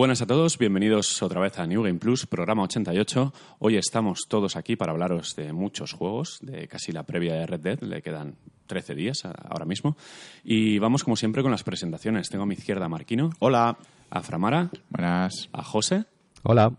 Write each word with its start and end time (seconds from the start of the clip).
Buenas 0.00 0.22
a 0.22 0.26
todos, 0.26 0.56
bienvenidos 0.56 1.22
otra 1.22 1.42
vez 1.42 1.58
a 1.58 1.66
New 1.66 1.82
Game 1.82 1.98
Plus, 1.98 2.24
programa 2.24 2.62
88. 2.62 3.34
Hoy 3.58 3.76
estamos 3.76 4.20
todos 4.28 4.56
aquí 4.56 4.74
para 4.74 4.92
hablaros 4.92 5.36
de 5.36 5.52
muchos 5.52 5.92
juegos, 5.92 6.38
de 6.40 6.66
casi 6.68 6.90
la 6.90 7.02
previa 7.02 7.34
de 7.34 7.46
Red 7.46 7.60
Dead, 7.60 7.80
le 7.82 8.00
quedan 8.00 8.36
13 8.66 8.94
días 8.94 9.26
ahora 9.26 9.66
mismo. 9.66 9.98
Y 10.42 10.78
vamos 10.78 11.04
como 11.04 11.16
siempre 11.16 11.42
con 11.42 11.50
las 11.50 11.64
presentaciones. 11.64 12.30
Tengo 12.30 12.44
a 12.44 12.46
mi 12.46 12.54
izquierda 12.54 12.86
a 12.86 12.88
Marquino. 12.88 13.28
Hola. 13.40 13.76
A 14.08 14.22
Framara. 14.22 14.70
Buenas. 14.88 15.50
A 15.52 15.62
José. 15.62 16.06
Hola. 16.44 16.72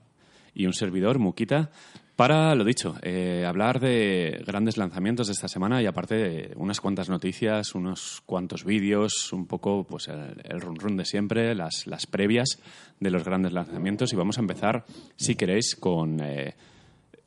Y 0.56 0.66
un 0.66 0.74
servidor, 0.74 1.20
Muquita. 1.20 1.70
Para, 2.16 2.54
lo 2.54 2.64
dicho, 2.64 2.96
eh, 3.02 3.46
hablar 3.48 3.80
de 3.80 4.44
grandes 4.46 4.78
lanzamientos 4.78 5.28
de 5.28 5.34
esta 5.34 5.48
semana 5.48 5.82
y 5.82 5.88
aparte 5.88 6.52
unas 6.56 6.80
cuantas 6.80 7.10
noticias, 7.10 7.74
unos 7.74 8.22
cuantos 8.26 8.64
vídeos, 8.64 9.34
un 9.34 9.48
poco 9.48 9.86
pues 9.86 10.08
el, 10.08 10.40
el 10.44 10.62
run 10.62 10.76
run 10.76 10.98
de 10.98 11.06
siempre, 11.06 11.56
las, 11.56 11.88
las 11.88 12.06
previas 12.06 12.60
de 13.00 13.10
los 13.10 13.24
grandes 13.24 13.54
lanzamientos. 13.54 14.14
Y 14.14 14.16
vamos 14.16 14.38
a 14.38 14.42
empezar, 14.42 14.86
si 15.16 15.36
queréis, 15.36 15.76
con 15.76 16.20
eh, 16.22 16.54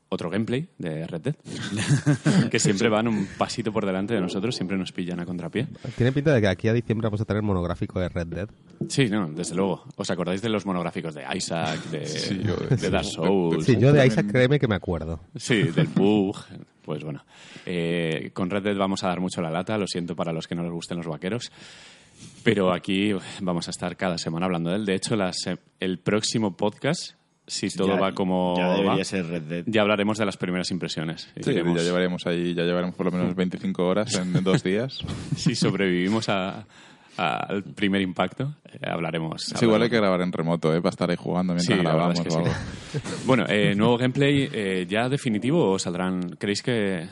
otro 0.09 0.29
gameplay 0.29 0.67
de 0.77 1.05
Red 1.07 1.21
Dead, 1.21 1.35
que 2.51 2.59
siempre 2.59 2.89
van 2.89 3.07
un 3.07 3.27
pasito 3.37 3.71
por 3.73 3.85
delante 3.85 4.13
de 4.13 4.21
nosotros, 4.21 4.55
siempre 4.55 4.77
nos 4.77 4.91
pillan 4.91 5.19
a 5.19 5.25
contrapié. 5.25 5.67
Tiene 5.97 6.11
pinta 6.11 6.33
de 6.33 6.41
que 6.41 6.47
aquí 6.47 6.67
a 6.67 6.73
diciembre 6.73 7.07
vamos 7.07 7.21
a 7.21 7.25
tener 7.25 7.41
monográfico 7.41 7.99
de 7.99 8.09
Red 8.09 8.27
Dead. 8.27 8.49
Sí, 8.87 9.07
no, 9.09 9.27
desde 9.31 9.55
luego. 9.55 9.83
¿Os 9.95 10.09
acordáis 10.09 10.41
de 10.41 10.49
los 10.49 10.65
monográficos 10.65 11.13
de 11.15 11.23
Isaac, 11.35 11.83
de, 11.85 12.05
Sí, 12.05 12.41
yo- 12.43 12.55
de 12.55 12.89
Dark 12.89 13.05
Souls? 13.05 13.65
Sí, 13.65 13.77
yo 13.79 13.91
de 13.91 14.05
Isaac 14.05 14.27
créeme 14.31 14.59
que 14.59 14.67
me 14.67 14.75
acuerdo. 14.75 15.19
Sí, 15.35 15.63
del 15.63 15.87
bug. 15.87 16.35
Pues 16.83 17.03
bueno, 17.03 17.25
eh, 17.65 18.29
con 18.33 18.49
Red 18.51 18.61
Dead 18.63 18.77
vamos 18.77 19.03
a 19.03 19.07
dar 19.07 19.19
mucho 19.19 19.41
la 19.41 19.49
lata, 19.49 19.75
lo 19.77 19.87
siento 19.87 20.15
para 20.15 20.31
los 20.31 20.47
que 20.47 20.53
no 20.53 20.61
les 20.61 20.71
gusten 20.71 20.97
los 20.97 21.07
vaqueros. 21.07 21.51
Pero 22.43 22.71
aquí 22.71 23.11
vamos 23.41 23.67
a 23.67 23.71
estar 23.71 23.97
cada 23.97 24.17
semana 24.19 24.45
hablando 24.45 24.69
de 24.69 24.75
él. 24.77 24.85
De 24.85 24.93
hecho, 24.93 25.15
la 25.15 25.33
se- 25.33 25.57
el 25.79 25.97
próximo 25.99 26.55
podcast, 26.55 27.14
si 27.47 27.69
todo 27.69 27.89
Ya- 27.95 27.99
va 27.99 28.11
como 28.13 28.55
Ya 28.57 28.67
va, 28.67 28.75
debería 28.77 29.03
ser 29.05 29.27
Red 29.27 29.41
Dead. 29.43 29.63
ya 29.67 29.81
hablaremos 29.81 30.17
de 30.17 30.25
las 30.25 30.37
primeras 30.37 30.71
impresiones. 30.71 31.29
Sí, 31.41 31.53
ya 31.53 31.63
llevaremos 31.63 32.25
ahí, 32.27 32.53
ya 32.53 32.63
llevaremos 32.63 32.95
por 32.95 33.05
lo 33.05 33.11
menos 33.11 33.35
25 33.35 33.85
horas 33.87 34.15
en 34.15 34.43
dos 34.43 34.63
días. 34.63 34.99
si 35.35 35.55
sobrevivimos 35.55 36.27
a- 36.29 36.65
a- 37.17 37.37
al 37.47 37.63
primer 37.63 38.01
impacto, 38.01 38.55
eh, 38.73 38.79
hablaremos. 38.89 39.51
Es 39.53 39.61
igual 39.61 39.81
hay 39.83 39.89
que 39.89 39.97
grabar 39.97 40.21
en 40.21 40.31
remoto, 40.31 40.73
¿eh? 40.73 40.81
Para 40.81 40.89
estar 40.89 41.09
ahí 41.09 41.15
jugando 41.15 41.57
Sí, 41.59 41.73
mientras 41.73 41.83
la 41.83 41.93
verdad 42.03 42.15
grabamos 42.15 42.19
es 42.19 42.25
que 42.27 42.33
o 42.33 42.37
algo. 42.39 42.51
sí. 42.91 42.99
Bueno, 43.25 43.45
eh, 43.47 43.73
nuevo 43.75 43.97
gameplay 43.97 44.49
eh, 44.51 44.85
ya 44.89 45.07
definitivo 45.07 45.71
o 45.71 45.79
saldrán. 45.79 46.21
¿Creéis 46.39 46.61
que, 46.61 47.07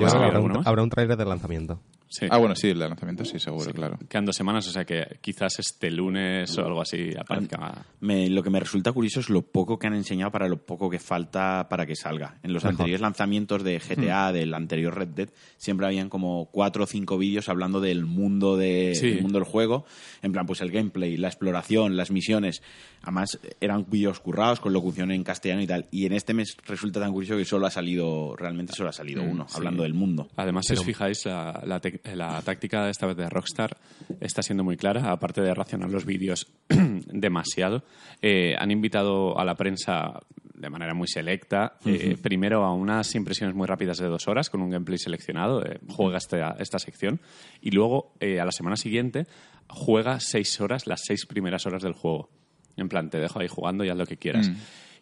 va 0.00 0.06
a 0.06 0.10
salir 0.10 0.24
habrá, 0.24 0.36
alguno 0.38 0.54
un, 0.54 0.58
más? 0.60 0.66
habrá 0.66 0.82
un 0.82 0.90
trailer 0.90 1.16
de 1.16 1.24
lanzamiento. 1.24 1.80
Sí. 2.10 2.26
Ah, 2.30 2.38
bueno, 2.38 2.54
sí, 2.56 2.68
el 2.68 2.78
de 2.78 2.88
lanzamiento 2.88 3.24
sí, 3.24 3.38
seguro, 3.38 3.70
claro. 3.72 3.98
Quedan 4.08 4.24
dos 4.24 4.34
semanas, 4.34 4.66
o 4.66 4.70
sea 4.70 4.84
que 4.84 5.18
quizás 5.20 5.58
este 5.58 5.90
lunes 5.90 6.56
o 6.56 6.64
algo 6.64 6.80
así 6.80 7.10
aparezca. 7.18 7.84
Me- 8.00 8.30
lo 8.30 8.42
que 8.42 8.48
me 8.50 8.58
resulta 8.60 8.92
curioso 8.92 9.20
es 9.20 9.28
lo 9.28 9.42
poco 9.42 9.78
que 9.78 9.88
han 9.88 9.94
enseñado 9.94 10.30
para 10.32 10.48
lo 10.48 10.56
poco 10.64 10.88
que 10.88 10.98
falta 10.98 11.66
para 11.68 11.84
que 11.84 11.94
salga. 11.94 12.38
En 12.42 12.52
los 12.54 12.64
anteriores 12.64 13.02
lanzamientos 13.02 13.62
de 13.62 13.78
GTA, 13.78 14.32
del 14.32 14.54
anterior 14.54 14.94
Red 14.96 15.08
Dead, 15.08 15.28
siempre 15.58 15.86
habían 15.86 16.08
como 16.08 16.46
cuatro 16.50 16.84
o 16.84 16.86
cinco 16.86 17.18
vídeos 17.18 17.48
hablando 17.50 17.80
del 17.80 18.06
mundo, 18.06 18.56
de, 18.56 18.94
Sí. 18.94 19.10
del 19.10 19.22
mundo 19.22 19.38
del 19.38 19.46
juego. 19.48 19.84
En 20.22 20.32
plan, 20.32 20.46
pues 20.46 20.60
el 20.62 20.70
gameplay, 20.70 21.16
la 21.18 21.28
exploración, 21.28 21.96
las 21.96 22.10
misiones. 22.10 22.62
Además, 23.02 23.38
eran 23.60 23.86
vídeos 23.88 24.20
currados 24.20 24.60
con 24.60 24.72
locución 24.72 25.10
en 25.10 25.24
castellano 25.24 25.62
y 25.62 25.66
tal. 25.66 25.86
Y 25.90 26.06
en 26.06 26.12
este 26.12 26.34
mes 26.34 26.56
resulta 26.66 27.00
tan 27.00 27.12
curioso 27.12 27.36
que 27.36 27.44
solo 27.44 27.66
ha 27.66 27.70
salido, 27.70 28.36
realmente 28.36 28.72
solo 28.74 28.90
ha 28.90 28.92
salido 28.92 29.22
uno, 29.22 29.46
hablando 29.54 29.82
del 29.82 29.94
mundo. 29.94 30.28
Además, 30.36 30.66
si 30.66 30.74
os 30.74 30.84
fijáis, 30.84 31.24
la, 31.26 31.62
la 31.64 31.80
la 32.14 32.42
táctica 32.42 32.88
esta 32.90 33.06
vez 33.06 33.16
de 33.16 33.28
Rockstar 33.28 33.76
está 34.20 34.42
siendo 34.42 34.64
muy 34.64 34.76
clara, 34.76 35.10
aparte 35.10 35.40
de 35.40 35.54
racionar 35.54 35.90
los 35.90 36.04
vídeos 36.04 36.46
demasiado. 36.68 37.84
eh, 38.20 38.54
han 38.58 38.70
invitado 38.70 39.38
a 39.38 39.44
la 39.44 39.54
prensa 39.54 40.20
de 40.58 40.70
manera 40.70 40.94
muy 40.94 41.06
selecta, 41.06 41.78
eh, 41.84 42.16
primero 42.20 42.64
a 42.64 42.74
unas 42.74 43.14
impresiones 43.14 43.54
muy 43.54 43.66
rápidas 43.66 43.98
de 43.98 44.06
dos 44.06 44.26
horas 44.28 44.50
con 44.50 44.60
un 44.60 44.70
gameplay 44.70 44.98
seleccionado, 44.98 45.64
eh, 45.64 45.78
juega 45.88 46.18
esta, 46.18 46.56
esta 46.58 46.78
sección, 46.78 47.20
y 47.60 47.70
luego 47.70 48.12
eh, 48.20 48.40
a 48.40 48.44
la 48.44 48.52
semana 48.52 48.76
siguiente 48.76 49.26
juega 49.68 50.18
seis 50.20 50.60
horas, 50.60 50.86
las 50.86 51.02
seis 51.04 51.26
primeras 51.26 51.66
horas 51.66 51.82
del 51.82 51.92
juego. 51.92 52.28
En 52.78 52.88
plan, 52.88 53.10
te 53.10 53.18
dejo 53.18 53.40
ahí 53.40 53.48
jugando 53.48 53.84
y 53.84 53.90
haz 53.90 53.96
lo 53.96 54.06
que 54.06 54.16
quieras. 54.16 54.50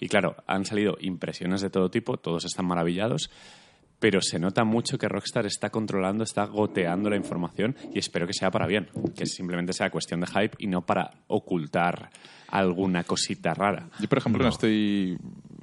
Y 0.00 0.08
claro, 0.08 0.36
han 0.46 0.64
salido 0.64 0.96
impresiones 1.00 1.60
de 1.60 1.70
todo 1.70 1.90
tipo, 1.90 2.16
todos 2.16 2.44
están 2.44 2.66
maravillados, 2.66 3.30
pero 3.98 4.20
se 4.20 4.38
nota 4.38 4.64
mucho 4.64 4.98
que 4.98 5.08
Rockstar 5.08 5.46
está 5.46 5.70
controlando, 5.70 6.24
está 6.24 6.44
goteando 6.44 7.08
la 7.08 7.16
información 7.16 7.74
y 7.94 7.98
espero 7.98 8.26
que 8.26 8.34
sea 8.34 8.50
para 8.50 8.66
bien, 8.66 8.88
que 9.14 9.26
simplemente 9.26 9.72
sea 9.72 9.90
cuestión 9.90 10.20
de 10.20 10.26
hype 10.26 10.56
y 10.58 10.66
no 10.66 10.84
para 10.84 11.12
ocultar 11.28 12.10
alguna 12.48 13.04
cosita 13.04 13.54
rara. 13.54 13.88
Yo, 13.98 14.08
por 14.08 14.18
ejemplo, 14.18 14.42
no, 14.42 14.48
estoy... 14.48 15.16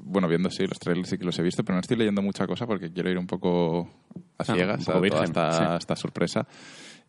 Bueno, 0.06 0.28
viendo 0.28 0.50
sí, 0.50 0.66
los 0.66 0.80
trailers 0.80 1.10
sí 1.10 1.18
que 1.18 1.26
los 1.26 1.38
he 1.40 1.44
visto, 1.44 1.64
pero 1.64 1.76
no 1.76 1.82
estoy 1.82 1.98
leyendo 1.98 2.22
mucha 2.22 2.46
cosa 2.46 2.66
porque 2.66 2.92
quiero 2.92 3.10
ir 3.10 3.18
un 3.18 3.28
poco 3.28 3.90
a 4.38 4.44
ciegas 4.44 4.80
un 4.80 4.86
poco 4.86 4.92
a 4.92 4.94
toda 4.94 5.02
virgen, 5.02 5.24
esta, 5.24 5.52
sí. 5.52 5.64
esta 5.80 5.96
sorpresa. 5.96 6.48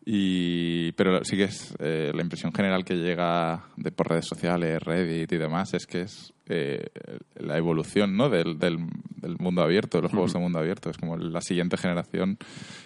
Y, 0.07 0.91
pero 0.91 1.23
sí 1.25 1.35
que 1.35 1.45
es 1.45 1.73
eh, 1.79 2.11
la 2.13 2.21
impresión 2.21 2.53
general 2.53 2.85
que 2.85 2.93
llega 2.95 3.65
de, 3.75 3.91
por 3.91 4.07
redes 4.09 4.25
sociales, 4.27 4.79
Reddit 4.83 5.31
y 5.31 5.37
demás, 5.37 5.73
es 5.73 5.87
que 5.87 6.01
es 6.01 6.31
eh, 6.47 6.85
la 7.35 7.57
evolución 7.57 8.15
¿no? 8.15 8.29
del, 8.29 8.59
del, 8.59 8.77
del 9.15 9.37
mundo 9.39 9.63
abierto, 9.63 9.97
de 9.97 10.03
los 10.03 10.11
juegos 10.11 10.33
de 10.33 10.39
mundo 10.39 10.59
abierto. 10.59 10.91
Es 10.91 10.97
como 10.97 11.17
la 11.17 11.41
siguiente 11.41 11.75
generación 11.77 12.37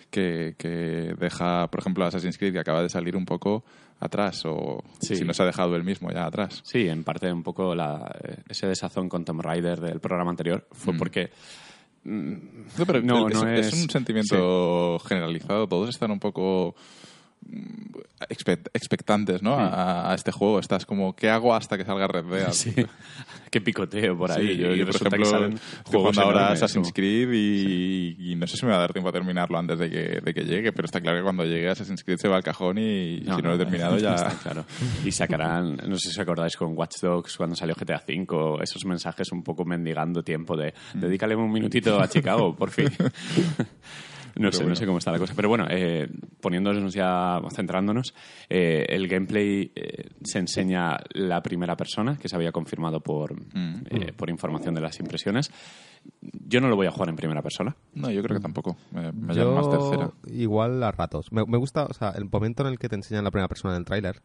que, 0.09 0.55
que 0.57 1.13
deja, 1.19 1.67
por 1.69 1.81
ejemplo, 1.81 2.05
Assassin's 2.05 2.37
Creed, 2.37 2.53
que 2.53 2.59
acaba 2.59 2.81
de 2.81 2.89
salir 2.89 3.17
un 3.17 3.25
poco 3.25 3.65
atrás, 3.99 4.43
o 4.45 4.81
Sí. 5.01 5.17
si 5.17 5.25
no 5.25 5.33
se 5.33 5.43
ha 5.43 5.45
dejado 5.45 5.75
el 5.75 5.83
mismo 5.83 6.09
ya 6.11 6.25
atrás. 6.25 6.61
Sí, 6.63 6.87
en 6.87 7.03
parte 7.03 7.29
un 7.33 7.43
poco 7.43 7.75
la- 7.75 8.09
eh, 8.23 8.37
ese 8.47 8.65
desazón 8.65 9.09
con 9.09 9.25
Tomb 9.25 9.41
Raider 9.41 9.81
del 9.81 9.99
programa 9.99 10.31
anterior 10.31 10.65
fue 10.71 10.93
porque 10.93 11.31
No, 12.05 12.85
pero 12.87 13.01
No, 13.01 13.27
es, 13.27 13.33
no 13.43 13.49
es 13.49 13.67
es- 13.67 13.73
un 13.83 13.89
sentimiento 13.89 14.99
generalizado. 15.05 15.67
Todos 15.67 15.89
están 15.89 16.11
un 16.11 16.19
poco 16.19 16.75
expect- 18.29 18.69
expectantes 18.73 19.41
¿no? 19.41 19.55
a, 19.59 20.11
a 20.11 20.15
este 20.15 20.31
juego. 20.31 20.59
Estás 20.59 20.85
como, 20.85 21.15
¿qué 21.15 21.29
hago 21.29 21.53
hasta 21.55 21.77
que 21.77 21.85
salga 21.85 22.07
Red 22.07 22.25
Dead? 22.25 22.51
sí, 22.51 22.73
qué 23.51 23.61
picoteo 23.61 24.17
por 24.17 24.31
ahí. 24.31 24.47
Sí, 24.49 24.57
yo, 24.57 24.73
yo, 24.75 24.85
por 24.85 24.95
ejemplo, 24.95 25.23
estoy 25.47 25.59
jugando 25.99 26.21
ahora 26.21 26.51
Assassin's 26.51 26.91
Creed 26.93 27.29
y, 27.33 28.31
y 28.31 28.35
no 28.35 28.45
sé 28.47 28.57
si 28.57 28.65
me 28.65 28.71
va 28.71 28.77
a 28.77 28.81
dar 28.81 28.93
tiempo 28.93 29.09
a 29.09 29.11
terminarlo 29.13 29.57
antes 29.57 29.79
de 29.79 29.89
que, 29.89 30.21
de 30.23 30.33
que 30.33 30.43
llegue, 30.43 30.71
pero 30.71 30.85
está 30.85 31.01
claro 31.01 31.17
que 31.17 31.23
cuando 31.23 31.43
llegue 31.45 31.69
Assassin's 31.69 32.03
Creed 32.03 32.17
se 32.19 32.27
va 32.27 32.35
al 32.37 32.43
cajón 32.43 32.77
y 32.77 33.19
si 33.23 33.29
no 33.29 33.41
lo 33.49 33.55
he 33.55 33.57
terminado 33.57 33.97
ya... 33.99 34.15
Está 34.15 34.29
claro. 34.43 34.65
Y 35.05 35.11
sacarán, 35.11 35.77
no 35.87 35.97
sé 35.97 36.11
si 36.11 36.19
acordáis 36.21 36.55
con 36.55 36.77
Watch 36.77 36.97
Dogs 37.01 37.37
cuando 37.37 37.55
salió 37.55 37.75
GTA 37.75 38.03
V, 38.07 38.63
esos 38.63 38.85
mensajes 38.85 39.31
un 39.31 39.43
poco 39.43 39.65
mendigando 39.65 40.23
tiempo 40.23 40.55
de 40.55 40.73
Mm. 40.93 40.99
dedícale 41.01 41.35
un 41.35 41.51
minutito 41.51 41.99
a 42.01 42.07
Chicago, 42.07 42.55
por 42.55 42.69
fin. 42.71 42.89
No 44.39 44.51
sé, 44.51 44.65
no 44.65 44.75
sé 44.75 44.85
cómo 44.85 44.97
está 44.97 45.11
la 45.11 45.19
cosa. 45.19 45.33
Pero 45.35 45.49
bueno, 45.49 45.65
eh, 45.69 46.07
poniéndonos 46.41 46.93
ya, 46.93 47.39
centrándonos, 47.53 48.13
eh, 48.49 48.85
el 48.89 49.07
gameplay 49.07 49.71
eh, 49.75 50.09
se 50.23 50.39
enseña 50.39 50.97
la 51.13 51.41
primera 51.41 51.75
persona, 51.75 52.17
que 52.17 52.29
se 52.29 52.35
había 52.35 52.51
confirmado 52.51 53.01
por, 53.01 53.35
Mm. 53.35 53.83
eh, 53.89 54.13
por 54.15 54.29
información 54.29 54.73
de 54.75 54.81
las 54.81 54.99
impresiones. 54.99 55.51
Yo 56.21 56.61
no 56.61 56.69
lo 56.69 56.75
voy 56.77 56.87
a 56.87 56.91
jugar 56.91 57.09
en 57.09 57.15
primera 57.17 57.41
persona. 57.41 57.75
No, 57.93 58.09
yo 58.09 58.23
creo 58.23 58.37
que 58.37 58.41
tampoco. 58.41 58.77
Me, 58.91 59.11
me 59.11 59.33
Yo, 59.35 59.43
llama 59.43 59.61
más 59.61 59.69
tercera. 59.69 60.11
igual 60.33 60.81
a 60.83 60.91
ratos. 60.91 61.31
Me, 61.31 61.43
me 61.45 61.57
gusta, 61.57 61.85
o 61.85 61.93
sea, 61.93 62.11
el 62.11 62.25
momento 62.31 62.63
en 62.63 62.69
el 62.69 62.79
que 62.79 62.87
te 62.89 62.95
enseñan 62.95 63.25
la 63.25 63.31
primera 63.31 63.49
persona 63.49 63.73
en 63.75 63.79
el 63.79 63.85
tráiler, 63.85 64.21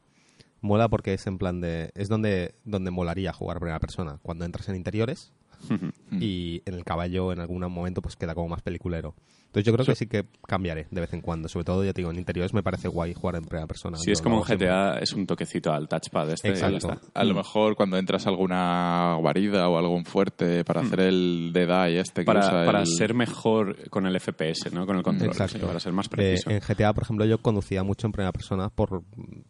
mola 0.61 0.89
porque 0.89 1.15
es 1.15 1.27
en 1.27 1.39
plan 1.39 1.61
de... 1.61 1.91
Es 1.97 2.09
donde, 2.09 2.55
donde 2.65 2.91
molaría 2.93 3.33
jugar 3.33 3.59
primera 3.59 3.81
persona. 3.81 4.19
Cuando 4.23 4.45
entras 4.45 4.69
en 4.69 4.77
interiores 4.77 5.33
y 6.13 6.63
en 6.67 6.75
el 6.75 6.85
caballo 6.85 7.33
en 7.33 7.41
algún 7.41 7.61
momento 7.73 8.01
pues 8.01 8.15
queda 8.17 8.35
como 8.35 8.49
más 8.49 8.63
peliculero. 8.63 9.15
Entonces 9.55 9.67
yo 9.67 9.73
creo 9.73 9.87
que 9.87 9.95
sí 9.95 10.09
que 10.09 10.25
cambiaré 10.49 10.89
de 10.91 11.01
vez 11.01 11.13
en 11.13 11.21
cuando. 11.21 11.49
Sobre 11.49 11.65
todo, 11.65 11.85
ya 11.85 11.93
te 11.93 12.01
digo, 12.01 12.11
en 12.11 12.19
interiores 12.19 12.53
me 12.53 12.65
parece 12.65 12.89
guay 12.89 13.15
jugar 13.15 13.37
en 13.37 13.45
primera 13.45 13.69
persona. 13.69 13.97
Si 13.99 14.11
es 14.11 14.21
como 14.21 14.45
siempre. 14.45 14.67
GTA, 14.67 14.99
es 14.99 15.13
un 15.13 15.29
toquecito 15.29 15.73
al 15.73 15.87
touchpad 15.87 16.29
este 16.33 16.49
y 16.49 16.55
ya 16.57 16.67
Exacto. 16.71 16.93
está. 17.05 17.21
A 17.21 17.23
lo 17.23 17.35
mejor 17.35 17.77
cuando 17.77 17.97
entras 17.97 18.27
a 18.27 18.31
alguna 18.31 19.15
guarida 19.21 19.69
o 19.69 19.79
algún 19.79 20.05
fuerte 20.07 20.65
para 20.65 20.81
hacer 20.81 20.99
el 20.99 21.53
Dead 21.53 21.87
Eye 21.87 22.01
este 22.01 22.23
que 22.23 22.27
Para, 22.27 22.41
usa 22.41 22.65
para 22.65 22.81
el- 22.81 22.87
ser 22.89 23.15
mejor 23.15 23.89
con 23.91 24.07
el 24.07 24.17
FPS, 24.19 24.73
¿no? 24.73 24.87
Con 24.87 24.97
el 24.97 25.05
control. 25.05 25.31
Exacto. 25.31 25.59
sí, 25.61 25.65
para 25.65 25.79
ser 25.79 25.93
más 25.93 26.07
Eh, 26.07 26.11
preciso. 26.11 26.51
en 26.51 26.59
GTA, 26.61 26.93
por 26.93 27.05
ejemplo, 27.05 27.25
yo 27.25 27.39
conducía 27.39 27.85
mucho 27.85 28.09
en 28.09 28.13
primera 28.13 28.33
persona 28.33 28.71
por, 28.71 29.05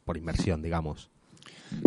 por 0.04 0.16
inmersión, 0.18 0.60
digamos. 0.60 1.08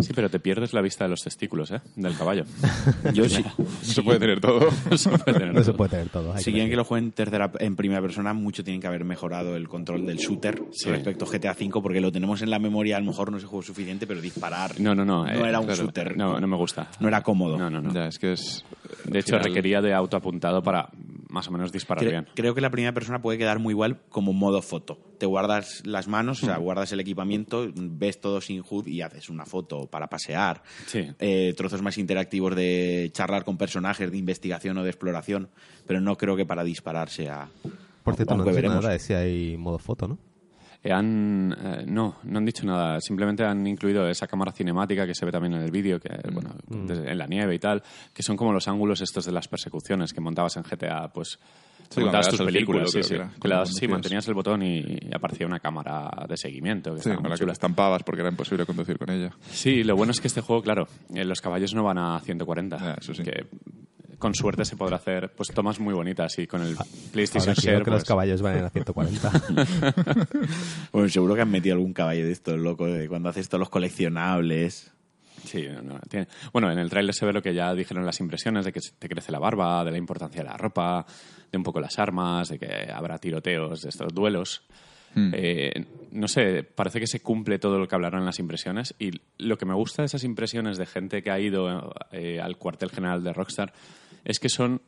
Sí, 0.00 0.12
pero 0.14 0.30
te 0.30 0.40
pierdes 0.40 0.72
la 0.72 0.80
vista 0.80 1.04
de 1.04 1.10
los 1.10 1.20
testículos, 1.22 1.70
¿eh? 1.70 1.80
Del 1.96 2.16
caballo. 2.16 2.44
Yo 3.14 3.28
sí. 3.28 3.44
No 3.58 3.64
se 3.82 4.02
puede 4.02 4.18
tener 4.18 4.40
todo. 4.40 4.68
Eso 4.90 5.10
puede 5.10 5.38
tener 5.38 5.54
No 5.54 5.64
se 5.64 5.72
puede 5.72 5.90
tener 5.90 6.08
todo. 6.08 6.32
hay 6.32 6.38
Si 6.38 6.46
que 6.46 6.52
quieren 6.52 6.70
que 6.70 6.76
lo 6.76 6.84
jueguen 6.84 7.06
en, 7.06 7.12
tercera, 7.12 7.50
en 7.58 7.76
primera 7.76 8.00
persona, 8.00 8.32
mucho 8.34 8.64
tienen 8.64 8.80
que 8.80 8.86
haber 8.86 9.04
mejorado 9.04 9.56
el 9.56 9.68
control 9.68 10.06
del 10.06 10.16
shooter 10.18 10.62
Sí. 10.72 10.90
respecto 10.90 11.24
a 11.24 11.28
GTA 11.28 11.52
V, 11.58 11.80
porque 11.82 12.00
lo 12.00 12.12
tenemos 12.12 12.42
en 12.42 12.50
la 12.50 12.58
memoria, 12.58 12.96
a 12.96 13.00
lo 13.00 13.06
mejor 13.06 13.30
no 13.30 13.36
es 13.38 13.42
el 13.42 13.48
juego 13.48 13.62
suficiente, 13.62 14.06
pero 14.06 14.20
disparar 14.20 14.80
No, 14.80 14.94
no, 14.94 15.04
no. 15.04 15.26
eh, 15.26 15.32
era 15.48 15.60
un 15.60 15.66
claro. 15.66 15.82
shooter. 15.84 16.16
No, 16.16 16.38
no 16.40 16.46
me 16.46 16.56
gusta. 16.56 16.88
No 17.00 17.08
era 17.08 17.22
cómodo. 17.22 17.56
No, 17.58 17.68
no, 17.70 17.80
no. 17.80 17.92
Ya, 17.92 18.06
es 18.06 18.18
que 18.18 18.32
es... 18.32 18.64
De 19.04 19.18
hecho, 19.18 19.38
requería 19.38 19.80
de 19.80 19.92
autoapuntado 19.94 20.62
para 20.62 20.88
más 21.28 21.48
o 21.48 21.50
menos 21.50 21.72
disparar 21.72 22.04
Cre- 22.04 22.10
bien. 22.10 22.26
Creo 22.34 22.54
que 22.54 22.60
la 22.60 22.70
primera 22.70 22.92
persona 22.92 23.20
puede 23.20 23.38
quedar 23.38 23.58
muy 23.58 23.72
igual 23.72 24.00
como 24.08 24.32
modo 24.32 24.62
foto. 24.62 24.98
Te 25.18 25.26
guardas 25.26 25.82
las 25.84 26.08
manos, 26.08 26.42
o 26.42 26.46
sea, 26.46 26.56
guardas 26.58 26.92
el 26.92 27.00
equipamiento, 27.00 27.68
ves 27.74 28.20
todo 28.20 28.40
sin 28.40 28.62
HUD 28.68 28.86
y 28.86 29.02
haces 29.02 29.28
una 29.28 29.44
foto 29.44 29.86
para 29.86 30.08
pasear. 30.08 30.62
Sí. 30.86 31.06
Eh, 31.18 31.54
trozos 31.56 31.82
más 31.82 31.98
interactivos 31.98 32.54
de 32.56 33.10
charlar 33.12 33.44
con 33.44 33.58
personajes, 33.58 34.10
de 34.10 34.16
investigación 34.18 34.78
o 34.78 34.84
de 34.84 34.90
exploración. 34.90 35.48
Pero 35.86 36.00
no 36.00 36.16
creo 36.16 36.36
que 36.36 36.46
para 36.46 36.64
disparar 36.64 37.08
sea. 37.10 37.48
Por 38.02 38.14
cierto, 38.14 38.36
no 38.36 38.44
veremos. 38.44 38.76
nada 38.82 38.92
de 38.92 38.98
si 38.98 39.12
hay 39.12 39.56
modo 39.56 39.78
foto, 39.78 40.08
¿no? 40.08 40.18
Eh, 40.84 40.92
han, 40.92 41.52
eh, 41.60 41.84
no, 41.86 42.16
no 42.22 42.38
han 42.38 42.44
dicho 42.44 42.64
nada. 42.64 43.00
Simplemente 43.00 43.44
han 43.44 43.66
incluido 43.66 44.08
esa 44.08 44.26
cámara 44.28 44.52
cinemática 44.52 45.06
que 45.06 45.14
se 45.14 45.24
ve 45.26 45.32
también 45.32 45.54
en 45.54 45.62
el 45.62 45.70
vídeo, 45.72 45.98
que 45.98 46.08
bueno, 46.32 46.50
desde- 46.68 47.10
en 47.10 47.18
la 47.18 47.26
nieve 47.26 47.54
y 47.54 47.58
tal, 47.58 47.82
que 48.14 48.22
son 48.22 48.36
como 48.36 48.52
los 48.52 48.68
ángulos 48.68 49.00
estos 49.00 49.24
de 49.24 49.32
las 49.32 49.48
persecuciones 49.48 50.12
que 50.12 50.20
montabas 50.20 50.56
en 50.56 50.62
GTA, 50.62 51.08
pues 51.12 51.38
Sí, 51.90 52.00
montabas 52.00 52.28
tus 52.28 52.42
películas, 52.42 52.90
sí, 52.90 53.02
sí. 53.02 53.14
que 53.40 53.66
sí, 53.66 53.88
mantenías 53.88 54.28
el 54.28 54.34
botón 54.34 54.62
y, 54.62 54.78
y 54.80 55.10
aparecía 55.12 55.46
una 55.46 55.58
cámara 55.58 56.26
de 56.28 56.36
seguimiento. 56.36 56.94
Que 56.94 57.02
Sí, 57.02 57.10
con 57.12 57.28
la 57.30 57.36
que 57.36 57.46
la 57.46 57.52
estampabas 57.52 58.02
porque 58.02 58.20
era 58.20 58.30
imposible 58.30 58.66
conducir 58.66 58.98
con 58.98 59.10
ella. 59.10 59.30
Sí, 59.50 59.82
lo 59.84 59.96
bueno 59.96 60.10
es 60.12 60.20
que 60.20 60.28
este 60.28 60.42
juego, 60.42 60.62
claro, 60.62 60.86
eh, 61.14 61.24
los 61.24 61.40
caballos 61.40 61.74
no 61.74 61.82
van 61.82 61.98
a 61.98 62.20
140. 62.20 62.76
Ah, 62.78 62.96
eso 63.00 63.14
sí. 63.14 63.22
Que 63.22 63.46
con 64.18 64.34
suerte 64.34 64.64
se 64.64 64.76
podrá 64.76 64.96
hacer 64.96 65.30
pues 65.36 65.48
tomas 65.50 65.78
muy 65.80 65.94
bonitas 65.94 66.38
y 66.38 66.46
con 66.46 66.62
el 66.62 66.76
PlayStation 67.12 67.50
Ahora 67.50 67.60
Share 67.62 67.84
que 67.84 67.90
los 67.90 68.00
pues, 68.00 68.08
caballos 68.08 68.42
vayan 68.42 68.64
a 68.64 68.70
140. 68.70 69.30
Bueno, 70.92 71.08
seguro 71.08 71.34
que 71.34 71.42
han 71.42 71.50
metido 71.50 71.74
algún 71.74 71.92
caballo 71.92 72.24
de 72.24 72.32
estos, 72.32 72.58
loco, 72.58 72.86
de 72.86 73.08
cuando 73.08 73.28
haces 73.28 73.48
todos 73.48 73.60
los 73.60 73.68
coleccionables. 73.70 74.90
Sí, 75.44 75.66
no, 75.82 75.98
tiene- 76.08 76.26
Bueno, 76.52 76.70
en 76.70 76.78
el 76.78 76.90
tráiler 76.90 77.14
se 77.14 77.24
ve 77.26 77.32
lo 77.32 77.42
que 77.42 77.54
ya 77.54 77.74
dijeron 77.74 78.04
las 78.04 78.20
impresiones, 78.20 78.64
de 78.64 78.72
que 78.72 78.80
te 78.98 79.08
crece 79.08 79.30
la 79.32 79.38
barba, 79.38 79.84
de 79.84 79.92
la 79.92 79.98
importancia 79.98 80.42
de 80.42 80.48
la 80.48 80.56
ropa, 80.56 81.06
de 81.50 81.56
un 81.58 81.64
poco 81.64 81.80
las 81.80 81.98
armas, 81.98 82.48
de 82.48 82.58
que 82.58 82.90
habrá 82.92 83.18
tiroteos, 83.18 83.82
de 83.82 83.88
estos 83.90 84.12
duelos. 84.12 84.62
Eh, 85.16 85.72
no 86.12 86.28
sé, 86.28 86.62
parece 86.62 87.00
que 87.00 87.06
se 87.08 87.20
cumple 87.20 87.58
todo 87.58 87.78
lo 87.78 87.88
que 87.88 87.94
hablaron 87.94 88.20
en 88.20 88.26
las 88.26 88.38
impresiones 88.38 88.94
y 89.00 89.10
lo 89.38 89.58
que 89.58 89.64
me 89.66 89.74
gusta 89.74 90.02
de 90.02 90.06
esas 90.06 90.22
impresiones 90.22 90.76
de 90.78 90.86
gente 90.86 91.22
que 91.22 91.30
ha 91.32 91.40
ido 91.40 91.92
eh, 92.12 92.40
al 92.40 92.56
cuartel 92.56 92.90
general 92.90 93.24
de 93.24 93.32
Rockstar 93.32 93.72
es 94.24 94.38
que 94.38 94.48
son 94.48 94.80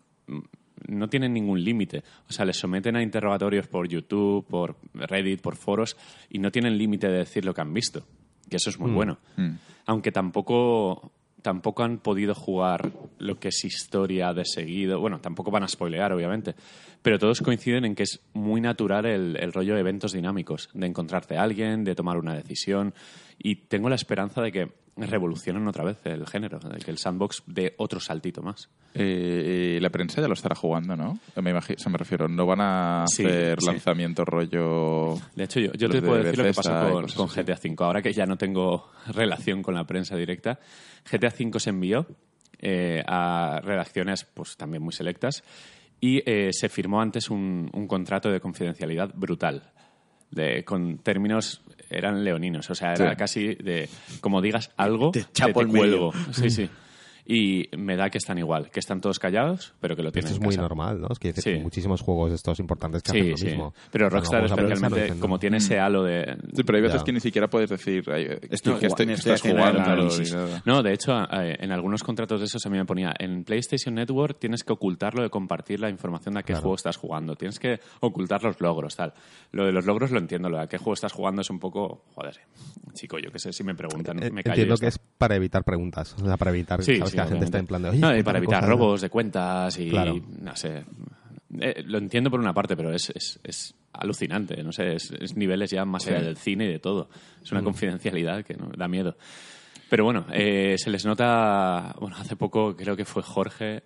no 0.87 1.09
tienen 1.09 1.33
ningún 1.33 1.63
límite. 1.63 2.03
O 2.29 2.33
sea, 2.33 2.45
les 2.45 2.57
someten 2.57 2.97
a 2.97 3.03
interrogatorios 3.03 3.67
por 3.67 3.89
YouTube, 3.89 4.47
por 4.47 4.77
Reddit, 4.95 5.41
por 5.41 5.57
foros, 5.57 5.97
y 6.29 6.39
no 6.39 6.51
tienen 6.51 6.79
límite 6.79 7.09
de 7.09 7.19
decir 7.19 7.45
lo 7.45 7.55
que 7.55 7.61
han 7.61 7.75
visto. 7.75 8.07
Que 8.49 8.57
eso 8.57 8.71
es 8.71 8.79
muy 8.79 8.91
bueno. 8.91 9.19
Aunque 9.87 10.11
tampoco, 10.11 11.13
tampoco 11.43 11.85
han 11.85 11.99
podido 11.99 12.35
jugar 12.35 12.91
lo 13.19 13.39
que 13.39 13.49
es 13.49 13.65
historia 13.65 14.33
de 14.33 14.45
seguido. 14.45 14.99
Bueno, 15.01 15.21
tampoco 15.21 15.51
van 15.51 15.63
a 15.63 15.69
spoilear, 15.69 16.13
obviamente. 16.13 16.55
Pero 17.03 17.19
todos 17.19 17.41
coinciden 17.41 17.85
en 17.85 17.95
que 17.95 18.03
es 18.03 18.21
muy 18.33 18.61
natural 18.61 19.07
el, 19.07 19.37
el 19.37 19.53
rollo 19.53 19.75
de 19.75 19.81
eventos 19.81 20.13
dinámicos, 20.13 20.69
de 20.75 20.87
encontrarte 20.87 21.37
a 21.37 21.43
alguien, 21.43 21.85
de 21.85 21.95
tomar 21.95 22.19
una 22.19 22.35
decisión. 22.35 22.93
Y 23.43 23.57
tengo 23.67 23.89
la 23.89 23.95
esperanza 23.95 24.43
de 24.43 24.53
que 24.53 24.73
revolucionen 24.97 25.67
otra 25.67 25.83
vez 25.83 25.97
el 26.05 26.27
género, 26.27 26.59
de 26.59 26.79
que 26.79 26.91
el 26.91 26.99
sandbox 26.99 27.43
dé 27.47 27.75
otro 27.79 28.01
saltito 28.01 28.43
más. 28.43 28.69
Eh, 28.93 29.79
la 29.81 29.89
prensa 29.89 30.21
ya 30.21 30.27
lo 30.29 30.35
estará 30.35 30.55
jugando, 30.55 30.95
¿no? 30.95 31.19
Me 31.41 31.51
imagino, 31.53 31.79
me 31.91 31.97
refiero, 31.97 32.29
no 32.29 32.45
van 32.45 32.61
a 32.61 33.05
Sí, 33.07 33.25
hacer 33.25 33.61
sí. 33.61 33.67
lanzamientos 33.67 34.29
rollo... 34.29 35.15
De 35.35 35.45
hecho, 35.45 35.59
yo, 35.61 35.73
yo 35.73 35.89
te 35.89 36.03
puedo 36.03 36.23
decir 36.23 36.39
lo 36.39 36.45
que 36.45 36.53
pasó 36.53 37.07
con. 37.17 37.29
GTA 37.29 37.55
V. 37.55 37.77
Ahora 37.79 38.03
que 38.03 38.13
ya 38.13 38.27
no 38.27 38.37
tengo 38.37 38.91
relación 39.15 39.63
con 39.63 39.75
la 39.75 39.85
prensa 39.85 40.17
directa, 40.17 40.59
GTA 41.11 41.29
V 41.39 41.59
se 41.61 41.71
envió 41.71 42.07
eh, 42.59 43.03
a 43.07 43.61
redacciones 43.63 44.25
pues 44.25 44.59
también 44.59 44.83
muy 44.83 44.93
selectas 44.93 45.43
y 45.99 46.21
eh, 46.31 46.51
se 46.53 46.69
firmó 46.69 47.01
antes 47.01 47.31
un, 47.31 47.71
un 47.73 47.87
contrato 47.87 48.31
de 48.31 48.41
confidencialidad 48.41 49.13
brutal. 49.15 49.73
De, 50.31 50.63
con 50.65 50.99
términos 50.99 51.61
eran 51.91 52.25
leoninos, 52.25 52.71
o 52.71 52.75
sea, 52.75 52.95
era 52.95 53.11
Sí. 53.11 53.17
casi 53.17 53.55
de 53.57 53.89
como 54.21 54.41
digas 54.41 54.71
algo, 54.77 55.11
Te 55.11 55.25
te, 55.25 55.33
chapo 55.33 55.61
te 55.61 55.67
cuelgo. 55.67 56.13
Sí, 56.33 56.51
sí. 56.51 56.69
Y 57.33 57.69
me 57.77 57.95
da 57.95 58.11
que 58.11 58.19
están 58.19 58.39
igual, 58.39 58.71
que 58.73 58.81
están 58.81 59.01
todos 59.01 59.21
callados, 59.21 59.73
pero 59.81 59.95
que 59.95 60.03
lo 60.03 60.11
tienen 60.11 60.27
Esto 60.27 60.35
es 60.35 60.41
en 60.41 60.45
muy 60.47 60.57
casa. 60.57 60.63
normal, 60.63 61.01
¿no? 61.01 61.07
Es 61.13 61.19
que 61.21 61.33
Sí. 61.33 61.59
muchísimos 61.63 62.01
juegos 62.01 62.33
estos 62.33 62.59
importantes 62.59 63.05
que 63.05 63.13
hacen 63.13 63.23
Sí, 63.25 63.31
lo 63.31 63.37
sí. 63.37 63.47
mismo. 63.47 63.75
Pero 63.93 64.11
Rockstar 64.11 64.41
no 64.41 64.47
especialmente, 64.47 65.17
como 65.21 65.39
tiene 65.39 65.59
ese 65.59 65.79
halo 65.79 66.03
de, 66.03 66.37
Sí, 66.55 66.65
pero 66.65 66.79
hay 66.79 66.83
veces 66.83 67.03
Ya. 67.03 67.05
que 67.05 67.13
ni 67.13 67.21
siquiera 67.21 67.49
puedes 67.49 67.71
decir 67.71 68.03
eh, 68.09 68.41
Esto 68.51 68.77
que, 68.81 68.87
este- 68.89 69.07
que 69.07 69.13
estoy 69.13 69.33
estás 69.35 69.43
jugando. 69.43 70.09
No, 70.65 70.83
de 70.83 70.93
hecho, 70.93 71.13
eh, 71.33 71.57
en 71.61 71.71
algunos 71.71 72.03
contratos 72.03 72.41
de 72.41 72.47
esos 72.47 72.67
a 72.67 72.69
mí 72.69 72.79
me 72.79 72.85
ponía 72.85 73.13
en 73.17 73.45
PlayStation 73.45 73.95
Network 73.95 74.41
tienes 74.41 74.65
que 74.65 74.73
ocultarlo 74.73 75.23
de 75.23 75.31
compartir 75.31 75.79
la 75.79 75.89
información 75.89 76.35
de 76.35 76.41
a 76.41 76.43
qué 76.43 76.49
Claro. 76.55 76.63
juego 76.63 76.75
estás 76.75 76.97
jugando. 76.97 77.37
Tienes 77.37 77.61
que 77.61 77.79
ocultar 78.01 78.43
los 78.43 78.61
logros, 78.61 78.97
tal. 78.97 79.15
Lo 79.53 79.67
de 79.67 79.73
los 79.73 79.87
logros 79.87 80.11
lo 80.11 80.19
entiendo, 80.19 80.49
lo 80.49 80.57
de 80.57 80.65
a 80.65 80.67
qué 80.67 80.79
juego 80.79 80.95
estás 80.95 81.13
jugando 81.13 81.43
es 81.43 81.51
un 81.51 81.61
poco, 81.61 82.03
joder, 82.15 82.35
chico, 82.95 83.19
yo 83.19 83.31
qué 83.31 83.39
sé, 83.39 83.53
si 83.53 83.63
me 83.63 83.77
preguntan, 83.77 84.21
Eh, 84.21 84.31
me 84.33 84.43
callo. 84.43 84.55
Entiendo 84.63 84.77
que 84.79 84.87
es 84.89 84.99
para 84.99 85.37
evitar 85.37 85.63
preguntas. 85.63 86.15
O 86.21 86.25
sea, 86.27 86.37
para 86.37 86.51
evitar 86.51 86.83
Sí, 86.83 86.97
¿sabes? 86.97 87.11
sí, 87.11 87.17
que 87.17 87.20
la 87.25 87.29
gente 87.31 87.45
está 87.47 87.59
en 87.59 87.67
plan 87.67 87.83
de. 87.83 87.89
Oye, 87.91 87.99
No, 87.99 88.17
y 88.17 88.23
para 88.23 88.39
evitar 88.39 88.61
cosas". 88.61 88.69
robos 88.71 89.01
de 89.01 89.11
cuentas 89.11 89.79
y 89.79 89.89
Claro. 89.91 90.21
no 90.41 90.57
sé. 90.57 90.85
Eh, 91.61 91.83
lo 91.85 91.99
entiendo 91.99 92.31
por 92.31 92.39
una 92.41 92.53
parte, 92.55 92.77
pero 92.77 92.93
es, 92.93 93.11
es, 93.11 93.41
es 93.43 93.75
alucinante. 93.93 94.63
No 94.63 94.71
sé, 94.73 94.95
es, 94.95 95.11
es 95.11 95.37
niveles 95.37 95.71
ya 95.71 95.85
más 95.85 96.07
allá 96.07 96.21
del 96.21 96.37
cine 96.37 96.67
y 96.67 96.69
de 96.69 96.79
todo. 96.79 97.09
Es 97.43 97.51
Mm. 97.51 97.57
una 97.57 97.65
confidencialidad 97.65 98.45
que 98.45 98.55
no, 98.55 98.71
da 98.77 98.87
miedo. 98.89 99.17
Pero 99.89 100.05
bueno, 100.05 100.27
eh, 100.33 100.77
se 100.79 100.91
les 100.91 101.05
nota. 101.05 101.95
Bueno, 102.01 102.17
hace 102.17 102.37
poco 102.37 102.77
creo 102.77 102.97
que 102.97 103.05
fue 103.05 103.23
Jorge 103.23 103.83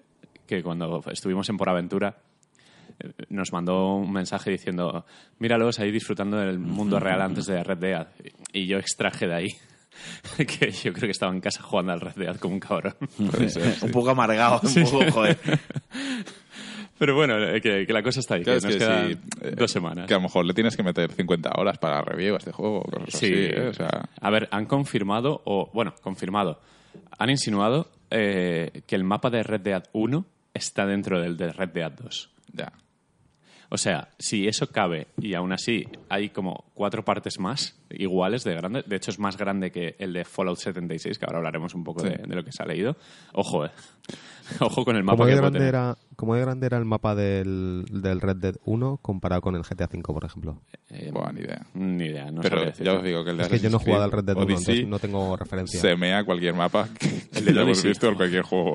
que 0.46 0.62
cuando 0.62 1.02
estuvimos 1.10 1.48
en 1.48 1.56
Por 1.56 1.70
Aventura 1.70 2.18
eh, 3.00 3.10
nos 3.30 3.50
mandó 3.54 3.94
un 3.96 4.12
mensaje 4.12 4.50
diciendo 4.50 5.06
míralos 5.38 5.80
ahí 5.80 5.90
disfrutando 5.90 6.36
del 6.36 6.58
mundo 6.58 7.00
real 7.00 7.22
antes 7.22 7.46
de 7.46 7.64
Red 7.64 7.78
Dead 7.78 8.06
y 8.52 8.66
yo 8.66 8.76
extraje 8.76 9.26
de 9.26 9.34
ahí 9.34 9.48
que 10.36 10.70
yo 10.70 10.92
creo 10.92 11.06
que 11.06 11.12
estaba 11.12 11.32
en 11.32 11.40
casa 11.40 11.62
jugando 11.62 11.92
al 11.92 12.00
Red 12.00 12.14
Dead 12.16 12.36
como 12.36 12.54
un 12.54 12.60
cabrón 12.60 12.94
Puede 13.30 13.48
ser, 13.50 13.74
sí. 13.74 13.84
Un 13.86 13.92
poco 13.92 14.10
amargado, 14.10 14.60
un 14.62 14.84
poco, 14.84 15.10
joder. 15.10 15.38
pero 16.98 17.14
bueno 17.14 17.42
eh, 17.42 17.60
que, 17.60 17.86
que 17.86 17.92
la 17.92 18.02
cosa 18.02 18.20
está 18.20 18.34
ahí 18.36 18.42
Claro, 18.42 18.60
que 18.60 18.68
es 18.68 18.74
nos 18.74 18.74
que 18.74 18.78
quedan 18.78 19.08
sí, 19.08 19.18
eh, 19.42 19.54
dos 19.56 19.70
semanas 19.70 20.06
Que 20.06 20.14
a 20.14 20.18
lo 20.18 20.22
mejor 20.22 20.44
le 20.44 20.54
tienes 20.54 20.76
que 20.76 20.82
meter 20.82 21.12
50 21.12 21.50
horas 21.56 21.78
para 21.78 22.00
review 22.02 22.34
a 22.34 22.38
este 22.38 22.52
juego. 22.52 22.82
Cosas 22.82 23.20
sí 23.20 23.26
así, 23.26 23.34
¿eh? 23.34 23.68
O 23.68 23.74
sea, 23.74 24.08
a 24.20 24.30
ver 24.30 24.48
han 24.50 24.66
confirmado 24.66 25.42
o 25.44 25.70
bueno 25.72 25.94
confirmado 26.02 26.60
han 27.18 27.30
insinuado 27.30 27.88
eh, 28.10 28.82
que 28.86 28.94
el 28.94 29.04
mapa 29.04 29.30
de 29.30 29.42
Red 29.42 29.60
Dead 29.62 29.82
1 29.92 30.24
está 30.52 30.86
dentro 30.86 31.20
del 31.20 31.36
de 31.36 31.52
Red 31.52 31.70
Dead 31.70 31.92
2 31.92 32.30
ya. 32.52 32.72
O 33.70 33.78
sea, 33.78 34.08
si 34.18 34.46
eso 34.46 34.66
cabe 34.68 35.08
y 35.18 35.34
aún 35.34 35.52
así 35.52 35.84
hay 36.08 36.30
como 36.30 36.64
cuatro 36.74 37.04
partes 37.04 37.38
más 37.38 37.76
iguales 37.90 38.44
de 38.44 38.54
grande, 38.54 38.82
de 38.86 38.96
hecho 38.96 39.10
es 39.10 39.18
más 39.18 39.36
grande 39.36 39.70
que 39.70 39.96
el 39.98 40.12
de 40.12 40.24
Fallout 40.24 40.58
76, 40.58 41.18
que 41.18 41.24
ahora 41.26 41.38
hablaremos 41.38 41.74
un 41.74 41.84
poco 41.84 42.00
Sí. 42.00 42.08
de, 42.08 42.16
de 42.26 42.34
lo 42.34 42.44
que 42.44 42.52
se 42.52 42.62
ha 42.62 42.66
leído. 42.66 42.96
Ojo, 43.32 43.64
eh. 43.66 43.70
Ojo 44.60 44.84
con 44.84 44.94
el 44.96 45.02
mapa 45.02 45.16
¿Cómo 45.16 45.26
que 45.26 45.34
de, 45.34 45.40
grande 45.40 45.66
era, 45.66 45.96
¿Cómo 46.16 46.34
de 46.34 46.40
grande 46.42 46.66
era 46.66 46.76
el 46.76 46.84
mapa 46.84 47.14
del, 47.14 47.86
del 47.90 48.20
Red 48.20 48.36
Dead 48.36 48.54
1 48.66 48.98
comparado 49.00 49.40
con 49.40 49.54
el 49.54 49.62
GTA 49.62 49.88
V, 49.90 50.02
por 50.02 50.24
ejemplo? 50.24 50.60
Eh, 50.90 51.10
Buah, 51.12 51.32
ni 51.32 51.40
idea. 51.40 51.66
Ni 51.74 52.04
idea, 52.04 52.30
no 52.30 52.42
Pero 52.42 52.70
ya 52.74 52.92
os 52.94 53.02
digo 53.02 53.24
que 53.24 53.30
el 53.30 53.38
de 53.38 53.42
Es 53.44 53.48
que 53.48 53.58
yo 53.60 53.70
no 53.70 53.78
he 53.78 53.80
jugado 53.84 54.04
al 54.04 54.12
Red 54.12 54.24
Dead 54.24 54.36
1, 54.36 54.44
Odyssey 54.44 54.80
entonces 54.80 54.88
no 54.88 54.98
tengo 54.98 55.36
referencia. 55.36 55.80
Se 55.80 55.96
mea 55.96 56.24
cualquier 56.24 56.54
mapa 56.54 56.88
que, 56.98 57.08
El 57.38 57.44
de 57.46 57.50
hayamos 57.52 57.82
visto 57.82 58.06
en 58.08 58.14
cualquier 58.16 58.42
juego. 58.42 58.74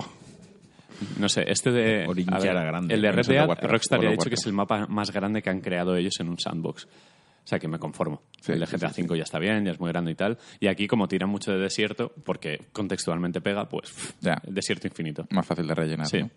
No 1.17 1.29
sé, 1.29 1.43
este 1.47 1.71
de. 1.71 2.03
A 2.03 2.39
ver, 2.39 2.47
era 2.47 2.63
grande. 2.63 2.93
El 2.93 3.01
de 3.01 3.11
Red 3.11 3.27
Dead, 3.27 3.47
Rockstar 3.61 4.01
ya 4.01 4.09
ha 4.09 4.11
dicho 4.11 4.29
que 4.29 4.35
es 4.35 4.45
el 4.45 4.53
mapa 4.53 4.85
más 4.87 5.11
grande 5.11 5.41
que 5.41 5.49
han 5.49 5.61
creado 5.61 5.95
ellos 5.95 6.19
en 6.19 6.29
un 6.29 6.39
sandbox. 6.39 6.85
O 6.85 7.47
sea, 7.49 7.57
que 7.57 7.67
me 7.67 7.79
conformo. 7.79 8.21
Sí, 8.41 8.51
el 8.51 8.59
de 8.59 8.65
GTA 8.65 8.89
sí, 8.89 9.01
V 9.01 9.17
ya 9.17 9.23
está 9.23 9.39
bien, 9.39 9.65
ya 9.65 9.71
es 9.71 9.79
muy 9.79 9.89
grande 9.89 10.11
y 10.11 10.15
tal. 10.15 10.37
Y 10.59 10.67
aquí, 10.67 10.87
como 10.87 11.07
tiran 11.07 11.29
mucho 11.29 11.51
de 11.51 11.57
desierto, 11.57 12.13
porque 12.23 12.67
contextualmente 12.73 13.41
pega, 13.41 13.67
pues. 13.67 13.91
Ya. 14.21 14.39
Desierto 14.45 14.87
infinito. 14.87 15.25
Más 15.31 15.45
fácil 15.45 15.65
de 15.67 15.73
rellenar. 15.73 16.05
Sí. 16.05 16.19
¿no? 16.19 16.29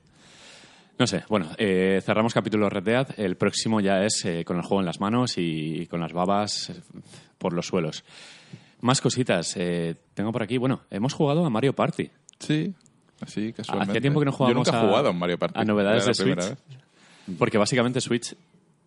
No 0.99 1.07
sé, 1.07 1.25
bueno, 1.29 1.49
eh, 1.59 2.01
cerramos 2.05 2.33
capítulo 2.33 2.69
Red 2.71 2.83
Dead. 2.85 3.09
El 3.17 3.37
próximo 3.37 3.81
ya 3.81 4.05
es 4.05 4.25
eh, 4.25 4.45
con 4.45 4.57
el 4.57 4.63
juego 4.63 4.81
en 4.81 4.87
las 4.87 5.01
manos 5.01 5.35
y 5.37 5.87
con 5.87 6.01
las 6.01 6.13
babas 6.13 6.71
eh, 6.71 6.75
por 7.39 7.53
los 7.55 7.67
suelos. 7.67 8.05
Más 8.81 9.01
cositas. 9.01 9.55
eh, 9.57 9.97
tengo 10.15 10.33
por 10.33 10.43
aquí, 10.43 10.59
bueno, 10.59 10.83
hemos 10.91 11.13
jugado 11.15 11.45
a 11.45 11.51
Mario 11.51 11.75
Party. 11.75 12.11
Sí, 12.39 12.75
así 13.23 13.53
casualmente. 13.53 13.93
Hacía 13.93 14.01
tiempo 14.01 14.21
que 14.21 14.27
no 14.27 14.33
jugábamos 14.33 14.67
Yo 14.67 14.73
nunca 14.73 14.85
he 14.85 14.89
jugado 14.89 15.09
a 15.09 15.13
Mario 15.13 15.39
Party. 15.39 15.61
a 15.61 15.65
novedades 15.65 16.07
de 16.07 16.15
Switch. 16.15 16.37
vez. 16.37 16.57
Porque 17.39 17.57
básicamente 17.59 18.01
Switch 18.01 18.35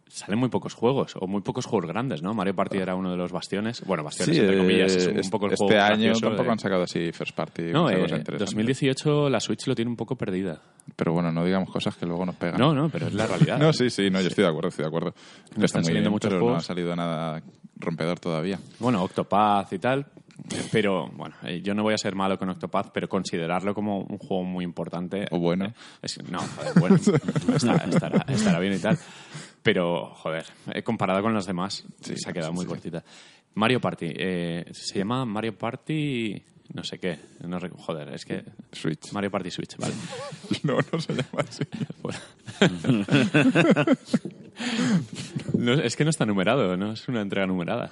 salen 0.07 0.39
muy 0.39 0.47
pocos 0.49 0.73
juegos, 0.73 1.13
o 1.19 1.27
muy 1.27 1.41
pocos 1.41 1.65
juegos 1.65 1.89
grandes, 1.89 2.21
¿no? 2.21 2.33
Mario 2.33 2.55
Party 2.55 2.77
era 2.77 2.95
uno 2.95 3.11
de 3.11 3.17
los 3.17 3.31
bastiones. 3.33 3.81
Bueno, 3.85 4.01
bastiones, 4.03 4.35
Sí, 4.35 4.41
entre 4.41 4.55
eh, 4.55 4.59
comillas, 4.59 4.95
es 4.95 5.07
un 5.07 5.19
es- 5.19 5.29
poco 5.29 5.47
el 5.47 5.53
este 5.53 5.65
juego 5.65 5.81
año 5.81 6.13
tampoco 6.13 6.43
de- 6.43 6.49
han 6.51 6.59
sacado 6.59 6.83
así 6.83 7.11
first 7.11 7.35
party. 7.35 7.63
No, 7.73 7.89
eh, 7.89 7.95
cosas 7.99 8.19
interesantes. 8.19 8.39
2018 8.39 9.29
la 9.29 9.39
Switch 9.41 9.67
lo 9.67 9.75
tiene 9.75 9.89
un 9.91 9.97
poco 9.97 10.15
perdida. 10.15 10.61
Pero 10.95 11.11
bueno, 11.13 11.31
no 11.33 11.43
digamos 11.43 11.69
cosas 11.69 11.97
que 11.97 12.05
luego 12.05 12.25
nos 12.25 12.35
pegan. 12.35 12.59
No, 12.59 12.73
no, 12.73 12.87
pero 12.89 13.07
es 13.07 13.13
la 13.13 13.27
realidad. 13.27 13.57
No, 13.59 13.73
sí, 13.73 13.89
sí, 13.89 14.09
no, 14.09 14.21
yo 14.21 14.27
estoy 14.27 14.43
de 14.45 14.49
acuerdo, 14.49 14.69
estoy 14.69 14.83
de 14.83 14.87
acuerdo. 14.87 15.09
No 15.13 15.15
están 15.15 15.63
Está 15.65 15.77
muy 15.79 15.85
saliendo 15.85 16.09
bien, 16.09 16.11
muchos 16.13 16.29
pero 16.29 16.39
no 16.39 16.45
juegos. 16.45 16.63
ha 16.63 16.67
salido 16.67 16.95
nada 16.95 17.41
rompedor 17.77 18.19
todavía. 18.19 18.59
Bueno, 18.79 19.03
Octopath 19.03 19.73
y 19.73 19.79
tal. 19.79 20.05
Pero 20.71 21.07
bueno, 21.15 21.35
eh, 21.43 21.61
yo 21.61 21.73
no 21.73 21.83
voy 21.83 21.93
a 21.93 21.97
ser 21.97 22.13
malo 22.15 22.37
con 22.37 22.49
Octopath, 22.49 22.91
pero 22.93 23.07
considerarlo 23.07 23.73
como 23.73 23.99
un 23.99 24.17
juego 24.17 24.43
muy 24.43 24.63
importante. 24.65 25.25
O 25.31 25.39
bueno. 25.39 25.65
eh, 25.65 25.73
es- 26.01 26.21
no, 26.29 26.39
joder, 26.39 26.73
bueno. 26.79 26.95
está- 26.97 27.75
estará, 27.89 28.25
estará 28.27 28.59
bien 28.59 28.73
y 28.73 28.79
tal. 28.79 28.97
Pero, 29.63 30.13
joder, 30.15 30.45
eh, 30.73 30.83
comparado 30.83 31.21
con 31.21 31.33
los 31.33 31.45
demás, 31.45 31.85
se 32.01 32.15
ha 32.29 32.33
quedado 32.33 32.53
muy 32.53 32.65
cortita. 32.65 33.03
Mario 33.55 33.79
Party. 33.79 34.11
eh, 34.15 34.65
se 34.73 34.99
llama 34.99 35.25
Mario 35.25 35.57
Party. 35.57 36.43
No 36.73 36.83
sé 36.83 36.97
qué. 36.99 37.17
No 37.47 37.59
rec- 37.59 37.75
joder, 37.77 38.09
es 38.09 38.25
que. 38.25 38.43
Switch. 38.71 39.11
Mario 39.13 39.31
Party 39.31 39.51
Switch, 39.51 39.77
vale. 39.77 39.93
No, 40.63 40.77
no 40.91 40.99
se 40.99 41.13
llama 41.13 41.45
así. 41.47 41.63
No, 45.57 45.73
es 45.73 45.95
que 45.95 46.03
no 46.03 46.09
está 46.09 46.25
numerado, 46.25 46.77
no 46.77 46.93
es 46.93 47.07
una 47.07 47.21
entrega 47.21 47.45
numerada. 47.47 47.89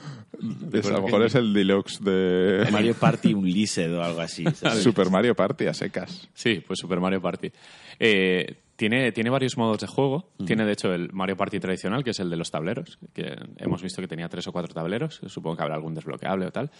Es- 0.72 0.86
a 0.88 0.92
lo 0.92 1.02
mejor 1.04 1.24
es 1.26 1.36
el 1.36 1.54
deluxe 1.54 2.00
de 2.04 2.68
Mario 2.72 2.94
Party 2.96 3.34
Unleashed 3.34 3.94
o 3.94 4.02
algo 4.04 4.22
así. 4.22 4.44
¿sabes? 4.56 4.84
Super 4.84 5.10
Mario 5.10 5.36
Party 5.36 5.68
a 5.68 5.74
secas. 5.74 6.30
Sí, 6.34 6.64
pues 6.66 6.80
Super 6.80 7.00
Mario 7.00 7.22
Party. 7.22 7.52
Eh, 8.00 8.56
tiene, 8.76 9.12
tiene 9.12 9.30
varios 9.30 9.58
modos 9.58 9.80
de 9.80 9.88
juego. 9.88 10.32
Tiene, 10.46 10.66
de 10.66 10.74
hecho, 10.74 10.94
el 10.94 11.12
Mario 11.14 11.38
Party 11.38 11.60
tradicional, 11.60 12.04
que 12.04 12.10
es 12.12 12.20
el 12.20 12.30
de 12.30 12.38
los 12.38 12.50
tableros, 12.52 12.98
que 13.14 13.36
hemos 13.58 13.82
visto 13.82 14.02
que 14.02 14.08
tenía 14.08 14.28
tres 14.30 14.48
o 14.48 14.52
cuatro 14.52 14.74
tableros. 14.74 15.22
Supongo 15.28 15.58
que 15.58 15.64
habrá 15.64 15.76
algún 15.76 15.94
desbloqueable 15.94 16.48
o 16.48 16.52
tal. 16.52 16.72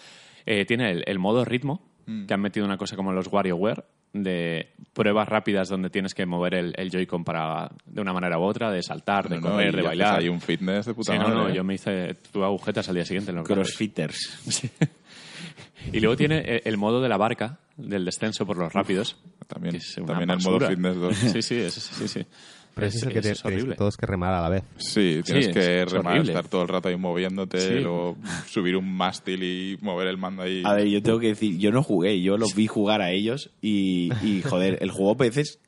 Eh, 0.46 0.66
tiene 0.66 0.92
el, 0.92 1.04
el 1.06 1.20
modo 1.20 1.46
ritmo, 1.46 1.82
que 2.28 2.34
han 2.34 2.42
metido 2.42 2.66
una 2.66 2.76
cosa 2.78 2.98
como 2.98 3.14
los 3.14 3.28
WarioWare, 3.32 3.86
de 4.12 4.74
pruebas 4.92 5.28
rápidas 5.30 5.70
donde 5.70 5.90
tienes 5.90 6.14
que 6.14 6.26
mover 6.26 6.54
el, 6.54 6.74
el 6.78 6.92
Joy-Con 6.92 7.24
para, 7.24 7.72
de 7.86 8.02
una 8.02 8.12
manera 8.12 8.38
u 8.38 8.44
otra, 8.44 8.70
de 8.72 8.84
saltar, 8.84 9.30
de 9.30 9.38
No, 9.38 9.42
no, 9.48 9.52
correr, 9.54 9.74
y 9.74 9.78
de 9.78 9.82
bailar. 9.84 10.20
Hay 10.20 10.28
un 10.30 10.42
fitness 10.42 10.86
de 10.86 10.94
puta 10.94 11.14
Sí, 11.14 11.18
no, 11.18 11.30
madre. 11.30 11.40
no, 11.42 11.50
¿eh? 11.50 11.54
yo 11.56 11.64
me 11.64 11.76
hice 11.76 12.14
tu 12.32 12.44
agujetas 12.44 12.90
al 12.90 12.96
día 12.96 13.06
siguiente. 13.06 13.32
en 13.32 13.38
los. 13.38 13.48
Crossfitters. 13.48 14.80
Y 15.92 16.00
luego 16.00 16.16
tiene 16.16 16.62
el 16.66 16.78
modo 16.78 17.02
de 17.02 17.10
la 17.10 17.18
barca, 17.18 17.60
del 17.78 18.06
descenso 18.06 18.46
por 18.46 18.58
los 18.58 18.72
rápidos. 18.74 19.18
También, 19.48 19.80
también 20.06 20.30
el 20.32 20.40
modo 20.40 20.60
fitness 20.68 20.96
2. 20.96 21.16
Sí, 21.34 21.42
sí, 21.42 21.56
es- 21.56 21.74
sí, 21.74 22.08
sí. 22.08 22.26
Pero 22.76 22.88
ese 22.88 22.98
es, 22.98 23.04
el 23.04 23.14
que 23.14 23.22
te- 23.22 23.32
es 23.32 23.42
tenéis 23.44 23.60
horrible. 23.62 23.76
todos 23.76 23.98
que 23.98 24.06
remar 24.08 24.34
a 24.34 24.42
la 24.42 24.50
vez. 24.50 24.64
Sí, 24.78 25.20
tienes 25.24 25.46
Sí, 25.46 25.52
que 25.52 25.84
es 25.84 25.92
remar, 25.92 26.18
estar 26.18 26.48
todo 26.48 26.64
el 26.64 26.68
rato 26.70 26.90
ahí 26.90 26.96
moviéndote, 26.98 27.60
Sí. 27.60 27.74
luego 27.82 28.18
subir 28.50 28.76
un 28.78 28.92
mástil 28.92 29.44
y 29.44 29.78
mover 29.82 30.08
el 30.08 30.18
mando 30.18 30.42
ahí. 30.42 30.64
A 30.66 30.74
ver, 30.74 30.88
yo 30.88 31.04
tengo 31.04 31.20
que 31.20 31.28
decir, 31.28 31.56
yo 31.60 31.72
no 31.72 31.84
jugué, 31.84 32.20
yo 32.24 32.36
los 32.38 32.56
vi 32.56 32.66
jugar 32.66 33.02
a 33.04 33.12
ellos 33.12 33.52
y, 33.62 34.10
y, 34.24 34.42
joder, 34.42 34.80
el 34.82 34.90
juego 34.90 35.12
a 35.12 35.16
veces 35.24 35.60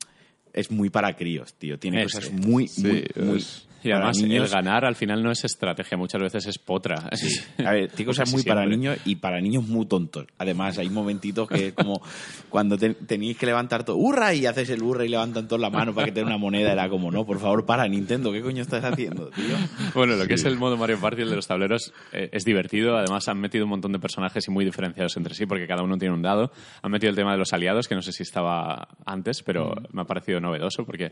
es 0.52 0.72
muy 0.72 0.90
para 0.90 1.14
críos, 1.14 1.54
tío. 1.54 1.78
Tiene 1.78 2.02
cosas 2.02 2.32
muy, 2.32 2.66
Sí, 2.66 2.82
muy, 2.82 3.04
muy 3.24 3.36
es- 3.38 3.65
Y 3.86 3.92
además, 3.92 4.18
niños. 4.18 4.44
el 4.48 4.54
ganar 4.54 4.84
al 4.84 4.94
final 4.96 5.22
no 5.22 5.30
es 5.30 5.44
estrategia, 5.44 5.96
muchas 5.96 6.20
veces 6.20 6.46
es 6.46 6.58
potra. 6.58 7.08
A 7.64 7.70
ver, 7.72 7.90
tiene 7.90 8.06
cosas 8.06 8.32
muy 8.32 8.42
para 8.42 8.66
niños 8.66 8.98
y 9.04 9.16
para 9.16 9.40
niños 9.40 9.66
muy 9.66 9.86
tontos. 9.86 10.26
Además, 10.38 10.78
hay 10.78 10.90
momentitos 10.90 11.48
que 11.48 11.68
es 11.68 11.72
como 11.72 12.00
cuando 12.50 12.76
te- 12.76 12.94
tenéis 12.94 13.36
que 13.38 13.46
levantar 13.46 13.84
todo, 13.84 13.96
¡hurra! 13.96 14.34
Y 14.34 14.46
haces 14.46 14.70
el 14.70 14.82
hurra 14.82 15.04
y 15.04 15.08
levantan 15.08 15.46
todos 15.48 15.60
la 15.60 15.70
mano 15.70 15.94
para 15.94 16.06
que 16.06 16.12
te 16.12 16.20
den 16.20 16.26
una 16.28 16.38
moneda. 16.38 16.72
Era 16.72 16.88
como, 16.88 17.10
no, 17.10 17.24
por 17.24 17.38
favor, 17.38 17.64
para, 17.66 17.86
Nintendo, 17.88 18.32
¿qué 18.32 18.42
coño 18.42 18.62
estás 18.62 18.84
haciendo, 18.84 19.28
tío? 19.30 19.56
Bueno, 19.94 20.16
lo 20.16 20.26
que 20.26 20.34
es 20.34 20.44
el 20.44 20.56
modo 20.56 20.76
Mario 20.76 20.98
Party, 21.00 21.22
el 21.22 21.30
de 21.30 21.36
los 21.36 21.46
tableros, 21.46 21.92
eh, 22.12 22.28
es 22.32 22.44
divertido. 22.44 22.96
Además, 22.96 23.28
han 23.28 23.38
metido 23.38 23.64
un 23.64 23.70
montón 23.70 23.92
de 23.92 23.98
personajes 23.98 24.46
y 24.48 24.50
muy 24.50 24.64
diferenciados 24.64 25.16
entre 25.16 25.34
sí, 25.34 25.46
porque 25.46 25.66
cada 25.66 25.82
uno 25.82 25.96
tiene 25.98 26.14
un 26.14 26.22
dado. 26.22 26.50
Han 26.82 26.90
metido 26.90 27.10
el 27.10 27.16
tema 27.16 27.32
de 27.32 27.38
los 27.38 27.52
aliados, 27.52 27.88
que 27.88 27.94
no 27.94 28.02
sé 28.02 28.12
si 28.12 28.22
estaba 28.22 28.88
antes, 29.04 29.42
pero 29.42 29.74
me 29.92 30.02
ha 30.02 30.04
parecido 30.04 30.40
novedoso, 30.40 30.84
porque 30.84 31.10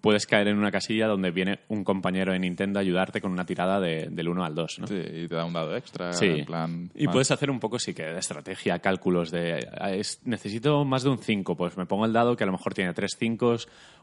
puedes 0.00 0.26
caer 0.26 0.48
en 0.48 0.58
una 0.58 0.70
casilla 0.70 1.06
donde 1.06 1.30
viene 1.30 1.60
un 1.68 1.84
compañero 1.84 2.07
de 2.12 2.38
Nintendo 2.38 2.78
a 2.78 2.82
ayudarte 2.82 3.20
con 3.20 3.32
una 3.32 3.44
tirada 3.44 3.78
de- 3.80 4.08
del 4.10 4.28
1 4.28 4.44
al 4.44 4.54
2. 4.54 4.78
¿no? 4.80 4.86
Sí, 4.86 4.94
y 4.96 5.28
te 5.28 5.34
da 5.34 5.44
un 5.44 5.52
dado 5.52 5.76
extra, 5.76 6.12
Sí. 6.12 6.26
en 6.26 6.44
plan... 6.46 6.90
Y 6.94 7.06
más- 7.06 7.12
puedes 7.12 7.30
hacer 7.30 7.50
un 7.50 7.60
poco, 7.60 7.78
sí 7.78 7.94
que 7.94 8.02
de 8.04 8.18
estrategia, 8.18 8.78
cálculos 8.78 9.30
de. 9.30 9.66
ah, 9.80 9.92
es- 9.92 10.20
necesito 10.24 10.84
más 10.84 11.02
de 11.02 11.10
un 11.10 11.18
5, 11.18 11.56
pues 11.56 11.76
me 11.76 11.86
pongo 11.86 12.04
el 12.06 12.12
dado 12.12 12.36
que 12.36 12.44
a 12.44 12.46
lo 12.46 12.52
mejor 12.52 12.74
tiene 12.74 12.92
tres 12.94 13.16
5, 13.18 13.56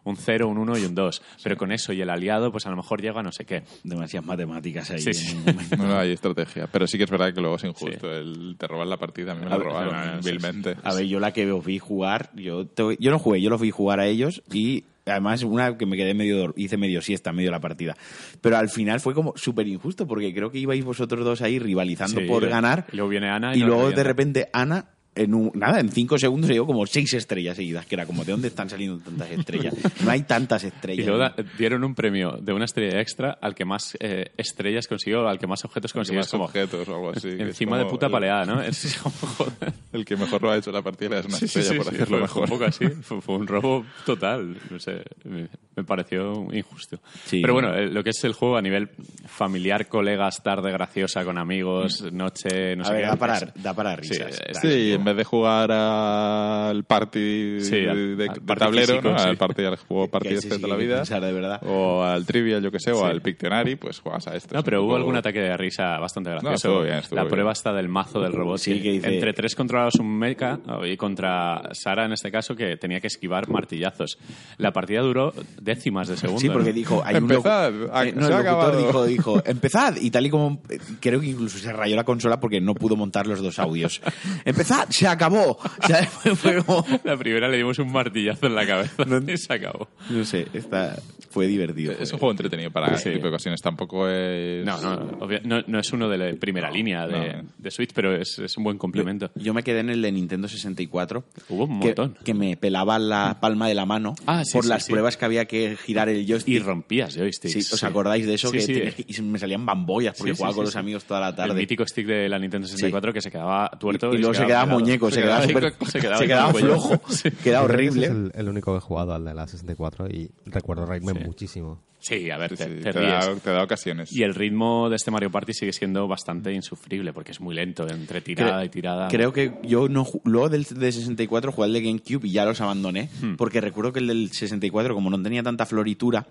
un 0.03 0.17
0, 0.17 0.47
un 0.47 0.57
1 0.57 0.77
y 0.77 0.85
un 0.85 0.93
2. 0.95 1.21
Pero 1.43 1.57
con 1.57 1.71
eso 1.71 1.91
y 1.93 2.01
el 2.01 2.09
aliado, 2.09 2.51
pues 2.51 2.65
a 2.65 2.69
lo 2.69 2.75
mejor 2.75 3.01
llega 3.01 3.19
a 3.19 3.23
no 3.23 3.31
sé 3.31 3.45
qué. 3.45 3.63
Demasiadas 3.83 4.27
matemáticas 4.27 4.91
ahí. 4.91 4.99
Sí, 4.99 5.09
en 5.09 5.13
sí. 5.15 5.37
No, 5.77 5.87
no 5.87 5.97
hay 5.97 6.11
estrategia. 6.11 6.67
Pero 6.71 6.85
sí 6.87 6.97
que 6.97 7.05
es 7.05 7.09
verdad 7.11 7.33
que 7.33 7.41
luego 7.41 7.55
es 7.55 7.63
injusto. 7.63 8.11
El, 8.11 8.55
te 8.57 8.67
roban 8.67 8.89
la 8.89 8.97
partida, 8.97 9.31
a 9.31 9.35
mí 9.35 9.41
me 9.41 9.47
A 9.47 9.49
lo 9.51 9.57
ver, 9.59 9.67
robaron 9.67 10.19
vilmente. 10.23 10.75
A 10.83 10.93
ver, 10.93 11.05
yo 11.05 11.19
la 11.19 11.31
que 11.33 11.51
os 11.51 11.65
vi 11.65 11.79
jugar, 11.79 12.29
yo, 12.35 12.65
te- 12.67 12.97
yo 12.99 13.09
no 13.11 13.17
jugué, 13.19 13.41
yo 13.41 13.49
los 13.49 13.59
vi 13.61 13.71
jugar 13.71 13.99
a 13.99 14.05
ellos 14.05 14.43
y 14.51 14.83
además 15.05 15.43
una 15.43 15.77
que 15.77 15.85
me 15.85 15.97
quedé 15.97 16.13
medio, 16.13 16.53
hice 16.57 16.77
medio 16.77 17.01
siesta, 17.01 17.31
medio 17.31 17.51
la 17.51 17.59
partida. 17.59 17.95
Pero 18.41 18.57
al 18.57 18.69
final 18.69 18.99
fue 18.99 19.13
como 19.13 19.33
súper 19.35 19.67
injusto 19.67 20.07
porque 20.07 20.33
creo 20.33 20.51
que 20.51 20.59
ibais 20.59 20.83
vosotros 20.83 21.23
dos 21.23 21.41
ahí 21.41 21.59
rivalizando 21.59 22.21
Sí, 22.21 22.27
por 22.27 22.47
ganar 22.47 22.85
y 22.91 22.95
luego 22.95 23.09
viene 23.09 23.29
Ana 23.29 23.55
y 23.55 23.59
luego 23.59 23.91
de 23.91 24.03
repente 24.03 24.49
Ana 24.53 24.94
en 25.15 25.33
un- 25.33 25.51
nada, 25.55 25.79
en 25.79 25.89
cinco 25.89 26.17
segundos 26.17 26.47
se 26.47 26.53
dio 26.53 26.65
como 26.65 26.85
seis 26.85 27.13
estrellas 27.13 27.55
seguidas, 27.55 27.85
que 27.85 27.95
era 27.95 28.05
como, 28.05 28.23
¿de 28.25 28.31
dónde 28.33 28.49
están 28.49 28.69
saliendo 28.69 28.97
tantas 29.03 29.31
estrellas? 29.31 29.73
No 30.03 30.11
hay 30.11 30.23
tantas 30.23 30.63
Y 30.63 30.67
estrellas. 30.67 31.05
luego 31.07 31.19
da- 31.21 31.35
dieron 31.57 31.83
un 31.83 31.95
premio 31.95 32.37
de 32.41 32.53
una 32.53 32.65
estrella 32.65 32.99
extra 32.99 33.37
al 33.41 33.55
que 33.55 33.65
más 33.65 33.97
eh, 33.99 34.31
estrellas 34.37 34.87
consiguió, 34.87 35.27
al 35.27 35.39
que 35.39 35.47
más 35.47 35.63
objetos 35.65 35.93
consiguió. 35.93 36.19
más 36.19 36.29
como 36.29 36.45
objetos 36.45 36.87
o 36.89 36.95
algo 36.95 37.09
así. 37.11 37.29
encima 37.29 37.77
de 37.77 37.85
puta 37.85 38.07
el- 38.07 38.11
paleada, 38.11 38.45
¿no? 38.45 38.61
Es 38.61 38.97
como, 39.03 39.15
joder. 39.15 39.73
El 39.93 40.03
que 40.05 40.15
mejor 40.17 40.41
lo 40.41 40.51
ha 40.51 40.57
hecho 40.57 40.71
la 40.71 40.81
partida 40.81 41.19
es 41.19 41.25
una 41.25 41.37
Sí, 41.37 41.45
estrella, 41.45 41.69
sí, 41.71 41.77
por 41.77 41.85
sí, 41.85 41.95
fue- 42.05 42.19
mejor. 42.21 42.29
fue 42.29 42.41
un 42.43 42.49
poco 42.49 42.65
así. 42.65 42.85
Fue, 43.01 43.21
fue 43.21 43.35
un 43.35 43.47
robo 43.47 43.85
total. 44.05 44.57
No 44.69 44.79
sé, 44.79 45.01
me, 45.23 45.47
me 45.75 45.83
pareció 45.83 46.47
injusto. 46.53 46.99
Sí. 47.25 47.41
Pero 47.41 47.53
bueno, 47.53 47.73
eh, 47.73 47.87
lo 47.87 48.03
que 48.03 48.09
es 48.09 48.23
el 48.23 48.33
juego 48.33 48.57
a 48.57 48.61
nivel 48.61 48.89
familiar, 49.27 49.87
colegas, 49.87 50.41
tarde 50.43 50.71
graciosa 50.71 51.23
con 51.23 51.37
amigos, 51.37 52.01
noche, 52.11 52.75
no 52.75 52.83
a 52.83 52.87
sé 52.87 52.93
ver, 52.93 53.01
qué. 53.03 53.07
da 53.07 53.15
para, 53.15 53.39
da 53.55 53.73
para 53.73 53.95
risas. 53.95 54.39
Dale. 54.53 54.75
Sí, 54.93 54.97
vez 55.05 55.15
de 55.17 55.23
jugar 55.23 55.71
al 55.71 56.83
party 56.83 57.61
Sí, 57.61 57.85
al- 57.85 58.17
de, 58.17 58.27
al 58.29 58.35
de 58.35 58.41
party 58.41 58.59
tablero, 58.59 58.87
físico, 58.95 59.09
¿no? 59.11 59.19
sí. 59.19 59.27
al 59.29 59.37
party 59.37 59.63
al 59.65 59.75
juego 59.77 60.07
party 60.11 60.27
este 60.29 60.57
de 60.57 60.67
la 60.67 60.75
vida, 60.75 60.95
pensar 60.97 61.21
de 61.23 61.31
verdad. 61.33 61.61
o 61.65 62.03
al 62.03 62.25
trivial, 62.25 62.61
yo 62.61 62.71
que 62.71 62.79
sé, 62.79 62.91
o 62.91 63.05
al 63.05 63.21
Pictionary, 63.21 63.75
pues 63.75 63.99
juegas 63.99 64.27
a 64.27 64.35
este. 64.35 64.53
No, 64.55 64.63
pero 64.63 64.81
hubo 64.81 64.89
poco- 64.89 64.97
algún 64.97 65.15
ataque 65.15 65.39
de 65.39 65.55
risa 65.57 65.97
bastante 65.99 66.29
gracioso. 66.31 66.53
estuvo 66.55 66.81
bien, 66.83 66.95
estuvo 66.97 67.15
la 67.15 67.23
bien. 67.23 67.31
prueba 67.31 67.51
está 67.51 67.73
del 67.73 67.87
mazo 67.87 68.19
del 68.21 68.33
robot. 68.33 68.57
Sí, 68.59 68.81
que 68.81 68.91
dice- 68.91 69.13
Entre 69.13 69.33
tres 69.33 69.55
controlados 69.55 69.95
un 69.95 70.17
mecha 70.17 70.59
y 70.85 70.97
contra 70.97 71.61
Sara, 71.73 72.05
en 72.05 72.13
este 72.13 72.31
caso, 72.31 72.55
que 72.55 72.77
tenía 72.77 72.99
que 72.99 73.07
esquivar 73.07 73.47
martillazos. 73.49 74.17
La 74.57 74.71
partida 74.71 75.01
duró 75.01 75.33
décimas 75.61 76.07
de 76.07 76.17
segundo. 76.17 76.39
Sí, 76.41 76.49
porque 76.49 76.69
¿no? 76.69 76.75
dijo, 76.75 77.01
hay 77.05 77.15
un 77.15 77.23
Empezad, 77.31 77.71
locu- 77.71 77.89
ah, 77.93 78.05
eh, 78.05 78.13
no, 78.15 78.27
se 78.27 78.33
el 78.33 78.43
locutor 78.45 78.77
dijo, 78.77 79.05
dijo, 79.05 79.43
empezad, 79.45 79.95
y 79.99 80.11
tal 80.11 80.25
y 80.25 80.29
como 80.29 80.61
eh, 80.69 80.77
creo 80.99 81.19
que 81.19 81.27
incluso 81.27 81.57
se 81.57 81.71
rayó 81.73 81.95
la 81.95 82.03
consola 82.03 82.39
porque 82.39 82.59
no 82.61 82.73
pudo 82.75 82.95
montar 82.95 83.27
los 83.27 83.41
dos 83.41 83.59
audios. 83.59 84.01
empezad, 84.45 84.87
se 84.95 85.07
acabó. 85.07 85.51
O 85.51 85.87
sea, 85.87 86.03
fue, 86.07 86.35
fue 86.35 86.63
como, 86.63 86.85
La 87.03 87.17
primera 87.17 87.47
le 87.47 87.57
dimos 87.57 87.77
un 87.79 87.91
martillazo 87.91 88.47
en 88.47 88.55
la 88.55 88.65
cabeza 88.65 89.03
y 89.27 89.37
se 89.37 89.53
acabó. 89.53 89.87
no 90.09 90.23
sé, 90.25 90.47
esta 90.53 90.97
fue 91.29 91.47
divertido. 91.47 91.93
Es 91.99 92.11
un 92.13 92.19
juego 92.19 92.31
entretenido 92.31 92.71
para 92.71 92.87
Sí. 92.89 92.93
este 92.95 93.11
tipo 93.13 93.23
de 93.23 93.29
ocasiones. 93.29 93.61
Tampoco 93.61 94.07
es. 94.07 94.65
No, 94.65 94.79
no, 94.81 95.17
no, 95.43 95.61
no 95.67 95.79
es 95.79 95.91
uno 95.91 96.07
de 96.09 96.17
la 96.17 96.33
primera 96.39 96.69
línea 96.71 97.07
de, 97.07 97.33
No. 97.33 97.49
de 97.57 97.71
Switch, 97.71 97.91
pero 97.93 98.15
es, 98.15 98.39
es 98.39 98.55
un 98.57 98.63
buen 98.63 98.77
complemento. 98.77 99.29
Yo 99.35 99.53
me 99.53 99.63
quedé 99.63 99.79
en 99.79 99.89
el 99.89 100.01
de 100.01 100.11
Nintendo 100.11 100.47
64. 100.47 101.23
Hubo 101.49 101.65
un 101.65 101.77
montón. 101.79 102.17
que 102.23 102.33
me 102.33 102.55
pelaba 102.57 102.97
la 102.99 103.37
palma 103.41 103.67
de 103.67 103.73
la 103.75 103.85
mano 103.85 104.15
Ah, 104.25 104.43
sí, 104.45 104.53
por 104.53 104.63
sí, 104.63 104.69
las 104.69 104.85
sí. 104.85 104.91
pruebas 104.91 105.17
que 105.17 105.25
había 105.25 105.45
que 105.45 105.75
girar 105.75 106.07
el 106.09 106.25
joystick. 106.25 106.55
Y 106.55 106.59
rompías 106.59 107.15
joysticks. 107.17 107.53
Sí, 107.53 107.59
¿Os 107.73 107.79
sí. 107.79 107.85
acordáis 107.85 108.25
de 108.25 108.35
eso? 108.35 108.49
Sí, 108.49 108.65
que 108.65 108.93
y 109.07 109.21
me 109.21 109.37
salían 109.39 109.65
bambollas 109.65 110.15
porque 110.17 110.33
jugaba 110.33 110.53
sí, 110.53 110.55
con 110.57 110.65
sí. 110.65 110.67
los 110.69 110.75
amigos 110.77 111.03
toda 111.05 111.19
la 111.19 111.29
El 111.29 111.35
tarde. 111.35 111.53
mítico 111.55 111.85
stick 111.85 112.05
de 112.07 112.29
la 112.29 112.39
Nintendo 112.39 112.67
64 112.67 113.11
que 113.13 113.21
se 113.21 113.29
quedaba 113.31 113.69
tuerto 113.79 114.11
y, 114.13 114.15
y 114.15 114.19
luego 114.19 114.33
se 114.33 114.45
quedaba 114.45 114.63
pelado. 114.65 114.79
Muñeco, 114.85 115.11
se, 115.11 115.21
quedaba, 115.21 115.41
ahí, 115.41 115.49
súper- 115.49 115.73
se 115.87 115.99
quedaba, 115.99 116.17
se 116.19 116.27
quedaba 116.27 116.53
flojo, 116.53 116.99
cuello. 116.99 117.37
quedaba 117.43 117.65
horrible. 117.65 118.05
Es 118.05 118.11
el, 118.11 118.31
el 118.35 118.49
único 118.49 118.71
que 118.73 118.77
he 118.77 118.81
jugado 118.81 119.13
al 119.13 119.25
de 119.25 119.33
la 119.33 119.47
64 119.47 120.07
y 120.07 120.29
recuerdo 120.45 120.85
reírme 120.85 121.13
muchísimo. 121.13 121.79
Sí, 122.07 122.29
a 122.29 122.37
ver, 122.37 122.55
te, 122.55 122.63
Sí, 122.65 122.69
te 122.83 122.91
te, 122.91 122.99
ríes. 122.99 123.25
da, 123.25 123.35
te 123.35 123.49
da 123.49 123.63
ocasiones. 123.63 124.13
Y 124.13 124.21
el 124.21 124.35
ritmo 124.35 124.89
de 124.91 124.95
este 124.95 125.09
Mario 125.09 125.31
Party 125.31 125.53
sigue 125.53 125.73
siendo 125.73 126.07
bastante 126.07 126.53
insufrible 126.53 127.13
porque 127.13 127.31
es 127.31 127.41
muy 127.41 127.55
lento, 127.55 127.87
entre 127.89 128.21
tirada 128.21 128.63
y 128.63 128.69
tirada. 128.69 129.07
Creo 129.07 129.33
que 129.33 129.53
yo 129.63 129.89
no 129.89 130.05
ju- 130.05 130.21
luego 130.23 130.49
del 130.49 130.65
de 130.65 130.91
64 130.91 131.51
jugué 131.51 131.65
al 131.65 131.73
de 131.73 131.81
GameCube 131.81 132.27
y 132.27 132.31
ya 132.31 132.45
los 132.45 132.61
abandoné 132.61 133.09
Hmm. 133.21 133.35
porque 133.37 133.59
recuerdo 133.59 133.91
que 133.91 133.99
el 134.01 134.07
del 134.07 134.31
64 134.31 134.93
como 134.93 135.09
no 135.09 135.19
tenía 135.23 135.41
tanta 135.41 135.65
floritura, 135.65 136.27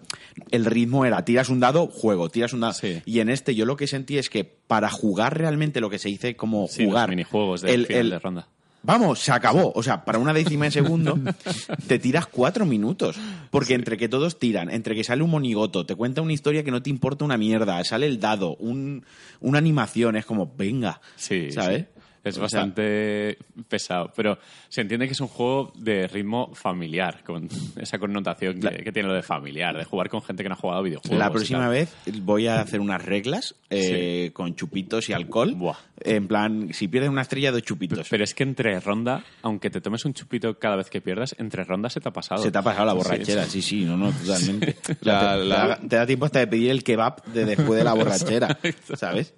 el 0.52 0.64
ritmo 0.64 1.04
era 1.04 1.24
tiras 1.24 1.48
un 1.48 1.58
dado, 1.58 1.88
juego, 1.88 2.28
tiras 2.28 2.52
un 2.52 2.60
dado. 2.60 2.74
Sí. 2.74 3.02
Y 3.04 3.18
en 3.18 3.28
este 3.28 3.56
yo 3.56 3.66
lo 3.66 3.76
que 3.76 3.88
sentí 3.88 4.16
es 4.18 4.30
que 4.30 4.44
para 4.44 4.88
jugar 4.90 5.36
realmente 5.36 5.80
lo 5.80 5.90
que 5.90 5.98
se 5.98 6.08
dice 6.08 6.36
como 6.36 6.68
Sí, 6.68 6.84
jugar 6.84 7.08
los 7.08 7.16
minijuegos 7.16 7.64
el- 7.64 7.86
final 7.86 8.00
el- 8.00 8.10
de 8.10 8.18
ronda. 8.20 8.48
Vamos, 8.84 9.18
se 9.20 9.32
acabó. 9.32 9.72
O 9.74 9.82
sea, 9.82 10.04
para 10.04 10.18
una 10.18 10.32
décima 10.32 10.66
de 10.66 10.70
segundo 10.70 11.18
te 11.88 11.98
tiras 11.98 12.26
cuatro 12.26 12.66
minutos. 12.66 13.16
Porque 13.50 13.74
entre 13.74 13.96
que 13.96 14.08
todos 14.08 14.38
tiran, 14.38 14.70
entre 14.70 14.94
que 14.94 15.04
sale 15.04 15.22
un 15.22 15.30
monigoto, 15.30 15.86
te 15.86 15.94
cuenta 15.94 16.22
una 16.22 16.32
historia 16.32 16.62
que 16.62 16.70
no 16.70 16.82
te 16.82 16.90
importa 16.90 17.24
una 17.24 17.38
mierda, 17.38 17.82
sale 17.84 18.06
el 18.06 18.20
dado, 18.20 18.56
un, 18.56 19.04
una 19.40 19.58
animación, 19.58 20.16
es 20.16 20.26
como, 20.26 20.52
venga. 20.56 21.00
Sí, 21.16 21.50
¿Sabes? 21.50 21.86
sí. 21.93 21.93
Es 22.24 22.38
O 22.38 22.48
sea, 22.48 22.60
bastante 22.60 23.36
pesado, 23.68 24.10
pero 24.16 24.38
se 24.68 24.80
entiende 24.80 25.06
que 25.06 25.12
es 25.12 25.20
un 25.20 25.28
juego 25.28 25.72
de 25.76 26.08
ritmo 26.08 26.54
familiar, 26.54 27.22
con 27.22 27.48
esa 27.76 27.98
connotación 27.98 28.58
que, 28.60 28.82
que 28.82 28.92
tiene 28.92 29.08
lo 29.08 29.14
de 29.14 29.22
familiar, 29.22 29.76
de 29.76 29.84
jugar 29.84 30.08
con 30.08 30.22
gente 30.22 30.42
que 30.42 30.48
no 30.48 30.54
ha 30.54 30.58
jugado 30.58 30.82
videojuegos. 30.82 31.18
La 31.18 31.30
próxima 31.30 31.68
vez 31.68 31.94
voy 32.22 32.46
a 32.46 32.60
hacer 32.60 32.80
unas 32.80 33.04
reglas 33.04 33.54
eh, 33.70 34.30
con 34.32 34.54
chupitos 34.56 35.08
y 35.10 35.12
alcohol. 35.12 35.54
Buah. 35.54 35.76
En 36.00 36.26
plan, 36.26 36.70
si 36.72 36.88
pierdes 36.88 37.10
una 37.10 37.22
estrella, 37.22 37.52
dos 37.52 37.62
chupitos. 37.62 38.08
Pero 38.08 38.24
es 38.24 38.34
que 38.34 38.42
entre 38.42 38.78
ronda, 38.80 39.22
aunque 39.42 39.68
te 39.70 39.80
tomes 39.80 40.04
un 40.04 40.14
chupito 40.14 40.58
cada 40.58 40.76
vez 40.76 40.88
que 40.90 41.00
pierdas, 41.00 41.34
entre 41.38 41.62
rondas 41.64 41.92
se 41.92 42.00
te 42.00 42.08
ha 42.08 42.12
pasado. 42.12 42.42
Se 42.42 42.50
te 42.50 42.56
ha 42.58 42.62
pasado 42.62 42.86
la 42.86 42.94
borrachera, 42.94 43.44
sí. 43.44 43.60
sí, 43.60 43.80
sí, 43.80 43.84
no, 43.84 43.96
no, 43.96 44.10
totalmente. 44.24 44.76
La- 45.02 45.36
te, 45.36 45.44
la- 45.44 45.78
te 45.88 45.96
da 45.96 46.06
tiempo 46.06 46.24
hasta 46.24 46.38
de 46.40 46.46
pedir 46.46 46.70
el 46.70 46.82
kebab 46.82 47.22
de 47.26 47.44
después 47.44 47.78
de 47.78 47.84
la 47.84 47.92
borrachera, 47.92 48.58
¿sabes? 48.94 49.34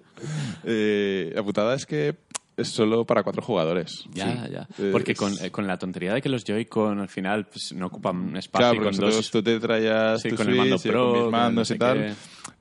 Eh, 0.65 1.31
la 1.35 1.43
putada 1.43 1.75
es 1.75 1.85
que 1.85 2.15
es 2.57 2.67
solo 2.69 3.05
para 3.05 3.23
cuatro 3.23 3.41
jugadores. 3.41 4.03
Ya, 4.13 4.45
Sí. 4.47 4.51
ya. 4.53 4.67
Porque 4.91 5.11
es- 5.13 5.17
con, 5.17 5.33
eh, 5.41 5.51
con 5.51 5.67
la 5.67 5.77
tontería 5.77 6.13
de 6.13 6.21
que 6.21 6.27
los 6.29 6.43
Joy-Con 6.43 6.99
al 6.99 7.07
final 7.07 7.45
pues, 7.45 7.71
no 7.73 7.85
ocupan 7.87 8.35
espacio 8.35 8.59
Claro, 8.63 8.73
y 8.75 8.77
porque 8.85 8.97
con 8.99 9.09
dos... 9.11 9.31
tú 9.31 9.43
te 9.43 9.59
traías 9.59 10.21
Sí, 10.21 10.29
tu 10.29 10.35
con 10.35 10.49
el 10.49 10.55
mando 10.55 10.77
Switch 10.77 10.85
y 10.85 10.89
Pro, 10.91 11.03
con 11.05 11.13
mis 11.13 11.21
con 11.23 11.31
mandos 11.31 11.55
no 11.55 11.61
y 11.61 11.65
sé 11.65 11.75
tal. 11.79 11.97
qué. 11.99 12.13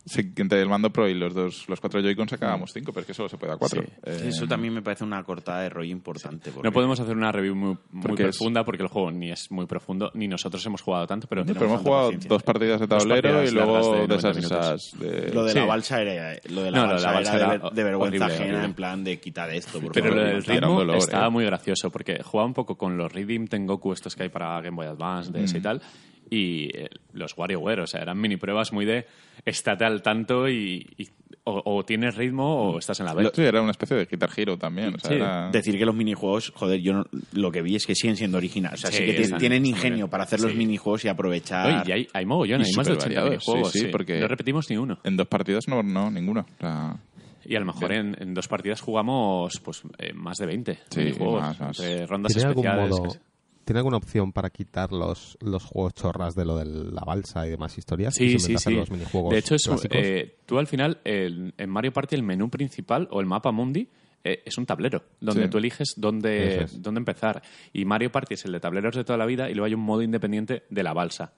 Sí, 0.08 0.32
entre 0.36 0.62
el 0.62 0.68
mando 0.68 0.90
Pro 0.90 1.08
y 1.08 1.14
los 1.14 1.34
dos, 1.34 1.68
los 1.68 1.80
cuatro 1.80 2.00
Joy-Con 2.00 2.28
sacábamos 2.28 2.72
cinco, 2.72 2.92
pero 2.92 3.00
es 3.00 3.06
que 3.08 3.14
solo 3.14 3.28
se 3.28 3.36
puede 3.38 3.52
a 3.54 3.56
cuatro. 3.56 3.82
Sí. 3.82 3.88
Eh, 4.04 4.26
Eso 4.28 4.46
también 4.46 4.72
me 4.72 4.80
parece 4.80 5.02
una 5.02 5.20
cortada 5.24 5.62
de 5.62 5.68
rollo 5.68 5.90
importante. 5.90 6.52
porque- 6.52 6.68
No 6.68 6.72
podemos 6.72 7.00
hacer 7.00 7.16
una 7.16 7.32
review 7.32 7.56
muy, 7.56 7.76
muy 7.90 8.02
Porque 8.02 8.22
es- 8.28 8.36
profunda 8.36 8.64
porque 8.64 8.84
el 8.84 8.88
juego 8.88 9.10
ni 9.10 9.32
es 9.32 9.50
muy 9.50 9.66
profundo, 9.66 10.12
ni 10.14 10.28
nosotros 10.28 10.64
hemos 10.64 10.80
jugado 10.80 11.08
tanto, 11.08 11.26
pero... 11.26 11.40
no, 11.42 11.46
pero 11.48 11.58
tenemos 11.58 11.80
hemos 11.80 11.86
jugado 11.86 12.04
paciencia. 12.06 12.28
dos 12.28 12.42
partidas 12.44 12.80
de 12.80 12.86
tablero 12.86 13.22
partidas 13.32 13.50
y 13.50 13.54
luego 13.54 13.76
de 13.76 13.82
de, 13.82 14.06
90 14.08 14.14
esas, 14.16 14.36
minutos. 14.36 14.58
esas 14.94 15.00
de- 15.00 15.34
Lo 15.34 15.44
de 15.44 15.50
Sí. 15.52 15.58
la 15.58 15.64
balsa 15.66 16.02
era, 16.02 16.38
lo 16.50 16.62
de 16.62 16.70
la 16.70 16.78
No, 16.78 16.82
lo 16.86 16.88
de 16.88 16.92
balsa 16.94 17.08
la 17.08 17.12
balsa 17.14 17.36
era 17.36 17.48
de, 17.48 17.54
era 17.56 17.70
de 17.70 17.82
vergüenza 17.84 18.16
horrible, 18.16 18.24
ajena, 18.34 18.44
horrible. 18.50 18.64
en 18.64 18.74
plan 18.74 19.02
de 19.04 19.18
quitar 19.20 19.50
esto, 19.50 19.80
por 19.80 19.90
Pero 19.92 20.06
favor. 20.10 20.16
lo 20.18 20.24
del 20.24 20.36
era 20.36 20.36
un 20.38 20.60
ritmo 20.62 20.78
dolor, 20.78 20.96
estaba 20.98 21.26
eh. 21.26 21.30
muy 21.30 21.44
gracioso 21.44 21.90
porque 21.90 22.22
jugaba 22.22 22.46
un 22.46 22.54
poco 22.54 22.76
con 22.78 22.96
los 22.96 23.12
Redeem 23.12 23.48
Tengoku 23.48 23.92
estos 23.92 24.14
que 24.14 24.22
hay 24.22 24.28
para 24.28 24.60
Game 24.60 24.76
Boy 24.76 24.86
Advance 24.86 25.32
de 25.32 25.40
Mm. 25.40 25.44
ese 25.44 25.58
y 25.58 25.62
tal 25.62 25.82
y 26.30 26.68
eh, 26.76 26.88
los 27.12 27.36
WarioWare, 27.36 27.80
o 27.80 27.86
sea, 27.86 28.00
eran 28.02 28.20
mini 28.20 28.36
pruebas 28.36 28.72
muy 28.72 28.84
de 28.84 29.06
estate 29.44 29.84
al 29.84 30.02
tanto 30.02 30.48
y, 30.48 30.86
y- 30.96 31.08
o, 31.48 31.62
o 31.76 31.84
tienes 31.84 32.16
ritmo 32.16 32.70
o 32.72 32.78
estás 32.78 32.98
en 32.98 33.06
la 33.06 33.14
B. 33.14 33.30
Sí, 33.32 33.42
era 33.42 33.62
una 33.62 33.70
especie 33.70 33.96
de 33.96 34.06
Guitar 34.06 34.30
Hero 34.36 34.58
también. 34.58 34.94
O 34.94 34.98
sea, 34.98 35.10
Sí. 35.10 35.14
era- 35.16 35.50
Decir 35.52 35.78
que 35.78 35.86
los 35.86 35.94
minijuegos, 35.94 36.50
joder, 36.56 36.80
yo 36.80 36.92
no- 36.94 37.04
lo 37.34 37.52
que 37.52 37.62
vi 37.62 37.76
es 37.76 37.86
que 37.86 37.94
siguen 37.94 38.16
siendo 38.16 38.36
originales. 38.38 38.80
O 38.80 38.88
sea, 38.88 38.90
sí, 38.90 39.04
Sí, 39.06 39.14
que 39.16 39.22
están- 39.22 39.38
tienen 39.38 39.64
ingenio 39.64 40.08
para 40.08 40.24
hacer 40.24 40.40
los 40.40 40.54
minijuegos 40.56 41.04
y 41.04 41.08
aprovechar. 41.08 41.82
Oye, 41.82 41.82
y 41.86 41.92
hay, 41.92 42.08
hay 42.12 42.26
mogollón, 42.26 42.62
Y 42.62 42.64
hay 42.64 42.72
más 42.72 42.86
de 42.86 42.94
80 42.94 43.04
supervariados, 43.04 43.30
minijuegos. 43.46 43.72
sí, 43.72 43.78
sí, 43.78 43.86
porque- 43.92 44.18
No 44.18 44.26
repetimos 44.26 44.68
ni 44.70 44.76
uno. 44.76 44.98
En 45.04 45.16
dos 45.16 45.28
partidas 45.28 45.68
no, 45.68 45.82
no 45.84 46.10
ninguno. 46.10 46.40
O 46.40 46.60
sea, 46.60 46.96
Y 47.44 47.54
a 47.54 47.60
lo 47.60 47.66
mejor 47.66 47.92
en, 47.92 48.16
en 48.20 48.34
dos 48.34 48.48
partidas 48.48 48.80
jugamos 48.80 49.60
pues 49.60 49.82
eh, 49.98 50.12
más 50.14 50.38
de 50.38 50.46
20 50.46 50.78
Sí, 50.90 50.98
minijuegos. 50.98 51.42
más, 51.42 51.60
más. 51.60 52.08
rondas 52.08 52.32
¿Tiene 52.32 52.48
algún 52.48 52.66
especiales. 52.66 52.90
modo, 52.90 53.02
que- 53.12 53.18
¿Tiene 53.66 53.80
alguna 53.80 53.96
opción 53.96 54.32
para 54.32 54.48
quitar 54.50 54.92
los, 54.92 55.36
los 55.40 55.64
juegos 55.64 55.92
chorras 55.94 56.36
de 56.36 56.44
lo 56.44 56.56
de 56.56 56.64
la 56.66 57.02
balsa 57.04 57.46
y 57.46 57.50
demás 57.50 57.76
historias? 57.76 58.14
Sí, 58.14 58.38
sí, 58.38 58.56
sí. 58.56 58.74
los 58.74 58.90
minijuegos 58.92 59.32
De 59.32 59.38
hecho, 59.38 59.56
es 59.56 59.68
eh, 59.90 60.36
tú 60.46 60.58
al 60.58 60.68
final, 60.68 61.00
el- 61.02 61.52
en 61.58 61.68
Mario 61.68 61.92
Party, 61.92 62.14
el 62.14 62.22
menú 62.22 62.48
principal 62.48 63.08
o 63.10 63.20
el 63.20 63.26
mapa 63.26 63.50
mundi 63.50 63.88
eh, 64.22 64.42
es 64.46 64.56
un 64.56 64.66
tablero 64.66 65.02
donde 65.20 65.42
Sí. 65.44 65.48
tú 65.50 65.58
eliges 65.58 65.94
dónde, 65.96 66.62
es. 66.62 66.80
dónde 66.80 66.98
empezar. 66.98 67.42
Y 67.72 67.84
Mario 67.84 68.12
Party 68.12 68.34
es 68.34 68.44
el 68.44 68.52
de 68.52 68.60
tableros 68.60 68.94
de 68.94 69.02
toda 69.02 69.18
la 69.18 69.26
vida 69.26 69.50
y 69.50 69.54
luego 69.54 69.66
hay 69.66 69.74
un 69.74 69.80
modo 69.80 70.00
independiente 70.02 70.62
de 70.70 70.82
la 70.84 70.92
balsa. 70.92 71.32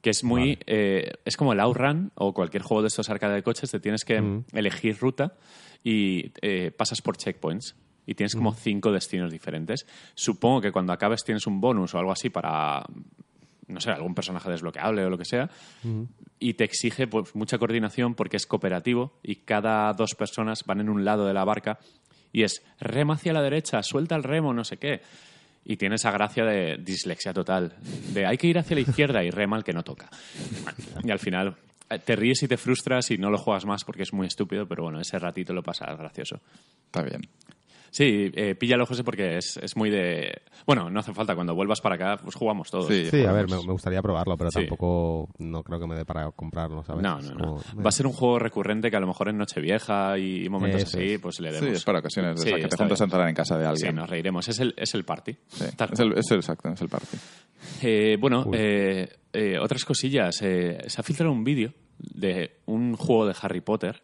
Que 0.00 0.10
es 0.10 0.24
muy. 0.24 0.58
eh, 0.66 1.12
es 1.24 1.36
como 1.36 1.52
el 1.52 1.60
Outrun 1.60 2.10
o 2.16 2.34
cualquier 2.34 2.64
juego 2.64 2.82
de 2.82 2.88
estos 2.88 3.08
arcade 3.08 3.34
de 3.36 3.42
coches, 3.44 3.70
te 3.70 3.78
tienes 3.78 4.04
que 4.04 4.20
Mm. 4.20 4.44
elegir 4.52 4.98
ruta 4.98 5.34
y 5.84 6.32
eh, 6.42 6.72
pasas 6.76 7.00
por 7.02 7.16
checkpoints. 7.16 7.76
Y 8.06 8.14
tienes 8.14 8.34
como 8.34 8.52
cinco 8.52 8.90
destinos 8.90 9.30
diferentes. 9.30 9.86
Supongo 10.14 10.60
que 10.60 10.72
cuando 10.72 10.92
acabes 10.92 11.22
tienes 11.24 11.46
un 11.46 11.60
bonus 11.60 11.94
o 11.94 11.98
algo 11.98 12.12
así 12.12 12.30
para 12.30 12.84
no 13.68 13.80
sé, 13.80 13.90
algún 13.90 14.14
personaje 14.14 14.50
desbloqueable 14.50 15.04
o 15.04 15.10
lo 15.10 15.18
que 15.18 15.24
sea, 15.24 15.50
y 16.38 16.54
te 16.54 16.64
exige 16.64 17.06
pues, 17.06 17.34
mucha 17.34 17.58
coordinación 17.58 18.14
porque 18.14 18.36
es 18.36 18.46
cooperativo 18.46 19.18
y 19.22 19.36
cada 19.36 19.92
dos 19.92 20.14
personas 20.14 20.64
van 20.66 20.80
en 20.80 20.88
un 20.88 21.04
lado 21.04 21.26
de 21.26 21.34
la 21.34 21.44
barca 21.44 21.78
y 22.32 22.42
es 22.42 22.62
rema 22.80 23.14
hacia 23.14 23.32
la 23.32 23.42
derecha, 23.42 23.82
suelta 23.82 24.14
el 24.14 24.22
remo, 24.22 24.52
no 24.52 24.64
sé 24.64 24.78
qué. 24.78 25.02
Y 25.64 25.76
tiene 25.76 25.94
esa 25.94 26.10
gracia 26.10 26.44
de 26.44 26.76
dislexia 26.78 27.32
total, 27.32 27.76
de 28.12 28.26
hay 28.26 28.36
que 28.36 28.48
ir 28.48 28.58
hacia 28.58 28.74
la 28.74 28.80
izquierda 28.80 29.22
y 29.22 29.30
rema 29.30 29.56
el 29.56 29.62
que 29.62 29.72
no 29.72 29.84
toca. 29.84 30.10
Y 31.04 31.10
al 31.10 31.20
final 31.20 31.56
eh, 31.88 31.98
te 32.00 32.16
ríes 32.16 32.42
y 32.42 32.48
te 32.48 32.56
frustras 32.56 33.10
y 33.12 33.18
no 33.18 33.30
lo 33.30 33.38
juegas 33.38 33.64
más 33.64 33.84
porque 33.84 34.02
es 34.02 34.12
muy 34.12 34.26
estúpido, 34.26 34.66
pero 34.66 34.82
bueno, 34.82 35.00
ese 35.00 35.18
ratito 35.18 35.52
lo 35.52 35.62
pasas 35.62 35.96
gracioso. 35.96 36.40
está 36.86 37.02
bien. 37.02 37.22
Sí, 37.94 38.32
eh, 38.34 38.54
píllalo, 38.54 38.86
José, 38.86 39.04
porque 39.04 39.36
es, 39.36 39.58
es 39.58 39.76
muy 39.76 39.90
de... 39.90 40.32
Bueno, 40.66 40.88
no 40.88 41.00
hace 41.00 41.12
falta, 41.12 41.34
cuando 41.34 41.54
vuelvas 41.54 41.82
para 41.82 41.96
acá, 41.96 42.16
pues 42.22 42.34
jugamos 42.36 42.70
todos. 42.70 42.86
Sí, 42.86 43.04
Sí, 43.10 43.22
a 43.26 43.32
ver, 43.32 43.50
me, 43.50 43.56
gustaría 43.58 44.00
probarlo, 44.00 44.34
pero 44.38 44.50
Sí. 44.50 44.60
tampoco 44.60 45.28
no 45.38 45.62
creo 45.62 45.78
que 45.78 45.86
me 45.86 45.94
dé 45.96 46.06
para 46.06 46.30
comprarlo, 46.32 46.82
¿sabes? 46.84 47.02
No, 47.02 47.20
no, 47.20 47.34
no. 47.34 47.38
como, 47.38 47.82
Va 47.82 47.88
a 47.90 47.92
ser 47.92 48.06
un 48.06 48.14
juego 48.14 48.38
recurrente 48.38 48.90
que 48.90 48.96
a 48.96 49.00
lo 49.00 49.06
mejor 49.06 49.28
en 49.28 49.36
Nochevieja 49.36 50.16
y 50.16 50.48
momentos 50.48 50.84
Eso 50.84 50.96
así, 50.96 51.12
es. 51.12 51.20
pues 51.20 51.38
le 51.40 51.50
Sí, 51.52 51.60
demos. 51.60 51.76
es 51.78 51.84
para 51.84 51.98
ocasiones. 51.98 52.40
Sí, 52.40 52.50
que 52.54 52.66
te 52.66 52.76
juntas 52.78 52.98
a 53.00 53.04
entrar 53.04 53.28
en 53.28 53.34
casa 53.34 53.58
de 53.58 53.64
Sí, 53.64 53.68
alguien. 53.70 53.96
nos 53.96 54.08
reiremos. 54.08 54.48
Es 54.48 54.58
el, 54.60 54.72
es 54.78 54.94
el 54.94 55.04
party. 55.04 55.36
Sí, 55.48 55.64
es, 55.92 56.00
el, 56.00 56.12
es 56.16 56.30
el 56.30 56.38
exacto, 56.38 56.70
es 56.70 56.80
el 56.80 56.88
party. 56.88 57.18
Eh, 57.82 58.16
bueno, 58.18 58.46
eh, 58.54 59.06
eh, 59.34 59.58
otras 59.60 59.84
cosillas. 59.84 60.40
Eh, 60.40 60.78
se 60.86 60.98
ha 60.98 61.04
filtrado 61.04 61.30
un 61.30 61.44
vídeo 61.44 61.74
de 61.98 62.56
un 62.64 62.96
juego 62.96 63.26
de 63.26 63.34
Harry 63.42 63.60
Potter 63.60 64.02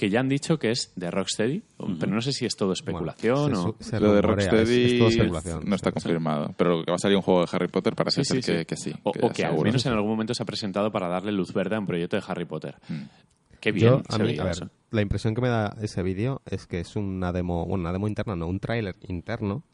que 0.00 0.08
ya 0.08 0.20
han 0.20 0.30
dicho 0.30 0.58
que 0.58 0.70
es 0.70 0.92
de 0.96 1.10
Rocksteady, 1.10 1.62
pero 1.98 2.10
no 2.10 2.22
sé 2.22 2.32
si 2.32 2.46
es 2.46 2.56
todo 2.56 2.72
especulación 2.72 3.34
Bueno, 3.52 3.62
o... 3.64 3.76
se- 3.84 3.90
se 3.90 4.00
Lo 4.00 4.12
de 4.14 4.20
es- 4.20 4.24
Rocksteady 4.24 4.84
es 4.94 4.98
todo 4.98 5.08
especulación. 5.10 5.60
no 5.66 5.74
está 5.76 5.92
confirmado. 5.92 6.54
Pero 6.56 6.78
lo 6.78 6.84
que 6.86 6.90
va 6.90 6.94
a 6.94 6.98
salir 6.98 7.18
un 7.18 7.22
juego 7.22 7.40
de 7.42 7.48
Harry 7.52 7.68
Potter 7.68 7.94
parece 7.94 8.24
Sí, 8.24 8.36
sí, 8.36 8.42
ser 8.42 8.54
sí. 8.54 8.58
Que, 8.60 8.64
que 8.64 8.76
sí. 8.78 8.94
O, 9.02 9.10
o 9.10 9.12
que 9.30 9.44
al 9.44 9.50
seguro. 9.50 9.64
menos 9.68 9.84
en 9.84 9.92
algún 9.92 10.08
momento 10.12 10.32
se 10.32 10.42
ha 10.42 10.46
presentado 10.46 10.90
para 10.90 11.08
darle 11.08 11.32
luz 11.32 11.52
verde 11.52 11.76
a 11.76 11.80
un 11.80 11.86
proyecto 11.86 12.16
de 12.16 12.22
Harry 12.26 12.46
Potter. 12.46 12.76
Qué 13.60 13.72
bien 13.72 13.86
Yo, 13.90 14.02
a 14.08 14.16
mí, 14.18 14.38
a 14.38 14.44
ver, 14.44 14.52
eso. 14.52 14.70
la 14.90 15.02
impresión 15.02 15.34
que 15.34 15.42
me 15.42 15.48
da 15.50 15.76
ese 15.82 16.02
vídeo 16.02 16.40
es 16.50 16.66
que 16.66 16.80
es 16.80 16.96
una 16.96 17.30
demo, 17.30 17.66
bueno, 17.66 17.82
una 17.82 17.92
demo 17.92 18.08
interna, 18.08 18.34
no, 18.36 18.46
un 18.46 18.58
tráiler 18.58 18.96
interno 19.06 19.64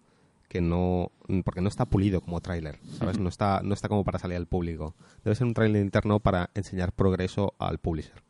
que 0.49 0.61
no, 0.61 1.13
porque 1.45 1.61
no 1.61 1.69
está 1.69 1.85
pulido 1.87 2.21
como 2.21 2.41
tráiler, 2.41 2.81
¿sabes? 2.99 3.21
No 3.21 3.29
está, 3.29 3.61
no 3.63 3.75
está 3.75 3.89
como 3.89 4.03
para 4.03 4.19
salir 4.19 4.37
al 4.39 4.47
público. 4.47 4.97
Debe 5.25 5.37
ser 5.37 5.47
un 5.47 5.55
tráiler 5.55 5.83
interno 5.83 6.19
para 6.19 6.51
enseñar 6.55 6.91
progreso 6.93 7.55
al 7.61 7.79
publisher. 7.79 8.26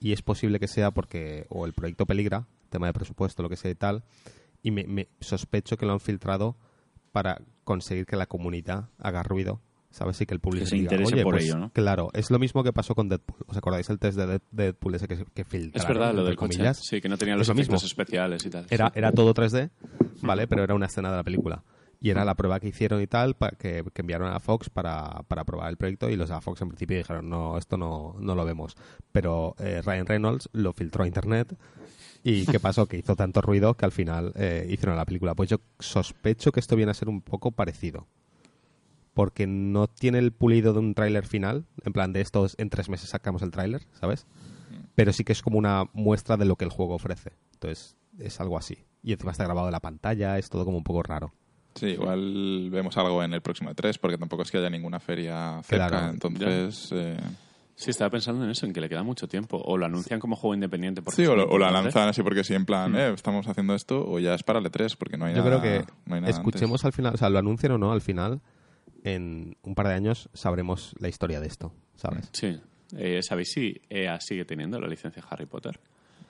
Y 0.00 0.12
es 0.12 0.22
posible 0.22 0.58
que 0.58 0.66
sea 0.68 0.90
porque 0.90 1.46
o 1.50 1.66
el 1.66 1.72
proyecto 1.74 2.06
peligra, 2.06 2.46
tema 2.70 2.86
de 2.86 2.92
presupuesto, 2.92 3.42
lo 3.42 3.48
que 3.48 3.56
sea 3.56 3.70
y 3.70 3.74
tal, 3.74 4.02
y 4.62 4.70
me, 4.70 4.84
me 4.84 5.08
sospecho 5.20 5.76
que 5.76 5.86
lo 5.86 5.92
han 5.92 6.00
filtrado 6.00 6.56
para 7.12 7.40
conseguir 7.64 8.06
que 8.06 8.16
la 8.16 8.26
comunidad 8.26 8.88
haga 8.98 9.22
ruido, 9.22 9.60
¿sabes? 9.90 10.20
Y 10.20 10.26
que 10.26 10.32
el 10.34 10.40
publisher 10.40 10.68
se 10.68 10.76
diga, 10.76 10.92
interese 10.92 11.14
"Oye, 11.14 11.22
por 11.24 11.34
pues, 11.34 11.44
ello, 11.44 11.56
¿no? 11.58 11.70
Claro, 11.72 12.08
es 12.14 12.30
lo 12.30 12.38
mismo 12.38 12.62
que 12.64 12.72
pasó 12.72 12.94
con 12.94 13.08
Deadpool. 13.08 13.44
¿Os 13.46 13.56
acordáis 13.56 13.90
el 13.90 13.98
test 13.98 14.16
de 14.16 14.26
Dead- 14.26 14.42
Deadpool 14.52 14.94
ese 14.94 15.08
que, 15.08 15.24
que 15.34 15.42
Es 15.74 15.86
verdad, 15.86 16.14
lo 16.14 16.24
del 16.24 16.36
coche. 16.36 16.54
comillas? 16.56 16.78
Sí, 16.78 17.00
que 17.00 17.08
no 17.08 17.18
tenía 17.18 17.36
los 17.36 17.48
efectos 17.48 17.84
especiales 17.84 18.44
y 18.46 18.50
tal. 18.50 18.66
Era, 18.70 18.86
Sí. 18.88 18.92
era 18.98 19.12
todo 19.12 19.34
3D, 19.34 19.70
¿vale? 20.22 20.46
Pero 20.46 20.62
era 20.62 20.74
una 20.74 20.86
escena 20.86 21.10
de 21.10 21.16
la 21.16 21.24
película. 21.24 21.62
Y 22.02 22.08
era 22.10 22.24
la 22.24 22.34
prueba 22.34 22.60
que 22.60 22.68
hicieron 22.68 23.02
y 23.02 23.06
tal, 23.06 23.34
pa- 23.34 23.50
que, 23.50 23.84
que 23.92 24.00
enviaron 24.00 24.32
a 24.32 24.40
Fox 24.40 24.70
para, 24.70 25.22
para 25.28 25.44
probar 25.44 25.68
el 25.68 25.76
proyecto 25.76 26.08
y 26.08 26.16
los 26.16 26.30
de 26.30 26.40
Fox 26.40 26.62
en 26.62 26.68
principio 26.68 26.96
dijeron, 26.96 27.28
no, 27.28 27.58
esto 27.58 27.76
no, 27.76 28.16
no 28.18 28.34
lo 28.34 28.44
vemos. 28.46 28.74
Pero 29.12 29.54
eh, 29.58 29.82
Ryan 29.84 30.06
Reynolds 30.06 30.48
lo 30.52 30.72
filtró 30.72 31.04
a 31.04 31.06
internet 31.06 31.54
y 32.24 32.46
¿qué 32.46 32.58
pasó? 32.60 32.86
Que 32.86 32.96
hizo 32.96 33.16
tanto 33.16 33.42
ruido 33.42 33.74
que 33.74 33.84
al 33.84 33.92
final 33.92 34.32
eh, 34.36 34.66
hicieron 34.70 34.96
la 34.96 35.04
película. 35.04 35.34
Pues 35.34 35.50
yo 35.50 35.58
sospecho 35.78 36.52
que 36.52 36.60
esto 36.60 36.74
viene 36.74 36.90
a 36.90 36.94
ser 36.94 37.10
un 37.10 37.20
poco 37.20 37.50
parecido. 37.50 38.06
Porque 39.12 39.46
no 39.46 39.86
tiene 39.88 40.18
el 40.20 40.32
pulido 40.32 40.72
de 40.72 40.78
un 40.78 40.94
tráiler 40.94 41.26
final, 41.26 41.66
en 41.84 41.92
plan 41.92 42.12
de 42.12 42.20
estos 42.20 42.54
en 42.58 42.70
tres 42.70 42.88
meses 42.88 43.10
sacamos 43.10 43.42
el 43.42 43.50
tráiler, 43.50 43.82
¿sabes? 44.00 44.24
Pero 44.94 45.12
sí 45.12 45.24
que 45.24 45.32
es 45.32 45.42
como 45.42 45.58
una 45.58 45.84
muestra 45.92 46.36
de 46.36 46.44
lo 46.44 46.56
que 46.56 46.64
el 46.64 46.70
juego 46.70 46.94
ofrece. 46.94 47.32
Entonces 47.54 47.96
es 48.18 48.40
algo 48.40 48.56
así. 48.56 48.78
Y 49.02 49.12
encima 49.12 49.32
está 49.32 49.44
grabado 49.44 49.66
en 49.68 49.72
la 49.72 49.80
pantalla, 49.80 50.38
es 50.38 50.48
todo 50.48 50.64
como 50.64 50.78
un 50.78 50.84
poco 50.84 51.02
raro. 51.02 51.32
Sí, 51.74 51.86
igual 51.86 52.68
vemos 52.70 52.96
algo 52.96 53.22
en 53.22 53.32
el 53.32 53.40
próximo 53.42 53.70
E3, 53.70 53.98
porque 54.00 54.18
tampoco 54.18 54.42
es 54.42 54.50
que 54.50 54.58
haya 54.58 54.70
ninguna 54.70 55.00
feria 55.00 55.60
cerca. 55.62 55.88
Claro. 55.88 56.10
entonces, 56.10 56.90
eh, 56.92 57.16
Sí, 57.76 57.88
estaba 57.90 58.10
pensando 58.10 58.44
en 58.44 58.50
eso, 58.50 58.66
en 58.66 58.74
que 58.74 58.80
le 58.82 58.90
queda 58.90 59.02
mucho 59.02 59.26
tiempo. 59.26 59.56
O 59.64 59.78
lo 59.78 59.86
anuncian 59.86 60.20
como 60.20 60.36
juego 60.36 60.52
independiente. 60.54 61.00
porque 61.00 61.22
sí, 61.22 61.26
o, 61.26 61.34
lo- 61.34 61.48
o 61.48 61.58
la 61.58 61.70
lanzan 61.70 62.08
así 62.08 62.22
porque 62.22 62.44
sí, 62.44 62.52
en 62.54 62.66
plan, 62.66 62.94
eh, 62.94 63.10
estamos 63.14 63.46
haciendo 63.48 63.74
esto, 63.74 64.06
o 64.06 64.18
ya 64.18 64.34
es 64.34 64.42
para 64.42 64.58
el 64.58 64.66
E3, 64.66 64.96
porque 64.98 65.16
no 65.16 65.24
hay 65.24 65.34
Yo 65.34 65.42
nada. 65.42 65.60
creo 65.60 65.62
que 65.86 65.92
no 66.04 66.14
hay 66.16 66.20
nada 66.20 66.30
escuchemos 66.30 66.80
antes. 66.80 66.84
al 66.84 66.92
final, 66.92 67.14
o 67.14 67.16
sea, 67.16 67.30
lo 67.30 67.38
anuncien 67.38 67.72
o 67.72 67.78
no, 67.78 67.90
al 67.92 68.02
final, 68.02 68.42
en 69.02 69.56
un 69.62 69.74
par 69.74 69.88
de 69.88 69.94
años 69.94 70.28
sabremos 70.34 70.94
la 70.98 71.08
historia 71.08 71.40
de 71.40 71.46
esto, 71.46 71.72
¿sabes? 71.94 72.28
Sí. 72.32 72.60
Eh, 72.98 73.22
¿Sabéis 73.22 73.52
si 73.52 73.80
EA 73.88 74.20
sigue 74.20 74.44
teniendo 74.44 74.78
la 74.78 74.86
licencia 74.88 75.22
Harry 75.30 75.46
Potter? 75.46 75.80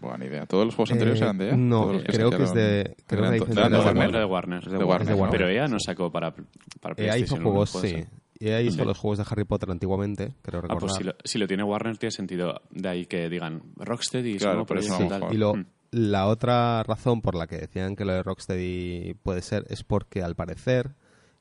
Buena 0.00 0.24
idea. 0.24 0.46
¿Todos 0.46 0.64
los 0.64 0.74
juegos 0.74 0.92
anteriores 0.92 1.20
Eh, 1.20 1.24
eran 1.24 1.38
de 1.38 1.48
EA? 1.50 1.56
no, 1.56 1.88
creo 2.02 2.30
que 2.30 2.42
es 2.42 2.52
de- 2.54 2.96
creo 3.06 3.22
que 3.30 3.38
de 3.38 3.38
de 3.38 3.44
Warner. 3.44 4.12
De 4.12 4.24
Warner. 4.24 4.64
De 4.64 4.78
Warner. 4.84 5.02
Es 5.02 5.08
de 5.08 5.14
Warner. 5.14 5.30
Pero 5.38 5.48
EA 5.50 5.68
no 5.68 5.78
sacó 5.78 6.10
para, 6.10 6.34
para 6.80 6.94
EA 6.96 7.18
hizo 7.18 7.36
PlayStation 7.36 7.42
juegos, 7.42 7.74
uno, 7.74 7.80
puede 7.82 8.02
sí. 8.02 8.08
EA 8.42 8.62
hizo 8.62 8.78
Sí. 8.80 8.84
los 8.86 8.98
juegos 8.98 9.18
de 9.18 9.24
Harry 9.30 9.44
Potter 9.44 9.70
antiguamente, 9.70 10.32
creo 10.40 10.60
Ah, 10.60 10.62
recordar. 10.62 10.78
pues 10.80 10.94
si 10.94 11.04
lo, 11.04 11.14
si 11.24 11.38
lo 11.38 11.46
tiene 11.46 11.62
Warner 11.62 11.98
tiene 11.98 12.10
sentido 12.12 12.62
de 12.70 12.88
ahí 12.88 13.04
que 13.06 13.28
digan 13.28 13.60
Rocksteady 13.76 14.36
y 14.36 14.38
Claro, 14.38 14.64
por 14.64 14.78
eso 14.78 14.96
y 15.30 15.36
lo, 15.36 15.54
Mm. 15.54 15.66
La 15.92 16.28
otra 16.28 16.84
razón 16.84 17.20
por 17.20 17.34
la 17.34 17.48
que 17.48 17.56
decían 17.58 17.96
que 17.96 18.04
lo 18.04 18.12
de 18.12 18.22
Rocksteady 18.22 19.14
puede 19.24 19.42
ser 19.42 19.66
es 19.68 19.82
porque 19.82 20.22
al 20.22 20.36
parecer, 20.36 20.94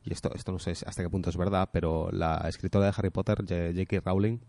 y 0.04 0.12
esto, 0.12 0.32
esto 0.34 0.52
no 0.52 0.58
sé 0.58 0.72
hasta 0.72 1.04
qué 1.04 1.10
punto 1.10 1.30
es 1.30 1.38
verdad, 1.38 1.70
pero 1.72 2.10
la 2.12 2.44
escritora 2.50 2.86
de 2.88 2.94
Harry 2.98 3.12
Potter, 3.12 3.44
J- 3.48 3.72
J.K. 3.76 4.02
Rowling, 4.10 4.40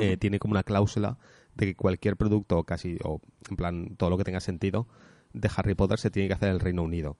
eh, 0.00 0.16
tiene 0.16 0.40
como 0.40 0.52
una 0.52 0.64
cláusula 0.64 1.18
de 1.54 1.66
que 1.66 1.74
cualquier 1.74 2.16
producto, 2.16 2.64
casi, 2.64 2.98
o 3.04 3.20
en 3.50 3.56
plan 3.56 3.96
todo 3.96 4.10
lo 4.10 4.18
que 4.18 4.24
tenga 4.24 4.40
sentido, 4.40 4.86
de 5.32 5.50
Harry 5.56 5.74
Potter 5.74 5.98
se 5.98 6.10
tiene 6.10 6.28
que 6.28 6.34
hacer 6.34 6.48
en 6.48 6.54
el 6.54 6.60
Reino 6.60 6.82
Unido. 6.82 7.16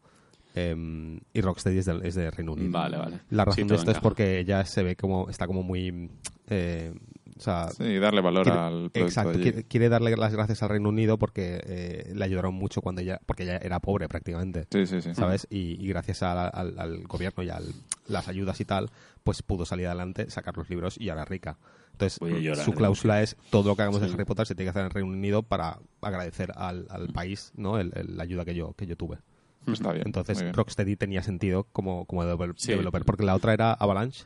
Em, 0.54 1.20
y 1.32 1.40
Rocksteady 1.40 1.78
es 1.78 1.86
de, 1.86 2.00
es 2.02 2.14
de 2.14 2.30
Reino 2.30 2.52
Unido. 2.52 2.70
Vale, 2.70 2.98
vale. 2.98 3.20
La 3.30 3.44
Sí, 3.44 3.50
razón 3.50 3.68
de 3.68 3.74
esto 3.74 3.90
es 3.90 3.98
porque 4.00 4.44
ya 4.44 4.64
se 4.64 4.82
ve 4.82 4.96
como 4.96 5.30
está 5.30 5.46
como 5.46 5.62
muy 5.62 6.10
eh, 6.48 6.92
o 7.36 7.40
sea, 7.40 7.68
Sí, 7.70 7.98
darle 7.98 8.20
valor 8.20 8.44
quiere- 8.44 8.58
al 8.58 8.72
producto 8.90 9.00
exacto 9.00 9.38
quiere, 9.40 9.64
quiere 9.64 9.88
darle 9.88 10.16
las 10.16 10.32
gracias 10.32 10.62
al 10.62 10.68
Reino 10.68 10.88
Unido 10.88 11.18
porque 11.18 11.60
eh, 11.66 12.12
le 12.14 12.24
ayudaron 12.24 12.54
mucho 12.54 12.80
cuando 12.82 13.00
ella 13.00 13.20
porque 13.26 13.44
ella 13.44 13.56
era 13.58 13.80
pobre 13.80 14.08
prácticamente 14.08 14.66
Sí, 14.70 14.86
sí, 14.86 15.00
sí. 15.00 15.14
sabes 15.14 15.46
y, 15.50 15.82
y 15.84 15.88
gracias 15.88 16.22
a- 16.22 16.48
al, 16.48 16.78
al 16.78 17.04
gobierno 17.06 17.42
y 17.42 17.48
a 17.50 17.60
las 18.08 18.28
ayudas 18.28 18.60
y 18.60 18.64
tal 18.64 18.90
pues 19.24 19.42
pudo 19.42 19.64
salir 19.64 19.86
adelante 19.86 20.28
sacar 20.30 20.56
los 20.56 20.68
libros 20.68 20.98
y 21.00 21.08
ahora 21.08 21.24
rica 21.24 21.56
entonces 21.92 22.18
llorar 22.42 22.64
su 22.64 22.70
de 22.72 22.76
cláusula 22.76 23.22
es 23.22 23.36
todo 23.50 23.68
lo 23.70 23.76
que 23.76 23.82
hagamos 23.82 24.00
de 24.00 24.08
Sí. 24.08 24.14
Harry 24.14 24.24
Potter 24.24 24.46
se 24.46 24.54
tiene 24.54 24.66
que 24.66 24.70
hacer 24.70 24.80
en 24.80 24.86
el 24.86 24.92
Reino 24.92 25.10
Unido 25.10 25.42
para 25.42 25.78
agradecer 26.00 26.52
al, 26.56 26.86
al 26.90 27.08
país 27.08 27.52
no 27.56 27.78
el- 27.78 27.92
el- 27.94 28.16
la 28.16 28.22
ayuda 28.24 28.44
que 28.44 28.54
yo 28.54 28.72
que 28.74 28.86
yo 28.86 28.96
tuve 28.96 29.18
Está 29.66 29.92
bien. 29.92 30.02
entonces 30.06 30.40
bien. 30.42 30.52
Rocksteady 30.54 30.96
tenía 30.96 31.22
sentido 31.22 31.68
como, 31.72 32.04
como 32.06 32.24
Sí. 32.56 32.72
developer 32.72 33.04
porque 33.04 33.22
la 33.24 33.34
otra 33.36 33.52
era 33.54 33.72
Avalanche 33.72 34.24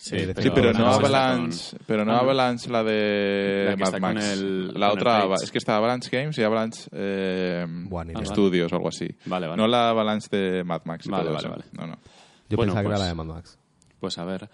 Sí, 0.00 0.14
Eh, 0.14 0.32
Sí, 0.38 0.50
pero 0.54 0.72
no 0.72 0.78
con- 0.84 0.94
Avalanche, 1.04 1.76
pero 1.84 2.04
no 2.04 2.12
Ah, 2.12 2.14
no. 2.14 2.20
Avalanche 2.20 2.70
la 2.70 2.84
de 2.84 3.64
La 3.64 3.70
que 3.72 3.76
Mad 3.78 3.88
está 3.88 4.00
con 4.00 4.14
Max. 4.14 4.26
el- 4.32 4.66
la 4.68 4.72
con 4.72 4.82
el 4.82 4.90
otra 4.90 5.34
es 5.42 5.50
que 5.50 5.58
está 5.58 5.76
Avalanche 5.76 6.08
Games 6.16 6.38
y 6.38 6.42
Avalanche 6.44 6.88
eh. 6.92 7.66
Studios 8.24 8.72
o 8.72 8.76
algo 8.76 8.88
así. 8.88 9.08
Vale, 9.26 9.48
vale. 9.48 9.60
No 9.60 9.66
la 9.66 9.90
Avalanche 9.90 10.28
de 10.30 10.62
Mad 10.62 10.82
Max. 10.84 11.04
y 11.06 11.10
Vale, 11.10 11.24
todo 11.24 11.34
vale, 11.34 11.46
eso. 11.48 11.50
vale. 11.50 11.64
No, 11.72 11.86
no. 11.88 11.98
yo 12.48 12.56
Bueno, 12.56 12.72
pensaba 12.74 12.82
que 12.82 12.86
pues- 12.86 12.96
era 12.96 12.98
la 12.98 13.08
de 13.08 13.14
Mad 13.14 13.24
Max 13.34 13.58
Pues 13.98 14.18
a 14.18 14.24
ver, 14.24 14.48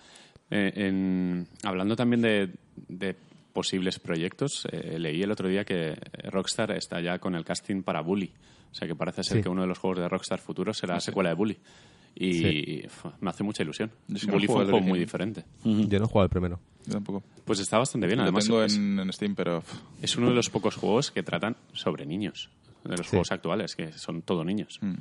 eh, 0.50 0.72
en- 0.76 1.46
hablando 1.62 1.94
también 1.94 2.22
de, 2.22 2.50
de 2.88 3.14
posibles 3.52 3.98
proyectos, 4.00 4.66
eh, 4.72 4.98
leí 4.98 5.22
el 5.22 5.30
otro 5.30 5.46
día 5.48 5.64
que 5.64 5.94
Rockstar 6.30 6.70
está 6.72 7.00
ya 7.02 7.18
con 7.18 7.34
el 7.34 7.44
casting 7.44 7.82
para 7.82 8.00
Bully. 8.00 8.32
O 8.72 8.74
sea 8.74 8.88
que 8.88 8.96
parece 8.96 9.22
ser 9.22 9.36
Sí. 9.36 9.42
que 9.42 9.48
uno 9.50 9.60
de 9.60 9.68
los 9.68 9.78
juegos 9.78 9.98
de 10.00 10.08
Rockstar 10.08 10.40
futuros 10.40 10.78
será 10.78 10.94
la 10.94 11.00
secuela 11.00 11.28
de 11.28 11.34
Bully. 11.36 11.58
Y 12.16 12.82
me 13.20 13.30
hace 13.30 13.42
mucha 13.42 13.62
ilusión. 13.62 13.90
Yo 14.08 14.16
es 14.16 14.20
que 14.22 14.26
no 14.28 14.32
Bully 14.34 14.46
juego 14.46 14.60
fue 14.60 14.64
un 14.66 14.70
juego 14.70 14.86
muy 14.88 14.98
diferente. 14.98 15.44
yo 15.64 15.98
no 15.98 16.04
he 16.04 16.08
jugado 16.08 16.24
el 16.24 16.30
primero 16.30 16.60
Yo 16.86 16.92
tampoco. 16.94 17.22
Pues 17.44 17.58
está 17.60 17.78
bastante 17.78 18.06
bien. 18.06 18.18
Lo 18.18 18.24
Además, 18.24 18.44
tengo 18.44 18.62
es, 18.62 18.76
en, 18.76 18.98
en 19.00 19.12
Steam, 19.12 19.34
pero 19.34 19.62
es 20.00 20.16
uno 20.16 20.28
de 20.28 20.34
los 20.34 20.48
pocos 20.50 20.76
juegos 20.76 21.10
que 21.10 21.22
tratan 21.22 21.56
sobre 21.72 22.06
niños. 22.06 22.50
De 22.84 22.96
los 22.96 23.06
Sí. 23.06 23.10
juegos 23.10 23.32
actuales, 23.32 23.74
que 23.76 23.92
son 23.92 24.22
todo 24.22 24.44
niños. 24.44 24.78
mm. 24.82 24.94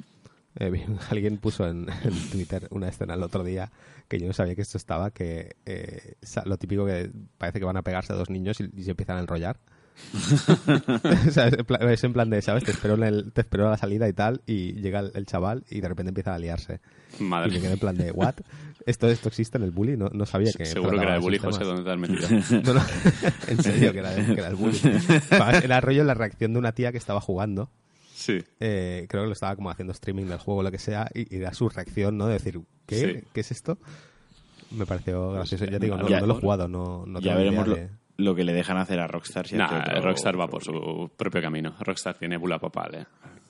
Eh, 0.60 0.86
alguien 1.10 1.38
puso 1.38 1.68
en, 1.68 1.88
en 2.04 2.30
Twitter 2.32 2.68
una 2.70 2.88
escena 2.88 3.16
el 3.16 3.24
otro 3.24 3.44
día 3.44 3.72
que 4.08 4.20
yo 4.20 4.28
no 4.28 4.34
sabía 4.34 4.54
que 4.56 4.62
esto 4.62 4.78
estaba, 4.78 5.10
que 5.12 5.56
eh, 5.66 6.14
lo 6.46 6.58
típico 6.58 6.86
que 6.86 7.10
parece 7.40 7.58
que 7.60 7.66
van 7.66 7.78
a 7.78 7.82
pegarse 7.82 8.14
a 8.14 8.16
dos 8.16 8.30
niños 8.30 8.60
y, 8.62 8.70
y 8.76 8.84
se 8.84 8.92
empiezan 8.92 9.18
a 9.18 9.22
enrollar. 9.22 9.60
O 11.28 11.32
sea, 11.32 11.48
es, 11.48 11.54
en 11.58 11.66
plan, 11.66 11.90
es 11.90 12.04
en 12.04 12.14
plan 12.14 12.30
de, 12.30 12.42
¿sabes? 12.42 12.64
Te 12.64 12.72
espero, 12.72 12.96
en 12.96 13.04
el- 13.04 13.32
te 13.32 13.42
espero 13.42 13.68
a 13.68 13.72
la 13.72 13.78
salida 13.78 14.08
y 14.08 14.14
tal, 14.14 14.42
y 14.46 14.74
llega 14.74 15.00
el, 15.00 15.12
el 15.16 15.26
chaval 15.26 15.64
y 15.70 15.82
de 15.82 15.88
repente 15.88 16.10
empieza 16.10 16.34
a 16.34 16.40
liarse. 16.40 16.80
Y 17.20 17.24
Madre 17.24 17.52
me 17.52 17.62
quedé 17.62 17.74
en 17.74 17.80
plan 17.80 17.96
de, 17.96 18.12
¿what? 18.12 18.36
¿Esto, 18.86 19.08
esto 19.08 19.30
existe 19.30 19.58
en 19.58 19.64
el 19.64 19.72
bully? 19.72 19.96
No, 19.96 20.10
no 20.12 20.26
sabía 20.26 20.52
que... 20.52 20.66
Seguro 20.66 20.98
que 20.98 21.04
era 21.04 21.14
esos 21.14 21.24
Bully. 21.24 21.38
José, 21.38 21.64
¿dónde 21.64 21.84
te 21.84 21.92
has 21.92 21.98
metido? 21.98 22.28
No, 22.66 22.74
no, 22.74 22.82
en 23.48 23.64
serio 23.64 23.94
que 23.94 24.00
era, 24.00 24.14
que 24.16 24.32
era 24.34 24.48
el 24.50 24.56
bully. 24.56 24.80
Era 25.64 25.80
rollo 25.82 26.04
la 26.04 26.14
reacción 26.14 26.54
de 26.54 26.60
una 26.60 26.74
tía 26.74 26.92
que 26.92 26.98
estaba 26.98 27.22
jugando 27.22 27.70
sí. 28.14 28.44
eh, 28.60 29.06
creo 29.10 29.24
que 29.24 29.28
lo 29.28 29.34
estaba 29.34 29.56
como 29.56 29.70
haciendo 29.70 29.92
streaming 29.94 30.26
del 30.26 30.38
juego 30.40 30.60
o 30.62 30.64
lo 30.64 30.72
que 30.72 30.80
sea 30.80 31.10
y, 31.14 31.34
y 31.34 31.40
era 31.40 31.54
su 31.54 31.70
reacción, 31.70 32.18
¿no? 32.18 32.28
De 32.28 32.34
decir, 32.34 32.60
¿qué? 32.86 32.98
Sí. 33.22 33.28
¿Qué 33.34 33.42
es 33.42 33.52
esto? 33.52 33.78
Me 34.72 34.86
pareció 34.86 35.32
gracioso. 35.32 35.66
Ya 35.66 35.72
te 35.80 35.86
digo, 35.86 35.98
no, 35.98 36.08
Ya- 36.10 36.20
no 36.20 36.28
lo 36.28 36.38
he 36.38 36.42
jugado, 36.42 36.68
no, 36.68 37.06
no 37.06 37.20
ya 37.22 37.36
veremos 37.36 37.68
lo, 37.68 37.76
de- 37.76 37.90
lo 38.24 38.34
que 38.36 38.44
le 38.44 38.54
dejan 38.54 38.78
hacer 38.78 39.00
a 39.00 39.08
Rockstar. 39.08 39.48
Si 39.48 39.56
Nah, 39.56 39.80
otro- 39.80 40.02
Rockstar 40.02 40.40
va 40.40 40.48
por 40.48 40.64
su 40.64 41.12
propio 41.16 41.42
camino. 41.42 41.76
Rockstar 41.80 42.16
tiene 42.18 42.38
bula 42.38 42.60
papal, 42.60 42.96
¿eh? 42.96 43.06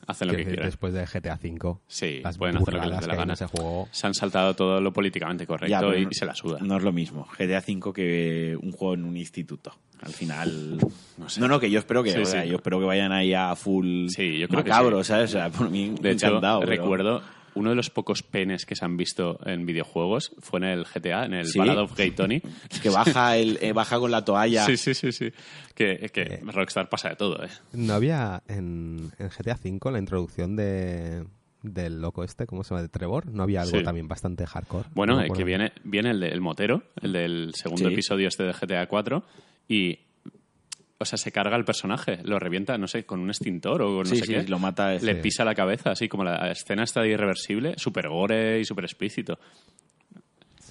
Hacen 0.06 0.28
lo 0.28 0.34
que 0.34 0.38
decir, 0.40 0.54
quieren. 0.56 0.66
Después 0.68 0.94
de 0.94 1.06
GTA 1.06 1.40
V, 1.42 1.78
Sí, 1.88 2.20
las 2.22 2.38
pueden 2.38 2.58
hacer 2.58 2.74
lo 2.74 2.82
que 2.82 2.88
les 2.88 2.96
dé 2.98 3.02
que 3.04 3.08
la 3.08 3.16
gana. 3.16 3.34
ese 3.34 3.46
juego. 3.48 3.88
Se 3.92 4.06
han 4.06 4.14
saltado 4.14 4.54
todo 4.54 4.82
lo 4.82 4.92
políticamente 4.92 5.48
correcto 5.48 5.70
Ya, 5.94 5.98
y, 5.98 6.04
no- 6.06 6.12
se 6.12 6.26
la 6.26 6.36
suda. 6.36 6.58
No 6.62 6.76
es 6.76 6.84
lo 6.84 6.92
mismo 6.92 7.26
GTA 7.38 7.60
V 7.66 7.94
que 7.94 8.58
un 8.62 8.74
juego 8.74 8.96
en 8.96 9.06
un 9.06 9.16
instituto. 9.16 9.72
Al 10.02 10.12
final. 10.12 10.78
No 11.18 11.30
sé. 11.30 11.40
No, 11.40 11.48
no, 11.48 11.58
que 11.62 11.72
yo 11.72 11.80
espero 11.80 12.04
que, 12.04 12.12
Sí, 12.12 12.20
o 12.20 12.26
sea, 12.26 12.44
sí. 12.44 12.50
yo 12.50 12.58
espero 12.58 12.80
que 12.82 12.86
vayan 12.86 13.14
ahí 13.14 13.34
a 13.34 13.56
full 13.56 14.08
Sí, 14.10 14.38
yo 14.40 14.50
creo 14.50 14.62
que 14.66 14.70
macabro, 14.72 15.02
sí. 15.02 15.08
¿sabes? 15.08 15.30
O 15.30 15.38
sea, 15.38 15.50
por 15.50 15.70
mí 15.70 15.96
De 16.02 16.12
hecho, 16.12 16.28
encantado. 16.28 16.60
pero- 16.60 16.72
recuerdo 16.72 17.22
uno 17.56 17.70
de 17.72 17.76
los 17.76 17.90
pocos 17.90 18.24
penes 18.24 18.66
que 18.66 18.76
se 18.76 18.84
han 18.86 18.98
visto 18.98 19.40
en 19.46 19.66
videojuegos 19.66 20.34
fue 20.40 20.60
en 20.60 20.66
el 20.66 20.86
GTA, 20.86 21.26
en 21.26 21.34
el 21.34 21.46
¿Sí? 21.48 21.60
Ballad 21.60 21.80
of 21.80 21.96
Gay 21.98 22.12
Tony. 22.12 22.42
que 22.82 22.90
baja 22.90 23.38
el 23.38 23.58
eh, 23.62 23.74
baja 23.74 24.00
con 24.00 24.12
la 24.12 24.24
toalla. 24.26 24.66
Sí, 24.66 24.78
sí, 24.78 24.94
sí, 24.94 25.12
sí. 25.12 25.32
Que, 25.76 26.10
que 26.14 26.42
Rockstar 26.46 26.90
pasa 26.90 27.10
de 27.10 27.16
todo, 27.16 27.44
¿eh? 27.44 27.50
¿No 27.74 27.94
había 27.94 28.44
en, 28.48 29.12
en 29.20 29.30
GTA 29.30 29.58
V 29.64 29.92
la 29.92 30.00
introducción 30.00 30.56
de 30.56 31.26
del 31.62 32.02
loco 32.02 32.26
este, 32.26 32.46
¿cómo 32.46 32.64
se 32.66 32.72
llama? 32.72 32.82
De 32.82 32.90
Trevor? 32.90 33.26
¿No 33.28 33.44
había 33.44 33.62
algo 33.62 33.78
Sí. 33.78 33.84
también 33.86 34.08
bastante 34.10 34.46
hardcore? 34.46 34.90
Bueno, 34.94 35.16
No 35.16 35.22
eh, 35.24 35.30
que 35.34 35.46
viene, 35.46 35.72
viene 35.86 36.12
el 36.12 36.20
del 36.20 36.42
motero, 36.42 36.84
el 37.02 37.14
del 37.14 37.52
segundo 37.56 37.88
Sí. 37.88 37.94
episodio 37.94 38.28
este 38.28 38.44
de 38.44 38.52
GTA 38.52 38.88
4 38.88 39.24
y... 39.70 40.00
O 41.04 41.06
sea, 41.06 41.18
se 41.18 41.32
carga 41.32 41.56
el 41.56 41.64
personaje, 41.66 42.20
lo 42.24 42.40
revienta, 42.40 42.78
no 42.78 42.88
sé, 42.88 43.06
con 43.06 43.20
un 43.20 43.30
extintor 43.30 43.82
o 43.84 44.00
no 44.00 44.06
Sí, 44.06 44.18
sé 44.18 44.26
sí, 44.26 44.34
qué. 44.34 44.44
lo 44.48 44.58
mata. 44.58 44.94
Le 44.96 45.16
pisa 45.16 45.46
la 45.46 45.54
cabeza, 45.54 45.92
así 45.92 46.08
como 46.10 46.24
la 46.24 46.50
escena 46.52 46.84
está 46.84 47.02
de 47.02 47.10
irreversible, 47.10 47.76
súper 47.78 48.10
gore 48.10 48.60
y 48.60 48.66
súper 48.66 48.86
explícito. 48.86 49.38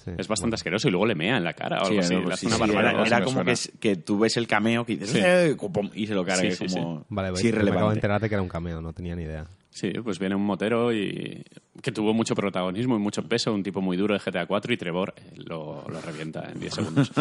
Sí. 0.03 0.11
Es 0.17 0.27
bastante 0.27 0.55
asqueroso 0.55 0.89
y 0.89 0.91
luego 0.91 1.05
le 1.05 1.15
mea 1.15 1.37
en 1.37 1.45
la 1.45 1.53
cara 1.53 1.77
o 1.81 1.85
algo 1.85 2.01
Sí, 2.01 2.15
así. 2.31 2.45
una 2.47 2.79
era, 3.05 3.19
me 3.19 3.25
como 3.25 3.45
que, 3.45 3.51
es- 3.51 3.71
que 3.79 3.95
tú 3.95 4.19
ves 4.19 4.35
el 4.35 4.47
cameo 4.47 4.85
que 4.85 4.97
dices, 4.97 5.11
Sí. 5.11 5.19
"Eh", 5.23 5.55
y 5.93 6.07
se 6.07 6.13
lo 6.13 6.25
carga, 6.25 6.41
Sí, 6.41 6.47
es 6.47 6.57
sí, 6.57 6.67
sí. 6.67 6.75
como 6.75 7.05
Vale, 7.07 7.29
sí, 7.37 7.43
me 7.45 7.49
acabo 7.49 7.61
de 7.61 7.63
irrelevante. 7.69 7.93
enterar 7.99 8.21
de 8.21 8.27
que 8.27 8.35
era 8.35 8.41
un 8.41 8.49
cameo, 8.49 8.81
no 8.81 8.91
tenía 8.91 9.15
ni 9.15 9.23
idea. 9.23 9.45
Sí, 9.73 9.89
pues 10.03 10.19
viene 10.19 10.35
un 10.35 10.45
motero 10.45 10.93
y 10.93 11.43
que 11.81 11.91
tuvo 11.91 12.13
mucho 12.13 12.35
protagonismo 12.35 12.95
y 12.95 12.99
mucho 12.99 13.23
peso, 13.27 13.51
un 13.51 13.63
tipo 13.63 13.81
muy 13.81 13.97
duro 13.97 14.13
de 14.13 14.19
GTA 14.23 14.45
4 14.45 14.71
y 14.71 14.77
Trevor 14.77 15.15
eh, 15.17 15.31
lo, 15.37 15.83
lo 15.89 15.99
revienta 15.99 16.47
en 16.51 16.59
10 16.59 16.73
segundos. 16.75 17.11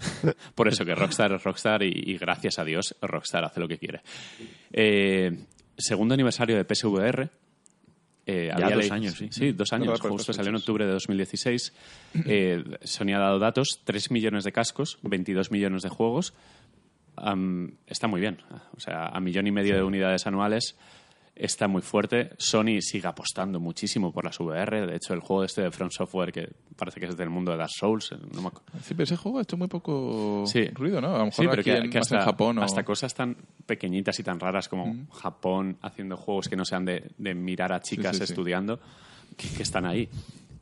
Por 0.54 0.68
eso 0.68 0.86
que 0.86 0.94
Rockstar 0.94 1.32
es 1.34 1.44
Rockstar 1.44 1.82
y, 1.82 1.92
y 1.92 2.16
gracias 2.16 2.58
a 2.58 2.64
Dios 2.64 2.96
Rockstar 3.02 3.44
hace 3.44 3.60
lo 3.60 3.68
que 3.68 3.76
quiere. 3.76 4.00
Eh, 4.72 5.38
segundo 5.76 6.14
aniversario 6.14 6.56
de 6.56 6.64
PSVR. 6.64 7.28
eh, 8.26 8.46
Ya 8.48 8.54
había 8.64 8.76
dos 8.76 8.90
años, 8.90 9.14
sí. 9.14 9.28
Sí, 9.30 9.52
dos 9.52 9.70
años. 9.74 10.00
Por 10.00 10.10
Justo 10.12 10.32
salió 10.32 10.48
en 10.48 10.56
octubre 10.56 10.86
de 10.86 10.92
2016. 10.92 11.74
Eh, 12.24 12.64
Sony 12.84 13.12
ha 13.14 13.18
dado 13.18 13.38
datos, 13.38 13.82
3 13.84 14.10
millones 14.12 14.44
de 14.44 14.52
cascos, 14.52 14.98
22 15.02 15.50
millones 15.50 15.82
de 15.82 15.90
juegos. 15.90 16.32
Am, 17.16 17.72
está 17.86 18.06
muy 18.08 18.20
bien. 18.22 18.38
O 18.74 18.80
sea, 18.80 19.08
a 19.08 19.20
millón 19.20 19.46
y 19.46 19.50
medio 19.52 19.74
de 19.76 19.82
unidades 19.82 20.26
anuales 20.26 20.78
está 21.38 21.68
muy 21.68 21.82
fuerte. 21.82 22.30
Sony 22.38 22.80
sigue 22.80 23.06
apostando 23.08 23.60
muchísimo 23.60 24.12
por 24.12 24.24
las 24.24 24.38
VR. 24.40 24.86
De 24.86 24.96
hecho, 24.96 25.14
el 25.14 25.20
juego 25.20 25.44
este 25.44 25.62
de 25.62 25.70
Front 25.70 25.92
Software, 25.92 26.32
que 26.32 26.48
parece 26.76 27.00
que 27.00 27.06
es 27.06 27.16
del 27.16 27.30
mundo 27.30 27.52
de 27.52 27.58
Dark 27.58 27.70
Souls, 27.70 28.12
eh, 28.12 28.16
no 28.34 28.42
me 28.42 28.50
Sí, 28.82 28.94
pero 28.94 29.04
ese 29.04 29.16
juego 29.16 29.38
ha 29.38 29.42
hecho 29.42 29.56
muy 29.56 29.68
poco 29.68 30.44
Sí. 30.46 30.64
ruido, 30.74 31.00
¿no? 31.00 31.14
A 31.14 31.18
lo 31.18 31.24
mejor 31.26 31.32
Sí, 31.44 31.48
pero 31.48 31.60
aquí 31.60 31.70
que, 31.70 31.76
en, 31.76 31.90
que 31.90 31.98
más 31.98 32.10
en 32.12 32.18
hasta, 32.18 32.30
Japón 32.30 32.58
o... 32.58 32.62
hasta 32.62 32.84
cosas 32.84 33.14
tan 33.14 33.36
pequeñitas 33.66 34.18
y 34.18 34.22
tan 34.22 34.38
raras 34.40 34.68
como 34.68 34.86
Mm. 34.86 35.08
Japón 35.10 35.76
haciendo 35.82 36.16
juegos 36.16 36.48
que 36.48 36.56
no 36.56 36.64
sean 36.64 36.84
de, 36.84 37.10
de 37.18 37.34
mirar 37.34 37.72
a 37.72 37.80
chicas 37.80 38.16
sí. 38.16 38.24
estudiando, 38.24 38.80
que, 39.36 39.48
que 39.48 39.62
están 39.62 39.84
ahí. 39.86 40.08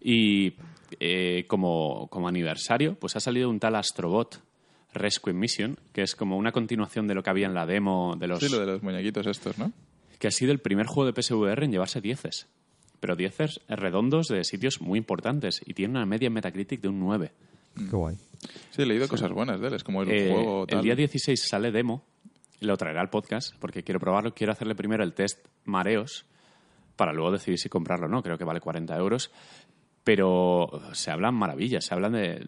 Y 0.01 0.55
eh, 1.01 1.45
como, 1.49 2.09
como 2.09 2.29
aniversario, 2.29 2.95
pues 2.99 3.17
ha 3.17 3.21
salido 3.21 3.49
un 3.51 3.59
tal 3.61 3.75
Astrobot 3.77 4.41
Rescue 4.95 5.33
Mission, 5.35 5.79
que 5.93 6.03
es 6.03 6.15
como 6.17 6.37
una 6.39 6.53
continuación 6.53 7.07
de 7.07 7.15
lo 7.15 7.23
que 7.23 7.31
había 7.31 7.47
en 7.47 7.55
la 7.55 7.67
demo 7.67 8.17
de 8.17 8.29
los... 8.29 8.39
Sí, 8.41 8.49
lo 8.49 8.61
de 8.61 8.67
los 8.67 8.83
muñequitos 8.83 9.27
estos, 9.27 9.59
¿no? 9.59 9.71
Que 10.19 10.29
ha 10.29 10.31
sido 10.31 10.53
el 10.53 10.59
primer 10.59 10.87
juego 10.87 11.11
de 11.11 11.21
PSVR 11.23 11.65
en 11.65 11.73
llevarse 11.73 12.01
dieces. 12.01 12.47
Pero 13.01 13.17
dieces 13.17 13.61
redondos 13.69 14.29
de 14.29 14.43
sitios 14.45 14.81
muy 14.81 14.99
importantes 14.99 15.61
y 15.65 15.75
tiene 15.75 15.93
una 15.93 16.07
media 16.07 16.29
en 16.29 16.33
Metacritic 16.33 16.81
de 16.81 16.89
un 16.89 16.99
9. 17.01 17.33
Qué 17.77 17.85
guay. 17.97 18.17
Sí, 18.71 18.83
he 18.83 18.87
leído 18.87 19.07
cosas 19.09 19.31
buenas 19.33 19.61
de 19.61 19.69
él. 19.69 19.75
Es 19.75 19.85
como 19.85 20.03
el 20.03 20.11
Eh, 20.11 20.31
juego 20.33 20.63
el 20.63 20.67
tal. 20.69 20.83
día 20.83 20.95
16 20.97 21.47
sale 21.47 21.71
demo, 21.73 22.05
lo 22.61 22.77
traerá 22.79 23.03
al 23.03 23.11
podcast 23.11 23.55
porque 23.59 23.83
quiero 23.83 24.01
probarlo. 24.01 24.33
Quiero 24.35 24.53
hacerle 24.53 24.75
primero 24.75 25.05
el 25.05 25.13
test 25.13 25.47
mareos 25.65 26.25
para 26.97 27.13
luego 27.13 27.33
decidir 27.33 27.59
si 27.59 27.69
comprarlo 27.69 28.07
o 28.07 28.09
no. 28.09 28.23
Creo 28.23 28.39
que 28.39 28.45
vale 28.45 28.61
40 28.61 28.97
euros. 28.97 29.31
Pero 30.05 30.71
se 30.93 31.11
hablan 31.11 31.35
maravillas, 31.35 31.85
se 31.85 31.95
hablan 31.95 32.13
de, 32.13 32.47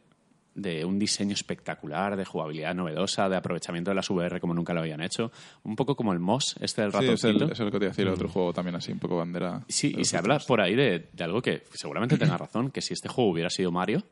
de 0.61 0.85
un 0.85 0.99
diseño 0.99 1.35
espectacular, 1.35 2.17
de 2.17 2.25
jugabilidad 2.25 2.75
novedosa, 2.75 3.29
de 3.29 3.37
aprovechamiento 3.37 3.91
de 3.91 3.95
las 3.95 4.11
VR 4.11 4.41
como 4.41 4.55
nunca 4.55 4.75
lo 4.75 4.81
habían 4.81 5.01
hecho. 5.01 5.31
Un 5.63 5.77
poco 5.77 5.95
como 5.95 6.13
el 6.13 6.19
MOS, 6.19 6.57
este 6.61 6.83
del 6.83 6.91
Sí, 6.93 6.99
es 6.99 7.25
el, 7.25 7.35
ratoncito. 7.35 7.53
es 7.53 7.61
el 7.61 7.67
que 7.67 7.71
te 7.73 7.77
iba 7.85 7.87
a 7.87 7.91
decir, 7.91 8.07
el 8.07 8.13
otro 8.13 8.29
juego 8.29 8.53
también 8.53 8.75
así, 8.75 8.91
un 8.93 8.99
poco 8.99 9.17
bandera. 9.17 9.65
Sí, 9.69 9.95
y 9.97 10.05
se 10.05 10.17
habla 10.19 10.39
por 10.41 10.61
ahí 10.61 10.75
de, 10.75 11.09
de 11.13 11.25
algo 11.25 11.41
que 11.41 11.63
seguramente 11.75 12.17
tenga 12.19 12.37
razón, 12.37 12.71
que 12.71 12.81
si 12.83 12.93
este 12.95 13.09
juego 13.09 13.31
hubiera 13.31 13.51
sido 13.51 13.71
Mario, 13.71 14.03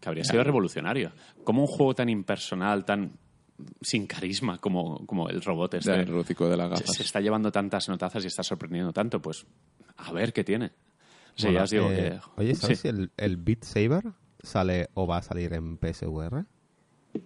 que 0.00 0.08
habría 0.08 0.24
sido 0.24 0.42
revolucionario. 0.42 1.12
Como 1.44 1.60
un 1.62 1.68
juego 1.68 1.94
tan 1.94 2.08
impersonal, 2.08 2.84
tan 2.84 3.12
sin 3.80 4.06
carisma 4.06 4.58
como, 4.58 5.06
como 5.06 5.28
el 5.28 5.40
robot 5.42 5.74
este. 5.74 5.90
Ya, 5.90 5.96
el 5.96 6.06
rútico 6.08 6.48
de 6.48 6.56
se, 6.56 6.68
gafas. 6.68 6.94
se 6.96 7.02
está 7.02 7.20
llevando 7.20 7.50
tantas 7.52 7.88
notazas 7.88 8.24
y 8.24 8.26
está 8.26 8.42
sorprendiendo 8.42 8.92
tanto, 8.92 9.20
pues 9.22 9.46
a 9.96 10.12
ver 10.12 10.32
qué 10.32 10.42
tiene. 10.44 10.72
O 11.36 11.38
sea, 11.38 11.50
ya 11.52 11.62
os 11.64 11.70
digo 11.70 11.90
Eh, 11.90 12.18
que... 12.36 12.40
Oye, 12.40 12.54
¿sabes 12.54 12.78
Sí. 12.78 12.82
si 12.82 12.88
el, 12.88 13.10
el 13.16 13.36
Beat 13.36 13.62
Saber 13.64 14.04
sale 14.46 14.88
o 14.94 15.06
va 15.06 15.18
a 15.18 15.22
salir 15.22 15.52
en 15.52 15.76
PSVR? 15.78 16.44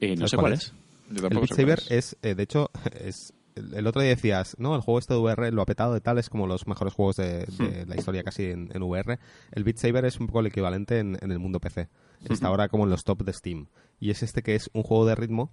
Eh, 0.00 0.16
no 0.16 0.26
¿Sabes 0.26 0.30
sé 0.30 0.36
cuál 0.36 0.44
cuál 0.44 0.52
es? 0.54 0.60
es. 0.60 0.72
El 1.10 1.28
Beat 1.38 1.54
Saber 1.54 1.78
es. 1.78 1.90
es, 1.90 2.16
eh, 2.22 2.34
de 2.34 2.42
hecho, 2.42 2.70
es 3.00 3.32
el 3.56 3.74
el 3.74 3.86
otro 3.88 4.00
día 4.00 4.10
decías, 4.10 4.54
no, 4.58 4.74
el 4.76 4.80
juego 4.80 4.98
este 5.00 5.12
de 5.14 5.20
VR 5.20 5.50
lo 5.52 5.62
ha 5.62 5.66
petado 5.66 5.92
de 5.92 6.00
tal, 6.00 6.18
es 6.18 6.30
como 6.30 6.46
los 6.46 6.66
mejores 6.68 6.94
juegos 6.94 7.16
de, 7.16 7.46
de 7.58 7.84
la 7.86 7.96
historia 7.96 8.22
casi 8.22 8.44
en, 8.44 8.70
en 8.72 8.82
VR. 8.82 9.18
El 9.52 9.64
Beat 9.64 9.76
Saber 9.78 10.04
es 10.04 10.20
un 10.20 10.28
poco 10.28 10.40
el 10.40 10.46
equivalente 10.46 10.98
en, 11.00 11.18
en 11.20 11.32
el 11.32 11.38
mundo 11.40 11.58
PC. 11.60 11.88
Está 12.28 12.46
ahora 12.48 12.68
como 12.68 12.84
en 12.84 12.90
los 12.90 13.02
top 13.04 13.22
de 13.24 13.32
Steam. 13.32 13.66
Y 13.98 14.10
es 14.10 14.22
este 14.22 14.42
que 14.42 14.54
es 14.54 14.70
un 14.72 14.82
juego 14.84 15.04
de 15.04 15.14
ritmo, 15.16 15.50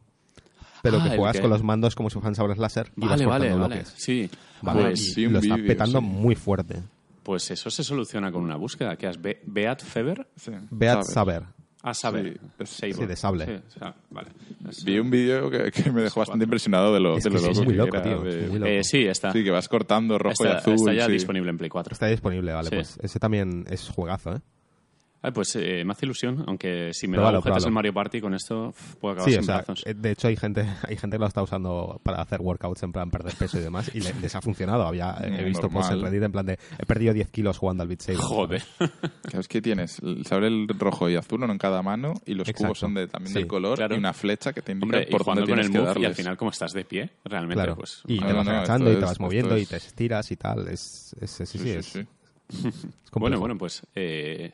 pero 0.84 1.00
Ah, 1.02 1.10
que 1.10 1.18
juegas 1.18 1.36
que- 1.38 1.42
con 1.42 1.50
los 1.50 1.64
mandos 1.64 1.96
como 1.96 2.10
si 2.12 2.14
fueran 2.20 2.36
sabres 2.36 2.60
láser 2.60 2.92
y 2.96 3.02
vas 3.02 3.10
Vale, 3.12 3.26
vale, 3.26 3.46
cortando 3.50 3.62
vale. 3.64 3.76
bloques. 3.76 3.94
Sí. 3.98 4.30
Vale, 4.62 4.82
Pues, 4.82 5.14
sí, 5.14 5.26
lo 5.26 5.40
está 5.40 5.56
petando 5.58 6.00
sí. 6.00 6.06
muy 6.06 6.36
fuerte. 6.36 6.84
pues 7.24 7.50
eso 7.52 7.70
se 7.72 7.84
soluciona 7.84 8.32
con 8.32 8.44
una 8.44 8.56
búsqueda. 8.58 8.96
¿Qué 8.96 9.08
has? 9.08 9.20
Be- 9.22 9.42
¿Beat 9.46 9.82
Feber? 9.82 10.28
Sí, 10.36 10.52
Beat. 10.70 11.04
Saber. 11.04 11.44
A 11.90 11.94
saber. 11.94 12.34
Sí, 12.34 12.40
es- 12.60 12.70
Saber. 12.70 12.96
sí, 12.96 13.06
de 13.06 13.16
sable. 13.16 13.46
Sí, 13.46 13.52
o 13.54 13.80
sea, 13.80 13.96
vale. 14.10 14.30
Es- 14.70 14.84
Vi 14.84 15.00
un 15.00 15.10
vídeo 15.10 15.50
que, 15.50 15.72
que 15.72 15.92
me 15.92 16.02
dejó 16.02 16.20
bastante 16.22 16.44
impresionado 16.44 16.94
de 16.94 17.00
lo, 17.00 17.18
Es 17.18 17.24
de 17.24 17.30
lo 17.30 17.40
sí, 17.40 17.46
es 17.50 17.58
loco 17.58 17.66
muy 17.66 17.74
que 17.74 17.78
loco, 17.78 17.96
era, 17.98 18.04
tío, 18.04 18.22
de- 18.22 18.44
es 18.46 18.50
muy 18.50 18.60
loco. 18.60 18.72
Eh, 18.72 18.84
sí, 18.84 19.06
está. 19.06 19.32
Sí, 19.32 19.44
que 19.44 19.52
vas 19.52 19.68
cortando 19.70 20.18
rojo 20.18 20.32
está, 20.44 20.48
y 20.50 20.58
azul. 20.58 20.74
está 20.74 20.94
ya 20.94 21.06
sí. 21.06 21.12
disponible 21.14 21.50
en 21.50 21.58
Play 21.58 21.70
4. 21.70 21.94
Está 21.94 22.08
disponible, 22.08 22.52
vale, 22.54 22.70
Sí. 22.70 22.76
pues 22.76 23.00
ese 23.02 23.20
también 23.20 23.66
es 23.70 23.88
juegazo, 23.90 24.36
¿eh? 24.36 24.40
Ay, 25.22 25.32
pues 25.32 25.56
eh, 25.56 25.84
me 25.84 25.94
hace 25.94 26.06
ilusión, 26.06 26.44
aunque 26.48 26.92
si 26.94 27.08
me 27.08 27.14
Pruébalo, 27.16 27.34
da 27.34 27.38
agujetas 27.40 27.66
el 27.66 27.72
Mario 27.72 27.92
Party 27.94 28.22
con 28.22 28.36
esto, 28.36 28.74
puedo 29.02 29.14
acabar 29.14 29.30
Sí, 29.30 29.34
sin 29.34 29.40
o 29.42 29.44
sea, 29.44 29.56
brazos. 29.58 29.84
eh, 29.86 29.94
de 29.96 30.12
hecho 30.12 30.28
hay 30.28 30.36
gente, 30.38 30.62
hay 30.84 30.96
gente 30.96 31.18
que 31.18 31.22
lo 31.22 31.26
está 31.28 31.42
usando 31.42 32.00
para 32.04 32.22
hacer 32.22 32.40
workouts 32.40 32.84
en 32.84 32.92
plan 32.92 33.10
perder 33.10 33.34
peso 33.36 33.58
y 33.58 33.62
demás 33.62 33.90
y 33.96 34.02
le- 34.02 34.14
les 34.14 34.36
ha 34.36 34.42
funcionado. 34.42 34.84
Había, 34.84 35.18
he 35.24 35.42
Mm, 35.42 35.46
visto 35.46 35.70
posts 35.70 35.92
en. 35.94 36.02
Reddit 36.02 36.22
en 36.24 36.32
plan 36.32 36.46
de 36.46 36.60
he 36.78 36.86
perdido 36.86 37.14
10 37.14 37.30
kilos 37.30 37.58
jugando 37.58 37.82
al 37.82 37.90
Beat 37.90 38.02
Saber. 38.02 38.22
Joder. 38.22 38.64
¿Sabes 39.32 39.48
qué 39.48 39.62
tienes? 39.62 40.00
Se 40.24 40.34
abre 40.36 40.48
el 40.48 40.68
rojo 40.70 41.10
y 41.10 41.16
azul 41.16 41.42
uno 41.44 41.52
en 41.52 41.58
cada 41.58 41.82
mano 41.82 42.14
y 42.26 42.36
los 42.36 42.48
Exacto. 42.48 42.66
cubos 42.68 42.80
son 42.80 42.94
de, 42.94 43.08
también 43.08 43.34
Sí, 43.34 43.40
del 43.40 43.48
color 43.48 43.78
claro. 43.78 43.96
y 43.96 43.98
una 43.98 44.14
flecha 44.14 44.54
que 44.54 44.62
te 44.62 44.72
indica 44.72 44.86
Hombre, 44.86 45.08
y 45.10 45.12
por 45.12 45.26
dónde 45.26 45.48
con 45.48 45.60
el 45.60 45.72
que 45.72 45.80
move 45.80 45.94
y 46.00 46.06
al 46.06 46.14
final 46.16 46.38
como 46.38 46.52
estás 46.52 46.74
de 46.74 46.86
pie, 46.86 47.10
realmente, 47.26 47.56
Claro. 47.56 47.76
pues... 47.76 48.04
y 48.08 48.20
no, 48.20 48.28
te 48.28 48.34
vas 48.34 48.46
no, 48.46 48.52
agachando 48.52 48.92
y 48.92 48.94
te 48.94 49.00
es- 49.00 49.06
vas 49.06 49.20
moviendo 49.20 49.58
y 49.58 49.66
te 49.66 49.78
estiras 49.78 50.32
y 50.32 50.36
tal. 50.38 50.68
Es, 50.68 51.16
es, 51.20 51.32
sí, 51.32 51.46
sí, 51.48 51.58
Sí, 51.58 51.64
sí, 51.64 51.70
es, 51.72 51.86
sí. 51.88 52.00
es 52.50 52.72
Bueno, 53.14 53.40
bueno, 53.40 53.58
pues 53.58 53.82
eh, 53.96 54.52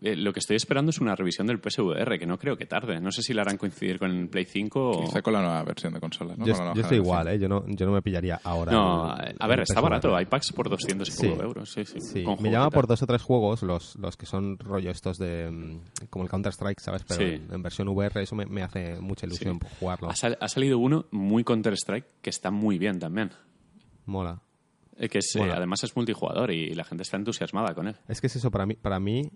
eh, 0.00 0.14
lo 0.16 0.32
que 0.32 0.38
estoy 0.40 0.56
esperando 0.56 0.90
es 0.90 1.00
una 1.00 1.14
revisión 1.16 1.46
del 1.46 1.58
PSVR, 1.60 2.18
que 2.18 2.26
no 2.26 2.38
creo 2.38 2.56
que 2.56 2.66
tarde. 2.66 3.00
No 3.00 3.10
sé 3.10 3.22
si 3.22 3.34
la 3.34 3.42
harán 3.42 3.56
coincidir 3.56 3.98
con 3.98 4.10
el 4.10 4.28
Play 4.28 4.44
5 4.44 4.90
o... 4.90 5.04
Quizá 5.04 5.22
con 5.22 5.32
la 5.32 5.40
nueva 5.40 5.62
versión 5.64 5.92
de 5.92 6.00
consolas, 6.00 6.38
¿no? 6.38 6.46
yo, 6.46 6.52
Con 6.52 6.58
la 6.60 6.64
nueva 6.66 6.74
yo 6.76 6.82
estoy 6.82 6.98
igual, 6.98 7.28
¿eh? 7.28 7.38
Yo 7.38 7.48
no, 7.48 7.64
yo 7.66 7.86
no 7.86 7.92
me 7.92 8.02
pillaría 8.02 8.40
ahora. 8.44 8.72
No, 8.72 9.16
el- 9.16 9.36
a 9.38 9.46
ver, 9.48 9.60
está 9.60 9.74
PSVR. 9.74 9.82
barato. 9.82 10.16
Hay 10.16 10.26
packs 10.26 10.52
por 10.52 10.68
200 10.70 11.08
y 11.08 11.12
Sí. 11.12 11.28
poco 11.28 11.42
euros. 11.42 11.70
Sí, 11.72 11.84
sí. 11.84 12.00
Sí, 12.00 12.22
con 12.24 12.40
me 12.42 12.50
llama 12.50 12.70
por 12.70 12.86
dos 12.86 13.02
o 13.02 13.06
tres 13.06 13.22
juegos, 13.22 13.62
los, 13.62 13.96
los 13.96 14.16
que 14.16 14.26
son 14.26 14.58
rollo 14.58 14.90
estos 14.90 15.18
de. 15.18 15.50
mm, 15.50 16.06
como 16.10 16.24
el 16.24 16.30
Counter-Strike, 16.30 16.80
¿sabes? 16.80 17.04
Pero 17.06 17.20
Sí. 17.20 17.34
en, 17.34 17.52
en 17.52 17.62
versión 17.62 17.88
VR, 17.88 18.22
eso 18.22 18.34
me, 18.36 18.46
me 18.46 18.62
hace 18.62 19.00
mucha 19.00 19.26
ilusión 19.26 19.58
Sí. 19.60 19.66
jugarlo. 19.80 20.10
Ha, 20.10 20.14
sal- 20.16 20.38
ha 20.40 20.48
salido 20.48 20.78
uno 20.78 21.06
muy 21.10 21.42
Counter-Strike 21.44 22.06
que 22.22 22.30
está 22.30 22.50
muy 22.50 22.78
bien 22.78 22.98
también. 22.98 23.30
Mola. 24.06 24.40
Eh, 25.00 25.08
que 25.08 25.18
es, 25.18 25.36
eh, 25.36 25.42
además 25.52 25.84
es 25.84 25.94
multijugador 25.94 26.50
y 26.50 26.74
la 26.74 26.82
gente 26.84 27.02
está 27.02 27.16
entusiasmada 27.16 27.72
con 27.74 27.86
él. 27.86 27.96
Es 28.08 28.20
que 28.20 28.26
es 28.26 28.34
eso, 28.36 28.50
para 28.50 28.66
mí, 28.66 28.74
para 28.74 28.98
mí 28.98 29.30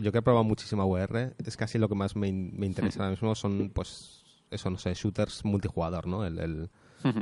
yo 0.00 0.12
que 0.12 0.18
he 0.18 0.22
probado 0.22 0.44
muchísima 0.44 0.84
VR, 0.84 1.34
es 1.44 1.56
casi 1.56 1.78
lo 1.78 1.88
que 1.88 1.94
más 1.94 2.14
me, 2.16 2.28
in- 2.28 2.52
me 2.56 2.66
interesa 2.66 3.00
ahora 3.00 3.10
mismo 3.10 3.34
son, 3.34 3.70
pues, 3.74 4.24
eso, 4.50 4.70
no 4.70 4.78
sé, 4.78 4.94
shooters 4.94 5.44
multijugador, 5.44 6.06
¿no? 6.06 6.24
El, 6.24 6.38
el, 6.38 6.70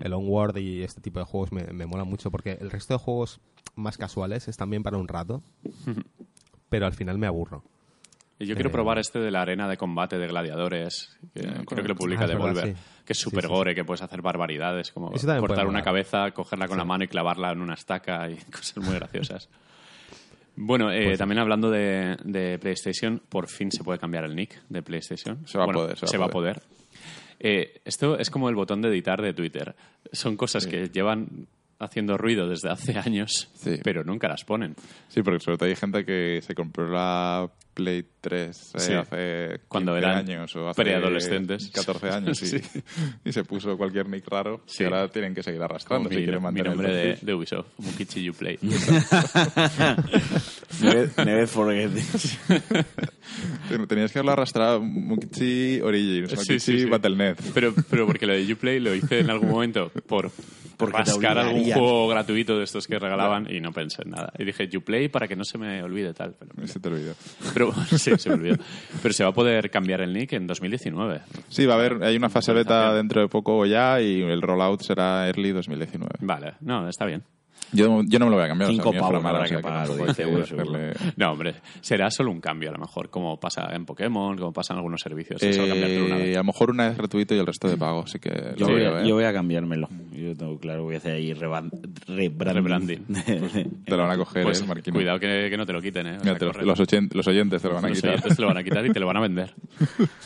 el 0.03 0.12
Onward 0.12 0.57
y 0.59 0.83
este 0.83 1.01
tipo 1.01 1.18
de 1.20 1.25
juegos 1.25 1.53
me, 1.53 1.64
me 1.73 1.87
mola 1.87 2.05
mucho 2.05 2.31
porque 2.31 2.59
el 2.61 2.70
resto 2.70 2.94
de 2.94 2.99
juegos 2.99 3.40
más 3.77 3.96
casuales 3.96 4.49
están 4.49 4.68
bien 4.70 4.83
para 4.83 4.99
un 4.99 5.09
rato, 5.09 5.42
pero 6.68 6.87
al 6.87 6.92
final 6.92 7.18
me 7.18 7.27
aburro. 7.27 7.64
Y 8.38 8.46
yo 8.46 8.55
quiero 8.55 8.70
Eh, 8.70 8.73
probar 8.73 8.99
este 8.99 9.18
de 9.18 9.31
la 9.31 9.42
arena 9.42 9.68
de 9.68 9.77
combate 9.77 10.16
de 10.18 10.27
gladiadores, 10.27 11.18
que 11.35 11.46
Ah, 11.46 11.62
creo 11.66 11.83
que 11.83 11.88
lo 11.88 11.94
publica 11.94 12.25
Ah, 12.25 12.27
verdad, 12.27 12.38
Devolver, 12.46 12.75
sí. 12.77 12.83
que 13.05 13.12
es 13.12 13.18
Sí, 13.18 13.25
sí, 13.31 13.46
gore, 13.49 13.75
que 13.75 13.85
puedes 13.85 14.01
hacer 14.03 14.23
barbaridades, 14.23 14.92
como 14.92 15.11
cortar 15.11 15.66
una 15.66 15.73
molar. 15.73 15.85
cabeza, 15.85 16.31
cogerla 16.33 16.66
con 16.66 16.79
la 16.79 16.85
mano 16.87 17.05
y 17.05 17.09
clavarla 17.09 17.53
en 17.53 17.61
una 17.61 17.75
estaca 17.75 18.31
y 18.31 18.37
cosas 18.51 18.79
muy 18.79 18.94
graciosas. 18.94 19.49
Bueno, 20.62 20.92
eh, 20.92 21.05
Pues 21.05 21.18
también 21.18 21.38
hablando 21.38 21.70
de, 21.70 22.18
de 22.23 22.59
PlayStation, 22.59 23.20
por 23.31 23.49
fin 23.49 23.73
se 23.73 23.83
puede 23.83 23.99
cambiar 23.99 24.25
el 24.25 24.37
nick 24.37 24.61
de 24.68 24.83
PlayStation. 24.83 25.46
Se 25.49 25.57
va 25.57 25.64
a 25.64 25.68
poder, 25.68 25.96
se 25.96 26.05
va 26.05 26.11
se 26.11 26.18
va 26.18 26.27
a 26.27 26.31
poder. 26.31 26.61
Eh, 27.38 27.81
esto 27.87 28.18
es 28.18 28.29
como 28.29 28.51
el 28.51 28.55
botón 28.55 28.83
de 28.83 28.90
editar 28.90 29.23
de 29.23 29.33
Twitter. 29.33 29.75
Son 30.12 30.37
cosas 30.37 30.66
que 30.66 30.90
llevan 30.90 31.46
haciendo 31.81 32.16
ruido 32.19 32.49
desde 32.49 32.71
hace 32.71 32.97
años, 32.99 33.49
Sí. 33.55 33.81
pero 33.83 34.05
nunca 34.05 34.29
las 34.29 34.45
ponen. 34.45 34.75
Sí, 35.09 35.23
porque 35.23 35.40
sobre 35.40 35.59
todo 35.59 35.69
hay 35.69 35.77
gente 35.77 36.05
que 36.05 36.40
se 36.43 36.55
compró 36.55 36.88
la 36.90 37.51
Play 37.73 38.05
3 38.21 38.73
eh, 38.75 38.79
Sí. 38.81 38.93
hace 38.93 39.61
Cuando 39.69 39.93
15 39.95 40.07
eran 40.07 40.19
años 40.19 40.55
o 40.57 40.69
hace 40.69 40.83
preadolescentes. 40.83 41.71
14 41.73 42.11
años 42.11 42.43
y, 42.43 42.47
Sí. 42.47 42.61
y 43.25 43.33
se 43.33 43.45
puso 43.45 43.77
cualquier 43.79 44.09
nick 44.09 44.27
raro 44.29 44.62
Sí. 44.66 44.83
y 44.83 44.87
ahora 44.87 45.09
tienen 45.09 45.35
que 45.35 45.43
seguir 45.43 45.62
arrastrando 45.62 46.09
mi, 46.11 46.16
si 46.16 46.23
quieren 46.23 46.40
mi 46.40 46.45
mantener 46.45 46.73
el 46.73 46.77
nombre 46.77 46.95
de, 46.95 47.19
de 47.23 47.35
Ubisoft, 47.35 47.69
Mukichi 47.79 48.29
Uplay. 48.29 48.59
Never, 50.83 51.11
never 51.25 51.47
forget 51.47 51.90
this. 51.93 52.38
Ten- 53.69 53.87
Tenías 53.87 54.12
que 54.12 54.19
haberlo 54.19 54.33
arrastrado 54.33 54.81
Mukichi 54.81 55.81
Origins, 55.81 56.33
Mukichi 56.33 56.59
sí, 56.61 56.79
sí. 56.81 56.85
Battle.net. 56.87 57.37
Pero, 57.55 57.75
pero 57.88 58.07
porque 58.07 58.27
lo 58.27 58.33
de 58.35 58.53
Uplay 58.53 58.81
lo 58.81 58.95
hice 58.95 59.21
en 59.21 59.31
algún 59.31 59.51
momento 59.51 59.90
por 60.07 60.31
Porque 60.81 61.03
te 61.05 61.11
rascar 61.11 61.38
algún 61.38 61.64
juego 61.64 62.09
gratuito 62.09 62.59
de 62.59 62.64
estos 62.64 62.87
que 62.87 62.99
regalaban 62.99 63.47
y 63.53 63.61
no 63.61 63.73
pensé 63.73 64.03
en 64.03 64.11
nada. 64.11 64.33
Y 64.38 64.45
dije 64.45 64.69
Uplay 64.77 65.09
para 65.09 65.29
que 65.29 65.37
no 65.37 65.45
se 65.45 65.59
me 65.59 65.83
olvide 65.83 66.12
tal. 66.14 66.35
Pero, 66.38 66.66
Se 66.66 66.81
te 66.81 66.88
olvidó. 66.88 67.14
pero 67.55 67.73
sí, 67.97 68.12
se 68.16 68.29
me 68.31 68.35
olvidó. 68.37 68.57
Pero 69.03 69.14
se 69.14 69.25
va 69.25 69.31
a 69.31 69.35
poder 69.35 69.71
cambiar 69.71 70.01
el 70.01 70.12
nick 70.12 70.33
en 70.33 70.47
2019. 70.47 71.21
Sí, 71.49 71.66
va 71.66 71.75
a 71.75 71.77
haber, 71.77 72.03
hay 72.03 72.16
una 72.16 72.29
fase 72.31 72.53
beta 72.53 72.93
dentro 72.95 73.21
de 73.21 73.29
poco 73.29 73.64
ya 73.66 74.01
y 74.01 74.23
el 74.23 74.43
rollout 74.43 74.83
será 74.83 75.27
early 75.29 75.53
2019. 75.53 76.11
Vale, 76.21 76.55
no, 76.61 76.88
está 76.88 77.05
bien. 77.07 77.23
Yo, 77.73 78.03
yo 78.05 78.19
no 78.19 78.25
me 78.25 78.31
lo 78.33 78.37
voy 78.37 78.47
a 78.47 78.49
cambiar. 78.49 78.69
o 78.71 78.73
sea, 78.73 78.83
Cinco 78.83 78.88
a 78.88 78.93
mí 78.93 78.97
me 78.97 79.01
pavos 79.01 79.25
habrá 79.25 79.43
o 79.43 79.47
sea, 79.47 79.57
que 79.59 79.62
pagar, 79.62 79.87
que 79.87 79.93
uno, 80.03 80.14
seguro. 80.14 80.43
hacerle- 80.43 80.93
No, 81.16 81.31
hombre, 81.31 81.55
será 81.81 82.11
solo 82.11 82.33
un 82.33 82.40
cambio 82.40 82.71
a 82.71 82.73
lo 82.73 82.79
mejor, 82.81 83.11
como 83.11 83.38
pasa 83.38 83.69
en 83.73 83.85
Pokémon, 83.87 84.37
como 84.37 84.53
pasa 84.53 84.73
en 84.73 84.79
algunos 84.79 85.01
servicios. 85.01 85.40
que 85.40 85.49
una 85.61 85.75
Eh, 85.77 86.09
vez. 86.31 86.37
a 86.37 86.40
lo 86.40 86.45
mejor 86.45 86.71
una 86.71 86.88
vez 86.88 86.97
gratuito 86.99 87.33
y 87.35 87.38
el 87.38 87.47
resto 87.47 87.69
de 87.69 87.77
pago, 87.77 88.01
así 88.05 88.19
que 88.19 88.55
Yo, 88.57 88.66
voy 88.66 88.83
a, 88.85 89.05
yo 89.05 89.14
voy 89.14 89.23
a 89.25 89.33
cambiármelo. 89.33 89.88
Yo 90.21 90.37
tengo 90.37 90.59
claro, 90.59 90.85
voy 90.85 90.95
a 90.95 90.99
hacer 90.99 91.13
ahí 91.15 91.33
rebranding. 91.33 93.07
Te 93.85 93.91
lo 93.91 93.99
van 93.99 94.11
a 94.11 94.17
coger, 94.17 94.43
Pues 94.45 94.61
eh, 94.63 94.93
cuidado 94.93 95.19
que, 95.19 95.49
que 95.51 95.57
no 95.57 95.65
te 95.67 95.73
lo 95.73 95.81
quiten, 95.81 96.07
¿eh? 96.07 96.11
O 96.11 96.13
Mira, 96.21 96.23
sea, 96.25 96.35
te 96.39 96.45
lo- 96.45 96.53
corre. 96.53 96.67
los, 96.67 96.81
oyen- 96.81 97.09
los 97.13 97.27
oyentes 97.27 97.63
te 97.63 97.69
lo 97.69 97.75
van 97.75 97.85
a 97.85 97.89
Los 97.89 97.99
quitar. 97.99 98.11
oyentes 98.11 98.37
te 98.37 98.43
lo 98.43 98.49
van 98.49 98.57
a 98.59 98.63
quitar 98.65 98.87
y 98.87 98.91
te 98.91 99.01
lo 99.01 99.07
van 99.07 99.17
a 99.17 99.21
vender. 99.21 99.55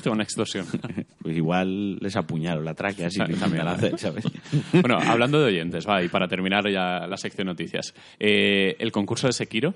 te 0.02 0.08
van 0.08 0.20
a 0.20 0.22
extorsión. 0.22 0.66
Pues 1.24 1.36
igual 1.38 1.96
les 2.00 2.16
apuñalo 2.16 2.60
la 2.62 2.74
tráquea 2.74 3.06
así 3.06 3.18
que 3.24 3.32
también, 3.34 3.66
hacer, 3.66 3.98
¿sabes? 3.98 4.24
Bueno, 4.72 4.98
hablando 4.98 5.40
de 5.40 5.46
oyentes, 5.46 5.88
va, 5.88 6.02
y 6.02 6.08
para 6.08 6.28
terminar 6.28 6.68
ya 6.70 7.06
la 7.06 7.16
sección 7.16 7.46
noticias. 7.46 7.94
Eh, 8.20 8.76
el 8.78 8.92
concurso 8.92 9.26
de 9.26 9.32
Sekiro, 9.32 9.74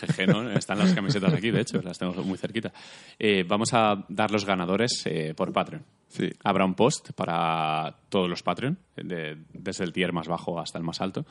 jeje, 0.00 0.26
¿no? 0.28 0.50
Están 0.52 0.78
las 0.78 0.92
camisetas 0.92 1.32
aquí, 1.32 1.50
de 1.50 1.62
hecho, 1.62 1.82
las 1.82 1.98
tengo 1.98 2.12
muy 2.22 2.38
cerquita. 2.38 2.72
Eh, 3.18 3.44
vamos 3.46 3.70
a 3.72 4.04
dar 4.08 4.30
los 4.30 4.44
ganadores 4.44 5.02
eh, 5.06 5.34
por 5.36 5.52
Patreon. 5.52 5.82
Sí. 6.08 6.30
Habrá 6.42 6.64
un 6.64 6.74
post 6.74 7.12
para 7.12 7.96
todos 8.08 8.28
los 8.28 8.42
Patreon, 8.42 8.78
de- 8.96 9.36
desde 9.52 9.84
el 9.84 9.92
tier 9.92 10.12
más 10.12 10.26
bajo 10.28 10.58
hasta 10.58 10.78
el 10.78 10.84
más 10.84 11.00
alto. 11.00 11.26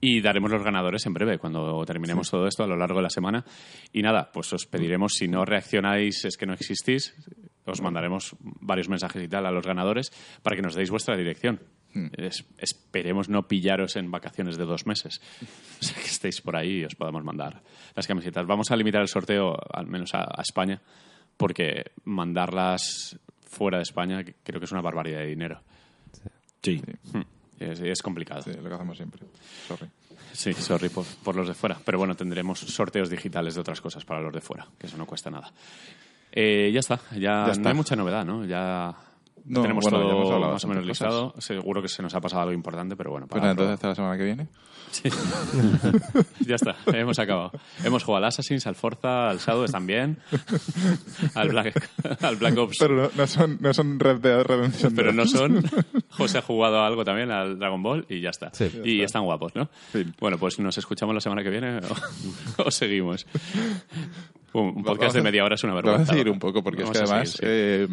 Y 0.00 0.20
daremos 0.20 0.50
los 0.50 0.64
ganadores 0.64 1.06
en 1.06 1.14
breve, 1.14 1.38
cuando 1.38 1.84
terminemos 1.84 2.28
todo 2.28 2.46
esto 2.48 2.64
a 2.64 2.66
lo 2.66 2.76
largo 2.76 2.96
de 2.96 3.02
la 3.04 3.10
semana. 3.10 3.44
Y 3.92 4.02
nada, 4.02 4.30
pues 4.32 4.52
os 4.52 4.66
pediremos, 4.66 5.12
si 5.14 5.28
no 5.28 5.44
reaccionáis, 5.44 6.24
es 6.24 6.36
que 6.36 6.44
no 6.46 6.54
existís, 6.54 7.14
os 7.64 7.80
mandaremos 7.80 8.34
varios 8.40 8.88
mensajes 8.88 9.22
y 9.22 9.28
tal 9.28 9.46
a 9.46 9.52
los 9.52 9.64
ganadores 9.64 10.10
para 10.42 10.56
que 10.56 10.62
nos 10.62 10.74
deis 10.74 10.90
vuestra 10.90 11.16
dirección. 11.16 11.60
Es- 12.16 12.44
esperemos 12.58 13.28
no 13.28 13.46
pillaros 13.46 13.94
en 13.96 14.10
vacaciones 14.10 14.56
de 14.56 14.64
dos 14.64 14.86
meses. 14.86 15.20
O 15.80 15.84
sea, 15.84 15.94
que 16.02 16.08
estéis 16.08 16.40
por 16.40 16.56
ahí 16.56 16.80
y 16.80 16.84
os 16.84 16.96
podamos 16.96 17.22
mandar 17.22 17.62
las 17.94 18.06
camisetas. 18.08 18.44
Vamos 18.46 18.70
a 18.72 18.76
limitar 18.76 19.02
el 19.02 19.08
sorteo, 19.08 19.54
al 19.72 19.86
menos 19.86 20.14
a, 20.14 20.22
a 20.22 20.42
España, 20.42 20.80
porque 21.36 21.92
mandarlas 22.04 23.18
fuera 23.52 23.76
de 23.78 23.82
España 23.84 24.24
creo 24.42 24.58
que 24.58 24.64
es 24.64 24.72
una 24.72 24.80
barbaridad 24.80 25.18
de 25.20 25.26
dinero. 25.26 25.60
Sí. 26.62 26.82
Hmm. 27.12 27.20
Es, 27.60 27.80
es 27.80 28.02
complicado. 28.02 28.42
Sí, 28.42 28.52
lo 28.52 28.68
que 28.68 28.74
hacemos 28.74 28.96
siempre. 28.96 29.20
Sorry. 29.68 29.88
Sí, 30.32 30.52
sorry 30.54 30.88
por, 30.88 31.04
por 31.22 31.36
los 31.36 31.46
de 31.46 31.54
fuera. 31.54 31.78
Pero 31.84 31.98
bueno, 31.98 32.16
tendremos 32.16 32.58
sorteos 32.58 33.10
digitales 33.10 33.54
de 33.54 33.60
otras 33.60 33.80
cosas 33.80 34.04
para 34.04 34.20
los 34.20 34.32
de 34.32 34.40
fuera, 34.40 34.66
que 34.78 34.86
eso 34.86 34.96
no 34.96 35.06
cuesta 35.06 35.30
nada. 35.30 35.52
Eh, 36.32 36.70
ya 36.72 36.80
está, 36.80 36.98
ya, 37.12 37.18
Ya 37.46 37.50
está. 37.52 37.62
no 37.62 37.68
hay 37.68 37.74
mucha 37.74 37.94
novedad, 37.94 38.24
¿no? 38.24 38.44
Ya 38.46 38.94
No, 39.44 39.62
tenemos 39.62 39.84
bueno, 39.84 39.98
ya 39.98 40.04
hemos 40.12 40.22
todo 40.24 40.34
hablado 40.34 40.52
más 40.52 40.64
o 40.64 40.68
menos 40.68 40.86
cosas. 40.86 41.08
listado. 41.08 41.34
Seguro 41.38 41.82
que 41.82 41.88
se 41.88 42.02
nos 42.02 42.14
ha 42.14 42.20
pasado 42.20 42.42
algo 42.42 42.52
importante, 42.52 42.96
pero 42.96 43.10
bueno. 43.10 43.26
Para 43.26 43.50
entonces 43.50 43.74
hasta 43.74 43.88
la 43.88 43.94
semana 43.94 44.16
que 44.16 44.24
viene. 44.24 44.48
ya 46.46 46.56
está, 46.56 46.76
hemos 46.92 47.18
acabado. 47.18 47.50
Hemos 47.82 48.04
jugado 48.04 48.24
al 48.24 48.28
Assassin's, 48.28 48.66
al 48.66 48.74
Forza, 48.74 49.30
al 49.30 49.38
Shadow, 49.38 49.66
bien. 49.82 50.18
al, 51.34 51.48
Black, 51.48 51.88
al 52.20 52.36
Black 52.36 52.58
Ops, 52.58 52.76
pero, 52.78 52.96
Pero 52.96 53.10
no, 53.10 53.16
no 53.16 53.26
son, 53.26 53.58
no 53.60 53.72
son 53.74 53.98
Red 53.98 54.20
Dead 54.20 54.42
Redemption. 54.42 54.94
dos. 54.94 55.14
no 55.14 55.26
son. 55.26 55.62
José 56.10 56.38
ha 56.38 56.42
jugado 56.42 56.80
a 56.80 56.86
algo 56.86 57.04
también, 57.04 57.30
al 57.30 57.58
Dragon 57.58 57.82
Ball, 57.82 58.04
y 58.08 58.20
ya 58.20 58.30
está. 58.30 58.50
Sí. 58.52 58.70
y 58.84 59.02
están 59.02 59.24
guapos, 59.24 59.54
¿no? 59.54 59.68
Fin. 59.92 60.14
Bueno, 60.20 60.38
pues 60.38 60.58
nos 60.58 60.76
escuchamos 60.76 61.14
la 61.14 61.20
semana 61.20 61.42
que 61.42 61.50
viene 61.50 61.78
o, 62.58 62.64
o 62.66 62.70
seguimos. 62.70 63.26
Un, 64.52 64.74
podcast 64.84 65.00
Vamos 65.00 65.14
de 65.14 65.22
media 65.22 65.44
hora 65.44 65.54
es 65.54 65.64
una 65.64 65.72
Vamos 65.72 65.84
vergüenza. 65.84 66.12
a 66.12 66.14
seguir 66.14 66.30
un 66.30 66.38
poco, 66.38 66.62
porque 66.62 66.82
Vamos 66.82 66.96
es 66.96 67.02
que 67.02 67.08
además 67.08 67.30
seguir, 67.30 67.50
eh, 67.50 67.88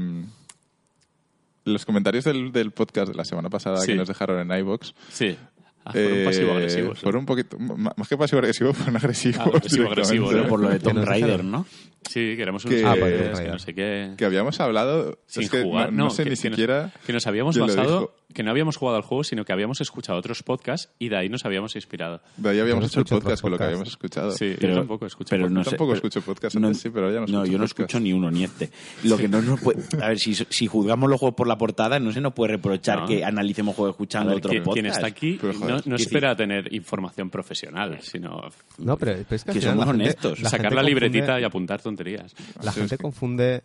los 1.69 1.85
comentarios 1.85 2.23
del, 2.25 2.51
del 2.51 2.71
podcast 2.71 3.09
de 3.09 3.15
la 3.15 3.23
semana 3.25 3.49
pasada 3.49 3.77
Sí. 3.79 3.87
que 3.87 3.95
nos 3.95 4.07
dejaron 4.07 4.39
en 4.51 4.59
iBox 4.59 4.93
sí. 5.09 5.37
Ah, 5.85 5.93
fueron 5.93 6.25
pasivo-agresivos. 6.25 6.97
¿eh? 6.99 7.01
fueron 7.01 7.19
un 7.21 7.25
poquito, 7.25 7.57
más 7.57 8.07
que 8.07 8.17
pasivo-agresivo, 8.17 8.73
fueron 8.75 8.97
agresivos. 8.97 9.39
Ah, 9.39 9.49
pasivo-agresivo, 9.59 10.29
directamente. 10.29 10.35
Pero 10.35 10.47
por 10.49 10.59
lo 10.59 10.69
de 10.69 10.77
Que 10.77 10.83
Tomb 10.83 11.05
Raider. 11.05 11.43
¿no? 11.43 11.65
Sí, 12.07 12.33
queremos 12.35 12.63
Que- 12.65 12.79
unos 12.81 12.83
Ah, 12.83 12.95
vale, 12.99 13.31
que 13.43 13.47
no 13.47 13.59
sé 13.59 13.73
qué. 13.73 14.13
Que 14.17 14.25
habíamos 14.25 14.59
hablado... 14.59 15.19
sin 15.25 15.43
es 15.43 15.49
que 15.49 15.63
jugar. 15.63 15.91
no, 15.93 16.05
no 16.05 16.09
sé 16.09 16.23
que- 16.25 16.29
ni 16.31 16.35
que 16.35 16.49
nos- 16.49 16.55
siquiera... 16.57 16.91
que 17.07 17.13
nos 17.13 17.25
habíamos 17.27 17.57
basado, 17.57 17.99
dijo. 18.01 18.13
Que 18.33 18.43
no 18.43 18.51
habíamos 18.51 18.77
jugado 18.77 18.95
al 18.97 19.01
juego, 19.03 19.23
sino 19.23 19.43
que 19.43 19.51
habíamos 19.53 19.81
escuchado 19.81 20.19
otros 20.19 20.43
podcasts 20.43 20.91
y 20.99 21.09
de 21.09 21.17
ahí 21.17 21.29
nos 21.29 21.45
habíamos 21.45 21.75
inspirado. 21.75 22.21
De 22.37 22.49
ahí 22.51 22.59
habíamos 22.59 22.85
hecho 22.85 22.99
el 22.99 23.05
podcast 23.07 23.41
con 23.41 23.49
lo 23.51 23.57
que 23.57 23.63
podcasts. 23.63 23.65
habíamos 23.73 23.87
escuchado. 23.89 24.31
Sí, 24.31 24.55
Pero- 24.59 24.73
yo 24.73 24.79
tampoco 24.79 25.05
escucho. 25.07 25.29
pero 25.31 25.43
podcast. 25.45 25.55
no 25.57 25.63
sé, 25.63 25.69
tampoco 25.71 25.87
pero- 25.89 25.95
escucho 25.97 26.21
podcast 26.21 26.55
no- 26.57 26.67
antes, 26.67 26.81
sí, 26.81 26.89
pero 26.91 27.11
ya 27.11 27.21
no 27.21 27.25
No, 27.25 27.25
escucho 27.25 27.45
yo 27.51 27.57
no 27.57 27.63
podcast. 27.63 27.79
escucho 27.79 27.99
ni 27.99 28.13
uno, 28.13 28.29
ni 28.29 28.43
este. 28.43 28.69
Lo 29.03 29.17
que 29.17 29.27
no 29.27 29.41
nos 29.41 29.59
puede... 29.61 29.81
A 30.03 30.09
ver, 30.09 30.19
si, 30.19 30.35
si 30.35 30.67
juzgamos 30.67 31.09
los 31.09 31.19
juegos 31.19 31.35
por 31.35 31.47
la 31.47 31.57
portada, 31.57 31.99
no 31.99 32.11
se 32.11 32.21
nos 32.21 32.33
puede 32.33 32.51
reprochar 32.53 32.99
No. 32.99 33.07
que 33.07 33.25
analicemos 33.25 33.75
juegos 33.75 33.93
escuchando 33.95 34.35
otros 34.35 34.53
podcasts. 34.57 34.73
quien 34.73 34.85
está 34.85 35.07
aquí 35.07 35.37
Pero, 35.41 35.53
no, 35.53 35.77
no 35.83 35.95
¿qué 35.97 36.03
espera 36.03 36.35
tener 36.35 36.71
información 36.73 37.31
profesional, 37.31 37.97
sino 38.03 38.41
No, 38.77 38.95
pero, 38.95 39.13
pero 39.27 39.35
es 39.35 39.43
que, 39.43 39.53
Que 39.53 39.61
somos 39.61 39.77
la 39.79 39.85
gente- 39.91 40.03
honestos. 40.03 40.39
la 40.39 40.49
sacar 40.51 40.65
la 40.73 40.81
confunde- 40.81 40.85
libretita 40.87 41.39
y 41.41 41.43
apuntar 41.43 41.81
tonterías. 41.81 42.35
La 42.61 42.71
Sí, 42.71 42.79
gente 42.81 42.97
confunde. 42.99 43.63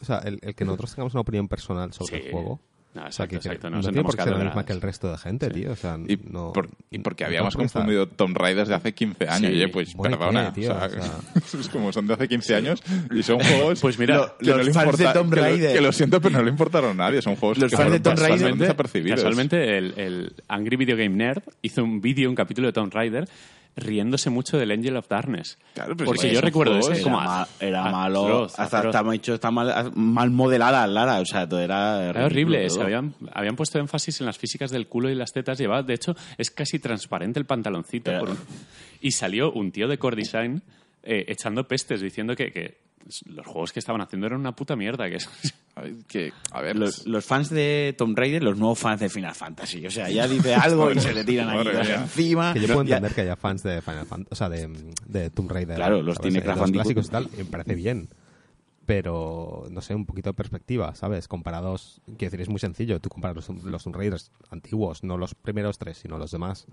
O 0.00 0.04
sea, 0.04 0.18
el, 0.18 0.40
el 0.42 0.56
que 0.56 0.64
nosotros 0.64 0.90
tengamos 0.90 1.14
una 1.14 1.20
opinión 1.20 1.46
personal 1.46 1.92
sobre 1.92 2.18
Sí. 2.18 2.26
el 2.26 2.32
juego. 2.32 2.60
No, 2.94 3.06
o 3.06 3.10
sea, 3.10 3.26
que, 3.26 3.36
exacto, 3.36 3.68
exacto, 3.68 3.68
que 3.68 3.70
no 3.70 3.76
no 3.78 3.82
tiene 3.82 4.02
por 4.02 4.16
qué 4.16 4.22
ser 4.22 4.32
la 4.36 4.44
misma 4.44 4.66
que 4.66 4.72
el 4.74 4.80
resto 4.82 5.10
de 5.10 5.16
gente, 5.16 5.48
tío. 5.48 5.72
O 5.72 5.76
sea, 5.76 5.98
Y, 6.06 6.18
no, 6.30 6.52
por- 6.52 6.68
y 6.90 6.98
porque 6.98 7.24
no 7.24 7.28
habíamos 7.28 7.54
estar- 7.54 7.62
confundido 7.62 8.06
Tomb 8.06 8.36
Raider 8.36 8.66
de 8.66 8.74
hace 8.74 8.92
15 8.92 9.28
años. 9.28 9.50
Sí. 9.50 9.56
Oye, 9.56 9.68
pues 9.68 9.94
Bueno, 9.94 10.18
perdona. 10.18 10.52
¿qué, 10.52 10.60
tío? 10.60 10.72
o 10.72 10.78
sea, 10.78 10.86
O 10.88 10.90
sea- 10.90 11.60
es 11.60 11.68
como 11.70 11.90
son 11.90 12.06
de 12.06 12.14
hace 12.14 12.28
15 12.28 12.54
años 12.54 12.82
y 13.10 13.22
son 13.22 13.38
juegos. 13.40 13.80
Pues 13.80 13.98
mira, 13.98 14.16
Lo- 14.18 14.36
que 14.36 14.50
no 14.50 14.56
los 14.58 14.66
le 14.66 14.72
fans 14.74 14.98
de 14.98 15.04
importa- 15.04 15.12
Tomb 15.14 15.30
que 15.30 15.36
lo- 15.36 15.42
Raider. 15.42 15.72
Que 15.74 15.80
lo 15.80 15.92
siento, 15.92 16.20
pero 16.20 16.36
no 16.36 16.42
le 16.44 16.50
importaron 16.50 16.90
a 16.90 17.04
nadie. 17.04 17.22
Son 17.22 17.36
juegos 17.36 17.56
Los 17.58 17.70
que 17.70 17.76
fans 17.78 17.92
de 17.92 18.00
Tomb 18.00 18.18
Raider- 18.18 18.56
desapercibidos. 18.56 19.16
casualmente 19.20 19.78
el, 19.78 19.94
el 19.96 20.32
Angry 20.48 20.76
Video 20.76 20.96
Game 20.96 21.16
Nerd 21.16 21.42
hizo 21.62 21.82
un 21.82 22.02
vídeo, 22.02 22.28
un 22.28 22.34
capítulo 22.36 22.66
de 22.66 22.72
Tomb 22.74 22.92
Raider, 22.92 23.26
riéndose 23.76 24.28
mucho 24.30 24.58
del 24.58 24.70
Angel 24.70 24.96
of 24.96 25.08
Darkness. 25.08 25.58
Claro, 25.74 25.96
pero 25.96 26.06
Porque 26.08 26.28
sí, 26.28 26.34
yo 26.34 26.40
recuerdo 26.40 26.78
ese 26.78 26.92
Era, 26.92 27.02
como 27.02 27.20
ma- 27.20 27.48
era 27.58 27.80
atroz, 27.80 27.92
malo, 27.92 28.44
hasta 28.44 28.62
atroz. 28.78 28.84
estaba 28.94 29.14
hecho, 29.14 29.34
está 29.34 29.50
mal, 29.50 29.92
mal 29.94 30.30
modelada 30.30 30.86
Lara, 30.86 31.20
o 31.20 31.24
sea, 31.26 31.48
todo 31.48 31.60
era, 31.60 32.08
Era 32.10 32.26
horrible, 32.26 32.66
todo. 32.68 32.82
habían, 32.82 33.14
habían 33.32 33.56
puesto 33.56 33.78
énfasis 33.78 34.20
en 34.20 34.26
las 34.26 34.36
físicas 34.38 34.70
del 34.70 34.86
culo 34.88 35.08
y 35.10 35.14
las 35.14 35.32
tetas. 35.32 35.56
Llevaba, 35.58 35.82
de 35.82 35.94
hecho, 35.94 36.14
es 36.36 36.50
casi 36.50 36.78
transparente 36.78 37.38
el 37.38 37.46
pantaloncito. 37.46 38.10
Pero- 38.10 38.26
por- 38.26 38.36
y 39.00 39.10
salió 39.12 39.50
un 39.52 39.72
tío 39.72 39.88
de 39.88 39.98
Core 39.98 40.16
Design 40.16 40.62
eh, 41.02 41.24
echando 41.28 41.66
pestes, 41.66 42.00
diciendo 42.00 42.36
que, 42.36 42.52
que 42.52 42.78
los 43.26 43.44
juegos 43.46 43.72
que 43.72 43.80
estaban 43.80 44.00
haciendo 44.00 44.26
eran 44.28 44.38
una 44.38 44.52
puta 44.54 44.76
mierda. 44.76 45.08
Que 45.10 45.16
que, 46.08 46.32
a 46.50 46.60
ver, 46.60 46.76
Los, 46.76 47.06
los 47.06 47.24
fans 47.24 47.50
de 47.50 47.94
Tomb 47.98 48.16
Raider, 48.18 48.42
los 48.42 48.56
nuevos 48.58 48.78
fans 48.78 49.00
de 49.00 49.08
Final 49.08 49.34
Fantasy. 49.34 49.84
O 49.86 49.90
sea, 49.90 50.08
ya 50.10 50.26
dice 50.28 50.54
algo 50.56 50.90
y 50.92 51.00
se 51.00 51.12
le 51.14 51.24
tiran 51.24 51.50
aquí 51.50 51.68
encima. 51.92 52.52
Que 52.54 52.60
yo 52.60 52.66
puedo 52.68 52.84
Ya- 52.84 52.96
entender 52.96 53.14
que 53.14 53.20
haya 53.22 53.36
fans 53.36 53.62
de 53.62 53.80
Final 53.82 54.06
Fantasy, 54.06 54.28
o 54.32 54.34
sea, 54.36 54.48
de, 54.48 54.68
de 55.06 55.30
Tomb 55.30 55.50
Raider. 55.50 55.76
Claro, 55.76 56.02
los 56.02 56.16
¿sabes? 56.16 56.32
tiene 56.32 56.46
los 56.46 56.58
Bandicoot. 56.58 56.72
clásicos 56.94 57.06
y 57.06 57.10
tal, 57.10 57.28
y 57.34 57.36
me 57.38 57.44
parece 57.46 57.74
bien. 57.74 58.08
Pero, 58.84 59.66
no 59.70 59.80
sé, 59.80 59.94
un 59.94 60.06
poquito 60.06 60.30
de 60.30 60.34
perspectiva, 60.34 60.92
¿sabes? 60.96 61.28
Comparados, 61.28 62.00
quiero 62.04 62.18
decir, 62.32 62.40
es 62.40 62.48
muy 62.48 62.58
sencillo. 62.58 62.98
Tú 63.00 63.10
comparas 63.10 63.36
los, 63.48 63.64
los 63.64 63.84
Tomb 63.84 63.94
Raiders 63.94 64.32
antiguos, 64.50 65.04
no 65.04 65.16
los 65.16 65.36
primeros 65.36 65.78
tres, 65.78 65.98
sino 65.98 66.18
los 66.18 66.32
demás, 66.32 66.66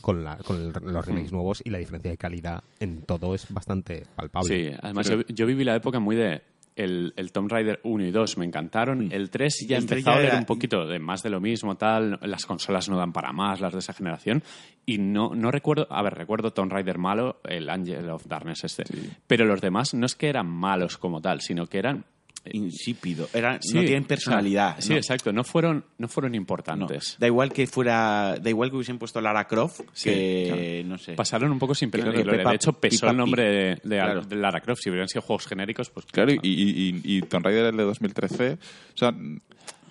con, 0.00 0.24
la, 0.24 0.38
con 0.38 0.56
el- 0.56 0.72
los 0.92 1.04
remakes 1.04 1.32
nuevos 1.32 1.60
y 1.62 1.68
la 1.68 1.76
diferencia 1.76 2.10
de 2.10 2.16
calidad 2.16 2.64
en 2.80 3.02
todo 3.02 3.34
es 3.34 3.46
bastante 3.52 4.06
palpable. 4.16 4.70
Sí, 4.70 4.76
además 4.82 5.06
yo, 5.10 5.20
yo 5.28 5.44
viví 5.46 5.62
la 5.64 5.76
época 5.76 6.00
muy 6.00 6.16
de... 6.16 6.42
El, 6.80 7.12
el 7.16 7.30
Tomb 7.30 7.50
Raider 7.50 7.80
1 7.82 8.04
y 8.04 8.10
2 8.10 8.38
me 8.38 8.46
encantaron. 8.46 9.12
El 9.12 9.28
3 9.28 9.66
ya 9.68 9.76
El 9.76 9.82
empezó 9.82 10.10
a 10.10 10.18
ver 10.18 10.34
un 10.34 10.46
poquito 10.46 10.86
de 10.86 10.98
más 10.98 11.22
de 11.22 11.28
lo 11.28 11.40
mismo, 11.40 11.76
tal. 11.76 12.18
Las 12.22 12.46
consolas 12.46 12.88
no 12.88 12.96
dan 12.96 13.12
para 13.12 13.32
más, 13.32 13.60
las 13.60 13.72
de 13.72 13.80
esa 13.80 13.92
generación. 13.92 14.42
Y 14.86 14.98
no, 14.98 15.34
no 15.34 15.50
recuerdo... 15.50 15.86
A 15.90 16.02
ver, 16.02 16.14
recuerdo 16.14 16.52
Tomb 16.52 16.72
Raider 16.72 16.96
malo, 16.96 17.40
el 17.44 17.68
Angel 17.68 18.08
of 18.08 18.26
Darkness 18.26 18.64
este. 18.64 18.84
Pero 19.26 19.44
los 19.44 19.60
demás 19.60 19.92
no 19.92 20.06
es 20.06 20.14
que 20.14 20.28
eran 20.28 20.48
malos 20.48 20.96
como 20.96 21.20
tal, 21.20 21.40
sino 21.40 21.66
que 21.66 21.78
eran... 21.78 22.04
Insípido. 22.52 23.28
Era, 23.34 23.58
Sí, 23.60 23.74
no 23.74 23.80
tienen 23.80 23.98
o 23.98 24.00
sea, 24.02 24.08
personalidad. 24.08 24.76
sí, 24.80 24.90
¿no? 24.90 24.96
exacto. 24.96 25.32
No 25.32 25.44
fueron, 25.44 25.84
no 25.98 26.08
fueron 26.08 26.32
No. 26.32 26.36
importantes. 26.38 27.16
Da 27.18 27.26
igual 27.26 27.52
que 27.52 27.66
fuera, 27.66 28.36
da 28.40 28.48
igual 28.50 28.70
que 28.70 28.76
hubiesen 28.76 28.98
puesto 28.98 29.20
Lara 29.20 29.46
Croft, 29.46 29.80
que 30.02 30.82
no 30.86 30.96
sé. 30.98 31.12
Pasaron 31.14 31.52
un 31.52 31.58
poco 31.58 31.74
sin. 31.74 31.90
Peppa- 31.90 32.10
De 32.10 32.54
hecho, 32.54 32.72
pesó 32.72 33.08
el 33.10 33.16
nombre 33.16 33.42
de, 33.42 33.68
de- 33.84 33.96
Claro. 33.96 34.22
de 34.22 34.36
Lara 34.36 34.60
Croft. 34.60 34.80
Si 34.82 34.88
hubieran 34.90 35.08
sido 35.08 35.22
juegos 35.22 35.46
genéricos, 35.46 35.90
pues... 35.90 36.06
Claro, 36.06 36.32
y, 36.32 36.38
y, 36.42 37.00
y, 37.04 37.16
y 37.18 37.22
Tomb 37.22 37.44
Raider 37.44 37.66
el 37.66 37.76
de 37.76 37.82
2013, 37.84 38.52
o 38.54 38.96
sea, 38.96 39.14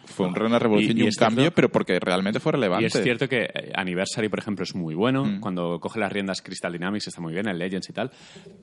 fue 0.09 0.27
un, 0.27 0.41
una 0.41 0.59
revolución 0.59 0.97
Y- 0.97 1.01
y, 1.01 1.03
y 1.03 1.05
un 1.07 1.11
cierto- 1.11 1.25
cambio, 1.35 1.51
pero 1.53 1.69
porque 1.69 1.99
realmente 1.99 2.39
fue 2.39 2.51
relevante. 2.53 2.83
Y 2.83 2.87
es 2.87 3.01
cierto 3.01 3.27
que 3.29 3.43
eh, 3.43 3.71
Anniversary, 3.75 4.29
por 4.29 4.39
ejemplo, 4.39 4.63
es 4.63 4.75
muy 4.75 4.95
bueno. 4.95 5.23
Mm. 5.25 5.39
Cuando 5.39 5.79
coge 5.79 5.99
las 5.99 6.11
riendas 6.11 6.41
Crystal 6.41 6.71
Dynamics 6.71 7.07
está 7.07 7.21
muy 7.21 7.33
bien, 7.33 7.47
el 7.47 7.57
Legends 7.57 7.89
y 7.89 7.93
tal. 7.93 8.11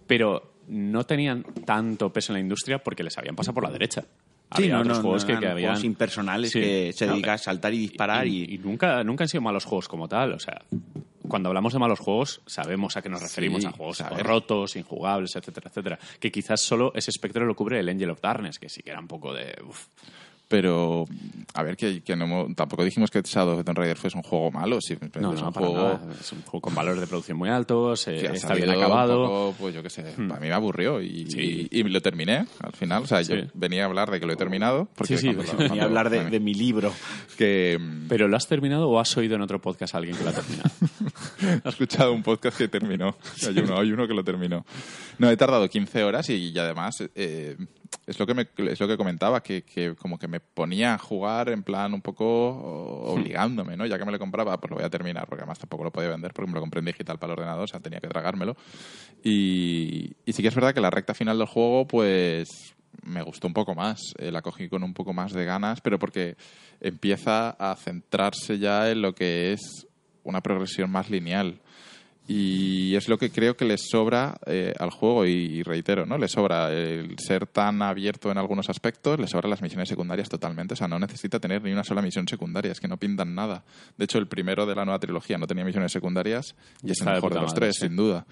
Pero 0.06 0.54
no 0.68 1.04
tenían 1.04 1.42
tanto 1.64 2.12
peso 2.12 2.32
en 2.32 2.34
la 2.34 2.40
industria 2.40 2.78
porque 2.78 3.02
les 3.02 3.16
habían 3.18 3.36
pasado 3.36 3.54
por 3.54 3.64
la 3.64 3.70
derecha. 3.70 4.02
Sí, 4.54 4.62
Había 4.62 4.74
no, 4.74 4.80
otros 4.82 4.96
no, 4.98 5.02
juegos 5.02 5.22
no 5.24 5.26
que, 5.34 5.40
que 5.40 5.46
habían... 5.48 5.70
juegos 5.70 5.84
impersonales 5.84 6.50
Sí. 6.52 6.60
que 6.60 6.92
se 6.92 7.06
No, 7.06 7.12
dedican 7.14 7.34
a 7.34 7.38
saltar 7.38 7.74
y 7.74 7.78
disparar 7.78 8.28
y, 8.28 8.44
y 8.54 8.58
nunca, 8.58 9.02
nunca 9.02 9.24
han 9.24 9.28
sido 9.28 9.40
malos 9.42 9.64
juegos 9.64 9.88
como 9.88 10.06
tal. 10.08 10.34
O 10.34 10.38
sea, 10.38 10.62
cuando 11.26 11.48
hablamos 11.48 11.72
de 11.72 11.80
malos 11.80 11.98
juegos, 11.98 12.42
sabemos 12.46 12.96
a 12.96 13.02
qué 13.02 13.08
nos 13.08 13.20
referimos, 13.20 13.62
Sí, 13.62 13.66
a 13.66 13.72
juegos 13.72 13.96
saber. 13.96 14.24
rotos, 14.24 14.76
injugables, 14.76 15.34
etcétera, 15.34 15.68
etcétera. 15.68 15.98
Que 16.20 16.30
quizás 16.30 16.60
solo 16.60 16.92
ese 16.94 17.10
espectro 17.10 17.44
lo 17.44 17.56
cubre 17.56 17.80
el 17.80 17.88
Angel 17.88 18.10
of 18.10 18.20
Darkness, 18.20 18.60
que 18.60 18.68
sí 18.68 18.82
que 18.84 18.90
era 18.90 19.00
un 19.00 19.08
poco 19.08 19.34
de... 19.34 19.52
uf. 19.66 19.86
Pero, 20.48 21.04
a 21.54 21.62
ver, 21.64 21.76
que, 21.76 22.02
que 22.02 22.14
no, 22.14 22.46
tampoco 22.54 22.84
dijimos 22.84 23.10
que 23.10 23.20
Shadow 23.20 23.54
of 23.54 23.58
the 23.58 23.64
Tomb 23.64 23.78
Raider 23.78 23.96
fuese 23.96 24.16
un 24.16 24.22
juego 24.22 24.52
malo. 24.52 24.80
Sí, 24.80 24.96
No, 25.20 25.32
es 25.32 25.40
no, 25.40 25.48
un 25.48 25.52
para 25.52 25.66
juego 25.66 25.82
nada. 25.82 26.00
Es 26.20 26.32
un 26.32 26.42
juego 26.42 26.60
con 26.60 26.74
valores 26.74 27.00
de 27.00 27.08
producción 27.08 27.36
muy 27.36 27.48
altos, 27.48 28.06
eh, 28.06 28.26
está 28.32 28.54
bien 28.54 28.70
acabado. 28.70 29.24
poco, 29.26 29.54
pues 29.58 29.74
yo 29.74 29.82
qué 29.82 29.90
sé, 29.90 30.02
a 30.16 30.20
mí 30.20 30.26
me 30.48 30.52
aburrió 30.52 31.02
y, 31.02 31.28
Sí. 31.30 31.68
y, 31.70 31.80
y 31.80 31.82
lo 31.82 32.00
terminé 32.00 32.46
al 32.62 32.72
final. 32.74 33.02
O 33.02 33.06
sea, 33.08 33.22
yo 33.22 33.34
venía 33.54 33.82
a 33.82 33.86
hablar 33.86 34.08
de 34.10 34.20
que 34.20 34.26
lo 34.26 34.32
he 34.34 34.36
terminado. 34.36 34.88
Porque 34.94 35.18
Sí, 35.18 35.28
sí, 35.30 35.34
cuando 35.34 35.52
y 35.64 35.66
cuando- 35.68 35.84
hablar 35.84 36.10
de, 36.10 36.24
de 36.30 36.38
mi 36.40 36.54
libro. 36.54 36.92
que 37.36 37.78
¿Pero 38.08 38.28
lo 38.28 38.36
has 38.36 38.46
terminado 38.46 38.88
o 38.88 39.00
has 39.00 39.16
oído 39.16 39.34
en 39.34 39.42
otro 39.42 39.60
podcast 39.60 39.94
a 39.94 39.98
alguien 39.98 40.16
que 40.16 40.22
lo 40.22 40.30
ha 40.30 40.32
terminado? 40.32 40.70
he 41.64 41.68
escuchado 41.68 42.12
un 42.12 42.22
podcast 42.22 42.56
que 42.56 42.68
terminó. 42.68 43.16
Hay 43.48 43.58
uno, 43.58 43.80
hay 43.80 43.90
uno 43.90 44.06
que 44.06 44.14
lo 44.14 44.22
terminó. 44.22 44.64
No, 45.18 45.28
he 45.28 45.36
tardado 45.36 45.68
15 45.68 46.04
horas 46.04 46.30
y, 46.30 46.50
y 46.50 46.58
además 46.58 47.02
eh, 47.16 47.56
es 48.06 48.18
lo 48.18 48.26
que 48.26 48.34
me, 48.34 48.46
es 48.70 48.80
lo 48.80 48.86
que 48.88 48.96
comentaba, 48.96 49.42
que, 49.42 49.62
que 49.62 49.94
como 49.96 50.18
que 50.18 50.28
me 50.28 50.40
ponía 50.40 50.94
a 50.94 50.98
jugar 50.98 51.48
en 51.48 51.62
plan 51.62 51.92
un 51.94 52.02
poco 52.02 52.24
o- 52.24 53.12
obligándome, 53.12 53.76
¿no? 53.76 53.86
Ya 53.86 53.98
que 53.98 54.04
me 54.04 54.12
lo 54.12 54.18
compraba, 54.18 54.58
pues 54.60 54.70
lo 54.70 54.76
voy 54.76 54.84
a 54.84 54.90
terminar, 54.90 55.26
porque 55.26 55.42
además 55.42 55.58
tampoco 55.58 55.84
lo 55.84 55.90
podía 55.90 56.10
vender 56.10 56.32
porque 56.32 56.48
me 56.50 56.54
lo 56.54 56.60
compré 56.60 56.80
en 56.80 56.86
digital 56.86 57.18
para 57.18 57.32
el 57.32 57.38
ordenador, 57.38 57.64
o 57.64 57.66
sea, 57.66 57.80
tenía 57.80 58.00
que 58.00 58.08
tragármelo. 58.08 58.56
Y, 59.22 60.12
y 60.24 60.32
sí 60.32 60.42
que 60.42 60.48
es 60.48 60.54
verdad 60.54 60.74
que 60.74 60.80
la 60.80 60.90
recta 60.90 61.14
final 61.14 61.38
del 61.38 61.46
juego, 61.48 61.86
pues 61.86 62.48
me 63.02 63.22
gustó 63.22 63.46
un 63.46 63.54
poco 63.54 63.74
más, 63.74 64.00
eh, 64.18 64.30
la 64.30 64.42
cogí 64.42 64.68
con 64.68 64.82
un 64.82 64.94
poco 64.94 65.12
más 65.12 65.32
de 65.32 65.44
ganas, 65.44 65.80
pero 65.80 65.98
porque 65.98 66.36
empieza 66.80 67.50
a 67.50 67.76
centrarse 67.76 68.58
ya 68.58 68.90
en 68.90 69.02
lo 69.02 69.14
que 69.14 69.52
es 69.52 69.86
una 70.22 70.40
progresión 70.40 70.90
más 70.90 71.10
lineal. 71.10 71.60
Y 72.28 72.96
es 72.96 73.08
lo 73.08 73.18
que 73.18 73.30
creo 73.30 73.56
que 73.56 73.64
les 73.64 73.88
sobra 73.88 74.36
eh, 74.46 74.74
al 74.78 74.90
juego, 74.90 75.24
y, 75.26 75.30
y 75.30 75.62
reitero, 75.62 76.06
¿no? 76.06 76.18
Le 76.18 76.26
sobra 76.26 76.72
el 76.72 77.16
ser 77.18 77.46
tan 77.46 77.82
abierto 77.82 78.32
en 78.32 78.38
algunos 78.38 78.68
aspectos, 78.68 79.20
le 79.20 79.28
sobra 79.28 79.48
las 79.48 79.62
misiones 79.62 79.88
secundarias 79.88 80.28
totalmente. 80.28 80.74
O 80.74 80.76
sea, 80.76 80.88
no 80.88 80.98
necesita 80.98 81.38
tener 81.38 81.62
ni 81.62 81.72
una 81.72 81.84
sola 81.84 82.02
misión 82.02 82.26
secundaria, 82.26 82.72
es 82.72 82.80
que 82.80 82.88
no 82.88 82.96
pintan 82.96 83.34
nada. 83.34 83.62
De 83.96 84.04
hecho, 84.04 84.18
el 84.18 84.26
primero 84.26 84.66
de 84.66 84.74
la 84.74 84.84
nueva 84.84 84.98
trilogía 84.98 85.38
no 85.38 85.46
tenía 85.46 85.64
misiones 85.64 85.92
secundarias 85.92 86.56
y 86.82 86.90
es 86.90 87.00
el 87.00 87.06
mejor 87.06 87.32
de 87.32 87.40
los 87.40 87.52
madre, 87.52 87.60
tres, 87.60 87.76
sí. 87.76 87.86
sin 87.86 87.96
duda. 87.96 88.26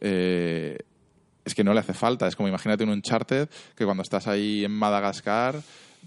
Eh, 0.00 0.78
es 1.44 1.54
que 1.54 1.64
no 1.64 1.74
le 1.74 1.80
hace 1.80 1.94
falta. 1.94 2.28
Es 2.28 2.36
como 2.36 2.48
imagínate 2.48 2.84
un 2.84 2.90
Uncharted 2.90 3.48
que 3.74 3.84
cuando 3.84 4.02
estás 4.02 4.28
ahí 4.28 4.64
en 4.64 4.72
Madagascar 4.72 5.60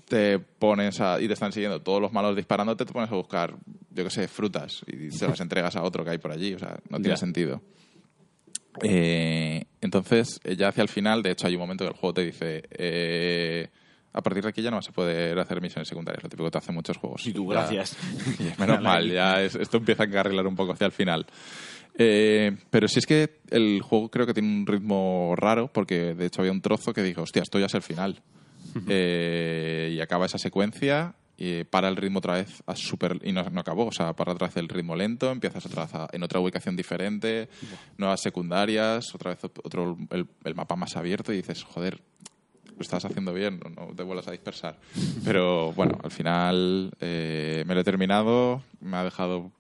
te 0.08 0.40
pones 0.40 1.00
a, 1.02 1.20
y 1.22 1.28
te 1.28 1.34
están 1.34 1.52
siguiendo 1.52 1.82
todos 1.82 2.02
los 2.02 2.12
malos 2.14 2.36
disparándote, 2.36 2.86
te 2.86 2.94
pones 2.94 3.12
a 3.12 3.16
buscar, 3.16 3.56
yo 3.92 4.04
qué 4.04 4.10
sé, 4.10 4.28
frutas 4.28 4.82
y 4.88 5.12
se 5.12 5.28
las 5.28 5.40
entregas 5.40 5.76
a 5.76 5.84
otro 5.84 6.04
que 6.04 6.12
hay 6.12 6.18
por 6.18 6.32
allí. 6.32 6.54
O 6.54 6.60
sea, 6.60 6.78
no 6.90 6.98
tiene 6.98 7.10
Ya. 7.16 7.18
sentido. 7.18 7.62
Eh, 8.82 9.64
entonces, 9.82 10.40
eh, 10.44 10.56
ya 10.56 10.70
hacia 10.70 10.82
el 10.82 10.90
final, 10.90 11.22
de 11.22 11.32
hecho, 11.32 11.48
hay 11.48 11.56
un 11.56 11.62
momento 11.62 11.86
que 11.86 11.92
el 11.92 11.96
juego 11.98 12.14
te 12.14 12.26
dice: 12.26 12.64
eh, 12.72 13.70
a 14.14 14.22
partir 14.22 14.44
de 14.44 14.50
aquí 14.50 14.62
ya 14.62 14.72
no 14.72 14.78
vas 14.78 14.90
a 14.90 14.92
poder 14.92 15.38
hacer 15.40 15.62
misiones 15.62 15.88
secundarias, 15.88 16.24
lo 16.24 16.30
típico 16.30 16.46
que 16.46 16.52
te 16.52 16.58
hacen 16.58 16.76
muchos 16.76 16.98
juegos. 16.98 17.26
Y 17.28 17.34
tú, 17.34 17.48
Ya- 17.52 17.60
gracias. 17.60 17.98
y 18.40 18.60
menos 18.60 18.82
mal, 18.82 19.10
ya 19.12 19.42
es- 19.42 19.56
esto 19.56 19.78
empieza 19.78 20.04
a 20.04 20.06
encarrilar 20.08 20.48
un 20.48 20.56
poco 20.56 20.74
hacia 20.74 20.86
el 20.88 20.92
final. 20.92 21.26
Eh, 21.96 22.58
pero 22.72 22.88
sí 22.88 22.98
es 23.00 23.06
que 23.06 23.42
el 23.52 23.82
juego 23.84 24.10
creo 24.10 24.26
que 24.26 24.34
tiene 24.34 24.50
un 24.50 24.66
ritmo 24.66 25.36
raro, 25.38 25.68
porque 25.72 26.16
de 26.16 26.26
hecho 26.26 26.42
había 26.42 26.52
un 26.52 26.62
trozo 26.62 26.92
que 26.94 27.04
dijo, 27.04 27.22
hostia, 27.22 27.44
esto 27.44 27.60
ya 27.60 27.68
es 27.68 27.74
el 27.76 27.84
final. 27.84 28.22
Eh, 28.88 29.92
y 29.96 30.00
acaba 30.02 30.26
esa 30.26 30.38
secuencia 30.38 31.16
y 31.38 31.64
para 31.64 31.88
el 31.90 31.96
ritmo 31.96 32.20
otra 32.20 32.36
vez 32.36 32.62
a 32.68 32.76
super, 32.76 33.20
y 33.24 33.32
no, 33.32 33.44
no 33.50 33.60
acabó, 33.60 33.88
o 33.88 33.92
sea, 33.92 34.14
para 34.14 34.34
otra 34.34 34.48
vez 34.48 34.58
el 34.58 34.70
ritmo 34.70 34.96
lento, 34.96 35.32
empiezas 35.32 35.66
otra 35.66 35.86
vez 35.86 35.96
a- 35.96 36.08
en 36.14 36.22
otra 36.24 36.40
ubicación 36.40 36.76
diferente, 36.76 37.50
nuevas 37.98 38.22
secundarias, 38.22 39.14
otra 39.16 39.32
vez 39.32 39.44
otro 39.44 39.98
el, 40.12 40.28
el 40.44 40.56
mapa 40.56 40.76
más 40.76 40.96
abierto 40.96 41.34
y 41.34 41.38
dices, 41.38 41.64
joder, 41.64 42.02
lo 42.76 42.82
estás 42.82 43.04
haciendo 43.06 43.34
bien, 43.34 43.60
no, 43.64 43.88
no 43.88 43.96
te 43.96 44.04
vuelvas 44.04 44.28
a 44.28 44.32
dispersar. 44.32 44.80
Pero 45.26 45.74
bueno, 45.74 45.98
al 46.04 46.12
final 46.12 46.92
eh, 47.02 47.64
me 47.68 47.74
lo 47.74 47.82
he 47.82 47.84
terminado, 47.84 48.62
me 48.80 48.98
ha 48.98 49.04
dejado 49.04 49.52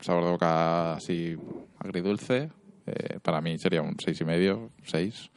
sabor 0.00 0.24
de 0.24 0.30
boca 0.30 0.94
así 0.94 1.36
agridulce. 1.78 2.50
Eh, 2.86 3.20
para 3.22 3.40
mí 3.40 3.58
sería 3.58 3.80
un 3.82 3.94
seis 4.04 4.20
y 4.20 4.24
medio, 4.24 4.70
seis. 4.84 5.30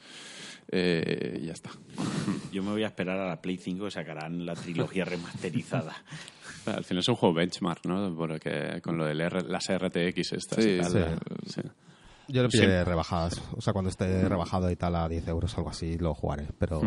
Eh, 0.72 1.40
y 1.42 1.46
ya 1.46 1.54
está. 1.54 1.70
Yo 2.52 2.64
me 2.64 2.72
voy 2.72 2.84
a 2.84 2.88
esperar 2.88 3.20
a 3.20 3.28
la 3.28 3.42
Play 3.42 3.58
5 3.58 3.86
que 3.86 3.92
sacarán 3.92 4.46
la 4.46 4.54
trilogía 4.56 5.06
remasterizada. 5.06 5.94
Al 6.66 6.84
final 6.84 7.02
es 7.02 7.08
un 7.10 7.16
juego 7.16 7.36
benchmark, 7.36 7.86
¿no? 7.86 8.16
Porque 8.16 8.82
con 8.84 8.98
lo 8.98 9.06
de 9.06 9.14
las 9.14 9.32
RTX 9.34 10.34
estas 10.34 10.64
Sí, 10.64 10.72
y 10.72 10.80
tal. 10.80 10.92
sí. 11.46 11.54
sí. 11.56 11.62
Yo 12.28 12.42
lo 12.42 12.50
Sí. 12.50 12.58
pillaré 12.58 12.84
rebajadas. 12.84 13.40
O 13.56 13.62
sea, 13.62 13.72
cuando 13.74 13.90
esté 13.90 14.28
rebajado 14.28 14.72
y 14.72 14.76
tal 14.76 14.96
a 14.96 15.08
10 15.08 15.28
euros 15.28 15.56
algo 15.58 15.70
así, 15.70 15.98
lo 16.00 16.16
jugaré. 16.16 16.48
Pero 16.58 16.82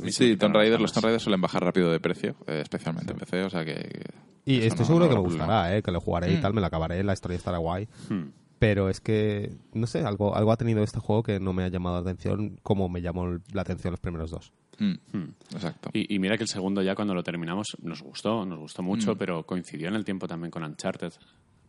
me 0.00 0.12
Sí, 0.12 0.36
Tomb 0.36 0.54
Raider, 0.54 0.78
los 0.78 0.92
Tomb. 0.92 1.04
Raider 1.04 1.20
suelen 1.20 1.40
bajar 1.40 1.64
rápido 1.64 1.90
de 1.90 2.00
precio, 2.00 2.36
eh, 2.46 2.60
especialmente 2.62 3.12
en 3.14 3.18
PC, 3.18 3.44
o 3.44 3.48
sea 3.50 3.64
que... 3.64 3.74
que 3.76 4.04
Y 4.44 4.58
estoy 4.58 4.80
no- 4.80 4.84
seguro 4.86 5.04
no 5.06 5.10
que 5.10 5.16
me 5.16 5.22
gustará, 5.22 5.74
¿eh? 5.74 5.82
que 5.82 5.90
lo 5.90 6.00
jugaré 6.00 6.30
y 6.32 6.36
Mm. 6.36 6.40
tal, 6.42 6.52
me 6.52 6.60
lo 6.60 6.66
acabaré, 6.66 7.02
la 7.02 7.14
historia 7.14 7.36
estará 7.38 7.56
guay. 7.56 7.88
Hmm. 8.10 8.28
Pero 8.60 8.88
es 8.90 9.00
que, 9.00 9.56
no 9.72 9.88
sé, 9.88 10.04
algo, 10.04 10.36
algo 10.36 10.52
ha 10.52 10.56
tenido 10.56 10.82
este 10.84 11.00
juego 11.00 11.24
que 11.24 11.40
no 11.40 11.52
me 11.52 11.64
ha 11.64 11.68
llamado 11.68 11.96
la 11.96 12.02
atención 12.02 12.60
como 12.62 12.88
me 12.88 13.00
llamó 13.02 13.38
la 13.52 13.62
atención 13.62 13.90
los 13.90 14.00
primeros 14.00 14.30
dos. 14.30 14.52
Mm, 14.78 14.92
Hmm. 15.12 15.34
Exacto. 15.52 15.90
Y, 15.92 16.14
y 16.14 16.18
mira 16.20 16.36
que 16.36 16.44
el 16.44 16.48
segundo 16.48 16.80
ya 16.82 16.94
cuando 16.94 17.14
lo 17.14 17.22
terminamos 17.24 17.66
nos 17.82 18.02
gustó, 18.02 18.44
nos 18.46 18.58
gustó 18.60 18.82
Mm. 18.82 18.86
mucho, 18.86 19.16
pero 19.16 19.44
coincidió 19.44 19.88
en 19.88 19.94
el 19.96 20.04
tiempo 20.04 20.28
también 20.28 20.50
con 20.52 20.62
Uncharted. 20.62 21.12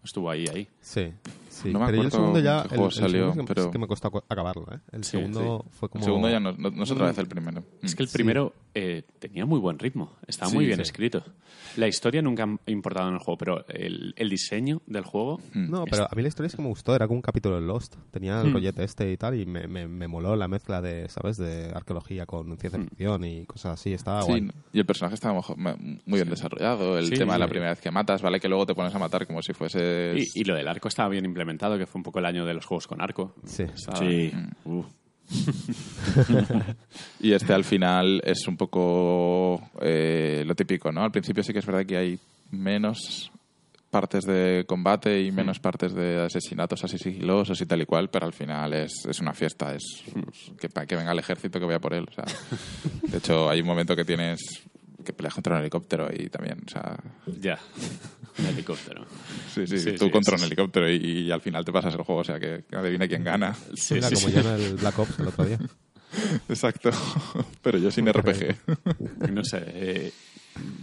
Estuvo 0.03 0.29
ahí, 0.29 0.45
ahí. 0.53 0.67
Sí, 0.81 1.13
sí. 1.51 1.71
No 1.71 1.79
me 1.79 1.85
pero 1.87 1.97
yo 1.97 2.01
el 2.01 2.07
acuerdo 2.07 2.17
segundo 2.25 2.39
ya, 2.39 2.61
el, 2.61 2.69
juego 2.69 2.85
el 2.85 2.91
segundo 2.91 3.09
salió, 3.11 3.29
es 3.29 3.37
que, 3.37 3.43
pero- 3.43 3.65
es 3.65 3.71
que 3.71 3.77
me 3.79 3.87
costó 3.87 4.23
acabarlo, 4.29 4.65
¿eh? 4.73 4.79
El 4.91 5.03
Sí, 5.03 5.11
segundo 5.11 5.65
fue 5.71 5.89
como... 5.89 6.01
El 6.03 6.05
segundo 6.05 6.29
ya 6.29 6.39
no, 6.39 6.51
no- 6.53 6.71
no 6.71 6.83
es 6.83 6.91
otra 6.91 7.07
vez 7.07 7.17
el 7.17 7.27
primero. 7.27 7.63
Es 7.81 7.93
Mm. 7.93 7.97
que 7.97 8.03
el 8.03 8.09
primero 8.09 8.53
eh, 8.73 9.03
tenía 9.19 9.45
muy 9.45 9.59
buen 9.59 9.77
ritmo, 9.77 10.15
estaba 10.27 10.49
Sí, 10.49 10.55
muy 10.55 10.65
bien 10.65 10.77
sí. 10.77 10.83
escrito. 10.83 11.23
La 11.75 11.87
historia 11.87 12.21
nunca 12.21 12.43
ha 12.43 12.71
importado 12.71 13.07
en 13.09 13.15
el 13.15 13.19
juego, 13.19 13.37
pero 13.37 13.65
el, 13.67 14.13
el 14.17 14.29
diseño 14.29 14.81
del 14.87 15.03
juego 15.03 15.39
Mm. 15.53 15.69
No, 15.69 15.85
pero 15.85 16.05
a 16.09 16.15
mí 16.15 16.21
la 16.21 16.27
historia 16.29 16.47
es 16.47 16.55
que 16.55 16.61
me 16.61 16.67
gustó, 16.69 16.95
era 16.95 17.07
como 17.07 17.17
un 17.17 17.21
capítulo 17.21 17.55
de 17.59 17.67
Lost. 17.67 17.95
Tenía 18.11 18.41
el 18.41 18.47
Hmm. 18.49 18.53
rollete 18.53 18.83
este 18.83 19.11
y 19.11 19.17
tal, 19.17 19.39
y 19.39 19.45
me, 19.45 19.67
me, 19.67 19.87
me 19.87 20.07
moló 20.07 20.35
la 20.35 20.47
mezcla 20.47 20.81
de, 20.81 21.07
¿sabes? 21.09 21.37
De 21.37 21.71
arqueología 21.73 22.25
con 22.25 22.57
ciencia 22.57 22.79
Hmm. 22.79 22.87
ficción 22.87 23.23
y 23.25 23.45
cosas 23.45 23.73
así, 23.73 23.93
estaba 23.93 24.21
Sí, 24.23 24.27
guay. 24.29 24.49
y 24.73 24.79
el 24.79 24.85
personaje 24.85 25.17
ma- 25.57 25.75
muy 25.77 26.19
bien 26.19 26.29
desarrollado. 26.29 26.97
El 26.97 27.07
Sí, 27.07 27.15
tema 27.15 27.33
de 27.33 27.39
la 27.39 27.47
primera 27.47 27.71
vez 27.71 27.81
que 27.81 27.91
matas, 27.91 28.21
¿vale? 28.21 28.39
Que 28.39 28.47
luego 28.47 28.65
te 28.65 28.73
pones 28.75 28.93
a 28.95 28.99
matar 28.99 29.27
como 29.27 29.41
si 29.41 29.53
fueses... 29.53 30.35
y, 30.35 30.41
y 30.41 30.43
lo 30.45 30.55
del 30.55 30.67
arco 30.67 30.87
estaba 30.87 31.09
bien 31.09 31.25
implementado, 31.25 31.40
que 31.77 31.85
fue 31.85 31.99
un 31.99 32.03
poco 32.03 32.19
el 32.19 32.25
año 32.25 32.45
de 32.45 32.53
los 32.53 32.65
juegos 32.65 32.87
con 32.87 33.01
arco. 33.01 33.33
Sí. 33.45 33.63
Estaba- 33.63 33.97
Sí. 33.99 34.31
Mm. 34.33 34.69
Uf. 34.77 34.85
Y 37.19 37.33
este 37.33 37.53
al 37.53 37.63
final 37.63 38.21
es 38.25 38.47
un 38.47 38.57
poco 38.57 39.61
eh, 39.81 40.43
lo 40.45 40.55
típico, 40.55 40.91
¿no? 40.91 41.03
Al 41.03 41.11
principio 41.11 41.43
sí 41.43 41.53
que 41.53 41.59
es 41.59 41.65
verdad 41.65 41.85
que 41.85 41.97
hay 41.97 42.19
menos 42.51 43.31
partes 43.89 44.23
de 44.25 44.63
combate 44.67 45.21
y 45.21 45.31
menos 45.33 45.59
partes 45.59 45.93
de 45.93 46.21
asesinatos 46.21 46.83
así 46.83 46.97
sigilosos 46.97 47.59
y 47.61 47.65
tal 47.65 47.81
y 47.81 47.85
cual, 47.85 48.09
pero 48.09 48.25
al 48.25 48.31
final 48.33 48.73
es, 48.73 49.05
es 49.05 49.19
una 49.19 49.33
fiesta, 49.33 49.75
es, 49.75 49.83
es 50.07 50.51
que, 50.59 50.69
que 50.87 50.95
venga 50.95 51.11
el 51.11 51.19
ejército 51.19 51.59
que 51.59 51.65
vaya 51.65 51.79
por 51.79 51.93
él. 51.93 52.05
o 52.09 52.13
sea. 52.13 52.23
de 53.03 53.17
hecho, 53.17 53.49
hay 53.49 53.59
un 53.61 53.67
momento 53.67 53.93
que 53.95 54.05
tienes 54.05 54.39
que 55.03 55.13
peleas 55.13 55.33
contra 55.33 55.55
un 55.55 55.61
helicóptero 55.61 56.09
y 56.13 56.29
también, 56.29 56.59
o 56.65 56.69
sea, 56.69 56.97
Ya, 57.39 57.57
un 58.39 58.45
helicóptero. 58.45 59.05
sí, 59.53 59.67
sí, 59.67 59.77
Sí, 59.79 59.91
tú 59.93 60.05
sí, 60.05 60.11
contra 60.11 60.37
sí, 60.37 60.43
un 60.43 60.47
helicóptero 60.47 60.89
y, 60.89 60.95
y 60.95 61.31
al 61.31 61.41
final 61.41 61.63
te 61.65 61.71
pasas 61.71 61.93
el 61.95 62.01
juego, 62.03 62.21
o 62.21 62.23
sea, 62.23 62.39
que, 62.39 62.63
que 62.69 62.75
adivina 62.75 63.07
quién 63.07 63.23
gana. 63.23 63.55
Sí, 63.75 63.95
Mira, 63.95 64.07
como 64.09 64.19
sí. 64.21 64.31
ya 64.31 64.41
en 64.41 64.47
el 64.61 64.75
Black 64.75 64.99
Ops 64.99 65.19
el 65.19 65.27
otro 65.27 65.45
día. 65.45 65.59
Exacto, 66.49 66.89
pero 67.61 67.77
yo 67.77 67.89
sin 67.91 68.11
RPG. 68.11 68.55
No 69.31 69.43
sé, 69.43 69.63
eh, 69.67 70.11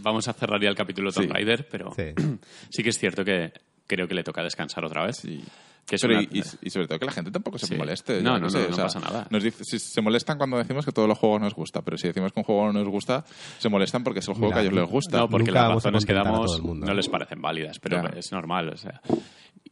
vamos 0.02 0.26
a 0.28 0.32
cerrar 0.32 0.60
ya 0.62 0.68
el 0.70 0.74
capítulo 0.76 1.12
Tomb 1.12 1.26
Sí. 1.26 1.32
Raider, 1.32 1.68
pero 1.70 1.92
sí. 1.94 2.14
Sí. 2.70 2.82
que 2.82 2.88
es 2.90 2.98
cierto 2.98 3.24
que 3.24 3.52
creo 3.86 4.08
que 4.08 4.14
le 4.14 4.22
toca 4.24 4.42
descansar 4.42 4.84
otra 4.84 5.04
vez. 5.06 5.16
Sí. 5.18 5.42
Que 5.88 5.96
es 5.96 6.02
Pero 6.02 6.18
una- 6.18 6.28
y, 6.30 6.70
sobre 6.70 6.86
todo 6.86 6.98
que 6.98 7.06
la 7.06 7.12
gente 7.12 7.30
tampoco 7.30 7.58
se 7.58 7.66
Sí. 7.66 7.74
moleste. 7.74 8.20
No, 8.20 8.38
no, 8.38 8.50
sé, 8.50 8.58
no, 8.58 8.64
o 8.66 8.68
no 8.68 8.74
sea, 8.76 8.84
pasa 8.84 9.00
nada. 9.00 9.26
Nos 9.30 9.42
dice- 9.42 9.64
si 9.64 9.78
se 9.78 10.00
molestan 10.02 10.36
cuando 10.36 10.58
decimos 10.58 10.84
que 10.84 10.92
todos 10.92 11.08
los 11.08 11.16
juegos 11.16 11.40
nos 11.40 11.54
gusta, 11.54 11.80
pero 11.82 11.96
si 11.96 12.08
decimos 12.08 12.30
que 12.32 12.40
un 12.40 12.44
juego 12.44 12.66
no 12.66 12.72
nos 12.74 12.88
gusta, 12.88 13.24
se 13.58 13.68
molestan 13.70 14.04
porque 14.04 14.20
es 14.20 14.28
el 14.28 14.34
juego 14.34 14.48
Mira, 14.48 14.56
que 14.56 14.60
a 14.60 14.62
ellos 14.70 14.74
les 14.82 14.90
gusta. 14.90 15.16
No, 15.18 15.28
porque 15.30 15.46
Nunca 15.46 15.62
las 15.62 15.74
razones 15.76 16.04
que 16.04 16.12
damos 16.12 16.62
no 16.62 16.94
les 16.94 17.08
parecen 17.08 17.40
válidas, 17.40 17.78
pero 17.78 18.02
Ya. 18.02 18.18
es 18.18 18.30
normal. 18.32 18.68
O 18.68 18.76
sea, 18.76 19.00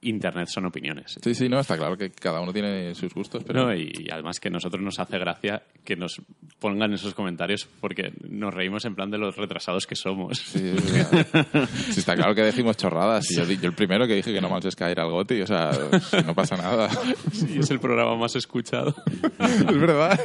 Internet 0.02 0.48
son 0.48 0.66
opiniones. 0.66 1.18
Sí, 1.22 1.34
sí, 1.34 1.48
no, 1.48 1.58
está 1.60 1.76
claro 1.76 1.96
que 1.96 2.10
cada 2.10 2.40
uno 2.40 2.52
tiene 2.52 2.94
sus 2.94 3.12
gustos, 3.14 3.42
pero 3.44 3.64
No, 3.66 3.74
y, 3.74 3.92
y 3.98 4.10
además 4.10 4.40
que 4.40 4.48
a 4.48 4.50
nosotros 4.50 4.82
nos 4.82 4.98
hace 4.98 5.18
gracia 5.18 5.62
que 5.84 5.96
nos 5.96 6.20
pongan 6.58 6.92
esos 6.92 7.14
comentarios 7.14 7.68
porque 7.80 8.12
nos 8.28 8.52
reímos 8.54 8.84
en 8.84 8.94
plan 8.94 9.10
de 9.10 9.18
los 9.18 9.36
retrasados 9.36 9.86
que 9.86 9.94
somos. 9.96 10.38
Sí, 10.38 10.72
o 10.76 10.80
sea, 10.80 11.04
sí, 11.90 12.00
está 12.00 12.14
claro 12.14 12.34
que 12.34 12.42
decimos 12.42 12.76
chorradas. 12.76 13.30
Y 13.30 13.36
yo, 13.36 13.44
yo 13.44 13.68
el 13.68 13.74
primero 13.74 14.06
que 14.06 14.14
dije 14.14 14.32
que 14.32 14.40
no 14.40 14.48
Man's 14.48 14.70
Sky 14.72 14.84
era 14.84 15.04
el 15.04 15.10
Goti, 15.10 15.40
o 15.42 15.46
sea, 15.46 15.70
no 16.26 16.34
pasa 16.34 16.56
nada. 16.56 16.88
Sí, 17.32 17.58
es 17.58 17.70
el 17.70 17.80
programa 17.80 18.16
más 18.16 18.36
escuchado. 18.36 18.94
es 19.38 19.78
verdad. 19.78 20.20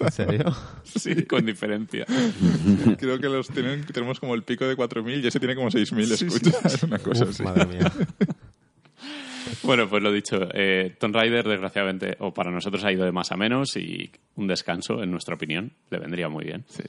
¿En 0.00 0.12
serio? 0.12 0.54
Sí, 0.84 1.24
con 1.24 1.44
diferencia. 1.46 2.04
Creo 2.98 3.18
que 3.18 3.28
los 3.28 3.48
tienen, 3.48 3.84
tenemos 3.86 4.20
como 4.20 4.34
el 4.34 4.42
pico 4.42 4.66
de 4.66 4.76
4.000 4.76 5.22
y 5.22 5.26
ese 5.26 5.38
tiene 5.38 5.54
como 5.54 5.68
6.000 5.70 6.12
escuchas. 6.12 6.74
Es 6.74 6.82
una 6.82 6.98
cosa 6.98 7.24
Uf, 7.24 7.30
así. 7.30 7.42
madre 7.42 7.66
mía. 7.66 7.92
Bueno, 9.62 9.88
pues 9.88 10.02
lo 10.02 10.12
dicho, 10.12 10.36
eh, 10.52 10.94
Tomb 10.98 11.14
Raider, 11.14 11.46
desgraciadamente, 11.46 12.16
o 12.20 12.32
para 12.32 12.50
nosotros 12.50 12.84
ha 12.84 12.92
ido 12.92 13.04
de 13.04 13.12
más 13.12 13.32
a 13.32 13.36
menos 13.36 13.76
y 13.76 14.10
un 14.36 14.46
descanso, 14.46 15.02
en 15.02 15.10
nuestra 15.10 15.34
opinión, 15.34 15.72
le 15.90 15.98
vendría 15.98 16.28
muy 16.28 16.44
bien. 16.44 16.64
Sí. 16.68 16.82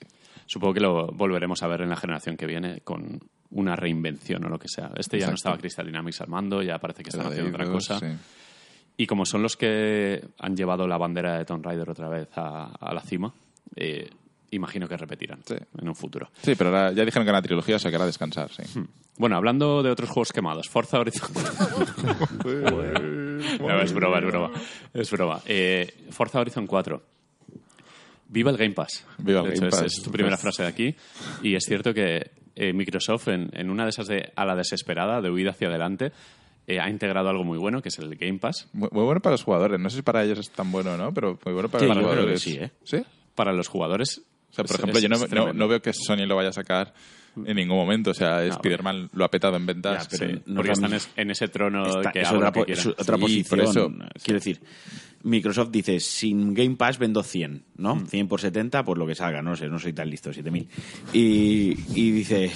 Supongo 0.46 0.74
que 0.76 0.80
lo 0.80 1.08
volveremos 1.08 1.62
a 1.64 1.68
ver 1.68 1.82
en 1.82 1.90
la 1.90 1.96
generación 1.96 2.38
que 2.38 2.46
viene 2.46 2.82
con 2.82 3.20
una 3.52 3.76
reinvención 3.76 4.46
o 4.46 4.50
lo 4.50 4.60
que 4.60 4.68
sea. 4.68 4.92
Este 4.96 5.20
ya 5.20 5.28
no 5.28 5.36
estaba 5.36 5.58
Crystal 5.58 5.86
Dynamics 5.86 6.22
al 6.22 6.30
mando, 6.30 6.62
ya 6.62 6.78
parece 6.80 7.04
que 7.04 7.10
están 7.10 7.28
haciendo 7.28 7.50
otra 7.50 7.66
cosa. 7.66 8.00
sí. 8.00 8.08
Y 9.00 9.06
como 9.06 9.26
son 9.26 9.44
los 9.44 9.56
que 9.56 10.24
han 10.40 10.56
llevado 10.56 10.88
la 10.88 10.98
bandera 10.98 11.38
de 11.38 11.46
Tomb 11.46 11.64
Raider 11.64 11.88
otra 11.88 12.10
vez 12.10 12.30
a, 12.36 12.72
a 12.80 12.94
la 12.96 13.02
cima, 13.02 13.32
eh, 13.76 14.10
imagino 14.52 14.88
que 14.88 14.96
repetirán 14.98 15.40
Sí. 15.46 15.56
en 15.80 15.88
un 15.88 15.96
futuro. 15.96 16.30
Sí, 16.42 16.56
pero 16.56 16.70
ahora 16.70 16.92
ya 16.94 17.04
dijeron 17.06 17.26
que 17.26 17.30
era 17.30 17.42
trilogía, 17.42 17.76
o 17.76 17.80
sea 17.80 17.92
que 17.92 17.96
era 17.96 18.06
descansar, 18.06 18.50
sí. 18.52 18.64
Bueno, 19.18 19.36
hablando 19.36 19.82
de 19.84 19.90
otros 19.92 20.10
juegos 20.10 20.32
quemados, 20.32 20.70
Forza 20.70 21.00
Horizon... 21.00 21.30
No, 23.60 23.82
es 23.82 23.94
broma, 23.94 24.18
es 24.20 24.26
broma. 24.26 24.52
Es 24.94 25.12
broma. 25.12 25.42
Eh, 25.46 26.06
Forza 26.12 26.40
Horizon 26.40 26.66
4. 26.68 27.02
Viva 28.30 28.52
el 28.52 28.58
Game 28.58 28.74
Pass. 28.74 29.06
Viva 29.20 29.40
el 29.42 29.46
De 29.48 29.52
hecho, 29.54 29.62
Game 29.62 29.72
Pass. 29.72 29.84
Es, 29.84 30.02
tu 30.04 30.12
primera 30.12 30.38
frase 30.38 30.64
de 30.64 30.70
aquí. 30.70 30.96
Y 31.44 31.56
es 31.56 31.64
cierto 31.66 31.94
que 31.94 32.32
eh, 32.56 32.74
Microsoft, 32.74 33.28
en, 33.30 33.50
en 33.54 33.70
una 33.70 33.84
de 33.84 33.90
esas 33.90 34.08
de 34.08 34.32
a 34.36 34.46
la 34.46 34.56
desesperada, 34.56 35.22
de 35.22 35.30
huida 35.30 35.52
hacia 35.52 35.68
adelante, 35.70 36.12
eh, 36.68 36.80
ha 36.80 36.90
integrado 36.90 37.30
algo 37.30 37.44
muy 37.44 37.58
bueno, 37.58 37.82
que 37.82 37.90
es 37.90 38.00
el 38.00 38.16
Game 38.16 38.40
Pass. 38.40 38.68
Muy, 38.74 38.90
muy 38.92 39.04
bueno 39.04 39.22
para 39.22 39.34
los 39.34 39.44
jugadores. 39.44 39.80
No 39.80 39.90
sé 39.90 39.98
si 39.98 40.02
para 40.02 40.24
ellos 40.24 40.40
es 40.40 40.50
tan 40.50 40.72
bueno 40.72 40.94
o 40.94 40.98
no, 40.98 41.14
pero 41.14 41.38
muy 41.46 41.54
bueno 41.54 41.70
para 41.70 41.82
Sí, 41.84 41.88
los 41.88 41.98
jugadores. 41.98 42.42
sí, 42.42 42.58
¿eh? 42.60 42.72
¿Sí? 42.84 42.98
Para 43.36 43.54
los 43.54 43.68
jugadores. 43.68 44.22
O 44.50 44.54
sea, 44.54 44.64
por 44.64 44.76
es- 44.76 44.80
ejemplo, 44.80 44.98
es- 44.98 45.04
yo 45.04 45.10
no, 45.10 45.46
no- 45.48 45.54
no 45.54 45.68
veo 45.68 45.82
que 45.82 45.92
Sony 45.94 46.26
lo 46.26 46.36
vaya 46.36 46.50
a 46.50 46.54
sacar 46.54 46.94
en 47.46 47.56
ningún 47.56 47.78
momento. 47.78 48.12
O 48.12 48.14
sea, 48.14 48.44
Spider-Man 48.44 49.10
lo 49.14 49.26
ha 49.26 49.30
petado 49.30 49.58
en 49.58 49.66
ventas. 49.66 50.04
Ya, 50.04 50.18
pero 50.18 50.32
Sí, 50.34 50.42
no 50.48 50.56
porque 50.56 50.72
están 50.72 50.92
en 51.16 51.32
ese 51.32 51.48
trono 51.50 51.86
Está- 51.98 52.12
que 52.12 52.22
es 52.22 52.28
otra, 52.32 52.40
lo 52.48 52.52
que 52.52 52.60
po- 52.62 52.66
quieran. 52.66 52.82
es 52.82 52.88
otra 52.88 53.16
Sí, 53.16 53.22
posición. 53.22 53.46
por 53.50 53.60
eso. 53.70 53.92
Quiero 54.24 54.40
decir, 54.40 54.60
Microsoft 55.24 55.70
dice, 55.72 56.00
sin 56.00 56.54
Game 56.54 56.76
Pass 56.78 56.98
vendo 56.98 57.22
100, 57.22 57.64
¿no? 57.76 57.96
Mm. 57.96 58.08
100 58.08 58.28
por 58.28 58.40
70, 58.42 58.84
por 58.84 58.98
lo 58.98 59.06
que 59.06 59.14
salga, 59.16 59.42
no 59.42 59.56
sé, 59.56 59.68
no 59.68 59.78
soy 59.78 59.94
tan 59.94 60.10
listo, 60.10 60.32
7000. 60.34 60.68
Y, 61.14 61.76
y 61.94 62.12
dice, 62.12 62.50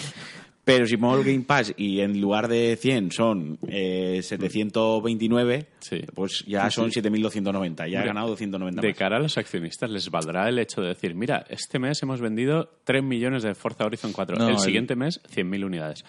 pero 0.64 0.86
si 0.86 0.96
pongo 0.98 1.18
el 1.18 1.24
Game 1.24 1.42
Pass 1.42 1.74
y 1.76 2.02
en 2.02 2.22
lugar 2.22 2.48
de 2.48 2.78
100 2.80 3.12
son 3.12 3.58
eh, 3.68 4.20
729, 4.24 5.66
Sí. 5.80 6.02
pues 6.14 6.44
ya 6.48 6.70
son 6.70 6.92
7290, 6.92 7.88
ya 7.88 7.92
he 7.92 7.96
Hombre, 7.98 8.08
ganado 8.08 8.28
290 8.30 8.82
De 8.82 8.88
más. 8.90 8.98
cara 8.98 9.18
a 9.18 9.20
los 9.20 9.38
accionistas, 9.38 9.90
les 9.90 10.10
valdrá 10.10 10.48
el 10.50 10.60
hecho 10.60 10.82
de 10.82 10.90
decir, 10.90 11.16
mira, 11.16 11.46
este 11.50 11.80
mes 11.80 12.02
hemos 12.04 12.22
vendido 12.22 12.70
3 12.84 13.04
millones 13.04 13.44
de 13.44 13.56
Forza 13.56 13.86
Horizon 13.86 14.14
4. 14.14 14.38
No, 14.38 14.48
el 14.48 14.54
el- 14.54 14.60
siguiente 14.60 14.96
mes, 14.96 15.20
100.000 15.34 15.66
unidades. 15.66 16.04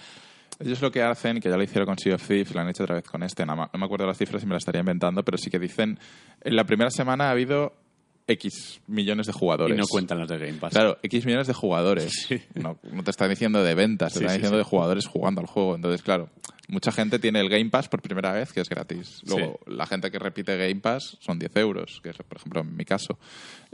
Ellos 0.60 0.80
lo 0.82 0.92
que 0.92 1.02
hacen, 1.02 1.40
que 1.40 1.48
ya 1.48 1.56
lo 1.56 1.62
hicieron 1.62 1.86
con 1.86 1.98
Sea 1.98 2.14
of 2.14 2.26
Thieves, 2.26 2.54
lo 2.54 2.60
han 2.60 2.68
hecho 2.68 2.84
otra 2.84 2.96
vez 2.96 3.04
con 3.04 3.22
este, 3.22 3.44
no, 3.46 3.56
no 3.56 3.70
me 3.72 3.84
acuerdo 3.84 4.06
las 4.06 4.18
cifras 4.18 4.42
y 4.42 4.46
me 4.46 4.52
las 4.52 4.60
estaría 4.60 4.80
inventando, 4.80 5.24
pero 5.24 5.38
sí 5.38 5.50
que 5.50 5.58
dicen, 5.58 5.98
en 6.42 6.54
la 6.54 6.64
primera 6.64 6.90
semana 6.90 7.28
ha 7.28 7.30
habido 7.30 7.72
X 8.32 8.80
millones 8.86 9.26
de 9.26 9.32
jugadores. 9.32 9.76
Y 9.76 9.80
no 9.80 9.86
cuentan 9.86 10.18
los 10.18 10.28
de 10.28 10.38
Game 10.38 10.58
Pass. 10.58 10.72
Claro, 10.72 10.98
X 11.02 11.24
millones 11.26 11.46
de 11.46 11.54
jugadores. 11.54 12.28
No, 12.54 12.78
no 12.90 13.02
te 13.02 13.10
están 13.10 13.30
diciendo 13.30 13.62
de 13.62 13.74
ventas, 13.74 14.12
te 14.12 14.18
Sí, 14.20 14.24
están 14.24 14.36
diciendo 14.38 14.56
sí. 14.58 14.64
de 14.64 14.64
jugadores 14.64 15.06
jugando 15.06 15.40
al 15.40 15.46
juego. 15.46 15.74
Entonces, 15.74 16.02
claro, 16.02 16.28
mucha 16.68 16.92
gente 16.92 17.18
tiene 17.18 17.40
el 17.40 17.48
Game 17.48 17.70
Pass 17.70 17.88
por 17.88 18.00
primera 18.02 18.32
vez, 18.32 18.52
que 18.52 18.60
es 18.60 18.68
gratis. 18.68 19.20
Luego, 19.26 19.58
la 19.66 19.86
gente 19.86 20.10
que 20.10 20.18
repite 20.18 20.56
Game 20.56 20.80
Pass 20.80 21.16
son 21.20 21.38
10 21.38 21.56
euros, 21.56 22.00
que 22.02 22.10
es, 22.10 22.16
por 22.16 22.38
ejemplo, 22.38 22.60
en 22.60 22.76
mi 22.76 22.84
caso. 22.84 23.18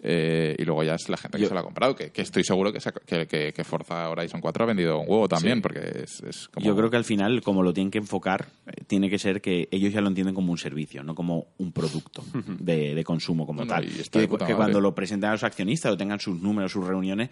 Eh, 0.00 0.54
y 0.58 0.64
luego 0.64 0.84
ya 0.84 0.94
es 0.94 1.08
la 1.08 1.16
gente 1.16 1.38
que 1.38 1.42
Yo- 1.42 1.48
se 1.48 1.54
lo 1.54 1.60
ha 1.60 1.64
comprado, 1.64 1.96
que, 1.96 2.10
que 2.10 2.22
estoy 2.22 2.44
seguro 2.44 2.72
que, 2.72 2.80
se 2.80 2.92
que, 3.04 3.26
que- 3.26 3.64
Forza 3.64 4.08
Horizon 4.08 4.40
4 4.40 4.62
ha 4.64 4.66
vendido 4.66 4.98
un 5.00 5.06
huevo 5.08 5.28
también, 5.28 5.56
Sí. 5.56 5.60
porque 5.62 5.80
es, 6.04 6.22
es 6.22 6.48
como... 6.48 6.64
Yo 6.64 6.76
creo 6.76 6.88
que 6.90 6.96
al 6.96 7.04
final, 7.04 7.42
como 7.42 7.62
lo 7.62 7.74
tienen 7.74 7.90
que 7.90 7.98
enfocar, 7.98 8.46
eh, 8.66 8.84
tiene 8.86 9.10
que 9.10 9.18
ser 9.18 9.40
que 9.42 9.68
ellos 9.72 9.92
ya 9.92 10.00
lo 10.00 10.08
entienden 10.08 10.34
como 10.34 10.52
un 10.52 10.58
servicio, 10.58 11.02
no 11.02 11.14
como 11.14 11.48
un 11.58 11.72
producto 11.72 12.24
de, 12.60 12.94
de 12.94 13.04
consumo 13.04 13.44
como 13.46 13.62
No, 13.62 13.66
tal. 13.66 13.84
y 13.84 13.88
que 14.08 14.28
que 14.28 14.54
cuando 14.54 14.80
lo 14.80 14.94
presenten 14.94 15.28
a 15.30 15.32
los 15.32 15.42
accionistas 15.44 15.92
o 15.92 15.96
tengan 15.96 16.20
sus 16.20 16.40
números, 16.40 16.70
sus 16.72 16.86
reuniones, 16.86 17.30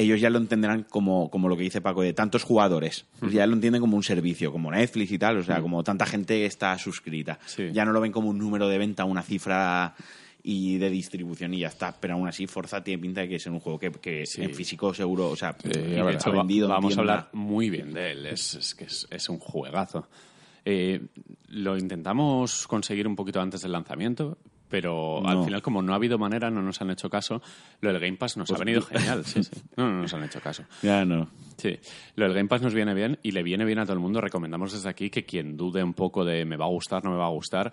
ellos 0.00 0.20
ya 0.20 0.30
lo 0.30 0.38
entenderán 0.38 0.84
como, 0.84 1.28
como 1.28 1.48
lo 1.48 1.56
que 1.56 1.64
dice 1.64 1.80
Paco, 1.80 2.02
de 2.02 2.12
tantos 2.12 2.44
jugadores. 2.44 3.04
Ya 3.30 3.46
lo 3.46 3.54
entienden 3.54 3.80
como 3.80 3.96
un 3.96 4.02
servicio, 4.04 4.52
como 4.52 4.70
Netflix 4.70 5.10
y 5.12 5.18
tal, 5.18 5.38
o 5.38 5.42
sea, 5.42 5.60
como 5.60 5.82
tanta 5.82 6.06
gente 6.06 6.46
está 6.46 6.78
suscrita. 6.78 7.38
Sí. 7.46 7.70
Ya 7.72 7.84
no 7.84 7.92
lo 7.92 8.00
ven 8.00 8.12
como 8.12 8.28
un 8.30 8.38
número 8.38 8.68
de 8.68 8.78
venta, 8.78 9.04
una 9.04 9.22
cifra 9.22 9.94
y 10.42 10.78
de 10.78 10.88
distribución 10.88 11.52
y 11.52 11.58
ya 11.60 11.68
está. 11.68 11.94
Pero 12.00 12.14
aún 12.14 12.28
así, 12.28 12.46
Forza 12.46 12.82
tiene 12.82 13.02
pinta 13.02 13.22
de 13.22 13.28
que 13.28 13.36
es 13.36 13.46
un 13.46 13.58
juego 13.60 13.78
que, 13.78 13.90
que 13.90 14.24
Sí. 14.24 14.40
en 14.42 14.54
físico 14.54 14.94
seguro, 14.94 15.30
o 15.30 15.36
sea, 15.36 15.56
Sí, 15.60 15.68
que 15.68 16.00
a 16.00 16.10
hecho, 16.12 16.30
vendido 16.32 16.66
en 16.66 16.70
vamos 16.70 16.96
a 16.96 17.00
hablar 17.00 17.28
muy 17.32 17.68
bien 17.68 17.92
de 17.92 18.12
él. 18.12 18.26
Es, 18.26 18.54
es 18.54 18.74
que 18.76 18.84
es, 18.84 19.06
es 19.10 19.28
un 19.28 19.38
juegazo. 19.38 20.08
Eh, 20.64 21.00
lo 21.48 21.76
intentamos 21.76 22.66
conseguir 22.68 23.08
un 23.08 23.16
poquito 23.16 23.40
antes 23.40 23.62
del 23.62 23.72
lanzamiento, 23.72 24.38
pero 24.68 25.26
al 25.26 25.44
final, 25.44 25.62
como 25.62 25.82
no 25.82 25.92
ha 25.92 25.96
habido 25.96 26.18
manera, 26.18 26.50
no 26.50 26.62
nos 26.62 26.80
han 26.80 26.90
hecho 26.90 27.08
caso. 27.08 27.40
Lo 27.80 27.92
del 27.92 28.00
Game 28.00 28.16
Pass 28.16 28.36
nos 28.36 28.48
Pues 28.48 28.60
ha 28.60 28.64
venido 28.64 28.82
genial. 28.86 29.24
Sí, 29.24 29.42
sí. 29.42 29.52
No, 29.76 29.88
no 29.88 30.02
nos 30.02 30.14
han 30.14 30.24
hecho 30.24 30.40
caso. 30.40 30.64
Ya 30.82 31.04
no. 31.04 31.28
Sí, 31.56 31.78
lo 32.16 32.26
del 32.26 32.34
Game 32.34 32.48
Pass 32.48 32.62
nos 32.62 32.74
viene 32.74 32.94
bien 32.94 33.18
y 33.22 33.32
le 33.32 33.42
viene 33.42 33.64
bien 33.64 33.78
a 33.78 33.84
todo 33.84 33.94
el 33.94 34.00
mundo. 34.00 34.20
Recomendamos 34.20 34.72
desde 34.72 34.88
aquí 34.88 35.10
que 35.10 35.24
quien 35.24 35.56
dude 35.56 35.82
un 35.82 35.94
poco 35.94 36.24
de 36.24 36.44
me 36.44 36.56
va 36.56 36.66
a 36.66 36.68
gustar, 36.68 37.02
no 37.04 37.10
me 37.10 37.16
va 37.16 37.26
a 37.26 37.30
gustar, 37.30 37.72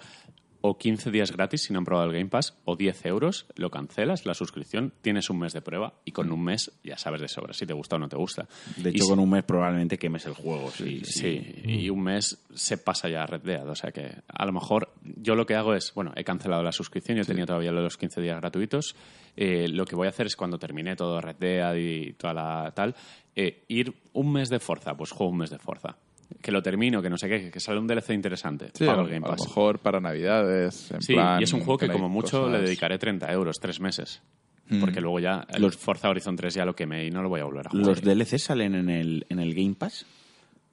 o 0.67 0.77
15 0.79 1.11
días 1.11 1.31
gratis 1.31 1.61
si 1.63 1.73
no 1.73 1.79
han 1.79 1.85
probado 1.85 2.07
el 2.09 2.13
Game 2.17 2.29
Pass, 2.29 2.57
o 2.65 2.75
10 2.75 3.05
euros, 3.05 3.45
lo 3.55 3.69
cancelas, 3.69 4.25
la 4.25 4.33
suscripción, 4.33 4.93
tienes 5.01 5.29
un 5.29 5.37
mes 5.39 5.53
de 5.53 5.61
prueba 5.61 5.93
y 6.05 6.11
con 6.11 6.31
un 6.31 6.43
mes 6.43 6.71
ya 6.83 6.97
sabes 6.97 7.21
de 7.21 7.27
sobra 7.27 7.53
si 7.53 7.65
te 7.67 7.73
gusta 7.73 7.97
o 7.97 7.99
no 7.99 8.09
te 8.09 8.15
gusta. 8.17 8.47
De 8.77 8.89
Y 8.89 8.95
hecho, 8.95 9.03
si- 9.03 9.09
con 9.11 9.19
un 9.19 9.29
mes 9.29 9.43
probablemente 9.43 9.97
quemes 9.99 10.25
el 10.25 10.33
juego. 10.33 10.71
Sí, 10.71 11.01
Sí, 11.03 11.55
y 11.65 11.89
un 11.91 12.01
mes 12.01 12.43
se 12.53 12.77
pasa 12.77 13.09
ya 13.09 13.23
a 13.23 13.27
Red 13.27 13.41
Dead. 13.41 13.67
O 13.69 13.75
sea 13.75 13.91
que 13.91 14.15
a 14.27 14.45
lo 14.45 14.51
mejor 14.53 14.91
yo 15.03 15.35
lo 15.35 15.45
que 15.45 15.53
hago 15.55 15.75
es, 15.75 15.93
bueno, 15.93 16.11
he 16.15 16.23
cancelado 16.23 16.63
la 16.63 16.71
suscripción, 16.71 17.17
yo 17.17 17.25
tenía 17.25 17.45
todavía 17.45 17.71
los 17.71 17.97
15 17.97 18.19
días 18.21 18.39
gratuitos. 18.39 18.95
Eh, 19.37 19.67
lo 19.67 19.85
que 19.85 19.95
voy 19.95 20.07
a 20.07 20.09
hacer 20.09 20.25
es 20.25 20.35
cuando 20.35 20.57
termine 20.57 20.95
todo 20.95 21.21
Red 21.21 21.35
Dead 21.35 21.75
y 21.75 22.13
toda 22.13 22.33
la 22.33 22.71
tal, 22.75 22.95
eh, 23.35 23.63
ir 23.67 23.93
un 24.13 24.31
mes 24.31 24.49
de 24.49 24.59
Forza, 24.59 24.95
pues 24.95 25.11
juego 25.11 25.31
un 25.31 25.37
mes 25.39 25.49
de 25.49 25.59
Forza. 25.59 25.97
Que 26.41 26.51
lo 26.51 26.61
termino, 26.61 27.01
que 27.01 27.09
no 27.09 27.17
sé 27.17 27.27
qué, 27.29 27.51
que 27.51 27.59
sale 27.59 27.79
un 27.79 27.87
DLC 27.87 28.11
interesante. 28.13 28.69
Sí, 28.73 28.85
pago 28.85 29.01
el 29.01 29.07
Game 29.09 29.25
a 29.25 29.29
lo 29.31 29.35
Pass. 29.35 29.47
mejor 29.47 29.79
para 29.79 29.99
Navidades. 29.99 30.91
En 30.91 31.01
Sí, 31.01 31.13
plan, 31.13 31.39
y 31.39 31.43
es 31.43 31.53
un 31.53 31.59
juego 31.61 31.77
que 31.77 31.87
como 31.89 32.09
mucho 32.09 32.49
le 32.49 32.61
dedicaré 32.61 32.97
30 32.97 33.31
euros, 33.31 33.57
tres 33.59 33.79
meses. 33.79 34.21
Mm. 34.69 34.79
Porque 34.79 34.99
luego 35.01 35.19
ya 35.19 35.45
el 35.53 35.61
Los- 35.61 35.77
Forza 35.77 36.09
Horizon 36.09 36.35
3 36.35 36.53
ya 36.55 36.65
lo 36.65 36.75
quemé 36.75 37.05
y 37.05 37.11
no 37.11 37.21
lo 37.21 37.29
voy 37.29 37.41
a 37.41 37.43
volver 37.45 37.67
a 37.67 37.69
jugar. 37.69 37.85
¿Los 37.85 38.01
DLC 38.01 38.39
salen 38.39 38.73
en 38.75 38.89
el, 38.89 39.25
en 39.29 39.39
el 39.39 39.53
Game 39.53 39.75
Pass? 39.75 40.05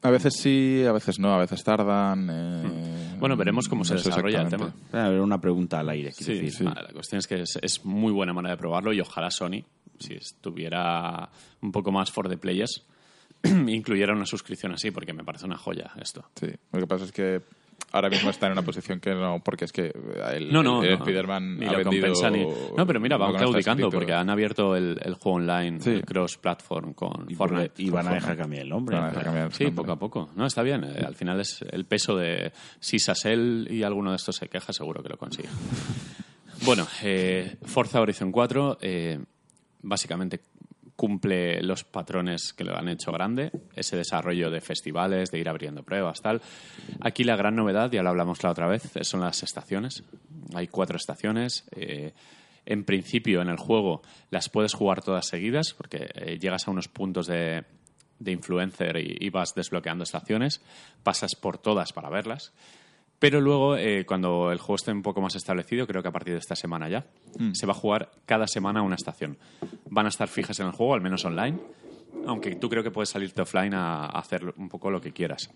A 0.04 0.10
veces 0.10 0.34
sí, 0.36 0.82
a 0.88 0.92
veces 0.92 1.18
no, 1.20 1.32
a 1.34 1.38
veces 1.38 1.62
tardan. 1.62 2.28
eh, 2.30 3.16
Bueno, 3.20 3.36
veremos 3.36 3.68
cómo 3.68 3.84
se 3.84 3.94
no 3.94 4.00
desarrolla 4.02 4.40
el 4.40 4.46
exactamente. 4.46 4.96
A 4.98 5.08
ver, 5.10 5.20
una 5.20 5.40
pregunta 5.40 5.78
al 5.80 5.88
aire. 5.90 6.10
Sí, 6.12 6.38
decir. 6.40 6.66
nada, 6.66 6.82
la 6.82 6.92
cuestión 6.92 7.18
es 7.20 7.26
que 7.26 7.40
es, 7.42 7.58
es 7.62 7.84
muy 7.84 8.10
buena 8.12 8.32
manera 8.32 8.54
de 8.54 8.58
probarlo 8.58 8.92
y 8.92 9.00
ojalá 9.00 9.30
Sony, 9.30 9.62
si 10.00 10.14
estuviera 10.14 11.28
un 11.60 11.70
poco 11.70 11.92
más 11.92 12.10
for 12.10 12.28
the 12.28 12.36
players, 12.36 12.82
incluyera 13.68 14.12
una 14.12 14.26
suscripción 14.26 14.72
así, 14.72 14.90
porque 14.90 15.12
me 15.12 15.24
parece 15.24 15.46
una 15.46 15.56
joya 15.58 15.92
esto. 16.00 16.24
Sí, 16.34 16.48
lo 16.72 16.80
que 16.80 16.86
pasa 16.86 17.04
es 17.04 17.12
que 17.12 17.40
ahora 17.90 18.08
mismo 18.08 18.30
está 18.30 18.46
en 18.46 18.52
una 18.52 18.62
posición 18.62 19.00
que 19.00 19.10
no, 19.14 19.40
porque 19.44 19.64
es 19.66 19.72
que 19.72 19.92
el, 20.32 20.52
No, 20.52 20.62
no, 20.62 20.82
el 20.82 20.90
no. 20.90 20.96
Spider-Man 21.04 21.58
Ni 21.58 21.66
ha 21.66 21.72
lo 21.72 21.78
vendido... 21.78 22.06
compensa 22.06 22.30
ni... 22.30 22.46
No, 22.76 22.86
pero 22.86 23.00
mira, 23.00 23.16
van 23.16 23.34
claudicando 23.34 23.90
porque 23.90 24.12
han 24.14 24.30
abierto 24.30 24.76
el, 24.76 24.98
el 25.02 25.14
juego 25.14 25.38
online, 25.38 25.80
Sí. 25.80 25.90
el 25.90 26.04
cross-platform 26.04 26.94
con 26.94 27.26
Y, 27.28 27.34
Fortnite. 27.34 27.72
y 27.82 27.90
van 27.90 28.06
a 28.08 28.14
dejar 28.14 28.36
cambiar 28.36 28.62
el 28.62 28.68
nombre. 28.70 28.96
Van 28.96 29.04
a 29.06 29.08
dejar 29.08 29.24
cambiar 29.24 29.46
el 29.46 29.52
Sí, 29.52 29.64
nombre. 29.64 29.82
poco 29.82 29.92
a 29.92 29.98
poco. 29.98 30.30
No, 30.36 30.46
está 30.46 30.62
bien. 30.62 30.84
Eh, 30.84 31.02
al 31.06 31.14
final 31.16 31.40
es 31.40 31.62
el 31.70 31.84
peso 31.84 32.16
de... 32.16 32.52
Si 32.80 32.98
Sassel 32.98 33.66
y 33.70 33.82
alguno 33.82 34.10
de 34.10 34.16
estos 34.16 34.36
se 34.36 34.48
queja, 34.48 34.72
seguro 34.72 35.02
que 35.02 35.08
lo 35.10 35.18
consigue. 35.18 35.48
bueno, 36.64 36.86
eh, 37.02 37.56
Forza 37.64 38.00
Horizon 38.00 38.30
4 38.32 38.78
eh, 38.80 39.18
básicamente 39.82 40.40
cumple 40.96 41.62
los 41.62 41.84
patrones 41.84 42.52
que 42.52 42.64
lo 42.64 42.76
han 42.76 42.88
hecho 42.88 43.12
grande, 43.12 43.50
ese 43.74 43.96
desarrollo 43.96 44.50
de 44.50 44.60
festivales, 44.60 45.30
de 45.30 45.38
ir 45.38 45.48
abriendo 45.48 45.82
pruebas, 45.82 46.20
tal. 46.20 46.40
Aquí 47.00 47.24
la 47.24 47.36
gran 47.36 47.56
novedad, 47.56 47.90
ya 47.90 48.02
lo 48.02 48.10
hablamos 48.10 48.42
la 48.42 48.50
otra 48.50 48.66
vez, 48.66 48.90
son 49.02 49.20
las 49.20 49.42
estaciones. 49.42 50.04
Hay 50.54 50.68
cuatro 50.68 50.96
estaciones. 50.96 51.64
eh, 51.74 52.12
en 52.64 52.84
principio, 52.84 53.42
en 53.42 53.48
el 53.48 53.56
juego, 53.56 54.02
las 54.30 54.48
puedes 54.48 54.72
jugar 54.74 55.02
todas 55.02 55.26
seguidas, 55.26 55.74
porque 55.74 56.08
eh, 56.14 56.38
llegas 56.38 56.68
a 56.68 56.70
unos 56.70 56.86
puntos 56.86 57.26
de, 57.26 57.64
de 58.20 58.32
influencer 58.32 58.96
y, 58.98 59.16
y 59.18 59.30
vas 59.30 59.54
desbloqueando 59.54 60.04
estaciones, 60.04 60.62
pasas 61.02 61.34
por 61.34 61.58
todas 61.58 61.92
para 61.92 62.08
verlas. 62.08 62.52
Pero 63.22 63.40
luego, 63.40 63.76
eh, 63.76 64.04
cuando 64.04 64.50
el 64.50 64.58
juego 64.58 64.74
esté 64.74 64.90
un 64.90 65.00
poco 65.00 65.20
más 65.20 65.36
establecido, 65.36 65.86
creo 65.86 66.02
que 66.02 66.08
a 66.08 66.12
partir 66.12 66.32
de 66.34 66.40
esta 66.40 66.56
semana 66.56 66.88
ya, 66.88 67.06
se 67.52 67.66
va 67.66 67.72
a 67.72 67.76
jugar 67.76 68.10
cada 68.26 68.48
semana 68.48 68.82
una 68.82 68.96
estación. 68.96 69.38
Van 69.88 70.06
a 70.06 70.08
estar 70.08 70.26
fijas 70.26 70.58
en 70.58 70.66
el 70.66 70.72
juego, 70.72 70.94
al 70.94 71.02
menos 71.02 71.24
online, 71.24 71.56
aunque 72.26 72.56
tú 72.56 72.68
creo 72.68 72.82
que 72.82 72.90
puedes 72.90 73.10
salirte 73.10 73.40
offline 73.40 73.74
a, 73.74 74.06
a 74.06 74.18
hacer 74.18 74.52
un 74.56 74.68
poco 74.68 74.90
lo 74.90 75.00
que 75.00 75.12
quieras. 75.12 75.48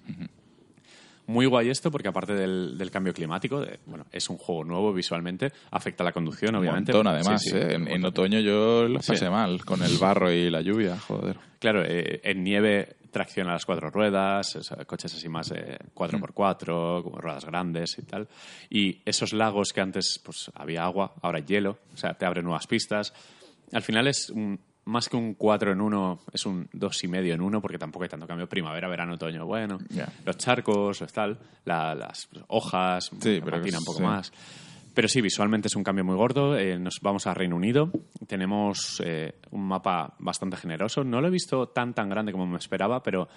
Muy 1.29 1.47
guay 1.47 1.71
esto 1.71 1.91
porque 1.91 2.07
aparte 2.07 2.35
del, 2.35 2.79
del 2.79 2.91
cambio 2.93 3.13
climático, 3.13 3.61
de- 3.61 3.81
bueno, 3.87 4.07
es 4.13 4.31
un 4.31 4.37
juego 4.39 4.63
nuevo 4.63 4.93
visualmente, 4.93 5.51
afecta 5.73 6.05
la 6.05 6.13
conducción, 6.13 6.55
Un 6.55 6.61
obviamente. 6.61 6.93
montón, 6.93 7.13
además. 7.13 7.43
Sí, 7.43 7.51
sí, 7.51 7.57
¿eh? 7.57 7.77
un 7.77 7.89
En, 7.89 8.05
otoño 8.05 8.39
yo 8.39 8.87
lo 8.87 9.03
Sí. 9.03 9.09
pasé 9.11 9.29
mal, 9.29 9.65
con 9.65 9.83
el 9.83 9.99
barro 9.99 10.31
y 10.31 10.51
la 10.51 10.61
lluvia, 10.61 10.97
joder. 11.01 11.37
Claro, 11.59 11.83
eh, 11.85 12.21
en 12.23 12.45
nieve 12.45 12.95
tracciona 13.17 13.53
las 13.53 13.65
cuatro 13.65 13.89
ruedas, 13.89 14.59
coches 14.87 15.15
así 15.15 15.27
más 15.27 15.51
eh, 15.53 15.79
4x4, 15.95 17.03
como 17.03 17.19
ruedas 17.19 17.47
grandes 17.47 17.99
y 17.99 18.03
tal. 18.03 18.29
Y 18.69 19.01
esos 19.07 19.33
lagos 19.33 19.73
que 19.73 19.81
antes 19.81 20.21
pues 20.23 20.51
había 20.55 20.85
agua, 20.85 21.15
ahora 21.23 21.39
hay 21.39 21.45
hielo, 21.45 21.79
o 21.95 21.97
sea, 21.97 22.13
te 22.13 22.27
abren 22.27 22.45
nuevas 22.45 22.67
pistas. 22.67 23.15
Al 23.73 23.81
final 23.83 24.07
es 24.07 24.29
un- 24.29 24.61
más 24.85 25.09
que 25.09 25.17
un 25.17 25.35
4 25.35 25.73
en 25.73 25.81
1, 25.81 26.21
es 26.33 26.45
un 26.47 26.69
2 26.73 27.03
y 27.05 27.09
medio 27.09 27.35
en 27.35 27.41
1, 27.41 27.61
porque 27.63 27.79
tampoco 27.79 28.03
hay 28.05 28.09
tanto 28.11 28.27
cambio. 28.27 28.49
Primavera, 28.49 28.87
verano, 28.87 29.15
otoño, 29.15 29.47
bueno. 29.47 29.79
Los 30.25 30.37
charcos, 30.37 31.03
tal, 31.13 31.39
la- 31.65 31.95
las 31.95 32.29
hojas, 32.49 33.07
Sí, 33.19 33.41
pero 33.43 33.59
patina 33.59 33.79
un 33.79 33.85
poco 33.85 33.99
sí. 33.99 34.05
más. 34.05 34.33
Pero 34.97 35.09
sí, 35.09 35.21
visualmente 35.21 35.69
es 35.69 35.77
un 35.77 35.85
cambio 35.85 36.07
muy 36.07 36.17
gordo. 36.17 36.57
Eh, 36.57 36.79
nos 36.79 37.01
vamos 37.03 37.27
a 37.27 37.35
Reino 37.35 37.55
Unido. 37.55 37.91
Tenemos 38.27 39.03
eh, 39.05 39.35
un 39.51 39.69
mapa 39.69 40.15
bastante 40.19 40.57
generoso. 40.57 41.05
No 41.05 41.21
lo 41.21 41.29
he 41.29 41.31
visto 41.31 41.69
tan 41.69 41.93
tan 41.93 42.09
grande 42.09 42.33
como 42.33 42.47
me 42.47 42.57
esperaba, 42.57 43.03
pero 43.03 43.29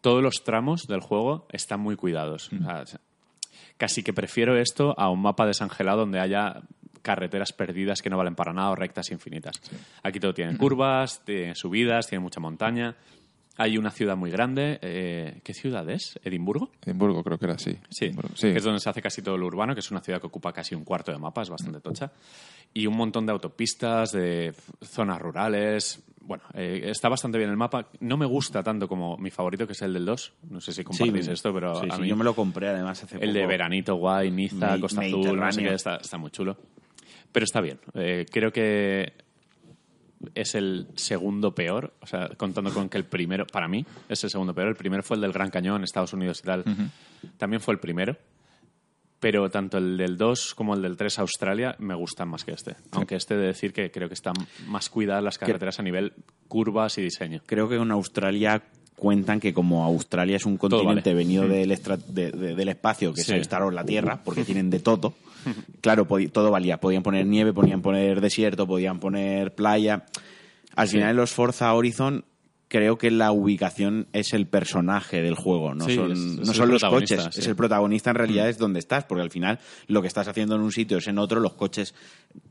todos 0.00 0.20
los 0.20 0.42
tramos 0.42 0.88
del 0.88 0.98
juego 0.98 1.46
están 1.52 1.78
muy 1.78 1.94
cuidados. 1.94 2.52
Mm. 2.52 2.66
O 2.66 2.86
sea, 2.86 3.00
casi 3.76 4.02
que 4.02 4.12
prefiero 4.12 4.58
esto 4.58 4.92
a 4.98 5.10
un 5.10 5.22
mapa 5.22 5.46
desangelado 5.46 6.00
donde 6.00 6.18
haya 6.18 6.60
carreteras 7.02 7.52
perdidas 7.52 8.02
que 8.02 8.10
no 8.10 8.16
valen 8.16 8.34
para 8.34 8.52
nada 8.52 8.70
o 8.70 8.74
rectas 8.74 9.12
infinitas. 9.12 9.62
Aquí 10.02 10.18
todo 10.18 10.34
tiene 10.34 10.58
curvas, 10.58 11.24
tiene 11.24 11.54
subidas, 11.54 12.08
tiene 12.08 12.20
mucha 12.20 12.40
montaña. 12.40 12.96
Hay 13.56 13.76
una 13.76 13.90
ciudad 13.90 14.16
muy 14.16 14.30
grande. 14.30 14.78
eh, 14.80 15.40
¿Qué 15.44 15.52
ciudad 15.52 15.88
es? 15.90 16.18
¿Edimburgo? 16.24 16.70
Edimburgo 16.84 17.22
creo 17.22 17.38
que 17.38 17.44
era 17.44 17.54
así. 17.54 17.76
Sí, 17.90 18.06
Edimburgo, 18.06 18.30
sí. 18.34 18.52
que 18.52 18.56
es 18.58 18.64
donde 18.64 18.80
se 18.80 18.88
hace 18.88 19.02
casi 19.02 19.20
todo 19.22 19.36
lo 19.36 19.46
urbano, 19.46 19.74
que 19.74 19.80
es 19.80 19.90
una 19.90 20.00
ciudad 20.00 20.20
que 20.20 20.28
ocupa 20.28 20.52
casi 20.52 20.74
un 20.74 20.84
cuarto 20.84 21.12
de 21.12 21.18
mapa, 21.18 21.42
es 21.42 21.50
bastante 21.50 21.80
tocha. 21.80 22.10
Y 22.72 22.86
un 22.86 22.96
montón 22.96 23.26
de 23.26 23.32
autopistas, 23.32 24.12
de 24.12 24.54
zonas 24.80 25.20
rurales. 25.20 26.02
Bueno, 26.22 26.44
eh, 26.54 26.82
está 26.84 27.08
bastante 27.08 27.36
bien 27.38 27.50
el 27.50 27.56
mapa. 27.56 27.88
No 28.00 28.16
me 28.16 28.24
gusta 28.24 28.62
tanto 28.62 28.86
como 28.88 29.16
mi 29.18 29.30
favorito, 29.30 29.66
que 29.66 29.72
es 29.72 29.82
el 29.82 29.92
del 29.92 30.04
2. 30.06 30.32
No 30.50 30.60
sé 30.60 30.72
si 30.72 30.84
compartís 30.84 31.26
esto, 31.28 31.52
pero 31.52 31.80
sí, 31.80 31.88
a 31.90 31.96
sí, 31.96 32.02
mí 32.02 32.08
yo 32.08 32.16
me 32.16 32.24
lo 32.24 32.34
compré 32.34 32.68
además 32.68 33.02
hace 33.02 33.16
el 33.20 33.32
de 33.32 33.40
poco. 33.40 33.48
veranito 33.48 33.94
guay, 33.96 34.30
Niza, 34.30 34.74
Me- 34.76 34.80
Costa 34.80 35.00
Azul, 35.00 35.10
no 35.10 35.22
sé 35.24 35.28
Mediterráneo. 35.32 35.68
qué, 35.70 35.74
está, 35.74 35.96
está 35.96 36.16
muy 36.18 36.30
chulo. 36.30 36.56
Pero 37.32 37.44
está 37.44 37.60
bien. 37.60 37.80
Eh, 37.94 38.24
creo 38.30 38.52
que 38.52 39.12
es 40.34 40.54
el 40.54 40.86
segundo 40.96 41.54
peor, 41.54 41.94
o 42.00 42.06
sea, 42.06 42.28
contando 42.36 42.72
con 42.72 42.88
que 42.88 42.98
el 42.98 43.04
primero, 43.04 43.46
para 43.46 43.68
mí, 43.68 43.84
es 44.08 44.22
el 44.24 44.30
segundo 44.30 44.54
peor. 44.54 44.68
El 44.68 44.76
primero 44.76 45.02
fue 45.02 45.16
el 45.16 45.22
del 45.22 45.32
Gran 45.32 45.50
Cañón, 45.50 45.82
Estados 45.84 46.12
Unidos 46.12 46.40
y 46.40 46.46
tal. 46.46 46.64
También 47.38 47.60
fue 47.60 47.74
el 47.74 47.80
primero. 47.80 48.16
Pero 49.18 49.50
tanto 49.50 49.76
el 49.76 49.98
del 49.98 50.16
2 50.16 50.54
como 50.54 50.74
el 50.74 50.80
del 50.80 50.96
3 50.96 51.18
Australia 51.18 51.76
me 51.78 51.94
gustan 51.94 52.28
más 52.28 52.42
que 52.44 52.52
este. 52.52 52.76
Aunque 52.92 53.16
este 53.16 53.36
de 53.36 53.48
decir 53.48 53.72
que 53.74 53.90
creo 53.90 54.08
que 54.08 54.14
están 54.14 54.32
más 54.66 54.88
cuidadas 54.88 55.22
las 55.22 55.36
carreteras 55.36 55.78
a 55.78 55.82
nivel 55.82 56.14
curvas 56.48 56.96
y 56.96 57.02
diseño. 57.02 57.42
Creo 57.44 57.68
que 57.68 57.74
en 57.76 57.90
Australia 57.90 58.62
cuentan 58.96 59.38
que 59.38 59.52
como 59.52 59.84
Australia 59.84 60.36
es 60.36 60.46
un 60.46 60.56
continente 60.56 61.10
vale. 61.10 61.14
venido 61.24 61.46
del, 61.46 61.70
extra- 61.70 61.98
de- 61.98 62.30
de- 62.32 62.54
del 62.54 62.68
espacio, 62.70 63.12
que 63.12 63.20
Sí. 63.22 63.32
es 63.34 63.42
Star 63.42 63.62
Wars 63.62 63.74
la 63.74 63.84
Tierra, 63.84 64.20
porque 64.24 64.42
tienen 64.44 64.70
de 64.70 64.80
todo, 64.80 65.12
claro, 65.80 66.06
todo 66.32 66.50
valía. 66.50 66.78
Podían 66.78 67.02
poner 67.02 67.26
nieve, 67.26 67.52
podían 67.52 67.82
poner 67.82 68.20
desierto, 68.20 68.66
podían 68.66 69.00
poner 69.00 69.54
playa. 69.54 70.06
Al 70.76 70.88
Sí. 70.88 70.96
final 70.96 71.10
en 71.10 71.16
los 71.16 71.30
Forza 71.32 71.72
Horizon 71.74 72.24
creo 72.68 72.98
que 72.98 73.10
la 73.10 73.32
ubicación 73.32 74.06
es 74.12 74.32
el 74.32 74.46
personaje 74.46 75.20
del 75.22 75.34
juego, 75.34 75.74
no 75.74 75.86
Sí, 75.86 75.96
son, 75.96 76.12
es- 76.12 76.18
es 76.18 76.36
no 76.36 76.52
el 76.52 76.54
son 76.56 76.70
los 76.70 76.84
coches, 76.84 77.28
sí. 77.32 77.40
es 77.40 77.46
el 77.48 77.56
protagonista 77.56 78.10
en 78.10 78.16
realidad 78.16 78.48
es 78.48 78.58
donde 78.58 78.78
estás, 78.78 79.02
porque 79.04 79.22
al 79.22 79.30
final 79.30 79.58
lo 79.88 80.00
que 80.02 80.06
estás 80.06 80.28
haciendo 80.28 80.54
en 80.54 80.60
un 80.60 80.70
sitio 80.70 80.98
es 80.98 81.08
en 81.08 81.18
otro, 81.18 81.40
los 81.40 81.54
coches 81.54 81.94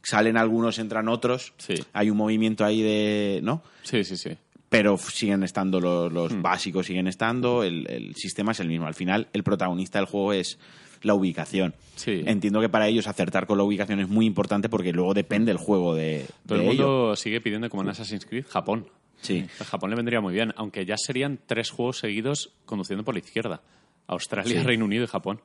salen 0.03 0.35
algunos, 0.35 0.77
entran 0.77 1.07
otros, 1.07 1.53
hay 1.93 2.09
un 2.09 2.17
movimiento 2.17 2.65
ahí 2.65 2.81
de, 2.81 3.39
¿no? 3.43 3.63
Sí, 3.83 4.03
sí, 4.03 4.17
sí. 4.17 4.31
pero 4.67 4.97
siguen 4.97 5.41
estando 5.43 5.79
los, 5.79 6.11
los 6.11 6.33
Hmm. 6.33 6.41
básicos, 6.41 6.85
siguen 6.85 7.07
estando, 7.07 7.63
el, 7.63 7.89
el 7.89 8.13
sistema 8.15 8.51
es 8.51 8.59
el 8.59 8.67
mismo. 8.67 8.85
Al 8.87 8.93
final, 8.93 9.27
el 9.33 9.41
protagonista 9.43 9.97
del 9.99 10.05
juego 10.05 10.33
es 10.33 10.59
la 11.01 11.13
ubicación. 11.13 11.73
Sí. 11.95 12.23
Entiendo 12.25 12.61
que 12.61 12.69
para 12.69 12.87
ellos 12.87 13.07
acertar 13.07 13.45
con 13.47 13.57
la 13.57 13.63
ubicación 13.63 13.99
es 13.99 14.07
muy 14.07 14.25
importante 14.25 14.69
porque 14.69 14.93
luego 14.93 15.13
depende 15.13 15.51
el 15.51 15.57
juego 15.57 15.95
de, 15.95 16.25
Todo 16.47 16.57
de 16.59 16.65
el 16.65 16.71
ello. 16.71 16.87
mundo 16.87 17.15
sigue 17.15 17.41
pidiendo, 17.41 17.69
como 17.69 17.83
en 17.83 17.89
Assassin's 17.89 18.25
Creed, 18.25 18.45
Japón. 18.49 18.87
Sí. 19.21 19.45
A 19.59 19.65
Japón 19.65 19.89
le 19.89 19.95
vendría 19.97 20.21
muy 20.21 20.33
bien, 20.33 20.53
aunque 20.55 20.85
ya 20.85 20.95
serían 20.97 21.39
tres 21.45 21.71
juegos 21.71 21.99
seguidos 21.99 22.51
conduciendo 22.65 23.03
por 23.03 23.13
la 23.15 23.19
izquierda. 23.19 23.61
Australia, 24.07 24.59
Sí. 24.61 24.65
Reino 24.65 24.85
Unido 24.85 25.03
y 25.03 25.07
Japón. 25.07 25.41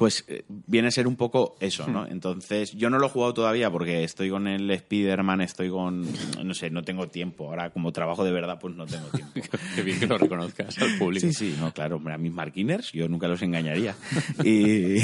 Pues 0.00 0.24
eh, 0.28 0.44
viene 0.48 0.88
a 0.88 0.90
ser 0.90 1.06
un 1.06 1.16
poco 1.16 1.56
eso, 1.60 1.86
¿no? 1.86 2.06
Entonces, 2.06 2.72
yo 2.72 2.88
no 2.88 2.98
lo 2.98 3.04
he 3.04 3.08
jugado 3.10 3.34
todavía 3.34 3.70
porque 3.70 4.02
estoy 4.02 4.30
con 4.30 4.48
el 4.48 4.70
Spider-Man, 4.70 5.42
estoy 5.42 5.68
con... 5.68 6.06
No 6.42 6.54
sé, 6.54 6.70
no 6.70 6.82
tengo 6.82 7.08
tiempo. 7.08 7.48
Ahora, 7.50 7.68
como 7.68 7.92
trabajo 7.92 8.24
de 8.24 8.32
verdad, 8.32 8.58
pues 8.58 8.74
no 8.74 8.86
tengo 8.86 9.08
tiempo. 9.08 9.32
Qué 9.76 9.82
bien 9.82 10.00
que 10.00 10.06
lo 10.06 10.16
reconozcas 10.16 10.78
al 10.78 10.96
público. 10.96 11.26
Sí, 11.26 11.34
sí, 11.34 11.54
no, 11.60 11.70
claro, 11.74 12.00
a 12.10 12.16
mis 12.16 12.32
marquiners 12.32 12.92
yo 12.92 13.08
nunca 13.10 13.28
los 13.28 13.42
engañaría. 13.42 13.94
Y 14.42 14.96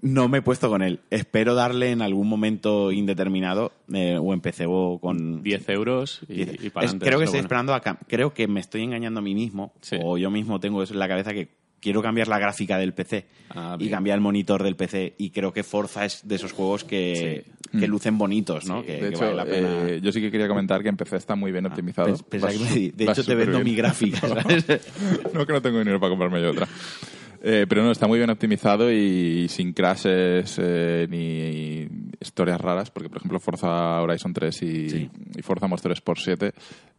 no 0.00 0.28
me 0.28 0.38
he 0.38 0.42
puesto 0.42 0.68
con 0.68 0.82
él. 0.82 1.00
Espero 1.10 1.56
darle 1.56 1.90
en 1.90 2.00
algún 2.00 2.28
momento 2.28 2.92
indeterminado, 2.92 3.72
eh, 3.92 4.16
o 4.16 4.32
o 4.68 5.00
con... 5.00 5.42
10 5.42 5.68
euros 5.70 6.20
y, 6.28 6.34
diez. 6.44 6.64
y 6.64 6.70
para 6.70 6.86
Es- 6.86 6.90
adelante. 6.92 7.06
creo 7.06 7.18
que 7.18 7.24
estoy 7.24 7.38
bueno. 7.40 7.46
esperando 7.46 7.74
a... 7.74 7.80
Creo 8.06 8.32
que 8.32 8.46
me 8.46 8.60
estoy 8.60 8.82
engañando 8.84 9.18
a 9.18 9.22
mí 9.24 9.34
mismo, 9.34 9.72
Sí. 9.80 9.96
o 10.00 10.16
yo 10.18 10.30
mismo 10.30 10.60
tengo 10.60 10.84
eso 10.84 10.92
en 10.92 11.00
la 11.00 11.08
cabeza 11.08 11.32
que 11.32 11.58
quiero 11.80 12.02
cambiar 12.02 12.28
la 12.28 12.38
gráfica 12.38 12.78
del 12.78 12.92
PC 12.94 13.26
Ah, 13.52 13.76
y 13.80 13.88
cambiar 13.88 14.14
el 14.16 14.20
monitor 14.20 14.62
del 14.62 14.76
PC 14.76 15.14
y 15.18 15.30
creo 15.30 15.52
que 15.52 15.62
Forza 15.64 16.04
es 16.04 16.20
de 16.28 16.36
esos 16.36 16.52
juegos 16.52 16.84
que, 16.84 17.44
que 17.78 17.88
lucen 17.88 18.16
bonitos, 18.16 18.66
¿no? 18.66 18.80
Sí, 18.80 18.86
que, 18.86 18.92
De 18.92 18.98
que 19.00 19.08
hecho, 19.08 19.20
vale 19.24 19.34
la 19.34 19.44
pena. 19.44 19.88
eh, 19.88 20.00
yo 20.02 20.12
sí 20.12 20.20
que 20.20 20.30
quería 20.30 20.46
comentar 20.46 20.82
que 20.82 20.88
en 20.88 20.96
PC 20.96 21.16
está 21.16 21.34
muy 21.34 21.50
bien 21.50 21.66
optimizado. 21.66 22.06
Que 22.30 22.38
me- 22.38 22.52
su- 22.52 22.92
de 22.96 23.04
hecho, 23.04 23.24
te 23.24 23.34
vendo 23.34 23.58
bien. 23.58 23.64
mi 23.64 23.74
gráfica, 23.74 24.20
¿sabes? 24.28 24.66
no, 25.34 25.44
que 25.46 25.52
no 25.52 25.60
tengo 25.62 25.78
dinero 25.80 25.98
para 25.98 26.10
comprarme 26.10 26.40
yo 26.42 26.50
otra. 26.52 26.68
Eh, 27.42 27.64
pero 27.68 27.82
no, 27.82 27.90
está 27.90 28.06
muy 28.06 28.18
bien 28.18 28.28
optimizado 28.28 28.92
y 28.92 29.48
sin 29.48 29.72
crashes 29.72 30.56
eh, 30.62 31.06
ni 31.08 31.88
historias 32.20 32.60
raras, 32.60 32.90
porque 32.90 33.08
por 33.08 33.16
ejemplo 33.18 33.40
Forza 33.40 34.00
Horizon 34.02 34.34
3 34.34 34.62
y, 34.62 34.90
Sí. 34.90 35.10
y 35.38 35.42
Forza 35.42 35.66
Motorsport 35.66 36.20
7, 36.22 36.52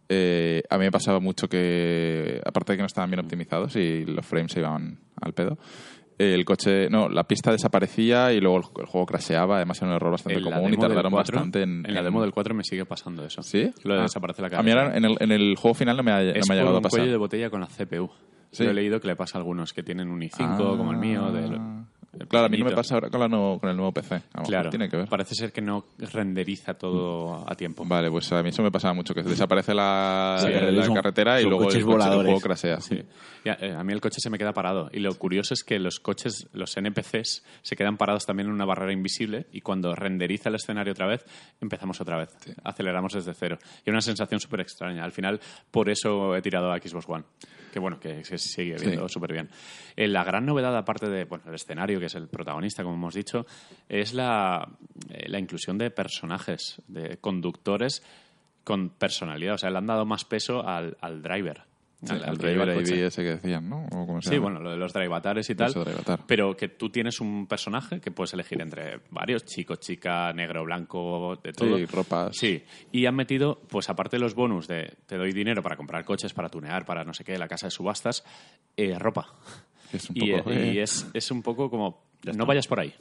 eh, 0.10 0.64
a 0.70 0.78
mí 0.78 0.86
me 0.86 0.92
pasaba 0.92 1.20
mucho 1.20 1.48
que, 1.48 2.42
aparte 2.46 2.74
de 2.74 2.78
que 2.78 2.82
no 2.84 2.88
estaban 2.88 3.10
bien 3.10 3.20
optimizados 3.20 3.76
y 3.76 4.06
los 4.06 4.26
frames 4.26 4.52
se 4.52 4.60
iban 4.60 5.00
al 5.22 5.34
pedo, 5.34 5.58
el 6.18 6.46
coche, 6.46 6.88
no, 6.90 7.10
la 7.10 7.24
pista 7.24 7.52
desaparecía 7.52 8.32
y 8.32 8.40
luego 8.42 8.58
el, 8.58 8.64
el 8.82 8.86
juego 8.86 9.08
crasheaba, 9.08 9.56
además 9.56 9.82
era 9.82 9.90
un 9.90 9.96
error 9.96 10.12
bastante 10.12 10.38
En 10.38 10.44
común 10.44 10.74
y 10.74 10.78
tardaron 10.78 11.12
4, 11.12 11.36
bastante 11.36 11.64
en... 11.64 11.84
en 11.86 11.94
la 11.96 12.04
demo 12.04 12.22
del 12.22 12.32
4 12.32 12.54
me 12.54 12.64
sigue 12.64 12.86
pasando 12.86 13.26
eso. 13.26 13.42
¿Sí? 13.42 13.72
Lo 13.84 13.96
de 13.96 14.02
Ah. 14.02 14.04
desaparece 14.04 14.42
la 14.44 14.48
A 14.50 14.62
mí 14.62 14.70
carga. 14.70 14.84
ahora 14.84 14.98
en 14.98 15.06
el, 15.06 15.18
en 15.20 15.32
el 15.32 15.56
juego 15.56 15.74
final 15.74 15.98
no 15.98 16.04
me 16.04 16.12
ha, 16.12 16.20
no 16.20 16.26
me 16.26 16.30
ha 16.32 16.42
por 16.42 16.56
llegado 16.56 16.74
a 16.76 16.78
un 16.78 16.82
pasar. 16.84 17.00
cuello 17.00 17.12
de 17.12 17.18
botella 17.18 17.50
con 17.50 17.62
la 17.62 17.68
CPU. 17.68 18.12
Sí. 18.52 18.66
Lo 18.66 18.70
he 18.70 18.74
leído 18.74 19.00
que 19.00 19.08
le 19.08 19.16
pasa 19.16 19.38
a 19.38 19.42
algunos 19.42 19.74
que 19.74 19.82
tienen 19.82 20.10
un 20.10 20.22
i5 20.22 20.36
Ah. 20.42 20.58
como 20.78 20.92
el 20.92 20.98
mío. 20.98 21.32
de 21.32 21.60
Claro, 22.28 22.48
a 22.48 22.50
mí 22.50 22.58
no 22.58 22.66
me 22.66 22.72
pasa 22.72 22.96
ahora 22.96 23.10
con, 23.10 23.22
la 23.22 23.28
nuevo- 23.30 23.58
con 23.60 23.70
el 23.70 23.76
nuevo 23.78 23.94
PC. 23.94 24.16
A 24.16 24.18
lo 24.18 24.22
mejor 24.34 24.46
Claro, 24.48 24.70
tiene 24.70 24.90
que 24.90 24.98
ver. 24.98 25.08
parece 25.08 25.34
ser 25.34 25.54
que 25.54 25.62
no 25.62 25.86
renderiza 25.98 26.74
todo 26.74 27.50
a 27.50 27.56
tiempo. 27.56 27.86
Vale, 27.86 28.12
pues 28.12 28.30
a 28.34 28.44
mí 28.44 28.50
eso 28.50 28.62
me 28.62 28.70
pasaba 28.72 28.94
mucho, 28.94 29.14
que 29.14 29.24
desaparece 29.24 29.74
la, 29.74 30.38
Sí, 30.42 30.50
la 30.52 30.84
son- 30.86 30.96
carretera 30.96 31.40
y 31.40 31.44
luego 31.46 31.60
el, 31.60 31.66
coches 31.68 31.84
coche, 31.86 31.92
el 31.94 31.98
voladores. 31.98 32.26
juego 32.32 32.42
crasea. 32.42 32.82
Sí. 32.82 33.02
Eh, 33.44 33.74
a 33.76 33.84
mí 33.84 33.92
el 33.94 34.02
coche 34.02 34.18
se 34.20 34.30
me 34.30 34.38
queda 34.38 34.54
parado. 34.54 34.90
Y 34.94 35.00
lo 35.00 35.14
curioso 35.18 35.54
es 35.54 35.64
que 35.64 35.80
los 35.80 36.00
coches, 36.00 36.48
los 36.54 36.76
NPCs, 36.78 37.44
se 37.62 37.76
quedan 37.76 37.98
parados 37.98 38.26
también 38.26 38.48
en 38.48 38.54
una 38.54 38.66
barrera 38.66 38.94
invisible 38.94 39.48
y 39.52 39.62
cuando 39.62 39.96
renderiza 39.96 40.50
el 40.50 40.56
escenario 40.56 40.92
otra 40.94 41.08
vez, 41.08 41.26
empezamos 41.60 42.00
otra 42.02 42.18
vez. 42.18 42.30
Aceleramos 42.64 43.14
desde 43.14 43.34
cero. 43.34 43.58
Y 43.86 43.90
una 43.90 44.02
sensación 44.02 44.40
súper 44.40 44.62
extraña. 44.62 45.04
Al 45.04 45.12
final, 45.12 45.40
por 45.72 45.90
eso 45.90 46.36
he 46.36 46.42
tirado 46.42 46.72
a 46.72 46.78
Xbox 46.78 47.06
One. 47.10 47.24
Que 47.74 47.80
bueno, 47.80 48.00
que 48.00 48.24
se 48.26 48.38
sigue 48.38 48.76
viendo 48.76 49.08
Sí. 49.08 49.14
súper 49.14 49.32
bien. 49.34 49.50
Eh, 49.96 50.08
la 50.08 50.24
gran 50.24 50.46
novedad, 50.46 50.76
aparte 50.78 51.10
de 51.10 51.24
bueno, 51.26 51.46
el 51.48 51.56
escenario, 51.56 52.00
que 52.00 52.08
es 52.08 52.16
el 52.16 52.28
protagonista, 52.28 52.84
como 52.84 52.96
hemos 52.96 53.16
dicho, 53.16 53.46
es 53.88 54.14
la, 54.14 54.68
eh, 55.10 55.30
la 55.30 55.40
inclusión 55.40 55.78
de 55.78 55.90
personajes, 55.90 56.82
de 56.88 57.18
conductores 57.18 58.04
con 58.64 58.90
personalidad. 58.90 59.56
O 59.56 59.58
sea, 59.58 59.70
le 59.72 59.78
han 59.78 59.88
dado 59.88 60.06
más 60.06 60.26
peso 60.26 60.68
al, 60.68 60.98
al 61.02 61.22
driver. 61.24 61.64
Sí, 62.04 62.14
al- 62.14 62.24
al 62.30 62.38
driver. 62.38 62.70
ID 62.82 63.06
ese 63.06 63.22
que 63.24 63.30
decían, 63.36 63.70
¿no? 63.70 63.86
¿O 63.92 64.08
cómo 64.08 64.22
se 64.22 64.30
Sí, 64.30 64.36
llama? 64.36 64.46
bueno, 64.50 64.60
lo 64.62 64.72
de 64.72 64.78
los 64.78 64.92
drivatares 64.92 65.48
y 65.52 65.56
tal. 65.56 65.72
Pero 66.26 66.58
que 66.58 66.70
tú 66.70 66.90
tienes 66.90 67.20
un 67.22 67.46
personaje 67.46 68.00
que 68.02 68.10
puedes 68.10 68.34
elegir 68.34 68.60
entre 68.62 69.02
varios, 69.12 69.46
chico, 69.46 69.76
chica, 69.76 70.34
negro, 70.34 70.64
blanco, 70.64 71.36
de 71.44 71.54
todo. 71.54 71.78
Sí, 71.78 71.86
ropas. 71.86 72.36
Sí. 72.36 72.64
Y 72.92 73.06
han 73.06 73.16
metido, 73.16 73.62
pues 73.70 73.90
aparte 73.90 74.18
de 74.18 74.22
los 74.22 74.34
bonus 74.34 74.68
de 74.68 74.96
te 75.06 75.16
doy 75.18 75.32
dinero 75.32 75.62
para 75.62 75.76
comprar 75.78 76.04
coches, 76.04 76.34
para 76.34 76.50
tunear, 76.50 76.86
para 76.86 77.04
no 77.04 77.14
sé 77.14 77.24
qué, 77.24 77.38
la 77.38 77.48
casa 77.48 77.68
de 77.68 77.72
subastas, 77.72 78.24
eh, 78.76 78.98
ropa. 78.98 79.36
Es 79.94 80.10
un 80.10 80.18
y 80.18 80.32
poco, 80.32 80.52
eh, 80.52 80.72
y 80.74 80.78
eh, 80.80 80.84
es, 80.84 81.06
es 81.14 81.30
un 81.32 81.44
poco 81.44 81.70
como, 81.70 82.06
no 82.36 82.46
vayas 82.48 82.66
por 82.66 82.80
ahí. 82.80 82.94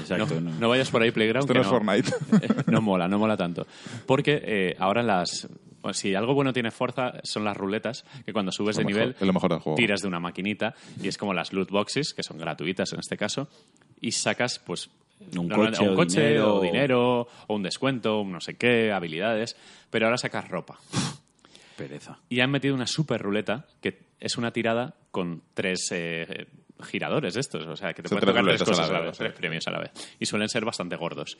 Exacto, 0.00 0.40
No, 0.40 0.50
no. 0.50 0.58
no 0.58 0.68
vayas 0.70 0.90
por 0.90 1.02
ahí, 1.02 1.10
Playground. 1.12 1.44
Esto 1.48 1.52
que 1.52 1.58
no 1.60 1.64
es 1.64 1.68
Fortnite. 1.70 2.64
no 2.72 2.80
mola, 2.80 3.06
no 3.06 3.18
mola 3.18 3.36
tanto. 3.36 3.66
Porque 4.06 4.40
eh, 4.42 4.76
ahora 4.78 5.02
las... 5.04 5.46
bueno, 5.82 5.94
si 5.94 6.14
algo 6.14 6.34
bueno 6.34 6.52
tiene 6.52 6.70
fuerza 6.70 7.14
son 7.22 7.44
las 7.44 7.56
ruletas, 7.56 8.04
que 8.24 8.32
cuando 8.32 8.52
subes 8.52 8.76
de 8.76 8.84
mejor- 8.84 9.14
nivel 9.20 9.32
mejor 9.32 9.58
juego. 9.60 9.76
tiras 9.76 10.02
de 10.02 10.08
una 10.08 10.20
maquinita 10.20 10.74
y 11.02 11.08
es 11.08 11.16
como 11.18 11.32
las 11.34 11.52
loot 11.52 11.70
boxes, 11.70 12.12
que 12.14 12.22
son 12.22 12.38
gratuitas 12.38 12.92
en 12.92 13.00
este 13.00 13.16
caso, 13.16 13.48
y 14.00 14.12
sacas 14.12 14.58
pues 14.58 14.90
Un 15.36 15.48
coche 15.48 15.80
o 15.80 15.88
un 15.88 15.92
o 15.92 15.96
coche 15.96 16.20
dinero. 16.28 16.54
o 16.56 16.60
dinero 16.60 17.28
o 17.46 17.54
un 17.54 17.62
descuento, 17.62 18.20
un 18.20 18.32
no 18.32 18.40
sé 18.40 18.54
qué, 18.56 18.92
habilidades, 18.92 19.56
pero 19.90 20.06
ahora 20.06 20.16
sacas 20.18 20.48
ropa. 20.48 20.78
Pereza. 21.76 22.18
Y 22.28 22.40
han 22.40 22.50
metido 22.50 22.74
una 22.74 22.86
super 22.86 23.20
ruleta 23.22 23.66
que 23.80 23.98
es 24.20 24.36
una 24.36 24.50
tirada 24.52 24.94
con 25.10 25.42
tres 25.54 25.88
eh, 25.92 26.46
giradores 26.82 27.34
de 27.34 27.40
estos. 27.40 27.66
O 27.66 27.74
sea, 27.76 27.94
que 27.94 28.02
te 28.02 28.08
pueden 28.10 28.20
tocar 28.26 28.38
a 28.38 28.84
a 28.86 28.92
la 28.92 29.00
vez, 29.00 29.16
tres 29.18 29.32
premios 29.32 29.66
a 29.66 29.70
la 29.70 29.78
vez. 29.80 29.90
Y 30.18 30.26
suelen 30.26 30.48
ser 30.50 30.64
bastante 30.64 30.96
gordos. 30.96 31.38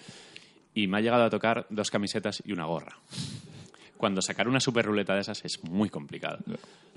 Y 0.75 0.87
me 0.87 0.97
ha 0.99 1.01
llegado 1.03 1.25
a 1.25 1.31
tocar 1.31 1.67
dos 1.69 1.91
camisetas 1.91 2.43
y 2.47 2.53
una 2.53 2.65
gorra. 2.65 2.97
Cuando 4.01 4.23
sacar 4.23 4.49
una 4.49 4.61
super 4.61 4.87
ruleta 4.87 5.13
de 5.13 5.21
esas 5.21 5.45
es 5.45 5.63
muy 5.63 5.91
complicado. 5.91 6.39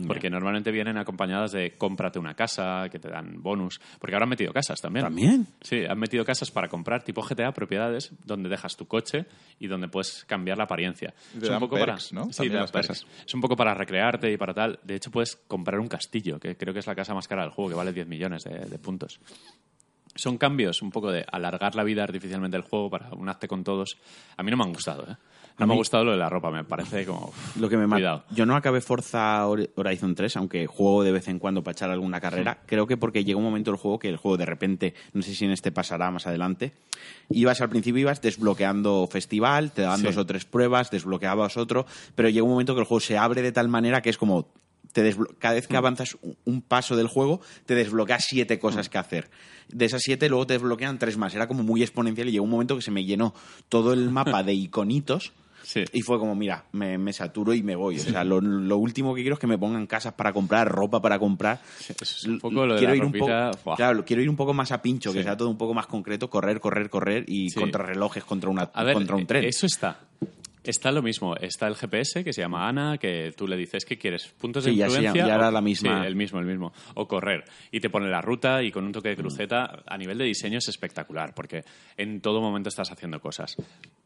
Porque 0.07 0.29
normalmente 0.29 0.71
vienen 0.71 0.97
acompañadas 0.97 1.51
de 1.51 1.73
cómprate 1.77 2.17
una 2.17 2.33
casa, 2.33 2.87
que 2.89 2.97
te 2.97 3.09
dan 3.09 3.43
bonus. 3.43 3.81
Porque 3.99 4.15
ahora 4.15 4.23
han 4.23 4.29
metido 4.29 4.53
casas 4.53 4.79
también. 4.79 5.03
¿También? 5.03 5.45
Sí, 5.59 5.83
han 5.83 5.99
metido 5.99 6.23
casas 6.23 6.49
para 6.49 6.69
comprar 6.69 7.03
tipo 7.03 7.21
GTA, 7.21 7.51
propiedades, 7.51 8.13
donde 8.23 8.47
dejas 8.47 8.77
tu 8.77 8.87
coche 8.87 9.25
y 9.59 9.67
donde 9.67 9.89
puedes 9.89 10.23
cambiar 10.23 10.57
la 10.57 10.63
apariencia. 10.63 11.13
Es 13.25 13.33
un 13.33 13.41
poco 13.41 13.57
para 13.57 13.73
recrearte 13.73 14.31
y 14.31 14.37
para 14.37 14.53
tal. 14.53 14.79
De 14.81 14.95
hecho, 14.95 15.11
puedes 15.11 15.35
comprar 15.35 15.81
un 15.81 15.89
castillo, 15.89 16.39
que 16.39 16.55
creo 16.55 16.73
que 16.73 16.79
es 16.79 16.87
la 16.87 16.95
casa 16.95 17.13
más 17.13 17.27
cara 17.27 17.41
del 17.41 17.51
juego, 17.51 17.71
que 17.71 17.75
vale 17.75 17.91
10 17.91 18.07
millones 18.07 18.45
de, 18.45 18.59
de 18.59 18.79
puntos. 18.79 19.19
Son 20.15 20.37
cambios 20.37 20.81
un 20.81 20.89
poco 20.89 21.11
de 21.11 21.25
alargar 21.29 21.75
la 21.75 21.83
vida 21.83 22.03
artificialmente 22.03 22.55
del 22.55 22.65
juego 22.65 22.89
para 22.89 23.09
un 23.09 23.27
acte 23.27 23.49
con 23.49 23.65
todos. 23.65 23.97
A 24.37 24.43
mí 24.43 24.51
no 24.51 24.55
me 24.55 24.63
han 24.63 24.71
gustado, 24.71 25.03
¿eh? 25.11 25.17
No 25.59 25.67
me 25.67 25.73
ha 25.73 25.77
gustado 25.77 26.03
lo 26.03 26.11
de 26.11 26.17
la 26.17 26.29
ropa, 26.29 26.49
me 26.49 26.63
parece 26.63 27.05
como... 27.05 27.27
uf, 27.27 27.57
Lo 27.57 27.69
que 27.69 27.77
me 27.77 27.87
Cuidado. 27.87 28.19
mata. 28.19 28.35
Yo 28.35 28.45
no 28.45 28.55
acabé 28.55 28.81
Forza 28.81 29.45
Hor- 29.47 29.69
Horizon 29.75 30.15
3, 30.15 30.37
aunque 30.37 30.65
juego 30.65 31.03
de 31.03 31.11
vez 31.11 31.27
en 31.27 31.37
cuando 31.39 31.63
para 31.63 31.73
echar 31.73 31.89
alguna 31.91 32.19
carrera. 32.19 32.59
Creo 32.65 32.87
que 32.87 32.97
porque 32.97 33.23
llega 33.23 33.37
un 33.37 33.43
momento 33.43 33.69
del 33.71 33.79
juego 33.79 33.99
que 33.99 34.09
el 34.09 34.17
juego 34.17 34.37
de 34.37 34.45
repente, 34.45 34.93
no 35.13 35.21
sé 35.21 35.35
si 35.35 35.45
en 35.45 35.51
este 35.51 35.71
pasará 35.71 36.09
más 36.11 36.25
adelante, 36.27 36.73
ibas 37.29 37.61
al 37.61 37.69
principio 37.69 38.01
ibas 38.01 38.21
desbloqueando 38.21 39.07
festival, 39.11 39.71
te 39.71 39.83
daban 39.83 39.99
Sí. 39.99 40.05
dos 40.07 40.17
o 40.17 40.25
tres 40.25 40.45
pruebas, 40.45 40.89
desbloqueabas 40.89 41.55
otro, 41.57 41.85
pero 42.15 42.29
llega 42.29 42.43
un 42.43 42.51
momento 42.51 42.73
que 42.73 42.81
el 42.81 42.87
juego 42.87 42.99
se 43.01 43.17
abre 43.17 43.41
de 43.41 43.51
tal 43.51 43.67
manera 43.69 44.01
que 44.01 44.09
es 44.09 44.17
como 44.17 44.47
te 44.91 45.15
cada 45.39 45.53
Mm. 45.53 45.57
vez 45.57 45.67
que 45.67 45.77
avanzas 45.77 46.17
un- 46.45 46.61
paso 46.61 46.95
del 46.95 47.07
juego, 47.07 47.41
te 47.65 47.73
desbloqueas 47.73 48.25
siete 48.25 48.57
Mm. 48.57 48.59
cosas 48.59 48.89
que 48.89 48.97
hacer. 48.99 49.29
De 49.69 49.85
esas 49.85 50.01
siete, 50.03 50.29
luego 50.29 50.45
te 50.45 50.53
desbloquean 50.53 50.99
tres 50.99 51.17
más. 51.17 51.33
Era 51.33 51.47
como 51.47 51.63
muy 51.63 51.81
exponencial 51.81 52.27
y 52.27 52.31
llegó 52.31 52.43
un 52.43 52.51
momento 52.51 52.75
que 52.75 52.81
se 52.83 52.91
me 52.91 53.03
llenó 53.05 53.33
todo 53.69 53.93
el 53.93 54.09
mapa 54.11 54.43
de 54.43 54.53
iconitos. 54.53 55.31
Sí. 55.63 55.83
Y 55.93 56.01
fue 56.01 56.19
como, 56.19 56.35
mira, 56.35 56.65
me, 56.73 56.97
me 56.97 57.13
saturo 57.13 57.53
y 57.53 57.63
me 57.63 57.75
voy. 57.75 57.95
O 57.97 57.99
sea, 58.03 58.23
lo, 58.23 58.39
lo 58.41 58.77
último 58.77 59.15
que 59.15 59.21
quiero 59.21 59.35
es 59.35 59.39
que 59.39 59.47
me 59.47 59.57
pongan 59.57 59.87
casas 59.87 60.13
para 60.13 60.31
comprar, 60.33 60.67
ropa 60.69 61.01
para 61.01 61.17
comprar. 61.17 61.59
eso 61.79 61.93
es 62.03 62.25
un 62.25 62.39
poco 62.39 62.65
lo 62.65 62.73
de 62.73 62.79
quiero 62.79 62.93
la 62.93 62.97
ir 62.97 63.03
un 63.05 63.11
poco, 63.13 63.75
claro, 63.75 64.05
quiero 64.05 64.21
ir 64.21 64.29
un 64.29 64.35
poco 64.35 64.53
más 64.53 64.71
a 64.71 64.81
pincho, 64.81 65.11
que 65.13 65.23
sea 65.23 65.35
todo 65.37 65.49
un 65.49 65.57
poco 65.57 65.73
más 65.73 65.87
concreto, 65.87 66.29
correr, 66.29 66.59
correr, 66.59 66.89
correr 66.89 67.25
y 67.27 67.49
Sí. 67.49 67.59
contra 67.59 67.83
relojes, 67.85 68.23
contra, 68.23 68.49
una, 68.49 68.63
A 68.73 68.83
ver, 68.83 68.93
contra 68.93 69.15
un 69.15 69.25
tren. 69.25 69.43
eso 69.45 69.65
está. 69.65 69.99
Está 70.63 70.91
lo 70.93 71.01
mismo. 71.01 71.35
Está 71.35 71.67
el 71.67 71.75
GPS 71.75 72.23
que 72.23 72.31
se 72.31 72.41
llama 72.41 72.67
Ana, 72.69 72.97
que 72.97 73.33
tú 73.35 73.47
le 73.47 73.57
dices 73.57 73.83
que 73.83 73.97
quieres 73.97 74.27
puntos 74.27 74.63
de 74.63 74.71
Sí, 74.71 74.77
ya 74.77 74.85
influencia. 74.85 75.13
llama- 75.13 75.27
ya 75.27 75.35
era 75.35 75.49
o- 75.49 75.51
la 75.51 75.59
misma. 75.61 75.99
Sí, 76.01 76.07
el 76.07 76.15
mismo, 76.15 76.39
el 76.39 76.45
mismo. 76.45 76.71
O 76.95 77.05
correr. 77.07 77.43
Y 77.71 77.81
te 77.81 77.89
pone 77.89 78.07
la 78.09 78.21
ruta 78.21 78.63
y 78.63 78.71
con 78.71 78.85
un 78.85 78.93
toque 78.93 79.09
de 79.09 79.17
cruceta, 79.17 79.83
a 79.85 79.97
nivel 79.97 80.17
de 80.17 80.23
diseño 80.25 80.59
es 80.59 80.67
espectacular, 80.69 81.33
porque 81.35 81.65
en 81.97 82.21
todo 82.21 82.39
momento 82.39 82.69
estás 82.69 82.91
haciendo 82.91 83.19
cosas. 83.19 83.57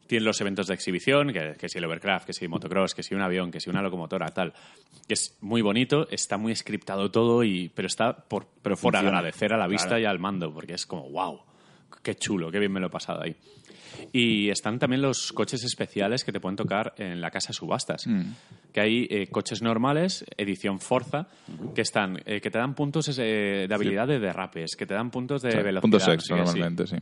Tienes 0.08 0.24
los 0.24 0.40
eventos 0.40 0.66
de 0.66 0.74
exhibición, 0.74 1.32
que, 1.32 1.54
que 1.58 1.68
si 1.68 1.78
el 1.78 1.84
overcraft, 1.84 2.26
que 2.26 2.32
si 2.32 2.48
motocross, 2.48 2.94
que 2.94 3.02
si 3.04 3.14
un 3.14 3.20
avión, 3.22 3.50
que 3.52 3.60
si 3.60 3.70
una 3.70 3.80
locomotora, 3.82 4.26
tal. 4.28 4.52
Que 5.06 5.14
es 5.14 5.36
muy 5.40 5.62
bonito, 5.62 6.08
está 6.10 6.38
muy 6.38 6.56
scriptado 6.56 7.10
todo, 7.10 7.44
y, 7.44 7.68
pero 7.68 7.86
está 7.86 8.16
por, 8.16 8.46
Pero 8.62 8.76
por 8.76 8.96
agradecer 8.96 9.52
a 9.52 9.58
la 9.58 9.68
vista 9.68 9.90
Claro. 9.90 10.02
y 10.02 10.04
al 10.06 10.18
mando, 10.18 10.52
porque 10.52 10.74
es 10.74 10.86
como, 10.86 11.08
wow, 11.10 11.40
qué 12.02 12.16
chulo, 12.16 12.50
qué 12.50 12.58
bien 12.58 12.72
me 12.72 12.80
lo 12.80 12.88
he 12.88 12.90
pasado 12.90 13.22
ahí. 13.22 13.36
Y 14.12 14.50
están 14.50 14.78
también 14.78 15.02
los 15.02 15.32
coches 15.32 15.64
especiales 15.64 16.24
que 16.24 16.32
te 16.32 16.40
pueden 16.40 16.56
tocar 16.56 16.94
en 16.98 17.20
la 17.20 17.30
casa 17.30 17.48
de 17.48 17.54
subastas. 17.54 18.04
Que 18.72 18.80
hay 18.80 19.06
eh, 19.10 19.26
coches 19.28 19.62
normales, 19.62 20.24
edición 20.36 20.80
Forza, 20.80 21.28
que 21.74 21.82
están 21.82 22.20
eh, 22.24 22.40
que 22.40 22.50
te 22.50 22.58
dan 22.58 22.74
puntos 22.74 23.18
eh, 23.18 23.66
de 23.68 23.74
habilidad 23.74 24.06
de 24.06 24.18
derrapes, 24.18 24.76
que 24.76 24.86
te 24.86 24.94
dan 24.94 25.10
puntos 25.10 25.42
de 25.42 25.48
O 25.48 25.52
sea, 25.52 25.62
velocidad. 25.62 25.82
puntos 25.82 26.06
no 26.06 26.12
ex, 26.12 26.24
sé 26.24 26.34
qué, 26.34 26.40
sí. 26.40 26.44
normalmente, 26.44 26.86
sí. 26.86 26.96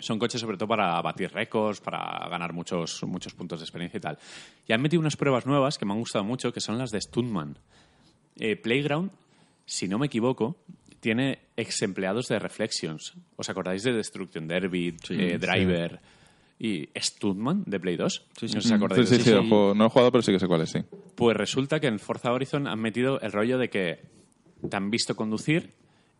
Son 0.00 0.18
coches 0.18 0.40
sobre 0.40 0.56
todo 0.56 0.68
para 0.68 1.00
batir 1.00 1.32
récords, 1.32 1.80
para 1.80 2.28
ganar 2.28 2.52
muchos, 2.52 3.02
muchos 3.04 3.32
puntos 3.34 3.60
de 3.60 3.64
experiencia 3.64 3.98
y 3.98 4.00
tal. 4.00 4.18
Y 4.66 4.72
han 4.72 4.82
metido 4.82 5.00
unas 5.00 5.16
pruebas 5.16 5.46
nuevas 5.46 5.78
que 5.78 5.84
me 5.86 5.92
han 5.92 5.98
gustado 5.98 6.24
mucho, 6.24 6.52
que 6.52 6.60
son 6.60 6.76
las 6.78 6.90
de 6.90 7.00
Stuntman. 7.00 7.56
Eh, 8.38 8.56
Playground, 8.56 9.12
si 9.64 9.86
no 9.86 9.98
me 9.98 10.06
equivoco, 10.06 10.56
tiene 11.00 11.38
ex 11.56 11.82
empleados 11.82 12.26
de 12.28 12.38
Reflections. 12.38 13.14
¿Os 13.36 13.48
acordáis 13.48 13.82
de 13.82 13.92
Destruction 13.92 14.48
Derby, 14.48 14.96
eh, 15.10 15.38
Driver 15.38 16.00
y 16.58 16.88
Stuntman 16.96 17.64
de 17.66 17.80
Play 17.80 17.96
2? 17.96 18.26
¿No 18.42 18.58
os 18.58 18.66
Mm, 18.66 18.72
acordáis 18.74 19.08
sí, 19.08 19.16
sí, 19.16 19.22
sí, 19.24 19.30
juego- 19.48 19.74
no 19.74 19.86
he 19.86 19.88
jugado, 19.88 20.12
pero 20.12 20.22
sí 20.22 20.32
que 20.32 20.38
sé 20.38 20.46
cuál 20.46 20.62
es, 20.62 20.70
sí. 20.70 20.80
Pues 21.14 21.36
resulta 21.36 21.80
que 21.80 21.86
en 21.86 21.98
Forza 21.98 22.32
Horizon 22.32 22.66
han 22.66 22.80
metido 22.80 23.20
el 23.20 23.32
rollo 23.32 23.58
de 23.58 23.70
que 23.70 24.00
te 24.68 24.76
han 24.76 24.90
visto 24.90 25.14
conducir 25.16 25.74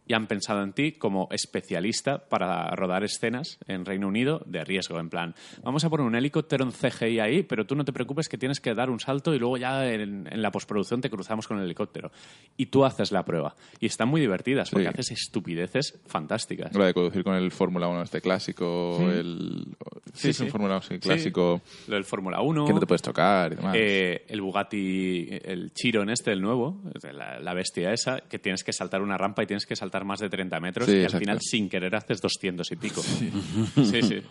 y 0.06 0.14
han 0.14 0.26
pensado 0.26 0.62
en 0.62 0.72
ti 0.72 0.92
como 0.92 1.28
especialista 1.30 2.18
para 2.28 2.68
rodar 2.76 3.04
escenas 3.04 3.58
en 3.66 3.84
Reino 3.84 4.08
Unido 4.08 4.42
de 4.46 4.64
riesgo. 4.64 4.98
En 5.00 5.08
plan, 5.08 5.34
vamos 5.62 5.84
a 5.84 5.90
poner 5.90 6.06
un 6.06 6.14
helicóptero 6.14 6.64
en 6.64 6.72
CGI 6.72 7.20
ahí, 7.20 7.42
pero 7.42 7.64
tú 7.66 7.74
no 7.74 7.84
te 7.84 7.92
preocupes 7.92 8.28
que 8.28 8.36
tienes 8.36 8.60
que 8.60 8.74
dar 8.74 8.90
un 8.90 9.00
salto 9.00 9.34
y 9.34 9.38
luego 9.38 9.56
ya 9.56 9.86
en, 9.90 10.26
en 10.30 10.42
la 10.42 10.50
postproducción 10.50 11.00
te 11.00 11.08
cruzamos 11.10 11.48
con 11.48 11.58
el 11.58 11.64
helicóptero. 11.64 12.10
Y 12.56 12.66
tú 12.66 12.84
haces 12.84 13.12
la 13.12 13.24
prueba. 13.24 13.54
Y 13.80 13.86
están 13.86 14.08
muy 14.08 14.20
divertidas 14.20 14.70
porque 14.70 14.84
Sí. 14.84 14.90
haces 14.92 15.10
estupideces 15.12 15.98
fantásticas. 16.06 16.74
La 16.76 16.86
de 16.86 16.94
conducir 16.94 17.24
con 17.24 17.34
el 17.34 17.50
Fórmula 17.50 17.88
1 17.88 18.02
este 18.02 18.20
clásico, 18.20 18.98
el... 19.10 19.64
Sí, 20.12 20.28
es 20.30 20.40
un 20.40 20.48
Fórmula 20.48 20.74
1 20.76 20.82
sí, 20.82 20.98
clásico, 20.98 21.62
Lo 21.88 21.94
del 21.94 22.04
Fórmula 22.04 22.40
1. 22.40 22.66
que 22.66 22.72
no 22.72 22.80
te 22.80 22.86
puedes 22.86 23.02
tocar 23.02 23.52
y 23.52 23.56
demás. 23.56 23.74
Eh, 23.78 24.24
el 24.28 24.40
Bugatti, 24.42 25.28
el 25.42 25.72
Chiron 25.72 26.10
este, 26.10 26.32
el 26.32 26.40
nuevo, 26.42 26.82
la, 27.12 27.38
la 27.40 27.54
bestia 27.54 27.92
esa, 27.92 28.20
que 28.20 28.38
tienes 28.38 28.62
que 28.64 28.72
saltar 28.72 29.00
una 29.02 29.16
rampa 29.16 29.42
y 29.42 29.46
tienes 29.46 29.66
que 29.66 29.74
saltar 29.76 29.93
más 30.02 30.18
de 30.18 30.28
30 30.28 30.58
metros 30.58 30.88
Sí, 30.88 30.96
y 30.96 31.04
al 31.04 31.10
final 31.10 31.38
sin 31.40 31.68
querer 31.68 31.94
haces 31.94 32.20
200 32.20 32.68
y 32.72 32.76
pico. 32.76 33.00
Sí. 33.84 34.02
sí, 34.02 34.22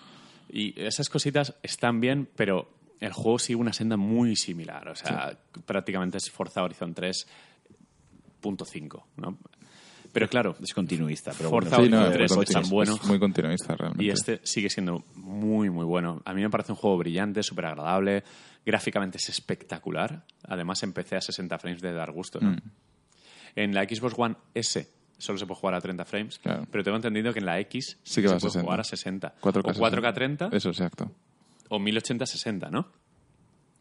Y 0.49 0.81
esas 0.81 1.07
cositas 1.09 1.55
están 1.63 1.99
bien, 2.01 2.27
pero 2.35 2.69
el 2.99 3.11
juego 3.13 3.39
sigue 3.39 3.55
una 3.55 3.73
senda 3.73 3.95
muy 3.97 4.35
similar. 4.35 4.87
O 4.89 4.95
sea, 4.95 5.37
prácticamente 5.65 6.17
es 6.17 6.29
Forza 6.29 6.61
Horizon 6.63 6.93
3.5, 6.95 9.03
¿no? 9.17 9.37
Pero 10.11 10.29
claro, 10.29 10.55
Es 10.61 10.73
continuista, 10.75 11.31
pero 11.35 11.49
Forza 11.49 11.77
bueno, 11.77 11.85
sí, 11.85 11.91
no, 11.91 12.07
Horizon 12.07 12.23
es 12.23 12.27
3 12.27 12.35
muy 12.35 12.43
es 12.43 12.51
tan 12.51 12.69
bueno. 12.69 12.95
es 12.95 13.03
muy 13.05 13.19
continuista 13.19 13.75
realmente. 13.75 14.03
Y 14.03 14.09
este 14.11 14.41
sigue 14.43 14.69
siendo 14.69 15.03
muy, 15.15 15.71
muy 15.71 15.85
bueno. 15.85 16.21
A 16.23 16.35
mí 16.35 16.41
me 16.41 16.51
parece 16.51 16.71
un 16.71 16.75
juego 16.75 16.99
brillante, 16.99 17.41
súper 17.41 17.65
agradable. 17.65 18.23
Gráficamente 18.63 19.17
es 19.17 19.27
espectacular. 19.29 20.23
Además, 20.43 20.83
empecé 20.83 21.15
a 21.15 21.21
60 21.21 21.57
frames 21.57 21.81
de 21.81 21.93
dar 21.93 22.11
gusto. 22.11 22.39
Mm. 22.39 22.45
¿no? 22.45 22.57
En 23.55 23.73
la 23.73 23.83
Xbox 23.85 24.13
One 24.15 24.35
S 24.53 24.87
solo 25.23 25.37
se 25.37 25.45
puede 25.45 25.59
jugar 25.59 25.75
a 25.75 25.81
30 25.81 26.05
frames, 26.05 26.39
Claro. 26.39 26.65
pero 26.71 26.83
tengo 26.83 26.97
entendido 26.97 27.31
que 27.33 27.39
en 27.39 27.45
la 27.45 27.59
X 27.61 27.97
Sí 28.03 28.21
que 28.21 28.27
se 28.27 28.33
a 28.35 28.37
puede 28.37 28.51
60. 28.51 28.61
jugar 28.63 28.79
a 28.79 28.83
60. 28.83 29.35
4K 29.41 29.69
o 29.69 29.73
4K 29.73 30.13
30 30.13 30.49
Eso, 30.51 30.69
exacto. 30.69 31.11
o 31.69 31.79
1080-60, 31.79 32.69
¿no? 32.69 32.87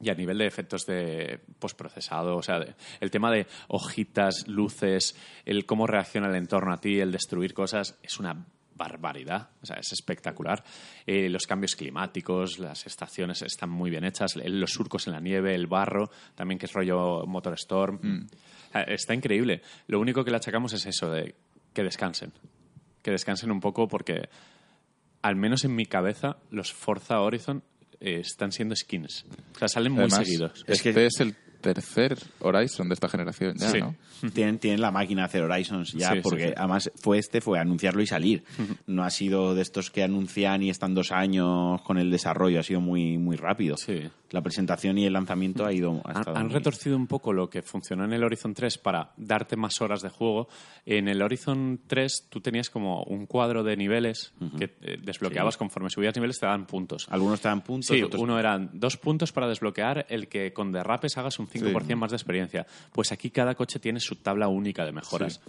Y 0.00 0.10
a 0.10 0.14
nivel 0.14 0.38
de 0.38 0.46
efectos 0.46 0.84
de 0.86 1.40
postprocesado, 1.60 2.36
o 2.36 2.42
sea, 2.42 2.58
de- 2.58 2.74
el 3.00 3.10
tema 3.10 3.30
de 3.30 3.46
hojitas, 3.68 4.48
luces, 4.48 5.14
el 5.44 5.64
cómo 5.64 5.86
reacciona 5.86 6.28
el 6.28 6.34
entorno 6.34 6.72
a 6.72 6.80
ti, 6.80 6.98
el 6.98 7.12
destruir 7.12 7.54
cosas, 7.54 7.96
es 8.02 8.18
una 8.18 8.44
barbaridad, 8.74 9.50
o 9.62 9.66
sea, 9.66 9.76
es 9.76 9.92
espectacular. 9.92 10.64
Eh, 11.06 11.28
los 11.28 11.46
cambios 11.46 11.76
climáticos, 11.76 12.58
las 12.58 12.84
estaciones 12.86 13.42
están 13.42 13.70
muy 13.70 13.90
bien 13.90 14.02
hechas, 14.04 14.34
los 14.34 14.72
surcos 14.72 15.06
en 15.06 15.12
la 15.12 15.20
nieve, 15.20 15.54
el 15.54 15.68
barro, 15.68 16.10
también 16.34 16.58
que 16.58 16.66
es 16.66 16.72
rollo 16.72 17.24
Motor 17.26 17.52
Storm. 17.54 18.00
Sea, 18.00 18.38
Está 18.74 19.14
increíble. 19.14 19.62
Lo 19.86 20.00
único 20.00 20.24
que 20.24 20.30
le 20.30 20.36
achacamos 20.38 20.72
es 20.72 20.86
eso, 20.86 21.10
de 21.10 21.34
que 21.72 21.82
descansen. 21.82 22.32
Que 23.02 23.10
descansen 23.10 23.50
un 23.50 23.60
poco 23.60 23.88
porque 23.88 24.28
al 25.22 25.36
menos 25.36 25.64
en 25.64 25.74
mi 25.74 25.86
cabeza, 25.86 26.36
los 26.50 26.72
Forza 26.72 27.20
Horizon 27.20 27.62
eh, 28.00 28.20
están 28.20 28.50
siendo 28.52 28.74
skins. 28.74 29.24
O 29.54 29.58
sea, 29.58 29.68
salen 29.68 29.92
muy 29.92 30.10
seguidos. 30.10 30.64
Es 30.66 30.78
Este 30.78 30.92
que- 30.94 31.06
es 31.06 31.20
el 31.20 31.36
tercer 31.62 32.18
Horizon 32.40 32.88
de 32.88 32.94
esta 32.94 33.08
generación 33.08 33.56
ya, 33.56 33.70
Sí. 33.70 33.80
¿no? 33.80 33.94
Tienen, 34.34 34.58
tienen 34.58 34.80
la 34.80 34.90
máquina 34.90 35.22
de 35.22 35.26
hacer 35.26 35.42
Horizons 35.42 35.92
ya, 35.94 36.12
Sí, 36.12 36.20
porque 36.22 36.48
sí. 36.48 36.54
además 36.56 36.90
fue 36.96 37.18
este, 37.18 37.40
fue 37.40 37.58
anunciarlo 37.58 38.02
y 38.02 38.06
salir. 38.06 38.44
No 38.86 39.02
ha 39.04 39.10
sido 39.10 39.54
de 39.54 39.62
estos 39.62 39.90
que 39.90 40.02
anuncian 40.02 40.62
y 40.62 40.70
están 40.70 40.94
dos 40.94 41.10
años 41.12 41.80
con 41.82 41.98
el 41.98 42.10
desarrollo, 42.10 42.60
ha 42.60 42.62
sido 42.62 42.80
muy, 42.80 43.16
muy 43.18 43.36
rápido. 43.36 43.76
Sí. 43.76 44.02
La 44.30 44.40
presentación 44.40 44.96
y 44.96 45.04
el 45.04 45.12
lanzamiento 45.12 45.66
ha 45.66 45.72
ido. 45.74 46.00
ha 46.04 46.10
Han, 46.12 46.16
estado 46.18 46.36
han 46.38 46.44
muy- 46.46 46.54
retorcido 46.54 46.96
un 46.96 47.06
poco 47.06 47.32
lo 47.34 47.50
que 47.50 47.60
funcionó 47.62 48.04
en 48.04 48.12
el 48.14 48.24
Horizon 48.24 48.54
3 48.54 48.78
para 48.78 49.12
darte 49.18 49.56
más 49.56 49.80
horas 49.82 50.00
de 50.02 50.08
juego. 50.08 50.48
En 50.86 51.08
el 51.08 51.20
Horizon 51.20 51.80
3 51.86 52.28
tú 52.30 52.40
tenías 52.40 52.70
como 52.70 53.02
un 53.04 53.26
cuadro 53.26 53.62
de 53.62 53.76
niveles 53.76 54.32
que 54.58 54.74
eh, 54.80 54.96
desbloqueabas 55.02 55.56
conforme 55.58 55.90
subías 55.90 56.14
niveles 56.16 56.38
te 56.38 56.46
daban 56.46 56.64
puntos. 56.66 57.06
Algunos 57.10 57.34
estaban 57.40 57.60
puntos, 57.62 57.94
Sí, 57.94 58.02
otros 58.02 58.22
uno 58.22 58.38
eran 58.38 58.70
dos 58.72 58.96
puntos 58.96 59.32
para 59.32 59.48
desbloquear 59.48 60.06
el 60.08 60.28
que 60.28 60.52
con 60.54 60.72
derrapes 60.72 61.18
hagas 61.18 61.38
un 61.38 61.46
5% 61.52 61.96
más 61.96 62.10
de 62.10 62.16
experiencia. 62.16 62.66
Pues 62.92 63.12
aquí 63.12 63.30
cada 63.30 63.54
coche 63.54 63.78
tiene 63.78 64.00
su 64.00 64.16
tabla 64.16 64.48
única 64.48 64.84
de 64.84 64.92
mejoras. 64.92 65.40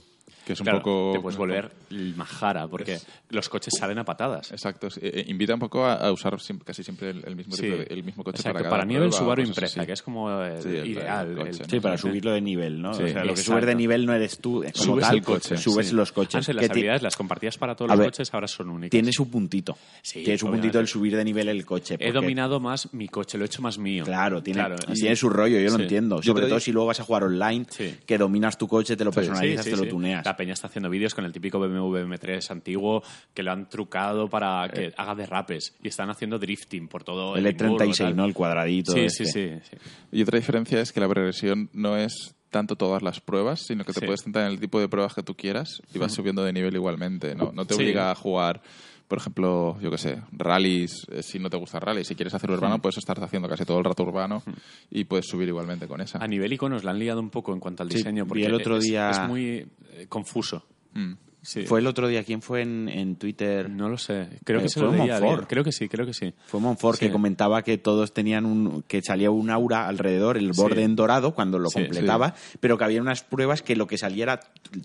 Que 0.46 0.54
es 0.54 0.60
un 0.60 0.66
Claro, 0.66 0.80
poco... 0.80 1.12
Te 1.14 1.20
puedes 1.22 1.38
volver 1.38 1.72
el 1.90 2.16
majara 2.16 2.68
porque 2.68 3.00
los 3.30 3.48
coches 3.48 3.74
salen 3.80 3.98
a 4.00 4.04
patadas. 4.04 4.52
Exacto. 4.52 4.90
sí, 4.90 5.00
eh, 5.02 5.24
invita 5.28 5.54
un 5.54 5.60
poco 5.62 5.86
a, 5.86 5.94
a 5.94 6.12
usar 6.12 6.38
siempre- 6.42 6.66
casi 6.66 6.84
siempre 6.84 7.12
el, 7.12 7.24
el 7.26 7.36
mismo, 7.38 7.56
Sí. 7.56 7.62
tipo 7.62 7.78
de- 7.78 7.84
el 7.86 8.04
mismo 8.04 8.24
coche 8.26 8.38
Exacto, 8.40 8.58
para 8.60 8.70
para, 8.70 8.86
mí 8.86 8.96
el 8.96 9.14
Subaru 9.14 9.42
Impreza, 9.42 9.80
así. 9.80 9.88
que 9.88 9.94
es 9.94 10.02
como 10.02 10.30
el 10.42 10.62
Sí, 10.62 10.68
el- 10.70 10.88
ideal. 10.88 11.30
el 11.32 11.38
coche, 11.38 11.64
el- 11.64 11.70
Sí, 11.70 11.80
para 11.80 11.98
subirlo 11.98 12.32
de 12.34 12.42
nivel, 12.42 12.82
¿no? 12.82 12.94
Sí, 12.94 13.04
o 13.04 13.08
sea, 13.08 13.24
lo 13.24 13.34
que 13.36 13.42
subes 13.42 13.66
de 13.66 13.76
nivel 13.76 14.06
no 14.06 14.14
eres 14.14 14.38
tú, 14.40 14.56
como 14.56 14.74
Subes 14.74 15.06
tal, 15.06 15.16
el 15.16 15.24
coche, 15.24 15.56
subes 15.58 15.88
Sí. 15.88 15.96
los 15.96 16.12
coches. 16.12 16.36
Antes 16.36 16.56
las 16.56 16.70
habilidades 16.70 17.02
las 17.04 17.16
compartías 17.16 17.58
para 17.58 17.76
todos 17.76 17.92
A 17.92 17.94
los 17.96 18.00
ver, 18.02 18.08
coches, 18.12 18.34
ahora 18.34 18.48
son 18.50 18.70
únicas. 18.70 18.92
Tiene 18.92 19.14
su 19.14 19.30
puntito. 19.30 19.78
Sí, 20.02 20.24
tiene 20.26 20.38
su 20.38 20.46
obviamente. 20.48 20.68
puntito 20.68 20.80
el 20.82 20.88
subir 20.90 21.16
de 21.16 21.24
nivel 21.24 21.48
el 21.48 21.66
coche. 21.66 21.96
He 22.00 22.12
dominado 22.12 22.60
más 22.60 22.94
mi 22.94 23.08
coche, 23.08 23.38
lo 23.38 23.46
he 23.46 23.48
hecho 23.48 23.62
más 23.62 23.78
mío. 23.78 24.04
Claro, 24.04 24.44
tiene, 24.44 24.60
Claro, 24.60 24.76
y- 24.90 24.94
tiene 24.94 25.16
su 25.16 25.30
rollo, 25.30 25.58
yo 25.58 25.70
lo 25.78 25.82
entiendo. 25.82 26.22
Sobre 26.22 26.48
todo 26.48 26.60
si 26.60 26.74
luego 26.74 26.88
vas 26.88 27.00
a 27.00 27.04
jugar 27.04 27.24
online, 27.24 27.66
que 28.06 28.18
dominas 28.18 28.58
tu 28.58 28.68
coche, 28.68 28.98
te 28.98 29.06
lo 29.06 29.12
personalizas, 29.12 29.64
te 29.64 29.72
lo 29.78 29.84
sí. 29.84 29.90
La 30.26 30.36
peña 30.36 30.54
está 30.54 30.68
haciendo 30.68 30.90
vídeos 30.90 31.14
con 31.14 31.26
el 31.26 31.32
típico 31.32 31.60
BMW 31.60 31.98
M3 32.06 32.50
antiguo 32.52 33.04
que 33.34 33.44
lo 33.44 33.52
han 33.52 33.70
trucado 33.70 34.30
para 34.30 34.68
que 34.70 34.94
haga 34.98 35.16
derrapes 35.16 35.76
y 35.82 35.88
están 35.88 36.10
haciendo 36.10 36.40
drifting 36.40 36.88
por 36.88 37.04
todo 37.04 37.36
El 37.36 37.46
el 37.46 37.56
Edimburgo, 37.56 37.86
E36, 37.86 37.98
tal. 37.98 38.16
¿no? 38.16 38.26
El 38.26 38.34
cuadradito. 38.34 38.92
Sí, 38.94 39.00
este. 39.02 39.26
sí, 39.26 39.50
sí, 39.50 39.60
sí. 39.72 39.78
Y 40.12 40.22
otra 40.22 40.38
diferencia 40.40 40.80
es 40.80 40.92
que 40.92 41.00
la 41.00 41.08
progresión 41.10 41.70
no 41.74 41.98
es 41.98 42.36
tanto 42.50 42.76
todas 42.76 43.02
las 43.02 43.20
pruebas, 43.20 43.62
sino 43.66 43.84
que 43.84 43.94
te 43.94 44.00
Sí. 44.02 44.06
puedes 44.06 44.22
centrar 44.22 44.46
en 44.46 44.52
el 44.52 44.60
tipo 44.60 44.80
de 44.80 44.88
pruebas 44.88 45.16
que 45.16 45.24
tú 45.24 45.36
quieras 45.36 45.82
y 45.94 45.98
vas 45.98 46.14
subiendo 46.14 46.44
de 46.44 46.54
nivel 46.54 46.76
igualmente. 46.76 47.34
No, 47.34 47.52
no 47.52 47.66
te 47.66 47.74
Sí. 47.74 47.82
obliga 47.82 48.12
a 48.12 48.16
jugar, 48.16 48.62
por 49.08 49.18
ejemplo, 49.20 49.80
yo 49.82 49.92
qué 49.92 49.98
sé, 49.98 50.22
rallies, 50.32 51.06
eh, 51.12 51.22
si 51.22 51.38
no 51.40 51.50
te 51.50 51.58
gusta 51.58 51.80
rally. 51.80 52.04
Si 52.04 52.16
quieres 52.16 52.34
hacer 52.34 52.50
urbano, 52.50 52.80
puedes 52.80 52.98
estar 52.98 53.22
haciendo 53.24 53.48
casi 53.48 53.66
todo 53.66 53.78
el 53.80 53.86
rato 53.86 54.04
urbano 54.04 54.42
y 54.90 55.04
puedes 55.04 55.28
subir 55.28 55.48
igualmente 55.48 55.88
con 55.88 56.02
esa. 56.02 56.18
A 56.24 56.28
nivel 56.28 56.52
iconos 56.54 56.84
la 56.84 56.92
han 56.92 57.00
liado 57.00 57.20
un 57.20 57.30
poco 57.30 57.54
en 57.54 57.60
cuanto 57.60 57.84
al 57.84 57.90
Sí, 57.92 57.98
diseño 57.98 58.26
porque 58.26 58.46
el 58.46 58.54
otro 58.56 58.78
es, 58.78 58.84
día- 58.86 59.10
es 59.12 59.28
muy 59.28 59.68
eh, 59.92 60.06
confuso. 60.10 60.66
Mm. 60.94 61.14
Sí. 61.44 61.64
Fue 61.68 61.82
el 61.82 61.88
otro 61.88 62.08
día, 62.08 62.24
¿quién 62.24 62.42
fue 62.42 62.62
en, 62.62 62.88
en 62.90 63.18
Twitter? 63.18 63.70
No 63.70 63.90
lo 63.90 63.98
sé. 63.98 64.30
Creo 64.46 64.60
Eh, 64.60 64.64
que 64.64 64.70
se 64.70 64.80
fue 64.80 64.90
lo 64.90 64.96
leí 64.96 65.10
a 65.12 65.20
Monfort. 65.20 65.48
Creo 65.50 65.64
que 65.64 65.72
sí, 65.74 65.90
creo 65.90 66.06
que 66.06 66.14
sí. 66.14 66.34
Fue 66.48 66.60
Monfort 66.62 66.98
Sí. 66.98 67.08
que 67.08 67.12
comentaba 67.12 67.62
que 67.64 67.78
todos 67.78 68.14
tenían 68.14 68.46
un 68.46 68.84
que 68.88 69.02
salía 69.02 69.30
un 69.30 69.50
aura 69.50 69.88
alrededor, 69.88 70.38
el 70.38 70.54
borde 70.54 70.78
Sí. 70.78 70.82
en 70.84 70.96
dorado 70.96 71.36
cuando 71.36 71.60
lo 71.60 71.70
Sí, 71.70 71.80
completaba, 71.82 72.34
pero 72.62 72.78
que 72.78 72.86
había 72.86 73.02
unas 73.02 73.24
pruebas 73.24 73.62
que 73.62 73.76
lo 73.76 73.88
que 73.88 73.98
saliera 73.98 74.40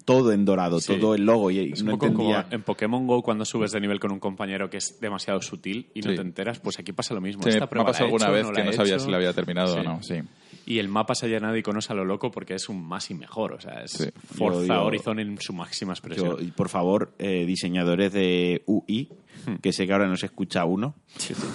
todo 0.05 0.33
en 0.33 0.45
dorado, 0.45 0.81
Sí. 0.81 0.97
todo 0.99 1.15
el 1.15 1.25
logo 1.25 1.51
y, 1.53 1.73
Es 1.73 1.81
un 1.81 1.87
no 1.87 1.93
poco 1.93 2.07
entendía. 2.07 2.43
como 2.43 2.55
en 2.55 2.63
Pokémon 2.65 3.07
Go 3.07 3.23
cuando 3.23 3.45
subes 3.45 3.71
de 3.73 3.81
nivel 3.81 4.01
con 4.01 4.11
un 4.11 4.19
compañero 4.19 4.69
que 4.69 4.79
es 4.79 4.99
demasiado 5.01 5.41
sutil 5.41 5.87
y 5.95 6.01
no 6.01 6.13
te 6.15 6.21
enteras, 6.21 6.59
pues 6.59 6.79
aquí 6.81 6.93
pasa 6.93 7.15
lo 7.15 7.21
mismo. 7.21 7.43
Sí, 7.45 7.51
Esta 7.51 7.61
me 7.63 7.67
prueba 7.69 7.91
ha 7.91 7.93
pasado 7.93 8.07
alguna 8.07 8.25
hecho, 8.27 8.33
vez 8.35 8.47
no 8.47 8.53
que 8.53 8.65
no 8.65 8.73
sabía 8.73 8.95
hecho. 8.97 9.05
si 9.05 9.11
la 9.13 9.17
había 9.19 9.33
terminado 9.33 9.75
Sí. 9.75 9.81
o 9.81 9.83
no. 9.85 10.03
Sí. 10.03 10.15
Y 10.71 10.81
el 10.81 10.89
mapa 10.89 11.15
se 11.15 11.25
ha 11.25 11.29
llenado 11.31 11.55
de 11.55 11.61
iconos 11.61 11.89
a 11.91 11.95
lo 11.95 12.05
loco 12.05 12.31
porque 12.31 12.55
es 12.55 12.69
un 12.69 12.87
más 12.87 13.11
y 13.11 13.15
mejor. 13.15 13.55
O 13.55 13.61
sea, 13.61 13.83
es 13.85 13.93
Sí. 13.93 14.05
Forza 14.37 14.61
digo- 14.61 14.83
Horizon 14.85 15.19
en 15.19 15.41
su 15.41 15.55
máxima 15.55 15.95
expresión. 15.95 16.37
Yo- 16.37 16.43
y 16.45 16.51
por 16.51 16.69
favor, 16.69 17.15
eh, 17.19 17.47
diseñadores 17.47 18.13
de 18.13 18.63
UI, 18.67 19.09
Hmm. 19.47 19.55
que 19.63 19.73
sé 19.73 19.87
que 19.87 19.93
ahora 19.95 20.07
nos 20.09 20.23
escucha 20.25 20.65
uno, 20.67 20.95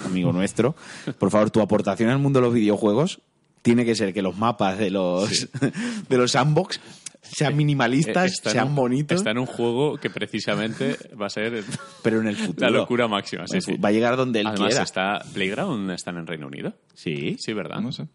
amigo 0.04 0.32
nuestro, 0.32 0.74
por 1.18 1.30
favor, 1.30 1.50
tu 1.50 1.60
aportación 1.60 2.10
al 2.10 2.18
mundo 2.18 2.40
de 2.40 2.46
los 2.46 2.54
videojuegos 2.54 3.20
tiene 3.62 3.84
que 3.84 3.94
ser 3.94 4.12
que 4.12 4.20
los 4.22 4.36
mapas 4.36 4.78
de 4.78 4.90
los, 4.90 5.48
de 6.08 6.18
los 6.18 6.32
sandbox 6.32 6.80
sean 7.22 7.56
minimalistas, 7.56 8.24
Eh, 8.30 8.34
está 8.34 8.50
en 8.50 8.54
sean 8.54 8.68
un- 8.70 8.74
bonitos, 8.74 9.18
Está 9.18 9.30
en 9.30 9.38
un 9.38 9.46
juego 9.46 9.96
que 9.96 10.10
precisamente 10.10 10.96
va 11.20 11.26
a 11.26 11.30
ser 11.30 11.62
pero 12.02 12.20
en 12.20 12.26
el 12.26 12.36
futuro. 12.36 12.68
la 12.68 12.76
locura 12.78 13.06
máxima. 13.06 13.46
Sí, 13.46 13.60
sí. 13.60 13.76
Va 13.76 13.90
a 13.90 13.92
llegar 13.92 14.16
donde 14.16 14.40
él 14.40 14.48
Además, 14.48 14.68
quiera. 14.70 14.82
está 14.82 15.22
Playground 15.32 15.90
están 15.92 16.16
en 16.16 16.26
Reino 16.26 16.48
Unido. 16.48 16.74
Sí, 16.94 17.36
Sí, 17.38 17.52
¿verdad? 17.52 17.80
No 17.80 17.92
sé. 17.92 18.06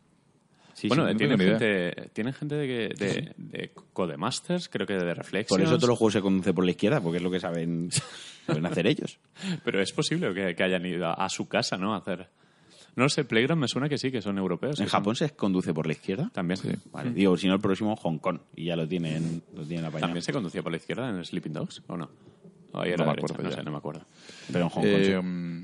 Sí, 0.81 0.87
bueno, 0.87 1.07
sí. 1.09 1.15
tienen, 1.17 1.39
gente, 1.39 2.09
tienen 2.13 2.33
gente 2.33 2.55
de, 2.55 2.67
que- 2.67 3.05
de, 3.05 3.33
de 3.37 3.71
Codemasters, 3.93 4.69
creo 4.69 4.87
que 4.87 4.93
de 4.93 5.13
Reflexions. 5.13 5.49
Por 5.49 5.61
eso 5.61 5.75
todos 5.77 5.89
los 5.89 5.97
juegos 5.97 6.13
se 6.13 6.21
conducen 6.21 6.53
por 6.55 6.65
la 6.65 6.71
izquierda, 6.71 7.01
porque 7.01 7.17
es 7.17 7.23
lo 7.23 7.31
que 7.31 7.39
saben, 7.39 7.89
saben 8.45 8.65
hacer 8.65 8.87
ellos. 8.87 9.19
Pero 9.63 9.81
es 9.81 9.91
posible 9.91 10.33
que, 10.33 10.55
que 10.55 10.63
hayan 10.63 10.85
ido 10.85 11.07
a, 11.07 11.13
a 11.13 11.29
su 11.29 11.47
casa, 11.47 11.77
¿no? 11.77 11.93
A 11.93 11.97
hacer... 11.97 12.27
No 12.95 13.03
lo 13.03 13.09
sé, 13.09 13.23
Playground 13.23 13.61
me 13.61 13.67
suena 13.67 13.87
que 13.87 13.97
sí, 13.97 14.11
que 14.11 14.21
son 14.21 14.37
europeos. 14.37 14.79
En 14.79 14.87
son- 14.87 14.99
Japón 14.99 15.15
se 15.15 15.29
conduce 15.31 15.73
por 15.73 15.85
la 15.85 15.93
izquierda. 15.93 16.29
También. 16.33 16.59
Vale, 16.91 17.11
digo, 17.11 17.37
si 17.37 17.47
no 17.47 17.53
el 17.53 17.61
próximo 17.61 17.95
Hong 17.95 18.17
Kong 18.17 18.39
y 18.55 18.65
ya 18.65 18.75
lo 18.75 18.87
tienen, 18.87 19.41
lo 19.55 19.63
tienen 19.63 19.85
apañado. 19.85 20.07
¿También 20.07 20.23
se 20.23 20.33
conducía 20.33 20.61
por 20.63 20.71
la 20.71 20.77
izquierda 20.77 21.07
en 21.09 21.23
Sleeping 21.23 21.53
Dogs 21.53 21.81
o 21.87 21.95
no? 21.95 22.09
O 22.73 22.81
ahí 22.81 22.89
era 22.89 22.97
No 22.97 23.05
me 23.05 23.15
derecha, 23.15 23.33
acuerdo 23.33 23.49
no 23.49 23.55
sé, 23.55 23.63
no 23.63 23.71
me 23.71 23.77
acuerdo. 23.77 24.05
Pero 24.51 24.63
en 24.65 24.69
Hong 24.69 24.81
Kong 24.81 25.01
sí. 25.03 25.11
Eh, 25.11 25.63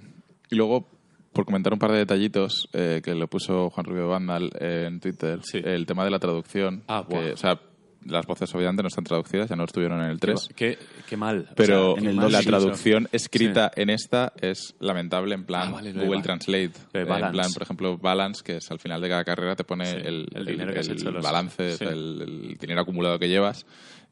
y 0.52 0.56
luego, 0.56 0.88
por 1.36 1.46
comentar 1.46 1.72
un 1.74 1.78
par 1.80 1.92
de 1.92 1.98
detallitos 2.00 2.68
que 2.72 3.02
que 3.04 3.14
lo 3.14 3.28
puso 3.28 3.70
Juan 3.70 3.86
Rubio 3.86 4.08
Vandal 4.08 4.50
en 4.60 5.00
Twitter, 5.00 5.40
Sí. 5.44 5.60
el 5.64 5.86
tema 5.86 6.04
de 6.06 6.10
la 6.12 6.18
traducción. 6.20 6.84
Ah, 6.88 7.06
que, 7.08 7.14
buah. 7.16 7.34
o 7.34 7.38
sea, 7.38 7.60
las 8.08 8.26
voces 8.28 8.54
obviamente 8.54 8.84
no 8.84 8.88
están 8.88 9.04
traducidas, 9.04 9.50
ya 9.50 9.56
no 9.56 9.64
estuvieron 9.64 10.00
en 10.04 10.12
el 10.12 10.20
3. 10.20 10.50
Qué, 10.56 10.78
qué 11.10 11.18
mal. 11.18 11.48
O 11.52 11.56
Pero 11.56 11.94
sea, 11.96 12.04
en 12.04 12.10
el 12.10 12.16
la 12.18 12.22
dos 12.24 12.36
sí, 12.38 12.46
traducción 12.46 13.10
escrita 13.12 13.72
en 13.76 13.90
esta 13.90 14.32
es 14.40 14.76
lamentable 14.80 15.34
en 15.34 15.44
plan 15.44 15.70
Ah, 15.70 15.72
vale, 15.72 15.92
Google 15.92 16.22
Translate. 16.22 16.72
en 16.94 17.32
plan, 17.32 17.52
por 17.52 17.64
ejemplo, 17.64 17.98
balance, 17.98 18.44
que 18.44 18.58
es 18.58 18.70
al 18.72 18.78
final 18.80 19.02
de 19.02 19.10
cada 19.10 19.24
carrera 19.24 19.56
te 19.56 19.64
pone 19.64 19.86
Sí, 19.88 19.98
el, 20.04 20.28
el 20.36 20.46
dinero 20.46 20.72
que 20.72 20.80
has 20.82 20.88
hecho, 20.90 21.10
los- 21.12 21.24
balance, 21.24 21.78
sí. 21.78 21.84
el, 21.84 22.22
el 22.22 22.58
dinero 22.60 22.82
acumulado 22.82 23.18
que 23.18 23.28
llevas. 23.28 23.66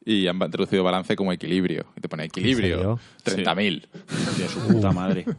Y 0.06 0.26
han 0.26 0.38
traducido 0.38 0.84
balance 0.84 1.16
como 1.16 1.32
equilibrio. 1.32 1.86
Y 1.96 2.00
te 2.00 2.08
pone 2.08 2.24
equilibrio, 2.24 2.98
serio? 3.24 3.44
30.000. 3.44 3.86
De 4.36 4.48
su 4.48 4.60
puta 4.68 4.92
madre. 4.92 5.24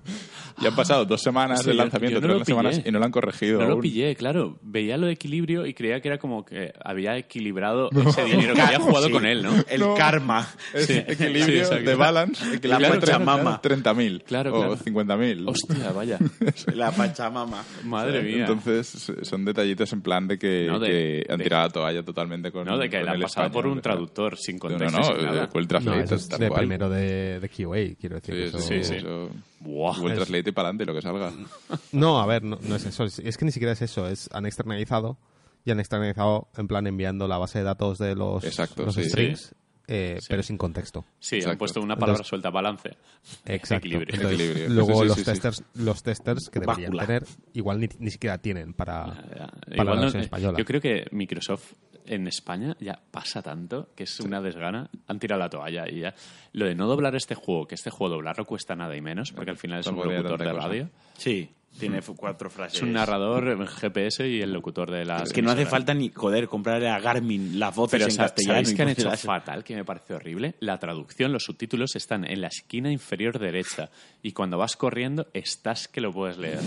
Y 0.58 0.66
han 0.68 0.74
pasado 0.74 1.04
dos 1.04 1.22
semanas 1.22 1.64
Sí, 1.64 1.68
del 1.68 1.76
lanzamiento, 1.76 2.22
no 2.22 2.28
tres 2.28 2.40
lo 2.40 2.46
semanas, 2.46 2.82
y 2.86 2.90
no 2.90 2.98
lo 3.00 3.04
han 3.04 3.12
corregido. 3.12 3.60
No 3.60 3.66
lo 3.66 3.74
aún. 3.74 3.82
pillé, 3.82 4.16
claro. 4.16 4.58
Veía 4.62 4.96
lo 4.96 5.08
de 5.08 5.12
equilibrio 5.12 5.66
y 5.66 5.74
creía 5.74 6.00
que 6.00 6.08
era 6.08 6.18
como 6.18 6.46
que 6.46 6.72
había 6.82 7.18
equilibrado 7.18 7.90
ese 7.92 8.24
dinero 8.24 8.54
que 8.54 8.62
había 8.62 8.80
jugado 8.80 9.08
Sí. 9.08 9.12
con 9.12 9.26
él, 9.26 9.44
¿no? 9.44 9.52
El 9.68 9.82
No. 9.82 9.96
karma. 9.96 10.48
Es 10.74 10.86
Sí, 10.86 10.94
equilibrio 11.06 11.66
sí, 11.66 11.80
de 11.84 11.96
balance, 11.96 12.42
equilibrio 12.56 12.88
La 12.88 13.00
Pachamama. 13.02 13.62
30.000 13.62 14.24
Claro, 14.24 14.54
o 14.56 14.60
claro. 14.60 14.78
50.000. 14.78 15.46
Hostia, 15.46 15.92
vaya. 15.92 16.20
La 16.74 16.92
Pachamama. 16.92 17.62
Madre 17.84 18.22
mía. 18.24 18.46
Entonces, 18.48 19.12
son 19.24 19.44
detallitos 19.44 19.92
en 19.92 20.02
plan 20.02 20.26
de 20.26 20.40
que, 20.40 20.68
No, 20.70 20.80
de- 20.80 20.88
que 21.26 21.34
han 21.34 21.38
de- 21.38 21.44
tirado 21.44 21.64
la 21.68 21.70
toalla 21.74 22.04
totalmente 22.04 22.54
con 22.54 22.66
no, 22.66 22.78
de 22.78 22.90
que 22.90 23.04
le 23.04 23.10
han 23.10 23.20
pasado 23.20 23.48
por 23.52 23.66
español, 23.66 23.72
un 23.74 23.80
o 23.80 23.82
traductor 23.82 24.38
sin 24.38 24.55
No, 24.56 24.60
contexto. 24.60 24.98
no, 24.98 25.04
sin 25.04 25.16
no, 25.18 25.22
nada. 25.24 25.50
el 25.54 25.62
No, 25.62 25.68
Translate 25.68 26.04
eso 26.04 26.16
es 26.16 26.22
es 26.24 26.30
tal 26.30 26.40
de 26.40 26.48
cual. 26.50 26.60
primero 26.62 26.90
de, 26.90 27.40
de 27.40 27.50
QA, 27.50 27.96
quiero 28.00 28.16
decir. 28.16 28.36
Sí, 28.36 28.42
eso- 28.44 28.60
sí, 28.60 28.84
sí. 28.84 28.96
eso- 28.96 29.30
Google 29.62 30.14
es- 30.14 30.16
Translate 30.20 30.50
y 30.50 30.54
para 30.54 30.70
adelante 30.70 30.86
lo 30.86 30.94
que 30.94 31.02
salga. 31.02 31.32
No, 31.92 32.20
a 32.20 32.26
ver, 32.26 32.44
no, 32.44 32.60
no 32.62 32.76
es 32.76 32.86
eso. 32.86 33.04
Es, 33.04 33.20
es 33.20 33.38
que 33.38 33.46
ni 33.46 33.52
siquiera 33.52 33.74
es 33.74 33.82
eso. 33.82 34.08
Es, 34.08 34.30
han 34.34 34.46
externalizado 34.46 35.18
y 35.66 35.72
han 35.72 35.80
externalizado 35.80 36.48
en 36.58 36.68
plan 36.68 36.86
enviando 36.88 37.28
la 37.28 37.38
base 37.38 37.60
de 37.60 37.66
datos 37.66 37.98
de 37.98 38.16
los, 38.16 38.44
Exacto, 38.44 38.86
los 38.86 38.94
sí. 38.96 39.06
strings, 39.06 39.56
eh, 39.88 40.18
Sí. 40.20 40.28
pero 40.30 40.44
sin 40.44 40.58
contexto. 40.58 41.06
Sí, 41.20 41.40
han 41.44 41.58
puesto 41.58 41.80
una 41.82 41.96
palabra 41.96 42.14
Entonces- 42.14 42.28
suelta, 42.28 42.50
balance. 42.52 42.98
Exacto. 43.46 43.88
Equilibrio. 43.88 44.14
Entonces, 44.16 44.40
Equilibrio. 44.40 44.70
Luego 44.70 45.02
Sí, 45.02 45.08
los 45.08 45.16
sí, 45.18 45.24
sí. 45.24 45.32
testers, 45.32 45.64
los 45.76 46.04
testers 46.04 46.50
que 46.50 46.60
deberían 46.60 46.92
Bácula. 46.92 47.06
tener, 47.08 47.24
igual 47.54 47.80
ni, 47.80 47.90
ni 48.00 48.12
siquiera 48.12 48.38
tienen 48.38 48.74
para, 48.74 49.06
Ya, 49.16 49.48
para 49.48 49.74
igual 49.74 49.88
la 49.96 50.02
versión 50.02 50.22
eh, 50.22 50.26
española. 50.26 50.58
Yo 50.60 50.66
creo 50.66 50.82
que 50.82 51.08
Microsoft 51.12 51.74
en 52.08 52.28
España 52.28 52.76
ya 52.80 53.00
pasa 53.12 53.42
tanto 53.42 53.90
que 53.96 54.04
es 54.04 54.20
una 54.20 54.42
desgana. 54.42 54.90
Han 55.08 55.20
tirado 55.20 55.40
la 55.40 55.50
toalla 55.50 55.90
y 55.90 56.00
ya. 56.02 56.14
Lo 56.54 56.66
de 56.66 56.76
no 56.76 56.88
doblar 56.88 57.16
este 57.16 57.36
juego, 57.36 57.68
que 57.68 57.76
este 57.76 57.90
juego 57.90 58.16
doblarlo 58.16 58.46
cuesta 58.46 58.76
nada 58.76 58.96
y 58.96 59.02
menos, 59.02 59.32
porque 59.32 59.52
al 59.52 59.58
final 59.58 59.80
es 59.80 59.88
un 59.88 60.00
había 60.00 60.18
locutor 60.18 60.40
de 60.40 60.54
radio. 60.54 60.90
Sí, 61.18 61.50
tiene 61.80 62.02
cuatro 62.16 62.50
frases. 62.50 62.78
Es 62.78 62.82
un 62.84 62.94
narrador 62.94 63.48
en 63.50 63.66
GPS 63.68 64.28
y 64.28 64.42
el 64.42 64.54
locutor 64.54 64.92
de 64.92 65.06
la. 65.06 65.18
Es 65.24 65.34
que 65.34 65.42
no 65.42 65.52
hace 65.52 65.66
falta 65.66 65.94
ni, 65.94 66.10
joder, 66.10 66.48
comprarle 66.48 66.90
a 66.90 67.00
Garmin 67.00 67.60
las 67.60 67.76
voces 67.76 67.92
Pero 68.00 68.06
en 68.06 68.12
sa- 68.12 68.24
castellano. 68.24 68.54
¿sabéis 68.56 68.74
que 68.76 68.82
han 68.82 68.90
hecho 68.90 69.12
fatal? 69.12 69.64
Que 69.64 69.76
me 69.76 69.84
parece 69.86 70.14
horrible. 70.14 70.56
La 70.60 70.78
traducción, 70.80 71.32
los 71.34 71.44
subtítulos 71.44 71.96
están 71.96 72.26
en 72.26 72.42
la 72.42 72.48
esquina 72.48 72.92
inferior 72.92 73.40
derecha. 73.40 73.90
Y 74.24 74.32
cuando 74.32 74.58
vas 74.58 74.76
corriendo, 74.76 75.28
estás 75.34 75.88
que 75.88 76.02
lo 76.02 76.12
puedes 76.12 76.38
leer. 76.38 76.60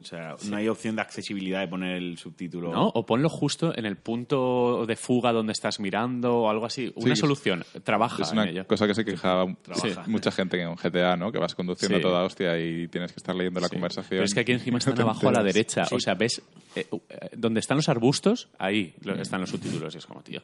O 0.00 0.04
sea, 0.04 0.36
no 0.48 0.56
hay 0.56 0.68
opción 0.68 0.96
de 0.96 1.02
accesibilidad 1.02 1.60
de 1.60 1.68
poner 1.68 1.96
el 1.96 2.18
subtítulo. 2.18 2.72
¿No? 2.72 2.88
O 2.88 3.04
ponlo 3.04 3.28
justo 3.28 3.76
en 3.76 3.86
el 3.86 3.96
punto 3.96 4.86
de 4.86 4.96
fuga 4.96 5.32
donde 5.32 5.52
estás 5.52 5.80
mirando 5.80 6.36
o 6.38 6.50
algo 6.50 6.66
así. 6.66 6.92
Una 6.96 7.14
Sí. 7.14 7.20
solución. 7.20 7.64
Trabaja 7.84 8.22
Es 8.22 8.32
en 8.32 8.38
una 8.38 8.48
ello. 8.48 8.66
cosa 8.66 8.86
que 8.86 8.94
se 8.94 9.04
quejaba 9.04 9.46
mucha 10.06 10.30
gente 10.30 10.60
en 10.62 10.74
GTA, 10.76 11.16
¿no? 11.16 11.32
Que 11.32 11.38
vas 11.38 11.54
conduciendo 11.54 11.96
Sí. 11.98 12.00
a 12.00 12.02
toda 12.02 12.24
hostia 12.24 12.58
y 12.58 12.88
tienes 12.88 13.12
que 13.12 13.18
estar 13.18 13.34
leyendo 13.34 13.60
la 13.60 13.68
Sí. 13.68 13.74
Pero 14.08 14.24
es 14.24 14.34
que 14.34 14.40
aquí 14.40 14.52
encima 14.52 14.78
están 14.78 14.94
No 14.96 15.02
abajo 15.02 15.28
a 15.28 15.32
la 15.32 15.42
derecha. 15.42 15.86
O 15.92 16.00
sea, 16.00 16.14
ves 16.14 16.42
eh, 16.74 16.86
eh, 16.90 17.30
donde 17.36 17.60
están 17.60 17.76
los 17.76 17.88
arbustos, 17.88 18.48
ahí 18.58 18.94
están 19.20 19.40
los 19.40 19.50
subtítulos. 19.50 19.94
Y 19.94 19.98
es 19.98 20.06
como, 20.06 20.22
tío. 20.22 20.42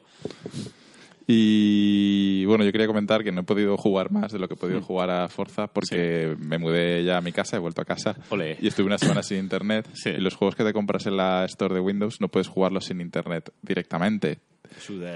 Y 1.25 2.43
bueno, 2.45 2.65
yo 2.65 2.71
quería 2.71 2.87
comentar 2.87 3.23
que 3.23 3.31
no 3.31 3.41
he 3.41 3.43
podido 3.43 3.77
jugar 3.77 4.11
más 4.11 4.33
de 4.33 4.39
lo 4.39 4.47
que 4.47 4.55
he 4.55 4.57
podido 4.57 4.81
jugar 4.81 5.09
a 5.09 5.29
Forza 5.29 5.67
porque 5.67 6.35
me 6.37 6.57
mudé 6.57 7.03
ya 7.05 7.17
a 7.17 7.21
mi 7.21 7.31
casa, 7.31 7.55
he 7.55 7.59
vuelto 7.59 7.81
a 7.81 7.85
casa 7.85 8.17
y 8.59 8.67
estuve 8.67 8.87
una 8.87 8.97
semana 8.97 9.23
sin 9.23 9.39
internet. 9.39 9.87
Sí. 9.93 10.09
Y 10.09 10.17
los 10.17 10.35
juegos 10.35 10.55
que 10.55 10.65
te 10.65 10.73
compras 10.73 11.05
en 11.05 11.15
la 11.15 11.45
store 11.45 11.75
de 11.75 11.79
Windows 11.79 12.19
no 12.19 12.27
puedes 12.27 12.47
jugarlos 12.47 12.85
sin 12.85 12.99
internet 12.99 13.53
directamente. 13.61 14.39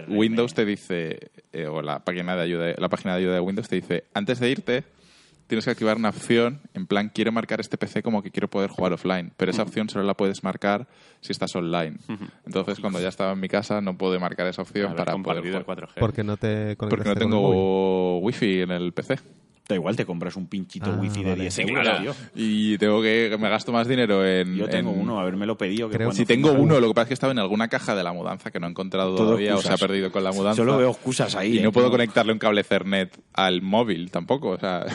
Windows 0.08 0.54
te 0.54 0.66
dice, 0.66 1.32
eh, 1.52 1.68
o 1.68 1.82
la 1.82 2.00
página 2.00 2.36
de 2.36 2.44
ayuda, 2.44 2.74
la 2.78 2.90
página 2.90 3.14
de 3.14 3.20
ayuda 3.20 3.34
de 3.34 3.40
Windows 3.40 3.68
te 3.68 3.76
dice, 3.76 4.06
antes 4.14 4.40
de 4.40 4.50
irte 4.50 4.84
tienes 5.48 5.66
que 5.66 5.72
activar 5.72 5.98
una 5.98 6.10
opción 6.10 6.62
en 6.74 6.86
plan 6.88 7.10
quiero 7.14 7.32
marcar 7.32 7.60
este 7.60 7.78
PC 7.78 8.04
como 8.04 8.22
que 8.22 8.32
quiero 8.32 8.50
poder 8.50 8.70
jugar 8.70 8.94
offline, 8.94 9.32
pero 9.38 9.52
esa 9.52 9.64
opción 9.64 9.90
solo 9.90 10.06
la 10.06 10.14
puedes 10.14 10.44
marcar 10.44 10.88
si 11.22 11.32
estás 11.32 11.56
online. 11.56 11.98
Entonces 12.46 12.80
cuando 12.80 13.00
ya 13.00 13.10
estaba 13.10 13.32
en 13.32 13.40
mi 13.40 13.48
casa 13.48 13.82
no 13.82 13.98
pude 13.98 14.20
marcar 14.20 14.48
esa 14.48 14.62
opción 14.62 14.96
para 14.96 15.18
poder 15.18 15.44
jugar. 15.44 15.62
el 15.62 15.66
4G. 15.66 15.94
Porque 16.00 16.24
no 16.24 16.38
te 16.38 16.76
Porque 16.76 17.04
no 17.04 17.16
tengo 17.16 18.20
wifi 18.20 18.62
en 18.62 18.72
el 18.72 18.94
PC. 18.94 19.20
Da 19.70 19.76
igual, 19.76 19.98
te 19.98 20.06
compras 20.06 20.36
un 20.38 20.48
pinchito 20.48 20.86
Ah, 20.92 20.98
wifi 20.98 21.24
de 21.24 21.30
vale. 21.32 21.42
10 21.44 21.54
Sí, 21.54 21.62
euros, 21.64 21.82
claro. 21.82 22.02
tío. 22.02 22.16
Y 22.36 22.78
tengo 22.78 23.02
que 23.02 23.36
me 23.38 23.50
gasto 23.50 23.74
más 23.74 23.86
dinero 23.86 24.26
en 24.26 24.56
Yo 24.56 24.70
tengo 24.70 24.92
en- 24.94 25.00
uno, 25.02 25.20
habérmelo 25.20 25.58
pedido. 25.58 25.90
Que 25.90 25.98
Creo- 25.98 26.12
Si 26.14 26.26
tengo 26.26 26.54
uno, 26.54 26.80
lo 26.80 26.88
que 26.88 26.94
pasa 26.94 27.04
es 27.04 27.08
que 27.10 27.14
estaba 27.16 27.32
en 27.34 27.40
alguna 27.40 27.68
caja 27.68 27.94
de 27.94 28.02
la 28.04 28.14
mudanza 28.14 28.50
que 28.50 28.60
no 28.62 28.68
he 28.68 28.70
encontrado 28.70 29.16
Todo 29.16 29.26
todavía 29.28 29.56
o 29.58 29.62
se 29.62 29.74
ha 29.74 29.78
perdido 29.78 30.10
con 30.12 30.24
la 30.24 30.32
mudanza. 30.32 30.56
Solo 30.62 30.78
veo 30.78 30.92
excusas 30.92 31.36
ahí. 31.36 31.56
y 31.56 31.60
¿eh? 31.60 31.62
no 31.64 31.74
puedo 31.74 31.92
conectarle 31.92 32.32
un 32.32 32.40
cable 32.40 32.62
Ethernet 32.62 33.20
al 33.34 33.62
móvil 33.62 34.10
tampoco, 34.10 34.52
o 34.52 34.58
sea, 34.60 34.86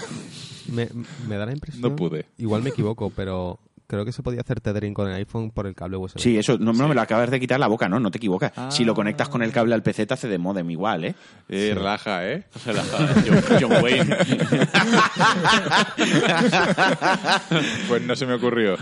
Me, 0.72 0.88
me 1.28 1.36
da 1.36 1.44
la 1.44 1.52
impresión. 1.52 1.82
No 1.82 1.94
pude. 1.94 2.24
Igual 2.38 2.62
me 2.62 2.70
equivoco, 2.70 3.10
pero 3.14 3.58
creo 3.92 4.04
que 4.06 4.12
se 4.12 4.22
podía 4.22 4.40
hacer 4.40 4.58
tethering 4.60 4.94
con 4.94 5.06
el 5.08 5.14
iPhone 5.16 5.50
por 5.50 5.66
el 5.66 5.74
cable 5.74 5.98
USB. 5.98 6.18
Sí, 6.18 6.38
eso, 6.38 6.56
no, 6.58 6.72
no 6.72 6.88
me 6.88 6.94
lo 6.94 7.02
acabas 7.02 7.30
de 7.30 7.38
quitar 7.38 7.60
la 7.60 7.66
boca, 7.66 7.88
no, 7.90 8.00
no 8.00 8.10
te 8.10 8.16
equivocas. 8.16 8.50
Ah. 8.56 8.70
Si 8.70 8.84
lo 8.84 8.94
conectas 8.94 9.28
con 9.28 9.42
el 9.42 9.52
cable 9.52 9.74
al 9.74 9.82
PC 9.82 10.06
te 10.06 10.14
hace 10.14 10.28
de 10.28 10.38
modem 10.38 10.70
igual, 10.70 11.04
¿eh? 11.04 11.14
eh, 11.50 11.72
relaja, 11.74 12.26
¿eh? 12.26 12.44
John, 12.64 13.42
John 13.60 13.82
Wayne. 13.82 14.16
Pues 17.88 18.02
no 18.02 18.16
se 18.16 18.26
me 18.26 18.34
ocurrió. 18.34 18.76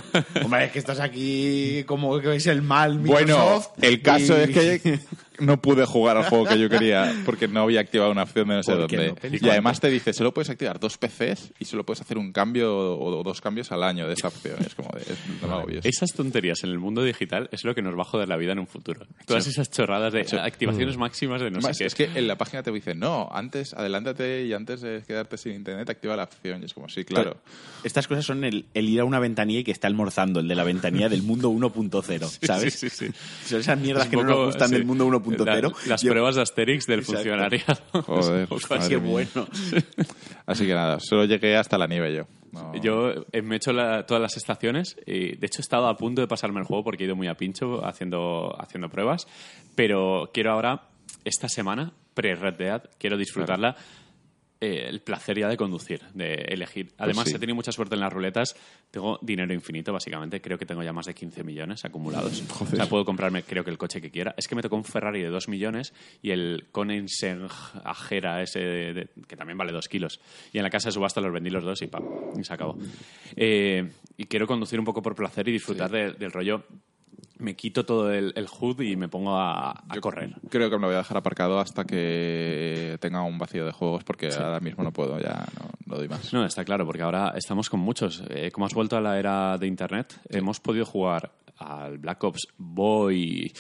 Hombre, 0.45 0.67
es 0.67 0.73
que 0.73 0.79
estás 0.79 1.01
aquí 1.01 1.85
como 1.87 2.19
que 2.21 2.37
es 2.37 2.47
el 2.47 2.63
mal 2.63 2.99
Bueno, 2.99 3.37
Microsoft. 3.37 3.69
el 3.83 4.03
caso 4.03 4.39
y- 4.39 4.43
es 4.43 4.51
que 4.83 5.01
no 5.41 5.61
pude 5.61 5.85
jugar 5.85 6.17
al 6.17 6.25
juego 6.25 6.47
que 6.47 6.59
yo 6.59 6.69
quería 6.69 7.13
porque 7.25 7.49
no 7.49 7.63
había 7.63 7.81
activado 7.81 8.11
una 8.11 8.23
opción 8.23 8.49
de 8.49 8.57
no 8.57 8.63
sé 8.63 8.75
¿Por 8.75 8.87
qué 8.87 8.97
dónde. 8.97 9.31
no? 9.31 9.47
y 9.47 9.51
además 9.51 9.81
te 9.81 9.89
dice, 9.91 10.13
solo 10.13 10.33
puedes 10.33 10.51
activar 10.51 10.79
dos 10.79 10.99
PCs 10.99 11.53
y 11.59 11.65
solo 11.65 11.85
puedes 11.85 12.01
hacer 12.01 12.19
un 12.19 12.33
cambio 12.33 12.99
o 12.99 13.23
dos 13.23 13.41
cambios 13.41 13.73
al 13.73 13.83
año 13.83 14.07
de 14.07 14.15
esa 14.15 14.29
opción. 14.29 14.57
Es 14.61 14.75
como 14.75 14.91
de, 14.91 15.03
es, 15.03 15.19
agobies. 15.43 15.85
Esas 15.85 16.13
tonterías 16.13 16.63
en 16.65 16.71
el 16.71 16.79
mundo 16.79 17.03
digital 17.03 17.49
es 17.53 17.65
lo 17.65 17.75
que 17.75 17.83
nos 17.83 17.97
va 17.97 18.03
a 18.03 18.05
joder 18.05 18.29
la 18.29 18.37
vida 18.37 18.53
en 18.53 18.59
un 18.59 18.67
futuro. 18.67 19.07
Todas 19.27 19.47
esas 19.47 19.71
chorradas 19.71 20.13
de 20.13 20.21
activaciones 20.39 20.97
máximas 20.97 21.41
de 21.41 21.51
no 21.51 21.59
Además, 21.59 21.77
sé 21.77 21.85
qué. 21.85 21.87
es 21.87 21.95
que 21.95 22.19
en 22.19 22.27
la 22.29 22.37
página 22.37 22.63
te 22.63 22.71
dice, 22.71 22.95
no, 22.95 23.29
antes, 23.33 23.75
adelántate 23.75 24.45
y 24.45 24.53
antes 24.53 24.81
de 24.81 25.03
quedarte 25.07 25.37
sin 25.37 25.53
internet 25.55 25.89
activa 25.91 26.17
la 26.17 26.25
opción. 26.25 26.63
Y 26.63 26.67
es 26.67 26.75
como, 26.75 26.89
sí, 26.89 27.05
claro. 27.05 27.37
Estas 27.85 28.07
cosas 28.07 28.25
son 28.25 28.45
el, 28.45 28.67
el 28.75 28.89
ir 28.89 29.01
a 29.01 29.05
una 29.05 29.19
ventanilla 29.19 29.61
y 29.61 29.65
que 29.65 29.73
está 29.73 29.87
almorzando, 29.87 30.41
el 30.41 30.49
de 30.49 30.55
la 30.55 30.65
ventanilla 30.65 31.09
del 31.09 31.23
mundo 31.23 31.51
1.0, 31.51 32.39
¿sabes? 32.47 32.75
Sí, 32.75 32.89
sí, 32.91 33.07
sí. 33.07 33.13
Son 33.47 33.61
esas 33.61 33.79
mierdas 33.79 34.05
Es 34.05 34.11
que 34.11 34.17
no 34.17 34.25
nos 34.25 34.47
gustan 34.47 34.69
sí. 34.69 34.75
del 34.75 34.85
mundo 34.85 35.07
1.0 35.07 35.30
2.0. 35.37 35.87
las 35.87 36.03
Yo- 36.03 36.11
pruebas 36.11 36.35
de 36.37 36.43
Asterix 36.43 36.87
del 36.87 37.01
Exacto. 37.01 37.17
funcionariado. 37.23 37.75
Joder, 38.03 38.49
así. 38.71 38.97
Bueno. 38.97 39.47
Así 40.47 40.67
que 40.67 40.75
nada, 40.75 40.99
solo 41.01 41.25
llegué 41.25 41.57
hasta 41.57 41.79
la 41.79 41.87
nieve 41.87 42.15
yo. 42.15 42.25
No- 42.53 42.75
Yo 42.83 43.11
eh, 43.33 43.43
me 43.43 43.55
he 43.55 43.57
hecho 43.59 43.73
la- 43.73 44.05
todas 44.07 44.21
las 44.21 44.37
estaciones 44.37 44.97
y 45.07 45.37
de 45.37 45.47
hecho 45.47 45.61
he 45.61 45.63
estado 45.63 45.87
a 45.87 45.97
punto 45.97 46.21
de 46.21 46.27
pasarme 46.29 46.61
el 46.61 46.67
juego 46.67 46.83
porque 46.85 47.05
he 47.05 47.07
ido 47.07 47.15
muy 47.17 47.29
a 47.29 47.35
pincho 47.35 47.85
haciendo, 47.87 48.55
haciendo 48.61 48.89
pruebas, 48.89 49.27
pero 49.77 50.31
quiero 50.35 50.53
ahora, 50.53 50.83
esta 51.25 51.49
semana, 51.49 51.93
pre-Red 52.15 52.55
Dead, 52.55 52.83
quiero 52.99 53.17
disfrutarla. 53.17 53.77
Eh, 54.61 54.87
el 54.89 55.01
placer 55.01 55.39
ya 55.39 55.49
de 55.49 55.57
conducir, 55.57 56.03
de 56.13 56.35
elegir. 56.49 56.93
Además, 56.99 57.29
sí. 57.29 57.37
he 57.37 57.39
tenido 57.39 57.55
mucha 57.57 57.73
suerte 57.73 57.95
en 57.95 58.01
las 58.01 58.13
ruletas. 58.13 58.55
Tengo 58.91 59.19
dinero 59.23 59.55
infinito, 59.55 59.93
básicamente. 59.93 60.41
Creo 60.41 60.59
que 60.59 60.67
tengo 60.67 60.83
ya 60.83 60.93
más 60.93 61.07
de 61.07 61.15
15 61.15 61.43
millones 61.45 61.85
acumulados. 61.85 62.43
O 62.61 62.67
sea, 62.67 62.87
puedo 62.87 63.05
comprarme, 63.05 63.43
creo 63.43 63.65
que 63.65 63.71
el 63.71 63.79
coche 63.79 64.01
que 64.01 64.11
quiera. 64.11 64.35
Es 64.37 64.47
que 64.49 64.55
me 64.55 64.63
tocó 64.63 64.77
un 64.77 64.85
Ferrari 64.85 65.23
de 65.23 65.29
2 65.29 65.49
millones 65.49 65.93
y 66.23 66.31
el 66.31 66.67
Ajera 67.85 68.43
ese, 68.43 68.59
de- 68.61 68.95
de- 68.95 69.09
que 69.27 69.37
también 69.37 69.57
vale 69.59 69.73
2 69.73 69.89
kilos. 69.89 70.21
Y 70.53 70.59
en 70.59 70.65
la 70.65 70.71
casa 70.71 70.89
de 70.89 70.93
subasta 70.93 71.21
los 71.21 71.33
vendí 71.33 71.51
los 71.51 71.65
dos 71.65 71.81
y 71.83 71.87
pam, 71.87 72.05
y 72.39 72.45
se 72.45 72.53
acabó. 72.53 72.77
Eh, 73.37 73.91
y 74.17 74.25
quiero 74.27 74.47
conducir 74.47 74.79
un 74.79 74.85
poco 74.85 75.01
por 75.03 75.15
placer 75.15 75.49
y 75.49 75.53
disfrutar 75.53 75.91
de- 75.91 76.13
del 76.13 76.33
rollo. 76.33 76.65
Me 77.41 77.57
quito 77.57 77.85
todo 77.85 78.13
el, 78.13 78.33
el 78.37 78.47
HUD 78.47 78.81
y 78.83 78.97
me 78.97 79.09
pongo 79.09 79.37
a, 79.37 79.71
a 79.89 80.01
correr. 80.01 80.35
Creo 80.49 80.71
que 80.71 80.77
me 80.77 80.83
lo 80.83 80.89
voy 80.89 80.95
a 80.95 80.99
dejar 80.99 81.17
aparcado 81.17 81.59
hasta 81.59 81.85
que 81.85 82.97
tenga 83.01 83.23
un 83.23 83.39
vacío 83.39 83.67
de 83.67 83.73
juegos 83.73 84.05
porque 84.05 84.29
ahora 84.29 84.61
mismo 84.61 84.85
no 84.85 84.93
puedo, 84.93 85.19
ya 85.19 85.47
no, 85.59 85.71
no 85.87 85.97
doy 85.97 86.09
más. 86.09 86.33
No, 86.33 86.45
está 86.45 86.65
claro, 86.65 86.87
porque 86.87 87.03
ahora 87.03 87.33
estamos 87.37 87.69
con 87.71 87.81
muchos. 87.81 88.23
Eh, 88.29 88.51
como 88.51 88.67
has 88.67 88.75
vuelto 88.75 88.97
a 88.97 89.01
la 89.01 89.19
era 89.19 89.59
de 89.59 89.67
Internet, 89.67 90.21
hemos 90.29 90.61
podido 90.61 90.85
jugar 90.85 91.31
al 91.61 91.99
Black 91.99 92.25
Ops 92.25 92.49
Boy. 92.57 93.53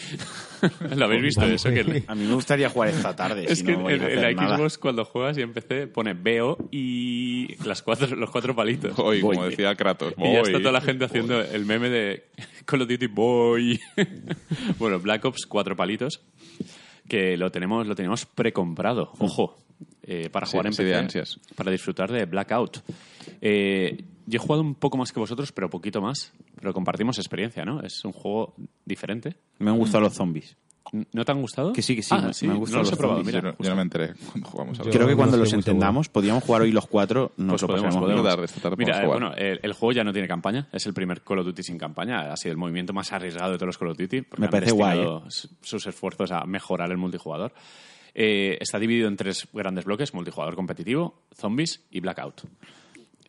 ¿Lo 0.97 1.05
habéis 1.05 1.23
visto 1.23 1.45
eso? 1.45 1.69
Que 1.71 2.03
A 2.07 2.15
mí 2.15 2.25
me 2.25 2.35
gustaría 2.35 2.69
jugar 2.71 2.89
esta 2.89 3.15
tarde. 3.15 3.45
es 3.47 3.59
si 3.59 3.65
que 3.67 3.73
no 3.73 3.81
voy 3.81 3.93
a 3.93 3.97
en, 3.97 4.03
hacer 4.03 4.13
en 4.19 4.23
la 4.23 4.33
nada. 4.33 4.57
Xbox 4.57 4.79
cuando 4.79 5.05
juegas 5.05 5.37
y 5.39 5.43
en 5.43 5.53
PC 5.53 5.87
pone 5.87 6.15
veo 6.15 6.57
y 6.73 7.55
las 7.65 7.83
cuatro, 7.83 8.17
los 8.17 8.31
cuatro 8.31 8.57
palitos. 8.57 8.99
Hoy, 8.99 9.21
como 9.21 9.45
decía 9.45 9.75
Kratos, 9.75 10.15
Y 10.19 10.33
ya 10.33 10.41
está 10.41 10.59
toda 10.59 10.73
la 10.73 10.81
gente 10.81 11.05
haciendo 11.05 11.41
el 11.41 11.67
meme 11.67 11.91
de 11.91 12.25
Call 12.65 12.83
of 12.83 12.89
Duty 12.89 13.07
Boy. 13.07 13.79
bueno, 14.79 14.99
Black 14.99 15.25
Ops, 15.27 15.47
cuatro 15.47 15.77
palitos, 15.77 16.23
que 17.09 17.37
lo 17.37 17.51
tenemos, 17.51 17.87
lo 17.87 17.95
tenemos 17.95 18.25
precomprado, 18.25 19.13
ojo, 19.19 19.59
eh, 20.03 20.31
para 20.31 20.47
Sí, 20.47 20.53
jugar 20.53 20.67
en 20.69 20.73
sí, 20.73 20.83
PC, 20.85 20.95
ansias. 20.97 21.41
para 21.55 21.71
disfrutar 21.71 22.11
de 22.11 22.25
Blackout. 22.25 22.79
Eh, 23.43 24.05
yo 24.31 24.37
he 24.37 24.39
jugado 24.41 24.63
un 24.63 24.75
poco 24.75 24.97
más 24.97 25.13
que 25.13 25.21
vosotros, 25.21 25.53
pero 25.53 25.69
poquito 25.69 26.01
más, 26.01 26.33
pero 26.57 26.73
compartimos 26.73 27.19
experiencia, 27.19 27.65
¿no? 27.65 27.83
Es 27.83 28.05
un 28.05 28.13
juego 28.13 28.55
diferente. 28.85 29.37
Me 29.59 29.71
han 29.71 29.77
gustado 29.79 30.05
los 30.05 30.15
zombies. 30.15 30.57
¿No 31.13 31.25
te 31.25 31.31
han 31.31 31.41
gustado? 31.41 31.73
Que 31.73 31.83
sí, 31.83 31.95
que 31.95 32.03
sí, 32.03 32.13
Ah, 32.13 32.23
me- 32.29 32.33
sí, 32.35 32.47
me 32.47 32.53
han 32.53 32.55
no 32.57 32.61
gustado 32.61 32.81
los 32.83 32.89
he 32.89 32.93
los 32.93 32.99
probado. 32.99 33.21
Yo 33.21 33.25
mira. 33.27 33.55
yo 33.61 33.71
no 33.71 33.77
me 33.77 33.83
enteré 33.83 34.15
cuando 34.33 34.49
jugamos 34.49 34.81
a 34.81 34.83
Yo- 34.85 34.91
Creo 34.91 35.07
que 35.07 35.15
cuando 35.15 35.37
los 35.37 35.53
entendamos, 35.53 36.09
podíamos 36.09 36.43
jugar 36.43 36.63
hoy 36.63 36.73
los 36.73 36.87
cuatro, 36.87 37.33
nos 37.37 37.51
Pues 37.53 37.63
lo 37.63 37.69
podemos, 37.69 37.97
podemos. 37.97 38.45
esta 38.51 38.61
tarde 38.61 38.77
Mira, 38.79 39.03
eh, 39.03 39.07
bueno, 39.07 39.33
el, 39.37 39.61
el 39.63 39.73
juego 39.75 39.93
ya 39.93 40.03
no 40.05 40.13
tiene 40.13 40.27
campaña, 40.27 40.69
es 40.73 40.87
el 40.87 40.95
primer 40.95 41.23
Call 41.23 41.41
of 41.41 41.47
Duty 41.47 41.63
sin 41.63 41.79
campaña, 41.79 42.33
ha 42.33 42.37
sido 42.37 42.53
el 42.53 42.59
movimiento 42.59 42.93
más 42.93 43.13
arriesgado 43.13 43.53
de 43.53 43.59
todos 43.59 43.69
los 43.69 43.79
Call 43.79 43.89
of 43.91 43.99
Duty. 43.99 44.23
porque 44.23 44.41
Me 44.41 44.49
parece 44.49 44.73
guay, 44.73 45.07
s- 45.29 45.49
sus 45.61 45.87
esfuerzos 45.87 46.33
a 46.33 46.45
mejorar 46.45 46.91
el 46.91 46.97
multijugador. 46.97 47.53
Eh, 48.15 48.57
está 48.59 48.79
dividido 48.81 49.07
en 49.07 49.17
tres 49.17 49.47
grandes 49.53 49.85
bloques, 49.85 50.13
multijugador 50.15 50.57
competitivo, 50.57 51.23
zombies 51.37 51.85
y 51.93 52.01
blackout. 52.01 52.43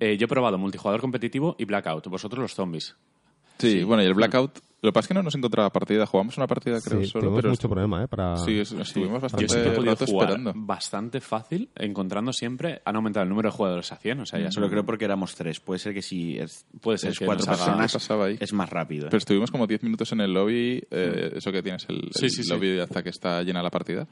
Eh, 0.02 0.18
yo 0.18 0.26
he 0.26 0.28
probado 0.28 0.58
multijugador 0.58 1.00
competitivo 1.00 1.56
y 1.58 1.64
blackout, 1.66 2.08
vosotros 2.08 2.42
los 2.42 2.54
zombies. 2.56 2.96
Sí, 3.60 3.84
bueno, 3.84 4.02
y 4.02 4.08
el 4.08 4.16
Blackout, 4.16 4.58
lo 4.82 4.90
que 4.90 4.92
pasa 4.94 5.04
es 5.04 5.08
que 5.10 5.14
no 5.14 5.22
nos 5.22 5.36
encontraba 5.36 5.70
partida. 5.72 6.08
Jugamos 6.08 6.36
una 6.36 6.48
partida, 6.48 6.82
creo, 6.82 7.02
Sí, 7.02 7.06
solo, 7.06 7.26
tuvimos 7.26 7.38
pero 7.42 7.50
mucho 7.52 7.70
problema, 7.70 8.04
¿eh? 8.04 8.08
Para... 8.08 8.36
sí, 8.38 8.58
es- 8.60 8.72
estuvimos 8.72 9.22
bastante 9.22 9.46
Yo 9.46 9.50
sí 9.54 9.62
que 9.62 9.68
he 9.70 9.72
podido 9.76 9.94
rato 9.94 10.06
jugar 10.08 10.30
esperando. 10.30 10.54
bastante 10.56 11.22
fácil, 11.22 11.70
encontrando 11.76 12.34
siempre, 12.34 12.82
han 12.84 12.96
aumentado 12.96 13.22
el 13.22 13.30
número 13.30 13.50
de 13.52 13.56
jugadores 13.56 13.92
a 13.92 13.98
100, 13.98 14.22
o 14.22 14.26
sea, 14.26 14.40
ya 14.40 14.52
Solo 14.52 14.68
creo 14.68 14.84
porque 14.84 15.06
éramos 15.06 15.36
tres. 15.36 15.60
Puede 15.60 15.78
ser 15.78 15.94
que 15.94 16.02
si 16.02 16.40
es, 16.40 16.66
Puede 16.82 16.98
ser 16.98 17.12
es 17.12 17.20
que 17.20 17.26
cuatro 17.26 17.46
personas 17.46 17.92
¿Qué 17.92 17.96
pasaba 18.00 18.26
ahí? 18.26 18.38
es 18.40 18.52
más 18.52 18.68
rápido. 18.72 19.04
¿eh? 19.06 19.10
Pero 19.12 19.20
estuvimos 19.20 19.52
como 19.52 19.68
10 19.68 19.84
minutos 19.84 20.12
en 20.12 20.22
el 20.22 20.34
lobby, 20.34 20.82
eh, 20.90 21.34
eso 21.36 21.52
que 21.52 21.62
tienes, 21.62 21.86
el, 21.88 22.10
Sí, 22.16 22.26
el 22.26 22.32
sí, 22.32 22.44
sí. 22.44 22.50
lobby 22.50 22.80
hasta 22.80 23.04
que 23.04 23.10
está 23.12 23.44
llena 23.44 23.62
la 23.62 23.70
partida. 23.70 24.08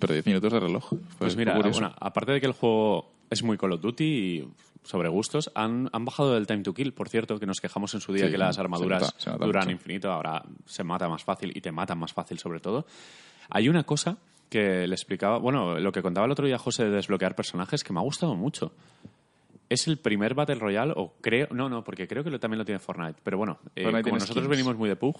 Pero 0.00 0.12
10 0.12 0.26
minutos 0.26 0.52
de 0.52 0.58
reloj. 0.58 0.88
Fue- 0.88 0.98
Pues 1.20 1.36
mira, 1.36 1.56
bueno, 1.56 1.94
aparte 2.00 2.32
de 2.32 2.40
que 2.40 2.46
el 2.46 2.52
juego 2.54 3.12
es 3.30 3.44
muy 3.44 3.56
Call 3.58 3.72
of 3.74 3.80
Duty 3.82 4.04
y 4.04 4.48
sobre 4.84 5.08
gustos, 5.08 5.50
han, 5.54 5.88
han 5.92 6.04
bajado 6.04 6.36
el 6.36 6.46
time 6.46 6.62
to 6.62 6.72
kill, 6.72 6.92
por 6.92 7.08
cierto, 7.08 7.38
que 7.38 7.46
nos 7.46 7.60
quejamos 7.60 7.92
en 7.94 8.00
su 8.00 8.12
día 8.12 8.26
Sí, 8.26 8.32
que 8.32 8.38
las 8.38 8.54
se 8.56 8.60
armaduras 8.60 9.14
se 9.18 9.30
duran 9.30 9.64
mucho. 9.64 9.70
infinito, 9.70 10.10
ahora 10.10 10.42
se 10.66 10.82
mata 10.84 11.08
más 11.08 11.24
fácil 11.24 11.52
y 11.54 11.60
te 11.60 11.70
matan 11.72 11.98
más 11.98 12.12
fácil 12.12 12.38
sobre 12.38 12.60
todo. 12.60 12.86
Hay 13.50 13.68
una 13.68 13.84
cosa 13.84 14.16
que 14.48 14.86
le 14.86 14.94
explicaba, 14.94 15.38
bueno, 15.38 15.78
lo 15.78 15.92
que 15.92 16.00
contaba 16.00 16.24
el 16.24 16.32
otro 16.32 16.46
día 16.46 16.56
José 16.58 16.84
de 16.84 16.90
desbloquear 16.90 17.34
personajes 17.34 17.84
que 17.84 17.92
me 17.92 18.00
ha 18.00 18.02
gustado 18.02 18.34
mucho. 18.34 18.72
Es 19.68 19.86
el 19.86 19.98
primer 19.98 20.32
Battle 20.34 20.54
Royale, 20.54 20.94
o 20.96 21.12
creo, 21.20 21.48
no, 21.50 21.68
no, 21.68 21.84
porque 21.84 22.08
creo 22.08 22.24
que 22.24 22.30
lo- 22.30 22.40
también 22.40 22.58
lo 22.58 22.64
tiene 22.64 22.78
Fortnite, 22.78 23.20
pero 23.22 23.36
bueno, 23.36 23.58
eh, 23.76 23.82
Fortnite 23.82 24.04
como 24.04 24.14
nosotros 24.16 24.44
skins. 24.44 24.48
venimos 24.56 24.76
muy 24.78 24.88
de 24.88 24.96
PUG, 24.96 25.16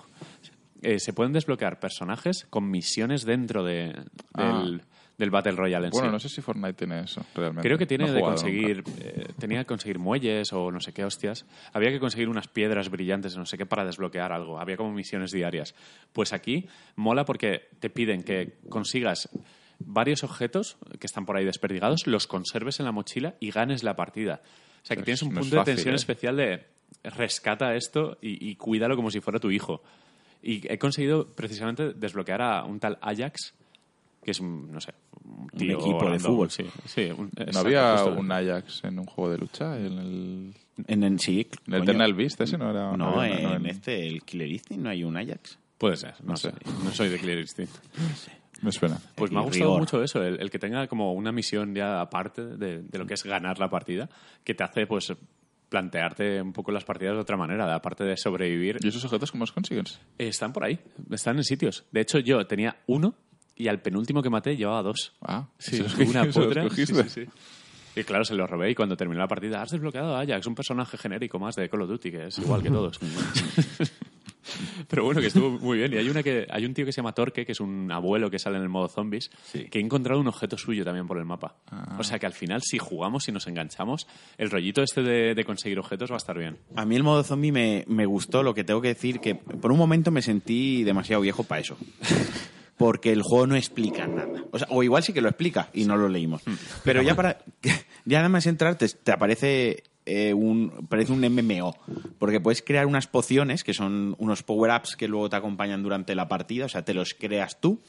eh, 0.80 0.98
se 0.98 1.12
pueden 1.12 1.34
desbloquear 1.34 1.78
personajes 1.78 2.46
con 2.48 2.70
misiones 2.70 3.26
dentro 3.26 3.62
de, 3.64 3.94
Ah. 4.32 4.64
Del, 5.18 5.30
Battle 5.30 5.52
Royale 5.52 5.86
en 5.86 5.90
Bueno, 5.90 6.08
sí. 6.08 6.12
no 6.12 6.18
sé 6.18 6.28
si 6.28 6.40
Fortnite 6.40 6.72
tiene 6.74 7.00
eso, 7.00 7.24
realmente. 7.34 7.62
Creo 7.68 7.76
que 7.76 7.86
tiene 7.86 8.06
No 8.06 8.12
de 8.12 8.20
conseguir, 8.20 8.84
eh, 9.00 9.26
tenía 9.38 9.58
que 9.60 9.66
conseguir 9.66 9.98
muelles 9.98 10.52
o 10.52 10.70
no 10.70 10.80
sé 10.80 10.92
qué 10.92 11.04
hostias. 11.04 11.44
Había 11.72 11.90
que 11.90 11.98
conseguir 12.00 12.28
unas 12.28 12.48
piedras 12.48 12.88
brillantes, 12.88 13.36
no 13.36 13.44
sé 13.44 13.58
qué, 13.58 13.66
para 13.66 13.84
desbloquear 13.84 14.32
algo. 14.32 14.58
Había 14.60 14.76
como 14.76 14.92
misiones 14.92 15.30
diarias. 15.32 15.74
Pues 16.12 16.32
aquí 16.32 16.66
mola 16.96 17.24
porque 17.24 17.68
te 17.80 17.90
piden 17.90 18.22
que 18.22 18.58
consigas 18.68 19.28
varios 19.80 20.24
objetos 20.24 20.76
que 20.98 21.06
están 21.06 21.26
por 21.26 21.36
ahí 21.36 21.44
desperdigados, 21.44 22.06
los 22.06 22.26
conserves 22.26 22.78
en 22.80 22.86
la 22.86 22.92
mochila 22.92 23.34
y 23.40 23.50
ganes 23.50 23.82
la 23.84 23.94
partida. 23.96 24.40
O 24.82 24.86
sea 24.86 24.96
que 24.96 25.00
Es- 25.02 25.04
tienes 25.04 25.22
un 25.22 25.34
no 25.34 25.40
punto 25.40 25.56
fácil, 25.56 25.64
de 25.64 25.76
tensión 25.76 25.92
¿eh? 25.94 25.96
especial 25.96 26.36
de 26.36 26.66
rescata 27.04 27.74
esto 27.74 28.18
y, 28.20 28.48
y 28.50 28.56
cuídalo 28.56 28.96
como 28.96 29.10
si 29.10 29.20
fuera 29.20 29.38
tu 29.38 29.50
hijo. 29.50 29.82
Y 30.42 30.66
he 30.72 30.78
conseguido 30.78 31.28
precisamente 31.34 31.92
desbloquear 31.94 32.40
a 32.42 32.64
un 32.64 32.78
tal 32.80 32.98
Ajax, 33.00 33.54
que 34.22 34.30
es 34.32 34.40
un, 34.40 34.70
no 34.72 34.80
sé, 34.80 34.92
un 35.24 35.48
tío 35.48 35.78
equipo 35.78 36.10
de 36.10 36.18
fútbol. 36.18 36.50
Sí, 36.50 36.64
sí, 36.86 37.10
un- 37.16 37.30
¿No 37.36 37.42
exacto, 37.44 37.58
había 37.60 38.04
un 38.04 38.30
Ajax 38.32 38.84
en 38.84 38.98
un 38.98 39.06
juego 39.06 39.30
de 39.32 39.38
lucha? 39.38 39.76
En 39.78 39.98
el, 39.98 40.54
En, 40.86 41.02
en- 41.04 41.18
sí, 41.18 41.48
en 41.66 41.74
el. 41.74 41.82
Eternal 41.82 42.14
Beast 42.14 42.40
ese 42.40 42.58
no 42.58 42.70
era... 42.70 42.96
No, 42.96 43.20
había- 43.20 43.38
en, 43.40 43.50
en- 43.52 43.66
este, 43.66 44.06
el 44.06 44.22
Killer 44.22 44.48
Instinct, 44.50 44.82
no 44.82 44.90
hay 44.90 45.04
un 45.04 45.16
Ajax. 45.16 45.58
Puede 45.78 45.96
ser, 45.96 46.14
no, 46.22 46.30
No 46.32 46.36
sé. 46.36 46.50
sé. 46.50 46.56
No 46.84 46.90
soy 46.90 47.08
de 47.08 47.18
Clear 47.18 47.38
Instinct. 47.38 47.72
Me 48.62 48.72
suena. 48.72 48.98
Pues 49.14 49.30
me 49.30 49.38
ha 49.38 49.42
gustado 49.42 49.66
rigor. 49.70 49.78
mucho 49.80 50.02
eso, 50.02 50.20
el, 50.24 50.40
el 50.40 50.50
que 50.50 50.58
tenga 50.58 50.88
como 50.88 51.12
una 51.12 51.30
misión 51.30 51.72
ya 51.76 52.00
aparte 52.00 52.44
de, 52.44 52.82
de 52.82 52.98
lo 52.98 53.06
que 53.06 53.14
es 53.14 53.22
ganar 53.22 53.60
la 53.60 53.70
partida, 53.70 54.08
que 54.42 54.54
te 54.54 54.64
hace 54.64 54.88
pues 54.88 55.12
plantearte 55.68 56.40
un 56.42 56.52
poco 56.52 56.72
las 56.72 56.84
partidas 56.84 57.14
de 57.14 57.20
otra 57.20 57.36
manera, 57.36 57.72
aparte 57.74 58.02
de 58.04 58.16
sobrevivir. 58.16 58.78
¿Y 58.82 58.88
esos 58.88 59.04
objetos 59.04 59.30
cómo 59.30 59.42
los 59.42 59.52
consigues? 59.52 60.00
Eh, 60.18 60.28
están 60.28 60.52
por 60.52 60.64
ahí, 60.64 60.78
están 61.10 61.36
en 61.36 61.44
sitios. 61.44 61.84
De 61.92 62.00
hecho, 62.00 62.18
yo 62.18 62.44
tenía 62.46 62.76
uno 62.86 63.14
y 63.58 63.68
al 63.68 63.80
penúltimo 63.80 64.22
que 64.22 64.30
maté 64.30 64.56
llevaba 64.56 64.82
dos. 64.82 65.12
Ah, 65.20 65.46
Sí, 65.58 65.76
¿se 65.76 65.82
los 65.82 65.94
una? 65.98 66.20
¿Se 66.20 66.26
los 66.26 66.36
potra. 66.36 66.70
Sí, 66.70 66.86
sí, 66.86 66.94
sí. 67.08 67.22
Y 67.96 68.04
claro, 68.04 68.24
se 68.24 68.34
lo 68.34 68.46
robé 68.46 68.70
y 68.70 68.74
cuando 68.76 68.96
terminó 68.96 69.20
la 69.20 69.26
partida, 69.28 69.60
has 69.60 69.70
desbloqueado 69.70 70.14
a 70.14 70.20
Ajax, 70.20 70.46
un 70.46 70.54
personaje 70.54 70.96
genérico 70.96 71.38
más 71.40 71.56
de 71.56 71.68
Call 71.68 71.82
of 71.82 71.88
Duty, 71.88 72.10
que 72.12 72.26
es 72.28 72.38
igual 72.38 72.62
que 72.62 72.70
todos. 72.70 73.00
Pero 74.88 75.04
bueno, 75.04 75.20
que 75.20 75.26
estuvo 75.26 75.50
muy 75.50 75.78
bien. 75.78 75.92
Y 75.92 75.96
hay 75.96 76.08
una 76.08 76.22
que 76.22 76.46
hay 76.48 76.64
un 76.64 76.72
tío 76.72 76.86
que 76.86 76.92
se 76.92 76.98
llama 76.98 77.12
Torque, 77.12 77.44
que 77.44 77.52
es 77.52 77.60
un 77.60 77.90
abuelo 77.92 78.30
que 78.30 78.38
sale 78.38 78.56
en 78.56 78.62
el 78.62 78.68
modo 78.68 78.88
zombies, 78.88 79.30
que 79.52 79.78
he 79.78 79.82
encontrado 79.82 80.20
un 80.20 80.28
objeto 80.28 80.56
suyo 80.56 80.84
también 80.84 81.06
por 81.06 81.18
el 81.18 81.24
mapa. 81.24 81.56
O 81.98 82.04
sea 82.04 82.18
que 82.18 82.26
al 82.26 82.32
final, 82.32 82.62
si 82.62 82.78
jugamos 82.78 83.28
y 83.28 83.32
nos 83.32 83.46
enganchamos, 83.46 84.06
el 84.38 84.50
rollito 84.50 84.82
este 84.82 85.02
de, 85.02 85.34
de 85.34 85.44
conseguir 85.44 85.78
objetos 85.78 86.10
va 86.10 86.14
a 86.14 86.18
estar 86.18 86.38
bien. 86.38 86.56
A 86.76 86.84
mí 86.86 86.96
el 86.96 87.02
modo 87.02 87.22
zombie 87.24 87.52
me, 87.52 87.84
me 87.88 88.06
gustó, 88.06 88.42
lo 88.42 88.54
que 88.54 88.64
tengo 88.64 88.80
que 88.80 88.88
decir 88.88 89.20
que 89.20 89.34
por 89.34 89.70
un 89.70 89.78
momento 89.78 90.10
me 90.10 90.22
sentí 90.22 90.82
demasiado 90.84 91.20
viejo 91.20 91.44
para 91.44 91.60
eso. 91.60 91.76
Porque 92.78 93.10
el 93.12 93.22
juego 93.22 93.46
no 93.48 93.56
explica 93.56 94.06
nada. 94.06 94.44
O, 94.52 94.58
sea, 94.58 94.68
o 94.70 94.82
igual 94.82 95.02
sí 95.02 95.12
que 95.12 95.20
lo 95.20 95.28
explica 95.28 95.68
y 95.74 95.84
no 95.84 95.96
lo 95.96 96.08
leímos. 96.08 96.42
Pero 96.84 97.02
ya 97.02 97.14
para. 97.16 97.38
Ya 98.04 98.18
nada 98.18 98.28
más 98.28 98.46
entrar 98.46 98.76
te, 98.78 98.88
te 98.88 99.12
aparece 99.12 99.82
eh, 100.06 100.32
un. 100.32 100.86
Parece 100.88 101.12
un 101.12 101.20
MMO. 101.20 101.76
Porque 102.18 102.40
puedes 102.40 102.62
crear 102.62 102.86
unas 102.86 103.06
pociones 103.08 103.64
que 103.64 103.74
son 103.74 104.14
unos 104.18 104.42
power-ups 104.44 104.96
que 104.96 105.08
luego 105.08 105.28
te 105.28 105.36
acompañan 105.36 105.82
durante 105.82 106.14
la 106.14 106.28
partida. 106.28 106.66
O 106.66 106.68
sea, 106.68 106.84
te 106.84 106.94
los 106.94 107.14
creas 107.14 107.60
tú. 107.60 107.80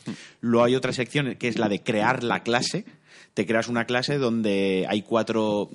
Luego 0.42 0.66
hay 0.66 0.76
otra 0.76 0.92
sección 0.92 1.36
que 1.36 1.48
es 1.48 1.58
la 1.60 1.70
de 1.70 1.82
crear 1.84 2.24
la 2.24 2.42
clase. 2.44 2.86
Te 3.36 3.46
creas 3.46 3.68
una 3.68 3.86
clase 3.86 4.18
donde 4.18 4.86
hay 4.90 5.04
cuatro 5.04 5.70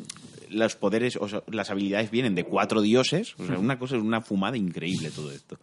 los 0.51 0.77
poderes, 0.77 1.17
o 1.17 1.29
sea, 1.29 1.43
las 1.51 1.71
habilidades 1.71 2.11
vienen 2.11 2.35
de 2.35 2.45
cuatro 2.45 2.81
dioses. 2.83 3.35
O 3.39 3.47
sea, 3.47 3.59
una 3.59 3.79
cosa, 3.79 3.97
una 3.97 4.21
fumada 4.21 4.57
increíble 4.57 5.11
todo 5.11 5.33
esto. 5.33 5.59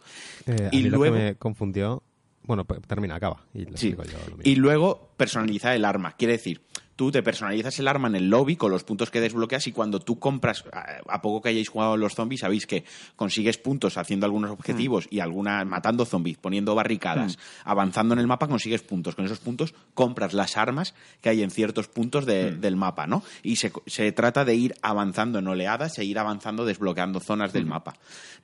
Eh, 0.46 0.68
a 0.72 0.74
Y 0.74 0.78
mí 0.84 0.90
lo 0.90 0.96
luego- 0.98 1.14
que 1.16 1.22
me 1.22 1.34
confundió... 1.36 2.02
Bueno, 2.44 2.64
pues, 2.64 2.80
termina, 2.82 3.14
acaba. 3.16 3.44
Y 3.54 3.66
Sí. 3.74 3.90
yo 3.92 3.96
lo 3.96 4.04
mismo. 4.36 4.42
Y 4.44 4.56
luego 4.56 5.10
personalizar 5.16 5.74
el 5.74 5.84
arma. 5.84 6.12
Quiere 6.16 6.32
decir, 6.34 6.62
tú 6.96 7.10
te 7.10 7.22
personalizas 7.22 7.78
el 7.78 7.88
arma 7.88 8.08
en 8.08 8.14
el 8.16 8.28
lobby 8.28 8.56
con 8.56 8.70
los 8.70 8.84
puntos 8.84 9.10
que 9.10 9.20
desbloqueas 9.20 9.66
y 9.66 9.72
cuando 9.72 9.98
tú 10.00 10.18
compras, 10.18 10.64
a, 10.72 11.22
poco 11.22 11.40
que 11.42 11.48
hayáis 11.48 11.68
jugado 11.68 11.96
los 11.96 12.14
zombies, 12.14 12.40
sabéis 12.42 12.66
que 12.66 12.84
consigues 13.16 13.58
puntos 13.58 13.96
haciendo 13.98 14.26
algunos 14.26 14.50
objetivos 14.50 15.06
y 15.10 15.20
algunas 15.20 15.66
matando 15.66 16.04
zombies, 16.04 16.36
poniendo 16.38 16.74
barricadas, 16.74 17.38
avanzando 17.64 18.14
en 18.14 18.20
el 18.20 18.26
mapa, 18.26 18.46
consigues 18.48 18.82
puntos. 18.82 19.14
Con 19.14 19.24
esos 19.24 19.38
puntos 19.40 19.74
compras 19.94 20.32
las 20.34 20.56
armas 20.56 20.94
que 21.20 21.28
hay 21.30 21.42
en 21.42 21.50
ciertos 21.50 21.88
puntos 21.88 22.26
de- 22.26 22.50
del 22.52 22.76
mapa, 22.76 23.06
¿no? 23.06 23.22
Y 23.42 23.56
se, 23.56 23.72
se 23.86 24.12
trata 24.12 24.44
de 24.44 24.54
ir 24.54 24.74
avanzando 24.82 25.38
en 25.38 25.46
oleadas 25.48 25.98
e 25.98 26.04
ir 26.04 26.18
avanzando 26.18 26.64
desbloqueando 26.64 27.20
zonas 27.20 27.52
del 27.52 27.66
mapa. 27.66 27.94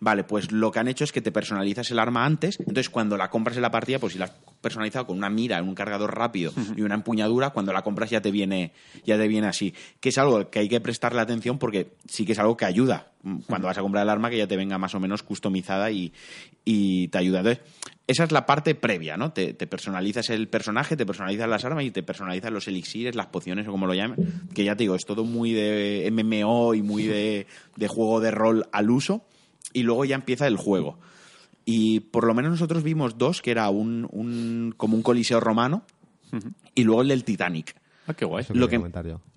Vale, 0.00 0.24
pues 0.24 0.52
lo 0.52 0.70
que 0.70 0.78
han 0.78 0.88
hecho 0.88 1.04
es 1.04 1.12
que 1.12 1.20
te 1.20 1.32
personalizas 1.32 1.90
el 1.90 1.98
arma 1.98 2.24
antes, 2.24 2.58
entonces 2.60 2.88
cuando 2.88 3.16
la 3.16 3.30
compras 3.30 3.56
en 3.56 3.62
la 3.62 3.70
partida, 3.70 3.98
pues 3.98 4.12
si 4.14 4.18
la 4.18 4.26
has 4.26 4.32
personalizado 4.60 5.06
con 5.06 5.16
una 5.18 5.28
mira, 5.30 5.62
un 5.62 5.74
cargador 5.74 6.16
rápido 6.16 6.52
y 6.76 6.82
una 6.82 6.94
empuñadura, 6.94 7.50
cuando 7.50 7.72
la 7.72 7.82
compras 7.82 8.10
ya 8.10 8.20
te 8.20 8.30
viene, 8.38 8.72
ya 9.04 9.16
te 9.16 9.26
viene 9.28 9.46
así. 9.48 9.74
Que 10.00 10.10
es 10.10 10.18
algo 10.18 10.48
que 10.50 10.60
hay 10.60 10.68
que 10.68 10.80
prestarle 10.80 11.20
atención 11.20 11.58
porque 11.58 11.88
sí 12.08 12.24
que 12.24 12.32
es 12.32 12.38
algo 12.38 12.56
que 12.56 12.64
ayuda. 12.64 13.08
mm, 13.22 13.38
Cuando 13.46 13.66
vas 13.66 13.78
a 13.78 13.82
comprar 13.82 14.04
el 14.04 14.10
arma, 14.10 14.30
que 14.30 14.38
ya 14.38 14.46
te 14.46 14.56
venga 14.56 14.78
más 14.78 14.94
o 14.94 15.00
menos 15.00 15.22
customizada 15.22 15.90
y, 15.90 16.12
y 16.64 17.08
te 17.08 17.18
ayuda. 17.18 17.40
Entonces, 17.40 17.64
esa 18.06 18.24
es 18.24 18.32
la 18.32 18.46
parte 18.46 18.74
previa, 18.74 19.16
¿no? 19.16 19.32
Te, 19.32 19.52
te 19.52 19.66
personalizas 19.66 20.30
el 20.30 20.48
personaje, 20.48 20.96
te 20.96 21.04
personalizas 21.04 21.48
las 21.48 21.64
armas 21.64 21.84
y 21.84 21.90
te 21.90 22.02
personalizas 22.02 22.50
los 22.52 22.66
elixires, 22.68 23.14
las 23.14 23.26
pociones 23.26 23.66
o 23.68 23.70
como 23.72 23.86
lo 23.86 23.94
llamen. 23.94 24.16
Que 24.54 24.64
ya 24.64 24.76
te 24.76 24.84
digo, 24.84 24.94
es 24.94 25.04
todo 25.04 25.24
muy 25.24 25.52
de 25.52 26.08
MMO 26.10 26.74
y 26.74 26.82
muy 26.82 27.02
de, 27.04 27.46
de 27.76 27.88
juego 27.88 28.20
de 28.20 28.30
rol 28.30 28.66
al 28.72 28.90
uso. 28.90 29.24
Y 29.74 29.82
luego 29.82 30.04
ya 30.06 30.14
empieza 30.14 30.46
el 30.46 30.56
juego. 30.56 30.98
Y 31.66 32.00
por 32.00 32.26
lo 32.26 32.32
menos 32.32 32.52
nosotros 32.52 32.82
vimos 32.82 33.18
dos, 33.18 33.42
que 33.42 33.50
era 33.50 33.68
un, 33.68 34.08
un 34.10 34.72
como 34.78 34.96
un 34.96 35.02
coliseo 35.02 35.38
romano 35.38 35.82
y 36.74 36.84
luego 36.84 37.02
el 37.02 37.08
del 37.08 37.24
Titanic. 37.24 37.74
Ah, 38.08 38.14
qué 38.14 38.24
guay. 38.24 38.42
Eso 38.42 38.54
Lo 38.54 38.68
que-. 38.68 38.76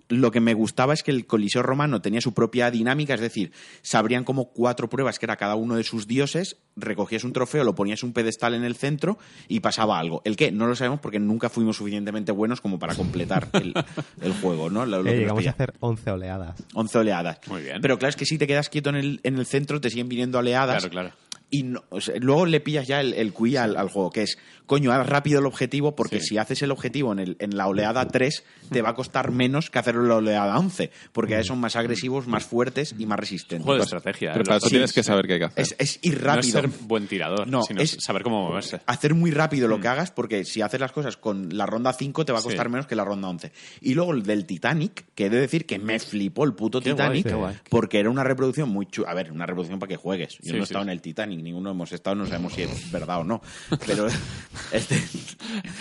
Lo 0.10 0.30
que 0.32 0.42
me 0.42 0.54
gustaba 0.54 0.94
es 0.94 1.04
que 1.04 1.12
el 1.12 1.26
Coliseo 1.26 1.64
romano 1.64 2.02
tenía 2.02 2.20
su 2.20 2.34
propia 2.34 2.70
dinámica, 2.70 3.14
es 3.14 3.22
decir, 3.22 3.54
sabrían 3.82 4.26
como 4.26 4.52
cuatro 4.52 4.90
pruebas 4.90 5.20
que 5.20 5.26
era 5.26 5.38
cada 5.38 5.56
uno 5.56 5.76
de 5.78 5.84
sus 5.86 6.06
dioses, 6.06 6.58
recogías 6.76 7.24
un 7.24 7.32
trofeo, 7.32 7.64
lo 7.64 7.76
ponías 7.76 8.04
un 8.04 8.12
pedestal 8.12 8.54
en 8.54 8.66
el 8.66 8.76
centro 8.76 9.18
y 9.48 9.62
pasaba 9.62 9.98
algo. 10.00 10.22
¿El 10.26 10.36
qué? 10.36 10.52
No 10.52 10.68
lo 10.68 10.76
sabemos 10.76 11.00
porque 11.00 11.18
nunca 11.20 11.48
fuimos 11.50 11.78
suficientemente 11.78 12.34
buenos 12.34 12.60
como 12.60 12.78
para 12.78 12.94
completar 12.96 13.48
el, 13.54 13.74
el 14.22 14.34
juego, 14.34 14.70
¿no? 14.70 14.86
Lo- 14.86 15.02
lo 15.02 15.10
Eh, 15.10 15.14
que 15.14 15.20
llegamos 15.20 15.48
a 15.48 15.52
hacer 15.52 15.74
11 15.80 16.12
oleadas. 16.12 16.62
11 16.74 16.98
oleadas. 16.98 17.40
Muy 17.48 17.62
bien. 17.62 17.80
Pero 17.82 17.98
claro, 17.98 18.10
es 18.10 18.18
que 18.18 18.26
si 18.26 18.38
te 18.38 18.48
quedas 18.48 18.68
quieto 18.68 18.90
en 18.90 18.96
el, 18.98 19.20
en 19.24 19.38
el 19.38 19.46
centro, 19.46 19.80
te 19.80 19.90
siguen 19.90 20.10
viniendo 20.10 20.40
oleadas. 20.40 20.84
Claro, 20.86 20.92
claro. 20.92 21.12
Y 21.54 21.64
no- 21.64 21.84
o 21.90 22.00
sea, 22.02 22.16
luego 22.20 22.46
le 22.46 22.62
pillas 22.62 22.88
ya 22.88 23.02
el, 23.02 23.14
el 23.14 23.34
QI 23.34 23.58
al, 23.58 23.76
al 23.78 23.90
juego, 23.90 24.10
que 24.10 24.24
es, 24.24 24.38
coño, 24.66 24.92
haz 24.94 25.06
rápido 25.06 25.40
el 25.40 25.46
objetivo, 25.46 25.96
porque 25.98 26.22
Sí. 26.22 26.28
si 26.30 26.38
haces 26.38 26.62
el 26.62 26.72
objetivo 26.72 27.12
en, 27.12 27.20
el- 27.20 27.36
en 27.40 27.58
la 27.58 27.68
oleada 27.68 28.08
3, 28.08 28.44
te 28.72 28.82
va 28.82 28.92
a 28.92 28.96
costar 28.96 29.32
menos 29.32 29.70
que 29.70 29.78
hacerlo 29.78 30.04
en 30.04 30.08
la 30.08 30.16
oleada 30.16 30.58
11, 30.58 30.92
porque 31.12 31.36
ahí 31.36 31.44
son 31.44 31.60
más 31.60 31.76
agresivos, 31.76 32.26
más 32.26 32.46
fuertes 32.46 32.96
y 32.98 33.06
más 33.06 33.20
resistentes. 33.20 33.66
Juego 33.66 33.80
de 33.80 33.84
estrategia. 33.84 34.32
Pero 34.32 34.44
¿eh? 34.44 34.46
para 34.46 34.58
eso 34.58 34.70
tienes 34.70 34.94
que 34.94 35.04
saber 35.04 35.28
qué 35.28 35.34
hay 35.34 35.40
que 35.40 35.46
hacer. 35.46 35.62
es, 35.62 35.76
es 35.78 36.00
ir 36.04 36.14
No 36.14 36.18
es 36.20 36.24
rápido. 36.24 36.62
ser 36.62 36.70
buen 36.88 37.08
tirador, 37.08 37.48
No, 37.48 37.64
sino 37.64 37.82
es- 37.82 37.98
saber 38.00 38.24
cómo 38.24 38.48
moverse. 38.48 38.80
hacer 38.86 39.14
muy 39.14 39.32
rápido 39.32 39.68
Mm. 39.68 39.72
lo 39.72 39.80
que 39.82 39.88
hagas, 39.90 40.12
porque 40.12 40.46
si 40.46 40.62
haces 40.62 40.80
las 40.80 40.94
cosas 40.94 41.18
con 41.18 41.50
la 41.58 41.66
ronda 41.66 41.92
5 41.92 42.24
te 42.24 42.32
va 42.32 42.40
a 42.40 42.44
costar 42.44 42.68
Sí. 42.68 42.72
menos 42.72 42.88
que 42.88 42.96
la 42.96 43.04
ronda 43.04 43.28
11. 43.28 43.52
Y 43.82 43.94
luego 43.94 44.14
el 44.14 44.24
del 44.24 44.46
Titanic, 44.46 45.04
que 45.16 45.26
he 45.26 45.30
de 45.30 45.42
decir 45.42 45.66
que 45.66 45.80
me 45.80 46.00
flipó 46.00 46.46
el 46.46 46.54
puto 46.54 46.80
Qué 46.80 46.92
Titanic, 46.92 47.30
guay. 47.34 47.58
porque 47.70 48.00
era 48.00 48.10
una 48.10 48.24
reproducción 48.24 48.70
muy 48.70 48.86
chula. 48.86 49.10
A 49.12 49.14
ver, 49.16 49.34
una 49.34 49.46
reproducción 49.46 49.80
para 49.80 49.90
que 49.90 49.98
juegues. 49.98 50.36
Yo 50.38 50.44
Sí, 50.44 50.50
no 50.52 50.56
he 50.56 50.60
sí, 50.60 50.64
estado 50.64 50.84
en 50.84 50.90
el 50.90 51.02
Titanic, 51.02 51.41
ninguno 51.42 51.72
hemos 51.72 51.92
estado, 51.92 52.16
no 52.16 52.26
sabemos 52.26 52.54
si 52.54 52.64
es 52.64 52.92
verdad 52.92 53.20
o 53.20 53.24
no. 53.24 53.42
Pero 53.86 54.08
este, 54.72 55.02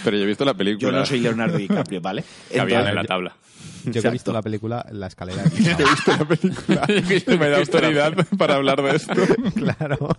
Pero 0.05 0.17
yo 0.17 0.23
he 0.25 0.27
visto 0.27 0.45
la 0.45 0.55
película. 0.55 0.91
yo 0.91 0.97
no 0.97 1.07
soy 1.07 1.21
Leonardo 1.21 1.59
DiCaprio, 1.59 2.01
¿vale? 2.01 2.25
Cabían 2.55 2.87
en 2.89 2.95
la 2.95 3.05
tabla. 3.05 3.37
Yo 3.85 3.85
que 3.85 3.89
he 3.89 4.01
Exacto. 4.01 4.13
visto 4.13 4.33
la 4.33 4.43
película, 4.43 4.87
la 4.93 5.07
escalera. 5.07 5.43
He 5.47 5.49
visto 5.49 6.13
la 6.17 6.25
película. 6.27 6.87
me 7.39 7.49
da 7.49 7.59
autoridad 7.59 8.27
para 8.37 8.57
hablar 8.57 8.83
de 8.83 8.97
esto. 8.97 9.15
claro. 9.55 10.17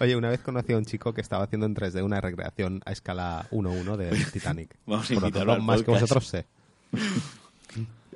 Oye, 0.00 0.14
una 0.16 0.28
vez 0.28 0.40
conocí 0.40 0.72
a 0.72 0.76
un 0.78 0.84
chico 0.84 1.12
que 1.12 1.20
estaba 1.20 1.44
haciendo 1.44 1.66
en 1.66 1.74
3D 1.74 2.04
una 2.04 2.20
recreación 2.20 2.80
a 2.84 2.92
escala 2.92 3.46
1-1 3.50 3.96
del 3.96 4.30
Titanic. 4.30 4.76
Vamos 4.86 5.10
a 5.10 5.14
Por 5.14 5.22
lo 5.24 5.30
tanto, 5.32 5.58
más 5.60 5.82
que 5.82 5.90
vosotros 5.90 6.26
sé. 6.26 6.46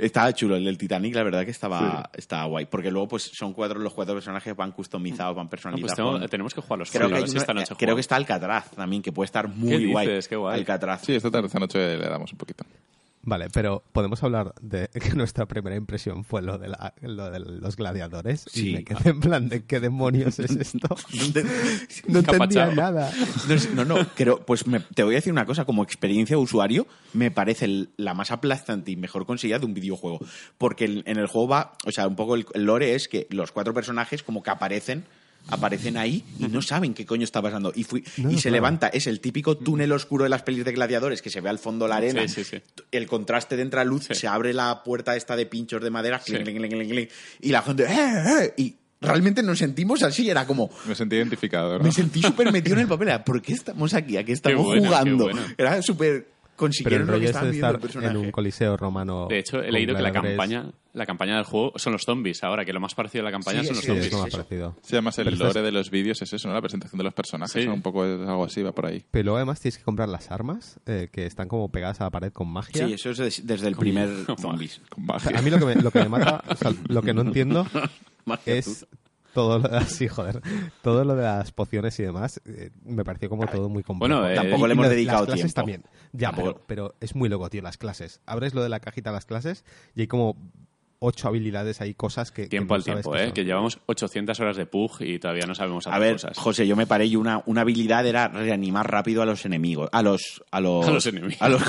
Estaba 0.00 0.32
chulo 0.32 0.56
el 0.56 0.64
del 0.64 0.78
Titanic, 0.78 1.14
la 1.14 1.22
verdad 1.22 1.44
que 1.44 1.50
estaba, 1.50 2.10
estaba 2.14 2.44
guay. 2.46 2.66
Porque 2.66 2.90
luego, 2.90 3.08
pues, 3.08 3.22
son 3.24 3.52
cuatro, 3.52 3.78
los 3.78 3.92
cuatro 3.92 4.14
personajes 4.14 4.54
van 4.56 4.72
customizados, 4.72 5.36
van 5.36 5.44
No, 5.46 5.50
pues 5.50 5.62
personalizados. 5.62 6.14
tengo- 6.16 6.28
tenemos 6.28 6.54
que 6.54 6.60
jugar 6.60 6.78
los 6.78 6.90
Creo 6.90 7.08
que, 7.08 7.18
esta 7.18 7.52
noche. 7.54 7.66
creo 7.66 7.76
jugamos. 7.78 7.94
que 7.96 8.00
está 8.00 8.16
Alcatraz 8.16 8.70
también, 8.70 9.02
que 9.02 9.12
puede 9.12 9.26
estar 9.26 9.48
muy 9.48 9.78
¿Qué 9.78 9.86
guay. 9.86 10.06
dices? 10.06 10.28
Qué 10.28 10.36
guay. 10.36 10.58
Alcatraz. 10.58 11.02
Sí, 11.02 11.14
esta 11.14 11.30
tarde, 11.30 11.46
esta 11.46 11.58
noche 11.58 11.78
le 11.98 12.08
damos 12.08 12.32
un 12.32 12.38
poquito. 12.38 12.64
Vale, 13.22 13.48
pero 13.52 13.84
podemos 13.92 14.22
hablar 14.22 14.54
de 14.62 14.88
que 14.94 15.10
nuestra 15.14 15.46
primera 15.46 15.76
impresión 15.76 16.24
fue 16.24 16.40
lo 16.40 16.56
de, 16.56 16.68
la- 16.68 16.94
lo 17.02 17.30
de 17.30 17.40
los 17.40 17.76
gladiadores. 17.76 18.46
Sí. 18.50 18.70
Y 18.70 18.74
me 18.76 18.84
quedé 18.84 19.10
en 19.10 19.20
plan 19.20 19.48
de 19.50 19.64
qué 19.66 19.78
demonios 19.78 20.38
es 20.38 20.50
esto. 20.56 20.88
No 21.12 21.24
ente- 21.24 21.44
No 22.08 22.18
entendía 22.20 22.66
nada. 22.74 23.12
No, 23.74 23.84
no, 23.84 23.96
pero 24.16 24.44
pues 24.46 24.66
me- 24.66 24.80
te 24.80 25.02
voy 25.02 25.14
a 25.14 25.18
decir 25.18 25.32
una 25.32 25.44
cosa, 25.44 25.64
como 25.66 25.82
experiencia 25.82 26.36
de 26.36 26.42
usuario, 26.42 26.86
me 27.12 27.30
parece 27.30 27.88
la 27.96 28.14
más 28.14 28.30
aplastante 28.30 28.90
y 28.92 28.96
mejor 28.96 29.26
conseguida 29.26 29.58
de 29.58 29.66
un 29.66 29.74
videojuego. 29.74 30.20
Porque 30.56 30.84
en 31.04 31.18
el 31.18 31.26
juego 31.26 31.48
va, 31.48 31.74
o 31.86 31.92
sea, 31.92 32.06
un 32.06 32.16
poco 32.16 32.36
el 32.36 32.46
lore 32.54 32.94
es 32.94 33.08
que 33.08 33.26
los 33.30 33.52
cuatro 33.52 33.74
personajes 33.74 34.22
como 34.22 34.42
que 34.42 34.50
aparecen 34.50 35.04
aparecen 35.48 35.96
ahí 35.96 36.24
y 36.38 36.44
no 36.48 36.62
saben 36.62 36.94
qué 36.94 37.04
coño 37.06 37.24
está 37.24 37.42
pasando. 37.42 37.72
Y, 37.74 37.84
fui, 37.84 38.04
No, 38.18 38.30
y 38.30 38.36
se 38.36 38.42
claro. 38.42 38.54
levanta, 38.54 38.88
es 38.88 39.06
el 39.06 39.20
típico 39.20 39.56
túnel 39.56 39.90
oscuro 39.92 40.24
de 40.24 40.30
las 40.30 40.42
pelis 40.42 40.64
de 40.64 40.72
gladiadores 40.72 41.22
que 41.22 41.30
se 41.30 41.40
ve 41.40 41.48
al 41.50 41.58
fondo 41.58 41.88
la 41.88 41.96
arena, 41.96 42.22
Sí, 42.28 42.44
sí, 42.44 42.44
sí. 42.44 42.62
el 42.92 43.06
contraste 43.06 43.56
de 43.56 43.62
entra 43.62 43.84
luz, 43.84 44.06
se 44.10 44.28
abre 44.28 44.52
la 44.54 44.82
puerta 44.84 45.16
esta 45.16 45.36
de 45.36 45.46
pinchos 45.46 45.82
de 45.82 45.90
madera, 45.90 46.18
clink, 46.20 46.44
clink, 46.44 46.68
clink, 46.68 47.10
y 47.40 47.48
la 47.50 47.62
gente, 47.62 47.84
¡eh, 47.84 48.44
eh! 48.44 48.54
Y 48.56 48.76
realmente 49.00 49.42
nos 49.42 49.58
sentimos 49.58 50.02
así, 50.02 50.28
era 50.30 50.46
como, 50.46 50.70
Me 50.86 50.94
sentí 50.94 51.16
identificado, 51.16 51.78
¿no? 51.78 51.84
me 51.84 51.90
sentí 51.92 52.22
súper 52.22 52.52
metido 52.52 52.76
en 52.76 52.82
el 52.82 52.88
papel. 52.88 53.08
Era, 53.08 53.24
¿Por 53.24 53.40
qué 53.42 53.52
estamos 53.54 53.94
aquí? 53.94 54.16
¿A 54.18 54.24
qué 54.24 54.32
estamos 54.32 54.64
bueno, 54.64 54.82
qué 54.82 54.88
jugando? 54.88 55.24
bueno. 55.24 55.40
Era 55.56 55.80
súper... 55.82 56.28
Pero 56.60 56.96
el 56.96 57.02
Consiguieron 57.02 57.06
lo 57.06 57.12
que 57.12 57.18
rollo 57.18 57.28
es 57.30 57.34
de 57.34 57.40
viendo 57.50 57.66
estar 57.86 58.04
el 58.04 58.10
en 58.10 58.16
un 58.16 58.30
coliseo 58.30 58.76
romano. 58.76 59.26
De 59.28 59.38
hecho, 59.38 59.62
he 59.62 59.72
leído 59.72 59.96
que 59.96 60.02
la 60.02 60.12
campaña, 60.12 60.70
la 60.92 61.06
campaña 61.06 61.36
del 61.36 61.44
juego 61.44 61.72
son 61.76 61.92
los 61.94 62.02
zombies 62.02 62.42
ahora, 62.44 62.64
que 62.64 62.72
lo 62.72 62.80
más 62.80 62.94
parecido 62.94 63.22
a 63.22 63.24
la 63.26 63.30
campaña 63.30 63.60
Sí, 63.60 63.66
son 63.68 63.76
los 63.76 63.84
sí, 63.84 63.86
Sí, 63.86 63.88
zombies. 63.92 64.06
es 64.06 64.12
lo 64.12 64.18
más 64.20 64.30
parecido. 64.30 64.76
Sí, 64.82 64.94
además 64.96 65.18
el 65.18 65.24
lore 65.26 65.46
estás- 65.48 65.62
de 65.64 65.72
los 65.72 65.90
vídeos 65.90 66.22
es 66.22 66.32
eso, 66.32 66.48
¿no? 66.48 66.54
La 66.54 66.60
presentación 66.60 66.98
de 66.98 67.04
los 67.04 67.14
personajes. 67.14 67.62
Sí. 67.62 67.68
Un 67.68 67.82
poco 67.82 68.02
algo 68.02 68.44
así, 68.44 68.62
va 68.62 68.72
por 68.72 68.86
ahí. 68.86 69.04
Pero 69.10 69.24
luego 69.24 69.36
además 69.38 69.60
tienes 69.60 69.78
que 69.78 69.84
comprar 69.84 70.08
las 70.08 70.30
armas 70.30 70.78
eh, 70.86 71.08
que 71.12 71.26
están 71.26 71.48
como 71.48 71.70
pegadas 71.70 72.00
a 72.00 72.04
la 72.04 72.10
pared 72.10 72.32
con 72.32 72.48
magia. 72.48 72.86
Sí, 72.86 72.92
eso 72.92 73.10
es 73.10 73.18
des- 73.18 73.46
desde 73.46 73.68
el 73.68 73.76
primer 73.76 74.08
zombies. 74.38 74.80
Con 74.88 75.06
magia. 75.06 75.38
a 75.38 75.42
mí 75.42 75.50
lo 75.50 75.58
que 75.58 75.64
me, 75.64 75.74
lo 75.76 75.90
que 75.90 76.00
me 76.00 76.08
mata, 76.08 76.42
o 76.48 76.54
sea, 76.56 76.72
lo 76.88 77.02
que 77.02 77.14
no 77.14 77.22
entiendo 77.22 77.66
es 78.46 78.86
todo 79.34 79.58
lo 79.58 79.68
de 79.68 79.74
las, 79.76 79.88
sí, 79.92 80.08
joder, 80.08 80.40
todo 80.82 81.04
lo 81.04 81.14
de 81.14 81.22
las 81.22 81.52
pociones 81.52 81.98
y 82.00 82.02
demás. 82.02 82.40
eh, 82.44 82.70
me 82.84 83.04
pareció 83.04 83.28
como 83.28 83.46
todo 83.46 83.68
muy 83.68 83.82
complejo. 83.82 84.14
Bueno, 84.14 84.28
eh, 84.28 84.34
Tampoco 84.34 84.66
le 84.66 84.72
hemos 84.74 84.88
dedicado 84.88 85.20
las 85.20 85.26
clases 85.26 85.42
tiempo. 85.42 85.54
también. 85.54 85.84
Ya, 86.12 86.32
pero, 86.32 86.62
pero 86.66 86.94
es 87.00 87.14
muy 87.14 87.28
loco, 87.28 87.48
tío, 87.50 87.62
las 87.62 87.76
clases. 87.78 88.20
Abres 88.26 88.54
lo 88.54 88.62
de 88.62 88.68
la 88.68 88.80
cajita 88.80 89.10
de 89.10 89.14
las 89.14 89.26
clases 89.26 89.64
y 89.94 90.02
hay 90.02 90.06
como 90.06 90.36
ocho 91.00 91.28
habilidades 91.28 91.80
ahí, 91.80 91.94
cosas 91.94 92.30
que. 92.30 92.42
que 92.42 92.48
Tiempo 92.50 92.74
no 92.74 92.76
al 92.76 92.82
sabes 92.84 93.02
tiempo, 93.02 93.16
¿eh? 93.18 93.24
son. 93.24 93.32
Que 93.34 93.44
llevamos 93.44 93.78
800 93.86 94.38
horas 94.40 94.56
de 94.56 94.66
PUG 94.66 95.00
y 95.02 95.18
todavía 95.18 95.46
no 95.46 95.54
sabemos 95.54 95.86
hacer 95.86 95.96
A 95.96 95.98
ver, 95.98 96.12
cosas. 96.12 96.38
José, 96.38 96.66
yo 96.66 96.76
me 96.76 96.86
paré 96.86 97.06
y 97.06 97.16
una, 97.16 97.42
una 97.46 97.62
habilidad 97.62 98.06
era 98.06 98.28
reanimar 98.28 98.90
rápido 98.90 99.22
a 99.22 99.26
los 99.26 99.44
enemigos. 99.46 99.88
A 99.92 100.02
los... 100.02 100.42
A 100.50 100.60
los, 100.60 100.86
A 100.88 100.90
los 100.92 101.06
enemigos. 101.06 101.40
a 101.42 101.48
los 101.48 101.62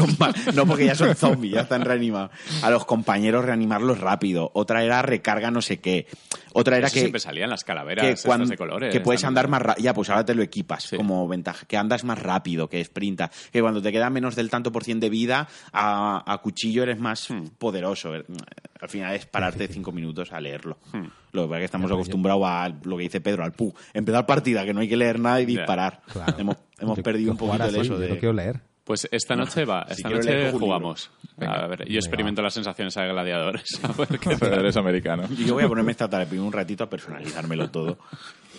no, 0.53 0.65
porque 0.67 0.85
ya 0.85 0.95
son 0.95 1.15
zombies, 1.15 1.53
ya 1.55 1.61
están 1.61 1.81
reanimados. 1.83 2.31
A 2.61 2.69
los 2.69 2.85
compañeros 2.85 3.45
reanimarlos 3.45 3.99
rápido. 3.99 4.51
Otra 4.53 4.83
era 4.83 5.01
recarga 5.01 5.49
no 5.49 5.61
sé 5.61 5.79
qué. 5.79 6.07
Otra 6.53 6.77
era 6.77 6.87
Eso 6.87 6.95
que... 6.95 6.99
siempre 6.99 7.19
salían 7.21 7.49
las 7.49 7.63
calaveras 7.63 8.05
que, 8.05 8.11
estas 8.11 8.25
cuan- 8.29 8.45
de 8.47 8.57
colores. 8.57 8.91
que 8.91 8.99
puedes 8.99 9.23
andar 9.23 9.47
más 9.47 9.61
rápido. 9.61 9.83
Ya, 9.85 9.93
pues 9.93 10.09
ahora 10.09 10.25
te 10.25 10.35
lo 10.35 10.43
equipas 10.43 10.83
Sí. 10.83 10.97
como 10.97 11.25
ventaja. 11.27 11.65
Que 11.67 11.77
andas 11.77 12.03
más 12.03 12.19
rápido, 12.19 12.67
que 12.67 12.83
sprinta. 12.83 13.31
Que 13.53 13.61
cuando 13.61 13.81
te 13.81 13.91
queda 13.93 14.09
menos 14.09 14.35
del 14.35 14.49
tanto 14.49 14.71
por 14.73 14.83
cien 14.83 14.99
de 14.99 15.09
vida, 15.09 15.47
a, 15.71 16.21
a 16.29 16.37
cuchillo 16.39 16.83
eres 16.83 16.99
más 16.99 17.29
Hmm. 17.29 17.45
poderoso. 17.57 18.11
Al 18.13 18.89
final 18.89 19.13
es 19.15 19.20
pararte 19.25 19.67
cinco 19.71 19.91
minutos 19.91 20.31
a 20.31 20.39
leerlo. 20.39 20.77
Hmm. 20.93 21.07
Lo 21.33 21.43
que 21.43 21.47
pasa 21.47 21.55
es 21.57 21.61
que 21.61 21.65
estamos 21.65 21.91
acostumbrados 21.91 22.43
a 22.45 22.69
lo 22.83 22.97
que 22.97 23.03
dice 23.03 23.21
Pedro, 23.21 23.43
al 23.43 23.53
pu. 23.53 23.73
Empezar 23.93 24.25
partida, 24.25 24.65
que 24.65 24.73
no 24.73 24.81
hay 24.81 24.89
que 24.89 24.97
leer 24.97 25.19
nada 25.19 25.39
y 25.41 25.45
disparar. 25.45 26.01
Claro. 26.11 26.35
Hemos, 26.37 26.57
hemos 26.79 26.97
Yo- 26.97 27.03
perdido 27.03 27.27
yo 27.27 27.31
un 27.33 27.37
poquito 27.37 27.63
de 27.63 27.69
así, 27.69 27.79
eso. 27.79 27.93
yo 27.93 27.99
De... 27.99 28.09
no 28.09 28.17
quiero 28.17 28.33
leer. 28.33 28.61
Pues 28.83 29.07
esta 29.11 29.35
noche 29.35 29.63
va, 29.63 29.85
esta 29.87 30.09
noche 30.09 30.51
jugamos. 30.51 31.11
A 31.39 31.67
ver, 31.67 31.87
yo 31.87 31.99
experimento 31.99 32.41
las 32.41 32.53
sensaciones 32.55 32.97
a 32.97 33.05
gladiadores. 33.05 33.79
A 33.83 33.91
ver 33.93 34.19
qué 34.19 34.29
Pero 34.39 34.51
tal. 34.51 34.59
eres 34.59 34.75
americano. 34.75 35.23
Y 35.37 35.45
yo 35.45 35.53
voy 35.53 35.63
a 35.63 35.67
ponerme 35.69 35.91
esta 35.91 36.09
tarde 36.09 36.39
un 36.39 36.51
ratito 36.51 36.83
a 36.83 36.89
personalizármelo 36.89 37.69
todo. 37.69 37.99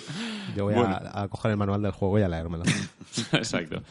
Yo 0.57 0.65
voy 0.65 0.75
Bueno. 0.75 0.89
a, 0.91 1.23
a 1.23 1.29
coger 1.29 1.53
el 1.53 1.57
manual 1.57 1.83
del 1.83 1.93
juego 1.93 2.19
y 2.19 2.23
a 2.23 2.29
leérmelo. 2.29 2.65
Exacto. 3.33 3.83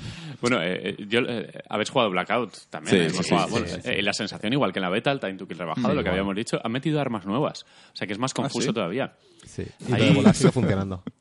Bueno, 0.42 0.62
eh, 0.62 0.90
eh, 0.98 1.06
yo, 1.08 1.20
eh, 1.22 1.52
habéis 1.70 1.90
jugado 1.90 2.10
Blackout 2.12 2.54
también. 2.70 3.10
Sí, 3.12 3.18
eh, 3.20 3.24
sí, 3.24 3.30
jugado. 3.30 3.48
sí, 3.48 3.52
Bueno, 3.54 3.68
eh, 3.84 4.00
y 4.00 4.02
la 4.02 4.14
sensación, 4.14 4.54
igual 4.54 4.72
que 4.74 4.80
en 4.80 4.84
la 4.84 4.90
beta, 4.90 5.12
el 5.12 5.20
Time 5.20 5.36
to 5.36 5.48
Kill 5.48 5.58
rebajado, 5.60 5.94
lo 5.94 6.04
que 6.04 6.10
habíamos 6.10 6.36
dicho, 6.36 6.60
han 6.64 6.72
metido 6.72 7.00
armas 7.00 7.26
nuevas. 7.26 7.64
O 7.94 7.96
sea 7.96 8.08
que 8.08 8.14
es 8.14 8.20
más 8.20 8.34
confuso 8.34 8.68
¿sí? 8.70 8.74
todavía. 8.74 9.14
Sí. 9.46 9.64
Y 9.88 9.94
Ahí- 9.94 10.14
lo 10.14 10.24
de 10.24 10.34
sigue 10.34 10.52
funcionando. 10.52 11.04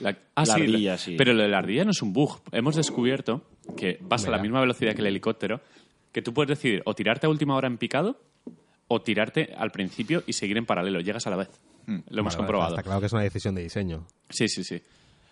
La, 0.00 0.10
ah, 0.34 0.44
La 0.46 0.54
sí, 0.54 0.62
ardilla, 0.62 0.98
sí. 0.98 1.14
Pero 1.16 1.32
lo 1.34 1.42
de 1.42 1.48
la 1.48 1.58
ardilla 1.58 1.84
no 1.84 1.90
es 1.92 2.02
un 2.02 2.12
bug. 2.12 2.40
Hemos 2.50 2.74
descubierto 2.74 3.42
que 3.76 3.98
vas 4.00 4.26
a 4.26 4.30
la 4.30 4.38
misma 4.38 4.58
velocidad 4.60 4.94
que 4.94 5.00
el 5.02 5.06
helicóptero 5.06 5.60
que 6.10 6.22
tú 6.22 6.32
puedes 6.34 6.48
decidir 6.48 6.82
o 6.86 6.94
tirarte 6.94 7.26
a 7.26 7.30
última 7.30 7.54
hora 7.54 7.68
en 7.68 7.76
picado 7.78 8.18
o 8.88 9.02
tirarte 9.02 9.54
al 9.56 9.70
principio 9.70 10.22
y 10.26 10.32
seguir 10.32 10.56
en 10.56 10.66
paralelo. 10.66 11.00
Llegas 11.00 11.26
a 11.26 11.30
la 11.30 11.36
vez. 11.36 11.50
Lo 11.86 11.94
hemos 11.94 12.06
Vale, 12.06 12.22
vale, 12.24 12.36
comprobado. 12.36 12.70
Está 12.74 12.82
claro 12.82 13.00
que 13.00 13.06
es 13.06 13.12
una 13.12 13.22
decisión 13.22 13.54
de 13.54 13.62
diseño. 13.62 14.06
Sí, 14.30 14.48
sí, 14.48 14.64
sí. 14.64 14.80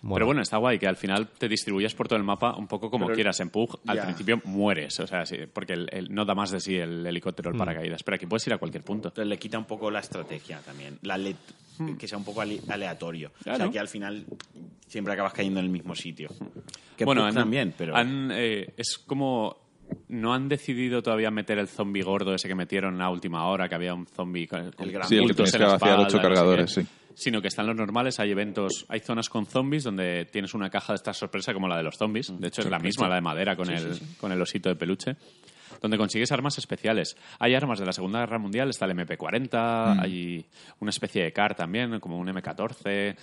Pero 0.02 0.24
bueno, 0.24 0.40
está 0.40 0.56
guay 0.56 0.78
que 0.78 0.86
al 0.86 0.97
final 0.97 1.28
te 1.28 1.47
distribuyas 1.47 1.94
por 1.94 2.09
todo 2.09 2.16
el 2.16 2.24
mapa 2.24 2.56
un 2.56 2.66
poco 2.66 2.90
como 2.90 3.05
Pero- 3.05 3.16
quieras. 3.16 3.39
En 3.40 3.51
Pug, 3.51 3.81
al 3.86 4.01
principio 4.01 4.40
mueres, 4.44 4.98
o 4.98 5.06
sea, 5.06 5.27
sí, 5.27 5.36
porque 5.52 5.74
el- 5.74 5.89
el- 5.93 6.14
no 6.14 6.24
da 6.24 6.35
más 6.35 6.51
de 6.51 6.59
sí 6.59 6.74
el 6.74 7.06
helicóptero, 7.06 7.51
Mm. 7.51 7.52
el 7.52 7.59
paracaídas. 7.59 8.02
Pero 8.02 8.14
aquí 8.14 8.24
puedes 8.24 8.47
ir 8.47 8.55
a 8.55 8.59
cualquier 8.59 8.82
punto. 8.82 9.09
Entonces 9.09 9.28
le 9.28 9.39
quita 9.39 9.59
un 9.59 9.66
poco 9.66 9.90
la 9.90 10.01
estrategia 10.01 10.60
también. 10.60 10.98
La 11.02 11.18
le- 11.18 11.36
Que 11.98 12.09
sea 12.09 12.16
un 12.18 12.24
poco 12.24 12.40
ale- 12.43 12.60
aleatorio. 12.68 13.31
O 13.40 13.43
Claro. 13.44 13.59
sea, 13.59 13.70
que 13.70 13.78
al 13.78 13.89
final 13.89 14.24
siempre 14.86 15.12
acabas 15.14 15.32
cayendo 15.35 15.60
en 15.60 15.66
el 15.66 15.72
mismo 15.72 15.94
sitio. 15.94 16.28
Que 16.97 17.05
bueno, 17.06 17.20
Pug 17.22 17.28
han- 17.28 17.35
también, 17.35 17.74
pero... 17.77 17.94
han, 17.97 18.31
eh, 18.32 18.72
es 18.78 18.98
como 18.98 19.56
no 20.09 20.35
han 20.35 20.49
decidido 20.49 21.03
todavía 21.03 21.31
meter 21.31 21.59
el 21.59 21.69
zombie 21.69 22.03
gordo 22.03 22.35
ese 22.35 22.49
que 22.49 22.55
metieron 22.55 23.01
a 23.01 23.11
última 23.11 23.47
hora, 23.47 23.69
que 23.69 23.75
había 23.75 23.95
un 23.95 24.07
zombie 24.07 24.47
con, 24.47 24.73
con 24.73 24.87
El 24.87 24.93
gran 24.93 25.09
Sí, 25.09 25.17
el 25.17 25.27
que 25.29 25.35
tienes 25.35 25.55
en 25.55 25.61
que 25.61 25.67
vaciar 25.67 25.99
ocho 26.01 26.05
no 26.05 26.11
sé 26.11 26.19
cargadores, 26.21 26.71
sí. 26.73 26.87
Sino 27.15 27.43
que 27.43 27.49
están 27.49 27.67
los 27.67 27.77
normales, 27.77 28.19
hay 28.21 28.31
eventos, 28.31 28.87
hay 28.89 29.01
zonas 29.01 29.29
con 29.29 29.45
zombies 29.47 29.85
donde 29.85 30.25
tienes 30.27 30.55
una 30.55 30.71
caja 30.71 30.93
de 30.93 30.97
esta 30.97 31.12
sorpresa 31.12 31.53
como 31.53 31.69
la 31.69 31.77
de 31.77 31.83
los 31.83 31.97
zombies. 31.97 32.33
De 32.39 32.49
hecho, 32.49 32.62
es 32.62 32.71
la 32.71 32.79
misma, 32.79 33.09
la 33.09 33.17
de 33.17 33.21
madera 33.21 33.57
con, 33.57 33.71
el, 33.71 33.99
con 34.19 34.33
el 34.33 34.41
osito 34.41 34.69
de 34.69 34.77
peluche. 34.77 35.17
Donde 35.83 35.97
consigues 35.97 36.31
armas 36.33 36.59
especiales. 36.59 37.17
Hay 37.39 37.55
armas 37.55 37.79
de 37.79 37.87
la 37.87 37.93
Segunda 37.93 38.21
Guerra 38.21 38.39
Mundial, 38.39 38.69
está 38.71 38.85
el 38.87 38.93
MP40, 38.93 39.97
Mm. 39.97 40.01
hay 40.01 40.45
una 40.81 40.91
especie 40.91 41.25
de 41.25 41.33
CAR 41.33 41.55
también, 41.55 42.01
como 42.01 42.19
un 42.19 42.29
M14. 42.29 43.17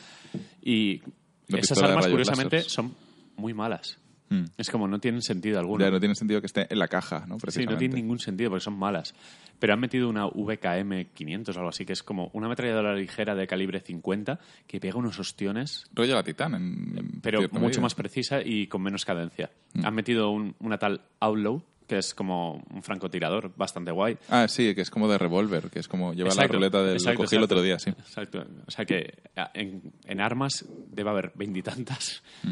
Y 0.64 0.96
esas 0.96 1.06
pistola 1.48 1.82
de 1.82 1.88
armas, 1.94 2.06
rayos 2.06 2.12
curiosamente, 2.12 2.56
láser. 2.58 2.72
son 2.72 2.96
muy 3.36 3.54
malas. 3.54 4.00
Mm. 4.30 4.44
Es 4.58 4.70
como 4.70 4.88
no 4.88 5.00
tienen 5.00 5.22
sentido 5.22 5.60
alguno. 5.60 5.84
Ya 5.86 5.92
no 5.92 6.00
tiene 6.00 6.16
sentido 6.16 6.42
que 6.42 6.48
esté 6.48 6.68
en 6.70 6.80
la 6.80 6.88
caja, 6.88 7.26
¿no? 7.28 7.38
Sí, 7.48 7.66
no 7.66 7.78
tiene 7.78 7.96
ningún 7.96 8.20
sentido 8.20 8.50
porque 8.50 8.64
son 8.64 8.78
malas. 8.78 9.14
Pero 9.60 9.74
han 9.74 9.80
metido 9.80 10.10
una 10.10 10.26
VKM 10.28 11.06
500 11.14 11.56
o 11.56 11.60
algo 11.60 11.70
así, 11.70 11.86
que 11.86 11.94
es 11.94 12.04
como 12.04 12.30
una 12.34 12.48
ametralladora 12.48 12.94
ligera 12.96 13.36
de 13.36 13.48
calibre 13.48 13.80
50 13.80 14.40
que 14.68 14.80
pega 14.80 14.98
unos 14.98 15.18
ostiones, 15.20 15.86
Rollo 15.94 16.14
la 16.16 16.24
Titán, 16.24 16.54
en 16.56 17.20
pero 17.22 17.42
mucho 17.42 17.60
medida. 17.60 17.82
más 17.82 17.96
precisa 17.96 18.42
y 18.44 18.68
con 18.68 18.82
menos 18.82 19.06
cadencia. 19.06 19.50
Mm. 19.74 19.86
Han 19.86 19.96
metido 19.96 20.30
un- 20.30 20.56
una 20.60 20.78
tal 20.78 21.02
Outlaw, 21.22 21.64
que 21.88 21.98
es 21.98 22.14
como 22.14 22.62
un 22.70 22.84
francotirador 22.84 23.54
bastante 23.56 23.92
guay. 23.92 24.18
Ah, 24.30 24.50
sí, 24.50 24.76
que 24.76 24.82
es 24.82 24.90
como 24.90 25.08
de 25.08 25.18
revólver, 25.18 25.70
que 25.70 25.80
es 25.80 25.88
como 25.88 26.14
lleva 26.14 26.28
Exacto, 26.30 26.54
la 26.54 26.58
ruleta 26.60 26.84
del... 26.84 26.94
exacto, 26.98 27.24
cogí 27.24 27.38
el 27.38 27.44
otro 27.44 27.62
día, 27.62 27.80
sí. 27.80 27.92
Exacto. 27.92 28.46
O 28.68 28.72
sea 28.72 28.84
que 28.84 29.14
en, 29.54 29.82
en 30.06 30.20
armas 30.20 30.66
debe 30.92 31.10
haber 31.12 31.32
veintitantas, 31.36 32.22
Mm. 32.44 32.52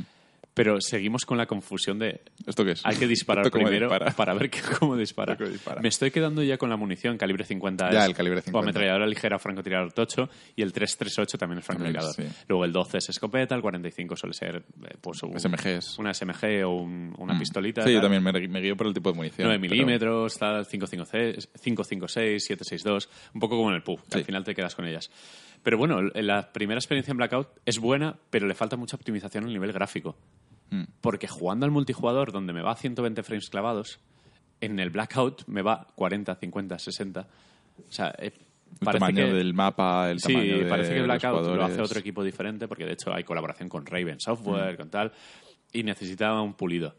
Pero 0.55 0.81
seguimos 0.81 1.23
con 1.25 1.37
la 1.37 1.45
confusión 1.45 1.99
de 1.99 2.21
¿Esto 2.47 2.65
qué 2.65 2.71
es? 2.71 2.81
hay 2.83 2.95
que 2.95 3.05
disparar 3.07 3.45
¿Esto 3.45 3.51
cómo 3.51 3.65
primero 3.67 3.87
dispara? 3.89 4.11
para 4.13 4.33
ver 4.33 4.49
que- 4.49 4.61
cómo 4.79 4.95
dispara. 4.97 5.35
Dispara. 5.35 5.81
Me 5.81 5.89
estoy 5.89 6.09
quedando 6.09 6.41
ya 6.41 6.57
con 6.57 6.69
la 6.71 6.77
munición 6.77 7.17
calibre 7.19 7.43
50 7.45 7.91
Ya, 7.91 7.99
es- 7.99 8.05
el 8.07 8.15
calibre 8.15 8.41
50. 8.41 8.57
o 8.57 8.63
ametralladora 8.63 9.05
ligera 9.05 9.37
francotirador 9.37 9.91
tocho 9.93 10.29
y 10.55 10.63
el 10.63 10.73
338 10.73 11.37
también 11.37 11.59
es 11.59 11.65
francotirador. 11.65 12.15
También, 12.15 12.33
sí. 12.33 12.43
Luego 12.47 12.65
el 12.65 12.71
12 12.71 12.97
es 12.97 13.09
escopeta, 13.09 13.53
el 13.53 13.61
45 13.61 14.15
suele 14.15 14.33
ser 14.33 14.55
eh, 14.57 14.95
pues 15.01 15.21
un- 15.21 15.37
SMGs. 15.39 15.99
una 15.99 16.11
SMG 16.13 16.63
o 16.65 16.69
un- 16.71 17.13
una 17.19 17.33
Mm. 17.35 17.39
pistolita. 17.39 17.83
Sí, 17.83 17.89
yo 17.91 17.99
tal. 18.01 18.09
también 18.09 18.23
me, 18.23 18.47
me 18.47 18.61
guío 18.61 18.75
por 18.75 18.87
el 18.87 18.93
tipo 18.93 19.11
de 19.11 19.17
munición. 19.17 19.47
9 19.47 19.59
pero- 19.61 19.71
milímetros, 19.75 20.37
tal, 20.37 20.65
556, 20.65 21.49
556, 21.61 22.43
762, 22.45 23.09
un 23.33 23.39
poco 23.41 23.57
como 23.57 23.69
en 23.69 23.75
el 23.75 23.83
PUG, 23.83 23.99
que 24.03 24.11
Sí. 24.13 24.17
al 24.19 24.23
final 24.25 24.43
te 24.43 24.55
quedas 24.55 24.73
con 24.73 24.85
ellas. 24.85 25.11
Pero 25.65 25.79
bueno, 25.79 25.99
la 26.13 26.53
primera 26.53 26.77
experiencia 26.77 27.09
en 27.09 27.17
Blackout 27.17 27.47
es 27.65 27.79
buena, 27.79 28.15
pero 28.29 28.45
le 28.45 28.53
falta 28.53 28.77
mucha 28.77 28.95
optimización 28.97 29.45
el 29.45 29.53
nivel 29.53 29.73
gráfico. 29.73 30.15
Mm. 30.69 30.83
Porque 31.01 31.27
jugando 31.27 31.65
al 31.65 31.71
multijugador, 31.71 32.31
donde 32.31 32.53
me 32.53 32.61
va 32.61 32.73
a 32.73 32.75
120 32.75 33.23
frames 33.23 33.49
clavados, 33.49 33.99
en 34.61 34.79
el 34.79 34.91
Blackout 34.91 35.47
me 35.47 35.63
va 35.63 35.87
40, 35.95 36.35
50, 36.35 36.77
60. 36.77 37.27
O 37.89 37.91
sea, 37.91 38.13
eh, 38.19 38.31
El 38.79 38.87
tamaño 38.91 39.25
que... 39.25 39.33
del 39.33 39.55
mapa, 39.55 40.11
el 40.11 40.19
Sí, 40.19 40.33
tamaño 40.33 40.57
de 40.59 40.65
parece 40.65 40.93
que 40.93 41.01
Blackout 41.01 41.45
lo 41.55 41.63
hace 41.65 41.81
otro 41.81 41.99
equipo 41.99 42.23
diferente, 42.23 42.67
porque 42.67 42.85
de 42.85 42.93
hecho 42.93 43.11
hay 43.11 43.23
colaboración 43.23 43.67
con 43.67 43.87
Raven 43.87 44.19
Software, 44.19 44.75
Mm. 44.75 44.77
con 44.77 44.89
tal, 44.91 45.11
y 45.73 45.81
necesitaba 45.81 46.43
un 46.43 46.53
pulido. 46.53 46.93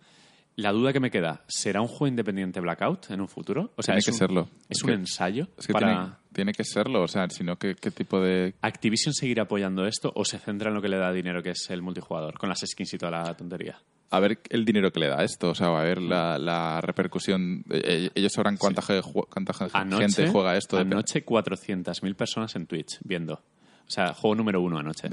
La 0.57 0.73
duda 0.73 0.93
que 0.93 1.01
me 1.01 1.11
queda, 1.11 1.43
¿será 1.49 1.83
un 1.83 1.87
juego 1.89 2.07
independiente 2.09 2.61
Blackout 2.61 3.11
en 3.11 3.21
un 3.21 3.29
futuro? 3.29 3.73
O 3.77 3.83
sea, 3.83 3.93
Tiene 3.95 3.99
es 3.99 4.05
que 4.07 4.11
un, 4.13 4.17
serlo. 4.19 4.49
¿Es 4.71 4.83
un 4.83 4.89
que- 4.89 4.95
ensayo 4.95 5.49
Es 5.59 5.67
que 5.67 5.73
para... 5.75 5.87
tiene, 5.89 6.11
tiene 6.33 6.53
que 6.53 6.65
serlo, 6.65 7.03
o 7.03 7.09
sea, 7.09 7.29
sino 7.29 7.57
que 7.57 7.75
qué 7.75 7.91
tipo 7.91 8.21
de... 8.23 8.55
¿Activision 8.63 9.13
seguirá 9.13 9.43
apoyando 9.43 9.87
esto 9.87 10.11
o 10.15 10.25
se 10.25 10.39
centra 10.39 10.69
en 10.71 10.75
lo 10.75 10.81
que 10.81 10.89
le 10.89 10.97
da 10.97 11.13
dinero, 11.13 11.43
que 11.43 11.51
es 11.51 11.69
el 11.69 11.83
multijugador, 11.83 12.39
con 12.39 12.49
las 12.49 12.61
skins 12.67 12.95
y 12.95 12.99
toda 12.99 13.13
la 13.13 13.37
tontería? 13.37 13.79
A 14.11 14.19
ver 14.21 14.41
el 14.49 14.65
dinero 14.65 14.91
que 14.93 15.01
le 15.01 15.09
da 15.09 15.23
esto, 15.25 15.51
o 15.51 15.55
sea, 15.55 15.67
a 15.79 15.83
ver 15.83 16.01
la, 16.01 16.39
la 16.39 16.81
repercusión. 16.81 17.63
Eh, 17.71 18.09
Ellos 18.15 18.33
sabrán 18.33 18.57
cuánta, 18.57 18.81
ju- 18.81 19.27
cuánta 19.29 19.53
Anoche, 19.75 20.03
gente 20.09 20.29
juega 20.33 20.57
esto. 20.57 20.77
de- 20.77 20.83
anoche 20.83 21.23
400.000 21.25 22.15
personas 22.15 22.55
en 22.57 22.67
Twitch 22.67 22.99
viendo. 23.05 23.35
O 23.35 23.91
sea, 23.91 24.15
juego 24.15 24.37
número 24.37 24.61
uno 24.63 24.79
anoche. 24.79 25.09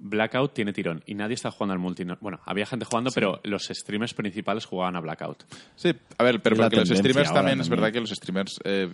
Blackout 0.00 0.54
tiene 0.54 0.72
tirón 0.72 1.02
y 1.06 1.14
nadie 1.14 1.34
está 1.34 1.50
jugando 1.50 1.72
al 1.74 1.78
multi. 1.80 2.04
no- 2.04 2.16
Bueno, 2.20 2.38
había 2.44 2.66
gente 2.66 2.84
jugando, 2.84 3.10
pero 3.14 3.40
los 3.44 3.64
streamers 3.64 4.14
principales 4.14 4.64
jugaban 4.64 4.94
a 4.96 5.00
Blackout. 5.00 5.44
Sí, 5.76 5.92
a 6.18 6.24
ver, 6.24 6.40
pero 6.40 6.56
porque 6.56 6.76
los 6.76 6.88
streamers 6.88 7.32
también, 7.32 7.60
es 7.60 7.68
verdad 7.68 7.92
que 7.92 8.00
los 8.00 8.10
streamers, 8.10 8.60
eh, 8.64 8.88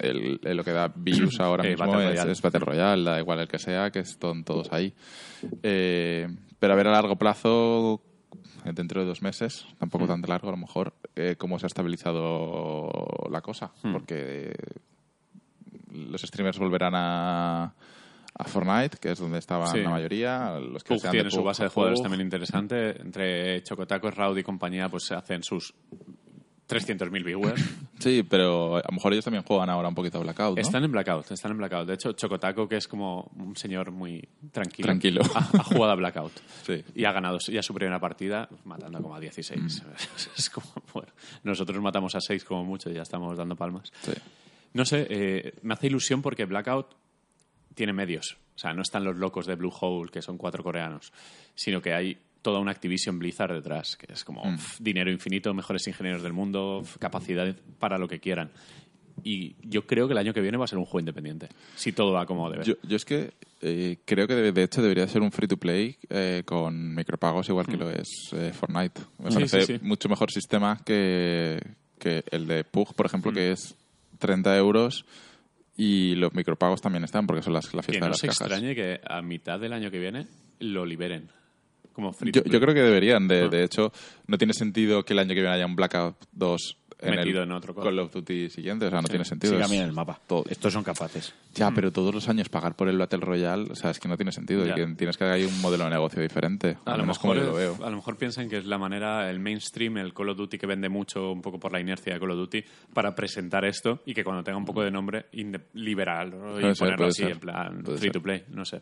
el- 0.00 0.40
el- 0.42 0.56
lo 0.56 0.64
que 0.64 0.72
da 0.72 0.90
views 0.94 1.38
ahora 1.40 1.64
Eh, 1.66 1.70
mismo 1.70 1.86
Battle 1.86 2.04
es, 2.04 2.10
Royale. 2.12 2.32
es 2.32 2.42
Battle 2.42 2.60
Royale, 2.60 3.02
da 3.04 3.18
igual 3.20 3.40
el 3.40 3.48
que 3.48 3.58
sea, 3.58 3.90
que 3.90 3.98
están 4.00 4.44
todos 4.44 4.72
ahí. 4.72 4.94
Eh, 5.62 6.26
pero 6.58 6.72
a 6.72 6.76
ver 6.76 6.86
a 6.88 6.92
largo 6.92 7.16
plazo, 7.16 8.00
eh, 8.64 8.70
dentro 8.74 9.00
de 9.02 9.06
dos 9.06 9.20
meses, 9.22 9.66
tampoco 9.78 10.06
tan 10.06 10.22
largo 10.22 10.48
a 10.48 10.52
lo 10.52 10.56
mejor, 10.58 10.94
eh, 11.16 11.36
cómo 11.38 11.58
se 11.58 11.66
ha 11.66 11.68
estabilizado 11.68 12.90
la 13.30 13.40
cosa. 13.42 13.72
Hmm. 13.82 13.92
Porque 13.92 14.54
los 15.92 16.20
streamers 16.22 16.58
volverán 16.58 16.94
a, 16.94 17.74
a 18.40 18.44
Fortnite, 18.44 18.98
que 18.98 19.12
es 19.12 19.18
donde 19.18 19.38
estaban 19.38 19.68
Sí. 19.68 19.80
la 19.80 19.90
mayoría. 19.90 20.58
Los 20.58 20.82
que 20.84 20.94
Pug 20.94 21.00
sean 21.00 21.10
tiene 21.12 21.24
de 21.24 21.30
su 21.30 21.38
Pug, 21.38 21.46
base 21.46 21.62
de 21.64 21.68
jugadores 21.68 22.02
también 22.02 22.20
interesante. 22.22 23.00
Entre 23.00 23.62
Chocotacos, 23.62 24.14
Raud 24.14 24.36
y 24.38 24.42
compañía, 24.42 24.88
pues 24.88 25.04
se 25.04 25.14
hacen 25.14 25.42
sus 25.42 25.74
300.000 26.68 27.24
viewers. 27.24 27.62
Sí, 28.00 28.22
pero 28.22 28.76
a 28.76 28.82
lo 28.88 28.94
mejor 28.94 29.12
ellos 29.12 29.26
también 29.26 29.44
juegan 29.44 29.68
ahora 29.68 29.88
un 29.88 29.94
poquito 29.94 30.16
a 30.16 30.22
Blackout, 30.22 30.56
¿no? 30.56 30.62
Están 30.62 30.82
en 30.84 30.90
Blackout, 30.90 31.30
están 31.32 31.50
en 31.50 31.58
Blackout. 31.58 31.86
De 31.86 31.92
hecho, 31.92 32.12
Chocotaco, 32.14 32.66
que 32.66 32.76
es 32.76 32.88
como 32.88 33.30
un 33.36 33.54
señor 33.56 33.90
muy 33.90 34.26
tranquilo, 34.50 34.86
Tranquilo. 34.86 35.20
Ha, 35.34 35.38
ha 35.38 35.62
jugado 35.64 35.92
a 35.92 35.94
Blackout. 35.96 36.32
Sí. 36.66 36.82
Y 36.94 37.04
ha 37.04 37.12
ganado 37.12 37.36
ya 37.52 37.62
su 37.62 37.74
primera 37.74 38.00
partida 38.00 38.48
matando 38.64 39.02
como 39.02 39.14
a 39.14 39.20
16. 39.20 39.60
Mm. 39.60 39.66
es 40.38 40.48
como, 40.48 40.66
bueno, 40.94 41.12
nosotros 41.44 41.78
matamos 41.82 42.14
a 42.14 42.22
6 42.22 42.42
como 42.44 42.64
mucho 42.64 42.88
y 42.90 42.94
ya 42.94 43.02
estamos 43.02 43.36
dando 43.36 43.54
palmas. 43.54 43.92
Sí. 44.00 44.12
No 44.72 44.86
sé, 44.86 45.06
eh, 45.10 45.52
me 45.60 45.74
hace 45.74 45.88
ilusión 45.88 46.22
porque 46.22 46.46
Blackout 46.46 46.86
tiene 47.74 47.92
medios. 47.92 48.36
O 48.56 48.58
sea, 48.58 48.72
no 48.74 48.82
están 48.82 49.04
los 49.04 49.16
locos 49.16 49.46
de 49.46 49.54
Blue 49.54 49.72
Hole, 49.80 50.10
que 50.10 50.20
son 50.22 50.36
cuatro 50.36 50.62
coreanos, 50.62 51.12
sino 51.54 51.80
que 51.80 51.94
hay 51.94 52.18
toda 52.42 52.58
una 52.58 52.70
Activision 52.72 53.18
Blizzard 53.18 53.52
detrás, 53.54 53.96
que 53.96 54.12
es 54.12 54.24
como 54.24 54.44
Mm. 54.44 54.56
pf, 54.56 54.76
dinero 54.82 55.10
infinito, 55.10 55.52
mejores 55.54 55.86
ingenieros 55.86 56.22
del 56.22 56.32
mundo, 56.32 56.80
pf, 56.82 56.98
capacidad 56.98 57.54
para 57.78 57.98
lo 57.98 58.08
que 58.08 58.18
quieran. 58.20 58.50
Y 59.22 59.54
yo 59.62 59.86
creo 59.86 60.06
que 60.06 60.12
el 60.12 60.18
año 60.18 60.32
que 60.32 60.40
viene 60.40 60.56
va 60.56 60.64
a 60.64 60.68
ser 60.68 60.78
un 60.78 60.86
juego 60.86 61.00
independiente, 61.00 61.48
si 61.76 61.92
todo 61.92 62.12
va 62.12 62.24
como 62.24 62.50
debe. 62.50 62.64
Yo, 62.64 62.74
yo 62.82 62.96
es 62.96 63.04
que 63.04 63.32
eh, 63.60 63.98
creo 64.06 64.26
que 64.26 64.34
de, 64.34 64.52
de 64.52 64.62
hecho 64.62 64.80
debería 64.80 65.06
ser 65.08 65.20
un 65.20 65.30
free 65.30 65.46
to 65.48 65.58
play 65.58 65.96
eh, 66.08 66.42
con 66.46 66.94
micropagos 66.94 67.46
igual 67.50 67.66
que 67.66 67.76
lo 67.76 67.90
es 67.90 68.08
eh, 68.32 68.52
Fortnite. 68.54 69.00
Me 69.18 69.28
Mm. 69.28 69.32
Sí, 69.32 69.34
parece 69.36 69.60
sí, 69.66 69.72
sí. 69.74 69.78
mucho 69.82 70.08
mejor 70.08 70.30
sistema 70.30 70.80
que, 70.86 71.60
que 71.98 72.24
el 72.30 72.46
de 72.46 72.64
Pug, 72.64 72.94
por 72.94 73.04
Mm. 73.06 73.08
ejemplo, 73.08 73.32
que 73.32 73.52
es 73.52 73.74
30 74.18 74.56
euros 74.56 75.04
y 75.82 76.14
los 76.16 76.34
micropagos 76.34 76.80
también 76.82 77.04
están 77.04 77.26
porque 77.26 77.42
son 77.42 77.54
las, 77.54 77.72
la 77.72 77.80
que 77.80 77.86
fiesta 77.92 78.00
no 78.00 78.06
de 78.06 78.10
las 78.10 78.18
se 78.20 78.26
cajas. 78.26 78.40
extrañe 78.42 78.74
que 78.74 79.00
a 79.08 79.22
mitad 79.22 79.58
del 79.58 79.72
año 79.72 79.90
que 79.90 79.98
viene 79.98 80.26
lo 80.58 80.84
liberen. 80.84 81.28
Como 81.94 82.12
free 82.12 82.32
Yo, 82.32 82.42
yo 82.44 82.60
creo 82.60 82.74
que 82.74 82.82
deberían. 82.82 83.26
De, 83.28 83.44
Ah. 83.44 83.48
de 83.48 83.64
hecho, 83.64 83.92
no 84.26 84.36
tiene 84.36 84.52
sentido 84.52 85.04
que 85.04 85.12
el 85.14 85.18
año 85.20 85.28
que 85.28 85.40
viene 85.40 85.48
haya 85.54 85.66
un 85.66 85.76
Blackout 85.76 86.16
2 86.32 86.76
en 87.02 87.14
Metido 87.16 87.42
el 87.42 87.48
en 87.48 87.52
otro 87.52 87.74
Call 87.74 87.98
of 87.98 88.12
Duty 88.12 88.50
siguiente. 88.50 88.86
O 88.86 88.90
sea, 88.90 89.00
no 89.00 89.08
tiene 89.08 89.24
sentido. 89.24 89.52
Siga 89.54 89.64
Es- 89.64 89.70
bien 89.70 89.84
el 89.84 89.92
mapa. 89.92 90.18
todo- 90.26 90.44
Estos 90.48 90.72
son 90.72 90.84
capaces. 90.84 91.32
Ya, 91.54 91.70
pero 91.72 91.90
todos 91.92 92.14
los 92.14 92.28
años 92.28 92.48
pagar 92.48 92.74
por 92.76 92.88
el 92.88 92.96
Battle 92.98 93.20
Royale, 93.20 93.72
o 93.72 93.74
sea, 93.74 93.90
es 93.90 93.98
que 93.98 94.08
no 94.08 94.16
tiene 94.16 94.32
sentido. 94.32 94.64
Ya. 94.64 94.72
Y 94.72 94.74
que 94.74 94.86
tienes 94.94 95.16
que 95.16 95.24
hay 95.24 95.44
un 95.44 95.60
modelo 95.60 95.84
de 95.84 95.90
negocio 95.90 96.22
diferente. 96.22 96.76
A 96.84 96.96
lo, 96.96 97.04
mejor, 97.04 97.20
como 97.20 97.34
yo 97.34 97.42
lo 97.44 97.54
veo. 97.54 97.76
a 97.82 97.90
lo 97.90 97.96
mejor 97.96 98.16
piensan 98.16 98.48
que 98.48 98.58
es 98.58 98.66
la 98.66 98.78
manera, 98.78 99.28
el 99.30 99.40
mainstream, 99.40 99.98
el 99.98 100.12
Call 100.14 100.28
of 100.30 100.36
Duty 100.36 100.58
que 100.58 100.66
vende 100.66 100.88
mucho, 100.88 101.32
un 101.32 101.42
poco 101.42 101.58
por 101.58 101.72
la 101.72 101.80
inercia 101.80 102.14
de 102.14 102.20
Call 102.20 102.30
of 102.30 102.36
Duty, 102.38 102.62
para 102.94 103.14
presentar 103.14 103.64
esto 103.64 104.00
y 104.06 104.14
que 104.14 104.22
cuando 104.24 104.42
tenga 104.44 104.58
un 104.58 104.64
poco 104.64 104.82
de 104.82 104.90
nombre, 104.90 105.26
liberarlo 105.74 106.58
y 106.58 106.60
Puede 106.62 106.74
ser, 106.74 106.86
ponerlo 106.86 107.06
así, 107.06 107.22
ser. 107.22 107.32
en 107.32 107.38
plan 107.40 107.82
Puede 107.82 107.98
free 107.98 108.06
ser. 108.08 108.12
to 108.12 108.22
play, 108.22 108.44
no 108.50 108.64
sé. 108.64 108.80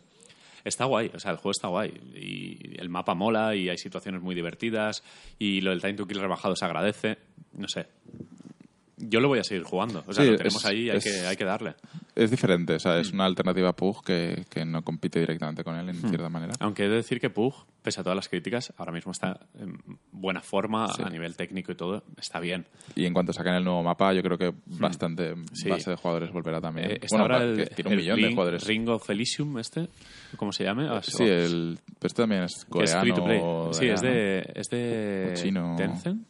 Está 0.63 0.85
guay, 0.85 1.11
o 1.13 1.19
sea, 1.19 1.31
el 1.31 1.37
juego 1.37 1.51
está 1.51 1.67
guay. 1.67 1.93
Y 2.15 2.79
el 2.79 2.89
mapa 2.89 3.13
mola 3.13 3.55
y 3.55 3.69
hay 3.69 3.77
situaciones 3.77 4.21
muy 4.21 4.35
divertidas 4.35 5.03
y 5.37 5.61
lo 5.61 5.71
del 5.71 5.81
time 5.81 5.93
to 5.93 6.05
kill 6.05 6.19
rebajado 6.19 6.55
se 6.55 6.65
agradece. 6.65 7.17
No 7.53 7.67
sé. 7.67 7.87
Yo 8.99 9.19
lo 9.21 9.27
voy 9.29 9.39
a 9.39 9.43
seguir 9.43 9.63
jugando. 9.63 10.03
O 10.07 10.13
sea, 10.13 10.23
Sí, 10.25 10.31
lo 10.31 10.37
tenemos 10.37 10.57
es- 10.63 10.65
ahí, 10.65 10.89
hay, 10.89 10.97
es- 10.97 11.03
que, 11.03 11.25
hay 11.25 11.35
que 11.37 11.45
darle. 11.45 11.75
Es 12.15 12.29
diferente, 12.31 12.73
o 12.75 12.79
sea, 12.79 12.95
Mm. 12.97 12.99
es 12.99 13.11
una 13.13 13.25
alternativa 13.25 13.69
a 13.69 13.73
Pug 13.75 14.03
que, 14.03 14.43
que 14.49 14.65
no 14.65 14.81
compite 14.83 15.19
directamente 15.21 15.63
con 15.63 15.75
él 15.75 15.87
en 15.89 15.95
Hmm. 15.95 16.09
cierta 16.09 16.27
manera. 16.29 16.53
Aunque 16.59 16.83
he 16.85 16.89
de 16.89 16.95
decir 16.97 17.19
que 17.21 17.29
Pug, 17.29 17.53
pese 17.81 18.01
a 18.01 18.03
todas 18.03 18.15
las 18.17 18.27
críticas, 18.27 18.73
ahora 18.77 18.91
mismo 18.91 19.13
está 19.13 19.39
en 19.57 19.77
buena 20.11 20.41
forma 20.41 20.85
a 20.85 21.09
nivel 21.09 21.35
técnico 21.37 21.71
y 21.71 21.75
todo, 21.75 22.03
está 22.17 22.41
bien. 22.41 22.65
Y 22.95 23.05
en 23.05 23.13
cuanto 23.13 23.31
saquen 23.31 23.53
el 23.53 23.63
nuevo 23.63 23.81
mapa, 23.83 24.11
yo 24.13 24.21
creo 24.21 24.37
que 24.37 24.53
bastante 24.65 25.33
Sí. 25.53 25.69
base 25.69 25.91
de 25.91 25.95
jugadores 25.95 26.31
volverá 26.33 26.59
también. 26.59 26.91
Eh, 26.91 26.99
bueno, 27.09 27.23
ahora 27.23 27.43
el, 27.43 27.69
tiene 27.69 27.87
un 27.87 27.93
el 27.93 27.99
millón 27.99 28.15
de 28.17 28.27
Ring- 28.27 28.33
jugadores. 28.35 28.67
Ring 28.67 28.89
of 28.89 29.09
Elysium, 29.09 29.57
este, 29.59 29.87
¿cómo 30.35 30.51
se 30.51 30.65
llama? 30.65 30.89
Ah, 30.97 31.01
Sí, 31.01 31.23
el, 31.23 31.79
pero 31.85 32.07
este 32.07 32.21
también 32.23 32.43
es 32.43 32.53
que 32.65 32.83
es 32.83 32.93
coreano. 32.93 33.01
free 33.01 33.13
to 33.13 33.23
play. 33.23 33.39
Sí, 33.71 33.87
es 33.87 34.01
de, 34.01 34.51
es 34.55 34.67
de 34.67 35.31
chino. 35.35 35.75
Tencent. 35.77 36.27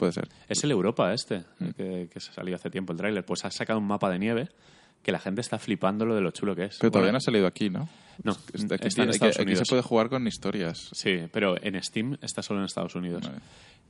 Puede 0.00 0.12
ser. 0.12 0.28
Es 0.48 0.64
el 0.64 0.70
Europa 0.70 1.12
este, 1.12 1.44
Mm. 1.58 1.68
que, 1.76 2.08
que 2.10 2.20
se 2.20 2.32
salió 2.32 2.56
hace 2.56 2.70
tiempo 2.70 2.92
el 2.92 2.98
tráiler. 2.98 3.22
Pues 3.24 3.44
ha 3.44 3.50
sacado 3.50 3.78
un 3.78 3.86
mapa 3.86 4.08
de 4.10 4.18
nieve 4.18 4.48
que 5.02 5.12
la 5.12 5.18
gente 5.18 5.42
está 5.42 5.58
flipando 5.58 6.06
lo 6.06 6.14
de 6.14 6.22
lo 6.22 6.30
chulo 6.30 6.56
que 6.56 6.64
es. 6.64 6.78
Pero 6.78 6.90
todavía 6.90 7.12
no 7.12 7.18
ha 7.18 7.20
salido 7.20 7.46
aquí, 7.46 7.68
¿no? 7.68 7.86
No, 8.22 8.32
Está- 8.52 8.74
aquí, 8.76 8.88
está 8.88 9.02
en 9.02 9.08
aquí- 9.08 9.14
Estados 9.16 9.36
aquí 9.36 9.42
se 9.44 9.50
Unidos. 9.50 9.68
puede 9.68 9.82
jugar 9.82 10.08
con 10.08 10.26
historias. 10.26 10.90
Sí, 10.92 11.20
pero 11.32 11.54
en 11.62 11.82
Steam 11.82 12.16
está 12.22 12.42
solo 12.42 12.60
en 12.60 12.66
Estados 12.66 12.94
Unidos. 12.94 13.22
Vale. 13.26 13.38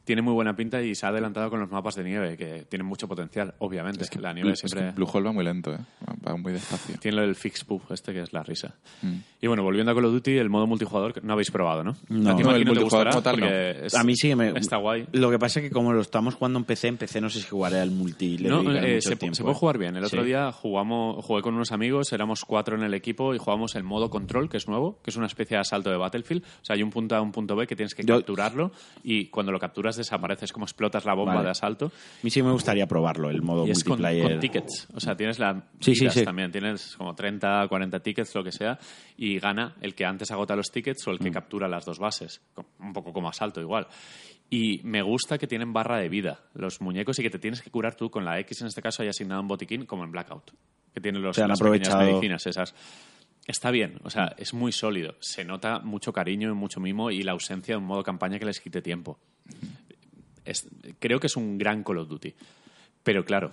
Tiene 0.02 0.22
muy 0.22 0.32
buena 0.32 0.56
pinta 0.56 0.82
y 0.82 0.94
se 0.94 1.04
ha 1.06 1.10
adelantado 1.10 1.50
con 1.50 1.60
los 1.60 1.70
mapas 1.70 1.94
de 1.94 2.02
nieve, 2.02 2.36
que 2.36 2.64
tienen 2.68 2.86
mucho 2.86 3.06
potencial, 3.06 3.54
obviamente. 3.58 4.06
la 4.18 4.32
nieve 4.32 4.52
Es 4.52 4.62
que 4.62 4.68
siempre 4.68 4.92
Blue 4.92 5.06
Hole 5.12 5.26
va 5.26 5.32
muy 5.32 5.44
lento, 5.44 5.72
¿eh? 5.74 5.78
Va 6.26 6.36
muy 6.36 6.52
despacio. 6.54 6.96
tiene 6.98 7.18
lo 7.18 7.22
del 7.22 7.36
fix 7.36 7.64
poof 7.64 7.92
este, 7.92 8.12
que 8.14 8.22
es 8.22 8.32
la 8.32 8.42
risa. 8.42 8.74
Mm. 9.02 9.12
Y 9.42 9.46
bueno, 9.46 9.62
volviendo 9.62 9.92
a 9.92 9.94
Call 9.94 10.06
of 10.06 10.12
Duty, 10.12 10.38
el 10.38 10.48
modo 10.48 10.66
multijugador 10.66 11.12
que 11.12 11.20
no 11.20 11.34
habéis 11.34 11.50
probado, 11.50 11.84
¿no? 11.84 11.96
No. 12.08 12.30
A 12.30 12.36
ti, 12.36 12.42
No, 12.42 12.54
el 12.56 12.64
no 12.64 12.72
te 12.72 12.80
multijugador 12.80 12.82
gustará 12.82 13.10
como 13.10 13.22
tal, 13.22 13.40
no. 13.40 13.46
es- 13.86 13.94
A 13.94 14.02
mí 14.02 14.16
sí 14.16 14.28
que 14.28 14.36
me... 14.36 14.48
Está 14.58 14.78
guay. 14.78 15.06
Lo 15.12 15.30
que 15.30 15.38
pasa 15.38 15.60
es 15.60 15.66
que 15.68 15.70
como 15.70 15.92
lo 15.92 16.00
estamos 16.00 16.34
jugando 16.34 16.58
en 16.58 16.64
PC, 16.64 16.88
en 16.88 16.96
PC 16.96 17.20
no 17.20 17.28
sé 17.30 17.40
si 17.40 17.46
jugaré 17.48 17.78
al 17.80 17.90
multi. 17.90 18.38
le 18.38 18.48
No, 18.48 18.60
eh, 18.62 18.94
mucho 18.96 19.08
se, 19.10 19.16
tiempo, 19.16 19.34
se 19.36 19.42
puede 19.42 19.54
eh. 19.54 19.58
jugar 19.58 19.78
bien. 19.78 19.96
El 19.96 20.04
otro 20.04 20.22
Sí. 20.22 20.26
día 20.28 20.50
jugamos, 20.50 21.24
jugué 21.24 21.42
con 21.42 21.54
unos 21.54 21.72
amigos, 21.72 22.12
éramos 22.12 22.44
cuatro 22.44 22.74
en 22.76 22.82
el 22.82 22.94
equipo 22.94 23.34
y 23.34 23.38
jugamos 23.38 23.74
el 23.76 23.84
modo 23.84 24.10
control, 24.20 24.48
que 24.48 24.56
es 24.58 24.68
nuevo, 24.68 24.98
que 25.02 25.10
es 25.10 25.16
una 25.16 25.26
especie 25.26 25.56
de 25.56 25.60
asalto 25.62 25.90
de 25.90 25.96
Battlefield. 25.96 26.42
O 26.44 26.64
sea, 26.64 26.76
hay 26.76 26.82
un 26.82 26.90
punto 26.90 27.16
A, 27.16 27.20
un 27.20 27.32
punto 27.32 27.56
B 27.56 27.66
que 27.66 27.74
tienes 27.76 27.94
que 27.94 28.02
Yo- 28.04 28.16
capturarlo 28.16 28.70
y 29.02 29.26
cuando 29.26 29.50
lo 29.52 29.58
capturas 29.58 29.96
desapareces, 29.96 30.52
como 30.52 30.64
explotas 30.66 31.04
la 31.04 31.14
bomba 31.14 31.34
Vale. 31.34 31.46
de 31.46 31.50
asalto. 31.50 31.86
A 31.86 31.90
mí 32.22 32.30
sí 32.30 32.42
me 32.42 32.52
gustaría 32.52 32.86
probarlo, 32.86 33.30
el 33.30 33.42
modo 33.42 33.66
Y 33.66 33.70
es 33.70 33.82
con, 33.84 33.92
multiplayer. 34.00 34.30
con 34.30 34.40
tickets. 34.40 34.88
O 34.94 35.00
sea, 35.00 35.16
tienes 35.16 35.38
la 35.38 35.64
Sí, 35.80 35.94
sí, 35.94 36.08
sí. 36.10 36.24
también. 36.24 36.52
Tienes 36.52 36.94
como 36.96 37.14
30, 37.14 37.66
40 37.68 38.00
tickets, 38.00 38.34
lo 38.34 38.44
que 38.44 38.52
sea, 38.52 38.78
y 39.16 39.38
gana 39.38 39.74
el 39.80 39.94
que 39.94 40.04
antes 40.04 40.30
agota 40.30 40.54
los 40.56 40.70
tickets 40.70 41.06
o 41.08 41.10
el 41.10 41.18
Mm. 41.20 41.22
que 41.24 41.30
captura 41.30 41.68
las 41.68 41.84
dos 41.84 41.98
bases. 41.98 42.40
Un 42.78 42.92
poco 42.92 43.12
como 43.12 43.28
asalto 43.28 43.60
igual. 43.60 43.86
Y 44.52 44.80
me 44.82 45.00
gusta 45.02 45.38
que 45.38 45.46
tienen 45.46 45.72
barra 45.72 45.98
de 45.98 46.08
vida 46.08 46.40
los 46.54 46.80
muñecos 46.80 47.16
y 47.18 47.22
que 47.22 47.30
te 47.30 47.38
tienes 47.38 47.62
que 47.62 47.70
curar 47.70 47.94
tú 47.94 48.10
con 48.10 48.24
la 48.24 48.38
X, 48.40 48.60
en 48.62 48.66
este 48.66 48.82
caso 48.82 49.02
hay 49.02 49.08
asignado 49.08 49.40
un 49.40 49.46
botiquín 49.46 49.86
como 49.86 50.02
en 50.04 50.10
Blackout. 50.10 50.50
Que 50.92 51.00
tiene 51.00 51.20
los, 51.20 51.38
han 51.38 51.46
las 51.48 51.60
aprovechado. 51.60 52.00
medicinas 52.04 52.44
esas. 52.48 52.74
Está 53.46 53.70
bien, 53.70 53.98
o 54.04 54.10
sea, 54.10 54.34
es 54.38 54.54
muy 54.54 54.70
sólido. 54.72 55.16
Se 55.20 55.44
nota 55.44 55.80
mucho 55.80 56.12
cariño 56.12 56.50
y 56.50 56.54
mucho 56.54 56.78
mimo 56.80 57.10
y 57.10 57.22
la 57.22 57.32
ausencia 57.32 57.74
de 57.74 57.78
un 57.78 57.84
modo 57.84 58.02
campaña 58.04 58.38
que 58.38 58.44
les 58.44 58.60
quite 58.60 58.80
tiempo. 58.82 59.18
Es- 60.44 60.68
creo 60.98 61.18
que 61.20 61.26
es 61.26 61.36
un 61.36 61.58
gran 61.58 61.82
Call 61.82 61.98
of 61.98 62.08
Duty. 62.08 62.34
Pero 63.02 63.24
claro, 63.24 63.52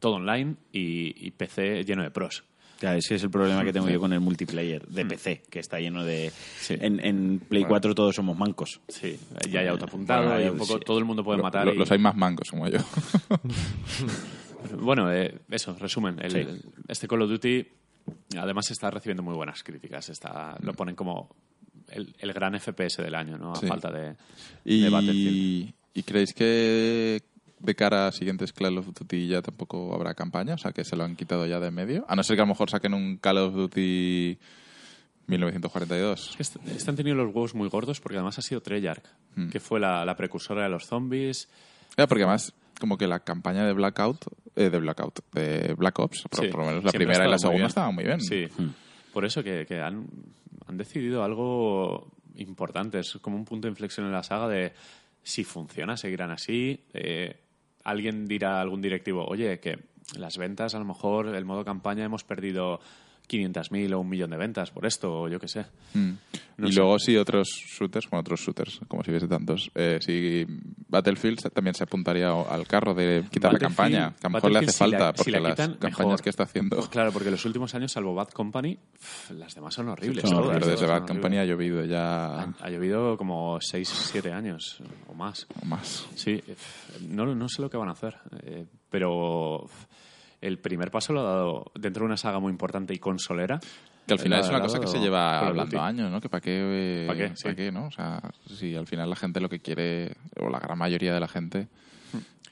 todo 0.00 0.14
online 0.14 0.56
y, 0.72 1.26
y 1.26 1.30
PC 1.30 1.84
lleno 1.84 2.02
de 2.02 2.10
pros. 2.10 2.44
Claro, 2.80 2.98
ese 2.98 3.16
es 3.16 3.24
el 3.24 3.30
problema 3.30 3.64
que 3.64 3.72
tengo 3.72 3.88
yo 3.88 3.98
con 3.98 4.12
el 4.12 4.20
multiplayer 4.20 4.86
de 4.86 5.04
PC, 5.04 5.42
que 5.50 5.58
está 5.58 5.80
lleno 5.80 6.04
de... 6.04 6.28
Mm. 6.28 6.32
Sí. 6.60 6.76
En, 6.80 7.04
en 7.04 7.40
Play 7.40 7.64
4 7.64 7.92
todos 7.94 8.14
somos 8.14 8.38
mancos. 8.38 8.80
Sí, 8.88 9.18
ya 9.50 9.60
hay 9.60 9.66
autoapuntado 9.66 10.24
Bueno, 10.28 10.40
y 10.40 10.44
eh, 10.44 10.50
un 10.52 10.58
poco 10.58 10.74
sí. 10.78 10.84
todo 10.86 10.98
el 10.98 11.04
mundo 11.04 11.24
puede 11.24 11.38
Lo- 11.38 11.42
matar. 11.42 11.66
lo- 11.66 11.74
y- 11.74 11.76
Los 11.78 11.90
hay 11.90 11.98
más 11.98 12.16
mangos 12.16 12.50
como 12.50 12.68
yo. 12.68 12.78
Bueno, 14.80 15.12
eh, 15.12 15.38
eso, 15.50 15.76
resumen. 15.78 16.16
El- 16.20 16.30
Sí. 16.30 16.38
el- 16.38 16.62
este 16.88 17.06
Call 17.08 17.22
of 17.22 17.30
Duty 17.30 17.66
además 18.36 18.70
está 18.70 18.90
recibiendo 18.90 19.22
muy 19.22 19.34
buenas 19.34 19.62
críticas. 19.62 20.08
Está, 20.08 20.56
lo 20.60 20.72
ponen 20.74 20.94
como 20.94 21.28
el, 21.88 22.14
el 22.18 22.32
gran 22.32 22.58
FPS 22.58 23.02
del 23.02 23.14
año, 23.14 23.38
¿no? 23.38 23.52
A 23.52 23.56
Sí. 23.56 23.66
falta 23.66 23.90
de, 23.90 24.16
de 24.64 24.90
Battlefield. 24.90 25.36
y, 25.36 25.74
¿Y 25.94 26.02
creéis 26.02 26.32
que 26.34 27.22
de 27.60 27.74
cara 27.74 28.06
a 28.08 28.12
siguientes 28.12 28.52
Call 28.52 28.78
of 28.78 28.86
Duty 28.92 29.26
ya 29.26 29.42
tampoco 29.42 29.92
habrá 29.94 30.14
campaña? 30.14 30.54
O 30.54 30.58
sea, 30.58 30.72
que 30.72 30.84
se 30.84 30.94
lo 30.96 31.04
han 31.04 31.16
quitado 31.16 31.44
ya 31.46 31.58
de 31.60 31.68
en 31.68 31.74
medio. 31.74 32.04
A 32.08 32.14
no 32.14 32.22
ser 32.22 32.36
que 32.36 32.42
a 32.42 32.44
lo 32.44 32.50
mejor 32.52 32.70
saquen 32.70 32.94
un 32.94 33.16
Call 33.16 33.38
of 33.38 33.54
Duty 33.54 34.38
1942. 35.26 36.36
Est- 36.38 36.56
Este 36.66 36.90
han 36.90 36.96
tenido 36.96 37.16
los 37.16 37.26
huevos 37.34 37.54
muy 37.54 37.68
gordos 37.68 38.00
porque 38.00 38.16
además 38.16 38.38
ha 38.38 38.42
sido 38.42 38.60
Treyarch, 38.60 39.04
Mm. 39.36 39.48
que 39.50 39.60
fue 39.60 39.78
la, 39.78 40.04
la 40.04 40.16
precursora 40.16 40.62
de 40.64 40.68
los 40.68 40.86
zombies. 40.86 41.48
Ya, 41.96 42.06
porque 42.06 42.22
además, 42.24 42.52
como 42.78 42.96
que 42.98 43.06
la 43.06 43.20
campaña 43.20 43.64
de 43.64 43.72
Blackout, 43.72 44.24
eh, 44.56 44.70
de 44.70 44.78
Blackout, 44.78 45.20
de 45.32 45.74
Black 45.74 45.98
Ops, 45.98 46.22
por, 46.30 46.40
Sí, 46.44 46.48
por 46.50 46.60
lo 46.60 46.66
menos 46.66 46.84
la 46.84 46.90
siempre 46.90 47.06
primera 47.06 47.26
y 47.28 47.30
la 47.30 47.38
segunda 47.38 47.58
bien. 47.58 47.66
estaban 47.68 47.94
muy 47.94 48.04
bien. 48.04 48.20
Sí, 48.20 48.46
por 49.12 49.24
eso 49.24 49.42
que, 49.42 49.66
que 49.66 49.80
han, 49.80 50.06
han 50.66 50.76
decidido 50.76 51.22
algo 51.24 52.10
importante. 52.36 53.00
Es 53.00 53.18
como 53.20 53.36
un 53.36 53.44
punto 53.44 53.66
de 53.66 53.72
inflexión 53.72 54.06
en 54.06 54.12
la 54.12 54.22
saga 54.22 54.48
de 54.48 54.72
si 55.22 55.44
funciona, 55.44 55.96
seguirán 55.96 56.30
así. 56.30 56.84
Eh, 56.92 57.36
alguien 57.84 58.26
dirá, 58.26 58.60
algún 58.60 58.80
directivo, 58.80 59.24
oye, 59.26 59.58
que 59.60 59.78
las 60.16 60.38
ventas, 60.38 60.74
a 60.74 60.78
lo 60.78 60.84
mejor 60.84 61.34
el 61.34 61.44
modo 61.44 61.64
campaña 61.64 62.04
hemos 62.04 62.24
perdido 62.24 62.80
500.000 63.28 63.92
o 63.94 64.00
un 64.00 64.08
millón 64.08 64.30
de 64.30 64.36
ventas 64.36 64.70
por 64.70 64.86
esto, 64.86 65.22
o 65.22 65.28
yo 65.28 65.38
qué 65.38 65.48
sé. 65.48 65.66
Mm. 65.94 66.10
No 66.58 66.66
y 66.68 66.72
sé. 66.72 66.78
luego 66.80 66.98
sí 66.98 67.16
otros 67.16 67.48
shooters, 67.48 68.08
bueno, 68.10 68.22
otros 68.22 68.40
shooters, 68.40 68.80
como 68.88 69.04
si 69.04 69.10
hubiese 69.10 69.28
tantos. 69.28 69.70
Eh, 69.74 69.98
sí, 70.00 70.44
Battlefield 70.88 71.38
también 71.52 71.74
se 71.74 71.84
apuntaría 71.84 72.30
al 72.32 72.66
carro 72.66 72.94
de 72.94 73.24
quitar 73.30 73.52
la 73.52 73.58
campaña, 73.60 74.14
que 74.20 74.26
a 74.26 74.30
lo 74.30 74.34
mejor 74.34 74.50
le 74.52 74.58
hace 74.58 74.72
si 74.72 74.72
la- 74.72 74.98
falta, 74.98 75.12
si 75.12 75.16
porque 75.18 75.30
la 75.32 75.40
las 75.50 75.56
campañas 75.56 75.98
mejor. 75.98 76.20
que 76.22 76.30
está 76.30 76.42
haciendo... 76.44 76.76
Pues 76.76 76.88
claro, 76.90 77.12
porque 77.12 77.30
los 77.30 77.44
últimos 77.44 77.74
años, 77.74 77.92
salvo 77.92 78.14
Bad 78.14 78.30
Company, 78.30 78.76
las 79.36 79.54
demás 79.54 79.74
son 79.74 79.88
horribles. 79.88 80.28
son 80.28 80.48
pero 80.52 80.66
desde 80.66 80.86
Bad 80.86 81.06
Company 81.06 81.38
ha 81.38 81.44
llovido 81.44 81.84
ya 81.84 82.40
Ha, 82.42 82.54
ha 82.60 82.70
llovido 82.70 83.16
como 83.16 83.58
6, 83.60 83.88
7 84.12 84.32
años 84.32 84.82
o 85.06 85.14
más. 85.14 85.46
o 85.62 85.64
más. 85.66 86.08
Sí, 86.16 86.42
no, 87.08 87.26
no 87.34 87.48
sé 87.48 87.62
lo 87.62 87.70
que 87.70 87.76
van 87.76 87.88
a 87.88 87.92
hacer, 87.92 88.16
eh, 88.42 88.64
pero 88.90 89.66
el 90.40 90.58
primer 90.58 90.90
paso 90.90 91.12
lo 91.12 91.20
ha 91.20 91.24
dado 91.34 91.72
dentro 91.74 92.02
de 92.02 92.06
una 92.06 92.16
saga 92.16 92.38
muy 92.38 92.50
importante 92.50 92.94
y 92.94 92.98
consolera. 92.98 93.58
Que 94.06 94.14
al 94.14 94.18
final 94.20 94.40
es 94.40 94.48
una 94.48 94.60
cosa 94.62 94.80
que 94.80 94.86
se 94.86 94.98
lleva 94.98 95.38
hablando 95.46 95.80
años, 95.82 96.10
¿no? 96.10 96.20
Que 96.20 96.28
para 96.30 96.40
qué, 96.40 97.04
eh, 97.04 97.06
¿Pa 97.06 97.14
qué? 97.14 97.28
pa' 97.28 97.36
Sí. 97.36 97.54
qué, 97.54 97.70
¿no? 97.70 97.86
O 97.86 97.90
sea, 97.90 98.22
si 98.46 98.74
al 98.74 98.86
final 98.86 99.10
la 99.10 99.16
gente 99.16 99.38
lo 99.40 99.48
que 99.50 99.60
quiere, 99.60 100.16
o 100.40 100.48
la 100.48 100.58
gran 100.58 100.78
mayoría 100.78 101.12
de 101.12 101.20
la 101.20 101.28
gente, 101.28 101.68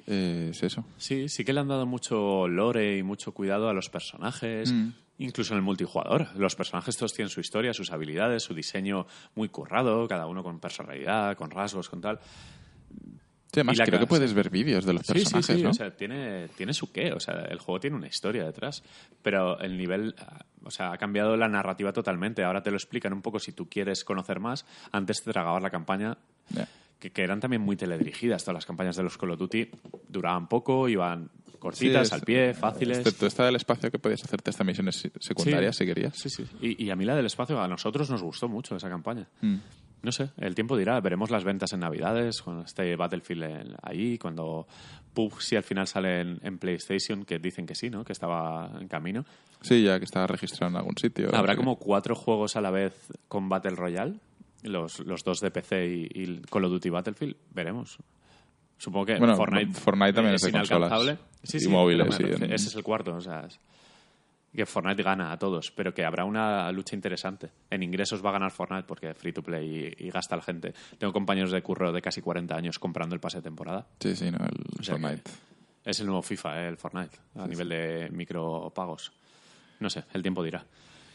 eh, 0.06 0.48
es 0.50 0.62
eso. 0.62 0.84
Sí, 0.98 1.28
sí 1.30 1.44
que 1.44 1.52
le 1.54 1.60
han 1.60 1.68
dado 1.68 1.86
mucho 1.86 2.46
lore 2.46 2.98
y 2.98 3.02
mucho 3.02 3.32
cuidado 3.32 3.68
a 3.70 3.72
los 3.72 3.88
personajes, 3.88 4.70
Mm. 4.70 4.90
incluso 5.18 5.54
en 5.54 5.58
el 5.58 5.64
multijugador. 5.64 6.28
Los 6.36 6.54
personajes 6.54 6.94
todos 6.96 7.14
tienen 7.14 7.30
su 7.30 7.40
historia, 7.40 7.72
sus 7.72 7.90
habilidades, 7.90 8.42
su 8.42 8.52
diseño 8.52 9.06
muy 9.34 9.48
currado, 9.48 10.06
cada 10.06 10.26
uno 10.26 10.42
con 10.42 10.60
personalidad, 10.60 11.36
con 11.38 11.50
rasgos, 11.50 11.88
con 11.88 12.02
tal. 12.02 12.20
Sí, 13.52 13.60
además, 13.60 13.78
creo 13.84 14.00
que 14.00 14.06
puedes 14.06 14.34
ver 14.34 14.50
vídeos 14.50 14.84
de 14.84 14.92
los 14.92 15.02
Sí, 15.06 15.12
personajes, 15.14 15.46
sí, 15.46 15.54
sí, 15.56 15.62
¿no? 15.62 15.70
o 15.70 15.74
sea, 15.74 15.90
tiene, 15.96 16.48
tiene 16.56 16.74
su 16.74 16.92
qué, 16.92 17.12
o 17.12 17.20
sea, 17.20 17.46
el 17.48 17.58
juego 17.58 17.80
tiene 17.80 17.96
una 17.96 18.06
historia 18.08 18.44
detrás, 18.44 18.82
pero 19.22 19.58
el 19.60 19.78
nivel, 19.78 20.14
o 20.62 20.70
sea, 20.70 20.92
ha 20.92 20.98
cambiado 20.98 21.36
la 21.36 21.48
narrativa 21.48 21.92
totalmente, 21.92 22.44
ahora 22.44 22.62
te 22.62 22.70
lo 22.70 22.76
explican 22.76 23.12
un 23.14 23.22
poco 23.22 23.38
si 23.38 23.52
tú 23.52 23.68
quieres 23.68 24.04
conocer 24.04 24.40
más, 24.40 24.66
antes 24.92 25.22
te 25.22 25.32
tragabas 25.32 25.62
la 25.62 25.70
campaña, 25.70 26.18
Ya. 26.50 26.68
que, 26.98 27.10
que 27.12 27.22
eran 27.22 27.40
también 27.40 27.62
muy 27.62 27.76
teledirigidas, 27.76 28.42
todas 28.42 28.54
las 28.56 28.66
campañas 28.66 28.96
de 28.96 29.04
los 29.04 29.16
Call 29.16 29.30
of 29.30 29.38
Duty 29.38 29.70
duraban 30.08 30.48
poco, 30.48 30.88
iban 30.88 31.30
cortitas, 31.58 32.08
Sí, 32.08 32.08
es- 32.08 32.12
al 32.12 32.20
pie, 32.22 32.52
fáciles. 32.52 32.98
Excepto 32.98 33.26
esta 33.26 33.46
del 33.46 33.56
espacio 33.56 33.90
que 33.90 33.98
podías 33.98 34.22
hacerte 34.22 34.50
estas 34.50 34.66
misiones 34.66 34.96
se- 34.96 35.12
secundarias 35.20 35.76
si 35.76 35.86
querías. 35.86 36.14
Sí, 36.16 36.28
sí, 36.28 36.44
y, 36.60 36.84
y 36.84 36.90
a 36.90 36.96
mí 36.96 37.04
la 37.06 37.14
del 37.16 37.26
espacio, 37.26 37.58
a 37.60 37.68
nosotros 37.68 38.10
nos 38.10 38.22
gustó 38.22 38.48
mucho 38.48 38.76
esa 38.76 38.90
campaña. 38.90 39.26
Mm. 39.40 39.56
No 40.02 40.12
sé, 40.12 40.30
el 40.38 40.54
tiempo 40.54 40.76
dirá. 40.76 41.00
Veremos 41.00 41.30
las 41.30 41.42
ventas 41.44 41.72
en 41.72 41.80
Navidades, 41.80 42.42
cuando 42.42 42.62
esté 42.64 42.94
Battlefield 42.96 43.42
en- 43.42 43.74
ahí, 43.82 44.18
cuando 44.18 44.66
PUBG 45.14 45.40
si 45.42 45.56
al 45.56 45.62
final 45.64 45.86
sale 45.88 46.20
en, 46.20 46.38
en 46.42 46.58
PlayStation, 46.58 47.24
que 47.24 47.38
dicen 47.38 47.66
que 47.66 47.74
sí, 47.74 47.90
¿no? 47.90 48.04
Que 48.04 48.12
estaba 48.12 48.70
en 48.80 48.86
camino. 48.88 49.24
Sí, 49.62 49.82
ya 49.82 49.98
que 49.98 50.04
estaba 50.04 50.26
registrado 50.26 50.70
en 50.70 50.76
algún 50.76 50.96
sitio. 50.96 51.34
Habrá 51.34 51.56
como 51.56 51.76
cuatro 51.76 52.14
juegos 52.14 52.54
a 52.56 52.60
la 52.60 52.70
vez 52.70 52.94
con 53.26 53.48
Battle 53.48 53.74
Royale, 53.74 54.14
los, 54.62 55.00
los 55.00 55.24
dos 55.24 55.40
de 55.40 55.50
PC 55.50 55.86
y, 55.88 56.08
y 56.22 56.40
Call 56.42 56.64
of 56.66 56.70
Duty 56.72 56.90
Battlefield. 56.90 57.36
Veremos. 57.52 57.98
Supongo 58.78 59.06
que 59.06 59.18
Bueno, 59.18 59.36
Fortnite, 59.36 59.72
Fortnite 59.80 60.12
también 60.12 60.34
es 60.34 60.42
de 60.42 60.52
consolas. 60.52 61.18
Sí, 61.42 61.56
y 61.56 61.60
sí, 61.60 61.68
móviles, 61.68 62.14
sí, 62.14 62.24
Ese 62.24 62.54
es 62.54 62.74
el 62.76 62.82
cuarto, 62.82 63.14
o 63.14 63.20
sea, 63.20 63.46
es- 63.46 63.58
que 64.56 64.66
Fortnite 64.66 65.02
gana 65.02 65.30
a 65.32 65.38
todos, 65.38 65.70
pero 65.70 65.92
que 65.94 66.04
habrá 66.04 66.24
una 66.24 66.70
lucha 66.72 66.96
interesante. 66.96 67.50
En 67.70 67.82
ingresos 67.82 68.24
va 68.24 68.30
a 68.30 68.32
ganar 68.32 68.50
Fortnite 68.50 68.84
porque 68.84 69.14
free 69.14 69.32
to 69.32 69.42
play 69.42 69.94
y, 69.98 70.06
y 70.06 70.10
gasta 70.10 70.34
la 70.36 70.42
gente. 70.42 70.74
Tengo 70.98 71.12
compañeros 71.12 71.52
de 71.52 71.62
curro 71.62 71.92
de 71.92 72.02
casi 72.02 72.20
40 72.22 72.56
años 72.56 72.78
comprando 72.78 73.14
el 73.14 73.20
pase 73.20 73.38
de 73.38 73.42
temporada. 73.42 73.86
Sí, 74.00 74.16
sí, 74.16 74.30
no, 74.30 74.38
el 74.38 74.80
O 74.80 74.82
sea 74.82 74.94
que 74.96 75.00
Fortnite. 75.00 75.30
Es 75.84 76.00
el 76.00 76.06
nuevo 76.06 76.22
FIFA, 76.22 76.62
eh, 76.64 76.68
el 76.68 76.76
Fortnite, 76.76 77.16
a 77.36 77.46
nivel 77.46 77.68
de 77.68 78.08
micropagos. 78.10 79.12
No 79.78 79.88
sé, 79.90 80.04
el 80.14 80.22
tiempo 80.22 80.42
dirá. 80.42 80.64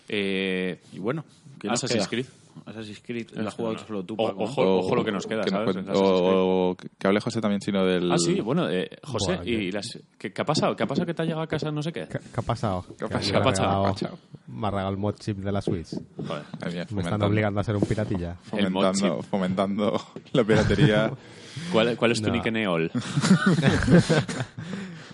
Eh, 0.07 0.79
Y 0.93 0.99
bueno, 0.99 1.25
¿qué 1.59 1.67
Assassin's 1.69 2.07
queda? 2.07 2.21
Creed. 2.23 2.25
Assassin's 2.65 3.01
Creed. 3.01 3.31
¿Lo 3.33 3.47
has 3.47 3.53
jugado 3.55 3.77
solo 3.79 4.03
tú, 4.03 4.15
Paco? 4.15 4.43
ojo, 4.43 4.77
ojo 4.79 4.95
lo 4.95 5.03
que 5.05 5.11
nos 5.11 5.25
queda, 5.25 5.43
que 5.43 5.49
¿sabes? 5.49 5.75
Creed. 5.75 5.87
o 5.93 6.75
que 6.97 7.07
hable 7.07 7.19
José 7.21 7.41
también, 7.41 7.61
sino 7.61 7.85
del... 7.85 8.11
Ah, 8.11 8.17
sí, 8.17 8.39
bueno, 8.41 8.69
eh, 8.69 8.89
José, 9.03 9.35
Buah, 9.37 9.45
¿y 9.47 9.71
las, 9.71 9.99
¿qué, 10.17 10.31
qué 10.31 10.41
ha 10.41 10.45
pasado? 10.45 10.75
¿Qué 10.75 10.83
ha 10.83 10.87
pasado 10.87 11.05
que 11.05 11.13
te 11.13 11.21
ha 11.21 11.25
llegado 11.25 11.43
a 11.43 11.47
casa 11.47 11.71
no 11.71 11.81
sé 11.81 11.91
qué? 11.91 12.07
¿Qué, 12.07 12.19
qué 12.19 12.39
ha 12.39 12.41
pasado? 12.41 12.85
¿Qué 12.97 13.05
ha 13.05 13.07
pasado? 13.07 13.21
me 13.21 13.27
ha 13.27 13.31
¿Qué 13.31 13.37
ha 13.37 13.43
pasado? 13.43 14.17
Me 14.47 14.67
ha 14.67 14.71
regalado 14.71 14.91
el 14.93 14.97
mod 14.97 15.15
chip 15.15 15.37
de 15.37 15.51
la 15.51 15.61
Switch. 15.61 15.89
Joder. 16.17 16.43
Bien, 16.71 16.87
Me 16.91 17.01
están 17.01 17.21
obligando 17.23 17.59
a 17.59 17.63
ser 17.63 17.75
un 17.75 17.83
piratilla. 17.83 18.35
Fomentando, 18.43 19.21
fomentando 19.23 20.01
la 20.33 20.43
piratería. 20.43 21.11
¿Cuál, 21.73 21.97
cuál 21.97 22.11
es 22.13 22.21
tu 22.21 22.27
No. 22.29 22.33
nick 22.33 22.45
en 22.45 22.55
EOL? 22.57 22.91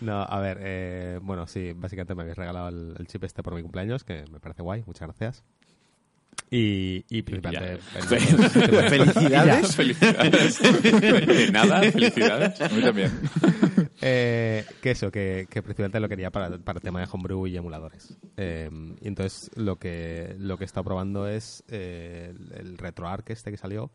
No, 0.01 0.21
a 0.21 0.39
ver, 0.39 0.59
eh, 0.61 1.19
bueno, 1.23 1.47
sí, 1.47 1.73
básicamente 1.75 2.13
me 2.13 2.21
habéis 2.21 2.37
regalado 2.37 2.69
el, 2.69 2.95
el 2.99 3.07
chip 3.07 3.23
este 3.23 3.41
por 3.41 3.55
mi 3.55 3.63
cumpleaños, 3.63 4.03
que 4.03 4.25
me 4.31 4.39
parece 4.39 4.61
guay, 4.61 4.83
muchas 4.85 5.07
gracias. 5.07 5.43
Y, 6.49 7.03
y 7.09 7.21
principalmente... 7.23 7.77
Felicidades. 8.89 9.75
Felicidades. 9.75 10.59
De 10.61 11.49
nada, 11.51 11.81
felicidades. 11.91 12.61
A 12.61 12.69
mí 12.69 12.81
también. 12.81 13.11
Eh, 14.01 14.65
que 14.81 14.91
eso, 14.91 15.11
que, 15.11 15.47
que 15.49 15.61
principalmente 15.61 15.99
lo 15.99 16.07
quería 16.07 16.31
para, 16.31 16.57
para 16.59 16.77
el 16.77 16.83
tema 16.83 17.01
de 17.01 17.07
homebrew 17.11 17.47
y 17.47 17.57
emuladores. 17.57 18.17
Eh, 18.37 18.69
y 19.01 19.07
entonces 19.07 19.51
lo 19.55 19.77
que, 19.77 20.35
lo 20.39 20.57
que 20.57 20.63
he 20.63 20.67
estado 20.67 20.85
probando 20.85 21.27
es 21.27 21.63
eh, 21.67 22.33
el, 22.55 22.77
RetroArch 22.77 23.29
este 23.31 23.51
que 23.51 23.57
salió, 23.57 23.91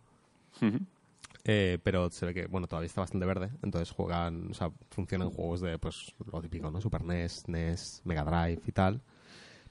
eh, 1.44 1.78
pero 1.82 2.10
se 2.10 2.26
ve 2.26 2.34
que, 2.34 2.46
bueno, 2.46 2.66
todavía 2.66 2.86
está 2.86 3.00
bastante 3.00 3.26
verde, 3.26 3.50
entonces 3.62 3.90
juegan, 3.90 4.50
o 4.50 4.54
sea, 4.54 4.70
funcionan 4.90 5.30
juegos 5.30 5.60
de, 5.60 5.78
pues, 5.78 6.14
lo 6.30 6.40
típico, 6.42 6.70
¿no? 6.70 6.80
Super 6.80 7.02
NES, 7.04 7.48
NES, 7.48 8.02
Mega 8.04 8.24
Drive 8.24 8.60
y 8.66 8.72
tal, 8.72 9.00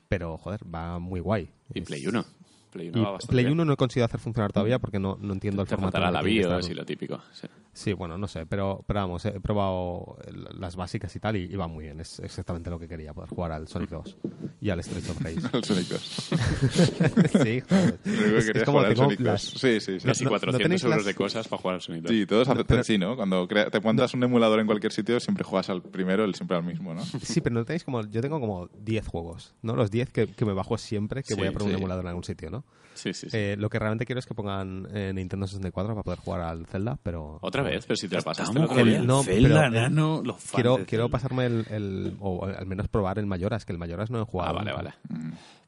pero, 0.10 0.38
joder, 0.38 0.62
va 0.74 0.98
muy 1.00 1.20
guay. 1.20 1.50
Y 1.74 1.80
Es- 1.82 1.88
Play 1.88 2.08
1. 2.08 2.26
Play 2.72 2.90
1 2.90 2.98
Y 3.00 3.04
va 3.04 3.18
Play 3.28 3.46
bien. 3.46 3.54
1 3.54 3.66
no 3.66 3.74
he 3.74 3.78
conseguido 3.78 4.06
hacer 4.06 4.20
funcionar 4.20 4.52
todavía 4.52 4.80
porque 4.80 5.00
no, 5.00 5.18
no 5.22 5.34
entiendo 5.34 5.62
el 5.62 5.68
Te 5.68 5.76
formato. 5.76 5.98
el 5.98 6.14
la 6.14 6.22
BIOS 6.22 6.70
y 6.70 6.74
lo 6.74 6.86
típico. 6.86 7.20
sí. 7.34 7.48
Sí, 7.74 7.94
bueno, 7.94 8.18
no 8.18 8.28
sé, 8.28 8.46
pero, 8.46 8.84
pero 8.86 9.00
vamos, 9.00 9.24
he 9.26 9.40
probado 9.40 10.18
las 10.60 10.76
básicas 10.76 11.16
y 11.16 11.20
tal 11.22 11.38
y, 11.38 11.44
y 11.46 11.56
va 11.56 11.68
muy 11.68 11.86
bien. 11.86 12.02
Es 12.02 12.20
exactamente 12.20 12.70
lo 12.70 12.78
que 12.78 12.88
quería, 12.90 13.14
poder 13.14 13.30
jugar 13.30 13.54
al 13.54 13.68
Sonic 13.70 13.90
2 13.92 14.18
y 14.60 14.70
al 14.70 14.80
Street 14.82 15.04
of 15.10 15.22
Rage. 15.22 15.40
El 15.58 15.64
Sonic 15.64 15.88
2. 15.88 16.02
sí, 17.44 17.62
joder. 17.62 18.00
Que 18.04 18.38
Es, 18.38 18.46
quería 18.46 18.62
es 18.62 18.64
como 18.66 18.80
jugar 18.80 18.86
al 18.88 18.94
tengo 18.96 19.04
Sonic 19.06 19.20
2. 19.20 19.26
las... 19.26 19.42
Sí, 19.42 19.80
sí, 19.80 20.00
sí. 20.00 20.06
Casi 20.08 20.24
no 20.26 20.30
400 20.32 20.62
tenéis 20.64 20.84
euros 20.84 20.98
las- 20.98 21.06
de 21.06 21.16
cosas 21.16 21.48
para 21.48 21.62
jugar 21.62 21.76
al 21.76 21.82
Sonic 21.82 22.04
2. 22.04 22.12
Sí, 22.12 22.26
todos 22.26 22.48
hacen 22.50 22.66
pero- 22.68 22.84
sí, 22.84 22.98
¿no? 22.98 23.16
Cuando 23.16 23.48
crea- 23.48 23.70
te 23.70 23.80
montas 23.80 24.14
un 24.14 24.24
emulador 24.24 24.60
en 24.60 24.66
cualquier 24.68 24.92
sitio, 24.92 25.20
siempre 25.20 25.44
juegas 25.46 25.70
al 25.70 25.82
primero, 25.82 26.26
el 26.26 26.36
siempre 26.36 26.58
al 26.58 26.64
mismo, 26.64 26.94
¿no? 26.94 27.04
Sí, 27.06 27.42
pero 27.42 27.56
no 27.56 27.64
tenéis 27.66 27.84
como... 27.86 28.02
Yo 28.08 28.22
tengo 28.22 28.40
como 28.42 28.68
10 28.80 29.08
juegos, 29.08 29.56
¿no? 29.62 29.76
Los 29.76 29.90
10 29.92 30.10
que, 30.12 30.28
que 30.28 30.46
me 30.46 30.54
bajo 30.54 30.78
siempre 30.78 31.24
que 31.24 31.34
Sí, 31.36 31.40
voy 31.40 31.48
a 31.48 31.52
poner 31.54 31.68
un 31.68 31.72
sí. 31.72 31.78
emulador 31.78 32.04
en 32.04 32.10
algún 32.10 32.24
sitio, 32.26 32.50
¿no? 32.52 32.66
Sí, 32.94 33.14
sí, 33.14 33.30
sí. 33.30 33.38
Eh, 33.38 33.56
lo 33.58 33.70
que 33.70 33.80
realmente 33.80 34.06
quiero 34.06 34.20
es 34.20 34.26
que 34.26 34.34
pongan 34.34 34.88
eh, 34.94 35.12
Nintendo 35.14 35.48
64 35.48 35.94
para 35.94 36.04
poder 36.04 36.20
jugar 36.20 36.42
al 36.42 36.66
Zelda, 36.68 36.98
pero... 37.02 37.40
Otra 37.42 37.64
vez, 37.64 37.86
pero 37.86 37.96
si 37.96 38.08
te 38.08 38.16
la 38.18 38.22
pasaste 38.22 38.58
el 38.58 38.66
otro 38.66 38.84
día. 38.84 39.02
No, 39.02 39.24
Zelda, 39.24 39.48
pero, 39.50 39.66
eh, 39.66 39.70
nano, 39.82 40.22
los 40.24 40.36
fans 40.38 40.52
Quiero, 40.54 40.80
quiero 40.86 41.10
pasarme 41.10 41.46
el, 41.46 41.66
el- 41.70 42.18
O 42.20 42.46
al 42.46 42.66
menos 42.66 42.88
probar 42.90 43.18
el 43.20 43.26
Mayoras, 43.26 43.66
que 43.66 43.72
el 43.72 43.78
Mayoras 43.80 44.12
no 44.12 44.22
he 44.22 44.26
jugado. 44.26 44.52
Ah, 44.52 44.54
vale, 44.64 44.74
vale. 44.74 44.94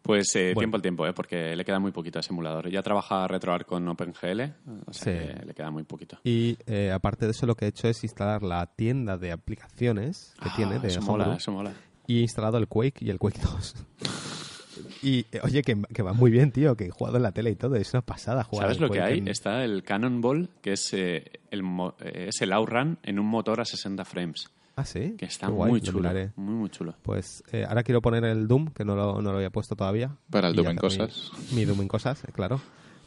Pues 0.01 0.35
eh, 0.35 0.47
Bueno. 0.53 0.59
tiempo 0.59 0.75
al 0.75 0.81
tiempo, 0.81 1.07
¿eh? 1.07 1.13
porque 1.13 1.55
le 1.55 1.63
queda 1.63 1.79
muy 1.79 1.91
poquito 1.93 2.19
a 2.19 2.21
ese 2.21 2.33
emulador. 2.33 2.69
Ya 2.69 2.81
trabaja 2.83 3.25
RetroArch 3.25 3.65
con 3.65 3.87
OpenGL, 3.87 4.41
o 4.85 4.91
sea 4.91 5.13
Sí. 5.13 5.27
que 5.39 5.45
le 5.45 5.53
queda 5.53 5.71
muy 5.71 5.83
poquito. 5.83 6.17
Y 6.25 6.57
eh, 6.67 6.91
aparte 6.91 7.25
de 7.25 7.31
eso, 7.31 7.45
lo 7.45 7.55
que 7.55 7.65
he 7.65 7.67
hecho 7.69 7.87
es 7.87 8.03
instalar 8.03 8.43
la 8.43 8.65
tienda 8.67 9.17
de 9.17 9.31
aplicaciones 9.31 10.33
que 10.43 10.49
Ah, 10.49 10.53
tiene 10.57 10.79
de 10.79 10.89
eso 10.89 11.01
mola, 11.01 11.35
eso 11.37 11.53
mola. 11.53 11.71
y 12.05 12.17
he 12.19 12.21
instalado 12.21 12.57
el 12.57 12.67
Quake 12.67 12.97
y 13.05 13.09
el 13.11 13.17
Quake 13.17 13.39
2. 13.43 13.75
Y 15.01 15.25
eh, 15.31 15.39
oye, 15.43 15.61
que, 15.61 15.77
que 15.93 16.01
va 16.03 16.13
muy 16.13 16.31
bien, 16.31 16.51
tío, 16.51 16.75
que 16.75 16.85
he 16.85 16.89
jugado 16.89 17.17
en 17.17 17.23
la 17.23 17.31
tele 17.31 17.51
y 17.51 17.55
todo. 17.55 17.75
Es 17.75 17.93
una 17.93 18.01
pasada 18.01 18.43
jugar 18.43 18.65
¿Sabes 18.67 18.79
lo 18.79 18.89
que 18.89 19.01
hay? 19.01 19.19
en- 19.19 19.27
Está 19.27 19.63
el 19.63 19.83
Cannonball, 19.83 20.49
que 20.61 20.73
es, 20.73 20.93
eh, 20.93 21.31
el, 21.51 21.61
eh, 22.01 22.25
es 22.29 22.41
el 22.41 22.51
outrun 22.53 22.97
en 23.03 23.19
un 23.19 23.25
motor 23.25 23.61
a 23.61 23.65
60 23.65 24.05
frames, 24.05 24.49
Ah, 24.75 24.85
sí. 24.85 25.15
que 25.17 25.25
está 25.25 25.47
guay, 25.49 25.71
muy 25.71 25.79
lo 25.81 25.85
chulo. 25.91 26.09
Muy, 26.35 26.55
muy 26.55 26.69
chulo. 26.69 26.95
Pues 27.03 27.43
eh, 27.51 27.65
ahora 27.67 27.83
quiero 27.83 28.01
poner 28.01 28.23
el 28.25 28.47
Doom, 28.47 28.67
que 28.67 28.83
no 28.85 28.95
lo, 28.95 29.21
no 29.21 29.31
lo 29.31 29.37
había 29.37 29.49
puesto 29.51 29.75
todavía. 29.75 30.15
Para 30.29 30.47
el 30.49 30.55
Doom 30.55 30.69
en 30.69 30.77
cosas. 30.77 31.31
Mi 31.51 31.65
Doom 31.65 31.81
en 31.81 31.87
cosas, 31.87 32.23
eh, 32.23 32.31
claro. 32.33 32.59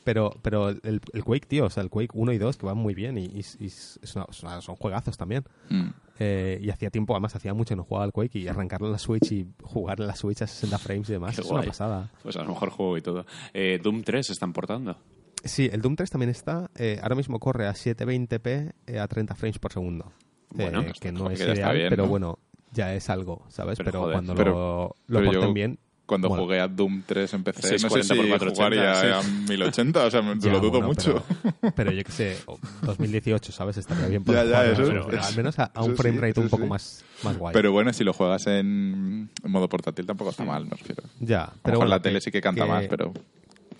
Pero, 0.06 0.30
pero 0.40 0.68
el, 0.68 1.00
el 1.12 1.24
Quake, 1.24 1.46
tío, 1.48 1.64
o 1.64 1.70
sea, 1.70 1.82
el 1.82 1.90
Quake 1.90 2.10
1 2.14 2.32
y 2.32 2.38
2, 2.38 2.56
que 2.56 2.64
van 2.64 2.78
muy 2.78 2.94
bien 2.94 3.18
y, 3.18 3.24
y- 3.24 3.40
y 3.58 3.66
es 3.66 3.98
una- 4.14 4.26
es 4.30 4.40
una- 4.44 4.60
son 4.60 4.76
juegazos 4.76 5.16
también. 5.16 5.42
Mm. 5.68 5.88
Eh, 6.20 6.60
y 6.62 6.70
hacía 6.70 6.90
tiempo, 6.90 7.12
además 7.14 7.34
hacía 7.34 7.52
mucho 7.54 7.70
que 7.70 7.76
no 7.76 7.82
jugaba 7.82 8.04
al 8.04 8.12
Quake 8.12 8.38
y 8.38 8.46
arrancarlo 8.46 8.86
en 8.86 8.92
la 8.92 8.98
Switch 9.00 9.32
y 9.32 9.48
jugar 9.62 10.00
en 10.00 10.06
la 10.06 10.14
Switch 10.14 10.40
a 10.42 10.46
60 10.46 10.78
frames 10.78 11.08
y 11.10 11.12
demás. 11.14 11.34
Qué 11.34 11.40
es 11.42 11.50
una 11.50 11.62
pasada. 11.62 12.08
Pues 12.22 12.36
a 12.36 12.42
lo 12.42 12.50
mejor 12.50 12.70
juego 12.70 12.96
y 12.96 13.02
todo. 13.02 13.26
Eh, 13.52 13.80
Doom 13.82 14.02
3 14.04 14.24
se 14.28 14.32
están 14.32 14.52
portando. 14.52 14.96
Sí, 15.42 15.68
el 15.72 15.82
Doom 15.82 15.96
3 15.96 16.08
también 16.08 16.30
está. 16.30 16.70
eh, 16.76 17.00
ahora 17.02 17.16
mismo 17.16 17.40
corre 17.40 17.66
a 17.66 17.72
720p 17.74 18.72
eh, 18.86 18.98
a 19.00 19.08
30 19.08 19.34
frames 19.34 19.58
por 19.58 19.72
segundo. 19.72 20.12
Bueno, 20.50 20.82
Eh, 20.82 20.92
que 21.00 21.10
no 21.12 21.24
joder, 21.24 21.32
es 21.40 21.44
que 21.44 21.52
ideal, 21.52 21.76
bien, 21.76 21.88
pero 21.90 22.04
¿no? 22.04 22.08
bueno, 22.10 22.38
ya 22.72 22.94
es 22.94 23.10
algo, 23.10 23.42
¿sabes? 23.48 23.76
Pero, 23.78 23.90
Pero, 23.90 24.00
joder, 24.02 24.14
cuando 24.14 24.34
pero- 24.36 24.52
lo, 24.52 24.96
lo 25.08 25.18
pero 25.18 25.32
yo 25.32 25.38
porten 25.40 25.54
bien. 25.54 25.78
Cuando 26.06 26.30
jugué 26.30 26.60
a 26.60 26.68
Doom 26.68 27.02
3 27.04 27.34
en 27.34 27.42
PC, 27.42 27.62
no 27.82 27.90
sé 27.90 28.02
640 28.02 28.14
si 28.14 28.20
por 28.20 28.52
480, 28.54 28.94
jugaría 28.94 29.22
sí. 29.22 29.28
a 29.28 29.48
1080, 29.48 30.04
o 30.06 30.10
sea, 30.10 30.22
me- 30.22 30.34
Ya, 30.40 30.52
lo 30.52 30.60
dudo 30.60 30.70
bueno, 30.80 30.86
mucho. 30.88 31.24
Pero, 31.60 31.74
pero 31.74 31.90
yo 31.90 32.04
qué 32.04 32.12
sé, 32.12 32.36
o 32.46 32.58
2018, 32.82 33.50
¿sabes? 33.52 33.76
Estaría 33.76 34.06
bien 34.06 34.22
Ya, 34.22 34.26
poder 34.26 34.48
ya, 34.48 34.56
jugar, 34.58 34.70
eso- 34.72 34.82
pero 35.06 35.18
eso- 35.18 35.28
al 35.28 35.36
menos 35.36 35.58
a, 35.58 35.64
a 35.64 35.82
un 35.82 35.96
frame 35.96 36.14
sí, 36.16 36.20
rate 36.22 36.40
un 36.40 36.48
poco 36.48 36.62
sí. 36.62 36.68
más, 36.68 37.04
más 37.24 37.36
guay. 37.38 37.52
Pero 37.52 37.72
bueno, 37.72 37.92
si 37.92 38.04
lo 38.04 38.12
juegas 38.12 38.46
en, 38.46 39.28
en 39.42 39.50
modo 39.50 39.68
portátil 39.68 40.06
tampoco 40.06 40.30
está 40.30 40.44
mal, 40.44 40.64
me 40.64 40.70
refiero. 40.76 41.02
ya, 41.20 41.52
pero 41.62 41.78
bueno, 41.78 41.90
la 41.90 42.00
tele 42.00 42.20
sí 42.20 42.30
que 42.30 42.40
canta 42.40 42.64
más, 42.66 42.86
pero... 42.88 43.12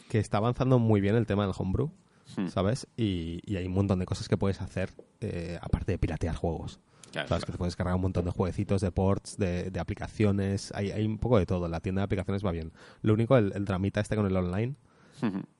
que 0.08 0.18
está 0.18 0.38
avanzando 0.38 0.78
muy 0.80 1.00
bien 1.00 1.14
el 1.16 1.26
tema 1.26 1.44
del 1.46 1.54
homebrew, 1.56 1.90
Hmm. 2.36 2.48
¿sabes? 2.48 2.88
Y, 2.96 3.40
y 3.46 3.56
hay 3.56 3.66
un 3.66 3.72
montón 3.72 4.00
de 4.00 4.04
cosas 4.04 4.28
que 4.28 4.36
puedes 4.36 4.60
hacer 4.60 4.90
eh, 5.20 5.58
aparte 5.62 5.92
de 5.92 5.98
piratear 5.98 6.34
juegos. 6.34 6.80
Claro, 7.12 7.28
¿Sabes? 7.28 7.44
Que 7.44 7.52
te 7.52 7.58
puedes 7.58 7.76
cargar 7.76 7.94
un 7.94 8.02
montón 8.02 8.24
de 8.24 8.30
jueguecitos, 8.30 8.80
de 8.82 8.90
ports, 8.92 9.36
de, 9.38 9.70
de 9.70 9.80
aplicaciones. 9.80 10.72
Hay, 10.74 10.90
hay 10.90 11.06
un 11.06 11.18
poco 11.18 11.38
de 11.38 11.46
todo. 11.46 11.66
La 11.68 11.80
tienda 11.80 12.00
de 12.00 12.04
aplicaciones 12.04 12.44
va 12.44 12.52
bien. 12.52 12.72
Lo 13.02 13.14
único, 13.14 13.36
el, 13.36 13.52
el 13.54 13.64
dramita 13.64 14.00
este 14.00 14.16
con 14.16 14.26
el 14.26 14.36
online, 14.36 14.74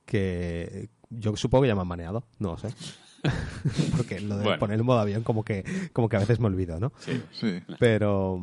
que 0.05 0.89
yo 1.09 1.35
supongo 1.35 1.63
que 1.63 1.67
ya 1.69 1.75
me 1.75 1.81
han 1.81 1.87
maneado. 1.87 2.23
No 2.39 2.51
lo 2.51 2.57
sé. 2.57 2.69
Porque 3.97 4.19
lo 4.19 4.37
de 4.37 4.43
Bueno. 4.43 4.59
poner 4.59 4.77
el 4.77 4.83
modo 4.83 4.99
avión 4.99 5.23
como 5.23 5.43
que, 5.43 5.63
como 5.93 6.07
que 6.09 6.15
a 6.17 6.19
veces 6.19 6.39
me 6.39 6.47
olvido, 6.47 6.79
¿no? 6.79 6.91
Sí. 6.99 7.21
Sí. 7.31 7.59
Pero... 7.79 8.39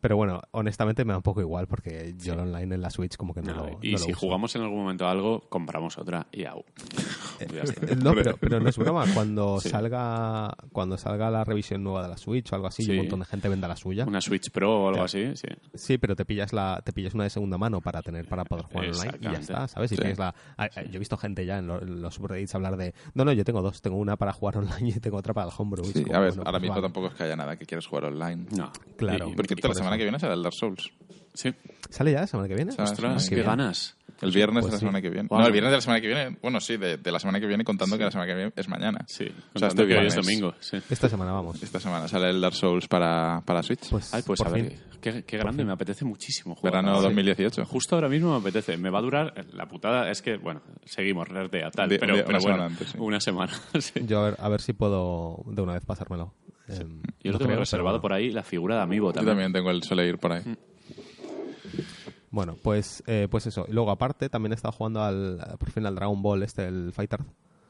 Pero 0.00 0.16
bueno, 0.16 0.40
honestamente 0.52 1.04
me 1.04 1.12
da 1.12 1.16
un 1.16 1.22
poco 1.22 1.40
igual 1.40 1.66
porque 1.66 2.14
yo 2.18 2.34
el 2.34 2.40
online 2.40 2.76
en 2.76 2.80
la 2.82 2.90
Switch 2.90 3.16
como 3.16 3.34
que 3.34 3.42
no, 3.42 3.54
No, 3.54 3.66
lo 3.66 3.78
y 3.82 3.92
no 3.92 3.98
lo 3.98 4.04
si 4.04 4.12
uso. 4.12 4.20
jugamos 4.20 4.54
en 4.54 4.62
algún 4.62 4.78
momento 4.82 5.08
algo, 5.08 5.40
compramos 5.48 5.98
otra 5.98 6.26
y 6.32 6.44
au. 6.44 6.64
Eh, 7.40 7.46
No, 8.02 8.14
pero, 8.14 8.36
pero 8.36 8.60
no 8.60 8.68
es 8.68 8.76
broma. 8.78 9.04
Cuando 9.14 9.58
Sí. 9.60 9.68
salga 9.70 10.54
cuando 10.72 10.96
salga 10.98 11.30
la 11.30 11.44
revisión 11.44 11.82
nueva 11.82 12.02
de 12.02 12.08
la 12.08 12.16
Switch 12.16 12.52
o 12.52 12.54
algo 12.54 12.68
así, 12.68 12.82
y 12.82 12.86
Sí. 12.86 12.90
un 12.92 12.96
montón 12.98 13.20
de 13.20 13.26
gente 13.26 13.48
venda 13.48 13.66
la 13.68 13.76
suya. 13.76 14.04
Una 14.06 14.20
Switch 14.20 14.50
Pro 14.50 14.84
o 14.84 14.88
algo 14.88 15.00
Ya. 15.00 15.04
así, 15.04 15.36
sí. 15.36 15.48
Sí, 15.74 15.98
pero 15.98 16.14
te 16.16 16.24
pillas 16.24 16.52
la 16.52 16.80
te 16.84 16.92
pillas 16.92 17.14
una 17.14 17.24
de 17.24 17.30
segunda 17.30 17.58
mano 17.58 17.80
para 17.80 18.02
tener 18.02 18.26
para 18.26 18.44
poder 18.44 18.64
jugar 18.66 18.86
online 18.90 19.18
y 19.20 19.24
ya 19.24 19.32
está, 19.32 19.68
¿sabes? 19.68 19.92
Y 19.92 19.96
Sí. 19.96 20.00
tienes 20.00 20.18
la 20.18 20.34
yo 20.90 20.94
he 20.94 20.98
visto 20.98 21.16
gente 21.16 21.44
ya 21.44 21.58
en, 21.58 21.66
lo- 21.66 21.82
en 21.82 22.00
los 22.02 22.14
subreddits 22.14 22.54
hablar 22.54 22.76
de, 22.76 22.94
no, 23.14 23.24
no, 23.24 23.32
yo 23.32 23.44
tengo 23.44 23.62
dos, 23.62 23.80
tengo 23.82 23.96
una 23.96 24.16
para 24.16 24.32
jugar 24.32 24.56
online 24.58 24.90
y 24.96 25.00
tengo 25.00 25.16
otra 25.16 25.34
para 25.34 25.48
el 25.48 25.52
homebrew. 25.56 25.84
Y 25.86 25.92
Sí, 25.92 26.02
como, 26.04 26.16
a 26.16 26.20
ver, 26.20 26.30
bueno, 26.30 26.42
ahora 26.46 26.52
pues 26.52 26.62
mismo 26.62 26.74
vale. 26.76 26.82
tampoco 26.86 27.06
es 27.08 27.14
que 27.14 27.22
haya 27.24 27.36
nada 27.36 27.56
que 27.56 27.66
quieras 27.66 27.86
jugar 27.86 28.04
online. 28.06 28.46
No. 28.56 28.70
Claro. 28.96 29.28
Y- 29.28 29.34
Por 29.34 29.46
cierto, 29.46 29.68
la 29.68 29.74
por 29.74 29.76
semana 29.88 29.98
que 29.98 30.04
viene 30.04 30.18
será 30.18 30.34
el 30.34 30.42
Dark 30.42 30.54
Souls. 30.54 30.90
sí. 31.34 31.52
¿Sale 31.90 32.12
ya 32.12 32.20
la 32.20 32.26
semana 32.26 32.48
que 32.48 32.54
viene? 32.54 32.72
Ostras, 32.76 33.30
qué 33.30 33.42
ganas. 33.42 33.96
El 34.20 34.30
viernes 34.32 34.62
Pues 34.62 34.66
de 34.66 34.70
la 34.72 34.78
sí. 34.78 34.80
semana 34.80 35.00
que 35.00 35.08
viene. 35.08 35.26
Guau. 35.28 35.40
No, 35.40 35.46
el 35.46 35.52
viernes 35.52 35.70
de 35.70 35.76
la 35.78 35.80
semana 35.80 36.00
que 36.02 36.06
viene. 36.08 36.36
Bueno, 36.42 36.60
sí, 36.60 36.76
de, 36.76 36.98
de 36.98 37.12
la 37.12 37.18
semana 37.18 37.40
que 37.40 37.46
viene, 37.46 37.64
contando 37.64 37.96
que 37.96 38.04
la 38.04 38.10
semana 38.10 38.26
que 38.30 38.34
viene 38.36 38.52
es 38.56 38.68
mañana. 38.68 39.04
Sí. 39.08 39.24
O 39.54 39.58
sea, 39.58 39.68
este 39.68 39.86
que 39.86 39.96
hoy 39.96 40.06
es 40.08 40.14
domingo, 40.16 40.52
sí. 40.60 40.76
Esta 40.90 41.08
semana 41.08 41.32
vamos. 41.32 41.62
Esta 41.62 41.80
semana 41.80 42.06
sale 42.08 42.28
el 42.28 42.40
Dark 42.42 42.54
Souls 42.54 42.88
para, 42.88 43.40
para 43.46 43.62
Switch. 43.62 43.88
Pues, 43.88 44.12
Ay, 44.12 44.22
pues 44.26 44.40
a 44.42 44.50
ver, 44.50 44.68
fin. 44.70 44.78
qué, 45.00 45.24
qué 45.24 45.38
grande, 45.38 45.64
me 45.64 45.72
apetece 45.72 46.04
muchísimo 46.04 46.56
jugar. 46.56 46.72
Verano 46.74 46.96
Sí. 46.98 47.04
2018. 47.04 47.64
Justo 47.64 47.94
ahora 47.94 48.08
mismo 48.10 48.32
me 48.32 48.40
apetece. 48.40 48.76
Me 48.76 48.90
va 48.90 48.98
a 48.98 49.02
durar. 49.02 49.46
La 49.54 49.66
putada 49.66 50.10
es 50.10 50.20
que, 50.20 50.36
bueno, 50.36 50.60
seguimos, 50.84 51.26
Redea, 51.28 51.70
tal. 51.70 51.88
De- 51.88 51.98
pero, 51.98 52.16
de- 52.16 52.24
pero 52.24 52.38
una 52.38 52.38
bueno, 52.40 52.56
semana 52.56 52.64
antes, 52.74 52.88
sí. 52.90 52.98
una 53.00 53.20
semana. 53.20 53.52
sí. 53.78 53.92
Yo 54.04 54.18
a 54.20 54.24
ver, 54.24 54.36
a 54.40 54.48
ver 54.50 54.60
si 54.60 54.72
puedo 54.74 55.42
de 55.46 55.62
una 55.62 55.72
vez 55.72 55.84
pasármelo. 55.86 56.34
Em, 56.68 57.02
Yo 57.22 57.32
lo 57.32 57.38
no 57.38 57.46
tengo 57.46 57.58
reservado 57.60 58.00
por 58.00 58.12
ahí 58.12 58.30
la 58.30 58.42
figura 58.42 58.76
de 58.76 58.82
Amiibo 58.82 59.08
Yo 59.08 59.12
también. 59.14 59.32
también 59.36 59.52
tengo 59.52 59.70
el 59.70 59.82
Soleil 59.82 60.18
por 60.18 60.32
ahí. 60.32 60.42
Bueno, 62.30 62.56
pues, 62.62 63.02
eh, 63.06 63.26
pues 63.30 63.46
eso. 63.46 63.64
Y 63.68 63.72
luego, 63.72 63.90
aparte, 63.90 64.28
también 64.28 64.52
he 64.52 64.54
estado 64.54 64.72
jugando 64.72 65.02
al, 65.02 65.56
por 65.58 65.70
fin 65.70 65.86
al 65.86 65.94
Dragon 65.94 66.20
Ball, 66.20 66.42
este, 66.42 66.66
el 66.66 66.92
Fighter, 66.92 67.20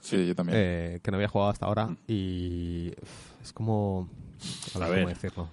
Sí, 0.01 0.27
yo 0.27 0.35
también. 0.35 0.59
eh, 0.61 1.01
que 1.03 1.11
no 1.11 1.17
había 1.17 1.29
jugado 1.29 1.51
hasta 1.51 1.67
ahora. 1.67 1.97
Y 2.09 2.91
uf, 3.01 3.43
es 3.43 3.53
como... 3.53 4.09
A 4.75 4.79
ver, 4.79 4.87
A 4.87 4.91
ver. 4.91 4.99
¿cómo 5.01 5.09
decirlo? 5.09 5.49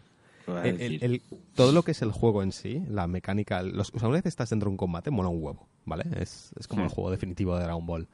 El- 0.63 0.79
el- 0.81 1.03
el- 1.03 1.21
todo 1.55 1.71
lo 1.71 1.83
que 1.83 1.91
es 1.91 2.01
el 2.03 2.11
juego 2.11 2.43
en 2.43 2.51
sí, 2.51 2.83
la 2.89 3.07
mecánica, 3.07 3.63
los, 3.63 3.91
o 3.95 3.99
sea, 3.99 4.07
una 4.09 4.17
vez 4.17 4.25
estás 4.27 4.49
dentro 4.51 4.69
de 4.69 4.71
un 4.73 4.77
combate, 4.77 5.09
mola 5.09 5.29
un 5.29 5.41
huevo, 5.43 5.67
¿vale? 5.85 6.03
Es, 6.19 6.51
es 6.59 6.67
como 6.67 6.81
Hmm. 6.83 6.85
el 6.85 6.91
juego 6.91 7.11
definitivo 7.11 7.55
de 7.57 7.63
Dragon 7.63 7.85
Ball. 7.85 8.07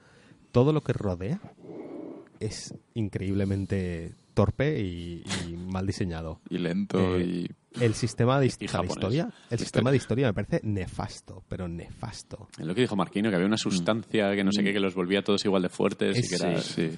Todo 0.54 0.72
lo 0.74 0.82
que 0.82 0.94
rodea 0.94 1.40
es 2.40 2.74
increíblemente 2.94 4.14
torpe 4.34 4.80
y, 4.82 5.24
y 5.48 5.56
mal 5.58 5.86
diseñado. 5.86 6.40
y 6.50 6.58
lento 6.58 7.18
eh, 7.18 7.24
y 7.76 7.84
El 7.84 7.94
sistema 7.94 8.40
de, 8.40 8.48
hist- 8.48 8.62
la 8.74 8.86
historia, 8.86 9.30
el 9.50 9.58
Sí, 9.58 9.64
sistema 9.66 9.90
sí. 9.90 9.92
de 9.94 9.98
historia 9.98 10.28
me 10.28 10.34
parece 10.34 10.60
nefasto, 10.64 11.44
pero 11.48 11.68
nefasto. 11.68 12.50
Es 12.60 12.66
lo 12.66 12.76
que 12.76 12.82
dijo 12.82 12.96
Marquino, 12.96 13.30
que 13.30 13.36
había 13.36 13.48
una 13.48 13.58
sustancia 13.58 14.36
que 14.36 14.44
no 14.44 14.52
sé 14.52 14.64
qué, 14.64 14.74
que 14.74 14.80
los 14.80 14.94
volvía 14.94 15.24
todos 15.24 15.44
igual 15.46 15.62
de 15.62 15.70
fuertes 15.70 16.18
y 16.18 16.28
que 16.28 16.36
era... 16.36 16.60
Sí. 16.62 16.92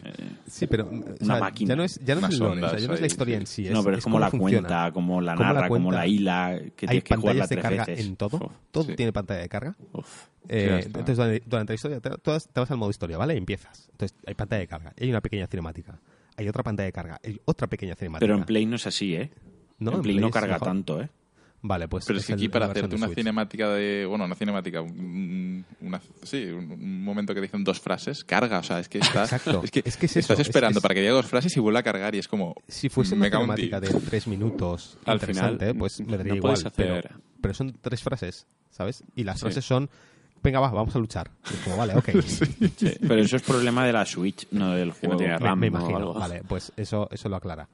Sí, 0.47 0.67
pero 0.67 0.89
o 0.89 1.25
sea, 1.25 1.39
máquina. 1.39 1.69
ya 1.69 1.75
no 1.75 1.83
es, 1.83 1.99
ya 2.03 2.15
no 2.15 2.19
es 2.21 2.25
Unas 2.25 2.33
el 2.33 2.39
lore, 2.39 2.51
o 2.51 2.55
sea, 2.55 2.65
ondas 2.69 2.81
ya 2.81 2.87
no 2.87 2.93
es 2.95 3.01
la 3.01 3.07
historia 3.07 3.35
sí. 3.35 3.41
en 3.41 3.47
sí. 3.47 3.67
Es, 3.67 3.73
no, 3.73 3.83
pero 3.83 3.97
es, 3.97 4.03
como 4.03 4.13
cómo 4.15 4.19
la 4.25 4.29
funciona. 4.31 4.67
cuenta, 4.67 4.91
como 4.91 5.21
la 5.21 5.35
Cómo 5.35 5.47
la 5.47 5.53
narra, 5.53 5.67
como 5.67 5.91
la 5.91 6.07
hila, 6.07 6.59
que 6.75 6.85
Hay 6.87 7.01
tienes 7.01 7.03
que 7.03 7.15
pantallas 7.15 7.49
de 7.49 7.57
carga 7.57 7.85
veces. 7.85 8.05
en 8.05 8.15
todo. 8.15 8.37
Uf, 8.37 8.51
todo 8.71 8.83
sí. 8.85 8.95
tiene 8.95 9.13
pantalla 9.13 9.41
de 9.41 9.49
carga. 9.49 9.75
Uf. 9.93 10.27
Eh, 10.49 10.81
entonces, 10.85 11.15
durante, 11.17 11.43
durante 11.47 11.71
la 11.71 11.75
historia, 11.75 11.99
te, 12.01 12.09
te 12.09 12.59
vas 12.59 12.71
al 12.71 12.77
modo 12.77 12.89
historia, 12.89 13.17
¿vale? 13.17 13.35
Y 13.35 13.37
empiezas. 13.37 13.87
Entonces, 13.91 14.17
hay 14.25 14.33
pantalla 14.33 14.59
de 14.59 14.67
carga. 14.67 14.93
y 14.97 15.03
Hay 15.03 15.09
una 15.09 15.21
pequeña 15.21 15.47
cinemática. 15.47 15.99
Hay 16.37 16.47
otra 16.47 16.63
pantalla 16.63 16.85
de 16.85 16.91
carga. 16.93 17.19
Hay 17.23 17.39
otra 17.45 17.67
pequeña 17.67 17.95
cinemática. 17.95 18.25
Pero 18.25 18.37
en 18.37 18.43
Play 18.45 18.65
no 18.65 18.75
es 18.75 18.87
así, 18.87 19.15
¿eh? 19.15 19.31
No, 19.79 19.91
en 19.91 19.97
en 19.97 20.01
Play 20.03 20.15
Play 20.15 20.25
no 20.25 20.31
carga 20.31 20.53
mejor. 20.53 20.67
tanto, 20.67 21.01
¿eh? 21.01 21.09
Vale, 21.65 21.87
pues. 21.87 22.03
Pero 22.05 22.19
es 22.19 22.25
que 22.25 22.33
el- 22.33 22.39
aquí 22.39 22.49
para 22.49 22.65
hacerte 22.65 22.95
una 22.95 23.05
Switch. 23.05 23.19
cinemática 23.19 23.69
de... 23.69 24.05
Bueno, 24.05 24.25
una 24.25 24.35
cinemática, 24.35 24.81
un, 24.81 25.63
una, 25.79 26.01
sí, 26.23 26.43
un, 26.47 26.71
un 26.73 27.03
momento 27.05 27.33
que 27.33 27.39
dicen 27.39 27.63
dos 27.63 27.79
frases, 27.79 28.25
carga, 28.25 28.59
o 28.59 28.63
sea, 28.63 28.79
es 28.79 28.89
que 28.89 28.97
estás... 28.97 29.31
Exacto. 29.31 29.61
Es 29.63 29.71
que, 29.71 29.81
Es 29.85 29.95
que 29.95 30.07
es 30.07 30.17
estás 30.17 30.31
eso, 30.31 30.41
es- 30.41 30.47
esperando 30.49 30.79
es- 30.79 30.83
para 30.83 30.93
que 30.93 30.99
diga 30.99 31.13
dos 31.13 31.25
frases 31.25 31.55
y 31.55 31.61
vuelva 31.61 31.79
a 31.79 31.83
cargar 31.83 32.15
y 32.15 32.17
es 32.17 32.27
como... 32.27 32.53
Si 32.67 32.89
fuese 32.89 33.15
una 33.15 33.29
cinemática 33.29 33.79
ti. 33.79 33.87
de 33.87 33.99
tres 34.01 34.27
minutos 34.27 34.97
Al 35.05 35.15
interesante, 35.15 35.65
final, 35.67 35.77
pues 35.77 36.01
me 36.01 36.05
no 36.07 36.17
daría 36.17 36.35
igual. 36.35 36.53
puedes 36.59 36.73
Pero, 36.75 36.95
hacer- 36.97 37.11
pero 37.39 37.53
son 37.53 37.77
tres 37.79 38.03
frases, 38.03 38.45
¿sabes? 38.69 39.03
Y 39.15 39.23
las 39.23 39.37
Sí. 39.39 39.45
frases 39.45 39.63
son. 39.63 39.89
Venga, 40.43 40.59
va, 40.59 40.69
vamos 40.71 40.95
a 40.95 40.99
luchar. 40.99 41.31
Y 41.49 41.53
es 41.53 41.59
como, 41.61 41.77
vale, 41.77 41.95
ok. 41.95 42.09
Pero 43.01 43.15
eso 43.15 43.37
es 43.37 43.41
problema 43.41 43.85
de 43.85 43.93
la 43.93 44.05
Switch, 44.05 44.47
no 44.51 44.71
del 44.73 44.89
Que 44.93 45.07
no 45.07 45.13
juego. 45.13 45.17
tiene 45.17 45.33
me, 45.33 45.39
RAM 45.39 45.59
me 45.59 45.67
imagino. 45.67 45.97
algo. 45.97 46.13
Vale, 46.13 46.41
pues 46.47 46.71
eso, 46.75 47.07
eso 47.11 47.29
lo 47.29 47.37
aclara. 47.37 47.69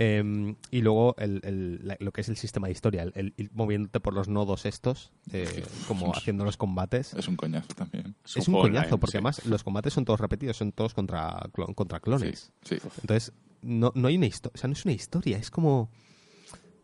Eh, 0.00 0.54
y 0.70 0.80
luego 0.80 1.16
el, 1.18 1.40
el- 1.42 1.80
la- 1.86 1.96
lo 1.98 2.12
que 2.12 2.20
es 2.20 2.28
el 2.28 2.36
sistema 2.36 2.68
de 2.68 2.72
historia, 2.72 3.02
el, 3.02 3.34
moviéndote 3.52 3.98
por 3.98 4.14
los 4.14 4.28
nodos 4.28 4.64
estos, 4.64 5.10
eh, 5.32 5.64
como 5.88 6.12
haciendo 6.16 6.44
los 6.44 6.56
combates. 6.56 7.14
Es 7.14 7.26
un 7.26 7.34
coñazo 7.36 7.74
también. 7.74 8.14
Es 8.24 8.36
un 8.36 8.44
juego 8.44 8.62
coñazo, 8.62 8.78
online, 8.86 8.98
porque 8.98 9.10
sí. 9.12 9.16
además 9.18 9.44
los 9.44 9.64
combates 9.64 9.92
son 9.92 10.04
todos 10.04 10.20
repetidos, 10.20 10.56
son 10.56 10.70
todos 10.72 10.94
contra, 10.94 11.40
clon- 11.52 11.74
contra 11.74 11.98
clones. 12.00 12.52
Sí, 12.62 12.76
sí. 12.78 12.88
Entonces, 13.00 13.32
no, 13.62 13.90
no 13.96 14.06
hay 14.08 14.16
una 14.16 14.26
historia, 14.26 14.52
o 14.54 14.58
sea, 14.58 14.68
no 14.68 14.74
es 14.74 14.84
una 14.84 14.94
historia, 14.94 15.36
es 15.36 15.50
como, 15.50 15.90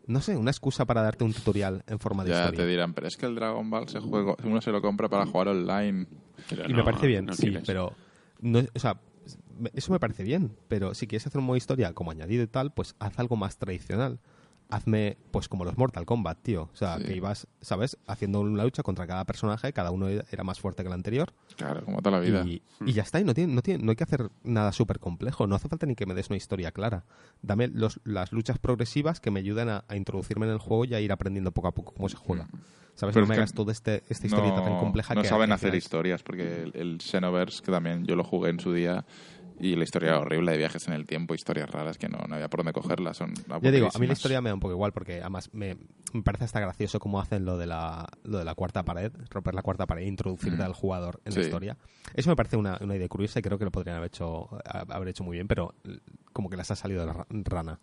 no 0.07 0.21
sé, 0.21 0.35
una 0.37 0.51
excusa 0.51 0.85
para 0.85 1.01
darte 1.01 1.23
un 1.23 1.33
tutorial 1.33 1.83
en 1.87 1.99
forma 1.99 2.23
de 2.23 2.31
Ya 2.31 2.37
historia. 2.37 2.57
te 2.61 2.67
dirán, 2.67 2.93
pero 2.93 3.07
es 3.07 3.17
que 3.17 3.25
el 3.25 3.35
Dragon 3.35 3.69
Ball 3.69 3.87
se 3.89 3.99
juega, 3.99 4.35
uno 4.43 4.61
se 4.61 4.71
lo 4.71 4.81
compra 4.81 5.09
para 5.09 5.25
jugar 5.25 5.49
online. 5.49 6.07
Pero 6.49 6.65
Y 6.65 6.71
no, 6.71 6.77
me 6.77 6.83
parece 6.83 7.07
bien, 7.07 7.25
no 7.25 7.33
sí, 7.33 7.47
quieres. 7.47 7.63
pero, 7.65 7.93
no, 8.41 8.59
o 8.73 8.79
sea, 8.79 8.99
eso 9.73 9.91
me 9.91 9.99
parece 9.99 10.23
bien, 10.23 10.51
pero 10.67 10.93
si 10.93 11.07
quieres 11.07 11.25
hacer 11.27 11.39
un 11.39 11.45
modo 11.45 11.57
historia 11.57 11.93
como 11.93 12.11
añadido 12.11 12.43
y 12.43 12.47
tal, 12.47 12.71
pues 12.71 12.95
haz 12.99 13.17
algo 13.19 13.35
más 13.35 13.57
tradicional. 13.57 14.19
Hazme, 14.69 15.17
pues 15.31 15.47
como 15.47 15.63
los 15.63 15.77
Mortal 15.77 16.05
Kombat, 16.05 16.39
tío. 16.41 16.69
O 16.73 16.75
sea, 16.75 16.97
Sí. 16.97 17.03
que 17.05 17.15
ibas, 17.15 17.47
¿sabes? 17.61 17.97
Haciendo 18.07 18.39
una 18.41 18.63
lucha 18.63 18.83
contra 18.83 19.05
cada 19.07 19.23
personaje, 19.25 19.73
cada 19.73 19.91
uno 19.91 20.07
era 20.09 20.43
más 20.43 20.59
fuerte 20.59 20.81
que 20.83 20.87
el 20.87 20.93
anterior. 20.93 21.33
Claro, 21.55 21.83
como 21.85 22.01
toda 22.01 22.19
la 22.19 22.25
vida. 22.25 22.43
Y, 22.45 22.61
y 22.85 22.93
ya 22.93 23.03
está, 23.03 23.19
y 23.19 23.23
no, 23.23 23.33
tiene, 23.33 23.53
no, 23.53 23.61
tiene, 23.61 23.83
no 23.83 23.91
hay 23.91 23.95
que 23.95 24.03
hacer 24.03 24.29
nada 24.43 24.71
súper 24.71 24.99
complejo, 24.99 25.47
no 25.47 25.55
hace 25.55 25.69
falta 25.69 25.85
ni 25.85 25.95
que 25.95 26.05
me 26.05 26.13
des 26.13 26.29
una 26.29 26.37
historia 26.37 26.71
clara. 26.71 27.05
Dame 27.41 27.67
los, 27.67 27.99
las 28.03 28.31
luchas 28.31 28.57
progresivas 28.59 29.19
que 29.19 29.31
me 29.31 29.39
ayuden 29.39 29.69
a, 29.69 29.85
a 29.87 29.95
introducirme 29.95 30.45
en 30.45 30.53
el 30.53 30.59
juego 30.59 30.85
y 30.85 30.93
a 30.95 30.99
ir 30.99 31.11
aprendiendo 31.11 31.51
poco 31.51 31.67
a 31.67 31.71
poco 31.73 31.93
cómo 31.93 32.09
se 32.09 32.17
juega. 32.17 32.47
¿Sabes? 32.95 33.13
Pero 33.13 33.25
no 33.25 33.29
me 33.29 33.35
hagas 33.35 33.53
toda 33.53 33.73
este, 33.73 34.03
esta 34.07 34.25
historieta 34.25 34.63
tan 34.63 34.77
compleja 34.79 35.13
no 35.13 35.21
que 35.21 35.27
saben 35.27 35.51
hacer 35.51 35.75
historias, 35.75 36.23
porque 36.23 36.63
el, 36.63 36.71
el 36.75 37.01
Xenoverse, 37.01 37.61
que 37.61 37.69
también 37.69 38.05
yo 38.05 38.15
lo 38.15 38.23
jugué 38.23 38.51
en 38.51 38.59
su 38.61 38.71
día, 38.71 39.03
y 39.59 39.75
la 39.75 39.83
historia 39.83 40.19
horrible 40.19 40.51
de 40.51 40.57
viajes 40.57 40.87
en 40.87 40.93
el 40.93 41.05
tiempo, 41.05 41.33
historias 41.33 41.69
raras 41.69 41.97
que 41.97 42.09
no, 42.09 42.17
no 42.27 42.35
había 42.35 42.49
por 42.49 42.59
dónde 42.59 42.73
cogerlas. 42.73 43.17
Son 43.17 43.33
Ya 43.61 43.71
digo, 43.71 43.87
a 43.93 43.99
mí 43.99 44.05
la 44.07 44.13
historia 44.13 44.41
me 44.41 44.49
da 44.49 44.53
un 44.53 44.59
poco 44.59 44.73
igual 44.73 44.91
porque 44.91 45.21
además 45.21 45.49
me, 45.53 45.77
me 46.13 46.21
parece 46.23 46.43
hasta 46.43 46.59
gracioso 46.59 46.99
cómo 46.99 47.19
hacen 47.21 47.45
lo 47.45 47.57
de 47.57 47.65
la, 47.67 48.07
lo 48.23 48.37
de 48.37 48.45
la 48.45 48.53
cuarta 48.55 48.83
pared, 48.83 49.11
romper 49.29 49.53
la 49.55 49.61
cuarta 49.61 49.85
pared 49.87 50.03
e 50.03 50.07
introducirte 50.07 50.61
al 50.63 50.73
jugador 50.73 51.21
en 51.25 51.33
la 51.33 51.39
historia. 51.45 51.77
Eso 52.13 52.29
me 52.29 52.35
parece 52.35 52.57
una, 52.57 52.77
una 52.81 52.95
idea 52.95 53.07
curiosa 53.07 53.39
y 53.39 53.41
creo 53.41 53.57
que 53.57 53.65
lo 53.65 53.71
podrían 53.71 53.97
haber 53.97 54.07
hecho, 54.07 54.49
haber 54.65 55.07
hecho 55.07 55.23
muy 55.23 55.37
bien, 55.37 55.47
pero 55.47 55.73
como 56.33 56.49
que 56.49 56.57
las 56.57 56.69
ha 56.71 56.75
salido 56.75 57.01
de 57.01 57.07
la 57.07 57.13
ra- 57.13 57.27
rana. 57.29 57.79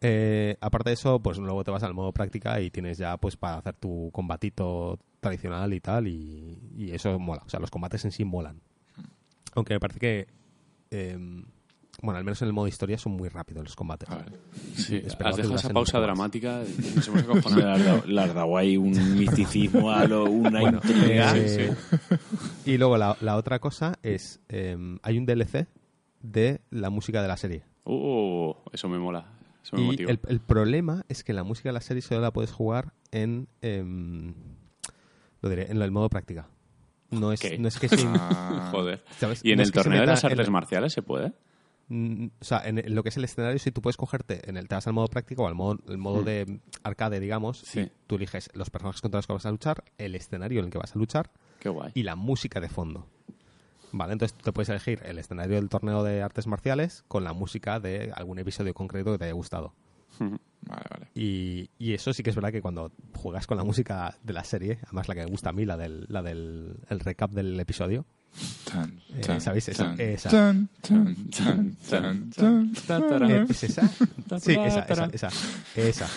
Eh, 0.00 0.56
aparte 0.60 0.90
de 0.90 0.94
eso, 0.94 1.20
pues 1.20 1.38
luego 1.38 1.64
te 1.64 1.70
vas 1.70 1.82
al 1.82 1.94
modo 1.94 2.12
práctica 2.12 2.60
y 2.60 2.70
tienes 2.70 2.98
ya 2.98 3.16
pues 3.16 3.36
para 3.36 3.56
hacer 3.56 3.74
tu 3.74 4.10
combatito 4.12 4.98
tradicional 5.20 5.72
y 5.72 5.80
tal 5.80 6.06
y, 6.08 6.58
y 6.76 6.90
eso 6.92 7.18
mola. 7.18 7.42
O 7.46 7.48
sea, 7.48 7.58
los 7.60 7.70
combates 7.70 8.04
en 8.04 8.12
sí 8.12 8.24
molan. 8.24 8.60
Aunque 9.54 9.72
me 9.74 9.80
parece 9.80 10.00
que... 10.00 10.26
em, 10.94 11.44
bueno, 12.02 12.18
al 12.18 12.24
menos 12.24 12.42
en 12.42 12.48
el 12.48 12.52
modo 12.52 12.66
historia 12.68 12.98
son 12.98 13.12
muy 13.12 13.28
rápidos 13.28 13.64
los 13.64 13.76
combates. 13.76 14.10
A 14.10 14.16
ver. 14.16 14.32
Sí, 14.76 15.00
has 15.24 15.36
dejado 15.36 15.54
esa 15.56 15.68
pausa 15.70 15.98
dramática 16.00 16.62
y 16.64 16.96
nos 16.96 17.08
hemos 17.08 17.22
acojonado. 17.22 17.70
has 17.72 17.84
dado- 17.84 18.06
le 18.06 18.20
has 18.20 18.34
dado 18.34 18.56
ahí 18.58 18.76
un 18.76 18.90
misticismo, 19.18 19.90
a 19.90 20.04
lo- 20.06 20.24
una 20.24 20.60
Bueno, 20.60 20.80
intriga. 20.84 21.32
eh, 21.36 21.74
Y 22.66 22.76
luego 22.78 22.98
la, 22.98 23.16
la 23.20 23.36
otra 23.36 23.58
cosa 23.60 23.98
es, 24.02 24.40
em, 24.48 24.98
hay 25.02 25.18
un 25.18 25.24
DLC 25.26 25.66
de 26.20 26.60
la 26.70 26.90
música 26.90 27.22
de 27.22 27.28
la 27.28 27.36
serie. 27.36 27.62
Uh, 27.84 28.52
eso 28.72 28.88
me 28.88 28.98
mola. 28.98 29.26
Eso 29.62 29.76
me 29.76 29.82
Y 29.82 29.86
motiva. 29.86 30.10
el, 30.10 30.20
el 30.28 30.40
problema 30.40 31.04
es 31.08 31.22
que 31.24 31.32
la 31.32 31.44
música 31.44 31.68
de 31.70 31.74
la 31.74 31.80
serie 31.80 32.02
solo 32.02 32.20
la 32.20 32.32
puedes 32.32 32.50
jugar 32.52 32.92
en, 33.12 33.46
em, 33.62 34.34
lo 35.40 35.48
diré, 35.48 35.70
en 35.70 35.80
el 35.80 35.90
modo 35.90 36.08
práctica. 36.10 36.48
No 37.20 37.32
es, 37.32 37.40
¿Qué? 37.40 37.58
no 37.58 37.68
es 37.68 37.78
que 37.78 37.88
sin... 37.88 38.12
Ah, 38.16 38.68
Joder. 38.72 39.02
¿sabes? 39.18 39.40
¿Y 39.44 39.52
en 39.52 39.58
No 39.58 39.62
el 39.62 39.72
torneo 39.72 40.00
de 40.00 40.06
las 40.06 40.24
artes 40.24 40.50
marciales 40.50 40.92
se 40.92 41.02
puede? 41.02 41.32
Mm, 41.88 42.26
O 42.40 42.44
sea, 42.44 42.62
en 42.66 42.82
lo 42.94 43.02
que 43.02 43.10
es 43.10 43.16
el 43.16 43.24
escenario, 43.24 43.58
si 43.58 43.70
tú 43.70 43.82
puedes 43.82 43.96
cogerte, 43.96 44.48
en 44.48 44.56
el, 44.56 44.68
te 44.68 44.74
vas 44.74 44.86
al 44.86 44.92
modo 44.94 45.08
práctico 45.08 45.42
o 45.44 45.48
al 45.48 45.54
modo, 45.54 45.78
el 45.88 45.98
modo 45.98 46.22
de 46.22 46.60
arcade, 46.82 47.20
digamos, 47.20 47.58
Sí. 47.58 47.80
y 47.80 47.92
tú 48.06 48.16
eliges 48.16 48.48
los 48.54 48.70
personajes 48.70 49.00
contra 49.02 49.18
los 49.18 49.26
que 49.26 49.32
vas 49.34 49.46
a 49.46 49.50
luchar, 49.50 49.84
el 49.98 50.14
escenario 50.14 50.60
en 50.60 50.66
el 50.66 50.70
que 50.70 50.78
vas 50.78 50.94
a 50.96 50.98
luchar 50.98 51.30
Qué 51.60 51.68
guay. 51.68 51.90
y 51.94 52.02
la 52.04 52.16
música 52.16 52.60
de 52.60 52.68
fondo. 52.68 53.06
Vale, 53.92 54.14
entonces 54.14 54.36
tú 54.36 54.44
te 54.44 54.52
puedes 54.52 54.68
elegir 54.70 55.00
el 55.04 55.18
escenario 55.18 55.56
del 55.56 55.68
torneo 55.68 56.02
de 56.02 56.20
artes 56.22 56.46
marciales 56.48 57.04
con 57.06 57.22
la 57.22 57.32
música 57.32 57.78
de 57.80 58.10
algún 58.16 58.38
episodio 58.40 58.74
concreto 58.74 59.12
que 59.12 59.18
te 59.18 59.24
haya 59.24 59.34
gustado. 59.34 59.72
Vale, 60.18 60.82
vale. 60.90 61.08
Y, 61.14 61.68
y 61.78 61.92
eso 61.92 62.12
sí 62.14 62.22
que 62.22 62.30
es 62.30 62.36
verdad 62.36 62.50
que 62.52 62.62
cuando 62.62 62.90
juegas 63.14 63.46
con 63.46 63.56
la 63.58 63.64
música 63.64 64.16
de 64.22 64.32
la 64.32 64.44
serie, 64.44 64.78
además 64.84 65.08
la 65.08 65.14
que 65.14 65.20
me 65.20 65.30
gusta 65.30 65.50
a 65.50 65.52
mí, 65.52 65.64
la 65.66 65.76
del, 65.76 66.06
la 66.08 66.22
del 66.22 66.76
el 66.88 67.00
recap 67.00 67.30
del 67.32 67.58
episodio, 67.60 68.06
Eh, 69.14 69.40
¿sabéis? 69.40 69.68
Esa- 69.68 69.94
esa. 69.94 70.30
¿es 73.50 73.62
esa? 73.64 73.90
Sí, 74.40 74.52
esa, 74.52 74.80
esa, 74.80 75.06
esa, 75.12 75.28
esa. 75.76 76.08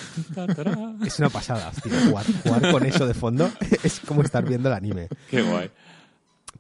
Es 1.06 1.20
una 1.20 1.30
pasada, 1.30 1.72
tío. 1.84 1.92
Jugar, 2.10 2.26
jugar 2.44 2.72
con 2.72 2.86
eso 2.86 3.06
de 3.06 3.14
fondo 3.14 3.50
es 3.84 4.00
como 4.00 4.22
estar 4.24 4.48
viendo 4.48 4.70
el 4.70 4.76
anime. 4.76 5.10
Qué 5.30 5.42
guay. 5.42 5.70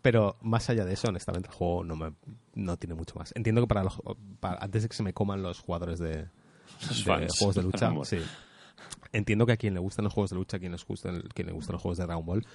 Pero 0.02 0.38
más 0.42 0.70
allá 0.70 0.86
de 0.86 0.94
eso, 0.94 1.08
honestamente, 1.08 1.50
el 1.50 1.56
juego 1.56 1.84
no, 1.84 1.96
me, 1.96 2.14
no 2.54 2.78
tiene 2.78 2.94
mucho 2.96 3.16
más. 3.16 3.32
Entiendo 3.36 3.62
que 3.62 3.68
para, 3.68 3.84
los, 3.84 4.00
para 4.40 4.58
antes 4.64 4.84
de 4.84 4.90
que 4.90 4.96
se 4.96 5.04
me 5.04 5.14
coman 5.14 5.42
los 5.42 5.60
jugadores 5.60 5.98
de, 6.00 6.28
Los 6.88 6.98
de 6.98 7.04
fans 7.04 7.38
juegos 7.38 7.56
de 7.56 7.64
lucha, 7.64 7.92
sí. 8.04 8.18
Entiendo 9.14 9.46
que 9.46 9.54
a 9.54 9.58
quien 9.58 9.74
le 9.74 9.80
gustan 9.80 10.04
los 10.04 10.14
juegos 10.14 10.32
de 10.32 10.36
lucha, 10.36 10.58
a 10.58 10.60
quien 10.60 10.74
les 10.74 10.86
gustan, 10.86 11.22
quien 11.34 11.48
le 11.48 11.54
gustan 11.54 11.74
los 11.74 11.82
juegos 11.82 11.98
de 11.98 12.06
Dragon 12.06 12.26
Ball, 12.26 12.46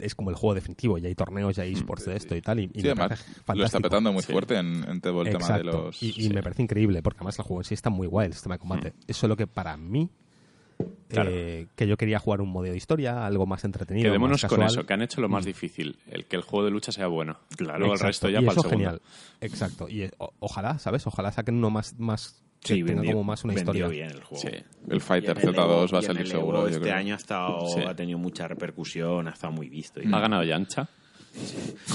es 0.00 0.14
como 0.16 0.30
el 0.30 0.36
juego 0.36 0.54
definitivo. 0.54 0.98
Y 0.98 1.06
hay 1.06 1.14
torneos, 1.14 1.56
y 1.56 1.60
hay 1.60 1.72
esports 1.72 2.04
de 2.06 2.16
esto 2.16 2.34
y 2.34 2.42
tal. 2.42 2.58
Y, 2.58 2.64
y 2.74 2.80
Sí, 2.80 2.86
me 2.86 2.90
además 2.90 3.24
lo 3.54 3.64
está 3.64 3.78
petando 3.80 4.12
muy 4.12 4.22
Sí. 4.22 4.32
fuerte 4.32 4.56
en, 4.58 4.84
en 4.88 5.00
todo 5.00 5.22
el 5.22 5.28
tema 5.30 5.46
de 5.46 5.54
Exacto. 5.60 5.84
los... 5.86 6.02
y, 6.02 6.08
y 6.08 6.12
sí. 6.24 6.30
me 6.30 6.42
parece 6.42 6.62
increíble, 6.62 7.02
porque 7.02 7.18
además 7.18 7.38
el 7.38 7.44
juego 7.44 7.60
en 7.60 7.64
sí 7.64 7.74
está 7.74 7.88
muy 7.88 8.08
guay, 8.08 8.26
el 8.26 8.32
sistema 8.34 8.56
de 8.56 8.58
combate. 8.58 8.92
Es 9.06 9.16
solo 9.16 9.36
que 9.36 9.46
para 9.46 9.76
mí, 9.76 10.10
Claro. 11.08 11.30
eh, 11.32 11.68
que 11.76 11.86
yo 11.86 11.96
quería 11.96 12.18
jugar 12.18 12.40
un 12.40 12.48
modo 12.50 12.64
de 12.64 12.76
historia, 12.76 13.24
algo 13.24 13.46
más 13.46 13.62
entretenido. 13.64 14.08
Quedémonos 14.10 14.42
más 14.42 14.50
con 14.50 14.62
eso, 14.62 14.84
que 14.84 14.92
han 14.92 15.02
hecho 15.02 15.20
lo 15.20 15.28
más 15.28 15.44
difícil, 15.44 15.96
el 16.08 16.24
que 16.24 16.34
el 16.34 16.42
juego 16.42 16.64
de 16.64 16.72
lucha 16.72 16.90
sea 16.90 17.06
bueno. 17.06 17.38
Luego 17.60 17.76
el 17.76 17.82
Exacto. 17.92 18.06
resto 18.06 18.28
ya 18.30 18.40
y 18.40 18.44
para 18.46 18.52
el 18.54 18.58
eso 18.58 18.62
segundo. 18.68 18.78
genial. 18.90 19.02
Exacto. 19.40 19.88
Y 19.88 20.02
eh, 20.02 20.10
o- 20.18 20.32
ojalá, 20.40 20.78
¿sabes? 20.80 21.06
Ojalá 21.06 21.30
saquen 21.30 21.56
uno 21.56 21.70
más, 21.70 21.96
más 22.00 22.41
Sí, 22.64 22.74
tenga 22.82 22.94
vendió, 23.00 23.12
como 23.12 23.24
más 23.24 23.42
una 23.44 23.54
historia. 23.54 23.88
bien 23.88 24.10
el 24.10 24.22
juego. 24.22 24.42
Sí. 24.42 24.56
El 24.88 25.00
Fighter 25.00 25.36
Y 25.36 25.40
en 25.42 25.48
el 25.48 25.54
Z2 25.54 25.90
Evo- 25.90 25.94
va 25.94 25.98
a 25.98 26.02
salir 26.02 26.28
seguro, 26.28 26.58
Evo 26.58 26.68
yo 26.68 26.74
Este 26.74 26.82
creo. 26.82 26.94
año 26.96 27.14
ha, 27.14 27.16
estado, 27.16 27.66
Sí. 27.68 27.80
ha 27.86 27.94
tenido 27.96 28.18
mucha 28.18 28.46
repercusión, 28.48 29.26
ha 29.28 29.32
estado 29.32 29.52
muy 29.52 29.68
visto. 29.68 30.00
y 30.00 30.06
Ha 30.12 30.20
ganado 30.20 30.44
Yancha. 30.44 30.88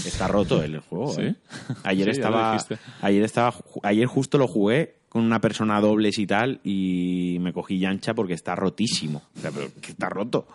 Está 0.06 0.28
roto 0.28 0.64
el 0.64 0.80
juego. 0.80 1.14
¿Sí? 1.14 1.22
¿eh? 1.22 1.36
Ayer 1.84 2.06
Sí, 2.06 2.12
estaba, 2.20 2.58
ayer 3.02 3.24
estaba, 3.24 3.54
ayer 3.84 4.06
justo 4.08 4.38
lo 4.38 4.48
jugué 4.48 4.97
con 5.10 5.24
una 5.24 5.40
persona 5.40 5.80
dobles 5.80 6.20
y 6.20 6.28
tal 6.28 6.60
y 6.64 7.38
me 7.40 7.54
cogí 7.54 7.80
yancha 7.80 8.14
porque 8.14 8.34
está 8.34 8.56
rotísimo. 8.56 9.24
O 9.38 9.40
sea, 9.40 9.52
pero 9.52 9.68
que 9.82 9.92
está 9.92 10.10
roto. 10.10 10.48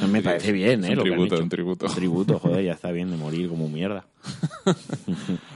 No 0.00 0.06
me 0.08 0.22
parece 0.22 0.52
bien, 0.52 0.84
Es 0.84 0.90
¿eh? 0.90 0.92
un 0.92 0.96
lo 0.98 1.02
que 1.04 1.08
han 1.10 1.14
tributo, 1.16 1.34
hecho. 1.34 1.42
un 1.44 1.48
tributo. 1.48 1.86
Un 1.86 1.94
tributo, 1.94 2.38
joder, 2.38 2.64
ya 2.64 2.72
está 2.72 2.90
bien 2.92 3.10
de 3.10 3.16
morir 3.16 3.48
como 3.48 3.68
mierda. 3.68 4.06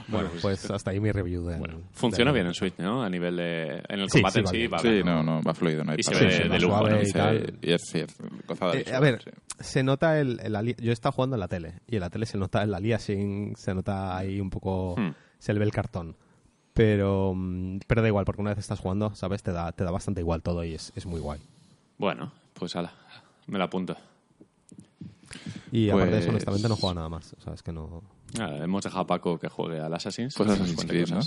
Bueno, 0.07 0.29
pues 0.41 0.69
hasta 0.71 0.89
ahí 0.91 0.99
mi 0.99 1.11
review 1.11 1.45
de. 1.45 1.59
Funciona 1.93 2.31
de- 2.31 2.35
bien 2.39 2.47
en 2.47 2.53
Switch, 2.55 2.73
¿no? 2.79 3.03
A 3.03 3.09
nivel 3.09 3.35
de... 3.37 3.83
En 3.87 3.99
el 3.99 4.09
Sí, 4.09 4.21
combate 4.21 4.33
sí, 4.33 4.39
en 4.39 4.45
va 4.45 4.49
sí 4.49 4.57
bien. 4.57 4.71
va 4.73 4.79
Sí, 4.79 5.01
no, 5.05 5.23
no, 5.23 5.41
va 5.43 5.53
fluido, 5.53 5.83
no 5.83 5.91
hay 5.91 5.99
Y 5.99 6.03
se 6.03 6.15
ve 6.15 6.31
Sí, 6.31 6.49
de 6.49 6.59
lujo, 6.59 6.77
suave 6.79 6.91
¿no? 6.95 7.01
y 7.01 7.05
Sí, 7.05 7.13
tal. 7.13 7.53
Y 7.61 7.71
es, 7.71 7.81
sí, 7.87 7.99
es 7.99 8.17
gozada 8.47 8.73
Eh, 8.73 8.77
visual, 8.79 8.95
a 8.95 8.99
ver, 8.99 9.21
sí. 9.23 9.29
se 9.59 9.83
nota 9.83 10.19
el, 10.19 10.39
el 10.41 10.55
ali- 10.55 10.75
Yo 10.79 10.89
he 10.89 10.93
estado 10.93 11.11
jugando 11.13 11.35
en 11.35 11.39
la 11.41 11.47
tele 11.47 11.75
y 11.87 11.95
en 11.95 12.01
la 12.01 12.09
tele 12.09 12.25
se 12.25 12.37
nota 12.39 12.63
el 12.63 12.73
aliasing, 12.73 13.55
se 13.55 13.73
nota 13.75 14.17
ahí 14.17 14.39
un 14.41 14.49
poco. 14.49 14.95
Hmm. 14.97 15.11
Se 15.37 15.53
le 15.53 15.59
ve 15.59 15.65
el 15.65 15.71
cartón. 15.71 16.15
Pero, 16.79 17.33
mm, 17.35 17.79
pero 17.87 18.01
da 18.01 18.07
igual, 18.07 18.23
porque 18.23 18.39
una 18.41 18.51
vez 18.51 18.59
estás 18.59 18.79
jugando, 18.79 19.13
¿sabes? 19.13 19.43
Te 19.43 19.51
da, 19.51 19.73
te 19.73 19.83
da 19.83 19.91
bastante 19.91 20.21
igual 20.21 20.41
todo 20.41 20.63
y 20.63 20.75
es, 20.75 20.93
es 20.95 21.05
muy 21.05 21.19
guay. 21.19 21.41
Bueno, 21.97 22.31
pues 22.53 22.73
ala, 22.77 22.93
me 23.47 23.57
la 23.59 23.65
apunto. 23.65 23.97
Y 25.73 25.89
aparte 25.89 26.11
de 26.11 26.17
eso, 26.19 26.27
Pues- 26.27 26.29
honestamente, 26.47 26.69
no 26.69 26.77
juega 26.77 26.93
nada 26.95 27.09
más. 27.09 27.33
O 27.37 27.41
sea, 27.41 27.53
es 27.53 27.61
que 27.63 27.73
no... 27.73 28.01
Nada, 28.37 28.63
hemos 28.63 28.81
dejado 28.83 29.01
a 29.01 29.07
Paco 29.07 29.37
que 29.37 29.49
juegue 29.49 29.79
al 29.81 29.93
Assassin's. 29.93 30.35
Pues 30.35 30.49
Assassin's 30.51 30.85
Creed, 30.85 31.09
¿no? 31.09 31.19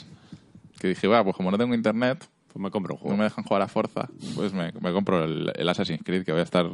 Que 0.81 0.89
dije, 0.89 1.07
bueno, 1.07 1.25
pues 1.25 1.37
como 1.37 1.51
no 1.51 1.59
tengo 1.59 1.75
internet, 1.75 2.27
Pues 2.51 2.63
me 2.63 2.71
compro 2.71 2.95
un 2.95 3.01
juego. 3.01 3.13
no 3.15 3.19
me 3.19 3.25
dejan 3.25 3.45
jugar 3.45 3.61
a 3.61 3.69
Forza, 3.69 4.09
pues 4.35 4.55
me, 4.55 4.73
me 4.81 4.91
compro 4.93 5.23
el, 5.25 5.53
el 5.55 5.69
Assassin's 5.69 6.01
Creed, 6.03 6.25
que 6.25 6.33
voy 6.33 6.41
a 6.41 6.45
estar 6.45 6.67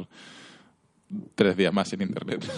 tres 1.35 1.57
días 1.57 1.73
más 1.73 1.89
sin 1.89 2.01
internet. 2.01 2.45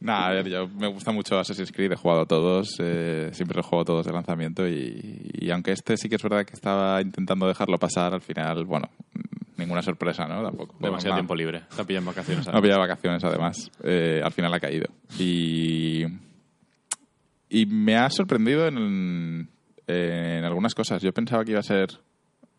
Nada, 0.00 0.28
a 0.28 0.32
ver, 0.32 0.48
yo 0.48 0.66
me 0.68 0.86
gusta 0.86 1.12
mucho 1.12 1.38
Assassin's 1.38 1.72
Creed, 1.72 1.92
he 1.92 1.96
jugado 1.96 2.22
a 2.22 2.26
todos, 2.26 2.76
eh, 2.78 3.28
siempre 3.32 3.60
he 3.60 3.62
jugado 3.62 3.82
a 3.82 3.84
todos 3.84 4.06
de 4.06 4.12
lanzamiento 4.12 4.66
y, 4.66 5.30
y 5.34 5.50
aunque 5.50 5.72
este 5.72 5.96
sí 5.98 6.08
que 6.08 6.16
es 6.16 6.22
verdad 6.22 6.46
que 6.46 6.54
estaba 6.54 7.02
intentando 7.02 7.46
dejarlo 7.46 7.76
pasar, 7.78 8.14
al 8.14 8.22
final, 8.22 8.64
bueno, 8.64 8.88
ninguna 9.58 9.82
sorpresa, 9.82 10.26
¿no? 10.26 10.42
Tampoco. 10.42 10.74
Demasiado 10.80 11.16
tiempo 11.16 11.34
libre. 11.34 11.62
Te 11.76 11.84
pillan 11.84 12.06
vacaciones. 12.06 12.46
No 12.46 12.56
había 12.56 12.78
vacaciones, 12.78 13.22
además. 13.24 13.70
Eh, 13.84 14.22
al 14.24 14.32
final 14.32 14.54
ha 14.54 14.60
caído. 14.60 14.86
Y, 15.18 16.04
y 17.50 17.66
me 17.66 17.96
ha 17.96 18.08
sorprendido 18.08 18.66
en, 18.68 19.48
en 19.86 20.44
algunas 20.44 20.74
cosas. 20.74 21.02
Yo 21.02 21.12
pensaba 21.12 21.44
que 21.44 21.50
iba 21.50 21.60
a 21.60 21.64
ser 21.64 21.88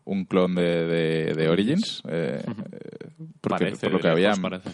un 0.06 0.26
clon 0.26 0.54
de, 0.54 0.86
de- 0.86 1.34
de 1.34 1.50
Origins. 1.50 2.04
eh, 2.08 2.44
eh, 2.72 3.08
porque, 3.42 3.66
Parece, 3.66 3.90
por, 3.90 3.94
lo 3.94 4.00
que 4.00 4.08
de 4.10 4.16
lejos 4.16 4.38
había, 4.38 4.50
parece. 4.50 4.70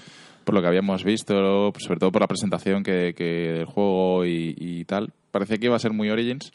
Por 0.48 0.56
lo 0.56 0.62
que 0.62 0.68
habíamos 0.68 1.04
visto, 1.04 1.72
sobre 1.78 2.00
todo 2.00 2.12
por 2.12 2.22
la 2.22 2.28
presentación 2.28 2.82
que, 2.82 3.14
que 3.16 3.24
del 3.54 3.66
juego 3.66 4.26
y, 4.26 4.56
y 4.58 4.86
tal, 4.86 5.12
parecía 5.30 5.58
que 5.58 5.66
iba 5.68 5.76
a 5.76 5.80
ser 5.80 5.92
muy 5.94 6.10
Origins. 6.10 6.52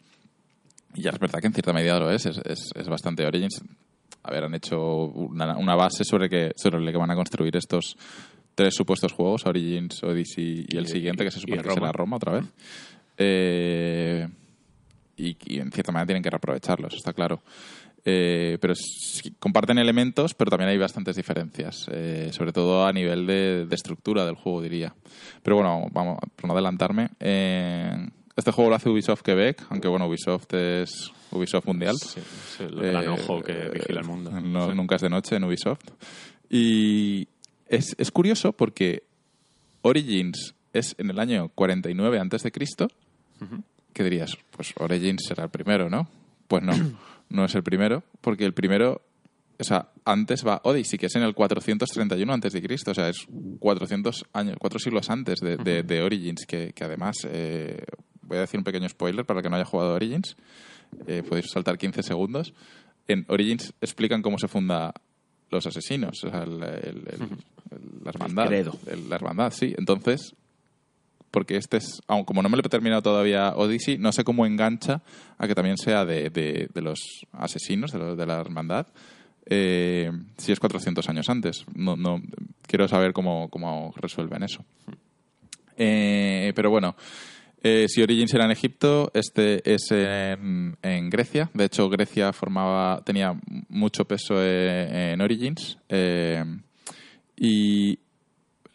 Y 0.95 1.03
ya 1.03 1.11
es 1.11 1.19
verdad 1.19 1.39
que 1.39 1.47
en 1.47 1.53
cierta 1.53 1.71
medida 1.73 1.99
lo 1.99 2.11
es, 2.11 2.25
es, 2.25 2.39
es, 2.43 2.71
es 2.75 2.87
bastante 2.89 3.25
Origins. 3.25 3.61
A 4.23 4.31
ver, 4.31 4.43
han 4.45 4.53
hecho 4.55 4.79
una, 5.05 5.57
una 5.57 5.75
base 5.75 6.03
sobre, 6.03 6.27
que, 6.29 6.51
sobre 6.55 6.79
la 6.81 6.91
que 6.91 6.97
van 6.97 7.11
a 7.11 7.15
construir 7.15 7.55
estos 7.55 7.95
tres 8.55 8.73
supuestos 8.75 9.11
juegos, 9.13 9.45
Origins, 9.45 10.01
Odyssey 10.03 10.65
y 10.69 10.77
el 10.77 10.85
Y- 10.85 10.87
siguiente, 10.87 11.23
que 11.23 11.31
se 11.31 11.39
supone 11.39 11.61
que 11.61 11.67
Roma. 11.69 11.75
será 11.81 11.91
Roma 11.91 12.15
otra 12.17 12.33
vez. 12.33 12.45
Eh, 13.17 14.27
y, 15.17 15.37
y 15.45 15.59
en 15.59 15.71
cierta 15.71 15.91
manera 15.91 16.07
tienen 16.07 16.23
que 16.23 16.29
reaprovecharlos, 16.29 16.93
está 16.95 17.13
claro. 17.13 17.41
Eh, 18.05 18.57
pero 18.59 18.73
sí, 18.75 19.33
comparten 19.39 19.77
elementos, 19.77 20.33
pero 20.33 20.49
también 20.51 20.69
hay 20.69 20.77
bastantes 20.77 21.15
diferencias, 21.15 21.87
eh, 21.91 22.31
sobre 22.33 22.51
todo 22.51 22.85
a 22.85 22.91
nivel 22.91 23.25
de, 23.25 23.65
de 23.65 23.75
estructura 23.75 24.25
del 24.25 24.35
juego, 24.35 24.61
diría. 24.61 24.93
Pero 25.41 25.55
bueno, 25.57 25.87
vamos, 25.91 26.17
por 26.35 26.45
no 26.47 26.53
adelantarme. 26.53 27.09
eh, 27.19 28.09
este 28.35 28.51
juego 28.51 28.71
lo 28.71 28.75
hace 28.75 28.89
Ubisoft 28.89 29.21
Quebec, 29.21 29.63
aunque 29.69 29.87
bueno, 29.87 30.07
Ubisoft 30.07 30.51
es 30.55 31.11
Ubisoft 31.31 31.67
Mundial. 31.67 31.95
Sí, 31.97 32.19
sí, 32.57 32.63
el 32.63 32.75
gran 32.77 33.03
Eh, 33.03 33.09
ojo 33.09 33.41
que 33.43 33.69
vigila 33.69 33.99
el 34.01 34.07
mundo. 34.07 34.31
no- 34.31 34.69
Sí. 34.71 34.75
Nunca 34.75 34.95
es 34.95 35.01
de 35.03 35.09
noche 35.09 35.35
en 35.35 35.43
Ubisoft. 35.43 35.83
Y 36.49 37.27
es, 37.67 37.95
es 37.97 38.09
curioso 38.11 38.51
porque 38.53 39.03
Origins 39.83 40.55
es 40.73 40.95
en 40.97 41.09
el 41.11 41.19
año 41.19 41.49
49 41.49 42.19
antes 42.19 42.41
de 42.43 42.51
Cristo. 42.51 42.87
¿Qué 43.93 44.03
dirías? 44.03 44.35
Pues 44.51 44.73
Origins 44.79 45.23
será 45.27 45.43
el 45.43 45.49
primero, 45.51 45.89
¿no? 45.89 46.07
Pues 46.47 46.63
no, 46.63 46.73
no 47.33 47.43
es 47.45 47.53
el 47.55 47.63
primero, 47.63 48.03
porque 48.21 48.45
el 48.45 48.53
primero, 48.53 49.01
o 49.59 49.63
sea, 49.63 49.89
antes 50.05 50.45
va 50.47 50.61
Odyssey, 50.63 50.97
que 50.97 51.07
es 51.07 51.15
en 51.15 51.23
el 51.23 51.33
431 51.33 52.31
antes 52.33 52.53
de 52.53 52.61
Cristo, 52.61 52.91
o 52.91 52.93
sea, 52.93 53.09
es 53.09 53.27
400 53.59 54.25
años, 54.33 54.55
cuatro 54.59 54.79
siglos 54.79 55.09
antes 55.09 55.39
de, 55.41 55.57
de- 55.57 55.83
de 55.83 56.01
Origins, 56.01 56.45
que, 56.47 56.71
que 56.73 56.83
además, 56.83 57.17
eh, 57.29 57.83
voy 58.21 58.37
a 58.37 58.41
decir 58.41 58.57
un 58.59 58.63
pequeño 58.63 58.87
spoiler 58.87 59.25
para 59.25 59.39
el 59.39 59.43
que 59.43 59.49
no 59.49 59.55
haya 59.57 59.65
jugado 59.65 59.93
Origins, 59.93 60.37
eh, 61.07 61.23
podéis 61.27 61.49
saltar 61.51 61.77
15 61.77 62.03
segundos. 62.03 62.53
En 63.07 63.25
Origins 63.27 63.73
explican 63.81 64.21
cómo 64.21 64.37
se 64.37 64.47
funda 64.47 64.93
los 65.49 65.65
asesinos, 65.67 66.23
o 66.23 66.29
sea, 66.29 66.43
el- 66.43 66.63
el- 66.63 67.07
el- 67.07 67.21
el- 67.71 68.03
la 68.03 68.09
hermandad. 68.11 68.45
la 69.09 69.15
hermandad, 69.15 69.51
sí. 69.51 69.73
Entonces, 69.77 70.35
porque 71.33 71.57
este 71.57 71.77
es, 71.77 71.99
aun 72.07 72.25
como 72.25 72.43
no 72.43 72.49
me 72.49 72.57
lo 72.57 72.61
he 72.63 72.69
terminado 72.69 73.01
todavía 73.01 73.55
Odyssey, 73.55 73.97
no 73.97 74.11
sé 74.11 74.23
cómo 74.23 74.45
engancha 74.45 75.01
a 75.39 75.47
que 75.47 75.55
también 75.55 75.77
sea 75.77 76.05
de, 76.05 76.29
de- 76.29 76.69
los 76.81 77.25
asesinos, 77.31 77.91
de, 77.91 77.97
los- 77.97 78.15
de 78.17 78.25
la 78.27 78.39
hermandad, 78.39 78.85
eh, 79.47 80.11
si 80.37 80.51
es 80.51 80.59
400 80.59 81.09
años 81.09 81.27
antes. 81.29 81.65
No, 81.73 81.95
no, 81.97 82.21
quiero 82.67 82.87
saber 82.87 83.13
cómo, 83.13 83.49
cómo 83.49 83.93
resuelven 83.97 84.43
eso. 84.43 84.63
Eh, 85.75 86.53
pero 86.55 86.69
bueno, 86.69 86.95
eh, 87.63 87.87
si 87.89 88.03
Origins 88.03 88.33
era 88.33 88.45
en 88.45 88.51
Egipto, 88.51 89.09
este 89.15 89.61
es 89.73 89.87
en, 89.91 90.77
Grecia. 91.09 91.49
De 91.55 91.65
hecho, 91.65 91.89
Grecia 91.89 92.31
formaba 92.31 93.01
tenía 93.03 93.35
mucho 93.69 94.05
peso 94.05 94.35
en 94.43 95.19
Origins. 95.19 95.77
y 97.35 97.97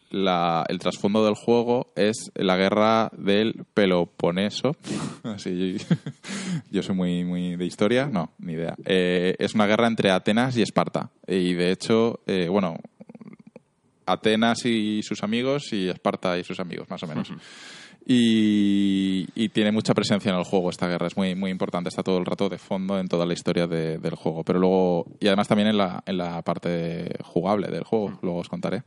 la- 0.09 0.65
el 0.69 0.79
trasfondo 0.79 1.23
del 1.25 1.35
juego 1.35 1.91
es 1.95 2.31
la 2.35 2.57
guerra 2.57 3.09
del 3.17 3.65
Peloponeso. 3.73 4.75
Así, 5.23 5.77
yo 6.71 6.81
soy 6.83 6.95
muy, 6.95 7.23
muy 7.23 7.55
de 7.55 7.65
historia, 7.65 8.07
no, 8.07 8.31
ni 8.39 8.53
idea. 8.53 8.75
Eh, 8.85 9.35
es 9.39 9.53
una 9.55 9.65
guerra 9.67 9.87
entre 9.87 10.11
Atenas 10.11 10.57
y 10.57 10.61
Esparta. 10.61 11.11
Y 11.27 11.53
de 11.53 11.71
hecho, 11.71 12.19
eh, 12.27 12.47
bueno, 12.49 12.77
Atenas 14.05 14.65
y 14.65 15.01
sus 15.03 15.21
amigos 15.23 15.71
y 15.71 15.87
Esparta 15.89 16.37
y 16.37 16.43
sus 16.43 16.59
amigos, 16.59 16.89
más 16.89 17.03
o 17.03 17.07
menos. 17.07 17.31
Y, 18.11 19.27
y 19.35 19.49
tiene 19.49 19.71
mucha 19.71 19.93
presencia 19.93 20.31
en 20.31 20.37
el 20.39 20.43
juego 20.43 20.71
esta 20.71 20.87
guerra, 20.87 21.05
es 21.05 21.15
muy, 21.15 21.35
muy 21.35 21.51
importante, 21.51 21.89
está 21.89 22.01
todo 22.01 22.17
el 22.17 22.25
rato 22.25 22.49
de 22.49 22.57
fondo 22.57 22.97
en 22.97 23.07
toda 23.07 23.23
la 23.27 23.33
historia 23.33 23.67
de- 23.67 23.99
del 23.99 24.15
juego. 24.15 24.43
Pero 24.43 24.57
luego, 24.57 25.05
y 25.19 25.27
además 25.27 25.47
también 25.47 25.67
en 25.69 25.77
la, 25.77 26.01
en 26.07 26.17
la 26.17 26.41
parte 26.41 27.17
jugable 27.23 27.67
del 27.67 27.83
juego, 27.83 28.17
luego 28.23 28.39
os 28.39 28.49
contaré. 28.49 28.81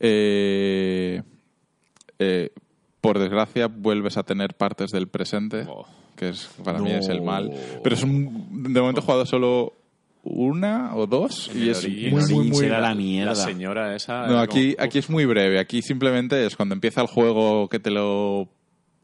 Eh, 0.00 1.22
eh, 2.18 2.50
por 3.00 3.18
desgracia, 3.18 3.68
vuelves 3.68 4.16
a 4.16 4.22
tener 4.22 4.54
partes 4.54 4.90
del 4.90 5.08
presente, 5.08 5.64
Oh. 5.68 5.86
que 6.16 6.30
es 6.30 6.48
para 6.64 6.78
mí 6.80 6.90
es 6.90 7.08
el 7.08 7.22
mal. 7.22 7.52
Pero 7.82 7.94
es 7.94 8.02
un- 8.02 8.62
de 8.72 8.80
momento 8.80 9.00
he 9.00 9.04
jugado 9.04 9.24
solo 9.26 9.72
una 10.24 10.94
o 10.96 11.06
dos 11.06 11.50
y 11.54 11.70
es 11.70 11.88
muy, 12.10 12.48
muy, 12.50 12.66
la 12.68 12.94
mierda. 12.94 13.30
La 13.30 13.34
señora 13.36 13.94
esa. 13.94 14.26
No, 14.26 14.38
aquí, 14.40 14.74
como, 14.74 14.84
aquí 14.84 14.98
es 14.98 15.08
muy 15.08 15.24
breve. 15.26 15.58
Aquí 15.58 15.80
simplemente 15.80 16.44
es 16.44 16.56
cuando 16.56 16.74
empieza 16.74 17.00
el 17.00 17.06
juego 17.06 17.68
que 17.68 17.78
te 17.78 17.90
lo... 17.90 18.48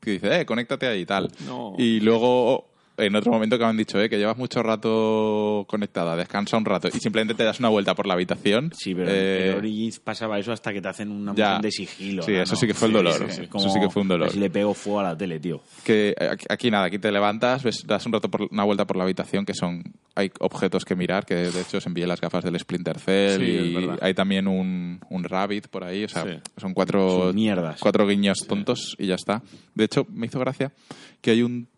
que 0.00 0.10
dice, 0.12 0.40
eh, 0.40 0.44
conéctate 0.44 0.86
ahí 0.86 1.00
y 1.02 1.06
tal. 1.06 1.30
No. 1.46 1.74
Y 1.78 2.00
luego, 2.00 2.66
en 2.96 3.16
otro 3.16 3.32
momento 3.32 3.58
que 3.58 3.64
me 3.64 3.70
han 3.70 3.76
dicho, 3.76 4.00
eh, 4.00 4.08
que 4.08 4.18
llevas 4.18 4.36
mucho 4.36 4.62
rato 4.62 5.64
conectada, 5.68 6.16
descansa 6.16 6.56
un 6.56 6.64
rato 6.64 6.88
y 6.88 7.00
simplemente 7.00 7.34
te 7.34 7.44
das 7.44 7.58
una 7.58 7.68
vuelta 7.68 7.94
por 7.94 8.06
la 8.06 8.14
habitación. 8.14 8.72
Sí, 8.74 8.94
pero 8.94 9.10
eh, 9.10 9.50
en 9.50 9.56
Origins 9.56 9.98
pasaba 10.00 10.38
eso 10.38 10.52
hasta 10.52 10.72
que 10.72 10.80
te 10.80 10.88
hacen 10.88 11.10
una 11.10 11.32
montón 11.32 11.62
de 11.62 11.70
sigilo. 11.70 12.22
Sí, 12.22 12.32
¿no? 12.32 12.42
eso 12.42 12.56
sí 12.56 12.66
que 12.66 12.74
fue 12.74 12.88
el 12.88 12.94
dolor. 12.94 13.30
sí, 13.30 13.42
Eso 13.42 13.50
como 13.50 13.68
sí 13.68 13.80
que 13.80 13.90
fue 13.90 14.02
un 14.02 14.08
dolor. 14.08 14.30
Si 14.30 14.38
le 14.38 14.50
pego 14.50 14.74
fuego 14.74 15.00
a 15.00 15.04
la 15.04 15.16
tele, 15.16 15.40
tío. 15.40 15.62
que 15.84 16.14
aquí, 16.48 16.70
nada, 16.70 16.86
aquí 16.86 16.98
te 16.98 17.10
levantas, 17.10 17.62
ves, 17.62 17.84
das 17.86 18.06
un 18.06 18.12
rato 18.12 18.30
por, 18.30 18.48
una 18.50 18.64
vuelta 18.64 18.86
por 18.86 18.96
la 18.96 19.04
habitación, 19.04 19.44
que 19.44 19.54
son 19.54 19.82
hay 20.14 20.30
objetos 20.40 20.84
que 20.84 20.94
mirar, 20.94 21.26
que 21.26 21.34
de 21.34 21.60
hecho 21.60 21.78
os 21.78 21.86
envié 21.86 22.06
las 22.06 22.20
gafas 22.20 22.44
del 22.44 22.58
Splinter 22.58 22.98
Cell 22.98 23.42
y 23.42 23.90
hay 24.00 24.14
también 24.14 24.46
un, 24.46 25.00
un 25.10 25.24
Rabbit 25.24 25.68
por 25.68 25.84
ahí, 25.84 26.04
o 26.04 26.08
sea, 26.08 26.40
son 26.56 26.72
cuatro, 26.72 27.32
mierdas. 27.34 27.80
cuatro 27.80 28.06
guiños 28.06 28.38
tontos 28.46 28.94
y 28.98 29.06
ya 29.08 29.16
está. 29.16 29.42
De 29.74 29.84
hecho, 29.84 30.06
me 30.10 30.26
hizo 30.26 30.38
gracia 30.38 30.72
que 31.20 31.30
hay 31.32 31.42
un... 31.42 31.68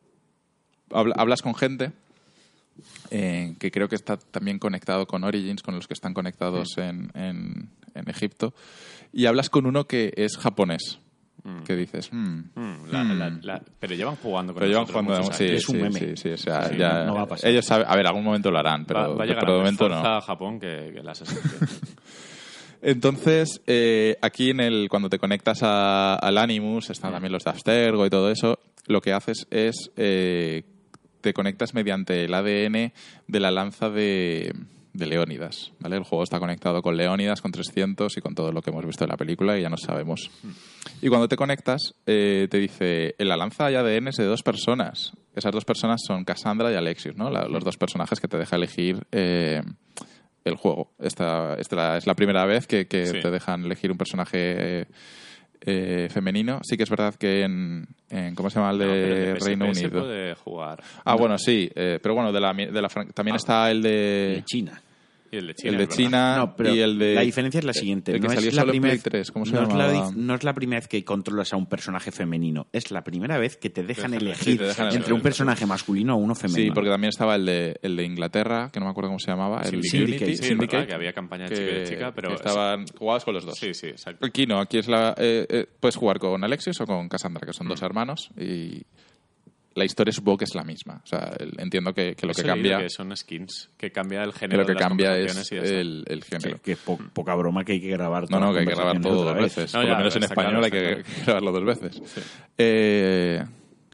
habla- 0.90 1.14
hablas 1.18 1.42
con 1.42 1.54
gente 1.54 1.92
eh, 3.10 3.54
que 3.58 3.70
creo 3.70 3.88
que 3.88 3.94
está 3.96 4.16
también 4.16 4.58
conectado 4.58 5.06
con 5.06 5.24
Origins, 5.24 5.62
con 5.62 5.74
los 5.74 5.86
que 5.88 5.94
están 5.94 6.12
conectados 6.14 6.76
en, 6.78 7.10
en, 7.14 7.70
en 7.94 8.08
Egipto, 8.10 8.52
y 9.12 9.26
hablas 9.26 9.48
con 9.50 9.66
uno 9.66 9.84
que 9.86 10.12
es 10.16 10.36
japonés, 10.36 10.98
que 11.64 11.76
dices... 11.76 12.10
"Hmm, 12.12 12.40
Mm, 12.56 12.90
la- 12.90 13.04
la- 13.04 13.30
la- 13.40 13.62
pero 13.78 13.94
llevan 13.94 14.16
jugando 14.16 14.52
con 14.52 14.60
pero 14.60 14.68
llevan 14.70 14.86
jugando, 14.86 15.32
sí. 15.32 15.44
Es 15.44 15.68
un 15.68 15.80
meme. 15.80 16.00
sí, 16.00 16.16
sí, 16.16 16.28
o 16.30 16.36
sea, 16.36 16.68
Sí, 16.68 16.76
ya- 16.76 17.04
no- 17.04 17.14
va 17.14 17.22
a 17.22 17.26
pasar. 17.26 17.48
Ellos 17.50 17.64
saben, 17.64 17.86
a 17.88 17.94
ver, 17.96 18.06
algún 18.08 18.24
momento 18.24 18.50
lo 18.50 18.58
harán, 18.58 18.84
pero, 18.84 19.00
va, 19.00 19.08
va 19.14 19.22
a 19.24 19.26
llegar 19.26 19.40
pero 19.44 19.52
de 19.52 19.58
a 19.58 19.62
momento 19.62 19.88
no. 19.88 19.94
a 20.04 20.20
Japón 20.20 20.58
que, 20.60 20.92
que 20.92 21.00
Creed. 21.02 21.70
Entonces, 22.82 23.62
eh, 23.66 24.16
aquí 24.20 24.50
en 24.50 24.60
el 24.60 24.88
cuando 24.90 25.08
te 25.08 25.18
conectas 25.18 25.62
a- 25.62 26.14
al 26.16 26.36
Animus, 26.38 26.90
están 26.90 27.12
también 27.12 27.32
los 27.32 27.42
de 27.44 27.50
Abstergo 27.50 28.04
y 28.06 28.10
todo 28.10 28.30
eso, 28.30 28.58
lo 28.86 29.00
que 29.00 29.12
haces 29.12 29.46
es 29.50 29.90
eh, 29.96 30.62
te 31.26 31.34
conectas 31.34 31.74
mediante 31.74 32.24
el 32.24 32.32
ADN 32.34 32.92
de 33.26 33.40
la 33.40 33.50
lanza 33.50 33.90
de, 33.90 34.54
de 34.92 35.06
Leónidas, 35.06 35.72
¿vale? 35.80 35.96
El 35.96 36.04
juego 36.04 36.22
está 36.22 36.38
conectado 36.38 36.82
con 36.82 36.96
Leónidas, 36.96 37.42
con 37.42 37.50
300 37.50 38.16
y 38.16 38.20
con 38.20 38.36
todo 38.36 38.52
lo 38.52 38.62
que 38.62 38.70
hemos 38.70 38.86
visto 38.86 39.02
en 39.02 39.10
la 39.10 39.16
película 39.16 39.58
y 39.58 39.62
ya 39.62 39.68
no 39.68 39.76
sabemos. 39.76 40.30
Y 41.02 41.08
cuando 41.08 41.26
te 41.26 41.36
conectas, 41.36 41.94
eh, 42.06 42.46
te 42.48 42.58
dice, 42.58 43.16
en 43.18 43.28
la 43.28 43.36
lanza 43.36 43.66
hay 43.66 43.74
ADN 43.74 44.10
de 44.16 44.24
dos 44.24 44.44
personas. 44.44 45.12
Esas 45.34 45.50
dos 45.50 45.64
personas 45.64 46.00
son 46.06 46.24
Cassandra 46.24 46.70
y 46.70 46.76
Alexius, 46.76 47.16
¿no? 47.16 47.28
La- 47.28 47.48
los 47.48 47.64
dos 47.64 47.76
personajes 47.76 48.20
que 48.20 48.28
te 48.28 48.38
deja 48.38 48.54
elegir 48.54 49.04
eh, 49.10 49.62
el 50.44 50.54
juego. 50.54 50.92
Esta, 51.00 51.54
esta 51.54 51.96
es 51.96 52.06
la 52.06 52.14
primera 52.14 52.46
vez 52.46 52.68
que, 52.68 52.86
que 52.86 53.06
Sí. 53.08 53.20
te 53.20 53.30
dejan 53.32 53.64
elegir 53.64 53.90
un 53.90 53.98
personaje 53.98 54.38
eh, 54.82 54.86
femenino. 56.10 56.60
Sí 56.62 56.76
que 56.76 56.82
es 56.84 56.90
verdad 56.90 57.14
que 57.14 57.42
en, 57.42 57.86
en- 58.10 58.34
¿cómo 58.34 58.50
se 58.50 58.58
llama 58.58 58.70
el 58.72 58.78
No, 58.78 58.84
de, 58.84 59.34
Reino 59.40 59.74
se 59.74 59.86
Unido? 59.86 60.00
puede 60.02 60.34
jugar. 60.34 60.82
Ah, 61.04 61.14
bueno, 61.16 61.38
sí, 61.38 61.70
eh, 61.74 61.98
pero 62.02 62.14
bueno, 62.14 62.32
de 62.32 62.40
la, 62.40 62.52
de 62.52 62.82
la 62.82 62.88
también 63.14 63.36
está 63.36 63.70
el 63.70 63.82
De 63.82 63.88
de... 63.90 64.42
China. 64.44 64.80
Y 65.30 65.36
el 65.38 65.46
de 65.48 65.54
China. 65.54 65.70
el 65.72 65.78
de. 65.78 65.88
China 65.88 66.36
No, 66.36 66.56
pero 66.56 66.74
y 66.74 66.80
el 66.80 66.98
de... 66.98 67.14
la 67.14 67.20
diferencia 67.22 67.58
es 67.58 67.64
la 67.64 67.72
siguiente. 67.72 68.12
El 68.12 68.20
que 68.20 68.28
no, 68.28 68.34
salió 68.34 68.48
es 68.48 68.54
la 68.54 68.64
primera 68.64 68.92
Play 68.94 69.02
3, 69.02 69.30
¿cómo 69.32 69.44
se 69.46 69.52
no, 69.52 69.62
es 69.62 69.68
la, 69.68 69.88
llamaba? 69.88 70.10
dif- 70.10 70.14
no 70.14 70.34
es 70.34 70.44
la 70.44 70.54
primera 70.54 70.80
vez 70.80 70.88
que 70.88 71.04
controlas 71.04 71.52
a 71.52 71.56
un 71.56 71.66
personaje 71.66 72.12
femenino. 72.12 72.66
Es 72.72 72.90
la 72.90 73.02
primera 73.04 73.38
vez 73.38 73.56
que 73.56 73.70
te 73.70 73.82
dejan 73.82 74.12
dejan- 74.12 74.22
elegir 74.22 74.52
sí, 74.52 74.58
te 74.58 74.64
dejan 74.64 74.86
entre 74.86 74.98
elegir. 74.98 75.12
un 75.14 75.20
personaje 75.20 75.66
masculino 75.66 76.14
o 76.14 76.18
uno 76.18 76.34
femenino. 76.34 76.70
Sí, 76.70 76.74
porque 76.74 76.90
también 76.90 77.08
estaba 77.10 77.34
el 77.36 77.46
de, 77.46 77.76
el 77.82 77.96
de 77.96 78.04
Inglaterra, 78.04 78.70
que 78.72 78.78
no 78.80 78.86
me 78.86 78.90
acuerdo 78.90 79.08
cómo 79.10 79.18
se 79.18 79.30
llamaba. 79.30 79.62
El 79.62 79.82
Syndicate. 79.82 80.36
Sí, 80.36 80.54
verdad 80.54 80.86
que 80.86 80.94
había 80.94 81.12
campaña 81.12 81.48
chica 81.48 81.62
y 81.82 81.84
chica, 81.86 82.12
pero 82.14 82.34
estaban 82.34 82.86
jugados 82.98 83.24
con 83.24 83.34
los 83.34 83.44
dos. 83.44 83.58
Sí, 83.58 83.74
sí, 83.74 83.86
exacto. 83.88 84.24
Aquí 84.26 84.46
no, 84.46 84.60
aquí 84.60 84.78
es 84.78 84.88
la, 84.88 85.14
eh, 85.18 85.46
eh, 85.48 85.66
puedes 85.80 85.96
jugar 85.96 86.18
con 86.18 86.42
Alexis 86.44 86.80
o 86.80 86.86
con 86.86 87.08
Cassandra, 87.08 87.46
que 87.46 87.52
son 87.52 87.68
dos 87.68 87.82
hermanos, 87.82 88.30
y 88.38 88.82
la 89.76 89.84
historia 89.84 90.12
supongo 90.12 90.38
que 90.38 90.44
es 90.46 90.54
la 90.54 90.64
misma. 90.64 91.00
O 91.04 91.06
sea, 91.06 91.30
el- 91.38 91.52
entiendo 91.58 91.92
que, 91.94 92.14
que 92.16 92.26
lo 92.26 92.32
Eso 92.32 92.42
que 92.42 92.48
cambia, 92.48 92.78
que 92.78 92.90
son 92.90 93.16
skins, 93.16 93.70
que 93.76 93.92
cambia 93.92 94.24
el 94.24 94.32
que 94.32 94.38
género 94.40 94.62
lo 94.62 94.66
que 94.66 94.72
de 94.72 94.80
las 94.80 94.88
cambia 94.88 95.16
es 95.18 95.52
el, 95.52 96.04
el 96.08 96.24
género. 96.24 96.56
Que, 96.56 96.72
que 96.72 96.76
po- 96.76 96.98
poca 97.12 97.34
broma 97.34 97.64
que 97.64 97.72
hay 97.72 97.80
que 97.80 97.90
grabar 97.90 98.22
No, 98.22 98.28
todas 98.28 98.40
no, 98.40 98.46
las 98.46 98.54
que 98.54 98.58
hay 98.60 98.66
que 98.66 98.74
grabar 98.74 99.00
todo 99.00 99.24
dos 99.24 99.34
veces. 99.36 99.72
No, 99.74 99.80
Por 99.80 99.86
ya, 99.86 99.92
lo 99.92 99.98
menos 99.98 100.16
en 100.16 100.22
español 100.24 100.50
claro, 100.52 100.64
hay 100.64 100.70
que, 100.70 101.02
que 101.04 101.22
grabarlo 101.24 101.52
dos 101.52 101.64
veces. 101.64 102.02
Eh, 102.58 103.44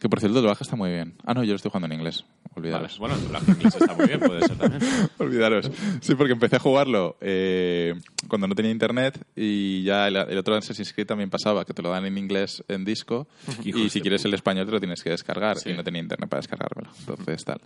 que 0.03 0.09
por 0.09 0.19
cierto, 0.19 0.37
el 0.39 0.43
doblaje 0.43 0.65
está 0.65 0.75
muy 0.75 0.91
bien. 0.91 1.15
Ah, 1.25 1.33
no, 1.33 1.45
yo 1.45 1.51
lo 1.53 1.57
estoy 1.57 1.71
jugando 1.71 1.87
en 1.87 1.93
inglés. 1.93 2.25
Vale. 2.25 2.53
Olvidaros. 2.57 2.99
Bueno, 2.99 3.15
el 3.15 3.23
doblaje 3.23 3.53
inglés 3.53 3.75
está 3.77 3.95
muy 3.95 4.07
bien, 4.07 4.21
puede 4.21 4.41
ser 4.49 4.59
también. 4.59 4.83
Olvidaros. 5.19 5.71
Sí, 6.01 6.15
porque 6.17 6.33
empecé 6.33 6.57
a 6.57 6.59
jugarlo 6.59 7.17
eh, 7.21 7.95
cuando 8.29 8.49
no 8.49 8.55
tenía 8.55 8.71
internet 8.73 9.25
y 9.37 9.85
ya 9.85 10.09
el, 10.09 10.17
el 10.17 10.37
otro 10.39 10.57
Assassin's 10.57 10.93
Creed 10.93 11.07
también 11.07 11.31
pasaba, 11.31 11.65
que 11.65 11.73
te 11.73 11.83
lo 11.83 11.91
dan 11.91 12.05
en 12.05 12.19
inglés 12.19 12.63
en 12.69 12.85
disco 12.85 13.29
y 13.65 13.89
si 13.91 14.01
quieres 14.01 14.25
el 14.25 14.35
español 14.35 14.67
te 14.67 14.73
lo 14.73 14.81
tienes 14.81 15.03
que 15.03 15.11
descargar 15.11 15.57
Sí. 15.59 15.71
y 15.71 15.75
no 15.75 15.85
tenía 15.85 16.03
internet 16.03 16.29
para 16.29 16.41
descargármelo. 16.41 16.91
Entonces, 16.99 17.45
tal. 17.45 17.61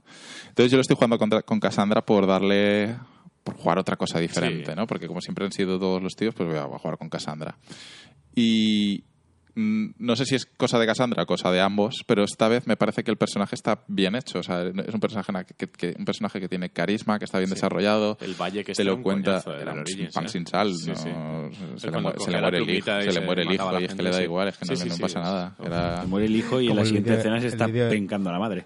Entonces 0.49 0.71
yo 0.71 0.77
lo 0.77 0.83
estoy 0.83 0.97
jugando 0.97 1.19
contra- 1.19 1.43
con 1.43 1.59
Cassandra 1.59 2.05
por 2.05 2.27
darle 2.27 2.97
por 3.43 3.55
jugar 3.57 3.79
otra 3.79 3.97
cosa 3.97 4.19
diferente, 4.21 4.73
Sí. 4.73 4.77
¿no? 4.77 4.87
Porque 4.87 5.07
como 5.07 5.21
siempre 5.23 5.47
han 5.47 5.53
sido 5.53 5.79
todos 5.79 6.03
los 6.03 6.15
tíos, 6.17 6.35
pues 6.35 6.49
voy 6.49 6.59
a 6.59 6.65
jugar 6.65 6.99
con 6.99 7.09
Cassandra. 7.09 7.57
Y 8.35 9.05
no 9.57 10.17
sé 10.17 10.27
si 10.27 10.35
es 10.35 10.45
cosa 10.45 10.79
de 10.79 10.87
Cassandra 10.87 11.23
o 11.23 11.27
cosa 11.27 11.51
de 11.51 11.61
ambos, 11.63 12.05
pero 12.07 12.25
esta 12.25 12.47
vez 12.47 12.67
me 12.67 12.77
parece 12.77 13.03
que 13.03 13.11
el 13.11 13.17
personaje 13.17 13.55
está 13.55 13.83
bien 13.89 14.15
hecho. 14.15 14.39
O 14.41 14.43
sea, 14.43 14.63
es 14.65 14.95
un 14.95 15.01
personaje 15.01 15.33
que, 15.57 15.67
que- 15.67 15.95
un 15.99 16.05
personaje 16.05 16.39
que 16.41 16.49
tiene 16.49 16.69
carisma, 16.71 17.19
que 17.19 17.25
está 17.25 17.39
bien 17.39 17.49
desarrollado. 17.51 18.19
El 18.21 18.35
valle 18.35 18.61
que 18.61 18.73
te 18.75 18.83
está 18.83 18.85
lo 18.85 19.03
cuenta. 19.03 19.31
coñazo, 19.43 19.55
el 19.55 19.63
Era 19.63 19.73
un 19.73 19.79
Origins, 19.81 20.13
pan 20.15 20.27
¿eh? 20.27 20.29
sin 20.29 20.47
sal. 20.47 20.75
Sí, 20.75 20.91
¿no? 20.91 20.97
Se, 21.79 21.91
le 21.91 21.99
muere, 22.01 22.19
se 22.19 22.25
cogía 22.27 22.37
le 22.37 22.41
la 22.41 22.41
muere 22.43 22.59
el 22.59 22.71
hijo, 22.71 22.91
y 23.01 23.03
se 23.05 23.13
se 23.13 23.21
le 23.21 23.27
muere 23.27 23.43
el 23.43 23.53
hijo 23.53 23.81
y 23.81 23.85
es 23.85 23.95
que 23.95 24.03
le 24.03 24.11
da 24.11 24.23
igual, 24.23 24.49
es 24.49 24.57
que 24.59 24.65
Sí, 24.67 24.71
no, 24.73 24.77
sí, 24.77 24.89
no 24.91 24.95
sí. 24.97 25.01
pasa 25.03 25.21
nada. 25.21 25.57
Era... 25.65 26.01
Se 26.03 26.07
muere 26.07 26.27
el 26.27 26.37
hijo 26.37 26.61
y 26.61 26.69
en 26.69 26.77
la 26.77 26.85
siguiente 26.85 27.11
vídeo- 27.11 27.19
escena 27.19 27.41
se 27.41 27.47
está 27.49 27.67
vídeo- 27.67 27.89
pencando 27.89 28.29
a 28.31 28.33
la 28.35 28.39
madre. 28.39 28.65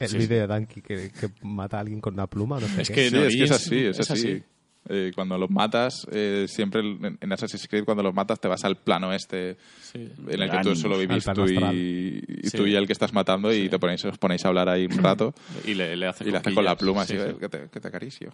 El 0.00 0.16
vídeo 0.16 0.40
de 0.40 0.46
Danky 0.46 0.80
que, 0.82 1.10
que 1.10 1.28
mata 1.42 1.78
a 1.78 1.80
alguien 1.80 2.00
con 2.00 2.14
una 2.14 2.26
pluma, 2.28 2.60
no 2.60 2.68
sé 2.68 2.82
Es 2.82 2.88
qué. 2.88 2.94
que 2.94 3.10
Sí, 3.10 3.16
en 3.16 3.22
es 3.24 3.34
que 3.36 3.44
es 3.44 3.50
así, 3.50 3.76
es, 3.86 3.98
es 3.98 4.10
así. 4.10 4.42
Eh, 4.88 5.12
cuando 5.14 5.36
los 5.36 5.50
matas, 5.50 6.06
eh, 6.10 6.46
siempre 6.48 6.80
en 6.80 7.32
Assassin's 7.32 7.68
Creed, 7.68 7.84
cuando 7.84 8.02
los 8.02 8.14
matas, 8.14 8.40
te 8.40 8.48
vas 8.48 8.64
al 8.64 8.76
plano 8.76 9.12
este 9.12 9.56
Sí. 9.82 10.08
en 10.28 10.42
el 10.42 10.50
que 10.50 10.58
tú 10.62 10.74
solo 10.76 10.98
vivís 10.98 11.24
tú 11.34 11.46
y, 11.46 12.22
y 12.44 12.48
Sí. 12.48 12.56
tú 12.56 12.66
y 12.66 12.74
el 12.74 12.86
que 12.86 12.92
estás 12.92 13.12
matando 13.12 13.52
y 13.52 13.68
te 13.68 13.78
ponéis, 13.78 14.04
os 14.06 14.18
ponéis 14.18 14.44
a 14.44 14.48
hablar 14.48 14.68
ahí 14.68 14.86
un 14.86 14.98
rato 15.02 15.34
Y 15.66 15.74
le, 15.74 15.96
le 15.96 16.06
hace 16.06 16.24
y 16.26 16.30
le 16.30 16.38
haces 16.38 16.54
con 16.54 16.64
la 16.64 16.76
pluma 16.76 17.04
Sí, 17.04 17.14
así, 17.16 17.22
sí. 17.24 17.30
"Eh, 17.30 17.36
que, 17.38 17.48
te, 17.48 17.68
que 17.70 17.80
te 17.80 17.88
acaricio. 17.88 18.32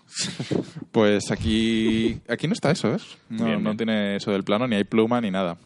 pues 0.92 1.30
aquí, 1.30 2.20
aquí 2.28 2.46
no 2.46 2.52
está 2.52 2.70
eso, 2.70 2.90
¿ves? 2.92 3.04
No, 3.28 3.44
Bien, 3.46 3.62
no 3.62 3.70
bien. 3.70 3.76
tiene 3.76 4.16
eso 4.16 4.30
del 4.32 4.44
plano, 4.44 4.66
ni 4.66 4.76
hay 4.76 4.84
pluma 4.84 5.20
ni 5.20 5.30
nada. 5.30 5.56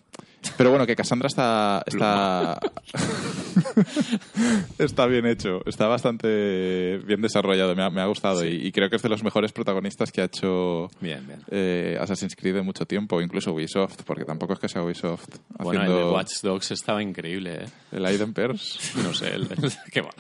Pero 0.57 0.71
bueno, 0.71 0.87
que 0.87 0.95
Cassandra 0.97 1.27
está. 1.29 1.83
Está, 1.87 2.59
está 4.79 5.07
bien 5.07 5.27
hecho, 5.27 5.61
está 5.67 5.87
bastante 5.87 6.99
bien 7.07 7.21
desarrollado, 7.21 7.75
me 7.75 7.83
ha, 7.83 7.91
me 7.91 8.01
ha 8.01 8.07
gustado 8.07 8.45
y, 8.47 8.67
y 8.67 8.73
creo 8.73 8.89
que 8.91 8.97
es 8.97 9.03
de 9.03 9.09
los 9.09 9.23
mejores 9.23 9.53
protagonistas 9.53 10.13
que 10.13 10.21
ha 10.21 10.25
hecho 10.25 10.89
Bien, 11.01 11.27
bien. 11.27 11.41
eh, 11.51 11.99
Assassin's 12.01 12.35
Creed 12.37 12.57
en 12.57 12.65
mucho 12.65 12.87
tiempo, 12.87 13.21
incluso 13.21 13.53
Ubisoft, 13.53 14.03
porque 14.05 14.25
tampoco 14.25 14.53
es 14.55 14.59
que 14.59 14.69
sea 14.69 14.83
Ubisoft 14.83 15.29
Bueno, 15.59 15.73
el 15.83 15.87
haciendo 15.89 16.07
de 16.09 16.13
Watch 16.15 16.41
Dogs 16.43 16.71
estaba 16.71 17.03
increíble, 17.03 17.65
¿eh? 17.65 17.67
el 17.93 18.05
Aiden 18.07 18.33
Pers. 18.33 18.79
No 19.03 19.15
sé, 19.15 19.35
el, 19.35 19.43
el- 19.43 19.73
qué 19.93 20.01
va, 20.01 20.11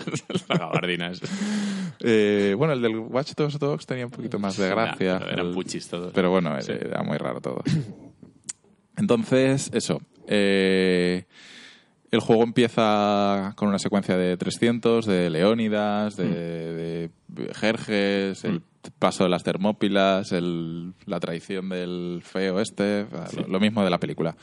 la 0.48 0.56
gabardina 0.58 1.10
es. 1.10 1.20
Eh, 2.00 2.54
bueno, 2.56 2.72
el 2.74 2.82
del 2.82 2.96
Watch 2.98 3.32
Dogs 3.36 3.58
Dogs 3.58 3.86
tenía 3.86 4.04
un 4.06 4.10
poquito 4.12 4.38
más 4.38 4.56
de 4.56 4.68
gracia. 4.68 5.12
Nah, 5.14 5.18
pero 5.20 5.30
eran 5.32 5.46
El- 5.48 5.54
puchis 5.54 5.88
todos. 5.88 6.12
Pero 6.14 6.30
bueno, 6.30 6.60
Sí. 6.62 6.72
era 6.72 7.02
muy 7.02 7.18
raro 7.18 7.40
todo. 7.40 7.62
Entonces, 8.98 9.70
eso. 9.72 10.00
eh, 10.26 11.24
el 12.10 12.20
juego 12.20 12.42
empieza 12.42 13.52
con 13.56 13.68
una 13.68 13.78
secuencia 13.78 14.16
de 14.16 14.36
300, 14.36 15.04
de 15.06 15.30
Leónidas, 15.30 16.16
de, 16.16 17.10
de 17.28 17.54
Jerjes, 17.54 18.44
el 18.44 18.62
paso 18.98 19.24
de 19.24 19.30
las 19.30 19.42
Termópilas, 19.44 20.32
el- 20.32 20.94
la 21.06 21.20
traición 21.20 21.68
del 21.68 22.20
feo 22.24 22.60
este, 22.60 23.06
lo, 23.36 23.46
lo 23.48 23.60
mismo 23.60 23.84
de 23.84 23.90
la 23.90 23.98
película. 23.98 24.36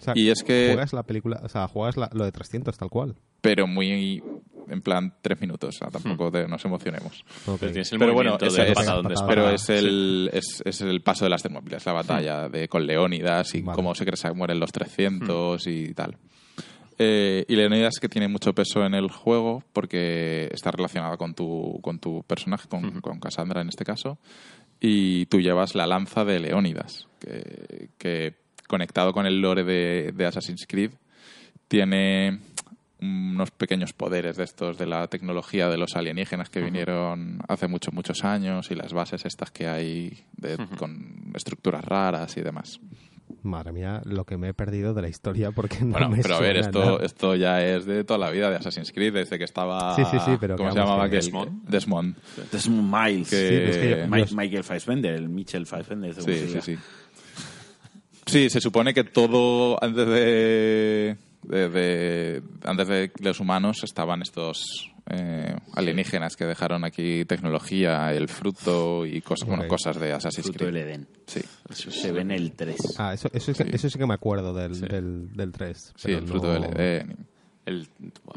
O 0.00 0.02
sea, 0.02 0.14
y 0.16 0.30
es 0.30 0.42
que... 0.42 0.68
Juegas 0.72 0.92
la 0.92 1.04
película, 1.04 1.40
o 1.44 1.48
sea, 1.48 1.68
juegas 1.68 1.96
la- 1.96 2.10
lo 2.12 2.24
de 2.24 2.32
300 2.32 2.76
tal 2.76 2.88
cual. 2.90 3.14
Pero 3.40 3.66
muy... 3.66 4.22
En 4.68 4.80
plan, 4.80 5.12
tres 5.20 5.40
minutos. 5.40 5.74
o 5.74 5.78
sea, 5.78 5.88
tampoco 5.88 6.30
te- 6.30 6.46
nos 6.46 6.64
emocionemos. 6.64 7.24
Pero 7.44 7.58
tienes 7.58 7.92
el 7.92 7.98
Pero 7.98 8.14
bueno, 8.14 8.38
es- 8.40 8.74
pata 8.74 8.94
donde 8.94 9.14
pero 9.26 9.50
es 9.50 9.68
el, 9.68 10.30
es, 10.32 10.62
es 10.64 10.80
el 10.80 11.02
paso 11.02 11.24
de 11.24 11.30
las 11.30 11.42
Termópilas, 11.42 11.84
la 11.84 11.92
batalla 11.92 12.48
de, 12.48 12.68
con 12.68 12.86
Leónidas 12.86 13.54
y 13.56 13.62
Vale. 13.62 13.74
cómo 13.76 13.94
se 13.94 14.04
cree 14.06 14.16
que 14.20 14.32
mueren 14.32 14.60
los 14.60 14.70
300 14.72 15.66
y 15.66 15.94
tal. 15.94 16.16
Eh, 16.98 17.44
y 17.48 17.56
Leónidas 17.56 17.94
que 18.00 18.08
tiene 18.08 18.28
mucho 18.28 18.54
peso 18.54 18.84
en 18.84 18.94
el 18.94 19.10
juego 19.10 19.62
porque 19.72 20.48
está 20.52 20.70
relacionada 20.70 21.16
con 21.16 21.34
tu, 21.34 21.78
con 21.82 21.98
tu 21.98 22.22
personaje, 22.24 22.68
con, 22.68 23.00
con 23.00 23.18
Cassandra 23.20 23.60
en 23.62 23.68
este 23.68 23.84
caso, 23.84 24.18
y 24.80 25.26
tú 25.26 25.40
llevas 25.40 25.74
la 25.74 25.86
lanza 25.86 26.24
de 26.24 26.40
Leónidas, 26.40 27.06
que, 27.20 27.88
que 27.98 28.34
conectado 28.68 29.12
con 29.12 29.26
el 29.26 29.40
lore 29.40 29.64
de, 29.64 30.12
de 30.14 30.26
Assassin's 30.26 30.66
Creed 30.68 30.90
tiene 31.68 32.40
unos 33.00 33.50
pequeños 33.50 33.92
poderes 33.92 34.36
de 34.36 34.44
estos 34.44 34.78
de 34.78 34.86
la 34.86 35.08
tecnología 35.08 35.68
de 35.68 35.76
los 35.76 35.96
alienígenas 35.96 36.50
que 36.50 36.60
vinieron 36.60 37.40
hace 37.48 37.66
muchos 37.66 37.92
muchos 37.92 38.22
años 38.22 38.70
y 38.70 38.76
las 38.76 38.92
bases 38.92 39.24
estas 39.24 39.50
que 39.50 39.66
hay 39.66 40.24
de- 40.36 40.56
con 40.78 41.32
estructuras 41.34 41.84
raras 41.84 42.36
y 42.36 42.42
demás. 42.42 42.78
Madre 43.42 43.72
mía, 43.72 44.00
lo 44.04 44.24
que 44.24 44.36
me 44.36 44.48
he 44.50 44.54
perdido 44.54 44.94
de 44.94 45.02
la 45.02 45.08
historia 45.08 45.50
porque 45.50 45.80
no 45.80 45.92
Bueno, 45.92 46.10
me 46.10 46.22
pero 46.22 46.36
a 46.36 46.40
ver, 46.40 46.56
esto, 46.56 46.78
nada. 46.84 46.98
esto 47.04 47.34
ya 47.34 47.60
es 47.64 47.84
de 47.86 48.04
toda 48.04 48.18
la 48.18 48.30
vida 48.30 48.50
de 48.50 48.56
Assassin's 48.56 48.92
Creed, 48.92 49.12
desde 49.14 49.36
que 49.38 49.44
estaba... 49.44 49.96
Sí, 49.96 50.02
sí, 50.10 50.18
sí, 50.24 50.32
pero 50.40 50.56
¿Cómo 50.56 50.70
se 50.72 50.78
llamaba? 50.78 51.08
que-? 51.08 51.16
Desmond. 51.16 51.68
Desmond. 51.68 52.16
Desmond 52.52 52.94
Miles. 53.06 53.30
Que- 53.30 53.36
Sí, 53.48 53.54
es 53.70 53.76
que 53.78 53.90
yo- 54.02 54.06
Mi- 54.08 54.24
yo- 54.24 54.36
Michael 54.36 54.64
Fassbender, 54.64 55.14
el 55.14 55.28
Mitchell 55.28 55.66
Fassbender. 55.66 56.14
según 56.14 56.32
Sí, 56.32 56.38
se 56.40 56.48
sí, 56.48 56.76
sí. 56.76 56.78
Sí, 58.26 58.48
se 58.50 58.60
supone 58.60 58.94
que 58.94 59.04
todo 59.04 59.82
antes 59.82 60.06
de, 60.06 61.16
de- 61.42 61.68
de- 61.68 62.42
antes 62.64 62.86
de 62.88 63.10
los 63.20 63.40
humanos 63.40 63.82
estaban 63.82 64.22
estos 64.22 64.91
eh, 65.10 65.54
alienígenas 65.74 66.36
que 66.36 66.44
dejaron 66.44 66.84
aquí 66.84 67.24
tecnología, 67.24 68.12
el 68.12 68.28
fruto 68.28 69.04
y 69.04 69.20
cosas, 69.20 69.48
bueno, 69.48 69.64
Ok. 69.64 69.68
cosas 69.68 69.98
de 69.98 70.12
Assassin's 70.12 70.46
Fruto 70.46 70.64
del 70.66 70.74
Creed. 70.74 70.86
Edén. 70.86 71.08
Sí, 71.26 71.40
Eso 71.68 71.90
se 71.90 72.12
ve 72.12 72.20
en 72.20 72.30
el 72.30 72.52
3. 72.52 72.76
Ah, 72.98 73.12
eso, 73.14 73.28
eso, 73.32 73.52
sí 73.52 73.62
eso 73.72 73.90
sí 73.90 73.98
que 73.98 74.06
me 74.06 74.14
acuerdo 74.14 74.54
del, 74.54 74.74
Sí. 74.74 74.86
del, 74.86 75.32
del 75.32 75.52
3. 75.52 75.92
sí, 75.96 76.12
el 76.12 76.26
fruto 76.26 76.52
del 76.52 76.64
Edén. 76.64 77.16
El, 77.64 77.86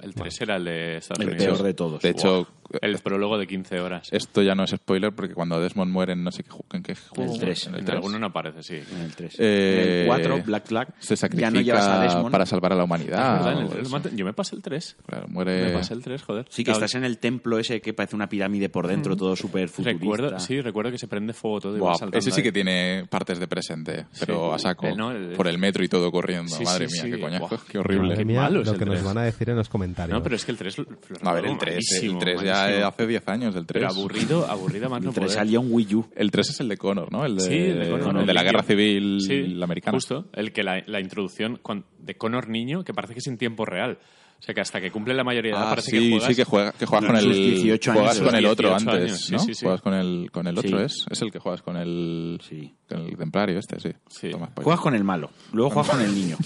el 0.04 0.14
3 0.14 0.42
era 0.42 0.56
el 0.58 0.66
de 0.66 0.98
Estados 0.98 1.26
El 1.26 1.36
peor 1.36 1.64
de 1.64 1.74
todos. 1.74 2.02
De 2.02 2.10
hecho, 2.10 2.48
El 2.82 2.98
prólogo 3.00 3.38
de 3.38 3.48
15 3.48 3.80
horas. 3.80 4.10
esto 4.12 4.42
ya 4.42 4.56
no 4.56 4.64
es 4.64 4.72
spoiler 4.72 5.14
porque 5.14 5.34
cuando 5.34 5.60
Desmond 5.60 5.92
muere 5.92 6.14
en 6.14 6.24
no 6.24 6.32
sé 6.32 6.44
qué, 6.44 6.50
ju- 6.52 6.64
en 6.74 6.84
qué 6.84 6.96
juego. 6.96 7.34
El 7.34 7.40
tres. 7.40 7.68
En 7.68 7.74
el 7.76 7.80
En 7.80 7.86
tres. 7.86 7.96
alguno 7.98 8.20
no 8.20 8.26
aparece, 8.28 8.64
sí. 8.64 8.76
En 8.96 9.02
el 9.02 9.16
3. 9.16 9.36
Eh, 9.40 9.82
en 9.84 10.00
el 10.02 10.08
4, 10.08 10.44
Black 10.46 10.66
Flag, 10.68 10.94
Se 11.00 11.16
ya 11.16 11.52
no 11.52 11.62
llevas 11.62 11.82
a 11.82 11.86
sacrifica 11.86 12.14
Desmond. 12.16 12.32
para 12.32 12.46
salvar 12.46 12.74
a 12.74 12.76
la 12.76 12.84
humanidad. 12.84 13.34
¿Verdad? 13.38 13.52
En 13.54 13.58
el 13.60 13.66
o 13.66 13.70
tres 13.70 13.82
eso. 13.82 13.90
lo 13.92 13.98
matan- 14.00 14.18
Yo 14.18 14.26
me 14.26 14.34
pasé 14.34 14.56
el 14.56 14.62
3. 14.62 14.98
Claro, 15.06 15.28
muere... 15.28 15.66
Me 15.66 15.72
pasé 15.74 15.94
el 15.94 16.02
3, 16.04 16.22
joder. 16.24 16.46
Sí, 16.50 16.64
que 16.64 16.72
Claro, 16.72 16.86
estás 16.86 16.96
en 16.96 17.04
el 17.06 17.18
templo 17.20 17.60
ese 17.60 17.82
que 17.82 17.94
parece 17.94 18.16
una 18.16 18.28
pirámide 18.30 18.70
por 18.70 18.88
dentro, 18.88 19.16
todo 19.16 19.36
súper 19.36 19.70
futurista. 19.70 20.00
Recuerdo, 20.02 20.40
sí, 20.40 20.62
recuerdo 20.62 20.92
que 20.92 20.98
se 20.98 21.08
prende 21.08 21.34
fuego 21.34 21.60
todo 21.62 21.78
y 21.78 21.80
Buah, 21.80 21.92
va 21.92 21.98
saltando 21.98 22.18
ese 22.20 22.32
sí 22.32 22.40
ahí. 22.42 22.44
que 22.44 22.52
tiene 22.52 23.06
partes 23.10 23.40
de 23.40 23.48
presente, 23.48 24.06
pero 24.20 24.54
a 24.54 24.60
saco. 24.60 24.88
Eh, 24.88 24.96
no, 24.96 25.12
el- 25.12 25.34
por 25.36 25.48
el 25.48 25.58
metro 25.58 25.84
y 25.84 25.88
todo 25.88 26.12
corriendo. 26.12 26.56
Sí, 26.56 26.64
Madre 26.64 26.88
sí, 26.90 26.94
mía, 26.94 27.02
sí. 27.04 27.12
qué 27.12 27.20
coñazo, 27.20 27.48
Buah, 27.48 27.60
qué 27.70 27.78
horrible. 27.78 28.04
Madre 28.10 28.18
Qué 28.18 28.26
mía, 28.26 28.42
malo 28.42 28.60
es 28.62 28.66
lo 28.68 28.74
el 28.74 28.80
que 28.80 28.86
nos 28.86 28.96
3. 28.96 29.06
van 29.06 29.18
a 29.18 29.24
decir 29.24 29.50
en 29.50 29.56
los 29.58 29.70
comentarios. 29.70 30.18
No, 30.18 30.24
pero 30.24 30.36
es 30.36 30.46
que 30.46 30.52
el 30.52 30.58
3... 30.58 30.76
A 31.24 31.34
ver, 31.34 31.46
el 31.46 31.58
3, 31.58 32.00
el 32.04 32.18
3 32.18 32.42
ya 32.42 32.55
hace 32.56 33.08
10 33.08 33.28
años, 33.28 33.56
el 33.56 33.66
3. 33.66 33.82
Pero 33.82 33.92
aburrido, 33.94 34.46
aburrido 34.50 34.90
más 34.90 35.02
no 35.02 35.10
El 35.10 35.16
3 35.16 35.26
poder. 35.28 35.38
salía 35.40 35.60
un 35.60 35.68
Wii 35.72 35.96
U. 35.96 36.06
El 36.16 36.32
3 36.32 36.50
es 36.50 36.60
el 36.60 36.70
de 36.70 36.78
Connor, 36.78 37.12
¿no? 37.12 37.26
El 37.26 37.36
de, 37.36 37.42
Sí, 37.44 37.54
el 37.54 37.80
de 37.80 37.90
Connor. 38.00 38.22
el 38.22 38.26
de 38.28 38.34
la 38.34 38.42
El 38.42 38.46
guerra 38.48 38.64
civil 38.64 39.22
Sí, 39.22 39.60
americana. 39.62 39.96
Justo, 39.98 40.26
el 40.34 40.52
que 40.52 40.64
la, 40.64 40.82
la 40.88 41.00
introducción 41.00 41.60
cuan- 41.62 41.86
de 42.00 42.16
Connor 42.16 42.50
niño, 42.50 42.84
que 42.84 42.94
parece 42.94 43.14
que 43.14 43.20
es 43.20 43.28
en 43.28 43.38
tiempo 43.38 43.66
real. 43.66 43.98
O 44.38 44.42
sea, 44.46 44.54
que 44.54 44.60
hasta 44.62 44.82
que 44.82 44.92
cumple 44.92 45.14
la 45.14 45.24
mayoría 45.24 45.52
de 45.54 45.58
edad 45.58 45.68
Ah, 45.68 45.70
parece 45.70 45.92
sí, 45.92 45.98
que 45.98 46.10
juegas... 46.10 46.28
sí, 46.28 46.36
que, 46.36 46.44
juega, 46.44 46.72
que 46.74 46.86
juegas 46.86 47.04
No, 47.04 47.08
con 47.08 47.18
el, 47.18 47.24
sus 47.24 47.36
18 47.36 47.92
años, 47.92 48.02
juegas 48.04 48.20
con 48.22 48.36
el 48.36 48.46
otro 48.46 48.68
18 48.70 48.92
antes, 48.92 49.12
años, 49.12 49.32
¿no? 49.32 49.40
sí, 49.40 49.54
sí. 49.56 49.66
Juegas 49.66 49.82
con 49.82 49.94
el, 49.94 50.30
con 50.32 50.48
el 50.48 50.58
otro, 50.60 50.78
Sí. 50.80 50.84
¿es? 50.86 51.06
Es 51.10 51.22
el 51.22 51.32
que 51.32 51.40
juegas 51.40 51.62
con 51.62 51.78
el, 51.78 52.40
Sí. 52.48 52.76
con 52.88 53.00
el 53.02 53.18
templario 53.18 53.58
este, 53.58 53.80
sí. 53.80 53.90
Sí. 54.10 54.30
Toma, 54.32 54.50
pues. 54.54 54.66
Juegas 54.66 54.82
con 54.82 54.94
el 54.94 55.04
malo, 55.06 55.32
luego 55.54 55.70
juegas 55.72 55.90
con 55.96 56.02
el 56.02 56.14
niño. 56.14 56.36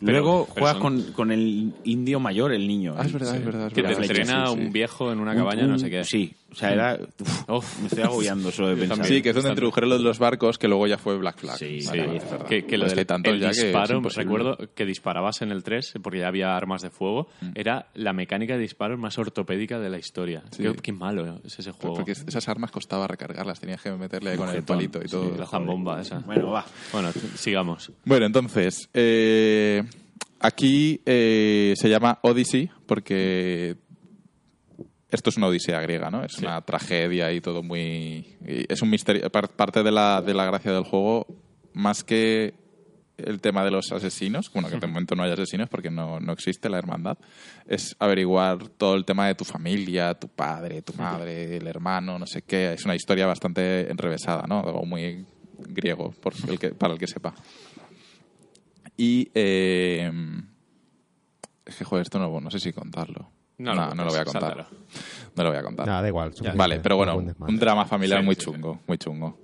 Luego 0.00 0.46
pero 0.54 0.60
juegas 0.66 0.82
son- 0.82 1.02
con, 1.02 1.12
con 1.12 1.32
el 1.32 1.72
indio 1.84 2.20
mayor, 2.20 2.52
el 2.52 2.66
niño. 2.66 2.94
Ah, 2.96 3.04
es 3.04 3.12
verdad, 3.12 3.36
es 3.36 3.44
verdad. 3.44 3.66
es 3.68 3.72
Que 3.74 3.82
te 3.82 3.88
verdad. 3.88 4.02
entrena 4.04 4.46
sí, 4.46 4.52
sí. 4.54 4.58
un 4.60 4.72
viejo 4.72 5.12
en 5.12 5.20
una 5.20 5.32
Un- 5.32 5.36
cabaña, 5.38 5.66
no 5.66 5.78
sé 5.78 5.90
qué. 5.90 6.04
Sí, 6.04 6.34
O 6.50 6.54
sea, 6.54 6.72
era... 6.72 6.98
uf, 7.20 7.48
Uf. 7.48 7.78
me 7.80 7.86
estoy 7.86 8.02
agobiando 8.02 8.50
solo 8.50 8.68
de 8.68 8.76
pensar. 8.76 8.96
también. 8.98 9.14
Sí, 9.16 9.22
que 9.22 9.28
es 9.30 9.34
donde 9.34 9.50
introdujeron 9.50 9.90
lo 9.90 9.98
de 9.98 10.04
los 10.04 10.18
barcos, 10.18 10.58
que 10.58 10.66
luego 10.68 10.86
ya 10.86 10.98
fue 10.98 11.16
Black 11.16 11.38
Flag. 11.38 11.56
Sí, 11.56 11.78
Vale, 11.86 12.02
sí, 12.02 12.06
vale, 12.06 12.16
es 12.16 12.30
verdad. 12.30 12.46
Que, 12.46 12.64
que 12.66 12.76
lo 12.76 12.84
Pues 12.84 12.92
del 12.92 12.98
hay 12.98 13.04
tantos 13.04 13.32
el 13.34 13.40
ya 13.40 13.50
que 13.50 13.62
disparo, 13.64 13.96
imposible. 13.98 14.24
recuerdo 14.24 14.58
que 14.74 14.84
disparabas 14.84 15.42
en 15.42 15.52
el 15.52 15.62
3 15.62 15.94
porque 16.02 16.18
ya 16.18 16.28
había 16.28 16.56
armas 16.56 16.82
de 16.82 16.90
fuego. 16.90 17.28
Era 17.54 17.86
la 17.94 18.12
mecánica 18.12 18.54
de 18.54 18.60
disparos 18.60 18.98
más 18.98 19.16
ortopédica 19.18 19.78
de 19.78 19.90
la 19.90 19.98
historia. 19.98 20.42
Sí. 20.50 20.62
Qué, 20.64 20.72
qué 20.74 20.92
malo 20.92 21.40
es 21.44 21.58
ese 21.58 21.70
juego. 21.72 21.96
Porque 21.96 22.12
esas 22.12 22.48
armas 22.48 22.70
costaba 22.70 23.06
recargarlas, 23.06 23.60
tenías 23.60 23.80
que 23.80 23.90
meterle 23.92 24.30
ahí 24.32 24.36
con 24.36 24.48
el 24.48 24.62
palito 24.62 25.00
y 25.04 25.08
todo. 25.08 25.30
Sí, 25.32 25.38
la 25.38 25.46
zambomba 25.46 26.00
esa. 26.00 26.18
Bueno, 26.20 26.50
va. 26.50 26.64
Bueno, 26.92 27.10
sigamos. 27.36 27.92
Bueno, 28.04 28.26
entonces, 28.26 28.88
eh, 28.92 29.82
aquí 30.40 31.00
eh, 31.06 31.74
se 31.76 31.88
llama 31.88 32.18
Odyssey 32.22 32.70
porque 32.86 33.76
esto 35.10 35.30
es 35.30 35.36
una 35.36 35.46
odisea 35.48 35.80
griega, 35.80 36.10
¿no? 36.10 36.24
Es 36.24 36.38
una 36.38 36.60
tragedia 36.62 37.32
y 37.32 37.40
todo 37.40 37.62
muy... 37.62 38.36
y 38.46 38.72
es 38.72 38.82
un 38.82 38.90
misterio. 38.90 39.30
par- 39.30 39.48
Parte 39.50 39.82
de 39.82 39.90
la, 39.90 40.22
de 40.22 40.34
la 40.34 40.44
gracia 40.46 40.72
del 40.72 40.84
juego, 40.84 41.26
más 41.72 42.04
que 42.04 42.54
el 43.16 43.40
tema 43.42 43.62
de 43.64 43.70
los 43.70 43.92
asesinos, 43.92 44.50
bueno, 44.52 44.68
que 44.70 44.76
de 44.78 44.86
momento 44.86 45.14
no 45.14 45.22
hay 45.22 45.30
asesinos 45.30 45.68
porque 45.68 45.90
no, 45.90 46.20
no 46.20 46.32
existe 46.32 46.70
la 46.70 46.78
hermandad, 46.78 47.18
es 47.66 47.94
averiguar 47.98 48.68
todo 48.68 48.94
el 48.94 49.04
tema 49.04 49.26
de 49.26 49.34
tu 49.34 49.44
familia, 49.44 50.14
tu 50.14 50.28
padre, 50.28 50.80
tu 50.80 50.94
madre, 50.94 51.58
el 51.58 51.66
hermano, 51.66 52.18
no 52.18 52.26
sé 52.26 52.40
qué. 52.42 52.72
Es 52.72 52.84
una 52.86 52.94
historia 52.94 53.26
bastante 53.26 53.90
enrevesada, 53.90 54.44
¿no? 54.48 54.60
O 54.60 54.86
muy 54.86 55.26
griego, 55.58 56.12
por 56.12 56.32
el 56.48 56.58
que, 56.58 56.70
para 56.70 56.94
el 56.94 56.98
que 56.98 57.06
sepa. 57.06 57.34
Y. 58.96 59.28
Eh, 59.34 60.10
es 61.66 61.76
que, 61.76 61.84
joder, 61.84 62.02
esto 62.02 62.18
no, 62.18 62.40
no 62.40 62.50
sé 62.50 62.58
si 62.58 62.72
contarlo. 62.72 63.30
No 63.62 63.74
No, 63.74 63.86
lo 63.88 63.94
no, 63.94 64.04
lo 64.04 64.10
voy 64.10 64.18
a 64.20 64.24
contar. 64.24 64.42
sáltalo. 64.42 64.66
No 65.36 65.44
lo 65.44 65.50
voy 65.50 65.58
a 65.58 65.62
contar. 65.62 65.86
Nada, 65.86 66.02
da 66.02 66.08
igual. 66.08 66.32
Vale, 66.54 66.80
pero 66.80 66.96
bueno, 66.96 67.16
un 67.16 67.58
drama 67.58 67.84
familiar 67.86 68.20
Sí, 68.20 68.26
muy 68.26 68.34
sí, 68.34 68.40
sí. 68.40 68.44
chungo, 68.50 68.80
muy 68.86 68.98
chungo. 68.98 69.38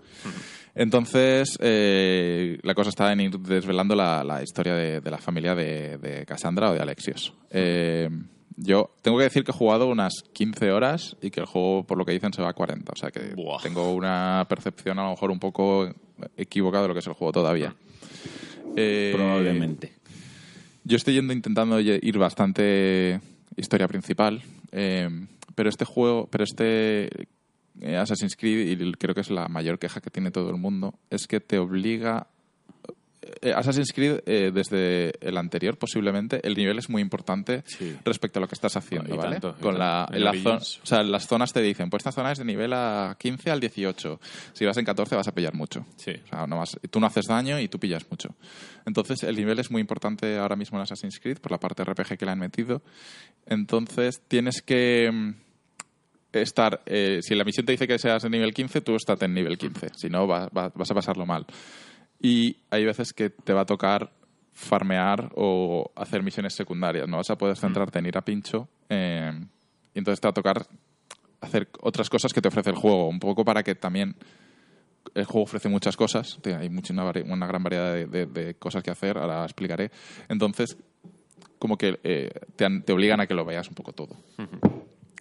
Entonces, 0.74 1.56
eh, 1.60 2.58
la 2.62 2.74
cosa 2.74 2.90
está 2.90 3.10
en 3.12 3.20
ir 3.20 3.38
desvelando 3.38 3.94
la, 3.94 4.22
la 4.24 4.42
historia 4.42 4.74
de, 4.74 5.00
de 5.00 5.10
la 5.10 5.18
familia 5.18 5.54
de, 5.54 5.96
de 5.98 6.26
Cassandra 6.26 6.70
o 6.70 6.74
de 6.74 6.80
Alexios. 6.80 7.32
Eh, 7.50 8.10
yo 8.58 8.90
tengo 9.02 9.16
que 9.18 9.24
decir 9.24 9.42
que 9.44 9.52
he 9.52 9.54
jugado 9.54 9.86
unas 9.88 10.12
15 10.34 10.70
horas 10.72 11.16
y 11.22 11.30
que 11.30 11.40
el 11.40 11.46
juego, 11.46 11.84
por 11.86 11.96
lo 11.96 12.04
que 12.04 12.12
dicen, 12.12 12.32
se 12.34 12.42
va 12.42 12.50
a 12.50 12.52
40. 12.54 12.92
O 12.92 12.96
sea 12.96 13.10
que 13.10 13.34
Buah. 13.34 13.62
tengo 13.62 13.94
una 13.94 14.44
percepción 14.48 14.98
a 14.98 15.04
lo 15.04 15.10
mejor 15.10 15.30
un 15.30 15.38
poco 15.38 15.88
equivocada 16.36 16.82
de 16.82 16.88
lo 16.88 16.94
que 16.94 17.00
es 17.00 17.06
el 17.06 17.12
juego 17.14 17.32
todavía. 17.32 17.74
Eh, 18.76 19.12
Probablemente. 19.14 19.94
yo 20.84 20.96
estoy 20.98 21.14
yendo 21.14 21.32
intentando 21.32 21.80
ir 21.80 22.18
bastante 22.18 23.20
historia 23.56 23.88
principal, 23.88 24.42
eh, 24.72 25.08
pero 25.54 25.68
este 25.68 25.84
juego, 25.84 26.28
pero 26.30 26.44
este 26.44 27.28
eh, 27.80 27.96
Assassin's 27.96 28.36
Creed, 28.36 28.80
y 28.80 28.92
creo 28.92 29.14
que 29.14 29.20
es 29.20 29.30
la 29.30 29.48
mayor 29.48 29.78
queja 29.78 30.00
que 30.00 30.10
tiene 30.10 30.30
todo 30.30 30.50
el 30.50 30.56
mundo, 30.56 30.98
es 31.10 31.26
que 31.26 31.40
te 31.40 31.58
obliga. 31.58 32.28
Eh, 33.42 33.52
Assassin's 33.54 33.92
Creed, 33.92 34.20
eh, 34.26 34.50
desde 34.52 35.12
el 35.20 35.36
anterior, 35.38 35.76
posiblemente, 35.78 36.40
el 36.46 36.54
nivel 36.54 36.78
es 36.78 36.88
muy 36.88 37.02
importante 37.02 37.62
Sí. 37.66 37.96
respecto 38.04 38.38
a 38.38 38.42
lo 38.42 38.48
que 38.48 38.54
estás 38.54 38.76
haciendo, 38.76 39.14
Y 39.14 39.16
¿vale? 39.16 39.40
tanto, 39.40 39.56
Con 39.60 39.78
la, 39.78 40.08
en 40.12 40.26
En 40.26 40.42
zona- 40.42 40.56
o 40.56 40.60
sea, 40.86 41.02
las 41.02 41.26
zonas 41.26 41.52
te 41.52 41.60
dicen, 41.62 41.90
pues 41.90 42.00
esta 42.00 42.12
zona 42.12 42.32
es 42.32 42.38
de 42.38 42.44
nivel 42.44 42.72
a 42.72 43.16
15 43.18 43.50
al 43.50 43.60
18. 43.60 44.20
Si 44.52 44.64
vas 44.64 44.76
en 44.76 44.84
14 44.84 45.16
vas 45.16 45.28
a 45.28 45.32
pillar 45.34 45.54
mucho. 45.54 45.84
Sí. 45.96 46.12
O 46.24 46.28
sea, 46.28 46.46
no 46.46 46.56
vas- 46.58 46.78
tú 46.90 47.00
no 47.00 47.06
haces 47.06 47.26
daño 47.26 47.58
y 47.60 47.68
tú 47.68 47.78
pillas 47.78 48.04
mucho. 48.10 48.34
Entonces, 48.86 49.22
el 49.24 49.36
nivel 49.36 49.58
es 49.58 49.70
muy 49.70 49.80
importante 49.80 50.38
ahora 50.38 50.56
mismo 50.56 50.78
en 50.78 50.82
Assassin's 50.82 51.18
Creed 51.20 51.38
por 51.38 51.50
la 51.52 51.58
parte 51.58 51.82
RPG 51.84 52.16
que 52.18 52.24
le 52.24 52.30
han 52.32 52.38
metido. 52.38 52.82
Entonces, 53.46 54.22
tienes 54.28 54.62
que 54.62 55.10
mm, 55.12 55.30
estar... 56.32 56.82
eh, 56.86 57.20
si 57.22 57.34
la 57.34 57.44
misión 57.44 57.66
te 57.66 57.72
dice 57.72 57.86
que 57.86 57.98
seas 57.98 58.22
de 58.22 58.30
nivel 58.30 58.52
15, 58.52 58.80
tú 58.80 58.94
estás 58.96 59.20
en 59.22 59.34
nivel 59.34 59.56
15. 59.58 59.88
Si 59.96 60.08
no, 60.08 60.26
va- 60.26 60.48
va- 60.48 60.72
vas 60.74 60.90
a 60.90 60.94
pasarlo 60.94 61.26
mal. 61.26 61.46
Y 62.20 62.56
hay 62.70 62.84
veces 62.84 63.12
que 63.12 63.30
te 63.30 63.52
va 63.52 63.62
a 63.62 63.66
tocar 63.66 64.12
farmear 64.52 65.30
o 65.36 65.90
hacer 65.96 66.22
misiones 66.22 66.54
secundarias. 66.54 67.06
No 67.08 67.18
vas 67.18 67.30
a 67.30 67.36
poder 67.36 67.56
centrarte 67.56 67.98
en 67.98 68.06
ir 68.06 68.16
a 68.16 68.22
pincho. 68.24 68.68
eh, 68.88 69.32
y 69.94 69.98
entonces 69.98 70.20
te 70.20 70.26
va 70.28 70.30
a 70.30 70.34
tocar 70.34 70.66
hacer 71.40 71.68
otras 71.80 72.10
cosas 72.10 72.32
que 72.32 72.40
te 72.42 72.48
ofrece 72.48 72.70
el 72.70 72.76
juego. 72.76 73.08
Un 73.08 73.18
poco 73.20 73.44
para 73.44 73.62
que 73.62 73.74
también 73.74 74.14
el 75.14 75.24
juego 75.24 75.44
ofrece 75.44 75.68
muchas 75.68 75.96
cosas, 75.96 76.38
hay 76.44 76.68
mucha, 76.68 76.92
una, 76.92 77.46
gran 77.46 77.62
variedad 77.62 77.94
de, 77.94 78.06
de- 78.06 78.26
de 78.26 78.54
cosas 78.56 78.82
que 78.82 78.90
hacer, 78.90 79.16
ahora 79.16 79.44
explicaré. 79.44 79.90
Entonces, 80.28 80.76
como 81.58 81.78
que 81.78 81.98
eh, 82.04 82.30
te, 82.56 82.80
te 82.80 82.92
obligan 82.92 83.20
a 83.20 83.26
que 83.26 83.32
lo 83.34 83.44
veas 83.44 83.68
un 83.68 83.74
poco 83.74 83.92
todo. 83.92 84.16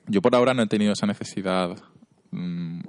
Yo 0.08 0.22
por 0.22 0.36
ahora 0.36 0.54
no 0.54 0.64
he 0.64 0.68
tenido 0.68 0.92
esa 0.94 1.06
necesidad 1.08 1.78
mm, 2.32 2.82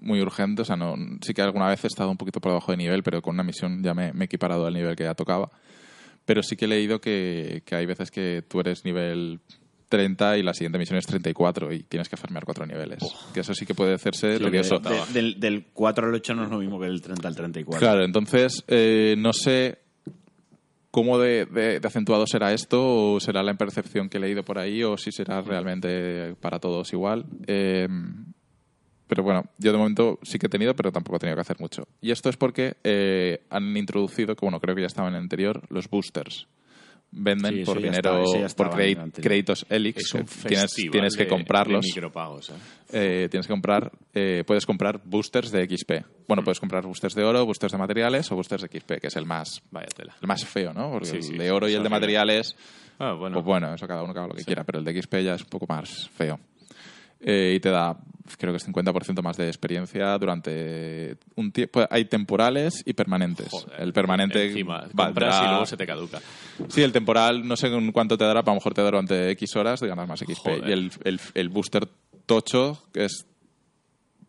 muy 0.00 0.20
urgente, 0.20 0.62
o 0.62 0.64
sea, 0.64 0.76
no, 0.76 0.94
sí 1.20 1.34
que 1.34 1.42
alguna 1.42 1.68
vez 1.68 1.82
he 1.84 1.86
estado 1.86 2.10
un 2.10 2.16
poquito 2.16 2.40
por 2.40 2.52
debajo 2.52 2.72
de 2.72 2.78
nivel, 2.78 3.02
pero 3.02 3.20
con 3.22 3.34
una 3.34 3.42
misión 3.44 3.82
ya 3.82 3.94
me, 3.94 4.12
me 4.12 4.24
he 4.24 4.26
equiparado 4.26 4.66
al 4.66 4.74
nivel 4.74 4.96
que 4.96 5.04
ya 5.04 5.14
tocaba. 5.14 5.50
Pero 6.24 6.42
sí 6.42 6.56
que 6.56 6.66
he 6.66 6.68
leído 6.68 7.00
que, 7.00 7.62
que 7.64 7.74
hay 7.74 7.86
veces 7.86 8.10
que 8.10 8.42
tú 8.46 8.60
eres 8.60 8.84
nivel 8.84 9.40
30 9.88 10.38
y 10.38 10.42
la 10.44 10.54
siguiente 10.54 10.78
misión 10.78 10.98
es 10.98 11.06
34 11.06 11.72
y 11.72 11.82
tienes 11.82 12.08
que 12.08 12.16
farmear 12.16 12.44
cuatro 12.44 12.64
niveles. 12.66 13.02
Que 13.34 13.40
eso 13.40 13.54
sí 13.54 13.66
que 13.66 13.74
puede 13.74 13.94
hacerse 13.94 14.38
que- 14.38 14.44
tedioso. 14.44 14.78
de- 14.78 15.12
del, 15.12 15.40
del 15.40 15.66
4 15.72 16.06
al 16.08 16.14
8 16.14 16.34
no 16.34 16.44
es 16.44 16.50
lo 16.50 16.58
mismo 16.58 16.78
que 16.78 16.86
del 16.86 17.00
30 17.02 17.26
al 17.26 17.34
34. 17.34 17.80
Claro, 17.80 18.04
entonces 18.04 18.62
eh, 18.68 19.16
no 19.18 19.32
sé 19.32 19.78
cómo 20.92 21.18
de, 21.18 21.46
de- 21.46 21.80
de 21.80 21.88
acentuado 21.88 22.26
será 22.26 22.52
esto 22.52 23.14
o 23.14 23.20
será 23.20 23.42
la 23.42 23.50
impercepción 23.52 24.08
que 24.08 24.18
he 24.18 24.20
leído 24.20 24.44
por 24.44 24.58
ahí 24.58 24.82
o 24.84 24.96
si 24.96 25.10
será 25.10 25.40
realmente 25.42 26.34
para 26.40 26.60
todos 26.60 26.92
igual. 26.92 27.26
Eh, 27.48 27.88
pero 29.10 29.22
bueno, 29.24 29.44
yo 29.58 29.72
de 29.72 29.78
momento 29.78 30.18
sí 30.22 30.38
que 30.38 30.46
he 30.46 30.48
tenido, 30.48 30.74
pero 30.74 30.92
tampoco 30.92 31.16
he 31.16 31.18
tenido 31.18 31.34
que 31.36 31.40
hacer 31.42 31.58
mucho. 31.60 31.86
Y 32.00 32.12
esto 32.12 32.30
es 32.30 32.36
porque 32.38 32.76
eh, 32.84 33.42
han 33.50 33.76
introducido, 33.76 34.34
que 34.36 34.46
bueno, 34.46 34.60
creo 34.60 34.74
que 34.74 34.80
ya 34.82 34.86
estaba 34.86 35.08
en 35.08 35.14
el 35.16 35.20
anterior, 35.20 35.60
los 35.68 35.90
boosters. 35.90 36.46
Venden 37.12 37.56
Sí, 37.56 37.64
por 37.64 37.82
dinero, 37.82 38.22
por 38.56 38.70
créditos 38.70 39.66
Elix. 39.68 40.14
Tienes, 40.46 40.72
tienes 40.92 41.16
que 41.16 41.26
comprarlos. 41.26 41.84
micropagos, 41.84 42.50
¿eh? 42.50 42.54
Eh, 42.92 43.28
tienes 43.28 43.48
que 43.48 43.52
comprar, 43.52 43.90
eh, 44.14 44.44
puedes 44.46 44.64
comprar 44.64 45.00
boosters 45.04 45.50
de 45.50 45.64
XP. 45.66 45.90
Mm. 45.90 46.04
Bueno, 46.28 46.44
puedes 46.44 46.60
comprar 46.60 46.84
boosters 46.86 47.16
de 47.16 47.24
oro, 47.24 47.44
boosters 47.44 47.72
de 47.72 47.78
materiales 47.78 48.30
o 48.30 48.36
boosters 48.36 48.62
de 48.62 48.68
XP, 48.78 49.00
que 49.00 49.08
es 49.08 49.16
el 49.16 49.26
más, 49.26 49.60
Vaya 49.72 49.88
tela. 49.88 50.14
el 50.22 50.28
más 50.28 50.44
feo, 50.44 50.72
¿no? 50.72 50.88
Porque 50.92 51.06
Sí, 51.08 51.16
el 51.16 51.22
sí, 51.24 51.36
de 51.36 51.50
oro 51.50 51.68
y 51.68 51.74
el 51.74 51.82
de 51.82 51.88
materiales, 51.88 52.54
Ah, 53.00 53.14
bueno. 53.14 53.34
pues 53.34 53.44
bueno, 53.44 53.74
eso 53.74 53.88
cada 53.88 54.04
uno 54.04 54.12
que 54.12 54.18
haga 54.20 54.28
lo 54.28 54.34
que 54.34 54.44
quiera, 54.44 54.62
pero 54.62 54.78
el 54.78 54.84
de 54.84 55.02
XP 55.02 55.14
ya 55.24 55.34
es 55.34 55.42
un 55.42 55.48
poco 55.48 55.66
más 55.68 56.08
feo. 56.10 56.38
Eh, 57.20 57.52
y 57.56 57.60
te 57.60 57.68
da, 57.70 57.96
creo 58.38 58.52
que 58.52 58.56
es 58.56 58.66
50% 58.66 59.22
más 59.22 59.36
de 59.36 59.46
experiencia 59.48 60.16
durante 60.18 61.16
un 61.36 61.52
tiempo. 61.52 61.84
Hay 61.90 62.06
temporales 62.06 62.82
y 62.86 62.94
permanentes. 62.94 63.48
Joder, 63.50 63.80
el 63.80 63.92
permanente 63.92 64.46
Encima, 64.46 64.80
valdrá- 64.92 65.04
compras 65.06 65.42
y 65.42 65.48
luego 65.48 65.66
se 65.66 65.76
te 65.76 65.86
caduca. 65.86 66.20
Sí, 66.68 66.82
el 66.82 66.92
temporal 66.92 67.46
no 67.46 67.56
sé 67.56 67.68
cuánto 67.92 68.16
te 68.16 68.24
dará, 68.24 68.40
pero 68.42 68.52
a 68.52 68.54
lo 68.54 68.60
mejor 68.60 68.74
te 68.74 68.80
dará 68.82 68.96
durante 68.98 69.30
X 69.32 69.56
horas 69.56 69.80
de 69.80 69.88
ganar 69.88 70.06
más 70.06 70.20
XP. 70.20 70.34
Joder. 70.38 70.68
Y 70.68 70.72
el, 70.72 70.92
el, 71.04 71.20
el 71.34 71.48
booster 71.48 71.86
tocho, 72.26 72.82
es 72.94 73.26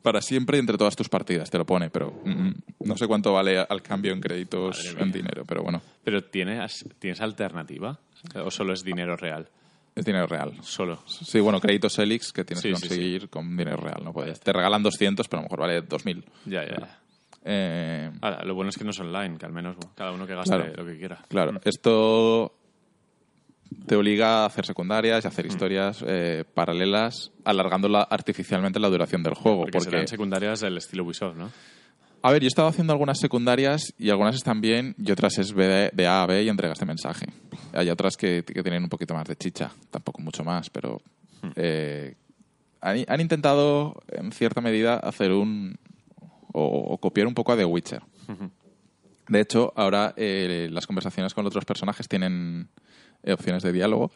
para 0.02 0.22
siempre 0.22 0.58
y 0.58 0.60
entre 0.60 0.78
todas 0.78 0.96
tus 0.96 1.08
partidas, 1.10 1.50
te 1.52 1.58
lo 1.60 1.66
pone, 1.66 1.90
pero 1.92 2.12
mm, 2.26 2.50
no 2.86 2.98
sé 2.98 3.06
cuánto 3.08 3.32
vale 3.34 3.60
al 3.60 3.82
cambio 3.84 4.12
en 4.14 4.20
créditos, 4.20 4.96
en 4.98 5.12
dinero, 5.12 5.44
pero 5.46 5.62
bueno, 5.62 5.80
Pero 6.04 6.24
¿tienes, 6.24 6.84
¿tienes 6.98 7.22
alternativa? 7.22 8.00
¿O 8.44 8.50
solo 8.50 8.74
es 8.74 8.84
dinero 8.84 9.16
real? 9.16 9.48
Es 9.96 10.06
dinero 10.06 10.28
real. 10.28 10.54
Solo. 10.62 11.04
Sí, 11.08 11.40
bueno, 11.40 11.60
créditos 11.60 11.98
Elix 12.00 12.32
que 12.32 12.44
tienes 12.46 12.62
Sí, 12.62 12.70
que 12.70 12.76
sí, 12.76 12.82
conseguir 12.88 13.30
con 13.30 13.56
dinero 13.58 13.78
real, 13.78 14.02
no 14.04 14.14
puedes. 14.14 14.40
Te 14.40 14.54
regalan 14.54 14.82
200, 14.84 15.28
pero 15.28 15.40
a 15.40 15.42
lo 15.42 15.46
mejor 15.46 15.60
vale 15.60 15.82
2000. 15.82 16.26
Ya, 16.46 16.64
ya. 16.66 16.76
ya. 16.80 17.00
Eh, 17.44 18.12
Ahora, 18.22 18.44
lo 18.46 18.54
bueno 18.56 18.70
es 18.70 18.78
que 18.78 18.84
no 18.84 18.92
es 18.92 19.00
online, 19.00 19.38
que 19.38 19.46
al 19.46 19.52
menos 19.52 19.76
bueno, 19.76 19.92
cada 19.96 20.12
uno 20.12 20.28
que 20.28 20.36
gaste 20.36 20.56
Claro. 20.56 20.74
lo 20.76 20.86
que 20.86 20.98
quiera. 20.98 21.20
Claro, 21.28 21.60
esto 21.64 22.56
te 23.88 23.96
obliga 23.96 24.44
a 24.44 24.46
hacer 24.46 24.66
secundarias 24.66 25.24
y 25.24 25.28
a 25.28 25.30
hacer 25.30 25.46
historias 25.46 26.04
eh, 26.06 26.44
paralelas, 26.54 27.32
alargándola 27.46 28.02
artificialmente 28.04 28.80
la 28.80 28.90
duración 28.90 29.24
del 29.24 29.34
juego. 29.34 29.62
Porque, 29.62 29.78
Porque, 29.80 29.90
serán 29.90 30.08
secundarias 30.08 30.60
del 30.60 30.78
estilo 30.78 31.04
Ubisoft, 31.04 31.36
¿no? 31.38 31.52
A 32.24 32.32
ver, 32.32 32.42
yo 32.42 32.46
he 32.46 32.48
estado 32.48 32.68
haciendo 32.68 32.94
algunas 32.94 33.20
secundarias 33.20 33.94
y 33.98 34.10
algunas 34.10 34.36
están 34.36 34.62
bien 34.62 34.96
y 34.98 35.12
otras 35.12 35.38
es 35.38 35.54
B- 35.54 35.90
de 35.94 36.08
A 36.08 36.24
a 36.24 36.26
B 36.28 36.44
y 36.44 36.50
entregas 36.50 36.80
de 36.80 36.86
mensaje. 36.86 37.26
Hay 37.74 37.90
otras 37.90 38.16
que, 38.18 38.44
que 38.44 38.62
tienen 38.64 38.84
un 38.84 38.90
poquito 38.90 39.14
más 39.14 39.28
de 39.28 39.36
chicha, 39.36 39.72
tampoco 39.90 40.22
mucho 40.22 40.44
más, 40.44 40.70
pero 40.70 41.02
eh, 41.56 42.16
han, 42.82 43.04
han 43.08 43.22
intentado 43.22 44.02
en 44.10 44.32
cierta 44.32 44.62
medida 44.62 44.96
hacer 44.98 45.32
un 45.32 45.76
o, 46.54 46.64
o 46.94 46.98
copiar 47.00 47.28
un 47.28 47.34
poco 47.34 47.52
a 47.54 47.58
The 47.58 47.66
Witcher. 47.66 48.02
De 49.28 49.40
hecho, 49.40 49.72
ahora 49.76 50.14
eh, 50.18 50.68
las 50.72 50.86
conversaciones 50.86 51.34
con 51.34 51.46
otros 51.46 51.64
personajes 51.64 52.08
tienen 52.08 52.68
opciones 53.28 53.64
de 53.64 53.72
diálogo 53.72 54.12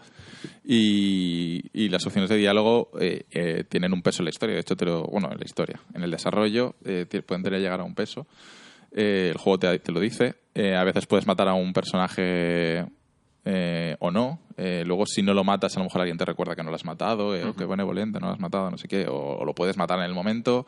y, 0.64 1.62
y 1.74 1.90
las 1.90 2.06
opciones 2.06 2.30
de 2.30 2.38
diálogo 2.38 2.90
eh, 3.00 3.24
eh, 3.32 3.64
tienen 3.68 3.94
un 3.94 4.02
peso 4.02 4.22
en 4.22 4.26
la 4.26 4.30
historia. 4.30 4.56
De 4.56 4.62
hecho, 4.62 4.76
te 4.76 4.86
lo- 4.86 5.04
bueno, 5.04 5.30
en 5.32 5.38
la 5.38 5.46
historia, 5.46 5.80
en 5.94 6.04
el 6.04 6.12
desarrollo 6.12 6.76
eh, 6.86 7.06
pueden 7.26 7.44
tener 7.44 7.60
llegar 7.62 7.80
a 7.80 7.84
un 7.84 7.96
peso. 7.96 8.26
Eh, 8.92 9.30
el 9.34 9.38
juego 9.38 9.60
te, 9.60 9.80
te 9.80 9.92
lo 9.92 10.00
dice. 10.00 10.36
Eh, 10.54 10.76
a 10.76 10.84
veces 10.84 11.06
puedes 11.06 11.28
matar 11.28 11.48
a 11.50 11.54
un 11.54 11.74
personaje 11.74 12.86
eh, 13.46 13.96
o 14.00 14.10
no. 14.12 14.40
Eh, 14.58 14.84
luego, 14.86 15.06
si 15.06 15.22
no 15.22 15.34
lo 15.34 15.44
matas, 15.44 15.76
a 15.76 15.80
lo 15.80 15.86
mejor 15.86 16.02
alguien 16.02 16.18
te 16.18 16.26
recuerda 16.26 16.56
que 16.56 16.64
no 16.64 16.70
lo 16.70 16.76
has 16.76 16.86
matado, 16.86 17.36
eh, 17.36 17.44
o 17.46 17.54
que 17.56 17.66
benevolente, 17.66 18.20
no 18.20 18.28
lo 18.28 18.34
has 18.34 18.40
matado, 18.40 18.72
no 18.72 18.78
sé 18.78 18.88
qué, 18.88 19.06
o, 19.08 19.16
o 19.38 19.46
lo 19.46 19.54
puedes 19.54 19.76
matar 19.78 20.00
en 20.00 20.06
el 20.06 20.14
momento, 20.14 20.66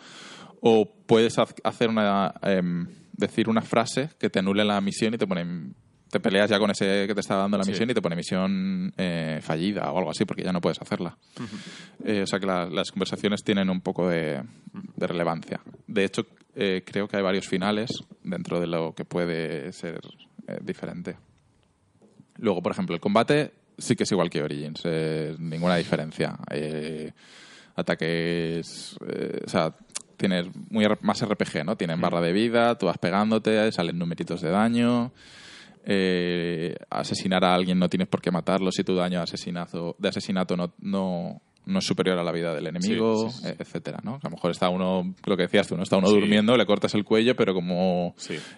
o 0.61 0.85
puedes 1.05 1.37
hacer 1.63 1.89
una, 1.89 2.33
em, 2.41 2.85
decir 3.13 3.47
una 3.49 3.61
frase 3.61 4.09
que 4.19 4.29
te 4.29 4.39
anule 4.39 4.65
la 4.65 4.81
misión 4.81 5.13
y 5.13 5.17
te 5.17 5.25
pone 5.25 5.71
te 6.09 6.19
peleas 6.19 6.49
ya 6.49 6.57
con 6.59 6.71
ese 6.71 7.05
que 7.07 7.13
te 7.13 7.19
está 7.21 7.35
dando 7.35 7.57
la 7.57 7.63
Sí. 7.63 7.71
misión 7.71 7.89
y 7.89 7.93
te 7.93 8.01
pone 8.01 8.15
misión 8.15 8.93
eh, 8.97 9.39
fallida 9.41 9.91
o 9.91 9.97
algo 9.97 10.11
así 10.11 10.25
porque 10.25 10.43
ya 10.43 10.51
no 10.51 10.61
puedes 10.61 10.81
hacerla. 10.81 11.17
Eh, 12.05 12.21
o 12.23 12.27
sea 12.27 12.39
que 12.39 12.45
la- 12.45 12.65
las 12.69 12.91
conversaciones 12.91 13.43
tienen 13.43 13.69
un 13.69 13.81
poco 13.81 14.07
de, 14.09 14.41
de 14.95 15.07
relevancia. 15.07 15.59
De 15.87 16.03
hecho, 16.05 16.25
eh, 16.55 16.83
creo 16.85 17.07
que 17.07 17.17
hay 17.17 17.23
varios 17.23 17.47
finales 17.47 17.89
dentro 18.23 18.59
de 18.59 18.67
lo 18.67 18.93
que 18.95 19.05
puede 19.05 19.71
ser 19.73 19.99
eh, 20.47 20.57
diferente. 20.61 21.17
Luego, 22.37 22.61
por 22.61 22.71
ejemplo, 22.71 22.95
el 22.95 23.01
combate 23.01 23.51
sí 23.77 23.95
que 23.95 24.03
es 24.03 24.11
igual 24.11 24.29
que 24.29 24.41
Origins, 24.41 24.81
eh, 24.85 25.35
ninguna 25.39 25.75
diferencia. 25.75 26.37
Ataques, 27.75 28.97
eh, 29.07 29.41
o 29.45 29.49
sea, 29.49 29.73
tienes 30.17 30.47
muy 30.71 30.85
más 31.01 31.21
RPG, 31.21 31.63
¿no? 31.63 31.75
Tienen 31.75 32.01
barra 32.01 32.21
de 32.21 32.33
vida, 32.33 32.75
tú 32.77 32.87
vas 32.87 32.97
pegándote, 32.97 33.71
salen 33.71 33.99
numeritos 33.99 34.41
de 34.41 34.49
daño. 34.49 35.11
Eh, 35.89 36.75
asesinar 36.89 37.45
a 37.45 37.53
alguien 37.55 37.79
no 37.79 37.87
tienes 37.89 38.09
por 38.09 38.21
qué 38.21 38.29
matarlo 38.29 38.71
si 38.71 38.83
tu 38.83 38.93
daño 38.93 39.19
de 39.19 39.23
asesinato, 39.23 39.95
de 39.97 40.09
asesinato 40.09 40.57
no, 40.57 40.73
no, 40.81 41.41
no 41.65 41.79
es 41.79 41.85
superior 41.85 42.17
a 42.19 42.23
la 42.23 42.31
vida 42.33 42.53
del 42.53 42.67
enemigo, 42.67 43.29
Sí, 43.29 43.37
sí, 43.39 43.47
sí. 43.47 43.55
etcétera, 43.57 43.99
¿no? 44.03 44.15
A 44.15 44.19
lo 44.23 44.29
mejor 44.31 44.51
está 44.51 44.67
uno, 44.69 45.15
lo 45.25 45.37
que 45.37 45.43
decías 45.43 45.67
tú, 45.67 45.77
¿no? 45.77 45.83
Está 45.83 45.95
uno 45.97 46.09
durmiendo, 46.09 46.55
le 46.57 46.65
cortas 46.65 46.93
el 46.95 47.03
cuello, 47.05 47.35
pero 47.37 47.53
como 47.53 48.15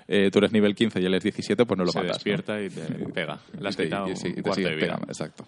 eh, 0.08 0.30
tú 0.32 0.40
eres 0.40 0.52
nivel 0.52 0.74
15 0.74 1.00
y 1.02 1.06
él 1.06 1.14
es 1.14 1.24
17, 1.24 1.66
pues 1.66 1.78
no 1.78 1.86
lo 1.86 1.92
Se 1.92 2.00
matas. 2.00 2.12
¿no? 2.12 2.14
despierta 2.16 2.62
y 2.62 2.70
te 2.70 2.82
pega. 3.14 3.40
Le 3.60 3.68
has 3.70 3.78
quitado 3.78 4.08
y 4.08 4.12
un 4.12 4.16
te 4.18 4.42
cuarto 4.42 4.54
sigue 4.56 4.70
de 4.70 4.76
vida. 4.76 4.86
pegando, 4.88 5.06
exacto. 5.08 5.46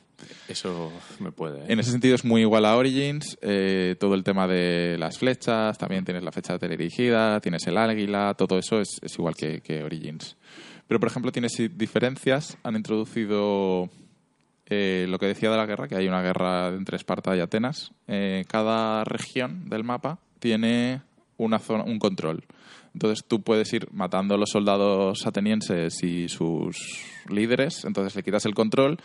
Eso 0.48 0.92
me 1.20 1.32
puede. 1.32 1.62
¿eh? 1.62 1.66
En 1.70 1.80
ese 1.80 1.92
sentido 1.92 2.14
es 2.16 2.26
muy 2.26 2.42
igual 2.42 2.66
a 2.66 2.76
Origins. 2.78 3.38
eh, 3.42 3.96
todo 4.00 4.14
el 4.16 4.24
tema 4.24 4.48
de 4.48 4.98
las 5.00 5.18
flechas, 5.18 5.78
también 5.78 6.04
tienes 6.06 6.24
la 6.24 6.32
flecha 6.32 6.58
teledirigida, 6.58 7.40
tienes 7.42 7.66
el 7.68 7.78
águila, 7.78 8.34
todo 8.36 8.58
eso 8.58 8.80
es, 8.82 9.00
es 9.02 9.18
igual 9.18 9.36
que, 9.36 9.62
que 9.62 9.84
Origins. 9.84 10.36
Pero, 10.92 11.00
por 11.00 11.08
ejemplo, 11.08 11.32
tienes 11.32 11.58
i- 11.58 11.70
diferencias. 11.70 12.58
Han 12.64 12.76
introducido 12.76 13.90
eh, 14.66 15.06
lo 15.08 15.20
que 15.20 15.26
decía 15.28 15.50
de 15.50 15.56
la 15.56 15.66
guerra, 15.66 15.88
que 15.88 15.96
hay 15.96 16.06
una 16.10 16.22
guerra 16.22 16.68
entre 16.68 16.98
Esparta 16.98 17.34
y 17.34 17.40
Atenas. 17.40 17.94
Eh, 18.10 18.44
cada 18.50 19.06
región 19.06 19.70
del 19.70 19.86
mapa 19.86 20.20
tiene 20.40 21.02
una 21.38 21.60
zona, 21.60 21.86
un 21.86 21.98
control. 21.98 22.44
Entonces 22.94 23.24
tú 23.26 23.42
puedes 23.42 23.72
ir 23.72 23.88
matando 23.94 24.36
a 24.36 24.38
los 24.38 24.50
soldados 24.50 25.26
atenienses 25.26 26.04
y 26.04 26.28
sus 26.28 26.76
líderes, 27.30 27.86
entonces 27.86 28.14
le 28.18 28.24
quitas 28.24 28.46
el 28.46 28.54
control 28.54 28.98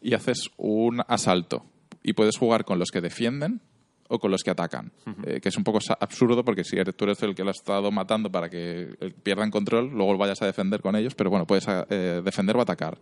y 0.00 0.14
haces 0.14 0.48
un 0.58 1.02
asalto. 1.08 1.64
Y 2.04 2.12
puedes 2.12 2.38
jugar 2.38 2.64
con 2.64 2.78
los 2.78 2.90
que 2.92 3.00
defienden 3.00 3.60
o 4.14 4.18
con 4.18 4.30
los 4.30 4.42
que 4.42 4.50
atacan. 4.50 4.92
Eh, 5.24 5.40
que 5.40 5.48
es 5.48 5.56
un 5.56 5.64
poco 5.64 5.78
absurdo 6.00 6.44
porque 6.44 6.64
si 6.64 6.76
eres, 6.76 6.94
tú 6.96 7.04
eres 7.04 7.22
el 7.22 7.34
que 7.34 7.42
lo 7.44 7.50
has 7.50 7.56
estado 7.56 7.90
matando 7.90 8.30
para 8.30 8.48
que 8.48 8.94
eh, 9.00 9.12
pierdan 9.22 9.50
control, 9.50 9.90
luego 9.90 10.16
vayas 10.18 10.42
a 10.42 10.46
defender 10.46 10.80
con 10.82 10.94
ellos, 10.96 11.14
pero 11.14 11.30
bueno, 11.30 11.46
puedes 11.46 11.66
eh, 11.68 12.20
defender 12.24 12.56
o 12.56 12.60
atacar. 12.60 12.98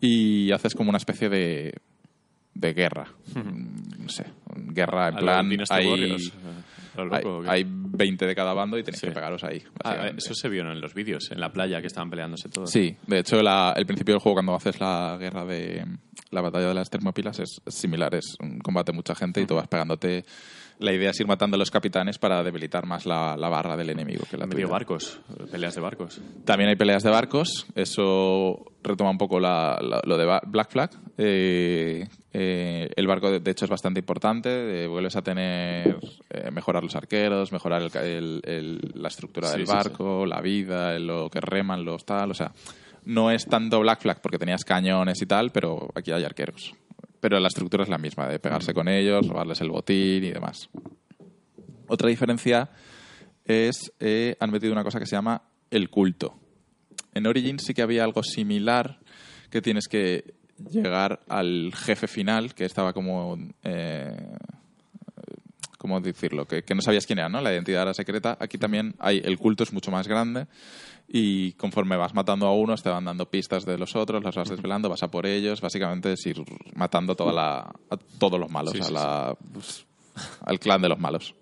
Y 0.00 0.50
haces 0.52 0.74
como 0.74 0.88
una 0.88 0.98
especie 0.98 1.28
de, 1.28 1.74
de 2.54 2.72
guerra. 2.74 3.06
Mm, 3.34 4.02
No 4.04 4.08
sé, 4.08 4.24
guerra 4.56 5.08
en 5.08 5.14
A 5.14 5.18
plan... 5.18 5.46
Hay- 5.70 5.86
Eh, 6.96 7.08
hay, 7.12 7.62
hay 7.62 7.64
20 7.66 8.26
de 8.26 8.34
cada 8.34 8.52
bando 8.54 8.78
y 8.78 8.82
tenéis 8.82 9.00
Sí. 9.00 9.06
que 9.06 9.12
pegaros 9.12 9.42
ahí. 9.44 9.62
Ah, 9.66 9.90
básicamente. 9.90 10.18
eso 10.18 10.34
se 10.34 10.48
vio 10.48 10.62
en 10.62 10.80
los 10.80 10.94
vídeos, 10.94 11.30
en 11.30 11.40
la 11.40 11.52
playa 11.52 11.80
que 11.80 11.86
estaban 11.86 12.10
peleándose 12.10 12.48
todos. 12.48 12.70
Sí, 12.70 12.96
de 13.06 13.18
hecho, 13.20 13.42
la- 13.42 13.74
el 13.76 13.86
principio 13.86 14.14
del 14.14 14.20
juego, 14.20 14.36
cuando 14.36 14.54
haces 14.54 14.80
la 14.80 15.16
guerra 15.18 15.44
de 15.44 15.84
la 16.30 16.40
batalla 16.40 16.68
de 16.68 16.74
las 16.74 16.90
Termópilas, 16.90 17.38
es, 17.40 17.60
similar. 17.68 18.14
Es 18.14 18.36
un 18.40 18.58
combate 18.58 18.92
mucha 18.92 19.14
gente 19.14 19.40
y 19.40 19.46
tú 19.46 19.54
vas 19.54 19.68
pegándote. 19.68 20.24
La 20.78 20.92
idea 20.92 21.10
es 21.10 21.20
ir 21.20 21.26
matando 21.26 21.54
a 21.54 21.58
los 21.58 21.70
capitanes 21.70 22.18
para 22.18 22.42
debilitar 22.42 22.86
más 22.86 23.06
la, 23.06 23.36
la 23.36 23.48
barra 23.48 23.76
del 23.76 23.90
enemigo. 23.90 24.24
Que 24.28 24.36
la 24.36 24.46
Medio 24.46 24.68
barcos, 24.68 25.20
peleas 25.50 25.74
de 25.74 25.80
barcos. 25.80 26.20
También 26.44 26.70
hay 26.70 26.76
peleas 26.76 27.02
de 27.04 27.10
barcos. 27.10 27.66
Eso 27.74 28.64
retoma 28.82 29.10
un 29.10 29.18
poco 29.18 29.38
la- 29.38 29.78
la- 29.80 30.00
lo 30.04 30.16
de 30.16 30.40
Black 30.48 30.70
Flag. 30.70 30.90
Eh, 31.18 32.08
eh, 32.32 32.88
el 32.96 33.06
barco, 33.06 33.30
de, 33.30 33.40
de 33.40 33.50
hecho, 33.50 33.64
es 33.66 33.70
bastante 33.70 34.00
importante. 34.00 34.84
Eh, 34.84 34.86
vuelves 34.86 35.16
a 35.16 35.22
tener. 35.22 35.98
eh, 36.30 36.50
mejorar 36.50 36.82
los 36.82 36.96
arqueros, 36.96 37.52
mejorar 37.52 37.82
el 37.82 37.90
ca- 37.90 38.04
el- 38.04 38.40
el- 38.44 38.80
la 38.94 39.08
estructura 39.08 39.48
Sí, 39.48 39.58
del 39.58 39.66
sí, 39.66 39.72
barco, 39.72 40.24
la 40.24 40.40
vida, 40.40 40.98
lo 40.98 41.28
que 41.28 41.40
reman, 41.42 41.84
los 41.84 42.04
tal. 42.06 42.30
O 42.30 42.34
sea, 42.34 42.52
no 43.04 43.30
es 43.30 43.46
tanto 43.46 43.80
Black 43.80 44.00
Flag 44.00 44.20
porque 44.22 44.38
tenías 44.38 44.64
cañones 44.64 45.20
y 45.20 45.26
tal, 45.26 45.50
pero 45.50 45.90
aquí 45.94 46.10
hay 46.10 46.24
arqueros. 46.24 46.72
Pero 47.20 47.38
la 47.38 47.48
estructura 47.48 47.82
es 47.82 47.88
la 47.90 47.98
misma, 47.98 48.26
de 48.28 48.38
pegarse 48.38 48.72
con 48.72 48.88
ellos, 48.88 49.26
robarles 49.28 49.60
el 49.60 49.68
botín 49.70 50.24
y 50.24 50.30
demás. 50.30 50.70
Otra 51.88 52.08
diferencia 52.08 52.70
es, 53.44 53.92
han 54.40 54.50
metido 54.50 54.72
una 54.72 54.84
cosa 54.84 54.98
que 54.98 55.06
se 55.06 55.16
llama 55.16 55.42
el 55.70 55.90
culto. 55.90 56.34
En 57.14 57.26
Origins 57.26 57.64
sí 57.64 57.74
que 57.74 57.82
había 57.82 58.04
algo 58.04 58.22
similar, 58.22 59.00
que 59.50 59.60
tienes 59.60 59.86
que 59.88 60.34
llegar 60.70 61.20
al 61.28 61.72
jefe 61.74 62.06
final, 62.06 62.54
que 62.54 62.64
estaba 62.64 62.92
como... 62.92 63.38
Eh, 63.62 64.36
¿Cómo 65.78 66.00
decirlo? 66.00 66.46
Que, 66.46 66.62
que 66.62 66.76
no 66.76 66.80
sabías 66.80 67.06
quién 67.06 67.18
era, 67.18 67.28
¿no? 67.28 67.40
La 67.40 67.52
identidad 67.52 67.82
era 67.82 67.92
secreta. 67.92 68.36
Aquí 68.38 68.56
también 68.56 68.94
hay 69.00 69.20
el 69.24 69.36
culto 69.36 69.64
es 69.64 69.72
mucho 69.72 69.90
más 69.90 70.06
grande 70.06 70.46
y 71.08 71.54
conforme 71.54 71.96
vas 71.96 72.14
matando 72.14 72.46
a 72.46 72.54
unos 72.54 72.84
te 72.84 72.88
van 72.88 73.04
dando 73.04 73.28
pistas 73.28 73.64
de 73.64 73.76
los 73.76 73.96
otros, 73.96 74.22
las 74.22 74.36
vas 74.36 74.48
desvelando, 74.48 74.88
vas 74.88 75.02
a 75.02 75.10
por 75.10 75.26
ellos. 75.26 75.60
Básicamente 75.60 76.12
es 76.12 76.24
ir 76.24 76.40
matando 76.76 77.16
toda 77.16 77.32
la, 77.32 77.58
a 77.90 77.96
todos 78.20 78.38
los 78.38 78.48
malos, 78.48 78.74
Sí, 78.74 78.80
a 78.80 78.84
sí, 78.84 78.92
la, 78.92 79.36
pues, 79.52 79.84
al 80.42 80.60
clan 80.60 80.82
de 80.82 80.88
los 80.88 81.00
malos 81.00 81.34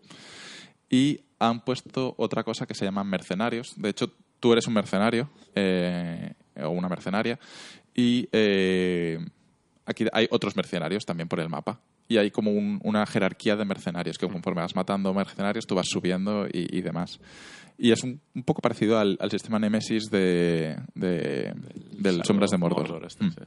y 0.90 1.20
han 1.38 1.60
puesto 1.60 2.14
otra 2.18 2.42
cosa 2.42 2.66
que 2.66 2.74
se 2.74 2.84
llaman 2.84 3.06
mercenarios. 3.06 3.72
De 3.76 3.88
hecho, 3.88 4.12
tú 4.40 4.52
eres 4.52 4.66
un 4.66 4.74
mercenario 4.74 5.30
eh, 5.54 6.34
o 6.56 6.68
una 6.70 6.88
mercenaria 6.88 7.38
y 8.00 8.28
eh, 8.32 9.18
aquí 9.86 10.06
hay 10.12 10.26
otros 10.30 10.56
mercenarios 10.56 11.04
también 11.04 11.28
por 11.28 11.40
el 11.40 11.48
mapa. 11.48 11.80
Y 12.08 12.16
hay 12.18 12.30
como 12.30 12.50
un- 12.50 12.80
una 12.82 13.06
jerarquía 13.06 13.54
de 13.56 13.64
mercenarios 13.64 14.18
que 14.18 14.26
conforme 14.28 14.62
vas 14.62 14.74
matando 14.74 15.14
mercenarios 15.14 15.66
tú 15.66 15.74
vas 15.76 15.86
subiendo 15.88 16.46
y, 16.46 16.76
y 16.76 16.80
demás. 16.80 17.20
Y 17.78 17.92
es 17.92 18.02
un, 18.02 18.20
un 18.34 18.42
poco 18.42 18.60
parecido 18.60 18.98
al, 18.98 19.16
al 19.20 19.30
sistema 19.30 19.58
Nemesis 19.58 20.10
de, 20.10 20.76
de- 20.94 21.52
del 21.92 22.16
Shadow 22.16 22.24
Sombras 22.24 22.50
de 22.50 22.58
Mordor. 22.58 23.04
este, 23.06 23.24
Mm. 23.24 23.30
sí. 23.32 23.40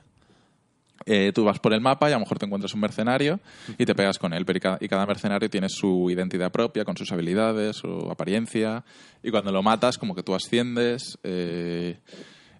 Eh, 1.05 1.31
tú 1.33 1.43
vas 1.43 1.59
por 1.59 1.73
el 1.73 1.81
mapa 1.81 2.07
y 2.09 2.13
a 2.13 2.15
lo 2.15 2.21
mejor 2.21 2.39
te 2.39 2.45
encuentras 2.45 2.73
un 2.73 2.79
mercenario 2.79 3.41
y 3.77 3.83
te 3.85 3.93
pegas 3.93 4.17
con 4.17 4.31
él, 4.31 4.45
pero 4.45 4.57
y 4.57 4.61
cada, 4.61 4.77
y 4.79 4.87
cada 4.87 5.05
mercenario 5.05 5.49
tiene 5.49 5.67
su 5.67 6.09
identidad 6.09 6.49
propia, 6.49 6.85
con 6.85 6.95
sus 6.95 7.11
habilidades, 7.11 7.75
su 7.75 7.89
apariencia, 8.09 8.85
y 9.21 9.29
cuando 9.29 9.51
lo 9.51 9.61
matas 9.61 9.97
como 9.97 10.15
que 10.15 10.23
tú 10.23 10.33
asciendes 10.33 11.17
eh, 11.23 11.97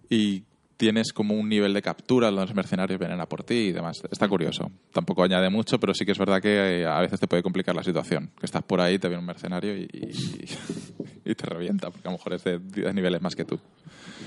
y 0.10 0.44
tienes 0.84 1.14
como 1.14 1.34
un 1.36 1.48
nivel 1.48 1.74
de 1.74 1.82
captura, 1.82 2.30
los 2.32 2.54
mercenarios 2.54 3.00
vienen 3.00 3.22
a 3.22 3.26
por 3.26 3.44
ti 3.44 3.54
y 3.56 3.72
demás. 3.72 4.02
Está 4.12 4.28
curioso. 4.28 4.70
Tampoco 4.92 5.24
añade 5.24 5.50
mucho, 5.50 5.80
pero 5.80 5.94
sí 5.94 6.06
que 6.06 6.12
es 6.12 6.18
verdad 6.18 6.42
que 6.42 6.82
eh, 6.82 6.86
a 6.86 7.00
veces 7.00 7.20
te 7.20 7.28
puede 7.28 7.42
complicar 7.42 7.74
la 7.76 7.84
situación. 7.84 8.32
Que 8.40 8.46
estás 8.46 8.64
por 8.64 8.82
ahí, 8.82 9.00
te 9.00 9.08
viene 9.08 9.20
un 9.22 9.26
mercenario 9.26 9.78
y, 9.78 9.84
y- 9.94 10.50
y 11.32 11.36
te 11.36 11.46
revienta, 11.46 11.90
porque 11.90 12.08
a 12.08 12.12
lo 12.12 12.18
mejor 12.18 12.34
es 12.34 12.44
de 12.44 12.60
10 12.60 12.94
niveles 12.94 13.22
más 13.22 13.36
que 13.36 13.46
tú. 13.46 13.60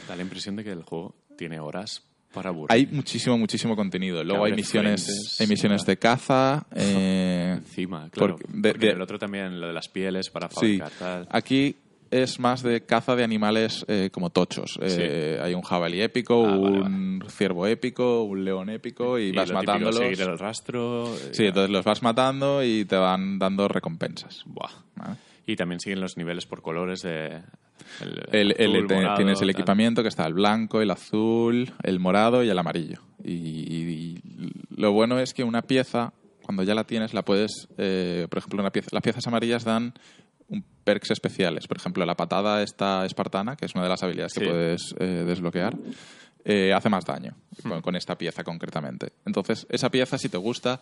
Da 0.09 0.17
la 0.17 0.23
impresión 0.23 0.57
de 0.57 0.65
que 0.65 0.71
el 0.73 0.83
juego 0.83 1.15
tiene 1.37 1.61
horas 1.61 2.03
para 2.33 2.49
aburrir. 2.51 2.69
Hay 2.73 2.87
muchísimo, 2.87 3.37
muchísimo 3.39 3.77
contenido. 3.77 4.25
Luego 4.25 4.45
hay 4.45 4.53
misiones, 4.55 5.05
frentes, 5.05 5.41
hay 5.41 5.47
misiones 5.47 5.83
claro. 5.85 5.91
de 5.93 5.97
caza. 5.99 6.67
eh, 6.75 7.55
Encima, 7.59 8.09
claro. 8.11 8.37
porque- 8.37 8.45
de- 8.53 8.71
porque 8.71 8.87
de- 8.87 8.93
el 8.93 9.03
otro 9.03 9.19
también, 9.19 9.61
lo 9.61 9.67
de 9.69 9.73
las 9.73 9.89
pieles 9.89 10.31
para 10.31 10.49
sí, 10.49 10.55
fabricar 10.79 10.91
tal. 10.99 11.29
aquí 11.31 11.77
es 12.11 12.39
más 12.41 12.63
de 12.63 12.85
caza 12.85 13.17
de 13.17 13.25
animales 13.25 13.85
eh, 13.89 14.11
como 14.13 14.31
tochos. 14.31 14.79
Eh, 14.81 15.39
Hay 15.43 15.55
un 15.55 15.63
jabalí 15.63 16.01
épico, 16.01 16.45
Ah, 16.47 16.81
vale, 16.81 16.95
un 16.95 17.25
ciervo 17.29 17.67
épico, 17.67 18.23
un 18.23 18.45
león 18.45 18.71
épico 18.71 19.19
y, 19.19 19.29
Y 19.29 19.33
vas 19.33 19.49
lo 19.49 19.55
matándolos. 19.57 19.97
seguir 19.99 20.21
el 20.21 20.39
rastro. 20.39 21.15
eh, 21.17 21.31
Sí, 21.33 21.47
entonces 21.47 21.71
los 21.71 21.85
vas 21.85 22.03
matando 22.03 22.63
y 22.65 22.85
te 22.85 22.97
van 22.97 23.39
dando 23.39 23.69
recompensas. 23.69 24.43
Buah. 24.47 24.71
¿vale? 24.97 25.17
Y 25.47 25.57
también 25.57 25.81
siguen 25.81 26.01
los 26.01 26.17
niveles 26.17 26.47
por 26.47 26.63
colores 26.63 27.03
de... 27.03 27.43
El, 28.33 28.53
el- 28.59 28.77
azul, 28.77 28.87
te- 28.89 28.95
morado, 28.95 29.17
tienes 29.17 29.41
el 29.41 29.47
tal. 29.47 29.51
equipamiento 29.51 30.03
que 30.03 30.09
está 30.09 30.27
el 30.27 30.35
blanco, 30.35 30.81
el 30.83 30.91
azul, 30.91 31.73
el 31.83 32.01
morado 32.01 32.43
y 32.43 32.49
el 32.49 32.59
amarillo. 32.59 33.01
Y, 33.25 33.33
y 33.33 34.21
lo 34.77 34.93
bueno 34.93 35.19
es 35.19 35.33
que 35.35 35.45
una 35.45 35.63
pieza, 35.63 36.13
cuando 36.43 36.63
ya 36.63 36.75
la 36.75 36.85
tienes, 36.85 37.15
la 37.15 37.23
puedes, 37.23 37.69
eh, 37.79 38.27
por 38.29 38.39
ejemplo, 38.39 38.61
una 38.61 38.71
pieza, 38.71 38.89
las 38.93 39.03
piezas 39.03 39.27
amarillas 39.27 39.65
dan 39.65 39.95
un 40.49 40.65
perks 40.85 41.11
especiales. 41.11 41.67
Por 41.67 41.77
ejemplo, 41.79 42.05
la 42.07 42.15
patada 42.17 42.63
esta 42.63 43.05
espartana, 43.05 43.57
que 43.57 43.67
es 43.67 43.75
una 43.75 43.85
de 43.85 43.91
las 43.91 44.03
habilidades 44.03 44.33
que 44.35 44.47
puedes 44.47 44.95
eh, 44.99 45.25
desbloquear, 45.27 45.77
eh, 46.45 46.73
hace 46.73 46.89
más 46.89 47.05
daño 47.05 47.35
con, 47.63 47.83
con 47.83 47.97
esta 47.97 48.17
pieza 48.17 48.45
concretamente. 48.45 49.13
Entonces, 49.25 49.67
esa 49.69 49.91
pieza, 49.91 50.17
si 50.19 50.29
te 50.29 50.37
gusta, 50.39 50.81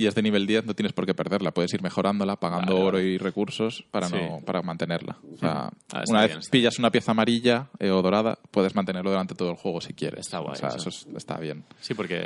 y 0.00 0.06
es 0.06 0.14
de 0.14 0.22
nivel 0.22 0.46
10, 0.46 0.64
no 0.66 0.74
tienes 0.74 0.92
por 0.92 1.04
qué 1.06 1.14
perderla. 1.14 1.50
Puedes 1.50 1.74
ir 1.74 1.82
mejorándola, 1.82 2.36
pagando 2.36 2.74
Vale, 2.74 2.84
oro 2.86 2.98
vale. 2.98 3.08
y 3.08 3.18
recursos 3.18 3.84
para, 3.90 4.06
Sí. 4.06 4.14
no, 4.14 4.40
para 4.46 4.62
mantenerla. 4.62 5.18
O 5.34 5.36
sea, 5.38 5.52
Ah, 5.92 6.02
está 6.04 6.12
una 6.12 6.20
vez 6.20 6.30
bien, 6.36 6.40
pillas 6.52 6.78
una 6.78 6.92
pieza 6.92 7.10
amarilla 7.10 7.66
eh, 7.80 7.90
o 7.90 8.00
dorada, 8.00 8.38
puedes 8.52 8.76
mantenerlo 8.76 9.10
durante 9.10 9.34
todo 9.34 9.50
el 9.50 9.56
juego 9.56 9.80
si 9.80 9.94
quieres. 9.94 10.20
Está 10.20 10.38
guay 10.38 10.52
O 10.52 10.54
sea, 10.54 10.68
eso. 10.68 10.76
eso 10.78 10.88
es- 10.90 11.08
está 11.16 11.36
bien. 11.38 11.64
Sí, 11.80 11.94
porque 11.94 12.22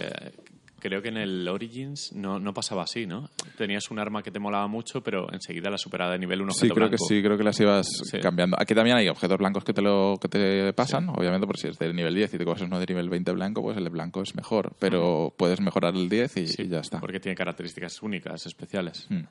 creo 0.83 1.01
que 1.01 1.09
en 1.09 1.17
el 1.17 1.49
Origins 1.49 2.13
no, 2.13 2.41
no 2.41 2.53
pasaba 2.53 2.83
así, 2.83 3.07
¿no? 3.07 3.31
Tenías 3.57 3.91
un 3.93 4.01
arma 4.01 4.23
que 4.23 4.33
te 4.33 4.41
molaba 4.41 4.67
mucho, 4.67 5.01
pero 5.01 5.33
enseguida 5.33 5.71
la 5.71 5.79
superaba 5.79 6.11
de 6.13 6.19
nivel 6.19 6.43
un 6.43 6.51
Sí, 6.51 6.67
objeto 6.67 6.75
creo 6.75 6.91
que 6.91 6.99
sí, 6.99 7.23
creo 7.23 7.39
que 7.39 7.45
las 7.45 7.59
ibas 7.61 7.87
Sí. 8.11 8.19
cambiando. 8.19 8.57
Aquí 8.61 8.75
también 8.75 8.97
hay 8.97 9.09
objetos 9.09 9.39
blancos 9.39 9.63
que 9.65 9.73
te 9.73 9.81
lo 9.81 10.19
que 10.21 10.29
te 10.29 10.73
pasan, 10.73 11.09
obviamente, 11.11 11.47
por 11.47 11.57
si 11.57 11.69
es 11.69 11.79
del 11.79 11.95
nivel 11.95 12.15
10 12.15 12.35
y 12.35 12.39
te 12.39 12.45
coges 12.45 12.63
uno 12.63 12.81
de 12.81 12.87
nivel 12.87 13.09
20 13.09 13.31
blanco, 13.33 13.63
pues 13.63 13.77
el 13.77 13.85
de 13.85 13.91
blanco 13.91 14.23
es 14.23 14.35
mejor, 14.35 14.75
pero 14.81 15.33
puedes 15.37 15.61
mejorar 15.61 15.95
el 15.95 16.09
10 16.09 16.37
y, 16.39 16.47
Sí, 16.49 16.63
y 16.65 16.69
ya 16.69 16.81
está. 16.81 16.99
Porque 17.01 17.21
tiene 17.21 17.37
características 17.37 18.03
únicas, 18.03 18.45
especiales. 18.47 19.07
Mm. 19.09 19.23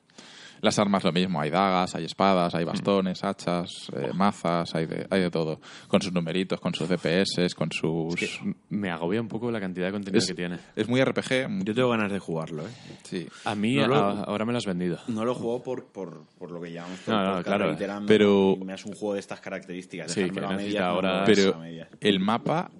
Las 0.62 0.78
armas 0.78 1.02
lo 1.02 1.10
mismo, 1.12 1.40
hay 1.40 1.50
dagas, 1.50 1.94
hay 1.96 2.04
espadas, 2.04 2.54
hay 2.54 2.64
bastones, 2.64 3.22
hachas, 3.24 3.90
eh, 3.96 4.10
mazas, 4.14 4.72
hay 4.76 4.86
de, 4.86 5.06
hay 5.10 5.20
de 5.20 5.30
todo. 5.30 5.60
Con 5.88 6.00
sus 6.00 6.12
numeritos, 6.12 6.60
con 6.60 6.72
sus 6.72 6.88
DPS, 6.88 7.52
con 7.56 7.70
sus... 7.72 8.14
Que 8.14 8.30
me 8.70 8.88
agobia 8.90 9.20
un 9.20 9.26
poco 9.26 9.50
la 9.50 9.58
cantidad 9.58 9.86
de 9.86 9.92
contenido 9.92 10.18
es, 10.18 10.26
que 10.28 10.34
tiene. 10.34 10.58
es 10.76 10.88
muy 10.88 11.02
RPG. 11.02 11.64
Yo 11.64 11.74
tengo 11.74 11.88
ganas 11.90 12.12
de 12.12 12.20
jugarlo, 12.20 12.62
¿eh? 12.62 12.70
Sí. 13.02 13.26
A 13.44 13.56
mí 13.56 13.74
No 13.74 13.88
lo- 13.88 13.96
a- 13.96 14.22
ahora 14.22 14.44
me 14.44 14.52
lo 14.52 14.58
has 14.58 14.66
vendido. 14.66 14.98
No 15.08 15.24
lo 15.24 15.34
juego 15.34 15.62
por, 15.64 15.86
por, 15.86 16.26
por 16.38 16.52
lo 16.52 16.60
que 16.60 16.72
llamamos 16.72 17.00
por 17.00 17.12
No, 17.14 17.42
claro. 17.42 17.76
Pero- 18.06 18.56
me 18.64 18.72
das 18.72 18.84
un 18.86 18.92
juego 18.94 19.14
de 19.14 19.20
estas 19.20 19.40
características. 19.40 20.12
Sí, 20.12 20.30
que 20.30 20.40
a 20.44 20.48
medias, 20.50 20.82
ahora- 20.84 21.24
Pero 21.26 21.56
a 21.56 21.58
medias. 21.58 21.88
el 22.00 22.20
mapa 22.20 22.70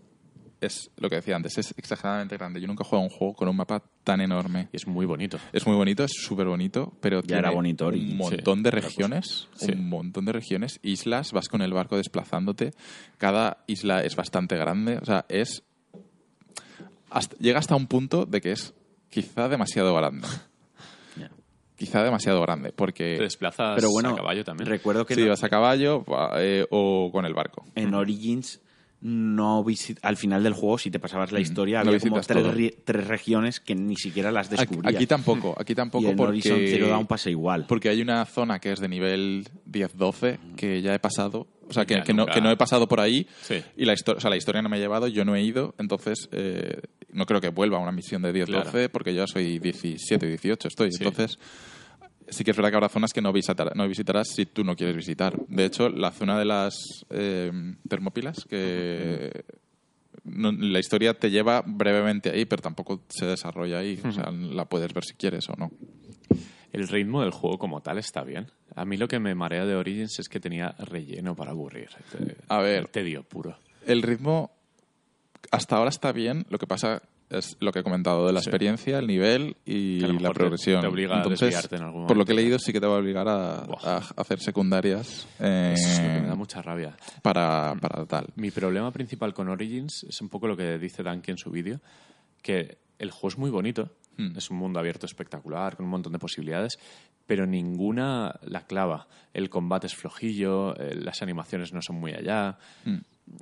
es 0.62 0.90
lo 0.96 1.08
que 1.10 1.16
decía 1.16 1.36
antes, 1.36 1.58
es 1.58 1.74
exageradamente 1.76 2.36
grande. 2.36 2.60
Yo 2.60 2.66
nunca 2.66 2.82
he 2.82 2.86
jugado 2.86 3.02
a 3.02 3.08
un 3.08 3.10
juego 3.10 3.34
con 3.34 3.48
un 3.48 3.56
mapa 3.56 3.82
tan 4.04 4.20
enorme. 4.20 4.68
Y 4.72 4.76
es 4.76 4.86
muy 4.86 5.06
bonito. 5.06 5.38
Es 5.52 5.66
muy 5.66 5.76
bonito, 5.76 6.04
es 6.04 6.12
súper 6.12 6.46
bonito, 6.46 6.92
pero 7.00 7.20
Ya 7.20 7.26
tiene 7.26 7.38
era 7.40 7.50
bonito, 7.50 7.88
un 7.88 8.16
montón 8.16 8.58
Sí, 8.58 8.64
de 8.64 8.70
regiones, 8.70 9.48
Sí. 9.56 9.72
un 9.72 9.88
montón 9.88 10.24
de 10.24 10.32
regiones, 10.32 10.78
islas, 10.82 11.32
vas 11.32 11.48
con 11.48 11.62
el 11.62 11.72
barco 11.72 11.96
desplazándote. 11.96 12.72
Cada 13.18 13.58
isla 13.66 14.02
es 14.04 14.16
bastante 14.16 14.56
grande, 14.56 14.98
o 15.00 15.04
sea, 15.04 15.24
es 15.28 15.62
hasta- 17.10 17.36
llega 17.38 17.58
hasta 17.58 17.76
un 17.76 17.86
punto 17.86 18.24
de 18.26 18.40
que 18.40 18.52
es 18.52 18.74
quizá 19.10 19.48
demasiado 19.48 19.94
grande. 19.94 20.26
Quizá 21.76 22.04
demasiado 22.04 22.40
grande, 22.42 22.70
porque 22.70 23.16
Te 23.16 23.24
desplazas 23.24 23.74
Pero 23.74 23.90
bueno, 23.90 24.10
a 24.10 24.16
caballo 24.16 24.44
también. 24.44 24.68
recuerdo 24.68 25.04
que 25.04 25.16
si 25.16 25.22
no- 25.22 25.30
vas 25.30 25.42
a 25.42 25.48
caballo 25.48 26.04
eh, 26.36 26.64
o 26.70 27.10
con 27.10 27.24
el 27.24 27.34
barco. 27.34 27.64
en 27.74 27.92
Origins 27.94 28.60
no 29.02 29.64
al 30.02 30.16
final 30.16 30.44
del 30.44 30.52
juego 30.52 30.78
si 30.78 30.90
te 30.90 31.00
pasabas 31.00 31.32
la 31.32 31.40
historia 31.40 31.82
no 31.82 31.90
había 31.90 32.00
como 32.00 32.20
tres, 32.20 32.74
tres 32.84 33.06
regiones 33.08 33.58
que 33.58 33.74
ni 33.74 33.96
siquiera 33.96 34.30
las 34.30 34.46
Aquí, 34.46 34.56
descubrías. 34.56 34.94
aquí 34.94 35.06
tampoco, 35.06 35.56
aquí 35.60 35.74
tampoco 35.74 36.06
y 36.06 36.10
en 36.10 36.20
Horizon 36.20 36.52
porque 36.52 36.68
Zero 36.70 36.88
Dawn 36.88 37.06
pasa 37.06 37.28
igual. 37.28 37.66
Porque 37.66 37.88
hay 37.88 38.00
una 38.00 38.24
zona 38.26 38.60
que 38.60 38.70
es 38.72 38.78
de 38.80 38.88
nivel 38.88 39.48
10-12 39.70 40.38
que 40.56 40.82
ya 40.82 40.94
he 40.94 40.98
pasado. 41.00 41.48
O 41.68 41.72
sea, 41.72 41.84
que, 41.84 41.94
Ya 41.94 42.02
que 42.04 42.12
no, 42.14 42.26
que 42.26 42.40
no 42.40 42.50
he 42.50 42.56
pasado 42.56 42.86
por 42.86 43.00
ahí 43.00 43.26
Sí. 43.42 43.56
y 43.76 43.84
la, 43.86 43.94
o 43.94 44.20
sea, 44.20 44.30
la 44.30 44.36
historia 44.36 44.62
no 44.62 44.68
me 44.68 44.76
ha 44.76 44.80
llevado, 44.80 45.08
yo 45.08 45.24
no 45.24 45.34
he 45.34 45.42
ido, 45.42 45.74
entonces 45.78 46.28
eh, 46.32 46.80
no 47.12 47.24
creo 47.26 47.40
que 47.40 47.48
vuelva 47.48 47.78
a 47.78 47.80
una 47.80 47.92
misión 47.92 48.22
de 48.22 48.32
10-12 48.32 48.46
Claro. 48.46 48.88
porque 48.92 49.14
yo 49.14 49.22
ya 49.22 49.26
soy 49.26 49.58
17 49.58 50.26
18 50.26 50.68
estoy. 50.68 50.90
Sí. 50.92 50.98
Entonces, 51.02 51.38
sí 52.32 52.44
que 52.44 52.50
es 52.52 52.56
verdad 52.56 52.70
que 52.70 52.76
habrá 52.76 52.88
zonas 52.88 53.12
que 53.12 53.20
no, 53.22 53.32
visitar- 53.32 53.74
no 53.76 53.86
visitarás 53.88 54.28
si 54.34 54.46
tú 54.46 54.64
no 54.64 54.74
quieres 54.76 54.96
visitar. 54.96 55.36
De 55.48 55.64
hecho, 55.64 55.88
la 55.88 56.10
zona 56.10 56.38
de 56.38 56.44
las 56.44 56.74
eh, 57.10 57.50
termópilas, 57.88 58.44
que 58.48 59.44
no- 60.24 60.52
la 60.52 60.78
historia 60.78 61.14
te 61.14 61.30
lleva 61.30 61.62
brevemente 61.66 62.30
ahí, 62.30 62.44
pero 62.44 62.62
tampoco 62.62 63.02
se 63.08 63.26
desarrolla 63.26 63.78
ahí. 63.78 64.00
O 64.04 64.12
sea, 64.12 64.30
la 64.30 64.64
puedes 64.66 64.92
ver 64.92 65.04
si 65.04 65.14
quieres 65.14 65.48
o 65.48 65.54
no. 65.56 65.70
El 66.72 66.88
ritmo 66.88 67.20
del 67.20 67.32
juego 67.32 67.58
como 67.58 67.80
tal 67.82 67.98
está 67.98 68.22
bien. 68.24 68.50
A 68.74 68.84
mí 68.86 68.96
lo 68.96 69.06
que 69.06 69.18
me 69.18 69.34
marea 69.34 69.66
de 69.66 69.74
Origins 69.74 70.18
es 70.18 70.28
que 70.28 70.40
tenía 70.40 70.70
relleno 70.78 71.36
para 71.36 71.50
aburrir. 71.50 71.90
Te- 72.10 72.36
A 72.48 72.60
ver. 72.62 72.88
Tedio 72.88 73.22
puro. 73.24 73.58
El 73.86 74.00
ritmo 74.00 74.50
hasta 75.50 75.76
ahora 75.76 75.90
está 75.90 76.12
bien, 76.12 76.46
lo 76.48 76.58
que 76.58 76.66
pasa 76.66 77.02
es 77.32 77.56
lo 77.60 77.72
que 77.72 77.80
he 77.80 77.82
comentado 77.82 78.26
de 78.26 78.32
la 78.32 78.40
Sí. 78.40 78.48
experiencia, 78.48 78.98
el 78.98 79.06
nivel 79.06 79.56
y 79.64 80.00
la 80.00 80.08
mejor 80.12 80.28
te- 80.28 80.34
progresión. 80.34 80.80
te 80.80 80.86
obliga 80.86 81.20
a 81.22 81.28
desviarte 81.28 81.76
en 81.76 81.82
algún 81.82 82.06
por 82.06 82.16
lo 82.16 82.24
que 82.24 82.32
he 82.32 82.34
momento. 82.34 82.42
leído, 82.42 82.58
sí 82.58 82.72
que 82.72 82.80
te 82.80 82.86
va 82.86 82.94
a 82.96 82.98
obligar 82.98 83.28
a, 83.28 83.64
hacer 84.16 84.40
secundarias 84.40 85.26
eh, 85.40 85.74
Eso 85.76 85.88
es 85.88 85.98
lo 86.00 86.08
que 86.14 86.20
me 86.20 86.26
da 86.28 86.34
mucha 86.34 86.62
rabia. 86.62 86.96
para, 87.22 87.74
para 87.80 88.06
tal. 88.06 88.26
Mi 88.36 88.50
problema 88.50 88.90
principal 88.92 89.32
con 89.34 89.48
Origins 89.48 90.04
es 90.08 90.20
un 90.20 90.28
poco 90.28 90.46
lo 90.46 90.56
que 90.56 90.78
dice 90.78 91.02
Danke 91.02 91.30
en 91.30 91.38
su 91.38 91.50
vídeo, 91.50 91.80
que 92.42 92.78
el 92.98 93.10
juego 93.10 93.28
es 93.28 93.38
muy 93.38 93.50
bonito, 93.50 93.90
Hmm. 94.16 94.36
es 94.36 94.50
un 94.50 94.58
mundo 94.58 94.78
abierto 94.78 95.06
espectacular, 95.06 95.74
con 95.74 95.86
un 95.86 95.90
montón 95.90 96.12
de 96.12 96.18
posibilidades, 96.18 96.78
pero 97.26 97.46
ninguna 97.46 98.38
la 98.42 98.66
clava. 98.66 99.08
El 99.32 99.48
combate 99.48 99.86
es 99.86 99.94
flojillo, 99.94 100.76
eh, 100.78 100.94
las 100.96 101.22
animaciones 101.22 101.72
no 101.72 101.80
son 101.80 101.96
muy 101.96 102.12
allá, 102.12 102.58
Hmm. 102.84 102.98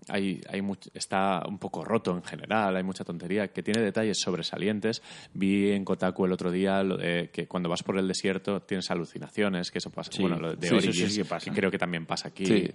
Hay, 0.08 0.40
hay 0.48 0.60
much- 0.62 0.90
está 0.94 1.42
un 1.48 1.58
poco 1.58 1.84
roto 1.84 2.14
en 2.16 2.22
general, 2.22 2.76
hay 2.76 2.82
mucha 2.82 3.04
tontería, 3.04 3.48
que 3.48 3.62
tiene 3.62 3.80
detalles 3.80 4.18
sobresalientes. 4.20 5.02
Vi 5.34 5.70
en 5.72 5.84
Kotaku 5.84 6.24
el 6.26 6.32
otro 6.32 6.50
día 6.50 6.82
lo 6.82 6.96
de 6.96 7.30
que 7.32 7.46
cuando 7.48 7.68
vas 7.68 7.82
por 7.82 7.98
el 7.98 8.06
desierto 8.08 8.62
tienes 8.62 8.90
alucinaciones, 8.90 9.70
que 9.70 9.78
eso 9.78 9.90
pasa. 9.90 10.12
Sí. 10.12 10.22
Bueno, 10.22 10.38
lo 10.38 10.54
de 10.56 10.68
Sí, 10.68 10.74
Origins, 10.74 11.12
sí 11.14 11.22
que 11.22 11.24
pasa. 11.28 11.52
creo 11.52 11.70
que 11.70 11.78
también 11.78 12.06
pasa 12.06 12.28
aquí. 12.28 12.46
Sí. 12.46 12.70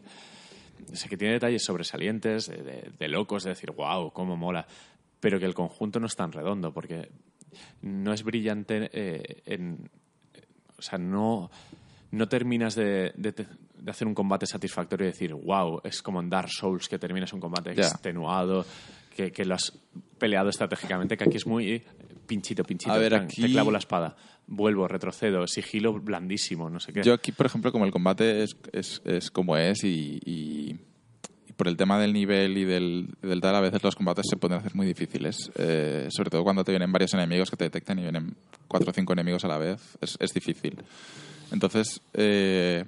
Sé 0.93 1.09
que 1.09 1.17
tiene 1.17 1.33
detalles 1.33 1.63
sobresalientes, 1.63 2.47
de, 2.47 2.57
de- 2.57 2.91
de 2.97 3.07
locos, 3.07 3.43
de 3.43 3.51
decir, 3.51 3.71
wow, 3.71 4.11
cómo 4.11 4.35
mola. 4.35 4.67
Pero 5.19 5.39
que 5.39 5.45
el 5.45 5.53
conjunto 5.53 5.99
no 5.99 6.05
es 6.07 6.15
tan 6.15 6.31
redondo, 6.31 6.73
porque 6.73 7.09
no 7.81 8.13
es 8.13 8.23
brillante 8.23 8.89
eh, 8.93 9.41
en. 9.45 9.89
O 10.77 10.81
sea, 10.81 10.97
no, 10.99 11.49
no 12.15 12.27
terminas 12.27 12.75
de, 12.75 13.13
de- 13.15 13.31
de 13.31 13.91
hacer 13.91 14.07
un 14.07 14.15
combate 14.15 14.45
satisfactorio 14.47 15.05
y 15.07 15.11
decir, 15.11 15.33
wow, 15.33 15.81
es 15.83 16.01
como 16.01 16.19
en 16.19 16.29
Dark 16.29 16.49
Souls 16.49 16.87
que 16.89 16.97
terminas 16.97 17.31
un 17.33 17.39
combate 17.39 17.75
Ya. 17.75 17.83
extenuado, 17.83 18.65
que, 19.15 19.31
que 19.31 19.45
lo 19.45 19.55
has 19.55 19.71
peleado 20.17 20.49
estratégicamente, 20.49 21.15
que 21.17 21.23
aquí 21.25 21.37
es 21.37 21.45
muy 21.45 21.71
eh, 21.73 21.83
pinchito, 22.25 22.63
pinchito. 22.63 22.91
A 22.91 22.97
ver, 22.97 23.09
plan, 23.11 23.23
aquí- 23.25 23.43
Te 23.43 23.49
clavo 23.51 23.71
la 23.71 23.77
espada, 23.77 24.15
vuelvo, 24.47 24.87
retrocedo, 24.87 25.45
sigilo 25.47 25.93
blandísimo, 25.93 26.69
no 26.69 26.79
sé 26.79 26.91
qué. 26.93 27.03
Yo 27.03 27.13
aquí, 27.13 27.31
por 27.31 27.45
ejemplo, 27.45 27.71
como 27.71 27.85
el 27.85 27.91
combate 27.91 28.43
es, 28.43 28.57
es, 28.73 29.01
es 29.05 29.29
como 29.31 29.55
es 29.57 29.83
y, 29.83 30.19
y- 30.25 30.79
y 31.47 31.53
por 31.53 31.67
el 31.69 31.77
tema 31.77 31.97
del 31.99 32.11
nivel 32.11 32.57
y 32.57 32.65
del, 32.65 33.07
del 33.21 33.39
tal, 33.39 33.55
a 33.55 33.61
veces 33.61 33.81
los 33.83 33.95
combates 33.95 34.25
se 34.29 34.35
pueden 34.35 34.57
hacer 34.57 34.75
muy 34.75 34.87
difíciles. 34.87 35.51
Eh, 35.57 36.07
sobre 36.09 36.29
todo 36.29 36.43
cuando 36.43 36.63
te 36.65 36.71
vienen 36.71 36.91
varios 36.91 37.13
enemigos 37.13 37.49
que 37.51 37.55
te 37.55 37.65
detectan 37.65 37.99
y 37.99 38.01
vienen 38.01 38.35
cuatro 38.67 38.89
o 38.89 38.93
cinco 38.93 39.13
enemigos 39.13 39.45
a 39.45 39.47
la 39.47 39.57
vez. 39.59 39.79
Es, 40.01 40.17
es 40.19 40.33
difícil. 40.33 40.75
Entonces, 41.51 42.01
eh, 42.13 42.85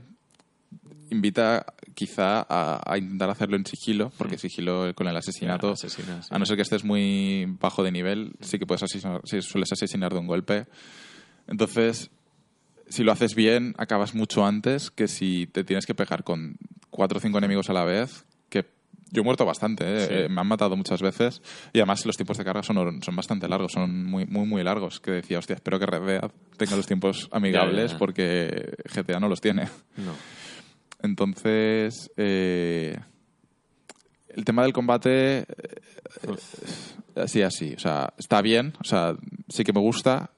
invita 1.09 1.65
quizá 1.97 2.45
a, 2.47 2.79
a 2.85 2.97
intentar 2.97 3.31
hacerlo 3.31 3.55
en 3.55 3.65
sigilo, 3.65 4.11
porque 4.19 4.37
sigilo 4.37 4.93
con 4.93 5.07
el 5.07 5.17
asesinato, 5.17 5.75
sí. 5.75 5.87
a 6.29 6.37
no 6.37 6.45
ser 6.45 6.55
que 6.55 6.61
estés 6.61 6.83
muy 6.83 7.47
bajo 7.59 7.83
de 7.83 7.91
nivel, 7.91 8.33
sí 8.39 8.59
que 8.59 8.67
puedes 8.67 8.83
asesinar, 8.83 9.21
sí, 9.23 9.41
sueles 9.41 9.71
asesinar 9.71 10.13
de 10.13 10.19
un 10.19 10.27
golpe. 10.27 10.67
Entonces, 11.47 12.11
si 12.87 13.03
lo 13.03 13.11
haces 13.11 13.33
bien, 13.33 13.73
acabas 13.79 14.13
mucho 14.13 14.45
antes 14.45 14.91
que 14.91 15.07
si 15.07 15.47
te 15.47 15.63
tienes 15.63 15.87
que 15.87 15.95
pegar 15.95 16.23
con 16.23 16.57
cuatro 16.91 17.17
o 17.17 17.21
cinco 17.21 17.39
enemigos 17.39 17.71
a 17.71 17.73
la 17.73 17.83
vez, 17.83 18.25
yo 19.11 19.21
he 19.21 19.23
muerto 19.23 19.45
bastante, 19.45 19.85
¿eh? 19.85 20.05
Sí. 20.07 20.13
Eh, 20.13 20.29
me 20.29 20.41
han 20.41 20.47
matado 20.47 20.75
muchas 20.75 21.01
veces 21.01 21.41
y 21.73 21.79
además 21.79 22.05
los 22.05 22.15
tiempos 22.17 22.37
de 22.37 22.43
carga 22.43 22.63
son, 22.63 23.01
son 23.01 23.15
bastante 23.15 23.47
largos, 23.47 23.71
son 23.71 24.05
muy, 24.05 24.25
muy, 24.25 24.45
muy 24.45 24.63
largos, 24.63 24.99
que 24.99 25.11
decía, 25.11 25.39
hostia, 25.39 25.55
espero 25.55 25.79
que 25.79 25.85
Red 25.85 26.05
Dead 26.05 26.31
tenga 26.57 26.75
los 26.75 26.87
tiempos 26.87 27.29
amigables 27.31 27.91
ya. 27.91 27.97
porque 27.97 28.75
GTA 28.93 29.19
no 29.19 29.29
los 29.29 29.41
tiene. 29.41 29.63
No. 29.97 30.13
Entonces, 31.01 32.11
eh, 32.17 32.97
el 34.29 34.45
tema 34.45 34.63
del 34.63 34.73
combate, 34.73 35.39
eh, 35.39 35.45
así, 37.15 37.41
así. 37.41 37.73
O 37.75 37.79
sea, 37.79 38.13
está 38.17 38.41
bien, 38.41 38.73
o 38.79 38.83
sea, 38.83 39.15
sí 39.49 39.63
que 39.63 39.73
me 39.73 39.79
gusta, 39.79 40.31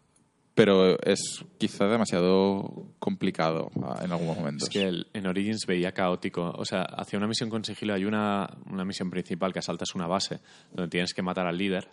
pero 0.63 0.99
es 1.03 1.45
quizá 1.57 1.87
demasiado 1.87 2.87
complicado 2.99 3.71
ah, 3.81 4.01
en 4.03 4.11
algunos 4.11 4.35
momentos. 4.35 4.63
Es 4.63 4.69
que 4.69 4.83
el- 4.83 5.07
en 5.13 5.25
Origins 5.25 5.65
veía 5.65 5.93
caótico. 5.93 6.51
O 6.57 6.65
sea, 6.65 6.81
hacia 6.81 7.17
una 7.17 7.27
misión 7.27 7.49
con 7.49 7.63
sigilo 7.63 7.93
hay 7.93 8.03
una, 8.03 8.49
una 8.69 8.83
misión 8.83 9.09
principal 9.09 9.53
que 9.53 9.59
asaltas 9.59 9.95
una 9.95 10.07
base 10.07 10.39
donde 10.73 10.89
tienes 10.89 11.13
que 11.13 11.21
matar 11.21 11.47
al 11.47 11.57
líder 11.57 11.87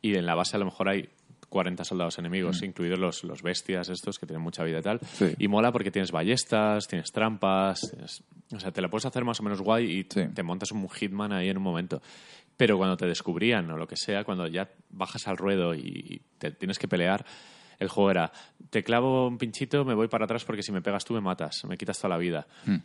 y 0.00 0.16
en 0.16 0.24
la 0.24 0.34
base 0.34 0.56
a 0.56 0.58
lo 0.58 0.64
mejor 0.64 0.88
hay 0.88 1.08
40 1.50 1.84
soldados 1.84 2.18
enemigos, 2.18 2.62
incluidos 2.62 2.98
los, 2.98 3.24
los 3.24 3.42
bestias 3.42 3.90
estos 3.90 4.18
que 4.18 4.24
tienen 4.24 4.42
mucha 4.42 4.64
vida 4.64 4.78
y 4.78 4.82
tal. 4.82 4.96
Mm. 4.96 5.06
Sí. 5.12 5.34
Y 5.38 5.48
mola 5.48 5.70
porque 5.70 5.90
tienes 5.90 6.10
ballestas, 6.12 6.88
tienes 6.88 7.12
trampas, 7.12 7.78
tienes- 7.90 8.22
o 8.54 8.58
sea, 8.58 8.70
te 8.72 8.80
la 8.80 8.88
puedes 8.88 9.04
hacer 9.04 9.22
más 9.24 9.38
o 9.40 9.42
menos 9.42 9.60
guay 9.60 9.84
y 9.84 10.02
Sí. 10.10 10.28
te 10.34 10.42
montas 10.42 10.72
un 10.72 10.88
hitman 10.88 11.32
ahí 11.34 11.50
en 11.50 11.58
un 11.58 11.62
momento. 11.62 12.00
Pero 12.56 12.78
cuando 12.78 12.96
te 12.96 13.06
descubrían 13.06 13.70
o 13.70 13.76
lo 13.76 13.86
que 13.86 13.96
sea, 13.96 14.24
cuando 14.24 14.46
ya 14.46 14.70
bajas 14.90 15.26
al 15.28 15.36
ruedo 15.36 15.74
y 15.74 16.22
te 16.38 16.52
tienes 16.52 16.78
que 16.78 16.88
pelear, 16.88 17.24
el 17.82 17.88
juego 17.88 18.10
era, 18.10 18.32
te 18.70 18.82
clavo 18.82 19.26
un 19.28 19.36
pinchito, 19.38 19.84
me 19.84 19.94
voy 19.94 20.08
para 20.08 20.24
atrás 20.24 20.44
porque 20.44 20.62
si 20.62 20.72
me 20.72 20.80
pegas 20.80 21.04
tú 21.04 21.14
me 21.14 21.20
matas, 21.20 21.64
me 21.66 21.76
quitas 21.76 21.98
toda 21.98 22.10
la 22.14 22.18
vida. 22.18 22.46
Hmm. 22.64 22.76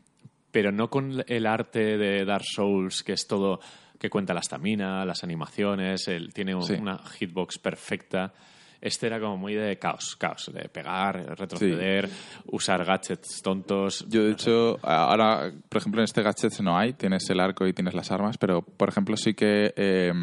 Pero 0.52 0.72
no 0.72 0.90
con 0.90 1.24
el 1.28 1.46
arte 1.46 1.98
de 1.98 2.26
Dark 2.26 2.46
Souls, 2.46 3.04
que 3.04 3.14
es 3.14 3.28
todo, 3.28 3.60
que 4.00 4.10
cuenta 4.10 4.34
la 4.34 4.40
estamina, 4.40 5.06
las 5.06 5.24
animaciones, 5.24 6.10
tiene 6.34 6.62
Sí. 6.62 6.74
una 6.74 6.98
hitbox 6.98 7.60
perfecta. 7.60 8.34
Este 8.80 9.08
era 9.08 9.20
como 9.20 9.38
muy 9.38 9.56
de 9.56 9.78
caos, 9.80 10.16
caos, 10.18 10.52
de 10.54 10.70
pegar, 10.70 11.38
retroceder, 11.38 12.08
usar 12.46 12.86
gadgets 12.86 13.42
tontos. 13.42 14.06
Yo, 14.08 14.24
de 14.24 14.32
hecho, 14.34 14.78
ahora, 14.84 15.52
por 15.68 15.80
ejemplo, 15.80 16.00
en 16.00 16.06
este 16.06 16.22
gadget 16.22 16.60
no 16.62 16.78
hay, 16.78 16.94
tienes 16.94 17.28
el 17.30 17.40
arco 17.40 17.66
y 17.66 17.74
tienes 17.74 17.96
las 17.96 18.12
armas, 18.12 18.38
pero, 18.38 18.62
por 18.62 18.88
ejemplo, 18.90 19.18
sí 19.18 19.34
que 19.34 19.74
eh, 19.76 20.14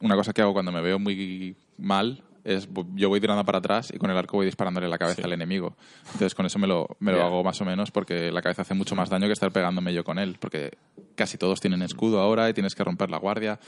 una 0.00 0.16
cosa 0.16 0.32
que 0.32 0.40
hago 0.42 0.54
cuando 0.54 0.72
me 0.72 0.80
veo 0.80 0.98
muy 0.98 1.54
mal 1.76 2.22
es 2.44 2.68
yo 2.94 3.08
voy 3.08 3.20
tirando 3.20 3.44
para 3.44 3.58
atrás 3.58 3.92
y 3.94 3.98
con 3.98 4.10
el 4.10 4.16
arco 4.16 4.36
voy 4.36 4.46
disparándole 4.46 4.88
la 4.88 4.98
cabeza 4.98 5.22
al 5.24 5.32
enemigo. 5.32 5.76
Entonces 6.06 6.34
con 6.34 6.46
eso 6.46 6.58
me 6.58 6.66
lo, 6.66 6.96
me 7.00 7.12
lo 7.12 7.22
hago 7.22 7.42
más 7.44 7.60
o 7.60 7.64
menos 7.64 7.90
porque 7.90 8.30
la 8.32 8.42
cabeza 8.42 8.62
hace 8.62 8.74
mucho 8.74 8.94
más 8.96 9.08
daño 9.10 9.26
que 9.26 9.32
estar 9.32 9.52
pegándome 9.52 9.92
yo 9.94 10.04
con 10.04 10.18
él, 10.18 10.36
porque 10.40 10.72
casi 11.14 11.38
todos 11.38 11.60
tienen 11.60 11.82
escudo 11.82 12.20
ahora 12.20 12.48
y 12.48 12.54
tienes 12.54 12.74
que 12.74 12.82
romper 12.84 13.10
la 13.10 13.18
guardia. 13.18 13.58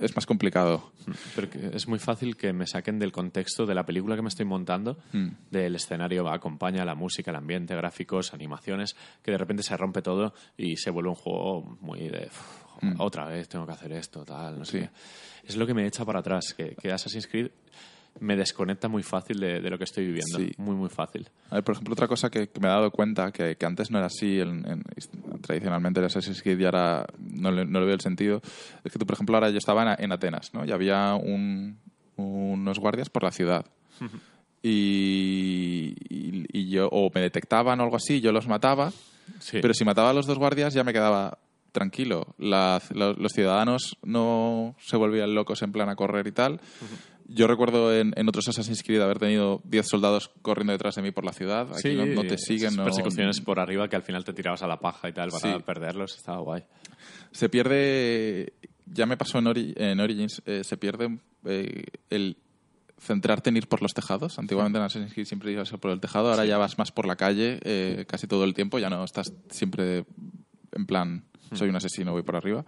Es 0.00 0.16
más 0.16 0.26
complicado. 0.26 0.90
Pero 1.36 1.48
es 1.72 1.86
muy 1.86 2.00
fácil 2.00 2.36
que 2.36 2.52
me 2.52 2.66
saquen 2.66 2.98
del 2.98 3.12
contexto 3.12 3.64
de 3.64 3.76
la 3.76 3.86
película 3.86 4.16
que 4.16 4.22
me 4.22 4.28
estoy 4.28 4.44
montando, 4.44 4.98
Mm. 5.12 5.28
del 5.52 5.76
escenario 5.76 6.28
acompaña 6.28 6.84
la 6.84 6.96
música, 6.96 7.30
el 7.30 7.36
ambiente, 7.36 7.76
gráficos, 7.76 8.34
animaciones, 8.34 8.96
que 9.22 9.30
de 9.30 9.38
repente 9.38 9.62
se 9.62 9.76
rompe 9.76 10.02
todo 10.02 10.34
y 10.56 10.76
se 10.78 10.90
vuelve 10.90 11.10
un 11.10 11.14
juego 11.14 11.78
muy 11.80 12.08
de 12.08 12.26
"Uf, 12.26 12.64
Mm. 12.82 12.94
otra 13.00 13.26
vez 13.26 13.48
tengo 13.48 13.64
que 13.66 13.72
hacer 13.72 13.92
esto, 13.92 14.24
tal, 14.24 14.58
no 14.58 14.64
sé 14.64 14.72
Sí. 14.72 14.78
qué. 14.80 14.90
Es 15.48 15.56
lo 15.56 15.64
que 15.64 15.74
me 15.74 15.86
echa 15.86 16.04
para 16.04 16.18
atrás, 16.18 16.54
que, 16.56 16.74
que 16.74 16.90
Assassin's 16.90 17.28
Creed 17.28 17.50
me 18.20 18.36
desconecta 18.36 18.88
muy 18.88 19.02
fácil 19.02 19.38
de, 19.40 19.60
de 19.60 19.70
lo 19.70 19.76
que 19.78 19.84
estoy 19.84 20.06
viviendo. 20.06 20.38
Sí. 20.38 20.52
Muy, 20.56 20.74
muy 20.76 20.88
fácil. 20.88 21.28
A 21.50 21.56
ver, 21.56 21.64
por 21.64 21.74
ejemplo, 21.74 21.92
otra 21.94 22.06
cosa 22.08 22.30
que, 22.30 22.48
que 22.48 22.60
me 22.60 22.66
he 22.68 22.70
dado 22.70 22.90
cuenta, 22.90 23.32
que, 23.32 23.56
que 23.56 23.66
antes 23.66 23.90
no 23.90 23.98
era 23.98 24.06
así, 24.06 24.40
en- 24.40 24.64
en- 24.68 24.84
tradicionalmente 25.42 26.00
el 26.00 26.06
Assassin's 26.06 26.40
Creed 26.42 26.58
y 26.60 26.64
ahora 26.64 27.06
no 27.18 27.50
le, 27.50 27.64
no 27.64 27.80
le 27.80 27.86
veo 27.86 27.94
el 27.94 28.00
sentido, 28.00 28.40
es 28.84 28.92
que 28.92 28.98
tú, 28.98 29.04
por 29.06 29.14
ejemplo, 29.14 29.36
ahora 29.36 29.50
yo 29.50 29.58
estaba 29.58 29.94
en, 29.94 30.04
en 30.04 30.12
Atenas, 30.12 30.54
¿no? 30.54 30.64
Y 30.64 30.70
había 30.72 31.14
un- 31.14 31.78
unos 32.16 32.78
guardias 32.78 33.10
por 33.10 33.24
la 33.24 33.32
ciudad. 33.32 33.66
Y, 34.62 35.94
y- 36.08 36.44
y 36.52 36.68
yo, 36.70 36.88
o 36.90 37.10
me 37.14 37.20
detectaban 37.20 37.80
o 37.80 37.82
algo 37.84 37.96
así, 37.96 38.20
yo 38.20 38.32
los 38.32 38.48
mataba, 38.48 38.92
Sí. 39.40 39.58
pero 39.60 39.74
si 39.74 39.84
mataba 39.84 40.10
a 40.10 40.14
los 40.14 40.26
dos 40.26 40.38
guardias 40.38 40.72
ya 40.74 40.84
me 40.84 40.92
quedaba 40.92 41.38
tranquilo. 41.72 42.34
La- 42.38 42.80
los 42.94 43.32
ciudadanos 43.32 43.96
no 44.02 44.76
se 44.80 44.96
volvían 44.96 45.34
locos 45.34 45.60
en 45.62 45.72
plan 45.72 45.88
a 45.88 45.96
correr 45.96 46.26
y 46.28 46.32
tal. 46.32 46.60
Yo 47.26 47.46
recuerdo 47.46 47.94
en, 47.94 48.12
en 48.16 48.28
otros 48.28 48.48
Assassin's 48.48 48.82
Creed 48.82 49.00
haber 49.00 49.18
tenido 49.18 49.60
10 49.64 49.88
soldados 49.88 50.30
corriendo 50.42 50.72
detrás 50.72 50.94
de 50.96 51.02
mí 51.02 51.10
por 51.10 51.24
la 51.24 51.32
ciudad. 51.32 51.68
Aquí 51.72 51.90
Sí, 51.90 51.94
no, 51.94 52.04
no 52.06 52.22
te 52.22 52.36
siguen. 52.36 52.76
no- 52.76 52.84
persecuciones 52.84 53.40
por 53.40 53.58
arriba 53.58 53.88
que 53.88 53.96
al 53.96 54.02
final 54.02 54.24
te 54.24 54.32
tirabas 54.34 54.62
a 54.62 54.66
la 54.66 54.78
paja 54.78 55.08
y 55.08 55.12
tal 55.12 55.30
para 55.30 55.56
Sí. 55.56 55.62
perderlos, 55.64 56.16
estaba 56.16 56.38
guay. 56.40 56.64
Se 57.32 57.48
pierde, 57.48 58.52
ya 58.86 59.06
me 59.06 59.16
pasó 59.16 59.38
en, 59.38 59.46
Ori- 59.46 59.72
en 59.76 60.00
Origins, 60.00 60.42
eh, 60.46 60.62
se 60.64 60.76
pierde 60.76 61.18
eh, 61.46 61.84
el 62.10 62.36
centrarte 62.98 63.50
en 63.50 63.56
ir 63.56 63.68
por 63.68 63.80
los 63.82 63.92
tejados. 63.92 64.38
Antiguamente 64.38 64.78
en 64.78 64.84
Assassin's 64.84 65.12
Creed 65.14 65.26
siempre 65.26 65.50
ibas 65.50 65.70
por 65.72 65.90
el 65.90 66.00
tejado, 66.00 66.30
ahora 66.30 66.44
ya 66.44 66.58
vas 66.58 66.78
más 66.78 66.92
por 66.92 67.06
la 67.06 67.16
calle 67.16 67.58
eh, 67.64 68.04
casi 68.06 68.26
todo 68.26 68.44
el 68.44 68.52
tiempo, 68.54 68.78
ya 68.78 68.90
no 68.90 69.02
estás 69.02 69.32
siempre 69.50 70.04
en 70.72 70.86
plan, 70.86 71.24
soy 71.52 71.68
un 71.70 71.76
asesino, 71.76 72.12
voy 72.12 72.22
por 72.22 72.36
arriba. 72.36 72.64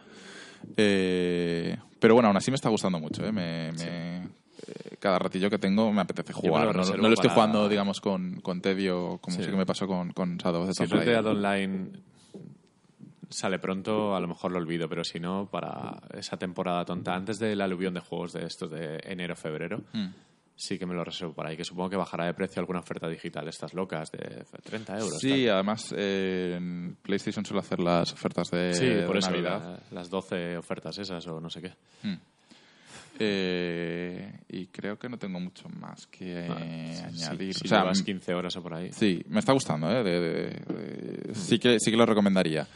Eh, 0.77 1.77
pero 2.01 2.15
bueno, 2.15 2.28
aún 2.28 2.37
así 2.37 2.51
me 2.51 2.55
está 2.57 2.69
gustando 2.69 2.99
mucho. 2.99 3.24
eh, 3.24 3.33
me- 3.33 3.73
me- 3.73 3.85
eh, 3.85 4.26
cada 4.99 5.19
ratillo 5.19 5.49
que 5.51 5.59
tengo 5.59 5.93
me 5.93 6.01
apetece 6.03 6.33
lo 6.33 6.39
jugar. 6.39 6.66
No, 6.66 6.73
lo 6.97 7.09
estoy 7.15 7.28
para- 7.28 7.35
jugando, 7.35 7.69
digamos, 7.69 8.01
con, 8.01 8.41
con 8.41 8.61
tedio, 8.61 9.19
como 9.20 9.37
Sí. 9.37 9.45
sí 9.45 9.51
que 9.51 9.57
me 9.57 9.66
pasó 9.66 9.87
con, 9.87 10.12
con 10.12 10.37
Shadow 10.39 10.62
of 10.62 10.69
the 10.69 10.74
Si 10.74 10.89
Tomb 10.91 11.27
Online 11.27 11.91
sale 13.28 13.59
pronto, 13.59 14.15
a 14.15 14.20
lo 14.20 14.28
mejor 14.28 14.53
lo 14.53 14.59
olvido, 14.59 14.89
pero 14.89 15.03
si 15.05 15.19
no, 15.19 15.49
para 15.51 15.97
esa 16.15 16.37
temporada 16.37 16.85
tonta, 16.85 17.15
antes 17.15 17.39
del 17.39 17.61
aluvión 17.61 17.93
de 17.95 18.01
juegos 18.01 18.33
de 18.33 18.45
estos 18.45 18.70
de 18.70 19.01
enero-febrero, 19.03 19.83
Mm. 19.93 20.07
sí 20.55 20.78
que 20.78 20.87
me 20.87 20.95
lo 20.95 21.05
reservo 21.05 21.35
para 21.35 21.51
ahí, 21.51 21.57
que 21.57 21.65
supongo 21.65 21.91
que 21.91 21.97
bajará 21.97 22.24
de 22.27 22.35
precio 22.35 22.61
alguna 22.61 22.78
oferta 22.78 23.09
digital, 23.09 23.47
estas 23.49 23.74
locas, 23.74 24.11
de 24.12 24.45
30 24.62 24.97
euros. 24.99 25.19
Sí, 25.19 25.45
tal. 25.47 25.55
además 25.55 25.93
eh, 25.97 26.55
en 26.57 26.97
PlayStation 27.03 27.45
suele 27.45 27.61
hacer 27.61 27.81
las 27.81 28.12
ofertas 28.12 28.49
de, 28.51 28.73
Sí, 28.74 28.87
por 29.05 29.15
de 29.15 29.19
eso, 29.19 29.31
Navidad. 29.33 29.81
la- 29.91 29.97
las 30.01 30.09
12 30.09 30.57
ofertas 30.57 30.97
esas 30.97 31.27
o 31.27 31.41
no 31.41 31.51
sé 31.51 31.61
qué. 31.62 31.73
Mm. 32.05 32.15
Eh, 33.18 34.40
y 34.48 34.66
creo 34.66 34.98
que 34.98 35.09
no 35.09 35.18
tengo 35.18 35.38
mucho 35.40 35.68
más 35.68 36.06
que 36.06 36.47
Ah, 36.48 36.56
sí, 37.12 37.22
añadir. 37.22 37.55
Si 37.55 37.66
O 37.66 37.68
sea, 37.68 37.80
llevas 37.80 37.98
m- 37.98 38.05
15 38.06 38.34
horas 38.34 38.56
o 38.56 38.62
por 38.62 38.74
ahí. 38.74 38.93
Sí, 38.93 39.22
me 39.28 39.40
está 39.40 39.52
gustando, 39.52 39.90
¿eh? 39.90 40.02
De- 40.02 40.20
de- 40.20 40.51
de- 41.28 41.34
sí, 41.34 41.59
que, 41.59 41.78
sí 41.80 41.90
que 41.90 41.97
lo 41.97 42.06
recomendaría. 42.06 42.66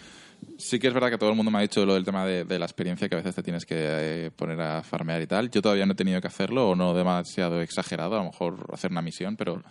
Sí 0.56 0.78
que 0.78 0.88
es 0.88 0.94
verdad 0.94 1.10
que 1.10 1.18
todo 1.18 1.30
el 1.30 1.36
mundo 1.36 1.50
me 1.50 1.58
ha 1.58 1.62
dicho 1.62 1.84
lo 1.84 1.94
del 1.94 2.04
tema 2.04 2.24
de, 2.24 2.44
de 2.44 2.58
la 2.58 2.64
experiencia, 2.64 3.08
que 3.08 3.14
a 3.14 3.18
veces 3.18 3.34
te 3.34 3.42
tienes 3.42 3.66
que 3.66 3.74
eh, 3.78 4.30
poner 4.34 4.60
a 4.60 4.82
farmear 4.82 5.20
y 5.20 5.26
tal. 5.26 5.50
Yo 5.50 5.60
todavía 5.60 5.84
no 5.86 5.92
he 5.92 5.96
tenido 5.96 6.20
que 6.20 6.28
hacerlo, 6.28 6.70
o 6.70 6.74
no 6.74 6.94
demasiado 6.94 7.60
exagerado, 7.60 8.14
a 8.16 8.18
lo 8.20 8.30
mejor 8.30 8.66
hacer 8.72 8.90
una 8.90 9.02
misión, 9.02 9.36
pero 9.36 9.62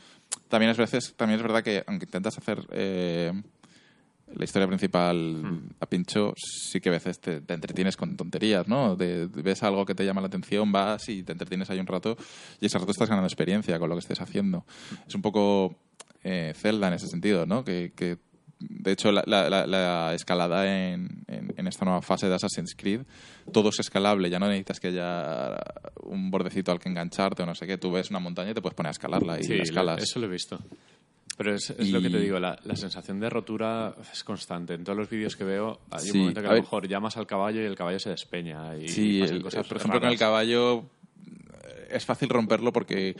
también 0.48 0.72
es, 0.72 0.78
veces, 0.78 1.14
también 1.16 1.40
es 1.40 1.44
verdad 1.44 1.64
que 1.64 1.84
aunque 1.88 2.06
intentas 2.06 2.38
hacer 2.38 2.60
eh, 2.72 3.32
la 4.36 4.44
historia 4.44 4.68
principal 4.68 5.62
a 5.80 5.86
pincho, 5.86 6.34
sí 6.38 6.80
que 6.80 6.90
a 6.90 6.94
veces 6.94 7.20
te, 7.20 7.42
te 7.42 7.54
entretienes 7.54 7.98
con 7.98 8.16
tonterías, 8.16 8.68
¿no? 8.68 8.96
De- 8.96 9.28
de- 9.28 9.42
ves 9.42 9.64
algo 9.64 9.86
que 9.86 9.96
te 9.96 10.06
llama 10.06 10.22
la 10.22 10.28
atención, 10.28 10.72
vas 10.72 11.10
y 11.10 11.24
te 11.24 11.32
entretienes 11.34 11.70
ahí 11.70 11.80
un 11.80 11.88
rato, 11.88 12.16
y 12.62 12.66
ese 12.68 12.78
rato 12.78 12.92
estás 12.92 13.10
ganando 13.10 13.28
experiencia 13.28 13.78
con 13.80 13.90
lo 13.90 13.96
que 13.96 14.00
estés 14.02 14.22
haciendo. 14.22 14.66
Es 15.08 15.16
un 15.16 15.22
poco 15.22 15.76
eh, 16.24 16.54
Zelda 16.56 16.88
en 16.90 16.94
ese 16.96 17.08
sentido, 17.08 17.46
¿no? 17.46 17.64
Que, 17.64 17.94
que, 17.96 18.18
de 18.60 18.92
hecho, 18.92 19.12
la, 19.12 19.24
la- 19.26 19.50
la- 19.50 19.66
la 19.66 20.14
escalada 20.14 20.66
en, 20.92 21.24
en- 21.28 21.54
en 21.56 21.68
esta 21.68 21.86
nueva 21.86 22.02
fase 22.02 22.28
de 22.28 22.36
Assassin's 22.36 22.76
Creed, 22.78 23.02
todo 23.54 23.70
es 23.70 23.80
escalable, 23.80 24.30
ya 24.30 24.38
no 24.38 24.48
necesitas 24.48 24.80
que 24.82 24.90
haya 24.90 25.58
un 26.04 26.30
bordecito 26.30 26.72
al 26.72 26.80
que 26.80 26.90
engancharte 26.90 27.44
o 27.44 27.46
no 27.46 27.56
sé 27.56 27.66
qué. 27.68 27.78
Tú 27.78 27.90
ves 27.92 28.10
una 28.10 28.20
montaña 28.20 28.52
y 28.52 28.54
te 28.54 28.62
puedes 28.62 28.76
poner 28.76 28.90
a 28.90 28.92
escalarla 28.92 29.40
y 29.40 29.44
Sí, 29.44 29.56
la 29.56 29.64
escalas. 29.64 30.04
eso 30.04 30.20
lo 30.20 30.26
he 30.26 30.30
visto. 30.30 30.60
Pero 31.40 31.56
es, 31.56 31.70
es 31.70 31.90
lo 31.94 32.02
que 32.02 32.10
te 32.10 32.20
digo, 32.20 32.38
la, 32.38 32.60
la 32.66 32.76
sensación 32.76 33.18
de 33.22 33.30
rotura 33.30 33.96
es 34.12 34.26
constante. 34.26 34.74
En 34.74 34.84
todos 34.84 34.98
los 34.98 35.10
vídeos 35.10 35.38
que 35.38 35.46
veo, 35.46 35.80
hay 35.90 36.02
Sí, 36.02 36.12
un 36.12 36.18
momento 36.20 36.42
que 36.42 36.48
a, 36.48 36.52
a 36.52 36.54
lo 36.56 36.60
mejor 36.64 36.86
llamas 36.86 37.16
al 37.16 37.26
caballo 37.26 37.62
y 37.62 37.66
el 37.66 37.76
caballo 37.78 37.98
se 37.98 38.10
despeña. 38.10 38.76
Y 38.76 38.90
Sí, 38.90 39.22
el- 39.22 39.42
cosas 39.42 39.66
por 39.66 39.78
ejemplo, 39.78 40.02
con 40.02 40.10
el 40.10 40.20
caballo 40.20 40.80
eh, 41.64 41.88
es 41.92 42.06
fácil 42.06 42.28
romperlo 42.28 42.74
porque 42.74 43.16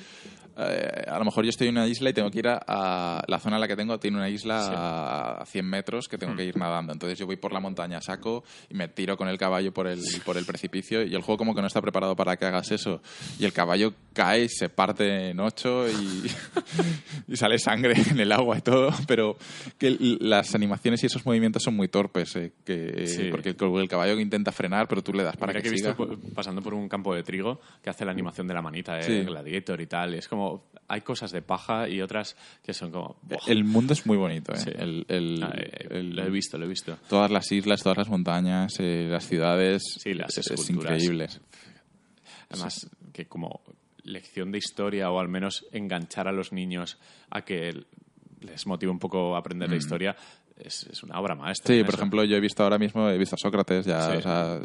eh, 0.60 1.06
a 1.08 1.18
lo 1.20 1.26
mejor 1.26 1.44
yo 1.46 1.50
estoy 1.50 1.68
en 1.70 1.78
una 1.78 1.88
isla 1.88 2.10
y 2.10 2.14
tengo 2.14 2.30
que 2.30 2.40
ir 2.40 2.48
a, 2.48 2.60
a- 2.68 3.24
la 3.28 3.40
zona 3.40 3.56
en 3.58 3.62
la 3.62 3.68
que 3.68 3.76
tengo 3.76 4.00
tiene 4.00 4.18
una 4.18 4.30
isla 4.30 4.62
Sí. 4.64 4.72
A, 4.76 5.42
a 5.42 5.46
100 5.46 5.66
metros 5.66 6.08
que 6.08 6.18
tengo 6.18 6.36
que 6.36 6.44
ir 6.46 6.58
nadando. 6.58 6.92
Entonces 6.94 7.18
yo 7.18 7.26
voy 7.26 7.38
por 7.38 7.54
la 7.54 7.60
montaña, 7.60 8.02
saco 8.02 8.44
y 8.70 8.74
me 8.76 8.88
tiro 8.88 9.16
con 9.18 9.28
el 9.30 9.38
caballo 9.38 9.74
por 9.74 9.88
el, 9.88 10.00
por 10.26 10.38
el 10.38 10.46
precipicio 10.46 11.04
y 11.04 11.14
el 11.16 11.22
juego 11.22 11.38
como 11.38 11.56
que 11.56 11.62
no 11.62 11.68
está 11.68 11.82
preparado 11.82 12.16
para 12.16 12.36
que 12.38 12.46
hagas 12.46 12.72
eso. 12.72 13.02
Y 13.40 13.46
el 13.46 13.54
caballo 13.54 13.94
cae 14.14 14.44
y 14.46 14.50
se 14.50 14.70
parte 14.70 15.30
en 15.30 15.40
ocho 15.40 15.88
y, 15.88 16.30
y 17.28 17.36
sale 17.38 17.58
sangre 17.60 17.94
en 18.10 18.20
el 18.20 18.32
agua 18.32 18.58
y 18.58 18.62
todo, 18.62 18.92
pero 19.08 19.38
que 19.78 19.96
las 20.20 20.56
animaciones 20.56 21.02
y 21.04 21.06
esos 21.06 21.26
movimientos 21.26 21.64
son 21.64 21.76
muy 21.76 21.88
torpes, 21.88 22.36
eh, 22.36 22.52
que, 22.66 23.08
Sí. 23.08 23.28
porque 23.32 23.50
el, 23.50 23.56
el 23.82 23.88
caballo 23.88 24.20
intenta 24.20 24.52
frenar, 24.52 24.88
pero 24.88 25.02
tú 25.04 25.14
le 25.14 25.24
das 25.24 25.38
para 25.38 25.52
Mira 25.54 25.60
que, 25.62 25.64
que 25.64 25.70
he 25.70 25.72
visto 25.72 25.92
siga. 25.94 25.98
po- 25.98 26.18
pasando 26.34 26.62
por 26.62 26.74
un 26.74 26.90
campo 26.90 27.14
de 27.16 27.24
trigo 27.24 27.60
que 27.82 27.90
hace 27.90 28.06
la 28.06 28.12
animación 28.12 28.48
de 28.48 28.54
la 28.54 28.62
manita 28.62 28.96
de 28.96 29.04
Sí. 29.04 29.22
Gladiator 29.24 29.80
y 29.82 29.88
tal. 29.88 30.16
Y 30.16 30.18
es 30.18 30.28
como, 30.28 30.49
hay 30.88 31.02
cosas 31.02 31.32
de 31.32 31.42
paja 31.42 31.88
y 31.88 32.02
otras 32.02 32.36
que 32.64 32.74
son 32.74 32.92
como... 32.92 33.18
"Buah". 33.22 33.40
El 33.48 33.64
mundo 33.64 33.94
es 33.94 34.06
muy 34.06 34.18
bonito, 34.18 34.54
¿eh? 34.54 34.58
Sí. 34.58 34.72
El- 34.76 35.06
el- 35.08 35.44
Ah, 35.44 35.54
eh, 35.56 35.88
el- 35.92 36.16
lo 36.16 36.24
he 36.26 36.30
visto, 36.30 36.58
lo 36.58 36.66
he 36.66 36.70
visto. 36.70 36.98
Todas 37.08 37.30
las 37.32 37.52
islas, 37.52 37.82
todas 37.84 37.98
las 37.98 38.10
montañas, 38.10 38.74
eh, 38.80 39.08
las 39.10 39.28
ciudades. 39.28 39.84
Sí, 40.00 40.14
las 40.14 40.36
es, 40.38 40.50
es 40.52 40.70
increíble. 40.70 41.28
Además, 42.50 42.90
que 43.14 43.28
como 43.28 43.62
lección 44.04 44.52
de 44.52 44.58
historia 44.58 45.12
o 45.12 45.20
al 45.20 45.28
menos 45.28 45.66
enganchar 45.72 46.28
a 46.28 46.32
los 46.32 46.52
niños 46.52 46.98
a 47.30 47.44
que 47.44 47.86
les 48.42 48.66
motive 48.66 48.92
un 48.92 49.00
poco 49.00 49.36
a 49.36 49.40
aprender 49.40 49.70
de 49.70 49.76
historia, 49.78 50.16
es, 50.64 50.84
es 50.92 51.04
una 51.04 51.20
obra 51.20 51.36
maestra. 51.36 51.74
Mm. 51.74 51.78
Sí, 51.78 51.84
por 51.84 51.94
eso. 51.94 51.98
ejemplo, 51.98 52.24
yo 52.24 52.36
he 52.36 52.40
visto 52.40 52.64
ahora 52.64 52.78
mismo, 52.78 53.10
he 53.10 53.18
visto 53.18 53.36
a 53.36 53.38
Sócrates, 53.38 53.86
ya, 53.86 54.12
Sí. 54.12 54.18
o 54.18 54.22
sea, 54.22 54.60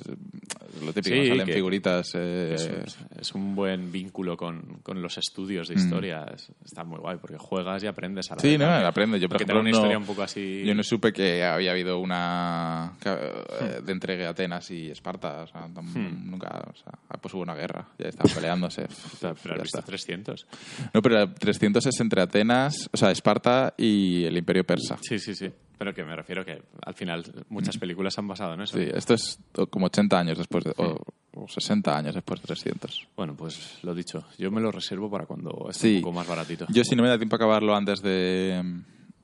lo 0.85 0.93
típico, 0.93 1.15
Sí, 1.16 1.29
salen 1.29 1.47
figuritas. 1.47 2.11
eh, 2.15 2.55
Es 2.55 2.66
un, 2.66 3.21
es 3.21 3.35
un 3.35 3.55
buen 3.55 3.91
vínculo 3.93 4.37
con, 4.37 4.81
con 4.83 5.01
los 5.01 5.16
estudios 5.19 5.69
de 5.69 5.75
historia. 5.75 6.27
Es- 6.35 6.51
está 6.65 6.85
muy 6.85 6.99
guay 6.99 7.16
porque 7.21 7.37
juegas 7.39 7.83
y 7.85 7.87
aprendes 7.87 8.31
a 8.31 8.35
la 8.35 8.39
Mm. 8.39 8.41
Sí, 8.43 8.59
no, 8.59 8.66
aunque- 8.66 8.87
aprende. 8.87 9.21
Yo, 9.21 9.29
por 9.29 9.37
ejemplo, 9.37 9.61
una 9.61 9.71
no- 9.71 9.77
historia 9.77 9.99
un 9.99 10.05
poco 10.05 10.23
así. 10.23 10.62
Yo 10.65 10.75
no 10.75 10.83
supe 10.83 11.12
que 11.12 11.45
había 11.45 11.71
habido 11.71 11.99
una 11.99 12.93
Hmm. 13.05 13.09
eh, 13.09 13.81
de 13.85 13.93
entregue 13.93 14.27
a 14.27 14.31
Atenas 14.31 14.71
y 14.71 14.91
Esparta. 14.91 15.43
O 15.43 15.47
sea, 15.47 15.69
tam- 15.69 15.93
nunca, 16.25 16.49
o 16.71 16.77
sea, 16.77 16.93
ah, 17.09 17.19
pues 17.21 17.33
hubo 17.35 17.43
una 17.43 17.55
guerra, 17.55 17.89
ya 17.99 18.09
estaban 18.09 18.35
peleándose. 18.35 18.87
Pero 19.21 19.55
has 19.57 19.62
visto 19.62 19.79
está. 19.79 19.83
300. 19.83 20.47
No, 20.93 21.01
pero 21.03 21.23
el 21.23 21.35
300 21.35 21.87
es 21.87 22.01
entre 22.01 22.21
Atenas, 22.23 22.89
o 22.93 22.97
sea, 22.97 23.11
Esparta 23.11 23.75
y 23.77 24.25
el 24.25 24.37
Imperio 24.37 24.65
Persa. 24.65 24.99
Sí, 25.01 25.19
sí, 25.19 25.35
sí. 25.35 25.51
Pero 25.77 25.93
que 25.93 26.05
me 26.05 26.15
refiero 26.15 26.45
que 26.45 26.63
al 26.85 26.95
final 26.95 27.25
muchas 27.49 27.77
películas 27.79 28.15
se 28.15 28.21
han 28.21 28.29
basado 28.29 28.55
en 28.55 28.61
eso. 28.63 28.77
Sí, 28.79 28.87
esto 28.95 29.15
es 29.15 29.39
como 29.71 29.87
80 29.87 30.19
años 30.19 30.39
después 30.39 30.63
de, 30.65 30.73
o, 30.77 31.01
o 31.35 31.49
60 31.49 31.97
años 31.97 32.15
después 32.15 32.41
de 32.41 32.47
300. 32.47 33.09
Bueno, 33.17 33.35
pues 33.35 33.79
lo 33.83 33.95
dicho. 33.95 34.25
Yo 34.39 34.51
me 34.53 34.61
lo 34.61 34.71
reservo 34.71 35.11
para 35.11 35.27
cuando 35.27 35.67
esté 35.71 35.89
Sí. 35.89 35.97
un 35.97 36.03
poco 36.03 36.13
más 36.15 36.27
baratito. 36.29 36.67
Yo 36.71 36.85
si 36.85 36.95
no 36.95 37.03
me 37.03 37.09
da 37.09 37.17
tiempo 37.19 37.35
a 37.35 37.39
acabarlo 37.39 37.75
antes 37.75 38.01
de, 38.03 38.63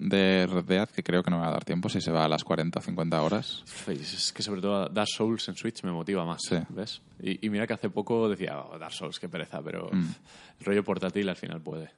de 0.00 0.46
Red 0.50 0.64
Dead 0.64 0.88
que 0.88 1.04
creo 1.04 1.22
que 1.22 1.30
no 1.30 1.36
me 1.36 1.42
va 1.44 1.50
a 1.50 1.52
dar 1.52 1.64
tiempo 1.64 1.88
si 1.88 2.00
se 2.00 2.10
va 2.10 2.24
a 2.24 2.28
las 2.28 2.42
40 2.42 2.80
o 2.80 2.82
50 2.82 3.22
horas. 3.22 3.62
Es 3.86 4.32
que 4.32 4.42
sobre 4.42 4.60
todo 4.60 4.88
Dark 4.88 5.08
Souls 5.08 5.48
en 5.48 5.54
Switch 5.54 5.84
me 5.84 5.92
motiva 5.92 6.24
más, 6.24 6.40
Sí. 6.42 6.56
¿ves? 6.70 7.00
Y, 7.22 7.46
y 7.46 7.50
mira 7.50 7.66
que 7.68 7.74
hace 7.74 7.90
poco 7.90 8.28
decía, 8.28 8.58
"Oh, 8.60 8.76
Dark 8.76 8.92
Souls, 8.92 9.20
qué 9.20 9.28
pereza, 9.28 9.62
pero 9.62 9.88
Mm. 9.92 10.14
el 10.58 10.66
rollo 10.66 10.82
portátil 10.82 11.28
al 11.28 11.36
final 11.36 11.60
puede. 11.60 11.90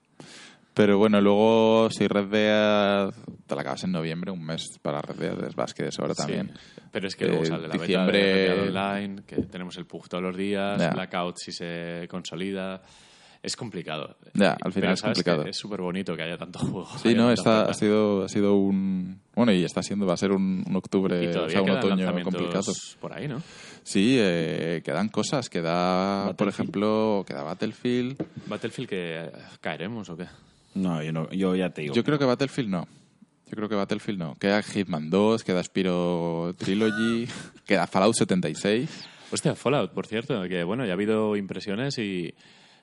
Pero 0.74 0.96
bueno, 0.96 1.20
luego 1.20 1.88
si 1.90 2.06
Red 2.08 2.26
Dead 2.28 3.12
te 3.46 3.54
la 3.54 3.60
acabas 3.60 3.84
en 3.84 3.92
noviembre, 3.92 4.30
un 4.30 4.42
mes 4.44 4.78
para 4.80 5.02
Red 5.02 5.16
Dead, 5.16 5.44
es 5.48 5.56
más 5.56 5.74
que 5.74 5.84
de 5.84 5.92
sobra 5.92 6.14
también. 6.14 6.50
Sí. 6.54 6.80
Pero 6.90 7.08
es 7.08 7.16
que 7.16 7.26
luego 7.26 7.42
Eh, 7.42 7.46
sale 7.46 7.68
la 7.68 7.74
diciembre- 7.74 8.18
beta 8.22 8.32
de 8.32 8.46
Red 8.46 8.72
Dead 8.72 8.76
Online, 8.92 9.22
que 9.26 9.36
tenemos 9.42 9.76
el 9.76 9.84
PUG 9.86 10.08
todos 10.08 10.22
los 10.24 10.36
días, 10.36 10.80
Ya. 10.80 10.90
Blackout 10.90 11.36
si 11.38 11.52
se 11.52 12.06
consolida. 12.10 12.80
Es 13.42 13.56
complicado. 13.56 14.16
Ya, 14.34 14.52
al 14.52 14.72
final 14.72 14.72
Pero 14.72 14.92
es 14.92 15.00
sabes 15.00 15.16
complicado. 15.18 15.42
que 15.44 15.50
Es 15.50 15.56
súper 15.56 15.80
bonito 15.80 16.14
que 16.16 16.22
haya 16.22 16.38
tanto 16.38 16.58
juego. 16.60 16.88
Sí, 17.02 17.12
no, 17.14 17.30
está, 17.32 17.62
ha 17.62 17.74
sido, 17.74 18.22
ha 18.24 18.28
sido 18.28 18.54
un... 18.54 19.20
Bueno, 19.34 19.50
y 19.52 19.64
está 19.64 19.82
siendo, 19.82 20.06
va 20.06 20.14
a 20.14 20.16
ser 20.16 20.30
un, 20.30 20.62
un 20.64 20.76
octubre, 20.76 21.22
Y 21.24 21.26
o 21.26 21.50
sea, 21.50 21.60
un 21.60 21.70
otoño 21.70 22.22
complicado. 22.22 22.72
por 23.00 23.12
ahí, 23.12 23.26
¿no? 23.26 23.42
Sí, 23.82 24.16
eh, 24.20 24.80
quedan 24.84 25.08
cosas, 25.08 25.50
queda, 25.50 26.32
por 26.36 26.46
ejemplo, 26.48 27.24
queda 27.26 27.42
Battlefield. 27.42 28.16
Battlefield 28.46 28.88
que 28.88 29.30
caeremos 29.60 30.08
o 30.08 30.16
qué. 30.16 30.26
No, 30.74 31.02
yo, 31.02 31.12
no, 31.12 31.30
yo 31.30 31.54
ya 31.54 31.70
te 31.70 31.82
digo. 31.82 31.94
Yo 31.94 32.04
creo 32.04 32.18
que 32.18 32.24
Battlefield 32.24 32.70
no. 32.70 32.88
Yo 33.46 33.56
creo 33.56 33.68
que 33.68 33.74
Battlefield 33.74 34.18
no. 34.18 34.34
Queda 34.36 34.62
Hitman 34.62 35.10
2, 35.10 35.44
queda 35.44 35.62
Spiro 35.62 36.54
Trilogy, 36.56 37.28
queda 37.66 37.86
Fallout 37.86 38.14
76. 38.14 39.08
Hostia, 39.30 39.54
Fallout, 39.54 39.92
por 39.92 40.06
cierto, 40.06 40.42
que 40.48 40.64
bueno, 40.64 40.84
ya 40.84 40.92
ha 40.92 40.94
habido 40.94 41.36
impresiones 41.36 41.98
y 41.98 42.34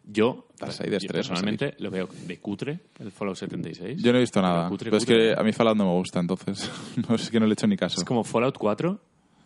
yo, 0.04 0.48
yo 0.60 0.68
3 0.68 0.82
va 0.82 0.98
a 0.98 1.14
personalmente 1.14 1.76
lo 1.80 1.92
veo 1.92 2.10
de 2.28 2.38
cutre, 2.40 2.80
el 3.00 3.12
Fallout 3.12 3.38
76. 3.38 4.02
Yo 4.02 4.12
no 4.12 4.18
he 4.18 4.22
visto 4.22 4.42
nada. 4.42 4.68
cutre, 4.70 4.90
Pero 4.90 4.98
es 4.98 5.06
cutre, 5.06 5.18
que 5.18 5.30
¿eh? 5.32 5.36
a 5.38 5.44
mí 5.44 5.52
Fallout 5.54 5.78
no 5.78 5.86
me 5.86 5.94
gusta, 5.94 6.20
entonces 6.20 6.70
no 7.10 7.16
es 7.16 7.30
que 7.30 7.40
no 7.40 7.46
le 7.46 7.52
he 7.52 7.54
hecho 7.54 7.68
ni 7.68 7.78
caso. 7.78 8.00
Es 8.00 8.06
como 8.06 8.24
Fallout 8.24 8.58
4, 8.58 9.00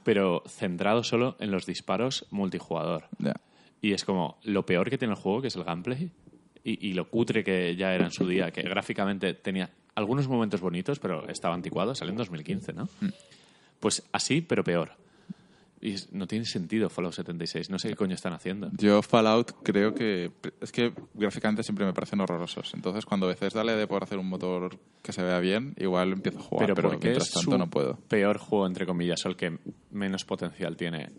pero 0.04 0.44
centrado 0.48 1.04
solo 1.04 1.36
en 1.40 1.52
los 1.52 1.66
disparos 1.66 2.26
multijugador. 2.32 3.08
Y 3.82 3.94
es 3.94 4.06
como 4.06 4.38
lo 4.44 4.66
peor 4.66 4.90
que 4.90 4.98
tiene 4.98 5.14
el 5.14 5.20
juego, 5.20 5.42
que 5.42 5.48
es 5.50 5.56
el 5.56 5.64
gameplay, 5.66 6.10
y, 6.64 6.90
y 6.90 6.94
lo 6.94 7.10
cutre 7.10 7.44
que 7.44 7.76
ya 7.76 7.94
era 7.94 8.06
en 8.06 8.12
su 8.12 8.28
día, 8.28 8.52
que 8.52 8.62
gráficamente 8.62 9.34
tenía 9.34 9.70
algunos 9.96 10.28
momentos 10.28 10.62
bonitos, 10.62 11.00
pero 11.00 11.28
estaba 11.30 11.56
anticuado, 11.56 11.96
salió 11.96 12.12
en 12.12 12.18
2015, 12.18 12.74
¿no? 12.74 12.86
Mm. 13.02 13.10
Pues 13.80 14.04
así, 14.12 14.42
pero 14.42 14.64
peor. 14.64 14.94
Y 15.82 15.96
no 16.14 16.28
tiene 16.28 16.46
sentido 16.46 16.90
Fallout 16.90 17.14
76, 17.14 17.70
no 17.70 17.78
sé 17.78 17.90
qué 17.90 17.96
coño 17.98 18.16
están 18.16 18.32
haciendo. 18.32 18.72
Yo 18.78 19.02
Fallout 19.02 19.52
creo 19.64 19.94
que... 19.94 20.32
Es 20.62 20.72
que 20.72 20.94
gráficamente 21.14 21.62
siempre 21.62 21.86
me 21.86 21.92
parecen 21.92 22.22
horrorosos. 22.22 22.74
Entonces 22.74 23.06
cuando 23.06 23.28
Bethesda 23.28 23.66
le 23.66 23.76
de 23.76 23.86
por 23.86 24.02
hacer 24.02 24.18
un 24.18 24.30
motor 24.30 24.80
que 25.02 25.12
se 25.12 25.22
vea 25.22 25.40
bien, 25.40 25.74
igual 25.78 26.14
empiezo 26.14 26.40
a 26.40 26.42
jugar, 26.42 26.68
Pero, 26.68 26.76
pero, 26.76 26.90
¿por 26.92 27.00
qué 27.00 27.08
mientras 27.10 27.32
tanto 27.32 27.58
no 27.58 27.70
puedo. 27.70 27.98
peor 28.08 28.38
juego, 28.38 28.66
entre 28.66 28.86
comillas, 28.86 29.26
o 29.26 29.28
el 29.30 29.36
que 29.36 29.60
menos 29.92 30.24
potencial 30.24 30.78
tiene, 30.78 31.10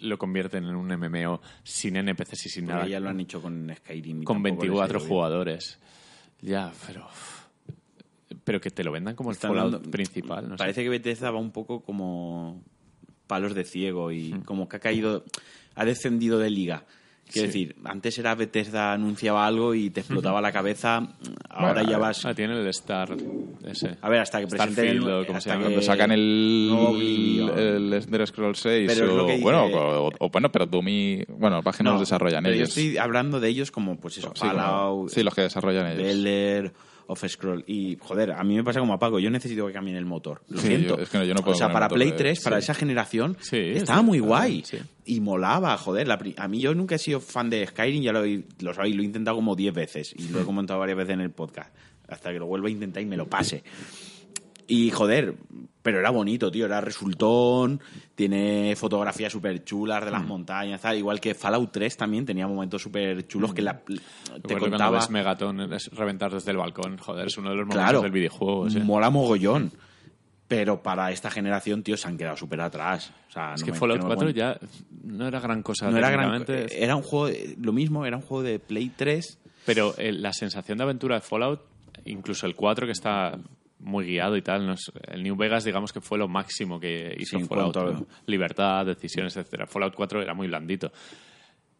lo 0.00 0.18
convierten 0.18 0.64
en 0.64 0.74
un 0.76 0.86
MMO 0.88 1.40
sin 1.62 1.96
NPCs 1.96 2.46
y 2.46 2.48
sin 2.48 2.64
Porque 2.64 2.74
nada, 2.76 2.88
ya 2.88 3.00
lo 3.00 3.08
han 3.10 3.20
hecho 3.20 3.40
con 3.42 3.72
Skyrim. 3.76 4.22
y 4.22 4.24
con 4.24 4.42
tampoco 4.42 4.64
les 4.64 4.70
ha 4.70 4.72
24 4.72 4.98
ido 4.98 4.98
bien. 5.00 5.08
jugadores. 5.08 5.78
Ya, 6.42 6.72
pero... 6.86 7.06
Pero 8.44 8.60
que 8.60 8.70
te 8.70 8.84
lo 8.84 8.92
vendan 8.92 9.14
como 9.16 9.30
el 9.30 9.36
Fallout 9.36 9.72
dando- 9.72 9.90
principal, 9.90 10.44
no 10.48 10.54
sé. 10.56 10.58
Parece 10.58 10.82
que 10.82 10.88
Bethesda 10.88 11.30
va 11.30 11.38
un 11.38 11.50
poco 11.52 11.80
como 11.82 12.62
palos 13.26 13.54
de 13.54 13.64
ciego 13.64 14.12
y 14.12 14.32
Hmm. 14.34 14.42
como 14.42 14.68
que 14.68 14.76
ha 14.76 14.80
caído, 14.80 15.24
ha 15.74 15.84
descendido 15.84 16.38
de 16.38 16.50
liga. 16.50 16.84
Quiero 17.30 17.50
Sí. 17.52 17.64
decir, 17.66 17.76
antes 17.84 18.16
era 18.18 18.34
Bethesda 18.36 18.92
anunciaba 18.92 19.46
algo 19.46 19.74
y 19.74 19.90
te 19.90 20.00
explotaba 20.00 20.40
la 20.40 20.52
cabeza, 20.52 20.98
ahora 21.50 21.72
Bueno, 21.74 21.90
ya 21.90 21.98
vas... 21.98 22.24
Ah, 22.24 22.34
tiene 22.34 22.54
el 22.58 22.66
Star 22.68 23.16
ese. 23.64 23.96
A 24.00 24.08
ver, 24.08 24.20
hasta 24.20 24.40
que 24.40 24.46
presenten 24.46 24.86
el- 24.88 25.00
como 25.00 25.38
hasta 25.38 25.50
llama. 25.50 25.62
que- 25.62 25.72
Cuando 25.72 25.82
sacan 25.82 26.12
el, 26.12 26.70
Oblivion. 26.72 27.58
el 27.58 27.92
Elder 27.92 28.26
Scrolls 28.28 28.58
6 28.60 28.92
Pero 28.94 29.06
es 29.06 29.10
o, 29.12 29.16
lo 29.16 29.26
que 29.26 29.32
dice- 29.32 29.42
bueno, 29.42 29.64
o, 29.66 30.10
o- 30.20 30.30
bueno, 30.30 30.50
pero 30.52 30.66
Doom 30.66 30.88
y... 30.88 31.24
Bueno, 31.28 31.62
para 31.62 31.76
que 31.76 31.82
no, 31.82 31.92
los 31.92 32.00
desarrollan 32.00 32.44
pero 32.44 32.54
ellos. 32.54 32.74
Yo 32.74 32.80
estoy 32.82 32.96
hablando 32.98 33.40
de 33.40 33.48
ellos 33.48 33.70
como, 33.70 33.96
pues 33.98 34.18
eso, 34.18 34.32
Sí, 34.34 34.40
como- 34.40 34.52
Fallout, 34.52 35.10
sí, 35.10 35.22
los 35.22 35.34
que 35.34 35.42
desarrollan 35.42 35.86
ellos. 35.92 36.06
Elder, 36.08 36.72
of 37.08 37.24
Scroll. 37.26 37.64
Y, 37.66 37.96
joder, 38.00 38.32
a 38.32 38.42
mí 38.44 38.54
me 38.56 38.64
pasa 38.64 38.80
como 38.80 38.92
a 38.94 38.98
Paco, 38.98 39.18
yo 39.18 39.30
necesito 39.30 39.66
que 39.66 39.72
cambien 39.72 39.96
el 39.96 40.04
motor. 40.06 40.42
Lo 40.48 40.60
Sí, 40.60 40.68
siento. 40.68 40.96
yo- 40.96 41.02
es 41.02 41.08
que 41.08 41.18
no, 41.18 41.24
yo 41.24 41.34
no 41.34 41.40
puedo 41.42 41.54
o 41.54 41.58
sea, 41.58 41.70
para 41.70 41.88
Play 41.88 42.10
de- 42.12 42.16
3, 42.16 42.40
para 42.42 42.56
sí. 42.60 42.64
esa 42.64 42.74
generación, 42.74 43.36
Sí, 43.40 43.56
estaba 43.58 44.00
sí, 44.00 44.04
muy 44.06 44.18
claro, 44.18 44.28
guay. 44.30 44.64
Y 45.08 45.20
molaba, 45.20 45.78
joder. 45.78 46.08
la 46.08 46.18
a 46.36 46.48
mí 46.48 46.58
yo 46.60 46.74
nunca 46.74 46.96
he 46.96 46.98
sido 46.98 47.20
fan 47.20 47.48
de 47.48 47.64
Skyrim, 47.66 48.02
ya 48.02 48.12
lo, 48.12 48.24
lo 48.60 48.74
sabéis, 48.74 48.96
lo 48.96 49.02
he 49.02 49.04
intentado 49.06 49.36
como 49.36 49.54
10 49.54 49.72
veces. 49.72 50.14
Y 50.18 50.28
lo 50.28 50.40
he 50.40 50.44
comentado 50.44 50.80
varias 50.80 50.98
veces 50.98 51.14
en 51.14 51.20
el 51.20 51.30
podcast. 51.30 51.72
Hasta 52.08 52.32
que 52.32 52.38
lo 52.40 52.46
vuelva 52.46 52.68
a 52.68 52.70
intentar 52.72 53.02
y 53.02 53.06
me 53.06 53.16
lo 53.16 53.26
pase. 53.26 53.62
Y 54.68 54.90
joder, 54.90 55.34
pero 55.80 56.00
era 56.00 56.10
bonito, 56.10 56.50
tío, 56.50 56.66
era 56.66 56.80
resultón, 56.80 57.80
tiene 58.16 58.74
fotografías 58.76 59.32
súper 59.32 59.62
chulas 59.62 60.04
de 60.04 60.10
las 60.10 60.24
Mm. 60.24 60.26
montañas, 60.26 60.80
tal. 60.80 60.98
igual 60.98 61.20
que 61.20 61.34
Fallout 61.34 61.70
3 61.70 61.96
también 61.96 62.24
tenía 62.26 62.48
momentos 62.48 62.82
súper 62.82 63.28
chulos 63.28 63.54
que 63.54 63.62
la, 63.62 63.78
te 63.78 63.92
Recuerdo 63.94 64.42
cuando 64.58 64.70
contaba. 64.70 64.98
ves 64.98 65.10
Megaton 65.10 65.72
es 65.72 65.88
reventar 65.94 66.32
desde 66.32 66.50
el 66.50 66.56
balcón. 66.56 66.98
Joder, 66.98 67.28
es 67.28 67.38
uno 67.38 67.50
de 67.50 67.56
los 67.56 67.66
momentos 67.66 67.84
Claro, 67.84 68.02
del 68.02 68.10
videojuego. 68.10 68.68
sí. 68.68 68.80
mola 68.80 69.08
mogollón. 69.10 69.70
Pero 70.48 70.80
para 70.82 71.10
esta 71.10 71.28
generación, 71.30 71.82
tío, 71.82 71.96
se 71.96 72.06
han 72.06 72.16
quedado 72.16 72.36
súper 72.36 72.60
atrás. 72.60 73.12
O 73.28 73.32
sea, 73.32 73.54
Es 73.54 73.60
no 73.62 73.66
que 73.66 73.72
me- 73.72 73.78
Fallout 73.78 73.98
no 74.00 74.08
me 74.08 74.14
4 74.14 74.32
cuento. 74.32 74.38
ya 74.38 74.58
no 75.02 75.26
era 75.26 75.40
gran 75.40 75.62
cosa 75.62 75.90
no 75.90 75.98
era 75.98 76.10
gran 76.10 76.44
era 76.48 76.94
un 76.96 77.02
juego 77.02 77.36
lo 77.60 77.72
mismo 77.72 78.06
era 78.06 78.16
un 78.16 78.22
juego 78.22 78.42
de 78.44 78.58
Play 78.60 78.90
3 78.96 79.38
Pero 79.64 79.94
eh, 79.98 80.12
la 80.12 80.32
sensación 80.32 80.78
de 80.78 80.84
aventura 80.84 81.16
de 81.16 81.20
Fallout, 81.22 81.60
incluso 82.04 82.46
el 82.46 82.54
4 82.54 82.86
que 82.86 82.92
está 82.92 83.36
muy 83.80 84.06
guiado 84.06 84.36
y 84.36 84.42
tal, 84.42 84.66
no 84.66 84.74
el 85.08 85.22
New 85.22 85.36
Vegas 85.36 85.64
digamos 85.64 85.92
que 85.92 86.00
fue 86.00 86.16
lo 86.18 86.28
máximo 86.28 86.78
que 86.80 87.14
hizo 87.18 87.38
Sí, 87.38 87.44
Fallout. 87.44 87.76
¿no? 87.76 88.06
Libertad, 88.26 88.86
decisiones, 88.86 89.36
etcétera. 89.36 89.66
Fallout 89.66 89.94
4 89.94 90.22
era 90.22 90.32
muy 90.34 90.46
blandito. 90.46 90.92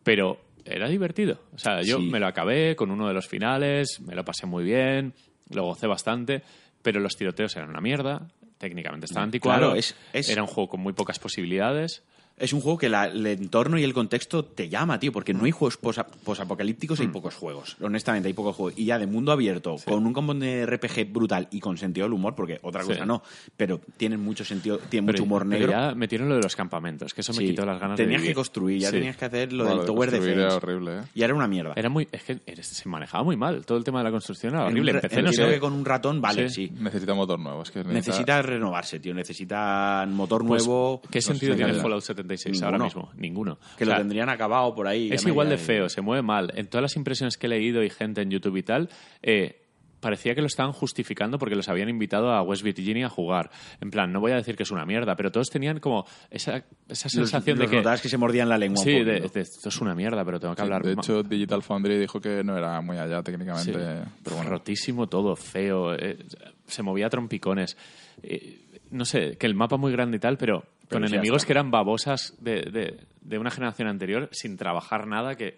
Pero 0.03 0.39
era 0.65 0.89
divertido. 0.89 1.41
O 1.55 1.59
sea, 1.59 1.81
yo 1.83 1.99
Sí. 1.99 2.05
me 2.11 2.19
lo 2.21 2.27
acabé 2.27 2.75
con 2.77 2.91
uno 2.91 3.07
de 3.09 3.15
los 3.15 3.27
finales, 3.29 4.01
me 4.01 4.15
lo 4.15 4.25
pasé 4.25 4.47
muy 4.47 4.65
bien, 4.65 5.15
lo 5.51 5.65
gocé 5.65 5.87
bastante, 5.87 6.43
pero 6.83 7.01
los 7.01 7.17
tiroteos 7.17 7.55
eran 7.57 7.71
una 7.71 7.81
mierda, 7.81 8.29
técnicamente 8.59 9.07
estaba 9.07 9.25
anticuado, 9.25 9.59
Claro, 9.61 9.75
es- 9.77 9.95
es- 10.13 10.29
era 10.29 10.43
un 10.43 10.49
juego 10.49 10.69
con 10.71 10.81
muy 10.81 10.93
pocas 10.93 11.19
posibilidades. 11.19 12.03
Es 12.39 12.53
un 12.53 12.61
juego 12.61 12.77
que 12.79 12.89
la- 12.89 13.07
el 13.07 13.27
entorno 13.27 13.79
y 13.79 13.85
el 13.85 13.95
contexto 13.95 14.45
te 14.45 14.69
llama, 14.69 14.99
tío, 15.01 15.11
porque 15.13 15.33
no 15.33 15.45
hay 15.45 15.51
juegos 15.53 15.77
posa- 15.77 16.07
posapocalípticos, 16.07 16.99
Mm. 16.99 17.03
hay 17.03 17.09
pocos 17.09 17.35
juegos. 17.35 17.77
Honestamente, 17.81 18.29
hay 18.29 18.35
pocos 18.35 18.55
juegos. 18.55 18.75
Y 18.79 18.85
ya 18.85 18.99
de 18.99 19.07
mundo 19.07 19.33
abierto, 19.33 19.77
con 19.85 20.07
un 20.07 20.13
combo 20.13 20.35
de 20.35 20.67
RPG 20.67 21.05
brutal 21.13 21.49
y 21.51 21.61
con 21.61 21.79
sentido 21.79 22.05
del 22.07 22.13
humor, 22.13 22.35
porque 22.35 22.59
otra 22.63 22.83
Sí. 22.83 22.89
cosa 22.89 23.07
no, 23.07 23.23
pero 23.57 23.81
tienen 23.97 24.21
mucho 24.21 24.45
sentido, 24.45 24.79
tienen 24.79 25.07
Pero, 25.07 25.17
mucho 25.19 25.25
humor 25.25 25.43
pero 25.49 25.51
negro. 25.67 25.71
ya 25.73 25.95
metieron 25.95 26.29
lo 26.29 26.37
de 26.37 26.43
los 26.43 26.55
campamentos, 26.57 27.15
que 27.15 27.23
eso 27.23 27.33
me 27.33 27.39
Sí. 27.39 27.47
quitó 27.49 27.65
las 27.65 27.81
ganas 27.81 27.97
tenías 27.97 28.11
de 28.13 28.17
vivir. 28.19 28.31
que 28.31 28.35
construir, 28.35 28.81
ya 28.81 28.89
Sí. 28.91 28.97
tenías 28.97 29.17
que 29.17 29.25
hacer 29.25 29.53
lo 29.53 29.65
Bueno, 29.65 29.71
del 29.79 29.81
de 29.81 29.87
Tower 29.93 30.09
construir 30.11 30.33
era 30.39 30.45
Defense. 30.55 30.67
horrible, 30.67 30.97
¿eh? 30.99 31.03
Y 31.15 31.23
era 31.23 31.35
una 31.35 31.49
mierda. 31.49 31.73
Era 31.77 31.89
muy, 31.89 32.07
es 32.13 32.23
que 32.23 32.39
se 32.63 32.89
manejaba 32.89 33.25
muy 33.25 33.37
mal. 33.37 33.65
Todo 33.65 33.79
el 33.79 33.85
tema 33.85 34.01
de 34.01 34.05
la 34.05 34.11
construcción 34.11 34.53
era 34.55 34.63
En 34.65 34.73
horrible. 34.73 34.93
re- 34.93 34.99
Empecé, 34.99 35.19
en- 35.21 35.25
no 35.25 35.33
sé. 35.33 35.49
que 35.49 35.61
con 35.61 35.73
un 35.73 35.85
ratón, 35.85 36.21
vale, 36.21 36.49
Sí. 36.51 36.67
sí. 36.69 36.73
Necesita 36.79 37.15
motor 37.15 37.39
nuevo. 37.39 37.63
Es 37.63 37.71
que 37.71 37.83
Necesita 37.85 38.43
renovarse, 38.43 39.01
tío. 39.01 39.15
Necesita 39.15 40.07
motor 40.09 40.45
Pues, 40.47 40.67
nuevo. 40.67 41.01
¿Qué 41.11 41.19
no 41.19 41.23
sentido 41.23 41.55
tiene. 41.57 41.75
Fallout 41.75 42.03
76 42.27 42.63
ahora 42.63 42.79
mismo? 42.79 43.11
Ninguno. 43.17 43.59
Que 43.77 43.85
O 43.85 43.87
sea, 43.87 43.97
lo 43.97 44.03
tendrían 44.03 44.29
acabado 44.29 44.75
por 44.75 44.87
ahí. 44.87 45.11
es 45.13 45.25
igual 45.27 45.49
de 45.49 45.59
feo, 45.59 45.89
se 45.89 46.01
mueve 46.01 46.23
mal. 46.23 46.53
En 46.57 46.67
todas 46.67 46.83
las 46.83 46.97
impresiones 46.97 47.37
que 47.37 47.47
he 47.47 47.51
leído 47.51 47.83
y 47.83 47.91
gente 47.91 48.23
en 48.23 48.31
YouTube 48.31 48.57
y 48.57 48.63
tal, 48.63 48.89
eh, 49.23 49.63
parecía 50.01 50.35
que 50.35 50.41
lo 50.41 50.47
estaban 50.47 50.73
justificando 50.73 51.39
porque 51.39 51.57
los 51.57 51.69
habían 51.69 51.89
invitado 51.89 52.31
a 52.31 52.43
West 52.43 52.63
Virginia 52.63 53.07
a 53.07 53.09
jugar. 53.09 53.51
En 53.81 53.91
plan, 53.91 54.13
no 54.13 54.21
voy 54.21 54.33
a 54.33 54.37
decir 54.37 54.57
que 54.57 54.63
es 54.63 54.71
una 54.71 54.85
mierda, 54.85 55.17
pero 55.17 55.31
todos 55.33 55.51
tenían 55.51 55.81
como 55.81 56.07
esa, 56.31 56.59
esa 56.89 57.07
Los, 57.07 57.31
sensación 57.31 57.59
los 57.59 57.71
de 57.71 57.83
que... 57.83 58.03
que 58.03 58.09
se 58.09 58.17
mordían 58.17 58.49
la 58.49 58.59
lengua. 58.59 58.81
un 58.81 58.85
Sí, 58.85 59.03
de, 59.03 59.21
de, 59.21 59.41
esto 59.41 59.69
es 59.69 59.81
una 59.81 59.95
mierda, 59.95 60.25
pero 60.25 60.39
tengo 60.39 60.55
que 60.55 60.63
hablar 60.63 60.83
De 60.83 60.93
hecho, 60.93 61.23
Digital 61.23 61.63
Foundry 61.63 61.99
dijo 61.99 62.21
que 62.21 62.45
no 62.45 62.57
era 62.57 62.81
muy 62.81 62.99
allá 62.99 63.23
técnicamente. 63.23 63.73
Sí. 63.73 64.11
Pero 64.23 64.37
bueno, 64.37 64.51
rotísimo 64.51 65.09
todo, 65.09 65.35
feo, 65.35 65.95
eh, 65.95 66.19
se 66.67 66.83
movía 66.83 67.07
a 67.07 67.11
trompicones. 67.11 67.77
Eh, 68.23 68.61
no 68.91 69.05
sé, 69.05 69.37
que 69.37 69.47
el 69.47 69.55
mapa 69.55 69.77
muy 69.77 69.93
grande 69.93 70.19
y 70.19 70.21
tal, 70.21 70.39
Pero 70.39 70.65
con 70.91 71.07
sí, 71.07 71.13
enemigos 71.15 71.45
que 71.45 71.53
eran 71.53 71.71
babosas 71.71 72.35
de, 72.41 72.63
de- 72.63 73.01
de 73.21 73.39
una 73.39 73.51
generación 73.51 73.89
anterior, 73.89 74.29
sin 74.33 74.57
trabajar 74.57 75.07
nada, 75.07 75.35
que 75.37 75.57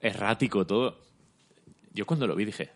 errático 0.00 0.66
todo. 0.66 0.98
Yo 1.94 2.04
cuando 2.06 2.26
lo 2.26 2.36
vi 2.36 2.44
dije, 2.44 2.70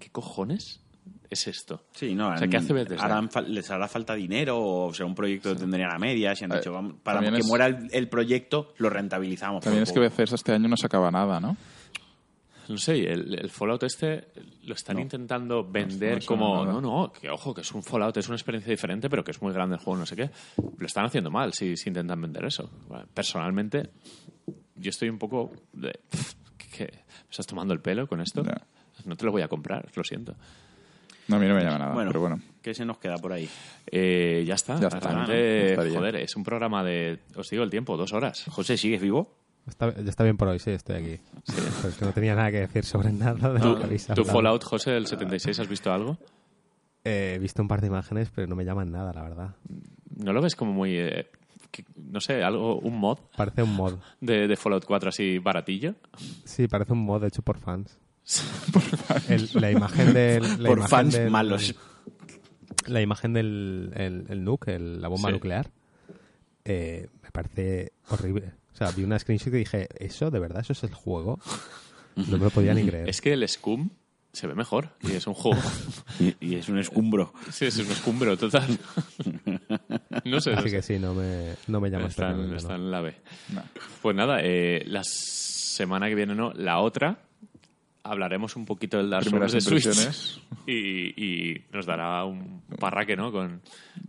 ¿qué 0.00 0.08
cojones 0.10 0.80
es 1.28 1.46
esto? 1.48 1.82
Sí, 1.92 2.14
no, 2.14 2.28
O 2.30 2.36
sea, 2.38 2.48
¿qué 2.48 2.56
hace 2.56 2.72
Bethesda? 2.72 3.04
harán 3.04 3.28
¿Les 3.48 3.70
hará 3.70 3.88
falta 3.88 4.14
dinero 4.14 4.58
o 4.60 4.94
será 4.94 5.06
un 5.06 5.14
proyecto 5.14 5.52
que 5.52 5.60
tendrían 5.60 5.90
a 5.92 5.98
medias? 5.98 6.40
Y 6.40 6.44
han 6.44 6.52
Eh, 6.52 6.56
dicho, 6.56 6.72
vamos, 6.72 6.94
para 7.02 7.20
que 7.20 7.38
es- 7.38 7.46
muera 7.46 7.66
el, 7.66 7.88
el 7.92 8.08
proyecto, 8.08 8.72
lo 8.78 8.88
rentabilizamos. 8.88 9.62
también 9.62 9.82
es 9.82 9.92
que. 9.92 10.00
Bethesda 10.00 10.36
este 10.36 10.52
año 10.52 10.68
no 10.68 10.76
sacaba 10.78 11.10
nada, 11.10 11.40
¿no? 11.40 11.56
No 12.68 12.78
sé, 12.78 12.98
el, 13.10 13.34
el 13.38 13.50
Fallout 13.50 13.82
este 13.82 14.28
lo 14.62 14.74
están 14.74 14.96
No. 14.96 15.02
intentando 15.02 15.64
vender 15.64 16.20
no 16.20 16.26
como, 16.26 16.64
no, 16.64 16.80
no, 16.80 17.12
que 17.12 17.28
ojo, 17.30 17.52
que 17.54 17.60
es 17.60 17.72
un 17.72 17.82
Fallout, 17.82 18.16
es 18.16 18.28
una 18.28 18.36
experiencia 18.36 18.70
diferente, 18.70 19.10
pero 19.10 19.22
que 19.22 19.32
es 19.32 19.42
muy 19.42 19.52
grande 19.52 19.76
el 19.76 19.82
juego, 19.82 19.98
no 20.00 20.06
sé 20.06 20.16
qué. 20.16 20.30
Lo 20.78 20.86
están 20.86 21.04
haciendo 21.04 21.30
mal 21.30 21.52
si, 21.52 21.76
si 21.76 21.90
intentan 21.90 22.20
vender 22.20 22.44
eso. 22.44 22.70
Bueno, 22.88 23.04
Personalmente, 23.12 23.90
yo 24.76 24.90
estoy 24.90 25.08
un 25.10 25.18
poco 25.18 25.50
de, 25.72 25.92
pff, 26.10 26.34
¿qué, 26.76 26.84
¿Me 26.92 27.30
estás 27.30 27.46
tomando 27.46 27.74
el 27.74 27.80
pelo 27.80 28.06
con 28.06 28.20
esto? 28.20 28.42
No 29.04 29.16
te 29.16 29.24
lo 29.24 29.32
voy 29.32 29.42
a 29.42 29.48
comprar, 29.48 29.86
lo 29.94 30.04
siento. 30.04 30.34
No, 31.28 31.36
a 31.36 31.38
mí 31.38 31.46
no 31.48 31.54
me 31.54 31.62
llama 31.62 31.78
nada, 31.78 31.94
Bueno. 31.94 32.10
pero 32.10 32.20
bueno. 32.20 32.40
¿Qué 32.60 32.74
se 32.74 32.84
nos 32.84 32.98
queda 32.98 33.16
por 33.16 33.32
ahí? 33.32 33.48
Eh, 33.90 34.44
ya 34.46 34.54
está. 34.54 34.78
Ya 34.78 34.88
está, 34.88 35.24
joder, 35.26 36.16
es 36.16 36.36
un 36.36 36.44
programa 36.44 36.82
de, 36.84 37.18
os 37.36 37.48
digo 37.50 37.62
el 37.62 37.70
tiempo, 37.70 37.96
dos 37.96 38.12
horas. 38.12 38.44
José, 38.50 38.76
¿sigues 38.76 39.00
vivo? 39.00 39.34
Está, 39.66 39.94
ya 39.94 40.10
está 40.10 40.24
bien 40.24 40.36
por 40.36 40.48
hoy, 40.48 40.58
sí, 40.58 40.70
estoy 40.70 40.96
aquí. 40.96 41.20
Que 41.98 42.04
no 42.04 42.12
tenía 42.12 42.34
nada 42.34 42.50
que 42.50 42.60
decir 42.60 42.84
sobre 42.84 43.12
nada 43.12 43.50
de 43.52 43.58
lo 43.60 43.78
que 43.78 43.84
habéis 43.84 44.06
¿Tu. 44.08 44.24
Fallout, 44.24 44.62
José, 44.62 44.90
del 44.90 45.06
76, 45.06 45.58
has 45.60 45.68
visto 45.68 45.90
algo? 45.92 46.18
Eh, 47.04 47.34
he 47.36 47.38
visto 47.38 47.62
un 47.62 47.68
par 47.68 47.80
de 47.80 47.86
imágenes, 47.86 48.30
pero 48.34 48.46
no 48.46 48.56
me 48.56 48.64
llaman 48.64 48.90
nada, 48.90 49.12
la 49.12 49.22
verdad. 49.22 49.56
¿No 50.16 50.32
lo 50.32 50.42
ves 50.42 50.54
como 50.54 50.72
muy, 50.72 50.96
eh, 50.98 51.28
que- 51.70 51.84
no 51.96 52.20
sé, 52.20 52.42
algo, 52.42 52.78
un 52.78 52.98
mod 52.98 53.18
Parece 53.36 53.62
un 53.62 53.74
mod. 53.74 53.94
de, 54.20 54.46
de 54.48 54.56
Fallout 54.56 54.84
4 54.84 55.08
así 55.08 55.38
baratillo? 55.38 55.94
Sí, 56.44 56.68
parece 56.68 56.92
un 56.92 57.00
mod 57.04 57.24
hecho 57.24 57.40
por 57.42 57.58
fans. 57.58 57.98
El- 59.28 59.48
la 59.54 59.70
imagen 59.70 60.12
del... 60.12 60.42
la 60.62 60.68
Por 60.68 60.78
imagen 60.78 60.88
fans 60.88 61.14
del- 61.14 61.30
malos. 61.30 61.74
La 62.86 63.00
imagen 63.00 63.32
del 63.32 63.92
el, 63.94 64.26
el 64.28 64.44
nuke, 64.44 64.68
el- 64.74 65.00
la 65.00 65.08
bomba 65.08 65.30
Sí. 65.30 65.34
nuclear, 65.34 65.70
eh, 66.66 67.08
me 67.22 67.30
parece 67.30 67.92
horrible. 68.10 68.52
O 68.74 68.76
sea, 68.76 68.90
vi 68.90 69.04
una 69.04 69.18
screenshot 69.18 69.54
y 69.54 69.58
dije, 69.58 69.88
¿eso 69.98 70.30
de 70.30 70.38
verdad? 70.40 70.60
¿Eso 70.62 70.72
es 70.72 70.82
el 70.82 70.92
juego? 70.92 71.38
No 72.16 72.38
me 72.38 72.44
lo 72.44 72.50
podía 72.50 72.74
ni 72.74 72.82
creer. 72.86 73.08
Es 73.08 73.20
que 73.20 73.32
el 73.32 73.48
Scum 73.48 73.90
se 74.32 74.48
ve 74.48 74.54
mejor 74.56 74.90
y 75.00 75.12
es 75.12 75.26
un 75.28 75.34
juego. 75.34 75.60
Y, 76.20 76.34
y 76.40 76.54
es 76.56 76.68
un 76.68 76.78
escumbro. 76.78 77.32
sí, 77.50 77.66
es 77.66 77.76
un 77.78 77.90
escumbro 77.90 78.36
total. 78.36 78.78
no 80.24 80.40
sé, 80.40 80.52
no 80.52 80.58
Así 80.58 80.68
sé. 80.70 80.76
que 80.76 80.82
sí, 80.82 80.98
no 80.98 81.14
me, 81.14 81.54
no 81.66 81.80
me 81.80 81.90
llama 81.90 82.06
Está, 82.06 82.30
en- 82.30 82.90
la 82.90 83.00
B. 83.00 83.14
No. 83.52 83.62
Pues 84.02 84.14
nada, 84.16 84.38
eh, 84.42 84.82
la 84.86 85.02
semana 85.04 86.08
que 86.08 86.14
viene 86.14 86.34
no, 86.34 86.52
la 86.52 86.78
otra 86.80 87.18
hablaremos 88.04 88.54
un 88.56 88.64
poquito 88.66 88.98
del 88.98 89.08
Dark 89.10 89.24
Souls 89.24 89.52
de 89.52 89.60
Switch 89.60 89.86
y, 90.66 91.52
y 91.52 91.64
nos 91.72 91.86
dará 91.86 92.24
un 92.24 92.62
parraque, 92.78 93.16
¿no? 93.16 93.32
Con, 93.32 93.60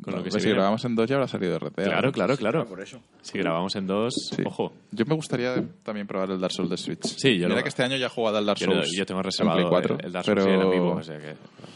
con 0.03 0.15
lo 0.15 0.23
que 0.23 0.29
Pues 0.29 0.33
se 0.33 0.39
si 0.41 0.45
viene. 0.47 0.57
grabamos 0.59 0.83
en 0.85 0.95
dos 0.95 1.07
ya 1.09 1.15
habrá 1.15 1.27
salido 1.27 1.57
RTA. 1.57 1.83
Claro, 1.83 2.07
¿no? 2.07 2.11
claro, 2.11 2.37
claro. 2.37 2.65
Por 2.67 2.81
eso. 2.81 2.99
Si 3.21 3.37
grabamos 3.37 3.75
en 3.75 3.87
dos, 3.87 4.13
Sí. 4.35 4.43
ojo. 4.45 4.73
Yo 4.91 5.05
me 5.05 5.15
gustaría 5.15 5.63
también 5.83 6.05
probar 6.07 6.29
el 6.31 6.39
Dark 6.39 6.51
Souls 6.53 6.69
de 6.69 6.77
Switch. 6.77 7.03
Sí, 7.05 7.37
yo 7.37 7.47
Mira 7.47 7.55
lo- 7.59 7.63
que 7.63 7.69
este 7.69 7.83
año 7.83 7.95
ya 7.97 8.07
he 8.07 8.09
jugado 8.09 8.37
al 8.37 8.45
Dark 8.45 8.59
Yo, 8.59 8.65
Souls. 8.67 8.91
yo 8.95 9.05
tengo 9.05 9.21
en 9.21 9.25
reservado 9.25 9.57
Play 9.59 9.69
4, 9.69 9.97
el, 9.99 10.05
el 10.05 10.11
Dark 10.11 10.25
Souls 10.25 10.43
pero... 10.45 10.61
en 10.63 10.71
vivo, 10.71 10.91
o 10.95 11.03
sea 11.03 11.17
que 11.17 11.33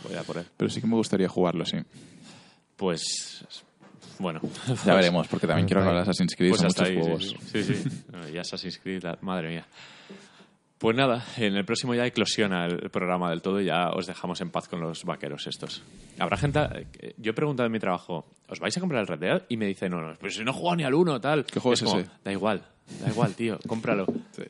voy 0.07 0.15
a 0.17 0.23
por 0.23 0.37
él. 0.37 0.45
pero 0.57 0.69
sí 0.69 0.81
que 0.81 0.87
me 0.87 0.95
gustaría 0.95 1.29
jugarlo, 1.29 1.65
sí. 1.65 1.77
Pues, 2.75 3.45
bueno. 4.19 4.41
Ya 4.85 4.93
veremos, 4.95 5.27
porque 5.27 5.47
también 5.47 5.67
quiero 5.67 5.81
acabar 5.81 6.01
Assassin's 6.01 6.35
Creed, 6.35 6.49
Pues 6.51 6.61
son 6.61 6.67
muchos 6.67 6.87
ahí, 6.87 6.99
juegos. 6.99 7.35
sí, 7.51 7.63
sí. 7.63 7.73
sí, 7.75 7.89
sí. 8.31 8.37
Assassin's 8.37 8.77
Creed, 8.79 9.03
la- 9.03 9.17
madre 9.21 9.49
mía. 9.49 9.65
Pues 10.79 10.95
nada, 10.95 11.25
en 11.35 11.55
el 11.57 11.65
próximo 11.65 11.93
ya 11.93 12.05
eclosiona 12.05 12.65
el 12.65 12.89
programa 12.89 13.29
del 13.29 13.41
todo 13.41 13.59
y 13.59 13.65
ya 13.65 13.89
os 13.89 14.07
dejamos 14.07 14.39
en 14.39 14.49
paz 14.49 14.69
con 14.69 14.79
los 14.79 15.03
vaqueros 15.03 15.45
estos. 15.45 15.83
Habrá 16.17 16.37
gente... 16.37 16.59
eh, 16.99 17.13
Yo 17.17 17.31
he 17.31 17.33
preguntado 17.33 17.67
en 17.67 17.73
mi 17.73 17.79
trabajo, 17.79 18.25
¿os 18.47 18.61
vais 18.61 18.75
a 18.77 18.79
comprar 18.79 19.01
el 19.01 19.07
Red 19.07 19.19
Dead? 19.19 19.41
Y 19.49 19.57
me 19.57 19.65
dice, 19.65 19.89
no, 19.89 19.99
no, 20.01 20.13
pues 20.17 20.35
si 20.35 20.43
no 20.45 20.53
jugado 20.53 20.77
ni 20.77 20.83
al 20.85 20.93
uno, 20.93 21.19
tal. 21.19 21.43
¿Qué 21.45 21.59
juego 21.59 21.73
es 21.73 21.83
como, 21.83 21.99
ese? 21.99 22.09
Da 22.23 22.31
igual, 22.31 22.63
da 23.01 23.09
igual, 23.09 23.33
tío, 23.35 23.59
cómpralo. 23.67 24.05
Sí. 24.31 24.43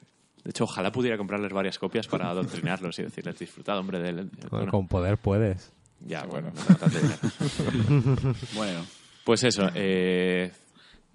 De 0.44 0.52
hecho, 0.52 0.66
ojalá 0.66 0.92
pudiera 0.92 1.18
comprarles 1.18 1.52
varias 1.52 1.80
copias 1.80 2.08
para 2.08 2.30
adoctrinarlos 2.30 3.00
y 3.00 3.04
decirles, 3.04 3.38
disfrutad, 3.40 3.80
hombre, 3.80 4.00
del... 4.00 4.30
Con- 4.30 4.50
bueno, 4.52 4.72
Con 4.72 4.88
poder 4.88 5.18
puedes. 5.18 5.74
ya, 6.02 6.26
bueno, 6.26 6.52
bueno. 6.54 8.36
Bueno, 8.56 8.86
Pues 9.24 9.44
eso, 9.44 9.68
eh, 9.74 10.52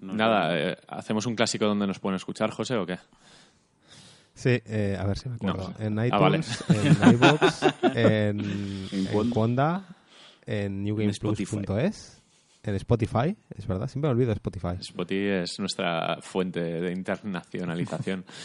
nada, 0.01 0.57
eh, 0.57 0.77
¿hacemos 0.89 1.25
un 1.25 1.35
clásico 1.35 1.65
donde 1.65 1.87
nos 1.87 1.99
pueden 1.99 2.17
escuchar, 2.17 2.51
José, 2.51 2.75
o 2.75 2.85
qué? 2.85 2.97
Sí, 4.35 4.61
eh, 4.65 4.97
a 4.99 5.05
ver 5.05 5.17
si 5.17 5.29
me 5.29 5.35
acuerdo. 5.35 5.73
No. 5.79 5.85
En 5.85 5.97
Ah, 5.97 6.05
iTunes, 6.07 6.63
vale. 6.67 6.89
en 6.89 7.13
iVoox, 7.13 7.63
en, 7.95 8.39
En 8.91 9.07
en 9.17 9.29
Conda, 9.31 9.87
en 10.45 10.83
newgameplus.es, 10.83 12.21
en 12.63 12.75
Spotify, 12.75 13.35
es 13.55 13.65
verdad, 13.65 13.87
siempre 13.87 14.09
me 14.09 14.13
olvido 14.13 14.27
de 14.29 14.33
Spotify. 14.33 14.75
Spotify 14.79 15.27
es 15.43 15.59
nuestra 15.59 16.17
fuente 16.21 16.59
de 16.59 16.91
internacionalización. 16.91 18.25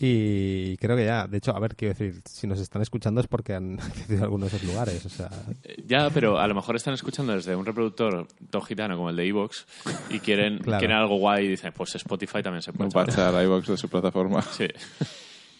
Y 0.00 0.76
creo 0.78 0.96
que 0.96 1.04
ya, 1.04 1.26
de 1.26 1.38
hecho, 1.38 1.54
a 1.56 1.60
ver, 1.60 1.76
quiero 1.76 1.94
decir, 1.94 2.20
si 2.28 2.46
nos 2.46 2.60
están 2.60 2.82
escuchando 2.82 3.20
es 3.20 3.26
porque 3.26 3.54
han 3.54 3.80
accedido 3.80 4.22
a 4.22 4.24
algunos 4.24 4.50
de 4.50 4.56
esos 4.58 4.68
lugares, 4.68 5.06
o 5.06 5.08
sea, 5.08 5.30
Eh, 5.62 5.82
ya, 5.86 6.10
pero 6.10 6.38
a 6.38 6.46
lo 6.46 6.54
mejor 6.54 6.76
están 6.76 6.94
escuchando 6.94 7.32
desde 7.34 7.54
un 7.56 7.64
reproductor 7.64 8.26
todo 8.50 8.62
gitano 8.62 8.96
como 8.96 9.10
el 9.10 9.16
de 9.16 9.26
Evox 9.26 9.66
y 10.10 10.18
quieren, 10.18 10.58
Claro. 10.64 10.78
quieren 10.80 10.96
algo 10.96 11.16
guay 11.16 11.46
y 11.46 11.48
dicen, 11.48 11.72
pues 11.74 11.94
Spotify 11.94 12.42
también 12.42 12.62
se 12.62 12.72
puede 12.72 12.88
No 12.88 12.92
parchar 12.92 13.34
a 13.34 13.42
iVox 13.44 13.68
de 13.68 13.76
su 13.76 13.88
plataforma. 13.88 14.42
Sí. 14.52 14.64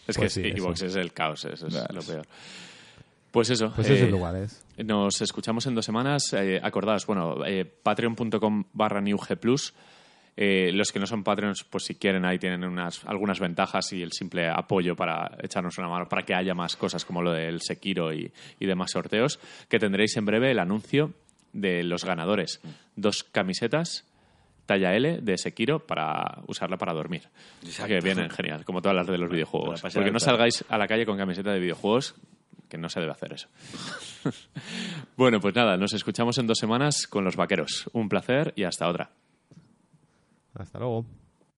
Es 0.07 0.17
Pues 0.17 0.17
que 0.17 0.29
sí, 0.29 0.41
Evox 0.55 0.83
es 0.83 0.95
el 0.95 1.11
caos, 1.13 1.45
eso 1.45 1.65
es 1.65 1.73
lo 1.73 2.01
peor. 2.03 2.27
Pues 3.31 3.49
eso. 3.49 3.71
pues 3.75 3.89
eh, 3.89 3.95
esos 3.95 4.11
lugares. 4.11 4.63
Nos 4.77 5.19
escuchamos 5.21 5.65
en 5.65 5.73
dos 5.75 5.83
semanas. 5.83 6.31
Eh, 6.33 6.59
acordaos, 6.61 7.05
bueno, 7.07 7.43
eh, 7.45 7.65
patreon.com 7.65 8.65
barra 8.71 9.01
newgplus. 9.01 9.73
Eh, 10.37 10.71
los 10.73 10.91
que 10.91 10.99
no 10.99 11.07
son 11.07 11.23
Patreons, 11.23 11.63
pues 11.63 11.85
si 11.85 11.95
quieren, 11.95 12.25
ahí 12.25 12.37
tienen 12.37 12.65
unas, 12.65 13.05
algunas 13.05 13.39
ventajas 13.39 13.93
y 13.93 14.01
el 14.01 14.11
simple 14.11 14.49
apoyo 14.49 14.95
para 14.95 15.37
echarnos 15.41 15.77
una 15.77 15.87
mano, 15.87 16.09
para 16.09 16.23
que 16.23 16.33
haya 16.33 16.53
más 16.53 16.75
cosas 16.75 17.05
como 17.05 17.21
lo 17.21 17.31
del 17.31 17.61
Sekiro 17.61 18.13
y, 18.13 18.31
y 18.59 18.65
demás 18.65 18.91
sorteos, 18.91 19.39
que 19.69 19.79
tendréis 19.79 20.17
en 20.17 20.25
breve 20.25 20.51
el 20.51 20.59
anuncio 20.59 21.13
de 21.53 21.83
los 21.83 22.03
ganadores. 22.03 22.59
Dos 22.95 23.23
camisetas 23.23 24.05
talla 24.65 24.95
L 24.95 25.19
de 25.21 25.37
Sekiro 25.37 25.79
para 25.79 26.41
usarla 26.47 26.77
para 26.77 26.93
dormir. 26.93 27.23
Que 27.85 27.99
vienen 28.01 28.29
genial, 28.29 28.65
como 28.65 28.81
todas 28.81 28.95
las 28.95 29.07
de 29.07 29.17
los 29.17 29.29
videojuegos. 29.29 29.81
Porque 29.81 30.11
no 30.11 30.19
salgáis 30.19 30.65
a 30.69 30.77
la 30.77 30.87
calle 30.87 31.05
con 31.05 31.17
camiseta 31.17 31.51
de 31.51 31.59
videojuegos, 31.59 32.15
que 32.67 32.77
no 32.77 32.89
se 32.89 32.99
debe 32.99 33.11
hacer 33.11 33.33
eso. 33.33 33.47
bueno, 35.17 35.39
pues 35.39 35.55
nada, 35.55 35.77
nos 35.77 35.93
escuchamos 35.93 36.37
en 36.37 36.47
dos 36.47 36.57
semanas 36.57 37.07
con 37.07 37.23
los 37.23 37.35
vaqueros. 37.35 37.89
Un 37.93 38.09
placer 38.09 38.53
y 38.55 38.63
hasta 38.63 38.87
otra. 38.87 39.11
Hasta 40.55 40.79
luego. 40.79 41.05